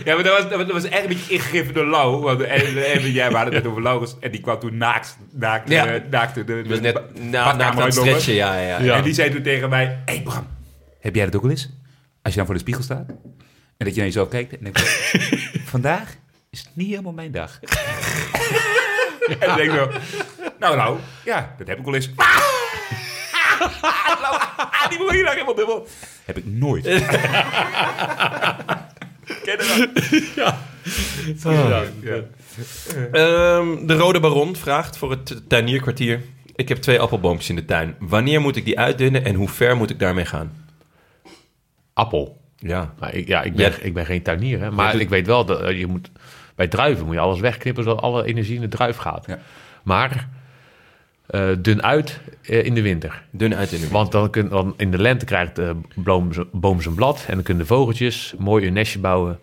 Ja, 0.05 0.15
maar 0.15 0.25
dat 0.25 0.43
was, 0.43 0.59
dat 0.59 0.73
was, 0.73 0.85
echt 0.85 1.03
een 1.03 1.09
beetje 1.09 1.33
ingegeven 1.33 1.75
door 1.75 1.87
Lau. 1.87 2.23
Want 2.23 2.41
en, 2.41 2.85
en, 2.85 3.13
jij 3.13 3.29
we 3.29 3.35
hadden 3.37 3.55
het 3.55 3.63
net 3.63 3.67
over 3.67 3.83
Laurens. 3.83 4.17
En 4.21 4.31
die 4.31 4.41
kwam 4.41 4.59
toen 4.59 4.77
naakt, 4.77 5.19
naakt, 5.31 5.69
Ja. 5.69 5.87
eh, 5.87 6.01
naakt 6.11 6.35
de, 6.35 6.45
de, 6.45 6.65
was 6.69 6.81
net 6.81 7.01
na, 7.21 7.45
badkamer 7.45 7.79
na 7.79 7.85
het 7.85 7.95
stretchen, 7.95 8.35
ja, 8.35 8.59
ja. 8.59 8.81
ja. 8.81 8.97
En 8.97 9.03
die 9.03 9.15
zei 9.15 9.31
toen 9.31 9.43
tegen 9.43 9.69
mij... 9.69 10.03
Hey 10.05 10.23
Bram, 10.23 10.47
heb 11.01 11.15
jij 11.15 11.25
dat 11.25 11.37
ook 11.37 11.43
wel 11.43 11.51
eens? 11.51 11.71
Als 12.23 12.33
je 12.33 12.37
dan 12.39 12.47
voor 12.47 12.55
de 12.55 12.61
spiegel 12.61 12.83
staat. 12.83 13.07
En 13.85 13.91
dat 13.91 13.99
je 13.99 14.05
naar 14.05 14.13
jezelf 14.13 14.29
kijkt. 14.29 14.53
En 14.53 14.59
denkt, 14.63 14.81
vandaag 15.75 16.15
is 16.51 16.59
het 16.59 16.69
niet 16.73 16.89
helemaal 16.89 17.13
mijn 17.13 17.33
dag. 17.33 17.61
en 19.41 19.47
dan 19.47 19.57
denk 19.57 19.71
ik 19.71 19.77
zo... 19.77 19.91
Nou, 20.59 20.77
nou, 20.77 20.99
ja, 21.25 21.55
dat 21.59 21.67
heb 21.67 21.79
ik 21.79 21.85
wel 21.85 21.95
eens. 21.95 22.11
Lau, 24.21 24.37
ah, 24.57 24.89
die 24.89 24.99
moet 24.99 25.11
hier 25.11 25.23
nou 25.23 25.33
helemaal 25.33 25.55
dubbel. 25.55 25.87
Heb 26.25 26.37
ik 26.37 26.47
nooit. 26.47 26.85
Ken 26.89 27.03
je 29.45 30.35
dat? 30.37 32.25
Ehm, 33.13 33.87
de 33.87 33.95
Rode 33.95 34.21
Baron 34.21 34.57
vraagt 34.57 34.97
voor 34.97 35.11
het 35.11 35.43
tuinierkwartier. 35.49 36.23
Ik 36.55 36.69
heb 36.69 36.79
twee 36.79 37.01
appelboompjes 37.01 37.49
in 37.49 37.57
de 37.57 37.65
tuin. 37.65 37.97
Wanneer 37.99 38.41
moet 38.41 38.57
ik 38.57 38.65
die 38.65 38.79
uitdunnen 38.79 39.25
en 39.25 39.35
hoe 39.35 39.49
ver 39.49 39.77
moet 39.77 39.91
ik 39.91 39.99
daarmee 39.99 40.25
gaan? 40.25 40.67
Appel. 41.93 42.43
Ja. 42.65 42.93
Nou, 43.01 43.13
ik, 43.13 43.27
ja, 43.27 43.43
ik 43.43 43.55
ben, 43.55 43.71
Ja. 43.71 43.77
ik 43.81 43.95
ben 43.95 44.07
geen 44.07 44.23
tuinier, 44.23 44.61
hè, 44.61 44.71
maar 44.71 44.95
Ja, 44.95 45.01
ik 45.01 45.09
weet 45.09 45.27
wel 45.27 45.45
dat 45.45 45.61
eh, 45.61 45.79
je 45.79 45.87
moet... 45.87 46.11
Bij 46.55 46.69
druiven 46.69 47.05
moet 47.07 47.15
je 47.15 47.21
alles 47.21 47.41
wegknippen, 47.41 47.85
zodat 47.85 48.03
alle 48.03 48.25
energie 48.25 48.55
in 48.55 48.61
de 48.61 48.69
druif 48.69 48.97
gaat. 48.97 49.25
Ja. 49.27 49.39
Maar 49.83 50.29
eh, 51.27 51.49
dun 51.59 51.83
uit 51.83 52.21
eh, 52.43 52.65
in 52.65 52.75
de 52.75 52.83
winter. 52.83 53.23
Dun 53.31 53.55
uitdunnen. 53.55 53.91
Want 53.91 54.13
dan, 54.13 54.31
kun, 54.31 54.49
dan 54.49 54.75
in 54.77 54.91
de 54.91 54.99
lente 54.99 55.25
krijgt 55.25 55.57
de 55.57 55.77
boom 56.53 56.81
zijn 56.83 56.95
blad. 56.95 57.25
En 57.29 57.35
dan 57.35 57.43
kunnen 57.43 57.63
de 57.63 57.69
vogeltjes 57.69 58.35
mooi 58.39 58.67
een 58.67 58.73
nestje 58.73 58.99
bouwen. 58.99 59.39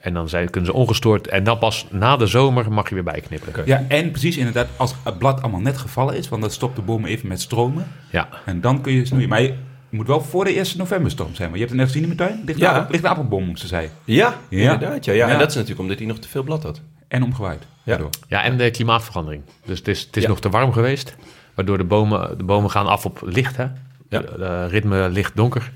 En 0.00 0.14
dan 0.14 0.28
zijn, 0.28 0.50
kunnen 0.50 0.70
ze 0.70 0.76
ongestoord. 0.76 1.28
En 1.28 1.44
dan 1.44 1.58
pas 1.58 1.86
na 1.90 2.16
de 2.16 2.26
zomer 2.26 2.72
mag 2.72 2.88
je 2.88 2.94
weer 2.94 3.04
bijknippen. 3.04 3.62
Ja, 3.64 3.84
en 3.88 4.10
precies 4.10 4.36
inderdaad, 4.36 4.68
als 4.76 4.94
het 5.04 5.18
blad 5.18 5.42
allemaal 5.42 5.60
net 5.60 5.78
gevallen 5.78 6.16
is, 6.16 6.28
want 6.28 6.42
dan 6.42 6.50
stopt 6.50 6.76
de 6.76 6.82
boom 6.82 7.04
even 7.04 7.28
met 7.28 7.40
stromen. 7.40 7.86
Ja. 8.10 8.28
En 8.44 8.60
dan 8.60 8.80
kun 8.80 8.92
je 8.92 9.04
snoeien. 9.06 9.28
Maar 9.28 9.50
je 9.90 9.96
moet 9.96 10.06
wel 10.06 10.20
voor 10.20 10.44
de 10.44 10.50
1 10.56 10.66
novemberstorm 10.76 11.34
zijn. 11.34 11.48
Want 11.50 11.60
je 11.60 11.66
hebt 11.66 11.70
het 11.70 11.78
net 11.80 11.86
gezien 11.86 12.02
in 12.10 12.16
mijn 12.16 12.28
tuin. 12.30 12.42
Ligt, 12.46 12.58
Ja. 12.58 12.70
een, 12.70 12.76
appel- 12.76 12.90
ligt 12.92 13.04
een 13.04 13.10
appelboom 13.10 13.48
om 13.48 13.56
ze 13.56 13.66
zei. 13.66 13.88
Ja, 14.04 14.34
Ja. 14.48 14.72
inderdaad. 14.72 15.04
Ja, 15.04 15.12
ja. 15.12 15.26
Ja. 15.26 15.32
En 15.32 15.38
dat 15.38 15.48
is 15.48 15.54
natuurlijk 15.54 15.80
omdat 15.80 15.98
hij 15.98 16.06
nog 16.06 16.18
te 16.18 16.28
veel 16.28 16.42
blad 16.42 16.62
had. 16.62 16.80
En 17.08 17.22
omgewaaid. 17.22 17.62
Ja. 17.62 17.66
daardoor. 17.84 18.10
Ja, 18.28 18.42
en 18.42 18.56
de 18.56 18.70
klimaatverandering. 18.70 19.42
Dus 19.64 19.78
het 19.78 19.88
is, 19.88 20.00
het 20.02 20.16
is 20.16 20.22
Ja. 20.22 20.28
nog 20.28 20.40
te 20.40 20.48
warm 20.50 20.72
geweest. 20.72 21.14
Waardoor 21.54 21.78
de 21.78 21.84
bomen, 21.84 22.38
de 22.38 22.44
bomen 22.44 22.70
gaan 22.70 22.86
af 22.86 23.04
op 23.04 23.20
licht. 23.24 23.56
Hè? 23.56 23.62
Ja. 24.08 24.18
De, 24.20 24.32
de 24.38 24.66
ritme 24.66 25.08
licht-donker. 25.08 25.70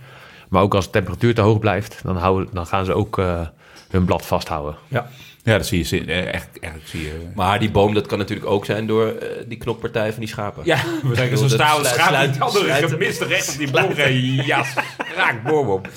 Maar 0.48 0.62
ook 0.62 0.74
als 0.74 0.84
de 0.84 0.90
temperatuur 0.90 1.34
te 1.34 1.40
hoog 1.40 1.58
blijft, 1.58 2.00
dan, 2.04 2.16
houden, 2.16 2.48
dan 2.52 2.66
gaan 2.66 2.84
ze 2.84 2.92
ook 2.94 3.18
eh, 3.18 3.40
hun 3.90 4.04
blad 4.04 4.26
vasthouden. 4.26 4.74
Ja. 4.88 5.08
Ja, 5.44 5.56
dat 5.56 5.66
zie 5.66 5.86
je 5.96 6.04
eh, 6.04 6.34
echt, 6.34 6.48
echt 6.60 6.74
zie 6.84 7.02
je. 7.02 7.26
Maar 7.34 7.58
die 7.58 7.70
boom, 7.70 7.94
dat 7.94 8.06
kan 8.06 8.18
natuurlijk 8.18 8.50
ook 8.50 8.64
zijn 8.64 8.86
door 8.86 9.06
eh, 9.08 9.28
die 9.46 9.58
knokpartij 9.58 10.10
van 10.10 10.20
die 10.20 10.28
schapen. 10.28 10.62
Ja, 10.64 10.78
we 11.02 11.14
zijn 11.14 11.36
zo'n 11.38 11.48
Dat 11.48 11.60
stalen 11.60 11.86
schaap 11.86 12.08
sluit- 12.08 12.32
die 12.32 12.42
andere 12.42 12.64
sluit- 12.64 12.90
gemist 12.90 13.20
recht 13.20 13.52
op 13.52 13.58
die 13.58 13.70
boom. 13.70 13.92
Ja, 14.46 14.64
raak 15.16 15.42
boom 15.42 15.68
op. 15.68 15.88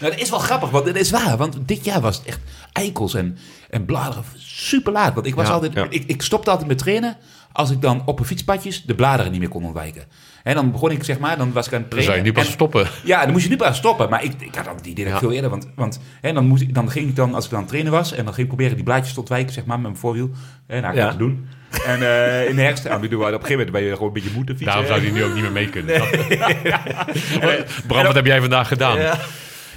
Nou, 0.00 0.12
dat 0.12 0.20
is 0.22 0.30
wel 0.30 0.38
grappig, 0.38 0.70
want 0.70 0.86
het 0.86 0.96
is 0.96 1.10
waar. 1.10 1.36
Want 1.36 1.58
dit 1.68 1.84
jaar 1.84 2.00
was 2.00 2.16
het 2.16 2.26
echt 2.26 2.38
eikels 2.72 3.14
en, 3.14 3.38
en 3.70 3.84
bladeren 3.84 4.24
super 4.36 4.92
laat. 4.92 5.14
Want 5.14 5.26
ik, 5.26 5.34
was 5.34 5.46
Ja, 5.46 5.52
altijd, 5.52 5.72
ja. 5.72 5.86
ik, 5.90 6.04
ik 6.06 6.22
stopte 6.22 6.50
altijd 6.50 6.68
met 6.68 6.78
trainen 6.78 7.16
als 7.54 7.70
ik 7.70 7.80
dan 7.80 8.02
op 8.04 8.18
een 8.18 8.24
fietspadjes 8.24 8.82
de 8.82 8.94
bladeren 8.94 9.30
niet 9.32 9.40
meer 9.40 9.48
kon 9.48 9.64
ontwijken. 9.64 10.02
En 10.42 10.54
dan 10.54 10.70
begon 10.72 10.90
ik, 10.90 11.04
zeg 11.04 11.18
maar, 11.18 11.36
dan 11.38 11.52
was 11.52 11.66
ik 11.66 11.72
aan 11.72 11.80
het 11.80 11.90
Dan 11.90 12.02
zou 12.02 12.12
trainen. 12.14 12.24
je 12.26 12.30
nu 12.32 12.36
pas 12.38 12.46
en- 12.46 12.52
stoppen. 12.52 12.86
Ja, 13.04 13.22
dan 13.22 13.30
moest 13.32 13.44
je 13.44 13.50
nu 13.50 13.56
pas 13.56 13.76
stoppen. 13.76 14.10
Maar 14.10 14.24
ik, 14.24 14.32
ik 14.38 14.54
had 14.54 14.82
die 14.82 14.90
idee 14.92 15.04
dat 15.04 15.14
ik 15.14 15.20
Ja. 15.20 15.26
veel 15.26 15.32
eerder. 15.36 15.50
Want, 15.50 15.68
want 15.74 16.00
hè, 16.20 16.32
dan, 16.32 16.46
moest 16.46 16.62
ik, 16.62 16.74
dan 16.74 16.90
ging 16.90 17.08
ik 17.08 17.16
dan, 17.16 17.34
als 17.34 17.44
ik 17.44 17.50
dan 17.50 17.58
aan 17.58 17.64
het 17.64 17.72
trainen 17.74 17.92
was... 17.92 18.12
en 18.12 18.24
dan 18.24 18.34
ging 18.34 18.38
ik 18.40 18.46
proberen 18.48 18.74
die 18.74 18.84
blaadjes 18.84 19.12
te 19.14 19.18
ontwijken, 19.20 19.52
zeg 19.52 19.64
maar, 19.64 19.76
met 19.76 19.86
mijn 19.86 19.96
voorwiel. 20.00 20.30
En 20.66 20.80
nou, 20.82 20.92
ik 20.94 20.98
Ja. 21.00 21.04
ja. 21.06 21.10
te 21.12 21.16
doen. 21.16 21.46
En 21.86 22.02
eh, 22.02 22.48
in 22.48 22.56
de 22.56 22.62
herfst, 22.62 22.84
ja, 22.84 22.96
op 22.96 23.02
een 23.02 23.08
gegeven 23.10 23.50
moment 23.50 23.70
ben 23.70 23.82
je 23.82 23.92
gewoon 23.92 24.06
een 24.06 24.12
beetje 24.12 24.30
moeten 24.34 24.56
fietsen. 24.56 24.66
Daarom 24.82 24.86
zou 24.86 25.00
hij 25.00 25.10
nu 25.18 25.24
ook 25.24 25.34
niet 25.34 25.42
meer 25.42 25.52
mee 25.52 25.68
kunnen. 25.68 26.02
Bram, 27.86 28.04
wat 28.04 28.14
heb 28.14 28.26
jij 28.26 28.40
vandaag 28.40 28.68
gedaan? 28.68 28.98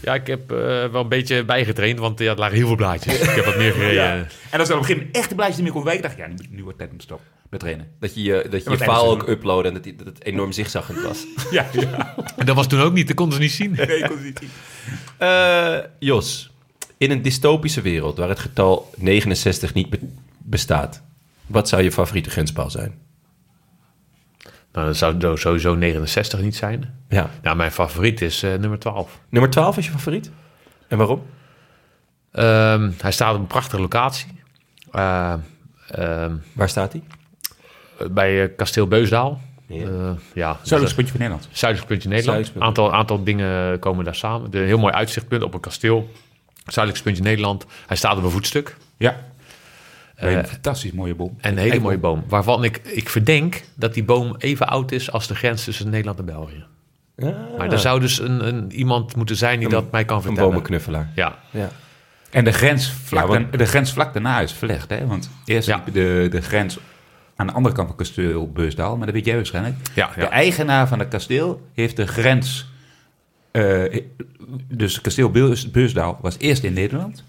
Ja. 0.02 0.14
Ik 0.14 0.28
heb 0.28 0.52
eh, 0.52 0.58
wel 0.58 1.02
een 1.02 1.08
beetje 1.10 1.46
bijgetraind, 1.46 2.00
want 2.00 2.20
ja, 2.20 2.32
er 2.32 2.38
lagen 2.38 2.56
heel 2.58 2.68
veel 2.68 2.76
blaadjes. 2.76 3.20
Ik 3.20 3.30
heb 3.30 3.46
wat 3.46 3.58
meer 3.58 3.72
gereden. 3.72 3.94
Ja. 3.94 4.14
En 4.14 4.20
als 4.20 4.28
ik 4.52 4.52
dan 4.52 4.62
op 4.62 4.70
een 4.70 4.78
gegeven 4.78 4.98
moment 4.98 5.16
echt 5.16 5.30
de 5.30 5.36
blaadjes 5.36 5.56
niet 5.58 5.66
meer 5.66 5.76
kon 5.76 5.84
wijken, 5.84 6.02
dacht 6.04 6.14
ik, 6.18 6.20
ja, 6.20 6.28
nu, 6.28 6.36
nu 6.50 6.64
wordt 6.64 6.68
het 6.68 6.78
tijd 6.78 6.92
om 6.92 6.98
te 6.98 7.04
stoppen 7.04 7.28
met 7.50 7.60
trainen. 7.60 7.88
Dat 8.00 8.16
je 8.16 8.22
je, 8.24 8.46
dat 8.50 8.64
je, 8.64 8.78
tijdens 8.78 9.00
ook 9.02 9.28
uploaden 9.28 9.66
en 9.66 9.74
dat, 9.74 9.84
die- 9.84 9.96
dat 9.96 10.06
het 10.08 10.24
enorm 10.26 10.52
zigzaggend 10.52 11.02
was. 11.02 11.26
Ja, 11.52 11.66
ja. 11.72 12.16
En 12.38 12.46
dat 12.46 12.56
was 12.56 12.68
toen 12.68 12.80
ook 12.82 12.94
niet, 12.94 13.08
dat 13.08 13.16
konden 13.16 13.36
ze 13.36 13.42
niet 13.42 13.52
zien. 13.52 13.72
Nee, 13.72 13.98
ik 13.98 14.06
kon 14.08 14.16
het 14.16 14.26
niet 14.26 14.40
zien. 14.40 14.50
Eh, 15.18 15.78
Jos, 16.00 16.52
in 16.98 17.12
een 17.12 17.22
dystopische 17.22 17.82
wereld 17.82 18.18
waar 18.18 18.30
het 18.30 18.40
getal 18.40 18.90
69 18.98 19.74
niet 19.74 19.90
be- 19.90 20.00
bestaat, 20.38 21.02
wat 21.46 21.70
zou 21.70 21.82
je 21.84 21.92
favoriete 21.92 22.30
grenspaal 22.30 22.70
zijn? 22.70 22.96
Nou, 24.78 24.90
dat 24.90 24.98
zou 24.98 25.38
sowieso 25.38 25.76
69 25.76 26.42
niet 26.42 26.56
zijn. 26.56 26.94
Ja. 27.10 27.30
Nou, 27.42 27.56
mijn 27.56 27.72
favoriet 27.72 28.22
is 28.22 28.44
eh, 28.44 28.54
nummer 28.54 28.80
12. 28.80 29.20
Nummer 29.30 29.50
12 29.50 29.78
is 29.78 29.86
je 29.86 29.92
favoriet? 29.92 30.32
En 30.88 30.98
waarom? 30.98 31.26
Ehm, 32.32 32.92
hij 33.02 33.12
staat 33.12 33.34
op 33.34 33.40
een 33.40 33.48
prachtige 33.48 33.82
locatie. 33.82 34.42
Eh, 34.92 35.34
ehm, 35.90 36.36
Waar 36.54 36.70
staat 36.70 36.92
hij? 36.92 37.04
bij 38.12 38.44
eh, 38.44 38.50
kasteel 38.56 38.88
Beusdaal. 38.88 39.42
Ja. 39.68 39.84
Eh, 39.84 40.12
ja, 40.34 40.58
Zuidelijks 40.62 40.94
puntje 40.94 41.12
van 41.12 41.22
Nederland. 41.22 41.48
Zuidelijk 41.52 41.90
puntje 41.90 42.10
Nederland. 42.10 42.46
Zuidelijk 42.46 42.56
Een 42.56 42.68
aantal, 42.68 42.94
aantal 42.94 43.24
dingen 43.24 43.80
komen 43.80 44.06
daar 44.06 44.16
samen. 44.16 44.50
Een 44.52 44.66
heel 44.66 44.78
mooi 44.78 44.94
uitzichtpunt 44.94 45.44
op 45.44 45.54
een 45.54 45.60
kasteel. 45.60 46.10
Zuidelijk 46.66 47.04
puntje 47.04 47.24
Nederland. 47.24 47.66
Hij 47.88 47.98
staat 47.98 48.18
op 48.18 48.24
een 48.24 48.30
voetstuk. 48.30 48.76
Ja. 48.98 49.18
Een 50.18 50.38
Eh, 50.38 50.44
fantastisch 50.46 50.92
mooie 50.92 51.16
boom. 51.16 51.38
En 51.38 51.52
een 51.52 51.58
hele 51.58 51.62
Eikel. 51.70 51.82
mooie 51.88 51.98
boom. 51.98 52.24
Waarvan 52.28 52.64
ik, 52.64 52.78
ik 52.84 53.10
verdenk 53.10 53.64
dat 53.76 53.94
die 53.94 54.04
boom 54.04 54.36
even 54.38 54.68
oud 54.68 54.92
is 54.92 55.12
als 55.12 55.28
de 55.28 55.36
grens 55.36 55.64
tussen 55.64 55.90
Nederland 55.90 56.20
en 56.20 56.26
België. 56.26 56.66
Maar 57.58 57.72
er 57.72 57.80
zou 57.80 58.00
dus 58.00 58.20
een, 58.20 58.48
een, 58.48 58.72
iemand 58.72 59.16
moeten 59.16 59.36
zijn 59.36 59.58
die 59.58 59.66
Een- 59.68 59.74
dat 59.74 59.92
mij 59.92 60.06
kan 60.06 60.18
Een 60.18 60.24
vertellen. 60.24 60.50
bomenknuffelaar. 60.50 61.12
Ja, 61.16 61.38
Ja. 61.52 61.70
En 62.32 62.44
de 62.44 62.52
grens 62.52 62.92
vlak, 62.92 63.22
Ja, 63.22 63.28
want- 63.28 63.42
daarna- 63.42 63.58
de 63.58 63.66
grens 63.66 63.92
vlak 63.94 64.14
daarna 64.14 64.40
is 64.40 64.52
verlegd. 64.52 64.90
Hè? 64.90 65.06
Want 65.08 65.30
eerst 65.46 65.68
Ja. 65.68 65.84
de, 65.94 66.28
de 66.32 66.42
grens 66.42 66.78
aan 67.36 67.48
de 67.48 67.54
andere 67.54 67.76
kant 67.76 67.88
van 67.88 67.98
kasteel 67.98 68.52
Beusdaal. 68.52 68.98
Maar 68.98 69.06
dat 69.06 69.16
weet 69.16 69.26
jij 69.26 69.36
waarschijnlijk. 69.36 69.76
Ja, 69.96 70.10
De 70.16 70.26
eigenaar 70.26 70.88
van 70.88 71.00
het 71.00 71.08
kasteel 71.08 71.62
heeft 71.74 71.96
de 71.96 72.08
grens... 72.08 72.68
eh, 73.52 74.02
dus 74.68 75.02
kasteel 75.02 75.30
Beus- 75.32 75.72
Beusdaal 75.72 76.18
was 76.22 76.36
eerst 76.38 76.64
in 76.64 76.74
Nederland. 76.74 77.24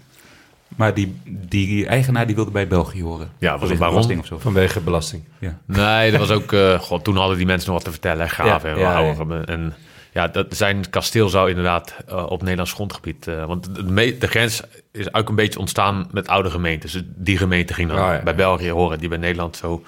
Maar 0.75 0.93
die, 0.93 1.21
die 1.25 1.85
eigenaar 1.87 2.25
die 2.25 2.35
wilde 2.35 2.51
bij 2.51 2.67
België 2.67 3.03
horen. 3.03 3.29
Ja, 3.37 3.57
was 3.57 3.69
het 3.69 3.77
Vanwege 3.77 3.77
waarom? 3.79 3.95
belasting 3.95 4.19
of 4.19 4.25
zo. 4.25 4.37
Vanwege 4.37 4.79
belasting. 4.79 5.23
Ja. 5.39 5.59
Nee, 5.65 6.11
dat 6.11 6.19
was 6.19 6.31
ook... 6.41 6.53
eh, 6.53 6.79
god, 6.79 7.03
toen 7.03 7.17
hadden 7.17 7.37
die 7.37 7.45
mensen 7.45 7.67
nog 7.67 7.75
wat 7.75 7.85
te 7.85 7.91
vertellen. 7.91 8.29
Graven 8.29 8.69
Ja, 8.69 8.75
en 8.75 8.81
ja, 8.81 8.95
oude. 8.95 9.45
En 9.45 9.73
ja, 10.13 10.27
dat, 10.27 10.45
zijn 10.49 10.89
kasteel 10.89 11.29
zou 11.29 11.49
inderdaad 11.49 11.95
eh, 12.07 12.25
op 12.29 12.41
Nederlands 12.41 12.73
grondgebied... 12.73 13.27
eh, 13.27 13.45
want 13.45 13.75
de, 13.95 14.27
grens 14.27 14.61
is 14.91 15.13
ook 15.13 15.29
een 15.29 15.35
beetje 15.35 15.59
ontstaan 15.59 16.07
met 16.11 16.27
oude 16.27 16.49
gemeentes. 16.49 16.91
Dus 16.91 17.03
die 17.05 17.37
gemeente 17.37 17.73
ging 17.73 17.89
dan 17.89 17.97
Ah, 17.97 18.13
ja. 18.13 18.23
bij 18.23 18.35
België 18.35 18.69
horen, 18.71 18.99
die 18.99 19.09
bij 19.09 19.17
Nederland 19.17 19.57
zo... 19.57 19.83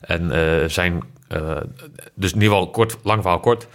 En 0.00 0.30
eh, 0.32 0.68
zijn... 0.68 1.02
eh, 1.28 1.56
dus 2.14 2.32
in 2.32 2.40
ieder 2.40 2.56
geval 2.56 2.70
kort, 2.70 2.96
lang 3.02 3.20
verhaal 3.22 3.40
kort... 3.40 3.66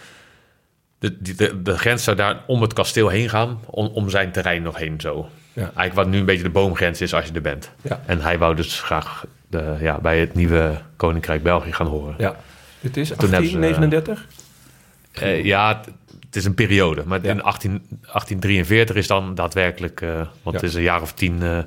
De, 1.00 1.22
de, 1.22 1.62
de 1.62 1.78
grens 1.78 2.04
zou 2.04 2.18
daar 2.18 2.44
om 2.48 2.62
het 2.62 2.74
kasteel 2.74 3.08
heen 3.08 3.30
gaan, 3.30 3.60
om, 3.66 3.88
om 3.88 4.10
zijn 4.10 4.32
terrein 4.32 4.62
nog 4.62 4.78
heen 4.78 5.00
zo. 5.02 5.30
Ja. 5.56 5.62
Eigenlijk 5.62 5.94
wat 5.94 6.08
nu 6.08 6.18
een 6.18 6.26
beetje 6.26 6.44
de 6.44 6.50
boomgrens 6.50 7.02
is 7.02 7.14
als 7.14 7.26
je 7.26 7.32
er 7.34 7.42
bent. 7.42 7.72
Ja. 7.82 8.02
En 8.06 8.22
hij 8.22 8.38
wou 8.38 8.56
dus 8.56 8.82
graag 8.82 9.26
de, 9.48 9.76
ja, 9.80 9.98
bij 10.00 10.20
het 10.20 10.34
nieuwe 10.36 10.82
Koninkrijk 10.96 11.44
België 11.44 11.74
gaan 11.74 11.88
horen. 11.88 12.16
Ja. 12.18 12.36
Het 12.80 12.98
is 12.98 13.08
Toen 13.08 13.18
hebben 13.32 13.50
ze, 13.50 13.58
1839? 13.60 14.28
Eh, 15.12 15.44
ja, 15.46 15.82
het, 16.26 16.36
is 16.36 16.46
een 16.46 16.54
periode. 16.54 17.04
Maar 17.06 17.20
Ja. 17.24 17.30
in 17.30 17.44
18, 17.44 17.72
1843 18.02 18.96
is 18.96 19.08
dan 19.08 19.36
daadwerkelijk, 19.36 20.02
eh, 20.02 20.10
want 20.16 20.28
Ja. 20.44 20.52
het 20.52 20.64
is 20.64 20.74
een 20.74 20.82
jaar 20.82 21.02
of 21.02 21.14
tien, 21.14 21.44
eh, 21.44 21.58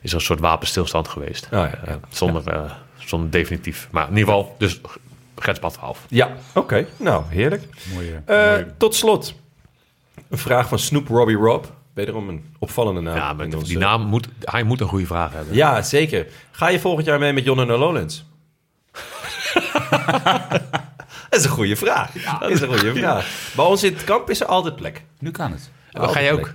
is 0.00 0.10
er 0.10 0.14
een 0.16 0.20
soort 0.24 0.40
wapenstilstand 0.40 1.08
geweest. 1.08 1.44
Ah, 1.44 1.50
ja, 1.50 1.66
ja. 1.66 1.90
Eh, 1.90 1.94
zonder, 2.08 2.48
eh, 2.48 2.70
zonder 2.96 3.30
definitief. 3.30 3.88
Maar 3.90 4.02
in 4.08 4.16
ieder 4.16 4.24
geval, 4.34 4.54
dus 4.58 4.80
grenspad 5.36 5.72
12. 5.72 6.04
Ja, 6.08 6.30
oké. 6.54 6.86
Nou, 6.96 7.24
heerlijk. 7.28 7.62
Mooie, 7.94 8.20
Eh, 8.24 8.36
mooie- 8.36 8.66
tot 8.76 8.94
slot, 8.94 9.34
een 10.28 10.38
vraag 10.38 10.68
van 10.68 10.78
Snoop 10.78 11.08
Robbie 11.08 11.36
Rob. 11.36 11.64
Wederom 11.94 12.28
een 12.28 12.54
opvallende 12.58 13.00
naam. 13.00 13.16
ja, 13.16 13.32
maar 13.32 13.48
die 13.48 13.78
naam 13.78 14.02
moet, 14.02 14.28
hij 14.40 14.62
moet 14.62 14.80
een 14.80 14.86
goede 14.86 15.06
vraag 15.06 15.32
hebben. 15.32 15.54
Ja, 15.54 15.82
zeker. 15.82 16.26
Ga 16.50 16.68
je 16.68 16.80
volgend 16.80 17.06
jaar 17.06 17.18
mee 17.18 17.32
met 17.32 17.44
Jon 17.44 17.56
naar 17.56 17.66
Lowlands? 17.66 18.24
dat 21.30 21.38
is 21.40 21.44
een 21.44 21.50
goede 21.50 21.76
vraag. 21.76 22.12
Dat 22.40 22.50
is 22.50 22.60
een 22.60 22.68
goede 22.68 22.94
vraag. 22.94 23.52
Bij 23.56 23.64
ons 23.64 23.82
in 23.82 23.92
het 23.92 24.04
kamp 24.04 24.30
is 24.30 24.40
er 24.40 24.46
altijd 24.46 24.76
plek. 24.76 25.04
Nu 25.18 25.30
kan 25.30 25.52
het. 25.52 25.70
Ga 25.92 26.18
je 26.18 26.32
ook? 26.32 26.54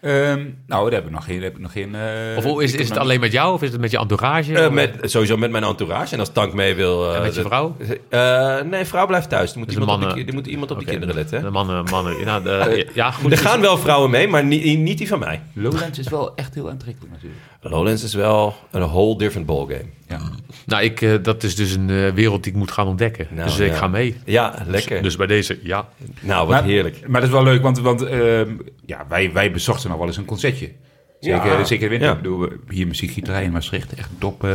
Ehm, 0.00 0.44
nou, 0.66 0.84
daar 0.90 0.92
heb 0.92 1.04
ik 1.04 1.10
nog 1.10 1.24
geen... 1.24 1.42
Heb 1.42 1.54
ik 1.54 1.60
nog 1.60 1.72
geen 1.72 1.94
eh, 1.94 2.36
Of 2.36 2.44
hoe- 2.44 2.62
is, 2.62 2.72
is 2.72 2.78
het 2.80 2.88
nog- 2.88 2.98
alleen 2.98 3.20
met 3.20 3.32
jou 3.32 3.52
of 3.54 3.62
is 3.62 3.70
het 3.72 3.80
met 3.80 3.90
je 3.90 3.98
entourage? 3.98 4.54
Eh, 4.58 4.70
met, 4.70 4.94
sowieso 5.02 5.36
met 5.36 5.50
mijn 5.50 5.64
entourage. 5.64 6.14
En 6.14 6.20
als 6.20 6.32
Tank 6.32 6.52
mee 6.54 6.74
wil... 6.74 7.10
eh, 7.10 7.16
En 7.16 7.22
met 7.22 7.34
je 7.34 7.42
vrouw? 7.42 7.76
Eh, 8.08 8.60
nee, 8.60 8.84
vrouw 8.84 9.06
blijft 9.06 9.28
thuis. 9.28 9.52
Er 9.52 9.58
moet, 9.58 9.66
Dus 9.68 9.76
iemand, 9.76 10.04
op, 10.04 10.14
die, 10.14 10.24
er 10.26 10.34
moet 10.34 10.46
iemand 10.46 10.70
op 10.70 10.78
die 10.78 10.86
kinderen 10.88 11.14
letten. 11.14 11.42
De 11.42 11.50
mannen, 11.50 11.84
mannen. 11.90 12.24
Nou, 12.24 12.42
de, 12.42 12.86
ja, 12.94 13.10
goed. 13.10 13.32
Er 13.32 13.38
gaan 13.38 13.60
wel 13.60 13.78
vrouwen 13.78 14.10
mee, 14.10 14.28
maar 14.28 14.44
niet, 14.44 14.78
niet 14.78 14.98
die 14.98 15.08
van 15.08 15.18
mij. 15.18 15.40
Lowlands 15.52 15.98
is 15.98 16.08
wel 16.08 16.34
echt 16.34 16.54
heel 16.54 16.70
aantrekkelijk 16.70 17.12
natuurlijk. 17.12 17.40
Lowlands 17.60 18.02
is 18.02 18.14
wel 18.14 18.54
een 18.70 18.80
whole 18.80 19.18
different 19.18 19.46
ballgame. 19.46 19.84
Ja. 20.08 20.20
Nou, 20.66 20.82
ik, 20.82 21.00
eh, 21.00 21.14
dat 21.22 21.42
is 21.42 21.56
dus 21.56 21.72
een 21.72 21.90
eh, 21.90 22.12
wereld 22.12 22.42
die 22.42 22.52
ik 22.52 22.58
moet 22.58 22.70
gaan 22.70 22.86
ontdekken. 22.86 23.26
Nou, 23.30 23.48
dus 23.48 23.58
ik 23.58 23.70
ja. 23.70 23.76
ga 23.76 23.88
mee. 23.88 24.16
Ja, 24.24 24.64
lekker. 24.66 25.02
Dus 25.02 25.16
bij 25.16 25.26
deze, 25.26 25.58
ja. 25.62 25.88
nou, 26.20 26.46
wat 26.46 26.56
maar, 26.56 26.64
heerlijk. 26.64 27.08
Maar 27.08 27.20
dat 27.20 27.30
is 27.30 27.34
wel 27.34 27.44
leuk, 27.44 27.62
want, 27.62 27.78
want 27.78 28.02
ehm, 28.02 28.50
ja, 28.86 29.06
wij, 29.08 29.32
wij 29.32 29.52
bezochten 29.52 29.88
nog 29.88 29.98
wel 29.98 30.06
eens 30.06 30.16
een 30.16 30.24
concertje. 30.24 30.72
Zeker, 31.20 31.46
Ja. 31.46 31.64
zeker 31.64 31.84
in 31.84 31.90
winter. 31.90 32.08
Ja. 32.08 32.14
Ik 32.14 32.22
bedoel, 32.22 32.48
hier 32.68 32.86
muziekgieterij 32.86 33.44
in 33.44 33.52
Maastricht. 33.52 33.94
Echt 33.94 34.10
een 34.10 34.18
top, 34.18 34.44
eh, 34.44 34.50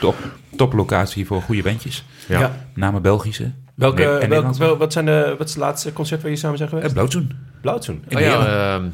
top, 0.00 0.16
top 0.56 0.72
locatie 0.72 1.26
voor 1.26 1.42
goede 1.42 1.62
bandjes. 1.62 2.04
Ja. 2.28 2.40
Ja. 2.40 2.66
Name 2.74 3.00
Belgische. 3.00 3.52
Welke, 3.74 4.02
Nee, 4.02 4.18
en 4.18 4.28
welk, 4.28 4.54
wel, 4.54 4.76
wat, 4.76 4.92
zijn 4.92 5.04
de, 5.04 5.34
wat 5.38 5.48
is 5.48 5.54
het 5.54 5.62
laatste 5.62 5.92
concert 5.92 6.22
waar 6.22 6.30
je 6.30 6.36
samen 6.36 6.58
zijn 6.58 6.68
geweest? 6.68 6.92
Blauwzoen. 6.92 7.32
Blauwzoen. 7.60 8.04
In 8.08 8.16
Oh 8.16 8.22
ja, 8.22 8.46
ehm, 8.46 8.88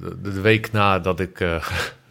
de, 0.00 0.30
de 0.30 0.40
week 0.40 0.72
nadat 0.72 1.20
ik 1.20 1.40
eh, 1.40 1.48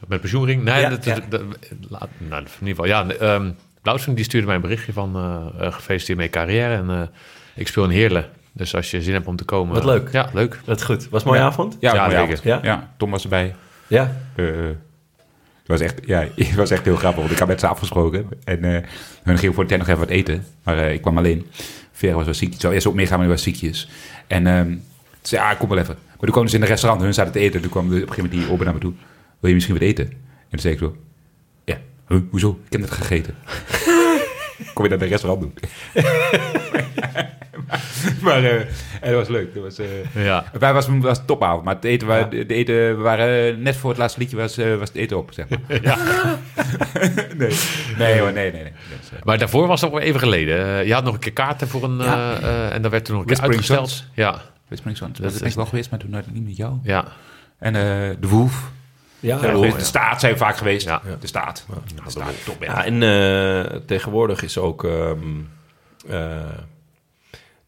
met 0.07 0.19
pensioen 0.21 0.45
ging. 0.45 0.63
Nee, 0.63 0.81
Ja, 0.81 0.89
dat- 0.89 1.05
ja. 1.05 1.13
dat- 1.15 1.29
dat- 1.31 1.41
laat- 1.89 2.09
nou, 2.17 2.41
in 2.41 2.67
ieder 2.67 2.83
geval. 2.83 2.85
Ja, 2.85 3.09
ehm 3.09 3.51
Blauwzoen, 3.81 4.15
die 4.15 4.23
stuurde 4.23 4.45
mij 4.47 4.55
een 4.55 4.61
berichtje 4.61 4.93
van 4.93 5.15
eh 5.15 5.65
eh, 5.67 5.73
gefeliciteerd 5.73 6.17
met 6.17 6.25
je 6.27 6.31
carrière. 6.39 6.73
En 6.75 6.89
eh, 6.89 7.01
ik 7.55 7.67
speel 7.67 7.83
in 7.83 7.89
Heerlen. 7.89 8.25
Dus 8.53 8.75
als 8.75 8.91
je 8.91 9.01
zin 9.01 9.13
hebt 9.13 9.27
om 9.27 9.35
te 9.35 9.43
komen. 9.43 9.73
Wat 9.73 9.85
leuk. 9.85 10.09
Ja, 10.11 10.29
leuk. 10.33 10.59
Wat 10.65 10.83
goed. 10.83 11.09
Was 11.09 11.21
een 11.21 11.27
mooie 11.27 11.39
Ja. 11.39 11.45
avond? 11.45 11.77
Ja, 11.79 11.93
Ja, 11.93 12.03
zeker. 12.09 12.21
avond. 12.23 12.43
Ja? 12.43 12.59
Ja. 12.63 12.89
Tom 12.97 13.11
was 13.11 13.23
erbij. 13.23 13.55
Ja. 13.87 14.15
Eh, 14.35 14.45
het 15.59 15.67
was 15.67 15.79
echt, 15.79 15.99
ja, 16.05 16.19
het 16.35 16.55
was 16.55 16.69
echt 16.71 16.85
heel 16.85 16.95
grappig, 16.95 17.19
want 17.19 17.31
ik 17.31 17.37
had 17.39 17.47
met 17.47 17.59
ze 17.59 17.67
afgesproken. 17.67 18.27
En 18.43 18.63
eh 18.63 18.83
hun 19.23 19.37
gingen 19.37 19.53
voor 19.55 19.63
de 19.63 19.69
tijd 19.69 19.79
nog 19.79 19.89
even 19.89 19.99
wat 20.01 20.09
eten. 20.09 20.45
Maar 20.63 20.77
eh, 20.77 20.93
ik 20.93 21.01
kwam 21.01 21.17
alleen. 21.17 21.47
Vera 21.91 22.13
was 22.15 22.25
wel 22.25 22.33
ziek. 22.33 22.53
Ik 22.53 22.59
zou 22.59 22.73
eerst 22.73 22.87
ook 22.87 22.93
meegaan, 22.93 23.17
maar 23.17 23.25
die 23.27 23.35
was 23.35 23.43
ziekjes. 23.43 23.89
En 24.27 24.47
ehm 24.47 24.65
toen 24.67 24.81
zei 25.21 25.41
ja, 25.41 25.53
kom 25.53 25.69
wel 25.69 25.77
even. 25.77 25.95
Maar 26.07 26.19
toen 26.19 26.29
kwamen 26.31 26.49
ze 26.49 26.55
in 26.55 26.61
een 26.61 26.67
restaurant, 26.67 27.01
hun 27.01 27.13
zaten 27.13 27.31
te 27.31 27.39
eten. 27.39 27.61
Toen 27.61 27.69
kwam 27.71 27.85
op 27.85 27.91
een 27.91 27.97
gegeven 27.99 28.23
moment 28.23 28.41
die 28.41 28.51
open 28.51 28.65
naar 28.65 28.73
me 28.73 28.79
toe. 28.79 28.93
Wil 29.41 29.49
je 29.49 29.53
misschien 29.53 29.75
wat 29.77 29.83
eten? 29.83 30.05
En 30.09 30.49
toen 30.49 30.59
zei 30.59 30.73
ik 30.73 30.79
zo, 30.79 30.95
ja, 31.65 31.77
huh, 32.07 32.19
hoezo? 32.29 32.59
Ik 32.65 32.71
heb 32.71 32.81
net 32.81 32.91
gegeten. 32.91 33.35
kom 34.73 34.83
je 34.83 34.89
naar 34.89 35.01
een 35.01 35.07
restaurant 35.07 35.41
doen? 35.41 35.53
maar 38.21 38.43
eh, 38.43 38.53
en 39.01 39.11
dat 39.11 39.13
was 39.13 39.27
leuk. 39.27 39.53
Dat 39.53 39.63
was, 39.63 39.79
eh, 39.79 40.23
Ja. 40.25 40.45
wij 40.59 40.73
was, 40.73 40.87
was 40.87 41.17
een 41.17 41.25
topavond, 41.25 41.63
maar 41.63 41.75
het 41.75 41.83
eten, 41.83 42.29
de, 42.29 42.45
de 42.45 42.53
eten, 42.53 42.75
we 42.75 43.01
waren 43.03 43.61
net 43.61 43.75
voor 43.75 43.89
het 43.89 43.99
laatste 43.99 44.19
liedje 44.19 44.37
was, 44.37 44.57
eh, 44.57 44.75
was 44.77 44.87
het 44.87 44.97
eten 44.97 45.17
op, 45.17 45.31
zeg 45.33 45.45
maar. 45.49 45.59
nee, 47.37 47.57
nee 47.97 48.19
hoor, 48.19 48.31
nee, 48.33 48.51
nee, 48.51 48.61
nee. 48.63 48.71
Dus, 48.99 49.11
eh, 49.19 49.23
Maar 49.23 49.37
daarvoor 49.37 49.67
was 49.67 49.81
het 49.81 49.89
nog 49.91 49.99
wel 49.99 50.07
even 50.09 50.19
geleden. 50.21 50.65
Eh, 50.79 50.85
je 50.87 50.93
had 50.93 51.03
nog 51.03 51.13
een 51.13 51.19
keer 51.19 51.33
kaarten 51.33 51.67
voor 51.67 51.83
een... 51.83 51.97
Ja. 51.97 52.33
eh, 52.35 52.47
eh, 52.67 52.73
en 52.73 52.81
dan 52.81 52.91
werd 52.91 53.05
toen 53.05 53.15
nog 53.15 53.23
een 53.25 53.33
keer 53.33 53.43
uitgesteld. 53.43 54.05
Ja, 54.13 54.41
Whispering 54.67 54.97
Dat 54.99 55.15
dat 55.17 55.31
ben 55.33 55.41
is- 55.41 55.49
ik 55.49 55.55
wel 55.55 55.65
geweest, 55.65 55.89
maar 55.89 55.99
toen 55.99 56.13
had 56.13 56.25
ik 56.25 56.33
niet 56.33 56.45
met 56.45 56.57
jou. 56.57 56.77
ja. 56.83 57.05
En 57.59 57.75
eh, 57.75 57.81
De 58.19 58.27
Wolf, 58.27 58.71
Ja, 59.21 59.37
de 59.37 59.73
staat 59.77 60.19
zijn 60.19 60.37
vaak 60.37 60.57
geweest. 60.57 60.85
Ja. 60.85 61.01
De 61.19 61.27
staat. 61.27 61.65
De 62.03 62.09
staat, 62.11 62.33
ja. 62.59 62.65
Ja, 62.65 62.85
en 62.85 63.03
eh, 63.03 63.75
tegenwoordig 63.85 64.43
is 64.43 64.57
ook 64.57 64.83
ehm, 64.83 65.17
eh, 66.07 66.37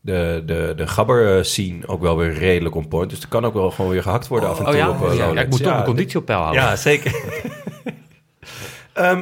de, 0.01 0.43
de, 0.45 0.73
de 0.75 0.87
gabber 0.87 1.45
scene 1.45 1.87
ook 1.87 2.01
wel 2.01 2.17
weer 2.17 2.33
redelijk 2.33 2.75
on 2.75 2.87
point. 2.87 3.09
Dus 3.09 3.21
er 3.21 3.27
kan 3.27 3.45
ook 3.45 3.53
wel 3.53 3.71
gewoon 3.71 3.91
weer 3.91 4.01
gehakt 4.01 4.27
worden 4.27 4.49
af 4.49 4.57
en 4.59 4.63
toe 4.65 4.73
Oh 4.73 4.79
ja? 4.79 4.89
op 4.89 4.95
eh, 4.95 5.01
ja, 5.01 5.07
Lowlands. 5.07 5.41
ik 5.41 5.49
moet 5.49 5.63
toch 5.63 5.71
mijn 5.73 5.83
conditie 5.83 6.19
op 6.19 6.25
peil 6.25 6.39
houden. 6.39 6.61
Ja, 6.61 6.75
zeker. 6.75 7.15
Ehm, 8.93 9.21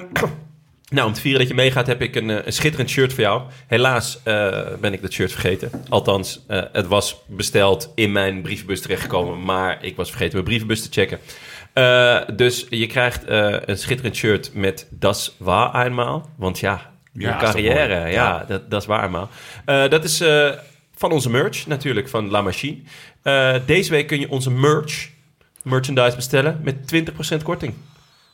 nou, 0.91 1.07
om 1.07 1.13
te 1.13 1.21
vieren 1.21 1.39
dat 1.39 1.49
je 1.49 1.53
meegaat 1.55 1.87
heb 1.87 2.01
ik 2.01 2.15
een, 2.15 2.29
eh, 2.29 2.45
een 2.45 2.53
schitterend 2.53 2.89
shirt 2.89 3.13
voor 3.13 3.23
jou. 3.23 3.41
Helaas 3.67 4.19
eh, 4.23 4.67
ben 4.81 4.93
ik 4.93 5.01
dat 5.01 5.11
shirt 5.11 5.31
vergeten. 5.31 5.71
Althans, 5.89 6.43
eh, 6.47 6.63
het 6.71 6.87
was 6.87 7.21
besteld 7.27 7.91
in 7.95 8.11
mijn 8.11 8.41
brievenbus 8.41 8.81
terechtgekomen, 8.81 9.43
maar 9.43 9.83
ik 9.83 9.95
was 9.95 10.09
vergeten 10.09 10.33
mijn 10.33 10.45
brievenbus 10.45 10.81
te 10.81 10.89
checken. 10.91 11.19
Dus 12.35 12.65
je 12.69 12.87
krijgt 12.87 13.23
een 13.25 13.77
schitterend 13.77 14.15
shirt 14.15 14.51
met 14.53 14.87
Das 14.89 15.35
war 15.37 15.73
einmal. 15.73 16.29
Want 16.37 16.59
ja, 16.59 16.91
je 17.13 17.21
Ja, 17.21 17.37
carrière, 17.37 18.09
ja, 18.09 18.45
dat, 18.47 18.69
dat 18.69 18.81
is 18.81 18.87
waar 18.87 19.03
eenmaal. 19.03 19.29
Dat 19.65 20.03
is 20.03 20.23
van 20.95 21.11
onze 21.11 21.29
merch 21.29 21.67
natuurlijk, 21.67 22.09
van 22.09 22.29
La 22.29 22.41
Machine. 22.41 22.77
Deze 23.65 23.91
week 23.91 24.07
kun 24.07 24.19
je 24.19 24.29
onze 24.29 24.51
merch, 24.51 25.09
merchandise 25.63 26.15
bestellen 26.15 26.59
met 26.63 26.75
20% 26.87 27.43
korting. 27.43 27.73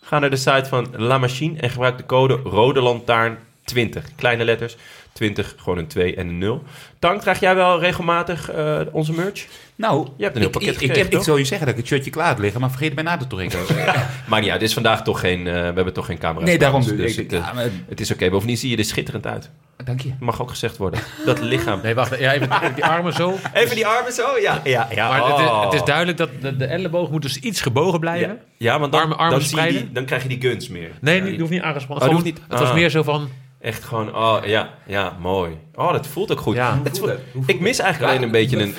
Ga 0.08 0.20
naar 0.20 0.30
de 0.30 0.36
site 0.36 0.66
van 0.66 0.88
La 0.98 1.18
Machine 1.18 1.60
en 1.60 1.70
gebruik 1.70 1.98
de 1.98 2.06
code 2.06 2.34
Rode 2.34 2.82
Lantaarn 2.82 3.38
20. 3.64 4.16
Kleine 4.16 4.44
letters, 4.44 4.76
20, 5.12 5.56
gewoon 5.58 5.78
een 5.78 5.88
2 5.88 6.16
en 6.16 6.28
een 6.28 6.38
0. 6.38 6.64
Tank, 7.00 7.22
draag 7.22 7.40
jij 7.40 7.56
wel 7.56 7.80
regelmatig 7.80 8.52
eh, 8.52 8.80
onze 8.92 9.14
merch? 9.14 9.46
Nou, 9.78 10.08
Je 10.18 10.24
hebt 10.24 10.36
een 10.36 10.42
heel 10.42 10.50
ik, 10.52 10.58
pakket 10.58 10.82
ik, 10.82 10.96
ik, 10.96 11.12
heb, 11.12 11.24
zou 11.24 11.38
je 11.38 11.46
zeggen 11.46 11.66
dat 11.68 11.76
ik 11.76 11.82
het 11.82 11.90
shirtje 11.90 12.12
klaar 12.12 12.28
had 12.28 12.40
liggen, 12.40 12.62
maar 12.62 12.70
vergeet 12.70 12.94
mij 12.96 13.04
na 13.04 13.18
te 13.18 13.28
trekken. 13.28 13.60
Maar 14.28 14.44
ja, 14.44 14.54
dit 14.54 14.68
is 14.68 14.74
vandaag 14.74 15.04
toch 15.04 15.20
geen, 15.20 15.40
eh, 15.48 15.54
we 15.54 15.60
hebben 15.60 15.94
toch 15.94 16.06
geen 16.06 16.18
camera's. 16.18 16.48
nee, 16.48 16.58
daarom. 16.58 16.84
Dus 16.96 17.18
ik, 17.18 17.32
het, 17.32 17.34
eh, 17.42 17.48
ja, 17.48 17.54
maar- 17.54 17.70
het 17.90 18.00
is 18.00 18.12
oké. 18.12 18.30
Bovendien 18.30 18.58
zie 18.58 18.70
je 18.70 18.78
er 18.78 18.84
schitterend 18.86 19.28
uit. 19.28 19.50
dank 19.84 20.02
je. 20.02 20.14
Mag 20.20 20.42
ook 20.42 20.50
gezegd 20.50 20.78
worden. 20.78 21.00
Dat 21.26 21.40
lichaam. 21.42 21.80
Nee, 21.84 21.96
wacht. 21.96 22.20
Ja, 22.20 22.34
even, 22.34 22.52
even 22.62 22.76
die 22.76 22.86
armen 22.86 23.14
zo. 23.14 23.38
Even 23.54 23.76
die 23.76 23.88
armen 23.88 24.14
zo? 24.14 24.38
Ja, 24.42 24.62
ja, 24.64 24.88
ja. 24.92 25.10
Maar 25.10 25.28
het, 25.30 25.40
is, 25.40 25.46
Oh. 25.46 25.64
het 25.64 25.74
is 25.74 25.84
duidelijk 25.84 26.18
dat 26.18 26.30
de, 26.42 26.58
de 26.58 26.66
elleboog 26.66 27.10
moet 27.12 27.22
dus 27.22 27.38
iets 27.40 27.62
gebogen 27.62 28.00
blijven. 28.00 28.28
Ja, 28.28 28.36
ja 28.58 28.80
want 28.80 28.92
dan, 28.92 29.02
Armen- 29.02 29.18
armen 29.18 29.40
dan, 29.40 29.48
zie 29.48 29.62
je 29.62 29.68
die, 29.72 29.92
dan 29.92 30.06
krijg 30.06 30.24
je 30.24 30.30
die 30.30 30.42
guns 30.42 30.68
meer. 30.68 30.92
Nee, 31.02 31.16
Ja, 31.16 31.22
die, 31.22 31.30
die 31.32 31.40
hoeft 31.40 31.52
niet 31.52 31.62
aangespannen. 31.62 32.06
Oh, 32.08 32.12
hoeft 32.14 32.26
niet- 32.26 32.42
Het 32.48 32.60
was 32.60 32.70
ah. 32.70 32.74
meer 32.76 32.90
zo 32.90 33.04
van... 33.04 33.30
Echt 33.62 33.84
gewoon, 33.84 34.16
oh 34.16 34.38
ja, 34.46 34.74
ja, 34.86 35.18
mooi. 35.20 35.58
Oh, 35.76 35.92
dat 35.92 36.08
voelt 36.08 36.32
ook 36.32 36.40
goed. 36.40 36.56
Ja. 36.56 36.80
Het 36.84 37.00
voelt- 37.00 37.12
ik 37.46 37.60
mis 37.60 37.80
eigenlijk 37.80 38.12
alleen 38.12 38.24
een 38.26 38.32
beetje 38.32 38.58
een, 38.58 38.74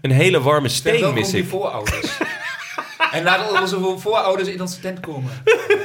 een, 0.00 0.10
hele 0.10 0.40
warme 0.40 0.68
steen, 0.68 1.14
mis 1.14 1.34
ik. 1.34 1.48
voorouders. 1.48 2.18
en 3.12 3.22
laat 3.22 3.60
onze 3.60 3.94
voorouders 3.98 4.48
in 4.48 4.60
onze 4.60 4.80
tent 4.80 5.00
komen. 5.00 5.30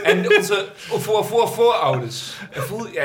En 0.04 0.36
onze 0.38 0.68
voor, 0.76 1.26
voor 1.26 1.48
voorouders. 1.48 2.34
Voel, 2.52 2.88
ja, 2.88 3.02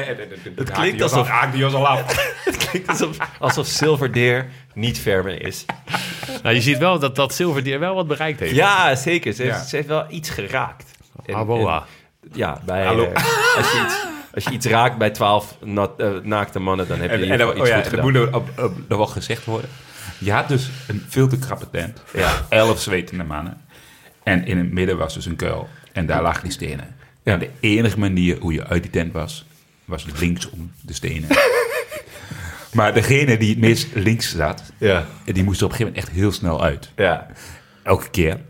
Het 0.55 0.71
klinkt 0.71 1.03
alsof- 1.03 1.29
Haak 1.29 1.53
die 1.53 1.65
ons 1.65 1.75
al 1.75 1.87
af. 1.89 2.03
Het 2.45 2.57
klinkt 2.57 2.89
alsof, 2.89 3.17
alsof 3.39 3.67
Silverdeer 3.67 4.49
niet 4.75 4.99
ver 4.99 5.25
mee 5.25 5.39
is. 5.39 5.65
Nou, 6.43 6.55
je 6.55 6.61
ziet 6.61 6.79
wel 6.79 6.99
dat 6.99 7.17
dat 7.17 7.35
Silverdeer 7.35 7.79
wel 7.79 7.95
wat 7.95 8.07
bereikt 8.07 8.41
heeft. 8.41 8.55
Ja, 8.55 8.95
zeker. 8.95 9.33
Ze 9.33 9.43
heeft, 9.43 9.55
Ja. 9.55 9.65
ze 9.65 9.77
heeft 9.77 9.89
wel 9.89 10.05
iets 10.09 10.31
geraakt. 10.31 10.91
En- 11.27 11.35
Aboa. 11.35 11.77
en- 12.23 12.31
ja, 12.33 12.61
bij, 12.65 12.85
Hallo. 12.85 13.05
eh, 13.05 13.15
als, 13.57 13.73
je 13.73 13.83
iets, 13.85 14.07
als 14.35 14.45
je 14.45 14.51
iets 14.51 14.67
raakt 14.67 14.99
bij 14.99 15.11
twaalf 15.11 15.57
eh, 15.97 16.09
naakte 16.23 16.59
mannen, 16.59 16.89
dan 16.89 17.01
heb 17.01 17.11
je 17.11 17.27
En, 17.27 17.47
oh 17.49 17.57
iets 17.57 17.69
ja, 17.69 17.75
goed 17.75 17.83
dat 17.85 17.87
gedaan. 17.87 18.05
moet 18.05 18.15
er, 18.15 18.35
op, 18.35 18.49
er 18.89 18.97
wel 18.97 19.07
gezegd 19.07 19.45
worden. 19.45 19.71
Je 20.19 20.33
had 20.33 20.49
dus 20.49 20.71
een 20.87 21.03
veel 21.09 21.29
te 21.29 21.39
krappe 21.39 21.71
tent. 21.71 22.03
Ja. 22.13 22.47
Elf 22.49 22.81
zwetende 22.81 23.25
mannen. 23.25 23.61
En 24.23 24.47
in 24.47 24.59
het 24.59 24.73
midden 24.73 24.97
was 24.99 25.15
dus 25.15 25.27
een 25.27 25.37
kuil. 25.37 25.69
En 25.93 26.07
daar 26.07 26.23
lagen 26.23 26.43
die 26.43 26.53
stenen. 26.53 26.95
Ja. 27.23 27.33
En 27.33 27.39
de 27.39 27.51
enige 27.61 27.99
manier 27.99 28.39
hoe 28.41 28.53
je 28.53 28.67
uit 28.67 28.83
die 28.83 28.91
tent 28.93 29.13
was, 29.13 29.45
was 29.85 30.07
linksom 30.19 30.73
de 30.81 30.93
stenen. 30.93 31.29
maar 32.75 32.95
degene 32.95 33.37
die 33.37 33.51
het 33.51 33.59
meest 33.59 33.89
links 33.95 34.37
zat, 34.37 34.63
Ja. 34.79 35.07
die 35.25 35.45
moest 35.45 35.61
er 35.61 35.67
op 35.67 35.71
een 35.71 35.77
gegeven 35.77 35.93
moment 35.95 35.97
echt 35.97 36.11
heel 36.11 36.33
snel 36.33 36.63
uit. 36.63 36.91
Ja. 36.97 37.27
Elke 37.83 38.11
keer. 38.11 38.41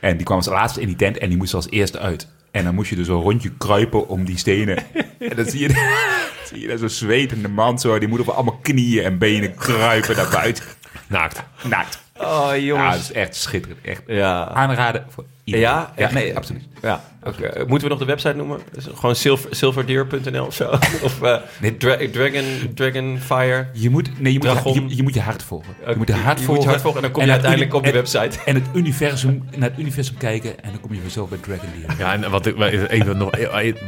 En 0.00 0.16
die 0.16 0.26
kwam 0.26 0.36
als 0.36 0.46
laatste 0.46 0.80
in 0.80 0.86
die 0.86 0.96
tent 0.96 1.18
en 1.18 1.28
die 1.28 1.38
moest 1.38 1.54
als 1.54 1.70
eerste 1.70 1.98
uit. 1.98 2.28
En 2.54 2.64
dan 2.64 2.74
moest 2.74 2.90
je 2.90 2.96
dus 2.96 3.08
een 3.08 3.14
rondje 3.20 3.50
kruipen 3.58 4.08
om 4.08 4.24
die 4.24 4.38
stenen. 4.38 4.76
en 5.30 5.36
dan 5.36 5.44
zie 5.44 5.60
je, 5.60 5.68
zie 6.48 6.60
je 6.60 6.66
daar 6.68 6.78
zo'n 6.78 6.88
zwetende 6.88 7.48
man 7.48 7.78
zo. 7.78 7.98
Die 7.98 8.08
moet 8.08 8.20
op 8.20 8.28
allemaal 8.28 8.58
knieën 8.62 9.04
en 9.04 9.18
benen 9.18 9.54
kruipen 9.54 10.16
naar 10.16 10.28
buiten. 10.30 10.64
Naakt. 11.06 11.42
Naakt. 11.68 12.02
Oh, 12.16 12.46
Ja, 12.50 12.56
jongens. 12.56 12.90
dat 12.96 13.00
is 13.00 13.12
echt 13.12 13.34
schitterend. 13.36 13.80
Echt 13.84 14.02
Ja. 14.06 14.48
aanraden 14.48 15.06
voor 15.08 15.24
iedereen. 15.44 15.68
Ja? 15.68 15.92
ja 15.96 16.12
nee, 16.12 16.36
absoluut. 16.36 16.62
Ja, 16.82 17.00
oké. 17.22 17.64
Moeten 17.66 17.88
we 17.88 17.94
nog 17.94 17.98
de 17.98 18.04
website 18.04 18.34
noemen? 18.36 18.60
Gewoon 18.94 19.14
silver, 19.16 19.56
silverdeer.nl 19.56 20.46
of 20.46 20.54
zo? 20.54 20.70
Of 21.02 21.22
eh, 21.22 21.36
Nee. 21.60 21.76
Dra- 21.76 21.98
Dragon, 22.12 22.44
Dragonfire? 22.74 23.66
Je 23.72 23.90
moet, 23.90 24.20
nee, 24.20 24.32
je, 24.32 24.38
moet, 24.38 24.74
je, 24.74 24.96
je 24.96 25.02
moet 25.02 25.14
je 25.14 25.20
hart 25.20 25.42
volgen. 25.42 25.74
Je 25.88 25.94
moet 25.96 26.08
je 26.08 26.14
hart 26.14 26.38
je 26.38 26.44
volgen. 26.44 26.54
moet 26.54 26.62
je 26.62 26.68
hart 26.68 26.80
volgen 26.80 27.00
en 27.00 27.06
dan 27.06 27.12
kom 27.16 27.24
je 27.24 27.30
uiteindelijk 27.30 27.74
op 27.74 27.84
de 27.84 27.92
website. 27.92 28.38
En 28.44 28.54
het 28.54 28.64
universum, 28.74 29.48
naar 29.56 29.70
het 29.70 29.78
universum 29.78 30.16
kijken. 30.16 30.62
En 30.62 30.70
dan 30.70 30.80
kom 30.80 30.94
je 30.94 31.00
vanzelf 31.00 31.28
bij 31.28 31.38
Dragon 31.38 31.68
Deer. 31.78 31.94
Ja, 31.98 32.12
en 32.12 32.30
wat 32.30 32.46
ik, 32.46 32.60
even 32.88 33.16
nog, 33.16 33.30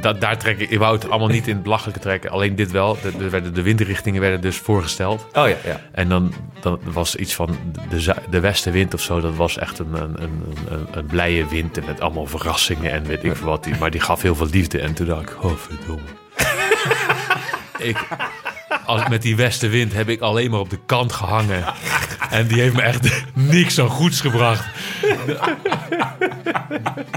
dat, 0.00 0.20
daar 0.20 0.38
trek 0.38 0.58
ik, 0.58 0.70
ik 0.70 0.78
wou 0.78 0.94
het 0.94 1.10
allemaal 1.10 1.28
niet 1.28 1.46
in 1.48 1.54
het 1.54 1.62
belachelijke 1.62 2.00
trekken. 2.00 2.30
Alleen 2.30 2.54
dit 2.54 2.70
wel. 2.70 2.98
De, 3.02 3.16
de, 3.18 3.30
werden- 3.30 3.54
de 3.54 3.62
windrichtingen 3.62 4.20
werden 4.20 4.40
dus 4.40 4.56
voorgesteld. 4.56 5.26
Oh 5.32 5.48
ja, 5.48 5.56
ja. 5.64 5.80
En 5.92 6.08
dan, 6.08 6.32
dan 6.60 6.78
was 6.84 7.16
iets 7.16 7.34
van 7.34 7.56
de, 7.88 8.14
de 8.30 8.40
westenwind 8.40 8.94
of 8.94 9.00
zo. 9.00 9.20
Dat 9.20 9.34
was 9.36 9.58
echt 9.58 9.78
een, 9.78 9.94
een, 9.94 10.22
een, 10.22 10.42
een, 10.68 10.86
een 10.92 11.06
blije 11.06 11.45
wind. 11.48 11.78
En 11.78 11.84
met 11.86 12.00
allemaal 12.00 12.26
verrassingen 12.26 12.92
en 12.92 13.04
weet 13.04 13.24
ik 13.24 13.36
veel 13.36 13.46
wat. 13.46 13.64
Die, 13.64 13.74
maar 13.78 13.90
die 13.90 14.00
gaf 14.00 14.22
heel 14.22 14.34
veel 14.34 14.48
liefde. 14.50 14.78
En 14.78 14.94
toen 14.94 15.06
dacht 15.06 15.22
ik, 15.22 15.44
oh 15.44 15.52
verdomme. 15.56 16.08
ik, 17.88 18.06
als, 18.84 19.08
met 19.08 19.22
die 19.22 19.36
westenwind 19.36 19.92
heb 19.92 20.08
ik 20.08 20.20
alleen 20.20 20.50
maar 20.50 20.60
op 20.60 20.70
de 20.70 20.78
kant 20.86 21.12
gehangen. 21.12 21.64
En 22.30 22.46
die 22.46 22.60
heeft 22.60 22.74
me 22.74 22.82
echt 22.82 23.24
niks 23.34 23.80
aan 23.80 23.88
goeds 23.88 24.20
gebracht. 24.20 24.64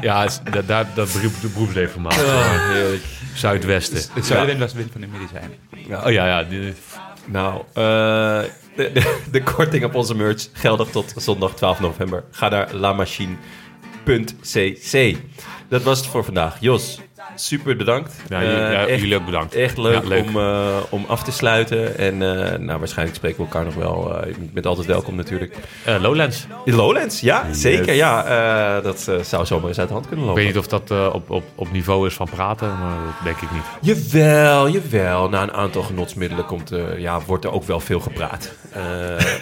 ja, 0.01 0.23
het 0.23 0.41
dat, 0.67 0.67
dat 0.67 1.13
beroep, 1.13 1.41
de 1.41 1.47
beroepsdeformatie. 1.47 2.21
Zuidwesten. 3.33 4.01
Het 4.13 4.25
zuidenwind 4.25 4.59
was 4.59 4.71
de 4.71 4.77
wind 4.77 4.91
van 4.91 5.01
de 5.01 5.07
medicijnen. 5.07 5.57
Oh 6.05 6.11
ja, 6.11 6.27
ja. 6.27 6.45
Nou, 7.25 7.61
eh, 7.73 7.83
de, 8.75 8.91
de, 8.93 9.19
de 9.31 9.43
korting 9.43 9.83
op 9.83 9.95
onze 9.95 10.15
merch 10.15 10.47
geldig 10.53 10.89
tot 10.89 11.13
zondag 11.15 11.55
12 11.55 11.79
november. 11.79 12.23
Ga 12.31 12.49
naar 12.49 12.75
Dat 15.67 15.83
was 15.83 15.97
het 15.97 16.07
voor 16.07 16.23
vandaag. 16.23 16.57
Jos, 16.59 16.99
super 17.35 17.75
bedankt. 17.75 18.13
Ja, 18.29 18.41
jullie- 18.43 18.55
Eh, 18.55 18.71
ja, 18.71 18.85
echt, 18.85 18.99
jullie 18.99 19.15
ook 19.17 19.25
bedankt. 19.25 19.53
Echt 19.55 19.77
leuk, 19.77 20.01
Ja, 20.01 20.07
leuk. 20.07 20.23
Om, 20.27 20.35
eh, 20.39 20.77
om 20.89 21.05
af 21.07 21.23
te 21.23 21.31
sluiten. 21.31 21.97
En 21.97 22.13
eh, 22.13 22.57
nou, 22.59 22.79
waarschijnlijk 22.79 23.17
spreken 23.17 23.37
we 23.37 23.43
elkaar 23.43 23.65
nog 23.65 23.75
wel. 23.75 24.25
je 24.27 24.33
bent 24.53 24.65
altijd 24.65 24.87
welkom 24.87 25.15
natuurlijk. 25.15 25.55
Lowlands. 25.99 26.47
In 26.65 26.75
Lowlands, 26.75 27.19
ja, 27.21 27.45
zeker. 27.51 27.93
Ja, 27.93 28.81
dat 28.81 29.11
zou 29.21 29.45
zomaar 29.45 29.67
eens 29.67 29.79
uit 29.79 29.87
de 29.87 29.93
hand 29.93 30.07
kunnen 30.07 30.25
Ik 30.25 30.29
lopen. 30.31 30.43
weet 30.45 30.53
niet 30.55 30.63
of 30.63 30.67
dat 30.87 31.13
op, 31.13 31.29
op, 31.29 31.43
op 31.55 31.71
niveau 31.71 32.07
is 32.07 32.13
van 32.13 32.29
praten, 32.29 32.67
maar 32.67 32.95
dat 33.05 33.23
denk 33.23 33.37
ik 33.41 33.49
niet. 33.51 33.97
Jawel, 34.11 34.69
jawel. 34.69 35.29
Na 35.29 35.41
een 35.41 35.53
aantal 35.53 35.81
genotsmiddelen 35.83 36.45
komt, 36.45 36.71
ja, 36.97 37.19
wordt 37.25 37.45
er 37.45 37.51
ook 37.51 37.63
wel 37.63 37.79
veel 37.79 37.99
gepraat. 37.99 38.51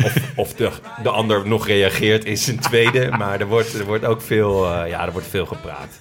Of 0.04 0.14
of 0.36 0.54
de, 0.54 0.70
de 1.04 1.10
ander 1.10 1.48
nog 1.48 1.68
reageert 1.68 2.26
is 2.26 2.48
een 2.48 2.60
tweede. 2.60 3.10
Maar 3.18 3.40
er 3.40 3.48
wordt, 3.48 3.74
er 3.80 3.86
wordt 3.86 4.06
ook 4.06 4.22
veel, 4.22 4.66
ja, 4.86 5.06
er 5.06 5.12
wordt 5.12 5.28
veel 5.28 5.46
gepraat. 5.46 5.98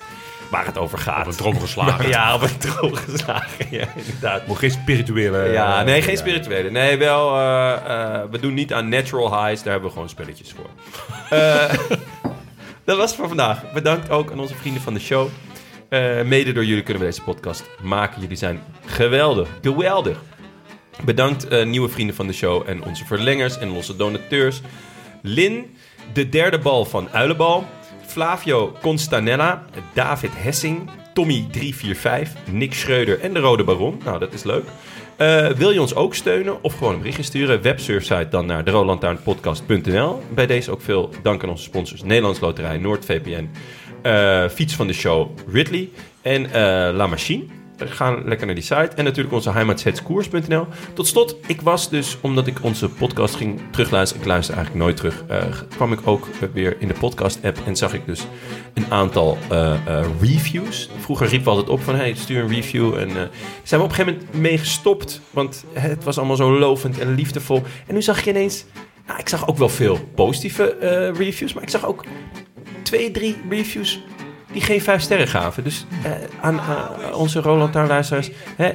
Waar 0.51 0.67
het 0.67 0.79
over 0.79 0.99
gaat. 0.99 1.21
Op 1.21 1.27
een 1.27 1.37
trom 1.37 1.61
geslagen. 1.61 2.09
Ja, 2.09 2.35
op 2.35 2.43
een 2.43 2.59
trom 2.59 2.95
geslagen. 2.95 3.67
Ja, 3.71 3.87
inderdaad. 3.97 4.47
Maar 4.47 4.57
geen 4.57 4.71
spirituele... 4.71 5.53
Ja, 5.53 5.83
nee, 5.83 6.03
geen 6.03 6.17
spirituele. 6.17 6.71
Nee, 6.71 6.97
wel, 6.97 7.37
eh, 7.37 7.73
eh, 7.73 8.23
we 8.31 8.39
doen 8.39 8.55
niet 8.55 8.73
aan 8.73 8.89
natural 8.89 9.45
highs. 9.45 9.63
Daar 9.63 9.73
hebben 9.73 9.89
we 9.89 9.95
gewoon 9.95 10.09
spelletjes 10.09 10.55
voor. 10.57 10.71
Eh, 11.31 11.75
dat 12.85 12.97
was 12.97 13.11
het 13.11 13.19
voor 13.19 13.29
vandaag. 13.29 13.73
Bedankt 13.73 14.11
ook 14.11 14.33
aan 14.33 14.41
onze 14.41 14.55
vrienden 14.55 14.83
van 14.83 14.95
de 14.95 15.01
show. 15.01 15.29
Eh, 15.89 16.23
mede 16.23 16.53
door 16.53 16.65
jullie 16.65 16.83
kunnen 16.83 17.03
we 17.03 17.09
deze 17.09 17.23
podcast 17.23 17.65
maken. 17.83 18.21
Jullie 18.21 18.37
zijn 18.37 18.63
geweldig. 18.87 19.49
Geweldig. 19.63 20.19
Bedankt 21.05 21.49
eh, 21.49 21.67
nieuwe 21.67 21.89
vrienden 21.89 22.17
van 22.17 22.27
de 22.27 22.33
show 22.33 22.69
en 22.69 22.85
onze 22.85 23.05
verlengers 23.05 23.59
en 23.59 23.71
onze 23.71 23.97
donateurs. 23.97 24.61
Lin, 25.23 25.77
de 26.13 26.29
derde 26.29 26.59
bal 26.59 26.85
van 26.85 27.09
Uilenbal. 27.13 27.67
Flavio 28.17 28.73
Constanella, 28.81 29.65
David 29.93 30.31
Hessing, 30.35 30.91
Tommy345, 31.15 32.29
Nick 32.51 32.75
Schreuder 32.75 33.21
en 33.21 33.33
de 33.33 33.41
Rode 33.41 33.65
Baron. 33.65 34.01
Nou, 34.05 34.19
dat 34.19 34.33
is 34.33 34.43
leuk. 34.43 34.65
Eh, 35.17 35.47
wil 35.49 35.71
je 35.71 35.81
ons 35.81 35.95
ook 35.95 36.15
steunen 36.15 36.63
of 36.63 36.79
gewoon 36.79 36.93
een 36.93 36.99
berichtje 36.99 37.23
sturen? 37.23 37.63
Websurfsite 37.63 38.29
dan 38.31 38.47
naar 38.47 38.65
derolantaarnpodcast.nl. 38.65 40.23
Bij 40.35 40.47
deze 40.47 40.71
ook 40.71 40.81
veel 40.81 41.11
dank 41.23 41.43
aan 41.43 41.49
onze 41.49 41.63
sponsors 41.63 42.03
Nederlands 42.03 42.41
Loterij, 42.41 42.77
NoordVPN, 42.77 43.51
eh, 44.03 44.49
Fiets 44.49 44.75
van 44.75 44.87
de 44.87 44.93
Show, 44.93 45.31
Ridley 45.53 45.89
en 46.23 46.47
eh, 46.47 46.53
La 46.95 47.07
Machine. 47.07 47.45
Ga 47.77 48.21
lekker 48.25 48.47
naar 48.47 48.55
die 48.55 48.65
site. 48.65 48.91
En 48.97 49.05
natuurlijk 49.05 49.35
onze 49.35 49.51
heimatzhetskoers.nl. 49.51 50.67
Tot 50.93 51.07
slot, 51.07 51.37
ik 51.47 51.61
was 51.61 51.91
dus, 51.91 52.19
omdat 52.21 52.47
ik 52.47 52.59
onze 52.63 52.89
podcast 52.89 53.35
ging 53.35 53.61
terugluisteren... 53.71 54.23
ik 54.23 54.29
luister 54.29 54.55
eigenlijk 54.55 54.85
nooit 54.85 54.97
terug... 54.97 55.25
eh, 55.29 55.45
kwam 55.69 55.93
ik 55.93 56.01
ook 56.05 56.29
weer 56.53 56.77
in 56.79 56.89
de 56.89 56.95
podcast-app... 56.95 57.59
en 57.67 57.77
zag 57.77 57.95
ik 57.95 58.07
dus 58.07 58.27
een 58.75 58.87
aantal 58.89 59.39
eh, 59.49 59.73
eh, 59.73 60.07
reviews. 60.21 60.91
Vroeger 60.99 61.27
riepen 61.27 61.45
we 61.45 61.51
altijd 61.51 61.69
op 61.69 61.83
van... 61.83 61.95
hey, 61.95 62.15
stuur 62.15 62.43
een 62.43 62.49
review. 62.49 62.95
En 62.95 63.11
zijn 63.63 63.81
we 63.81 63.87
op 63.87 63.91
een 63.91 63.95
gegeven 63.95 64.15
moment 64.15 64.35
mee 64.35 64.59
gestopt. 64.59 65.21
Want 65.31 65.65
het 65.73 66.05
was 66.05 66.19
allemaal 66.19 66.37
zo 66.37 66.59
lovend 66.59 66.99
en 66.99 67.15
liefdevol. 67.15 67.63
En 67.87 67.95
nu 67.95 68.03
zag 68.03 68.19
ik 68.19 68.27
ineens... 68.27 68.65
Nou, 69.07 69.19
ik 69.19 69.29
zag 69.29 69.49
ook 69.49 69.57
wel 69.57 69.69
veel 69.69 69.99
positieve 70.15 70.77
reviews... 71.17 71.53
maar 71.53 71.63
ik 71.63 71.69
zag 71.69 71.87
ook 71.87 72.05
twee, 72.83 73.11
drie 73.11 73.37
reviews 73.49 74.01
die 74.57 74.65
geen 74.65 74.83
vijf 74.83 75.01
sterren 75.01 75.29
gaven. 75.29 75.65
Dus 75.65 75.87
eh, 76.03 76.11
aan 76.41 76.61
onze 77.13 77.41
Roland 77.41 77.75
luisteraars, 77.75 78.31
hè, 78.57 78.71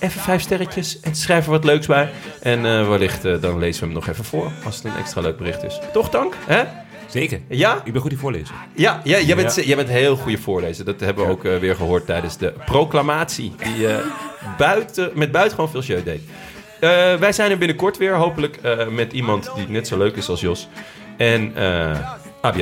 even 0.00 0.20
vijf 0.20 0.42
sterretjes 0.42 1.00
en 1.00 1.14
schrijf 1.14 1.44
er 1.44 1.50
wat 1.50 1.64
leuks 1.64 1.86
bij. 1.86 2.10
En 2.40 2.66
eh, 2.66 2.88
wellicht 2.88 3.24
eh, 3.24 3.40
dan 3.40 3.58
lezen 3.58 3.80
we 3.80 3.86
hem 3.86 3.94
nog 3.94 4.08
even 4.08 4.24
voor, 4.24 4.52
als 4.64 4.76
het 4.76 4.84
een 4.84 4.96
extra 4.96 5.20
leuk 5.20 5.36
bericht 5.36 5.62
is. 5.62 5.80
Toch, 5.92 6.08
Dank? 6.08 6.34
Hè? 6.46 6.62
Zeker. 7.06 7.40
Ja? 7.48 7.80
Ik 7.84 7.92
ben 7.92 8.02
goed 8.02 8.10
in 8.10 8.18
voorlezen. 8.18 8.54
Ja, 8.74 9.00
ja, 9.04 9.20
jij, 9.20 9.36
bent, 9.36 9.54
jij 9.64 9.76
bent 9.76 9.88
heel 9.88 10.16
goede 10.16 10.38
voorlezer. 10.38 10.84
Dat 10.84 11.00
hebben 11.00 11.24
we 11.26 11.30
ook 11.30 11.42
weer 11.42 11.76
gehoord 11.76 12.06
tijdens 12.06 12.36
de 12.38 12.52
proclamatie. 12.64 13.54
Die 13.58 13.88
eh, 13.88 13.96
buiten, 14.58 15.10
met 15.14 15.32
buitengewoon 15.32 15.70
veel 15.70 15.82
show 15.82 16.04
deed. 16.04 16.20
Wij 17.20 17.32
zijn 17.32 17.50
er 17.50 17.58
binnenkort 17.58 17.96
weer, 17.96 18.14
hopelijk 18.14 18.58
met 18.90 19.12
iemand 19.12 19.50
die 19.54 19.68
net 19.68 19.86
zo 19.86 19.98
leuk 19.98 20.16
is 20.16 20.28
als 20.28 20.40
Jos. 20.40 20.68
En 21.16 21.52
uh, 21.56 21.64
a. 22.44 22.54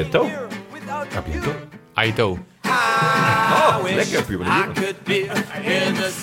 Aito. 1.95 2.39
Oh, 3.53 3.77
lekker, 3.95 4.23
puur 4.23 4.41
Ik 5.05 5.31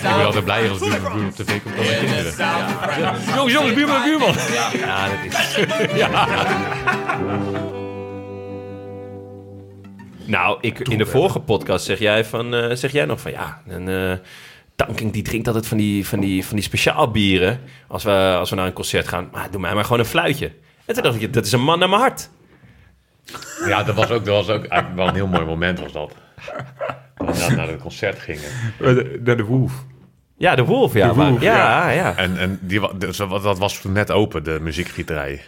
ben 0.02 0.26
altijd 0.26 0.44
blij 0.44 0.69
als 0.69 0.80
buurman 0.80 1.02
buurman 1.02 1.28
op 1.28 1.36
tv 1.36 1.61
komt 1.61 1.76
dan 1.76 1.86
mijn 1.86 2.06
kinderen. 2.06 2.34
Jongens, 3.36 3.53
jongens, 3.53 3.73
buurman, 3.73 4.03
buurman. 4.03 4.34
Ja, 4.73 5.07
dat 5.07 5.18
is... 5.26 5.36
Nou, 10.26 10.57
ik, 10.61 10.80
in 10.80 10.98
de 10.98 11.06
vorige 11.06 11.40
podcast 11.40 11.86
zeg 11.86 11.99
jij, 11.99 12.26
van, 12.26 12.53
eh, 12.53 12.76
zeg 12.76 12.91
jij 12.91 13.06
nog 13.06 13.19
van 13.22 13.32
ja, 13.32 13.61
een 13.68 13.88
eh 13.88 14.14
Tanking 14.86 15.11
die 15.11 15.23
drinkt 15.23 15.48
altijd 15.48 15.68
van 15.68 15.78
die, 15.78 16.07
van 16.07 16.19
die, 16.19 16.45
van 16.45 16.56
die 16.56 16.65
speciaal 16.65 17.11
bieren 17.11 17.60
als 17.88 18.03
we, 18.03 18.36
als 18.40 18.49
we 18.49 18.56
naar 18.56 18.65
een 18.65 18.73
concert 18.73 19.07
gaan. 19.07 19.30
Maar 19.32 19.52
doe 19.52 19.61
mij 19.61 19.73
maar 19.73 19.84
gewoon 19.84 19.99
een 19.99 20.06
fluitje. 20.06 20.52
En 20.86 20.94
toen 20.94 21.03
dacht 21.03 21.22
ik, 21.22 21.34
dat 21.34 21.45
is 21.45 21.52
een 21.52 21.64
man 21.64 21.80
naar 21.80 21.90
mijn 21.90 22.02
hart. 22.02 22.30
Ja, 23.65 23.84
dat 23.84 23.95
was 23.95 24.10
ook, 24.10 24.26
dat 24.26 24.45
was 24.45 24.56
ook 24.56 24.65
eigenlijk 24.65 24.95
wel 24.95 25.07
een 25.07 25.14
heel 25.14 25.28
mooi 25.28 25.45
moment 25.45 25.80
was 25.80 25.91
dat. 25.91 26.14
We 27.47 27.53
naar 27.55 27.68
het 27.68 27.81
concert 27.81 28.19
gingen. 28.19 28.49
Naar 29.23 29.38
de 29.38 29.43
Wolf. 29.43 29.85
Ja, 30.38 30.55
de 30.55 30.63
Wolf, 30.63 30.93
ja. 30.93 31.07
De 31.09 31.15
maar- 31.15 31.30
Wolf, 31.30 31.41
ja, 31.41 31.89
ja. 31.89 32.15
En, 32.15 32.38
en 32.38 32.59
die, 32.61 32.97
dus 32.97 33.18
dat 33.18 33.57
was 33.57 33.81
toen 33.81 33.91
net 33.91 34.11
open, 34.11 34.43
de 34.43 34.57
muziekgieterij. 34.61 35.41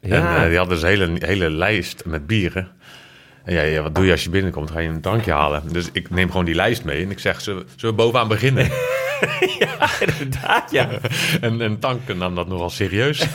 Ja. 0.00 0.36
En 0.36 0.42
eh, 0.42 0.48
die 0.48 0.58
hadden 0.58 0.74
dus 0.80 0.82
een 0.82 0.88
hele, 0.98 1.26
hele 1.26 1.50
lijst 1.50 2.04
met 2.04 2.26
bieren. 2.26 2.68
En 3.44 3.54
ja, 3.54 3.62
ja, 3.62 3.82
wat 3.82 3.94
doe 3.94 4.04
je 4.04 4.10
als 4.10 4.24
je 4.24 4.30
binnenkomt? 4.30 4.70
Ga 4.70 4.78
je 4.78 4.88
een 4.88 5.00
drankje 5.00 5.32
halen. 5.32 5.62
Dus 5.72 5.88
ik 5.92 6.10
neem 6.10 6.30
gewoon 6.30 6.44
die 6.44 6.54
lijst 6.54 6.84
mee 6.84 7.02
en 7.02 7.10
ik 7.10 7.18
zeg, 7.18 7.40
zullen 7.40 7.62
we, 7.64 7.68
zullen 7.76 7.96
we 7.96 8.02
bovenaan 8.02 8.28
beginnen? 8.28 8.68
Inderdaad, 10.06 10.70
ja. 10.70 10.88
en, 11.40 11.60
en 11.60 11.78
Tank 11.78 12.14
nam 12.14 12.34
dat 12.34 12.48
nogal 12.48 12.70
serieus. 12.70 13.20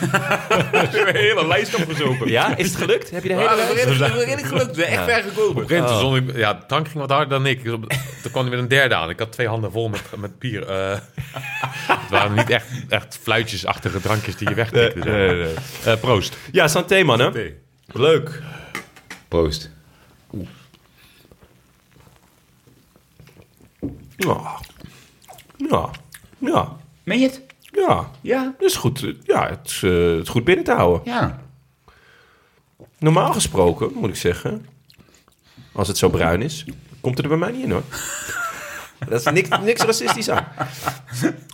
een 0.72 1.16
hele 1.16 1.46
lijst 1.46 1.74
opgezopen. 1.74 2.28
Ja, 2.30 2.56
is 2.56 2.66
het 2.66 2.76
gelukt? 2.76 3.10
Heb 3.10 3.22
je 3.22 3.28
de 3.28 3.34
hele 3.34 3.48
Ah, 3.48 3.56
lijst? 3.56 3.74
redelijk 4.14 4.46
gelukt. 4.46 4.76
We 4.76 4.82
zijn 4.82 4.92
echt 4.92 5.04
ver 5.04 5.22
gekomen. 5.22 5.88
Stond 5.88 6.16
ik- 6.16 6.36
ja, 6.36 6.54
Tank 6.66 6.86
ging 6.88 6.98
wat 6.98 7.10
harder 7.10 7.28
dan 7.28 7.46
ik. 7.46 7.64
Dus 7.64 7.72
Toen 8.22 8.30
kwam 8.30 8.42
hij 8.42 8.50
met 8.50 8.58
een 8.62 8.68
derde 8.68 8.94
aan. 8.94 9.10
Ik 9.10 9.18
had 9.18 9.32
twee 9.32 9.48
handen 9.48 9.72
vol 9.72 9.88
met, 9.88 10.02
met 10.16 10.38
bier. 10.38 10.66
eh. 10.68 10.98
het 11.86 12.10
waren 12.10 12.34
niet 12.36 12.50
echt, 12.50 12.66
echt 12.88 13.18
fluitjesachtige 13.22 14.00
drankjes 14.00 14.36
die 14.36 14.48
je 14.48 14.54
wegtikte. 14.54 15.00
zeg. 15.04 15.94
Eh, 15.94 16.00
proost. 16.00 16.36
Ja, 16.52 16.68
santé, 16.68 17.02
mannen. 17.02 17.32
Nee. 17.32 17.54
Leuk. 17.92 18.42
Proost. 19.28 19.70
Ja. 24.16 24.58
Ja. 25.70 25.90
Ja. 26.38 26.76
Meen 27.02 27.18
je 27.18 27.26
het? 27.26 27.40
Ja. 27.72 28.10
Ja. 28.20 28.54
Dat 28.58 28.68
is 28.70 28.76
goed. 28.76 29.06
Ja, 29.22 29.48
het 29.48 29.58
is, 29.64 29.82
eh, 29.82 30.16
het 30.16 30.28
goed 30.28 30.44
binnen 30.44 30.64
te 30.64 30.72
houden. 30.72 31.00
Ja. 31.12 31.40
Normaal 32.98 33.32
gesproken, 33.32 33.92
moet 33.94 34.08
ik 34.08 34.16
zeggen, 34.16 34.66
als 35.72 35.88
het 35.88 35.98
zo 35.98 36.08
bruin 36.08 36.42
is, 36.42 36.64
komt 37.00 37.16
het 37.16 37.24
er 37.26 37.38
bij 37.38 37.38
mij 37.40 37.52
niet 37.52 37.64
in 37.64 37.70
hoor. 37.70 37.82
Dat 39.08 39.20
is 39.26 39.32
niks, 39.32 39.48
niks 39.62 39.82
racistisch 39.82 40.30
aan. 40.30 40.46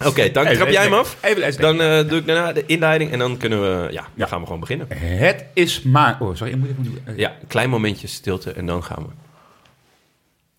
Oké, 0.04 0.30
dan 0.30 0.44
trap 0.46 0.68
jij 0.68 0.82
hem 0.82 0.92
af. 0.92 1.16
Even 1.20 1.40
luisteren. 1.40 1.76
Dan 1.76 1.86
eh, 1.86 2.08
doe 2.08 2.18
ik 2.18 2.26
daarna 2.26 2.52
de 2.52 2.66
inleiding 2.66 3.12
en 3.12 3.18
dan 3.18 3.36
kunnen 3.36 3.60
we, 3.60 3.92
ja, 3.92 4.06
dan 4.14 4.28
gaan 4.28 4.38
we 4.40 4.44
gewoon 4.46 4.60
beginnen. 4.60 4.86
Het 4.98 5.44
is 5.52 5.82
maar... 5.82 6.16
Oh, 6.20 6.34
sorry. 6.36 6.52
Ik 6.52 6.58
moet 6.58 6.68
even... 6.68 7.02
eh, 7.04 7.16
Ja, 7.16 7.30
een 7.40 7.46
klein 7.46 7.70
momentje 7.70 8.06
stilte 8.06 8.52
en 8.52 8.66
dan 8.66 8.84
gaan 8.84 9.02
we. 9.02 9.08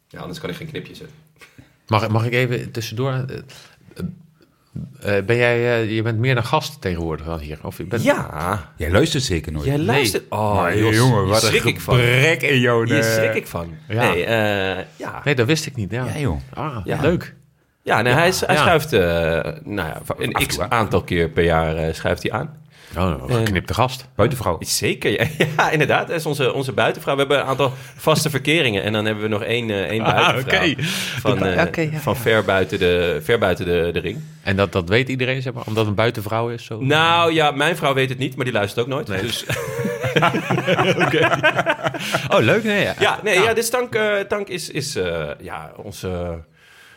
Ja, 0.08 0.20
anders 0.20 0.40
kan 0.40 0.50
ik 0.50 0.56
geen 0.56 0.68
knipje 0.68 0.96
zetten. 0.96 1.16
Mag, 1.90 2.08
mag 2.10 2.26
ik 2.26 2.34
even 2.34 2.72
tussendoor? 2.72 3.12
eh, 3.12 3.20
eh, 5.04 5.18
eh, 5.18 5.26
ben 5.26 5.36
jij, 5.36 5.56
eh, 5.82 5.96
je 5.96 6.02
bent 6.02 6.20
meer 6.20 6.36
dan 6.36 6.44
gast 6.46 6.82
tegenwoordig 6.82 7.28
al 7.28 7.40
hier? 7.40 7.58
Of 7.64 7.78
je 7.78 7.84
bent, 7.84 8.04
Ja, 8.04 8.72
Jij 8.78 8.92
luistert 8.92 9.24
zeker 9.24 9.52
nooit. 9.52 9.66
jij 9.66 9.78
luistert. 9.78 10.24
Oh, 10.30 10.66
Jos, 10.76 10.96
jongen, 10.96 11.28
wat 11.28 11.44
een 11.44 11.48
schrik 11.50 11.64
ik 11.64 11.80
van. 11.80 11.96
gebrek 11.96 12.42
in 12.42 12.60
jouw... 12.60 12.84
Hier 12.86 13.04
schrik 13.04 13.34
ik 13.36 13.48
van. 13.48 13.74
Ja. 13.88 14.12
Nee, 14.12 14.26
eh, 14.26 14.84
ja. 14.96 15.22
Nee, 15.24 15.36
dat 15.36 15.46
wist 15.48 15.66
ik 15.66 15.76
niet. 15.76 15.92
Ja, 15.92 16.06
Ja, 16.06 16.18
joh. 16.20 16.40
Ah, 16.54 16.78
Ja. 16.84 17.02
leuk. 17.02 17.36
Ja, 17.84 18.02
nee, 18.02 18.14
hij, 18.14 18.34
hij 18.46 18.56
Ja. 18.56 18.62
schuift 18.62 18.94
eh, 18.94 19.00
nou 19.64 19.88
ja, 19.88 20.02
een 20.18 20.32
x 20.48 20.60
aantal 20.60 21.04
keer 21.04 21.30
per 21.30 21.44
jaar 21.44 21.76
eh, 21.76 21.94
schuift 21.94 22.24
hij 22.24 22.32
aan. 22.32 22.58
Oh, 22.98 23.24
een 23.28 23.36
geknipte 23.36 23.74
gast. 23.74 24.06
Buitenvrouw. 24.16 24.58
Zeker, 24.60 25.12
ja, 25.22 25.26
ja 25.58 25.70
inderdaad. 25.70 26.08
Dat 26.08 26.16
is 26.18 26.26
onze, 26.26 26.54
onze 26.54 26.72
buitenvrouw. 26.72 27.14
We 27.14 27.20
hebben 27.20 27.40
een 27.40 27.46
aantal 27.46 27.74
vaste 27.96 28.30
verkeringen. 28.40 28.84
En 28.84 28.94
dan 28.94 29.06
hebben 29.06 29.24
we 29.24 29.30
nog 29.30 29.44
één, 29.44 29.70
eh, 29.70 29.84
één 29.84 30.02
Ah, 30.02 30.14
buitenvrouw. 30.16 30.62
oké. 30.70 30.84
Van, 31.20 31.46
eh, 31.46 31.56
ja, 31.56 32.00
van 32.00 32.14
ja. 32.14 32.20
ver 32.20 32.44
buiten, 32.44 32.80
de, 32.80 33.20
ver 33.24 33.40
buiten 33.40 33.66
de, 33.66 33.90
de 33.94 34.00
ring. 34.00 34.18
En 34.44 34.56
dat, 34.56 34.72
dat 34.72 34.90
weet 34.90 35.10
iedereen, 35.10 35.42
zeg 35.42 35.54
maar, 35.54 35.64
omdat 35.66 35.80
het 35.82 35.88
een 35.90 35.96
buitenvrouw 35.96 36.50
is? 36.50 36.66
Zo. 36.66 36.80
Nou 36.82 37.34
ja, 37.34 37.52
mijn 37.52 37.76
vrouw 37.76 37.94
weet 37.94 38.10
het 38.10 38.18
niet, 38.18 38.36
maar 38.36 38.46
die 38.46 38.54
luistert 38.54 38.82
ook 38.86 38.92
nooit. 38.92 39.08
Dus, 39.08 39.46
Oh, 42.30 42.40
leuk. 42.40 42.64
Nee, 42.64 42.84
ja. 42.84 42.94
ja, 43.00 43.20
nee, 43.24 43.40
ja, 43.42 43.54
dus 43.54 43.70
Tank, 43.70 43.96
eh, 43.96 44.20
Tank 44.20 44.48
is, 44.48 44.70
is 44.70 44.96
eh, 44.96 45.28
ja, 45.40 45.72
onze... 45.76 46.40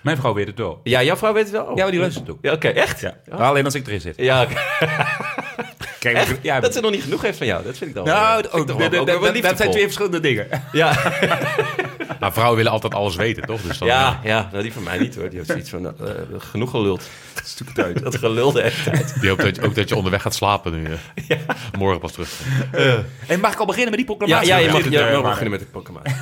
Mijn 0.01 0.16
vrouw 0.16 0.35
weet 0.35 0.47
het 0.47 0.59
wel. 0.59 0.81
Ja, 0.82 1.02
jouw 1.02 1.16
vrouw 1.16 1.32
weet 1.32 1.43
het 1.43 1.52
wel? 1.52 1.64
Oh. 1.64 1.77
Ja, 1.77 1.82
maar 1.82 1.90
die 1.90 2.01
luistert 2.01 2.31
ook. 2.31 2.39
Ja, 2.43 2.52
oké, 2.52 2.69
echt? 2.69 3.01
Ja. 3.01 3.14
Alleen 3.31 3.64
als 3.64 3.74
ik 3.74 3.86
erin 3.86 4.01
zit. 4.01 4.16
Ja, 4.16 4.43
oké. 4.43 4.55
Kijk, 6.03 6.16
Echt? 6.16 6.39
ja, 6.43 6.61
dat 6.61 6.73
ze 6.74 6.81
nog 6.81 6.91
niet 6.91 7.03
genoeg 7.03 7.23
heeft 7.23 7.39
van 7.39 7.47
jou. 7.47 7.65
Dat 7.65 7.77
vind 7.79 7.91
ik 7.91 7.97
dan 7.97 8.05
wel- 8.05 8.15
Nou, 8.15 8.43
toch 8.43 8.53
dat, 8.65 8.91
wel- 9.20 9.57
zijn 9.57 9.70
twee 9.70 9.83
verschillende 9.83 10.20
dingen. 10.20 10.47
Ja, 10.73 10.93
Nou, 12.20 12.33
vrouwen 12.33 12.57
willen 12.57 12.73
altijd 12.73 12.95
alles 12.95 13.16
weten, 13.16 13.43
toch? 13.43 13.61
Dus 13.62 13.79
dan, 13.79 13.89
ja, 13.89 14.20
ja 14.24 14.49
nou, 14.53 14.62
die 14.62 14.73
van 14.73 14.83
mij 14.83 14.99
niet 14.99 15.15
hoor. 15.15 15.29
Die 15.29 15.37
heeft 15.39 15.51
zoiets 15.51 15.70
van, 15.70 15.87
eh, 15.87 15.93
genoeg 16.39 16.70
geluld. 16.70 17.09
Uit. 17.74 18.03
Dat 18.03 18.16
gelul 18.19 18.53
de 18.53 18.62
hele 18.62 18.83
tijd. 18.85 19.20
Die 19.20 19.29
hoopt 19.29 19.43
dat 19.43 19.57
je, 19.57 19.62
ook 19.62 19.74
dat 19.74 19.89
je 19.89 19.97
onderweg 19.97 20.23
gaat 20.23 20.35
slapen 20.35 20.73
nu. 20.73 20.85
eh. 21.29 21.37
Morgen 21.79 22.01
pas 22.01 22.12
terug. 22.12 22.31
En 23.27 23.41
mag 23.41 23.53
ik 23.53 23.59
al 23.59 23.66
beginnen 23.66 23.91
met 23.97 24.07
die 24.07 24.09
Ja, 24.11 24.16
proclamatie? 24.16 24.49
ja 24.49 24.57
je 24.57 24.70
mag, 24.70 24.85
Ja, 24.85 24.91
je 24.91 24.99
eh, 25.07 25.12
mag 25.20 25.23
beginnen 25.23 25.51
met 25.51 25.61
het 25.61 25.70
Pokémon. 25.70 26.03
Ja. 26.05 26.12